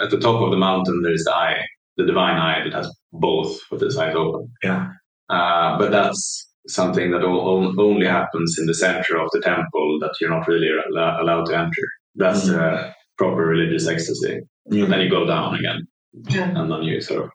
At 0.00 0.10
the 0.10 0.18
top 0.20 0.40
of 0.42 0.50
the 0.50 0.56
mountain, 0.56 1.02
there's 1.02 1.24
the 1.24 1.34
eye, 1.34 1.60
the 1.96 2.06
divine 2.06 2.38
eye 2.38 2.64
that 2.64 2.72
has 2.72 2.90
both 3.12 3.58
with 3.70 3.82
its 3.82 3.96
eyes 3.96 4.14
open. 4.14 4.50
Yeah. 4.62 4.88
Uh, 5.28 5.76
but 5.78 5.90
that's 5.90 6.48
something 6.68 7.10
that 7.10 7.24
only 7.24 8.06
happens 8.06 8.56
in 8.58 8.66
the 8.66 8.74
center 8.74 9.18
of 9.18 9.28
the 9.32 9.40
temple 9.40 9.98
that 10.00 10.14
you're 10.20 10.30
not 10.30 10.46
really 10.46 10.68
allowed 10.94 11.46
to 11.46 11.58
enter. 11.58 11.86
That's 12.14 12.48
Mm. 12.48 12.58
uh, 12.58 12.92
proper 13.16 13.44
religious 13.44 13.86
ecstasy. 13.88 14.38
And 14.66 14.74
Mm. 14.74 14.88
then 14.88 15.00
you 15.00 15.10
go 15.10 15.26
down 15.26 15.54
again, 15.56 15.86
Yeah. 16.12 16.58
and 16.58 16.70
then 16.70 16.82
you 16.82 17.00
sort 17.00 17.24
of 17.24 17.30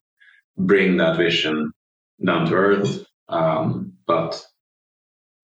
bring 0.58 0.98
that 0.98 1.18
vision 1.18 1.72
down 2.26 2.48
to 2.48 2.56
earth. 2.56 3.06
Um, 3.30 3.94
but 4.08 4.42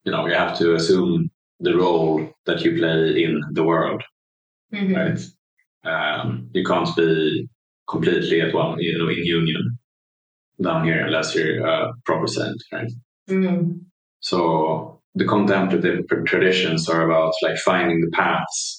you 0.04 0.12
know, 0.12 0.28
you 0.28 0.34
have 0.34 0.58
to 0.58 0.76
assume 0.76 1.30
the 1.60 1.76
role 1.76 2.34
that 2.46 2.62
you 2.64 2.78
play 2.78 3.24
in 3.24 3.42
the 3.52 3.64
world 3.64 4.02
Mhm. 4.74 4.96
right? 4.96 5.20
Um, 6.24 6.50
you 6.54 6.64
can't 6.64 6.96
be 6.96 7.48
completely 7.90 8.42
at 8.42 8.54
one, 8.54 8.80
you 8.80 8.98
know, 8.98 9.10
in 9.10 9.26
union 9.26 9.78
down 10.62 10.84
here 10.86 11.06
unless 11.06 11.34
you're 11.36 11.66
a 11.66 11.92
proper 12.06 12.28
saint, 12.28 12.62
right? 12.72 12.92
Mhm. 13.30 13.82
So 14.20 15.02
the 15.16 15.26
contemplative 15.26 16.06
traditions 16.26 16.88
are 16.90 17.10
about 17.10 17.34
like 17.42 17.58
finding 17.58 18.02
the 18.02 18.12
paths 18.12 18.79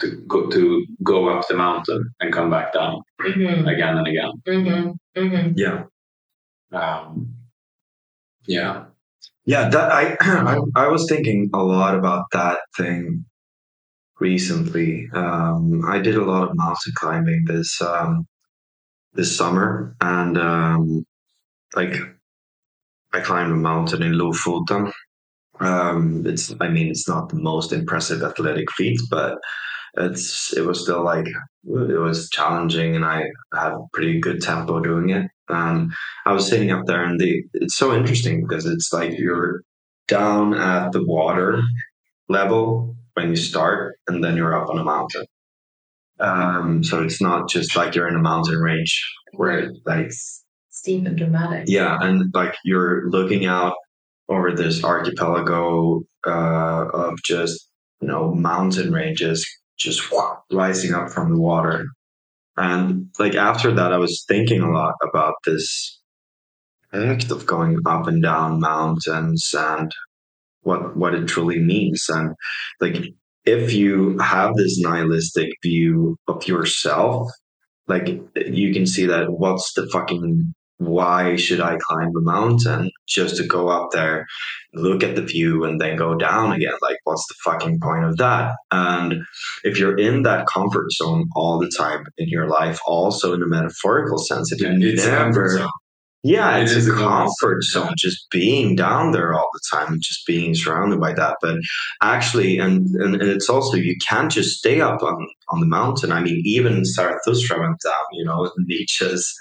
to 0.00 0.16
go 0.26 0.48
to 0.50 0.86
go 1.02 1.28
up 1.28 1.46
the 1.48 1.54
mountain 1.54 2.02
and 2.20 2.32
come 2.32 2.50
back 2.50 2.72
down 2.72 3.02
Mhm. 3.20 3.68
again 3.72 3.98
and 3.98 4.06
again. 4.08 4.32
Mhm. 4.46 4.96
Mhm. 5.16 5.54
Yeah. 5.56 5.84
Um, 6.72 7.34
yeah, 8.46 8.84
Yeah, 9.46 9.68
that 9.70 9.92
I, 9.92 10.16
I 10.20 10.58
I 10.76 10.88
was 10.88 11.08
thinking 11.08 11.50
a 11.54 11.62
lot 11.62 11.94
about 11.96 12.26
that 12.32 12.58
thing 12.76 13.24
recently. 14.20 15.08
Um, 15.14 15.84
I 15.86 15.98
did 16.00 16.16
a 16.16 16.24
lot 16.24 16.48
of 16.48 16.56
mountain 16.56 16.92
climbing 16.96 17.44
this 17.46 17.80
um, 17.82 18.26
this 19.14 19.36
summer, 19.36 19.96
and 20.00 20.38
um, 20.38 21.06
like 21.76 21.94
I 23.12 23.20
climbed 23.20 23.52
a 23.52 23.56
mountain 23.56 24.02
in 24.02 24.12
Lofoten. 24.12 24.92
Um, 25.60 26.26
it's 26.26 26.54
I 26.60 26.68
mean 26.68 26.88
it's 26.88 27.08
not 27.08 27.28
the 27.30 27.36
most 27.36 27.72
impressive 27.72 28.22
athletic 28.22 28.70
feat, 28.72 29.00
but 29.10 29.38
it's 29.96 30.52
it 30.56 30.62
was 30.62 30.82
still 30.82 31.04
like 31.04 31.26
it 31.26 32.00
was 32.00 32.28
challenging, 32.30 32.96
and 32.96 33.04
I 33.04 33.24
had 33.54 33.74
pretty 33.92 34.20
good 34.20 34.42
tempo 34.42 34.80
doing 34.80 35.10
it. 35.10 35.26
And 35.48 35.92
I 36.26 36.32
was 36.32 36.48
sitting 36.48 36.70
up 36.70 36.86
there, 36.86 37.04
and 37.04 37.20
the 37.20 37.42
it's 37.54 37.76
so 37.76 37.94
interesting 37.94 38.42
because 38.42 38.66
it's 38.66 38.92
like 38.92 39.18
you're 39.18 39.62
down 40.08 40.54
at 40.54 40.92
the 40.92 41.04
water 41.04 41.60
level 42.28 42.96
when 43.14 43.30
you 43.30 43.36
start, 43.36 43.96
and 44.08 44.22
then 44.22 44.36
you're 44.36 44.60
up 44.60 44.68
on 44.68 44.78
a 44.78 44.84
mountain. 44.84 45.26
Um, 46.20 46.84
so 46.84 47.02
it's 47.02 47.20
not 47.20 47.48
just 47.48 47.76
like 47.76 47.94
you're 47.94 48.08
in 48.08 48.14
a 48.14 48.20
mountain 48.20 48.58
range 48.58 49.04
where 49.32 49.72
like 49.84 50.12
Steep 50.70 51.06
and 51.06 51.16
dramatic. 51.16 51.64
yeah, 51.68 51.98
and 52.00 52.32
like 52.34 52.54
you're 52.64 53.08
looking 53.10 53.46
out 53.46 53.74
over 54.28 54.52
this 54.52 54.82
archipelago 54.82 56.02
uh, 56.26 56.86
of 56.92 57.22
just 57.24 57.68
you 58.00 58.08
know 58.08 58.34
mountain 58.34 58.92
ranges 58.92 59.46
just 59.78 60.12
rising 60.52 60.94
up 60.94 61.10
from 61.10 61.32
the 61.32 61.40
water. 61.40 61.86
And 62.56 63.08
like 63.18 63.34
after 63.34 63.72
that, 63.72 63.92
I 63.92 63.98
was 63.98 64.24
thinking 64.28 64.62
a 64.62 64.70
lot 64.70 64.94
about 65.02 65.34
this 65.44 66.00
act 66.92 67.30
of 67.30 67.46
going 67.46 67.78
up 67.86 68.06
and 68.06 68.22
down 68.22 68.60
mountains 68.60 69.52
and 69.56 69.90
what 70.62 70.96
what 70.96 71.14
it 71.14 71.26
truly 71.26 71.58
means. 71.58 72.04
And 72.08 72.34
like 72.80 73.04
if 73.44 73.72
you 73.72 74.18
have 74.18 74.54
this 74.54 74.78
nihilistic 74.78 75.50
view 75.62 76.16
of 76.28 76.46
yourself, 76.46 77.28
like 77.88 78.08
you 78.36 78.72
can 78.72 78.86
see 78.86 79.06
that 79.06 79.32
what's 79.32 79.72
the 79.74 79.86
fucking 79.92 80.54
why 80.78 81.36
should 81.36 81.60
I 81.60 81.78
climb 81.80 82.08
a 82.16 82.20
mountain 82.20 82.90
just 83.06 83.36
to 83.36 83.46
go 83.46 83.68
up 83.68 83.90
there, 83.92 84.26
look 84.74 85.02
at 85.04 85.14
the 85.14 85.22
view, 85.22 85.64
and 85.64 85.80
then 85.80 85.96
go 85.96 86.16
down 86.16 86.52
again? 86.52 86.72
Like, 86.82 86.96
what's 87.04 87.26
the 87.28 87.34
fucking 87.44 87.80
point 87.80 88.04
of 88.04 88.16
that? 88.16 88.54
And 88.72 89.22
if 89.62 89.78
you're 89.78 89.96
in 89.96 90.22
that 90.22 90.46
comfort 90.52 90.90
zone 90.92 91.26
all 91.36 91.58
the 91.58 91.70
time 91.76 92.04
in 92.18 92.28
your 92.28 92.48
life, 92.48 92.80
also 92.86 93.34
in 93.34 93.42
a 93.42 93.46
metaphorical 93.46 94.18
sense, 94.18 94.50
if 94.52 94.60
you 94.60 94.68
It's 94.88 95.04
a 95.04 95.10
comfort 95.10 95.26
never, 95.26 95.48
zone. 95.58 95.68
yeah, 96.24 96.56
It 96.58 96.64
it's 96.64 96.72
is 96.72 96.88
a 96.88 96.92
comfort 96.94 97.62
zone, 97.62 97.92
just 97.96 98.26
being 98.30 98.74
down 98.74 99.12
there 99.12 99.32
all 99.32 99.48
the 99.52 99.60
time 99.76 99.92
and 99.92 100.02
just 100.02 100.26
being 100.26 100.54
surrounded 100.56 101.00
by 101.00 101.12
that. 101.12 101.36
But 101.40 101.58
actually, 102.02 102.58
and, 102.58 102.86
and, 102.96 103.14
and 103.14 103.30
it's 103.30 103.48
also, 103.48 103.76
you 103.76 103.96
can't 104.06 104.30
just 104.30 104.58
stay 104.58 104.80
up 104.80 105.02
on, 105.04 105.24
on 105.50 105.60
the 105.60 105.66
mountain. 105.66 106.10
I 106.10 106.20
mean, 106.20 106.42
even 106.44 106.84
Zarathustra 106.84 107.60
went 107.60 107.78
down, 107.84 107.92
you 108.12 108.24
know, 108.24 108.50
Nietzsche's 108.66 109.32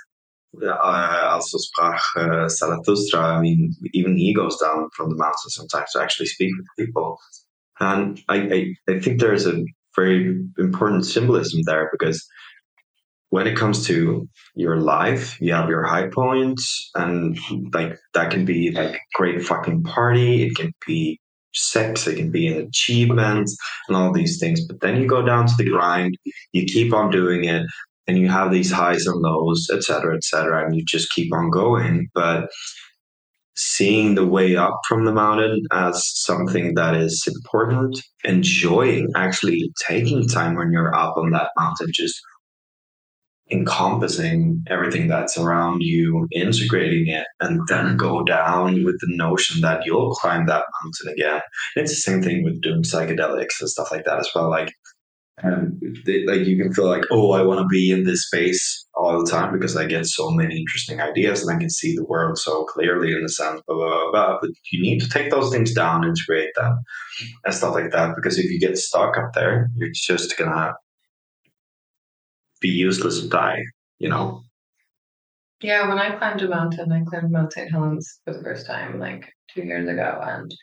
uh, 0.62 1.30
also 1.32 1.58
sprach 1.58 2.02
uh, 2.16 2.48
Zarathustra. 2.50 3.20
I 3.20 3.42
mean, 3.42 3.74
even 3.94 4.18
he 4.18 4.34
goes 4.34 4.58
down 4.58 4.90
from 4.96 5.10
the 5.10 5.16
mountain 5.16 5.50
sometimes 5.50 5.92
to 5.92 6.02
actually 6.02 6.28
speak 6.28 6.52
with 6.58 6.88
people. 6.88 7.18
And 7.80 8.22
I, 8.30 8.38
I, 8.88 8.94
I 8.94 9.00
think 9.00 9.20
there's 9.20 9.48
a 9.48 9.64
very 9.96 10.44
important 10.58 11.06
symbolism 11.06 11.62
there 11.66 11.90
because 11.92 12.26
when 13.30 13.48
it 13.48 13.58
comes 13.58 13.88
to 13.88 14.30
your 14.56 14.78
life, 14.80 15.42
you 15.42 15.54
have 15.54 15.68
your 15.68 15.84
high 15.84 16.08
points, 16.08 16.92
and 16.94 17.36
like 17.74 17.98
that 18.14 18.30
can 18.30 18.46
be 18.46 18.70
like 18.70 19.00
great 19.16 19.44
fucking 19.44 19.82
party, 19.84 20.44
it 20.44 20.56
can 20.56 20.72
be 20.86 21.20
sex, 21.56 22.06
it 22.06 22.18
can 22.18 22.30
be 22.30 22.48
an 22.48 22.68
achievement, 22.68 23.50
and 23.88 23.98
all 23.98 24.14
these 24.14 24.40
things. 24.40 24.64
But 24.68 24.82
then 24.82 25.02
you 25.02 25.08
go 25.08 25.26
down 25.26 25.48
to 25.48 25.54
the 25.58 25.68
grind, 25.68 26.16
you 26.52 26.66
keep 26.66 26.94
on 26.94 27.10
doing 27.10 27.46
it, 27.46 27.66
and 28.08 28.18
you 28.18 28.28
have 28.28 28.52
these 28.52 28.72
highs 28.72 29.06
and 29.06 29.22
lows, 29.22 29.68
etc., 29.74 30.16
etc., 30.16 30.66
and 30.66 30.76
you 30.76 30.84
just 30.86 31.12
keep 31.12 31.34
on 31.34 31.50
going. 31.50 32.08
But 32.14 32.50
seeing 33.56 34.16
the 34.16 34.26
way 34.26 34.56
up 34.56 34.80
from 34.88 35.06
the 35.06 35.14
mountain 35.14 35.62
as 35.72 36.04
something 36.22 36.74
that 36.76 36.96
is 36.96 37.24
important, 37.28 38.00
enjoying 38.24 39.10
actually 39.16 39.72
taking 39.88 40.28
time 40.28 40.56
when 40.56 40.72
you're 40.72 40.94
up 40.96 41.16
on 41.18 41.32
that 41.32 41.50
mountain, 41.58 41.90
just 41.94 42.20
encompassing 43.52 44.64
everything 44.68 45.08
that's 45.08 45.38
around 45.38 45.82
you, 45.82 46.28
integrating 46.32 47.08
it, 47.08 47.28
and 47.42 47.62
then 47.68 47.98
go 47.98 48.24
down 48.24 48.84
with 48.84 48.96
the 49.02 49.16
notion 49.16 49.62
that 49.62 49.86
you'll 49.86 50.12
climb 50.16 50.48
that 50.48 50.64
mountain 50.82 51.14
again. 51.14 51.42
It's 51.76 51.92
the 51.92 51.96
same 51.96 52.24
thing 52.24 52.44
with 52.44 52.62
doing 52.62 52.84
psychedelics 52.84 53.60
and 53.60 53.70
stuff 53.70 53.92
like 53.92 54.06
that 54.06 54.20
as 54.20 54.30
well. 54.34 54.50
Like, 54.50 54.74
um, 55.42 55.80
they, 56.06 56.26
like 56.26 56.46
you 56.46 56.62
can 56.62 56.72
feel 56.74 56.86
like, 56.86 57.06
oh, 57.10 57.32
I 57.32 57.42
want 57.42 57.60
to 57.60 57.68
be 57.68 57.92
in 57.92 58.04
this 58.04 58.28
space 58.28 58.86
all 58.94 59.24
the 59.24 59.30
time 59.30 59.52
because 59.52 59.76
I 59.76 59.86
get 59.86 60.06
so 60.06 60.30
many 60.30 60.56
interesting 60.56 61.02
ideas 61.02 61.42
and 61.42 61.56
I 61.56 61.60
can 61.60 61.72
see 61.72 61.96
the 61.96 62.06
world 62.06 62.38
so 62.38 62.66
clearly 62.66 63.14
in 63.14 63.24
the 63.24 63.30
sense, 63.30 63.62
blah, 63.66 63.76
blah, 63.76 63.90
blah, 63.90 64.12
blah. 64.12 64.38
But 64.42 64.52
you 64.72 64.82
need 64.82 65.00
to 65.02 65.10
take 65.10 65.32
those 65.32 65.52
things 65.52 65.74
down, 65.74 66.04
integrate 66.04 66.54
them, 66.56 66.80
and 67.46 67.54
stuff 67.54 67.74
like 67.74 67.92
that. 67.92 68.16
Because 68.16 68.38
if 68.38 68.46
you 68.46 68.60
get 68.60 68.78
stuck 68.78 69.18
up 69.18 69.34
there, 69.34 69.70
you're 69.76 69.90
just 69.92 70.38
gonna 70.38 70.74
be 72.62 72.70
useless 72.70 73.22
and 73.22 73.32
die. 73.32 73.64
You 73.98 74.10
know? 74.10 74.44
Yeah, 75.62 75.88
when 75.88 75.98
I 75.98 76.16
climbed 76.16 76.42
a 76.44 76.48
mountain, 76.48 76.92
I 76.92 77.04
climbed 77.06 77.32
Mount 77.32 77.54
St. 77.54 77.72
Helens 77.72 78.20
for 78.24 78.34
the 78.34 78.44
first 78.44 78.68
time 78.68 79.00
like 79.00 79.26
two 79.50 79.64
years 79.64 79.90
ago. 79.90 80.20
And 80.22 80.54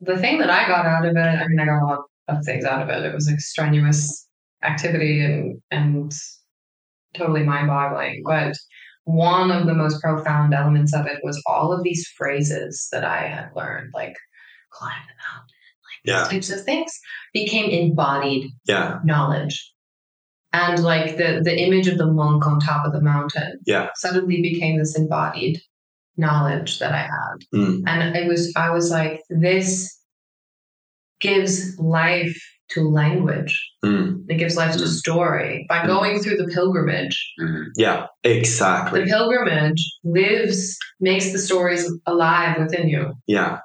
the 0.00 0.18
thing 0.18 0.38
that 0.38 0.50
I 0.50 0.68
got 0.68 0.86
out 0.86 1.06
of 1.06 1.16
it, 1.16 1.18
I 1.18 1.48
mean, 1.48 1.58
I 1.58 1.64
got 1.64 1.82
a 1.82 1.86
lot 1.86 2.04
of 2.28 2.44
things 2.44 2.64
out 2.64 2.82
of 2.82 2.88
it. 2.88 3.04
It 3.04 3.14
was 3.14 3.28
like 3.28 3.40
strenuous 3.40 4.26
activity 4.62 5.24
and, 5.24 5.60
and 5.70 6.12
totally 7.14 7.44
mind 7.44 7.68
boggling. 7.68 8.22
But 8.24 8.54
one 9.04 9.50
of 9.50 9.66
the 9.66 9.74
most 9.74 10.00
profound 10.02 10.52
elements 10.54 10.92
of 10.94 11.06
it 11.06 11.20
was 11.22 11.40
all 11.46 11.72
of 11.72 11.82
these 11.82 12.06
phrases 12.16 12.88
that 12.92 13.04
I 13.04 13.28
had 13.28 13.50
learned, 13.54 13.92
like 13.94 14.16
climb 14.70 14.92
the 15.06 15.14
mountain, 15.32 15.54
like 15.84 16.00
Yeah. 16.04 16.22
these 16.22 16.48
types 16.48 16.58
of 16.60 16.64
things, 16.64 16.92
became 17.32 17.70
embodied 17.70 18.50
Yeah. 18.66 18.98
knowledge. 19.04 19.72
And 20.52 20.82
like 20.82 21.16
the 21.18 21.40
the 21.44 21.56
image 21.56 21.86
of 21.86 21.98
the 21.98 22.06
monk 22.06 22.46
on 22.46 22.58
top 22.60 22.86
of 22.86 22.92
the 22.92 23.00
mountain 23.02 23.58
Yeah. 23.66 23.90
suddenly 23.96 24.40
became 24.42 24.78
this 24.78 24.96
embodied 24.98 25.60
knowledge 26.16 26.78
that 26.78 26.92
I 26.92 27.02
had. 27.02 27.36
Mm. 27.54 27.82
And 27.86 28.16
it 28.16 28.26
was 28.26 28.52
I 28.56 28.70
was 28.70 28.90
like, 28.90 29.20
this 29.28 29.96
gives 31.20 31.78
life 31.78 32.36
to 32.68 32.88
language. 32.88 33.64
Mm. 33.84 34.24
It 34.28 34.38
gives 34.38 34.56
life 34.56 34.76
to 34.76 34.84
Mm. 34.84 34.88
story. 34.88 35.66
By 35.68 35.80
Mm. 35.80 35.86
going 35.86 36.18
through 36.20 36.36
the 36.36 36.48
pilgrimage, 36.52 37.16
Yeah. 37.76 38.06
Exactly. 38.24 39.00
The 39.04 39.06
pilgrimage 39.06 39.82
lives, 40.04 40.76
makes 41.00 41.32
the 41.32 41.38
stories 41.38 41.88
alive 42.06 42.56
within 42.58 42.88
you. 42.88 43.12
Yeah. 43.26 43.58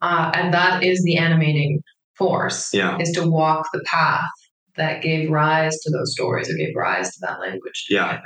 Uh, 0.00 0.30
and 0.34 0.54
that 0.54 0.82
is 0.82 1.02
the 1.04 1.16
animating 1.18 1.80
force. 2.16 2.72
Yeah. 2.72 2.96
Is 2.98 3.12
to 3.12 3.28
walk 3.28 3.68
the 3.72 3.82
path 3.84 4.24
that 4.76 5.02
gave 5.02 5.30
rise 5.30 5.78
to 5.80 5.90
those 5.90 6.12
stories 6.12 6.48
or 6.50 6.54
gave 6.56 6.74
rise 6.74 7.10
to 7.14 7.18
that 7.22 7.40
language. 7.40 7.86
Yeah. 7.90 8.20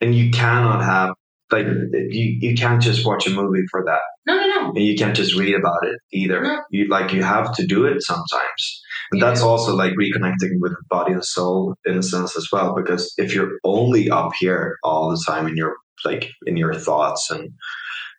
And 0.00 0.14
you 0.14 0.30
cannot 0.30 0.84
have 0.84 1.14
like 1.50 1.66
you, 1.66 2.38
you 2.40 2.54
can't 2.54 2.82
just 2.82 3.06
watch 3.06 3.26
a 3.26 3.30
movie 3.30 3.64
for 3.70 3.82
that. 3.84 4.00
No, 4.26 4.36
no, 4.36 4.46
no. 4.46 4.68
And 4.68 4.84
you 4.84 4.96
can't 4.96 5.16
just 5.16 5.34
read 5.34 5.54
about 5.54 5.84
it 5.86 5.98
either. 6.12 6.42
No. 6.42 6.60
You 6.70 6.88
like 6.88 7.12
you 7.12 7.22
have 7.22 7.54
to 7.56 7.66
do 7.66 7.86
it 7.86 8.02
sometimes. 8.02 8.82
And 9.10 9.20
You 9.20 9.26
that's 9.26 9.40
also 9.40 9.74
like 9.74 9.92
reconnecting 9.92 10.60
with 10.60 10.72
the 10.72 10.84
body 10.90 11.12
and 11.14 11.24
soul 11.24 11.74
in 11.86 11.96
a 11.98 12.02
sense 12.02 12.36
as 12.36 12.48
well. 12.52 12.74
Because 12.74 13.14
if 13.16 13.34
you're 13.34 13.58
only 13.64 14.10
up 14.10 14.32
here 14.38 14.76
all 14.84 15.10
the 15.10 15.22
time 15.26 15.46
in 15.46 15.56
your 15.56 15.76
like 16.04 16.30
in 16.46 16.56
your 16.56 16.74
thoughts 16.74 17.30
and 17.30 17.50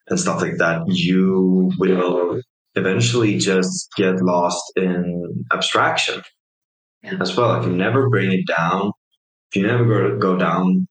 and 0.08 0.20
stuff 0.20 0.42
like 0.42 0.58
that, 0.58 0.82
you 0.88 1.72
will 1.78 2.42
eventually 2.76 3.38
just 3.38 3.90
get 3.96 4.22
lost 4.22 4.64
in 4.76 5.46
abstraction 5.52 6.22
Yeah. 7.04 7.18
as 7.22 7.36
well. 7.38 7.60
If 7.62 7.68
you 7.68 7.76
never 7.76 8.10
bring 8.10 8.32
it 8.32 8.48
down, 8.48 8.92
if 9.52 9.62
you 9.62 9.68
never 9.68 9.86
go, 9.86 10.18
go 10.18 10.36
down 10.38 10.88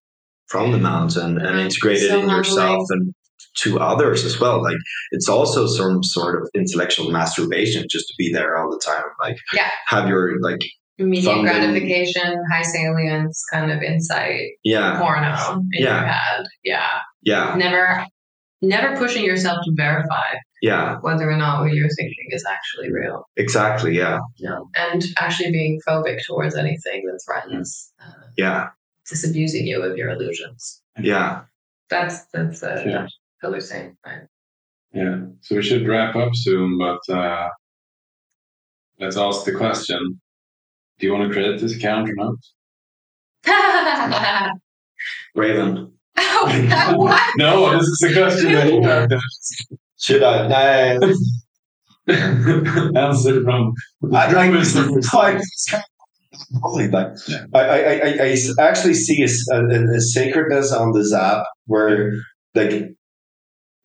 from 0.49 0.73
the 0.73 0.79
mountain 0.79 1.39
and 1.39 1.61
integrate 1.61 1.99
it 1.99 2.09
So 2.11 2.21
in 2.23 2.29
yourself 2.31 2.87
and 2.91 3.15
to 3.59 3.79
others 3.81 4.25
as 4.25 4.39
well, 4.41 4.63
like 4.63 4.77
it's 5.11 5.29
also 5.29 5.67
some 5.67 6.03
sort 6.03 6.41
of 6.43 6.49
intellectual 6.55 7.11
masturbation 7.11 7.85
just 7.91 8.07
to 8.09 8.15
be 8.19 8.33
there 8.33 8.57
all 8.57 8.71
the 8.71 8.81
time. 8.85 9.03
Like 9.21 9.37
Yeah. 9.53 9.71
have 9.89 10.09
your 10.09 10.41
like 10.41 10.59
Immediate 11.01 11.27
Funding. 11.33 11.45
gratification, 11.45 12.43
high 12.53 12.63
salience 12.63 13.45
kind 13.53 13.71
of 13.71 13.83
insight 13.83 14.51
yeah 14.65 14.99
porno 14.99 15.61
in 15.73 15.83
Yeah. 15.85 15.99
your 16.01 16.07
head. 16.09 16.47
Yeah. 16.65 16.89
yeah 17.23 17.55
Never 17.57 18.05
never 18.63 18.97
pushing 18.97 19.25
yourself 19.25 19.59
to 19.65 19.73
verify 19.77 20.31
yeah 20.61 20.97
whether 21.03 21.31
or 21.31 21.37
not 21.37 21.61
what 21.63 21.73
you're 21.73 21.89
thinking 21.91 22.27
is 22.31 22.45
actually 22.45 22.93
real. 22.93 23.25
exactly 23.37 23.97
yeah 23.97 24.19
yeah 24.39 24.59
And 24.77 25.05
actually 25.17 25.53
being 25.53 25.81
phobic 25.87 26.19
towards 26.27 26.57
anything 26.57 27.05
that 27.07 27.21
threatens 27.25 27.93
uh, 28.05 28.11
yeah 28.37 28.71
disabusing 29.09 29.67
you 29.67 29.83
of 29.83 29.97
your 29.97 30.11
illusions. 30.11 30.83
yeah 30.99 31.43
That's 31.91 32.25
that's 32.33 32.63
uh, 32.63 32.83
Yeah. 32.87 33.07
Pillar 33.41 33.61
saying, 33.61 33.97
right? 34.05 34.27
Yeah. 34.93 35.27
So 35.43 35.57
we 35.57 35.63
should 35.63 35.87
wrap 35.87 36.17
up 36.17 36.35
soon, 36.35 36.77
but 36.77 37.01
uh, 37.13 37.49
let's 38.99 39.17
ask 39.17 39.45
the 39.45 39.53
question. 39.53 40.21
Do 40.99 41.07
you 41.07 41.13
want 41.13 41.29
to 41.29 41.33
create 41.33 41.61
this 41.61 41.77
account 41.77 42.11
or 42.11 42.15
not? 42.17 42.35
Raven 45.37 45.93
oh. 46.17 47.31
No, 47.37 47.79
this 47.79 47.87
is 47.87 48.03
a 48.03 48.13
question 48.13 48.53
that 48.53 48.73
you 48.73 48.83
have 48.83 49.09
to 49.09 49.21
should 49.99 50.23
I 50.23 50.97
no 50.97 51.13
answer 52.97 53.43
from. 53.43 53.75
I 54.13 54.33
like 54.33 55.41
Holy 56.63 56.89
like, 56.89 57.09
Yeah. 57.29 57.45
I, 57.55 57.61
I, 57.61 57.77
I, 57.79 57.93
I- 57.93 58.19
I 58.23 58.29
s- 58.31 58.55
actually 58.59 58.95
see 58.95 59.23
a 59.23 59.29
sacredness 60.01 60.73
on 60.73 60.93
this 60.93 61.13
app 61.13 61.45
where 61.67 62.13
like 62.55 62.91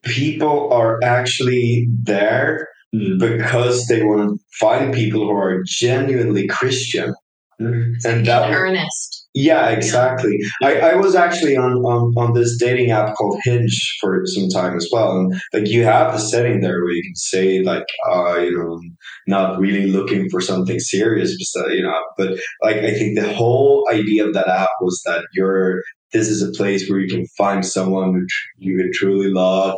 people 0.04 0.72
are 0.72 0.98
actually 1.02 1.88
there 2.02 2.68
Mm. 2.94 3.18
because 3.18 3.88
they 3.88 4.04
want 4.04 4.30
to 4.38 4.44
find 4.60 4.94
people 4.94 5.22
who 5.22 5.32
are 5.36 5.64
genuinely 5.66 6.46
Christian 6.46 7.12
and 7.58 7.96
that 8.24 8.52
earnest. 8.52 9.23
Yeah, 9.34 9.70
exactly. 9.70 10.38
I, 10.62 10.80
I 10.80 10.94
was 10.94 11.14
actually 11.16 11.56
on, 11.56 11.72
on, 11.78 12.12
on 12.16 12.34
this 12.34 12.56
dating 12.56 12.92
app 12.92 13.14
called 13.16 13.40
Hinge 13.42 13.96
for 14.00 14.22
some 14.26 14.48
time 14.48 14.76
as 14.76 14.88
well. 14.92 15.18
And 15.18 15.34
like 15.52 15.68
you 15.68 15.82
have 15.84 16.12
the 16.12 16.18
setting 16.18 16.60
there 16.60 16.80
where 16.80 16.92
you 16.92 17.02
can 17.02 17.16
say 17.16 17.62
like, 17.62 17.86
uh, 18.08 18.36
you 18.36 18.56
know, 18.56 18.74
I'm 18.74 18.96
not 19.26 19.58
really 19.58 19.86
looking 19.86 20.30
for 20.30 20.40
something 20.40 20.78
serious, 20.78 21.36
but 21.54 21.72
you 21.72 21.82
know, 21.82 22.00
but 22.16 22.38
like 22.62 22.76
I 22.76 22.94
think 22.94 23.18
the 23.18 23.32
whole 23.32 23.88
idea 23.90 24.24
of 24.24 24.34
that 24.34 24.48
app 24.48 24.70
was 24.80 25.02
that 25.06 25.24
you're 25.34 25.82
this 26.12 26.28
is 26.28 26.40
a 26.42 26.52
place 26.52 26.88
where 26.88 27.00
you 27.00 27.08
can 27.08 27.26
find 27.36 27.66
someone 27.66 28.14
who 28.14 28.20
tr- 28.20 28.48
you 28.58 28.76
can 28.78 28.92
truly 28.92 29.30
love. 29.30 29.76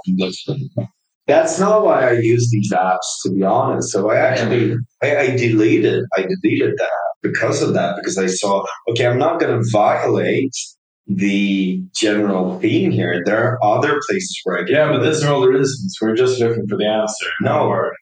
That's 1.27 1.59
not 1.59 1.85
why 1.85 2.09
I 2.09 2.13
use 2.13 2.51
these 2.51 2.73
apps, 2.73 3.23
to 3.25 3.33
be 3.33 3.43
honest. 3.43 3.91
So 3.91 4.11
I 4.11 4.17
actually 4.17 4.77
I, 5.03 5.17
I 5.17 5.37
deleted 5.37 6.05
I 6.17 6.23
deleted 6.23 6.75
that 6.79 7.01
because 7.23 7.63
of 7.63 7.75
that 7.75 7.97
because 7.97 8.17
I 8.17 8.27
saw 8.27 8.65
okay 8.91 9.07
I'm 9.07 9.19
not 9.19 9.41
going 9.41 9.61
to 9.61 9.69
violate 9.73 10.55
the 11.09 11.83
general 11.95 12.59
theme 12.61 12.91
here. 12.91 13.23
There 13.25 13.45
are 13.45 13.65
other 13.65 14.01
places 14.09 14.41
where 14.45 14.59
I 14.59 14.65
can 14.65 14.75
Yeah, 14.75 14.93
but 14.93 15.05
these 15.05 15.23
are 15.23 15.33
all 15.33 15.41
the 15.41 15.49
reasons. 15.49 15.97
We're 16.01 16.17
just 16.17 16.41
looking 16.41 16.67
for 16.69 16.77
the 16.77 16.87
answer. 16.87 17.27
No. 17.41 17.69
Or 17.69 17.93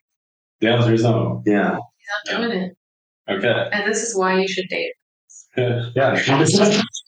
the 0.60 0.68
answer 0.68 0.92
is 0.92 1.02
no. 1.02 1.42
yeah. 1.46 1.78
He's 2.26 2.32
Not 2.32 2.40
doing 2.40 2.58
it. 2.58 2.76
Okay. 3.28 3.68
And 3.72 3.90
this 3.90 4.02
is 4.02 4.16
why 4.16 4.38
you 4.40 4.48
should 4.48 4.68
date. 4.68 4.92
Yeah. 5.56 5.84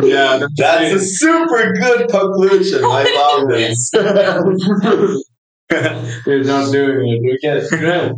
yeah. 0.00 0.46
That's 0.56 0.94
a 0.94 1.00
super 1.00 1.72
good 1.72 2.08
conclusion. 2.08 2.80
I 2.84 3.04
love 3.14 3.48
this. 3.48 3.90
You're 6.26 6.44
not 6.44 6.70
doing 6.70 7.20
it. 7.24 7.40
Okay. 7.44 7.66
Great. 7.78 8.12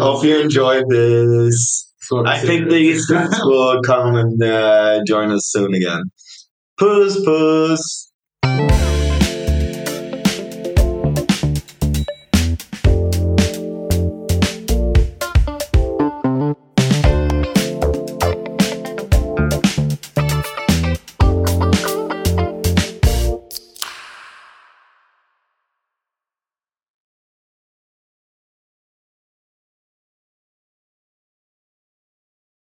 Hope 0.00 0.24
you 0.24 0.40
enjoyed 0.40 0.84
this. 0.88 1.92
So 2.00 2.26
I 2.26 2.38
think 2.38 2.68
these 2.68 3.06
guys 3.06 3.40
will 3.44 3.80
come 3.82 4.16
and 4.16 4.42
uh, 4.42 5.00
join 5.06 5.30
us 5.30 5.46
soon 5.50 5.72
again. 5.74 6.02
Puss, 6.78 7.24
puss. 7.24 8.11